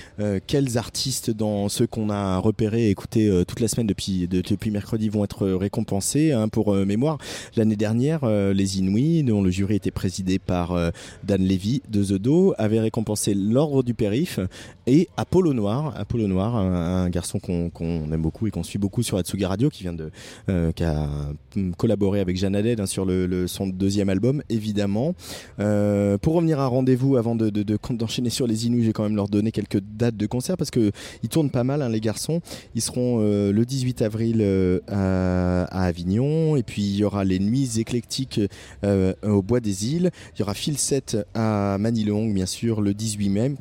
Quels 0.48 0.76
artistes 0.76 1.30
dans 1.30 1.68
ceux 1.68 1.86
qu'on 1.86 2.10
a 2.10 2.38
repérés 2.38 2.86
et 2.86 2.90
écoutés 2.90 3.44
toute 3.46 3.60
la 3.60 3.68
semaine 3.68 3.86
depuis, 3.86 4.26
de- 4.26 4.40
depuis 4.40 4.72
mercredi 4.72 5.08
vont 5.08 5.22
être 5.22 5.46
récompensés 5.46 6.32
hein, 6.32 6.48
Pour 6.48 6.74
mémoire, 6.74 7.18
l'année 7.54 7.76
dernière, 7.76 8.26
les 8.26 8.78
Inouïs, 8.80 9.22
dont 9.22 9.40
le 9.42 9.50
jury 9.50 9.76
était 9.76 9.92
présidé 9.92 10.40
par 10.40 10.76
Dan 11.22 11.44
Levy 11.44 11.82
de 11.88 12.02
The 12.02 12.14
Do, 12.14 12.54
avait 12.58 12.80
récompensé 12.80 13.34
l'ordre 13.34 13.82
du 13.82 13.94
périph 13.94 14.40
et 14.86 15.08
Apollo 15.16 15.52
Noir, 15.52 15.92
Apollo 15.96 16.26
Noir, 16.28 16.56
un, 16.56 17.04
un 17.04 17.08
garçon 17.10 17.38
qu'on 17.38 17.70
aime 18.12 18.22
beaucoup 18.22 18.46
et 18.46 18.50
qu'on 18.50 18.62
suit 18.62 18.78
beaucoup 18.78 19.02
sur 19.02 19.16
Atsugi 19.18 19.44
Radio, 19.44 19.68
qui 19.70 19.82
vient 19.82 19.92
de, 19.92 20.10
euh, 20.48 20.72
qui 20.72 20.84
a 20.84 21.08
mm, 21.56 21.72
collaboré 21.72 22.20
avec 22.20 22.36
Jeanne 22.36 22.54
Haddad 22.56 22.80
hein, 22.80 22.86
sur 22.86 23.06
son 23.46 23.66
deuxième 23.66 24.08
album, 24.08 24.42
évidemment. 24.48 25.14
Euh, 25.60 26.18
pour 26.18 26.34
revenir 26.34 26.60
à 26.60 26.66
rendez-vous, 26.66 27.16
avant 27.16 27.34
de, 27.36 27.50
de- 27.50 27.62
de- 27.62 27.78
d'enchaîner 27.90 28.30
sur 28.30 28.46
les 28.46 28.66
Inuits, 28.66 28.84
j'ai 28.84 28.92
quand 28.92 29.02
même 29.04 29.16
leur 29.16 29.28
donner 29.28 29.52
quelques 29.52 29.80
dates 29.80 30.16
de 30.16 30.26
concert 30.26 30.56
parce 30.56 30.70
que 30.70 30.92
ils 31.22 31.28
tournent 31.28 31.50
pas 31.50 31.64
mal, 31.64 31.82
hein, 31.82 31.88
les 31.88 32.00
garçons. 32.00 32.40
Ils 32.74 32.82
seront 32.82 33.18
euh, 33.20 33.52
le 33.52 33.64
18 33.64 34.02
avril 34.02 34.42
à, 34.88 35.64
à 35.64 35.82
Avignon, 35.84 36.56
et 36.56 36.62
puis 36.62 36.82
il 36.82 36.96
y 36.96 37.04
aura 37.04 37.24
les 37.24 37.38
Nuits 37.38 37.78
éclectiques 37.78 38.40
au 38.84 39.42
Bois 39.42 39.60
des 39.60 39.86
Îles. 39.86 40.10
Il 40.34 40.40
y 40.40 40.42
aura 40.42 40.54
Phil 40.54 40.78
7 40.78 41.18
à 41.34 41.76
Manilong, 41.78 42.24
bien 42.36 42.44
sûr, 42.44 42.82
le 42.82 42.92
18 42.92 43.28
mai. 43.30 43.52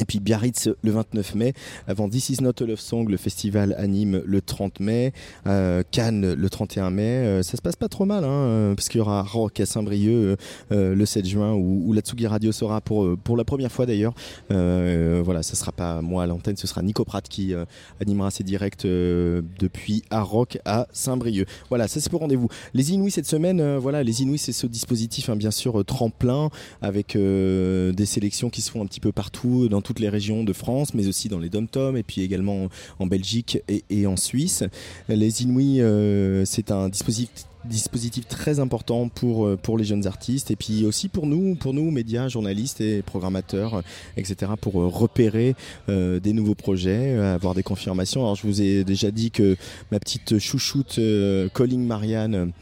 Et 0.00 0.04
puis 0.04 0.18
Biarritz 0.18 0.70
le 0.82 0.90
29 0.90 1.34
mai, 1.36 1.52
avant 1.86 2.08
This 2.08 2.30
Is 2.30 2.42
Not 2.42 2.54
a 2.60 2.64
Love 2.64 2.80
Song, 2.80 3.08
le 3.08 3.16
festival 3.16 3.74
anime 3.78 4.22
le 4.26 4.40
30 4.40 4.80
mai, 4.80 5.12
euh, 5.46 5.82
Cannes 5.90 6.34
le 6.34 6.50
31 6.50 6.90
mai. 6.90 7.02
Euh, 7.02 7.42
ça 7.42 7.56
se 7.56 7.62
passe 7.62 7.76
pas 7.76 7.88
trop 7.88 8.04
mal, 8.04 8.24
hein, 8.24 8.28
euh, 8.28 8.74
parce 8.74 8.88
qu'il 8.88 8.98
y 8.98 9.02
aura 9.02 9.22
Rock 9.22 9.60
à 9.60 9.66
Saint-Brieuc 9.66 10.24
euh, 10.24 10.36
euh, 10.72 10.94
le 10.94 11.06
7 11.06 11.26
juin, 11.26 11.52
où, 11.52 11.82
où 11.86 11.92
la 11.92 12.00
Tsugi 12.00 12.26
Radio 12.26 12.50
sera 12.52 12.80
pour, 12.80 13.04
euh, 13.04 13.16
pour 13.22 13.36
la 13.36 13.44
première 13.44 13.70
fois 13.70 13.86
d'ailleurs. 13.86 14.14
Voilà, 14.50 15.42
ça 15.42 15.54
sera 15.54 15.72
pas 15.72 16.02
moi 16.02 16.24
à 16.24 16.26
l'antenne, 16.26 16.56
ce 16.56 16.66
sera 16.66 16.82
Nico 16.82 17.04
Pratt 17.04 17.26
qui 17.28 17.54
animera 18.00 18.30
ses 18.30 18.44
directs 18.44 18.84
depuis 18.84 20.02
Rock 20.10 20.58
à 20.64 20.86
Saint-Brieuc. 20.92 21.46
Voilà, 21.68 21.88
ça 21.88 22.00
c'est 22.00 22.10
pour 22.10 22.20
rendez-vous. 22.20 22.48
Les 22.74 22.92
Inouïs 22.92 23.12
cette 23.12 23.26
semaine, 23.26 23.76
voilà, 23.76 24.02
les 24.02 24.22
Inouïs 24.22 24.38
c'est 24.38 24.52
ce 24.52 24.66
dispositif, 24.66 25.28
hein, 25.28 25.36
bien 25.36 25.50
sûr, 25.50 25.84
tremplin, 25.84 26.50
avec 26.82 27.16
des 27.16 28.06
sélections 28.06 28.50
qui 28.50 28.60
se 28.60 28.70
font 28.70 28.82
un 28.82 28.86
petit 28.86 29.00
peu 29.00 29.12
partout, 29.12 29.68
dans 29.68 29.80
toutes 29.84 30.00
les 30.00 30.08
régions 30.08 30.42
de 30.42 30.52
France, 30.52 30.94
mais 30.94 31.06
aussi 31.06 31.28
dans 31.28 31.38
les 31.38 31.48
dom-toms, 31.48 31.96
et 31.96 32.02
puis 32.02 32.22
également 32.22 32.68
en 32.98 33.06
Belgique 33.06 33.58
et, 33.68 34.06
en 34.06 34.16
Suisse. 34.16 34.64
Les 35.08 35.42
Inouïs, 35.42 35.80
euh, 35.80 36.44
c'est 36.44 36.72
un 36.72 36.88
dispositif 36.88 38.26
très 38.28 38.58
important 38.58 39.08
pour, 39.08 39.46
euh, 39.46 39.56
pour 39.56 39.78
les 39.78 39.84
jeunes 39.84 40.06
artistes 40.06 40.50
et 40.50 40.56
puis 40.56 40.84
aussi 40.84 41.08
pour 41.08 41.26
nous, 41.26 41.54
pour 41.54 41.74
nous 41.74 41.90
médias, 41.90 42.28
journalistes 42.28 42.80
et 42.80 43.02
programmateurs, 43.02 43.82
etc., 44.16 44.52
pour 44.60 44.80
euh, 44.80 44.86
repérer 44.86 45.54
des 45.88 46.32
nouveaux 46.32 46.54
projets, 46.54 47.16
avoir 47.16 47.54
des 47.54 47.62
confirmations. 47.62 48.22
Alors 48.22 48.36
je 48.36 48.46
vous 48.46 48.62
ai 48.62 48.84
déjà 48.84 49.10
dit 49.10 49.30
que 49.30 49.56
ma 49.90 49.98
petite 49.98 50.38
chouchoute 50.38 50.98
euh, 50.98 51.48
Calling 51.54 51.86
Marianne 51.86 52.52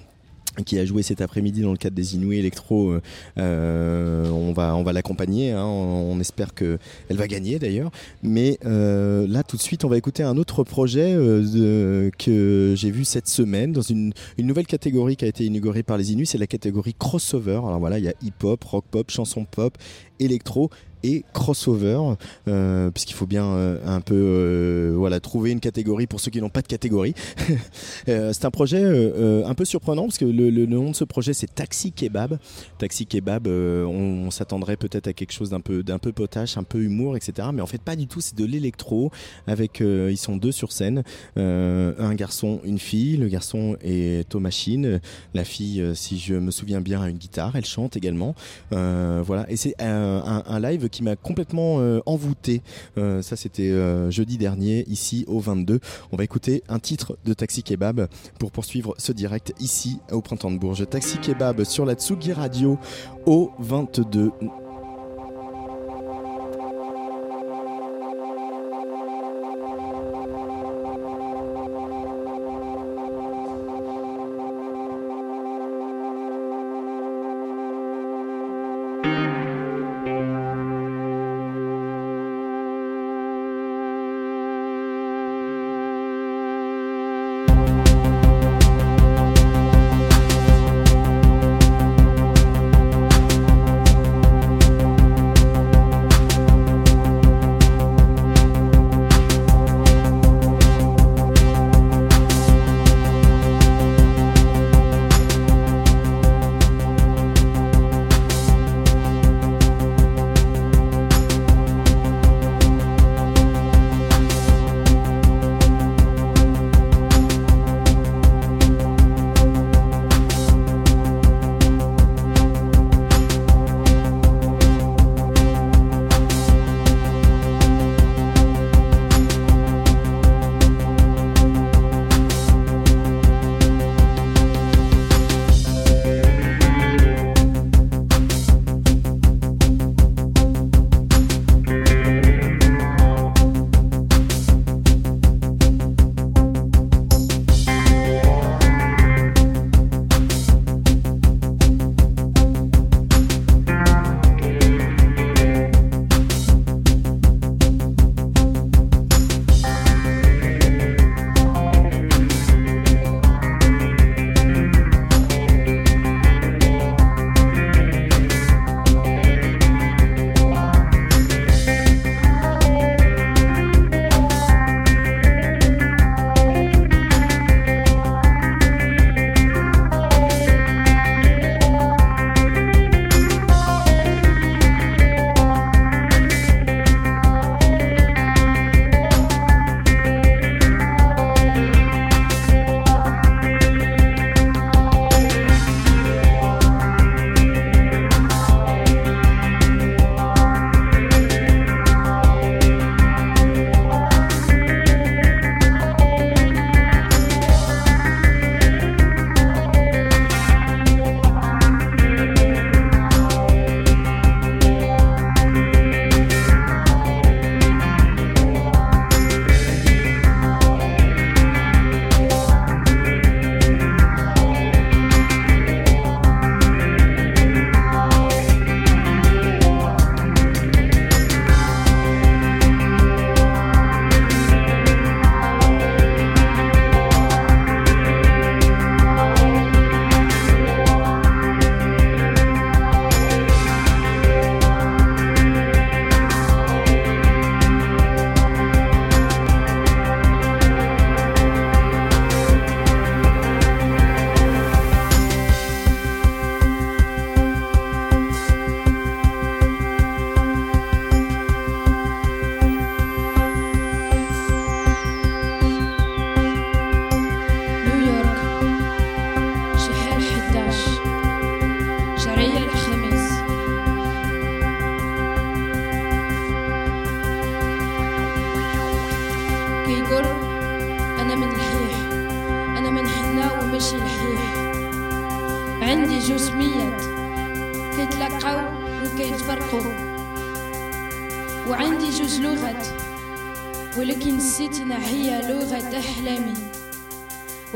qui 0.66 0.78
a 0.78 0.84
joué 0.84 1.02
cet 1.02 1.20
après-midi 1.20 1.62
dans 1.62 1.72
le 1.72 1.78
cadre 1.78 1.96
des 1.96 2.14
Inouïs 2.14 2.38
Electro. 2.38 2.90
euh, 2.90 3.00
euh, 3.38 4.28
on 4.30 4.52
va, 4.52 4.76
on 4.76 4.82
va 4.82 4.92
l'accompagner. 4.92 5.52
hein. 5.52 5.64
on, 5.64 6.20
espère 6.20 6.54
que 6.54 6.78
elle 7.08 7.16
va 7.16 7.26
gagner 7.26 7.58
d'ailleurs. 7.58 7.90
Mais 8.22 8.58
euh, 8.64 9.26
là, 9.26 9.42
tout 9.42 9.56
de 9.56 9.62
suite, 9.62 9.84
on 9.84 9.88
va 9.88 9.96
écouter 9.96 10.22
un 10.22 10.36
autre 10.36 10.62
projet 10.62 11.14
euh, 11.14 12.10
que 12.18 12.74
j'ai 12.76 12.90
vu 12.90 13.04
cette 13.04 13.28
semaine 13.28 13.72
dans 13.72 13.80
une, 13.82 14.12
une 14.38 14.46
nouvelle 14.46 14.66
catégorie 14.66 15.16
qui 15.16 15.24
a 15.24 15.28
été 15.28 15.44
inaugurée 15.44 15.82
par 15.82 15.96
les 15.96 16.12
Inuits. 16.12 16.26
C'est 16.26 16.38
la 16.38 16.46
catégorie 16.46 16.94
crossover. 16.94 17.60
Alors 17.66 17.80
voilà, 17.80 17.98
il 17.98 18.04
y 18.04 18.08
a 18.08 18.14
hip-hop, 18.22 18.62
rock-pop, 18.64 19.10
chanson 19.10 19.44
pop, 19.44 19.76
électro 20.20 20.70
et 21.02 21.24
crossover 21.32 21.98
euh, 22.48 22.90
puisqu'il 22.90 23.14
faut 23.14 23.26
bien 23.26 23.46
euh, 23.46 23.78
un 23.86 24.00
peu 24.00 24.14
euh, 24.14 24.94
voilà 24.96 25.20
trouver 25.20 25.50
une 25.50 25.60
catégorie 25.60 26.06
pour 26.06 26.20
ceux 26.20 26.30
qui 26.30 26.40
n'ont 26.40 26.50
pas 26.50 26.62
de 26.62 26.66
catégorie. 26.66 27.14
C'est 28.06 28.44
un 28.44 28.50
projet 28.50 28.82
un 29.44 29.54
peu 29.54 29.64
surprenant 29.64 30.04
parce 30.04 30.18
que 30.18 30.24
le, 30.24 30.66
nom 30.66 30.90
de 30.90 30.96
ce 30.96 31.04
projet 31.04 31.34
c'est 31.34 31.54
Taxi 31.54 31.92
Kebab. 31.92 32.38
Taxi 32.78 33.06
Kebab 33.06 33.46
on, 33.46 34.30
s'attendrait 34.30 34.76
peut-être 34.76 35.08
à 35.08 35.12
quelque 35.12 35.32
chose 35.32 35.50
d'un 35.50 35.60
peu 35.60 35.82
d'un 35.82 35.98
peu 35.98 36.12
potache 36.12 36.56
un 36.56 36.62
peu 36.62 36.82
humour 36.82 37.16
etc 37.16 37.48
mais 37.52 37.60
en 37.60 37.66
fait 37.66 37.82
pas 37.82 37.96
du 37.96 38.06
tout 38.06 38.20
c'est 38.20 38.36
de 38.36 38.44
l'électro 38.44 39.10
avec 39.46 39.80
ils 39.80 40.16
sont 40.16 40.36
deux 40.36 40.52
sur 40.52 40.72
scène 40.72 41.02
un 41.36 42.14
garçon 42.14 42.60
une 42.64 42.78
fille 42.78 43.16
le 43.16 43.28
garçon 43.28 43.76
est 43.82 44.34
aux 44.34 44.40
machines 44.40 45.00
la 45.34 45.44
fille 45.44 45.84
si 45.94 46.18
je 46.18 46.34
me 46.34 46.50
souviens 46.50 46.80
bien 46.80 47.02
a 47.02 47.08
une 47.08 47.18
guitare 47.18 47.56
elle 47.56 47.64
chante 47.64 47.96
également 47.96 48.34
voilà 48.70 49.46
et 49.48 49.56
c'est 49.56 49.74
un 49.80 50.60
live 50.60 50.88
qui 50.92 51.02
m'a 51.02 51.16
complètement 51.16 51.80
euh, 51.80 52.00
envoûté. 52.06 52.62
Euh, 52.98 53.22
ça 53.22 53.34
c'était 53.34 53.70
euh, 53.70 54.10
jeudi 54.10 54.38
dernier 54.38 54.84
ici 54.86 55.24
au 55.26 55.40
22 55.40 55.80
on 56.12 56.16
va 56.16 56.24
écouter 56.24 56.62
un 56.68 56.78
titre 56.78 57.16
de 57.24 57.32
Taxi 57.32 57.62
Kebab 57.62 58.06
pour 58.38 58.52
poursuivre 58.52 58.94
ce 58.98 59.10
direct 59.12 59.54
ici 59.58 59.98
au 60.12 60.20
printemps 60.20 60.50
de 60.50 60.58
Bourges. 60.58 60.88
Taxi 60.88 61.18
Kebab 61.18 61.64
sur 61.64 61.84
la 61.84 61.94
Tsugi 61.94 62.32
Radio 62.32 62.78
au 63.26 63.50
22 63.58 64.30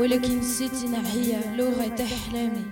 ولكن 0.06 0.38
نسيتنا 0.38 0.98
هي 1.14 1.56
لغة 1.58 2.02
أحلامي 2.02 2.62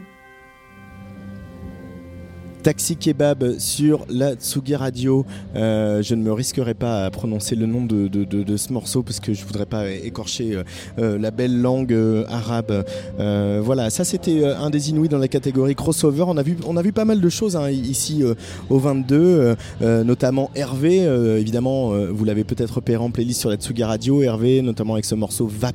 Taxi 2.62 2.94
Kebab 2.94 3.58
sur 3.58 4.05
la 4.10 4.34
Tsugi 4.34 4.76
Radio. 4.76 5.24
Euh, 5.57 6.02
je 6.02 6.15
ne 6.15 6.23
me 6.23 6.31
risquerai 6.31 6.74
pas 6.74 7.07
à 7.07 7.10
prononcer 7.10 7.57
le 7.57 7.65
nom 7.65 7.86
de, 7.86 8.07
de- 8.07 8.24
de- 8.24 8.42
de 8.42 8.57
ce 8.58 8.70
morceau 8.70 9.02
parce 9.02 9.18
que 9.18 9.32
je 9.32 9.47
voudrais 9.47 9.65
pas 9.65 9.89
écorcher 9.90 10.57
euh, 10.57 10.62
euh, 10.99 11.18
la 11.18 11.31
belle 11.31 11.58
langue 11.58 11.94
euh, 11.94 12.26
arabe. 12.28 12.84
Euh, 13.18 13.62
voilà, 13.65 13.89
ça 13.89 14.05
c'était 14.05 14.42
euh, 14.44 14.58
un 14.58 14.68
des 14.68 14.90
Inuits 14.90 15.08
dans 15.08 15.16
la 15.16 15.28
catégorie 15.28 15.74
crossover. 15.74 16.24
On 16.28 16.36
a 16.36 16.42
vu, 16.42 16.58
on 16.66 16.76
a 16.76 16.82
vu 16.82 16.92
pas 16.92 17.07
mal 17.07 17.23
de 17.23 17.28
choses 17.31 17.57
hein, 17.57 17.70
ici 17.70 18.23
euh, 18.23 18.34
au 18.68 18.78
22, 18.78 19.16
euh, 19.16 19.55
euh, 19.81 20.05
notamment 20.05 20.50
Hervé. 20.55 21.07
euh, 21.07 21.40
évidemment, 21.40 21.94
euh, 21.94 22.10
vous 22.12 22.26
l'avez 22.26 22.44
peut-être 22.44 22.74
repéré 22.74 23.02
en 23.02 23.10
playlist 23.10 23.40
sur 23.40 23.49
la 23.49 23.57
Tsugi 23.57 23.84
Radio. 23.84 24.20
Hervé, 24.20 24.60
notamment 24.60 24.92
avec 24.92 25.07
ce 25.07 25.15
morceau 25.15 25.47
Va 25.47 25.73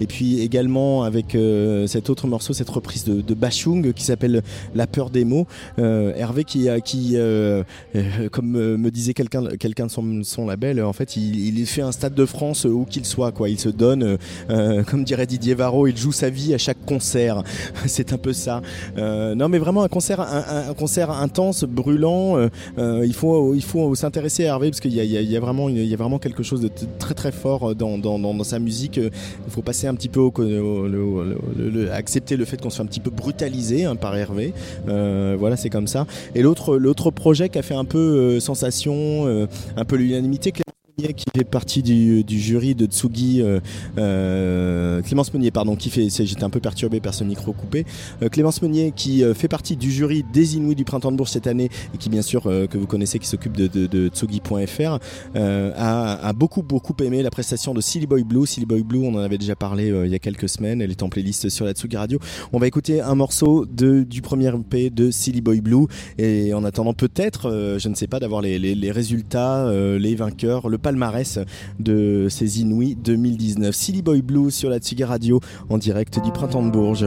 et 0.00 0.06
puis 0.06 0.40
également 0.40 1.02
avec 1.02 1.34
euh, 1.34 1.86
cet 1.86 2.10
autre 2.10 2.26
morceau, 2.26 2.52
cette 2.52 2.68
reprise 2.68 3.04
de, 3.04 3.20
de 3.20 3.34
Bachung 3.34 3.92
qui 3.92 4.04
s'appelle 4.04 4.42
La 4.74 4.86
peur 4.86 5.10
des 5.10 5.24
mots. 5.24 5.46
Euh, 5.78 6.12
Hervé 6.16 6.44
qui, 6.44 6.68
euh, 6.68 7.62
comme 8.30 8.52
me 8.52 8.90
disait 8.90 9.14
quelqu'un 9.14 9.42
de 9.42 10.22
son, 10.22 10.46
label, 10.46 10.82
en 10.82 10.92
fait, 10.92 11.16
il, 11.16 11.66
fait 11.66 11.82
un 11.82 11.92
stade 11.92 12.14
de 12.14 12.26
France 12.26 12.64
où 12.64 12.84
qu'il 12.88 13.04
soit, 13.04 13.32
quoi. 13.32 13.48
Il 13.48 13.58
se 13.58 13.68
donne, 13.68 14.18
comme 14.86 15.04
dirait 15.04 15.26
Didier 15.26 15.54
Varro, 15.54 15.86
il 15.86 15.96
joue 15.96 16.12
sa 16.12 16.30
vie 16.30 16.54
à 16.54 16.58
chaque 16.58 16.84
concert. 16.84 17.42
C'est 17.86 18.12
un 18.12 18.18
peu 18.18 18.32
ça. 18.32 18.62
Non, 18.96 19.48
mais 19.48 19.58
vraiment 19.58 19.82
un 19.82 19.88
concert, 19.88 21.10
intense, 21.10 21.64
brûlant. 21.64 22.48
il 22.78 23.14
faut, 23.14 23.54
il 23.54 23.62
faut 23.62 23.94
s'intéresser 23.94 24.44
à 24.44 24.48
Hervé 24.48 24.70
parce 24.70 24.80
qu'il 24.80 24.94
y 24.94 25.36
a, 25.36 25.40
vraiment, 25.40 25.68
il 25.68 25.84
y 25.84 25.94
a 25.94 25.96
vraiment 25.96 26.18
quelque 26.18 26.42
chose 26.42 26.60
de 26.60 26.70
très 26.98 27.14
très 27.14 27.32
fort 27.32 27.74
dans 27.74 28.44
sa 28.44 28.58
musique. 28.58 29.00
Il 29.46 29.52
faut 29.52 29.62
passer 29.62 29.86
un 29.86 29.94
petit 29.94 30.08
peu 30.08 30.28
accepter 31.92 32.36
le 32.36 32.44
fait 32.44 32.60
qu'on 32.60 32.70
soit 32.70 32.84
un 32.84 32.88
petit 32.88 33.00
peu 33.00 33.10
brutalisé 33.10 33.84
hein, 33.84 33.96
par 33.96 34.16
Hervé. 34.16 34.52
Euh, 34.88 35.36
voilà, 35.38 35.56
c'est 35.56 35.70
comme 35.70 35.86
ça. 35.86 36.06
Et 36.34 36.42
l'autre, 36.42 36.76
l'autre 36.76 37.10
projet 37.10 37.48
qui 37.48 37.58
a 37.58 37.62
fait 37.62 37.74
un 37.74 37.84
peu 37.84 37.98
euh, 37.98 38.40
sensation, 38.40 38.94
euh, 39.26 39.46
un 39.76 39.84
peu 39.84 39.96
l'unanimité, 39.96 40.52
Meunier, 40.98 41.12
qui 41.14 41.24
fait 41.36 41.44
partie 41.44 41.82
du, 41.82 42.24
du 42.24 42.38
jury 42.40 42.74
de 42.74 42.86
Tsugi, 42.86 43.42
euh, 43.42 43.60
euh, 43.98 45.02
Clémence 45.02 45.32
Meunier, 45.34 45.50
pardon, 45.50 45.76
qui 45.76 45.90
fait, 45.90 46.08
j'étais 46.08 46.42
un 46.44 46.48
peu 46.48 46.60
perturbé 46.60 47.00
par 47.00 47.12
ce 47.12 47.22
micro 47.22 47.52
coupé. 47.52 47.84
Euh, 48.22 48.30
Clémence 48.30 48.62
Meunier, 48.62 48.92
qui 48.96 49.22
euh, 49.22 49.34
fait 49.34 49.48
partie 49.48 49.76
du 49.76 49.90
jury 49.90 50.24
des 50.32 50.56
Inuits 50.56 50.74
du 50.74 50.84
Printemps 50.84 51.12
de 51.12 51.16
Bourges 51.18 51.28
cette 51.30 51.46
année, 51.48 51.68
et 51.94 51.98
qui 51.98 52.08
bien 52.08 52.22
sûr 52.22 52.46
euh, 52.46 52.66
que 52.66 52.78
vous 52.78 52.86
connaissez, 52.86 53.18
qui 53.18 53.26
s'occupe 53.26 53.54
de, 53.58 53.66
de, 53.66 53.86
de 53.86 54.08
Tsugi.fr, 54.08 54.98
a, 55.34 56.26
a 56.28 56.32
beaucoup 56.32 56.62
beaucoup 56.62 56.94
aimé 57.02 57.22
la 57.22 57.30
prestation 57.30 57.74
de 57.74 57.82
Silly 57.82 58.06
Boy 58.06 58.24
Blue. 58.24 58.46
Silly 58.46 58.64
Boy 58.64 58.82
Blue, 58.82 59.00
on 59.00 59.14
en 59.14 59.18
avait 59.18 59.38
déjà 59.38 59.54
parlé 59.54 59.88
il 59.88 60.10
y 60.10 60.14
a 60.14 60.18
quelques 60.18 60.48
semaines. 60.48 60.80
Elle 60.80 60.90
est 60.90 61.02
en 61.02 61.10
playlist 61.10 61.50
sur 61.50 61.66
la 61.66 61.72
Tsugi 61.72 61.96
Radio. 61.98 62.18
On 62.54 62.58
va 62.58 62.66
écouter 62.66 63.02
un 63.02 63.14
morceau 63.14 63.66
de, 63.66 64.02
du 64.02 64.22
premier 64.22 64.48
EP 64.48 64.88
de 64.88 65.10
Silly 65.10 65.42
Boy 65.42 65.60
Blue. 65.60 65.86
Et 66.16 66.54
en 66.54 66.64
attendant 66.64 66.94
peut-être, 66.94 67.76
je 67.78 67.88
ne 67.88 67.94
sais 67.94 68.06
pas, 68.06 68.18
d'avoir 68.18 68.40
les, 68.40 68.58
les- 68.58 68.74
les 68.74 68.90
résultats, 68.90 69.70
les 69.98 70.14
vainqueurs, 70.14 70.68
le 70.70 70.78
palmarès 70.86 71.40
de 71.80 72.28
ces 72.30 72.60
Inuits 72.60 72.94
2019. 72.94 73.74
Silly 73.74 74.02
Boy 74.02 74.22
Blue 74.22 74.52
sur 74.52 74.70
la 74.70 74.78
Tsugi 74.78 75.02
Radio 75.02 75.40
en 75.68 75.78
direct 75.78 76.22
du 76.22 76.30
Printemps 76.30 76.62
de 76.62 76.70
Bourges. 76.70 77.06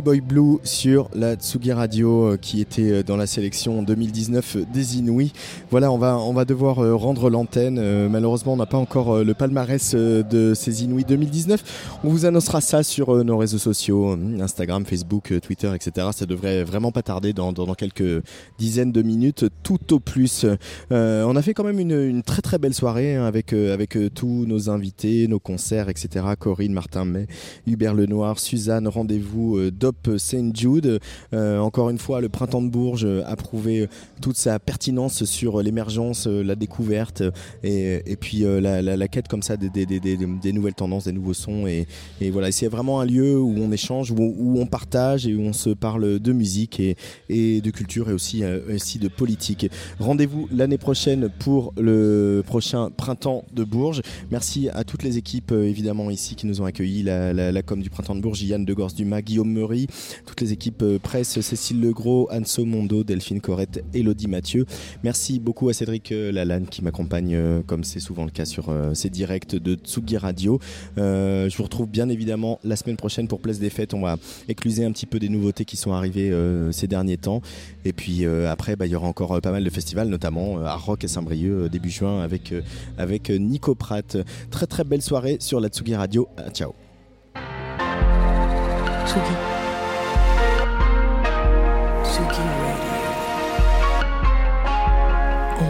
Boy 0.00 0.20
Blue 0.20 0.58
sur 0.62 1.10
la 1.14 1.34
Tsugi 1.34 1.72
Radio 1.72 2.32
euh, 2.32 2.36
qui 2.38 2.60
était 2.62 2.90
euh, 2.90 3.02
dans 3.02 3.16
la 3.16 3.26
sélection 3.26 3.82
2019 3.82 4.56
des 4.72 4.96
Inouïs. 4.96 5.32
Voilà, 5.72 5.90
on 5.90 5.96
va, 5.96 6.18
on 6.18 6.34
va 6.34 6.44
devoir 6.44 6.80
euh, 6.80 6.94
rendre 6.94 7.30
l'antenne. 7.30 7.78
Euh, 7.78 8.06
malheureusement, 8.06 8.52
on 8.52 8.56
n'a 8.56 8.66
pas 8.66 8.76
encore 8.76 9.14
euh, 9.14 9.24
le 9.24 9.32
palmarès 9.32 9.94
de 9.94 10.52
ces 10.54 10.84
Inouïs 10.84 11.06
2019. 11.06 11.98
On 12.04 12.10
vous 12.10 12.26
annoncera 12.26 12.60
ça 12.60 12.82
sur 12.82 13.24
nos 13.24 13.38
réseaux 13.38 13.56
sociaux, 13.56 14.12
euh, 14.12 14.40
Instagram, 14.42 14.84
Facebook, 14.84 15.32
Twitter, 15.40 15.74
etc. 15.74 16.08
Ça 16.12 16.26
devrait 16.26 16.62
vraiment 16.62 16.92
pas 16.92 17.00
tarder 17.00 17.32
dans, 17.32 17.54
dans, 17.54 17.72
quelques 17.72 18.22
dizaines 18.58 18.92
de 18.92 19.00
minutes, 19.00 19.46
tout 19.62 19.94
au 19.94 19.98
plus. 19.98 20.44
On 20.90 21.36
a 21.36 21.40
fait 21.40 21.54
quand 21.54 21.64
même 21.64 21.80
une, 21.80 21.98
une 21.98 22.22
très 22.22 22.42
très 22.42 22.58
belle 22.58 22.74
soirée 22.74 23.16
hein, 23.16 23.24
avec, 23.24 23.54
avec 23.54 23.96
tous 24.14 24.44
nos 24.44 24.68
invités, 24.68 25.26
nos 25.26 25.40
concerts, 25.40 25.88
etc. 25.88 26.26
Corinne, 26.38 26.74
Martin 26.74 27.06
May, 27.06 27.26
Hubert 27.66 27.94
Lenoir, 27.94 28.38
Suzanne, 28.40 28.88
rendez-vous 28.88 29.70
Dop 29.70 30.10
Saint 30.18 30.50
Jude. 30.52 31.00
Encore 31.32 31.88
une 31.88 31.98
fois, 31.98 32.20
le 32.20 32.28
printemps 32.28 32.60
de 32.60 32.68
Bourges 32.68 33.08
a 33.24 33.36
prouvé 33.36 33.88
toute 34.20 34.36
sa 34.36 34.58
pertinence 34.58 35.24
sur 35.24 35.61
l'émergence, 35.62 36.26
euh, 36.26 36.42
la 36.42 36.54
découverte 36.54 37.20
euh, 37.20 37.30
et, 37.62 38.02
et 38.10 38.16
puis 38.16 38.44
euh, 38.44 38.60
la, 38.60 38.82
la, 38.82 39.08
quête 39.08 39.28
comme 39.28 39.42
ça 39.42 39.56
des, 39.56 39.68
des, 39.70 39.86
des, 39.86 40.00
des, 40.00 40.52
nouvelles 40.52 40.74
tendances, 40.74 41.04
des 41.04 41.12
nouveaux 41.12 41.34
sons. 41.34 41.66
Et, 41.66 41.86
et 42.20 42.30
voilà, 42.30 42.50
c'est 42.52 42.68
vraiment 42.68 43.00
un 43.00 43.04
lieu 43.04 43.38
où 43.38 43.54
on 43.58 43.70
échange, 43.72 44.10
où, 44.10 44.16
où 44.18 44.60
on 44.60 44.66
partage 44.66 45.26
et 45.26 45.34
où 45.34 45.40
on 45.42 45.52
se 45.52 45.70
parle 45.70 46.18
de 46.18 46.32
musique 46.32 46.80
et, 46.80 46.96
et 47.28 47.60
de 47.60 47.70
culture 47.70 48.10
et 48.10 48.12
aussi, 48.12 48.42
aussi 48.72 48.98
de 48.98 49.08
politique. 49.08 49.70
Rendez-vous 49.98 50.48
l'année 50.52 50.78
prochaine 50.78 51.28
pour 51.38 51.72
le 51.76 52.42
prochain 52.44 52.90
printemps 52.90 53.44
de 53.52 53.64
Bourges. 53.64 54.02
Merci 54.30 54.68
à 54.72 54.84
toutes 54.84 55.02
les 55.02 55.18
équipes 55.18 55.52
évidemment 55.52 56.10
ici 56.10 56.34
qui 56.34 56.46
nous 56.46 56.60
ont 56.60 56.64
accueillis, 56.64 57.02
la, 57.02 57.32
la, 57.32 57.62
com 57.62 57.82
du 57.82 57.90
printemps 57.90 58.14
de 58.14 58.20
Bourges, 58.20 58.42
Yann 58.42 58.64
de 58.64 58.74
Gors-Dumas, 58.74 59.22
Guillaume 59.22 59.52
Meury, 59.52 59.86
toutes 60.26 60.40
les 60.40 60.52
équipes 60.52 60.84
presse, 61.02 61.40
Cécile 61.40 61.80
Legros, 61.80 62.28
Anso 62.32 62.64
Mondo, 62.64 63.04
Delphine 63.04 63.40
Corrette, 63.40 63.84
Elodie 63.94 64.28
Mathieu. 64.28 64.66
Merci 65.02 65.38
beaucoup 65.38 65.51
à 65.68 65.72
Cédric 65.72 66.12
euh, 66.12 66.32
Lalanne 66.32 66.66
qui 66.66 66.82
m'accompagne 66.82 67.34
euh, 67.34 67.62
comme 67.66 67.84
c'est 67.84 68.00
souvent 68.00 68.24
le 68.24 68.30
cas 68.30 68.44
sur 68.44 68.68
euh, 68.68 68.94
ces 68.94 69.10
directs 69.10 69.54
de 69.54 69.74
Tsugi 69.74 70.16
Radio. 70.16 70.58
Je 70.96 71.56
vous 71.56 71.62
retrouve 71.62 71.88
bien 71.88 72.08
évidemment 72.08 72.58
la 72.64 72.76
semaine 72.76 72.96
prochaine 72.96 73.28
pour 73.28 73.40
Place 73.40 73.58
des 73.58 73.70
Fêtes. 73.70 73.94
On 73.94 74.00
va 74.00 74.16
écluser 74.48 74.84
un 74.84 74.92
petit 74.92 75.06
peu 75.06 75.18
des 75.18 75.28
nouveautés 75.28 75.64
qui 75.64 75.76
sont 75.76 75.92
arrivées 75.92 76.32
ces 76.72 76.86
derniers 76.86 77.16
temps. 77.16 77.42
Et 77.84 77.92
puis 77.92 78.24
après, 78.26 78.76
bah, 78.76 78.86
il 78.86 78.92
y 78.92 78.96
aura 78.96 79.08
encore 79.08 79.40
pas 79.40 79.50
mal 79.50 79.64
de 79.64 79.70
festivals, 79.70 80.08
notamment 80.08 80.64
à 80.64 80.76
Rock 80.76 81.04
et 81.04 81.08
Saint-Brieuc 81.08 81.68
début 81.68 81.90
juin 81.90 82.22
avec, 82.22 82.54
avec 82.98 83.30
Nico 83.30 83.74
Pratt. 83.74 84.16
Très 84.50 84.66
très 84.66 84.84
belle 84.84 85.02
soirée 85.02 85.36
sur 85.40 85.60
la 85.60 85.68
Tsugi 85.68 85.94
Radio. 85.94 86.28
Ah, 86.36 86.50
ciao. 86.50 86.72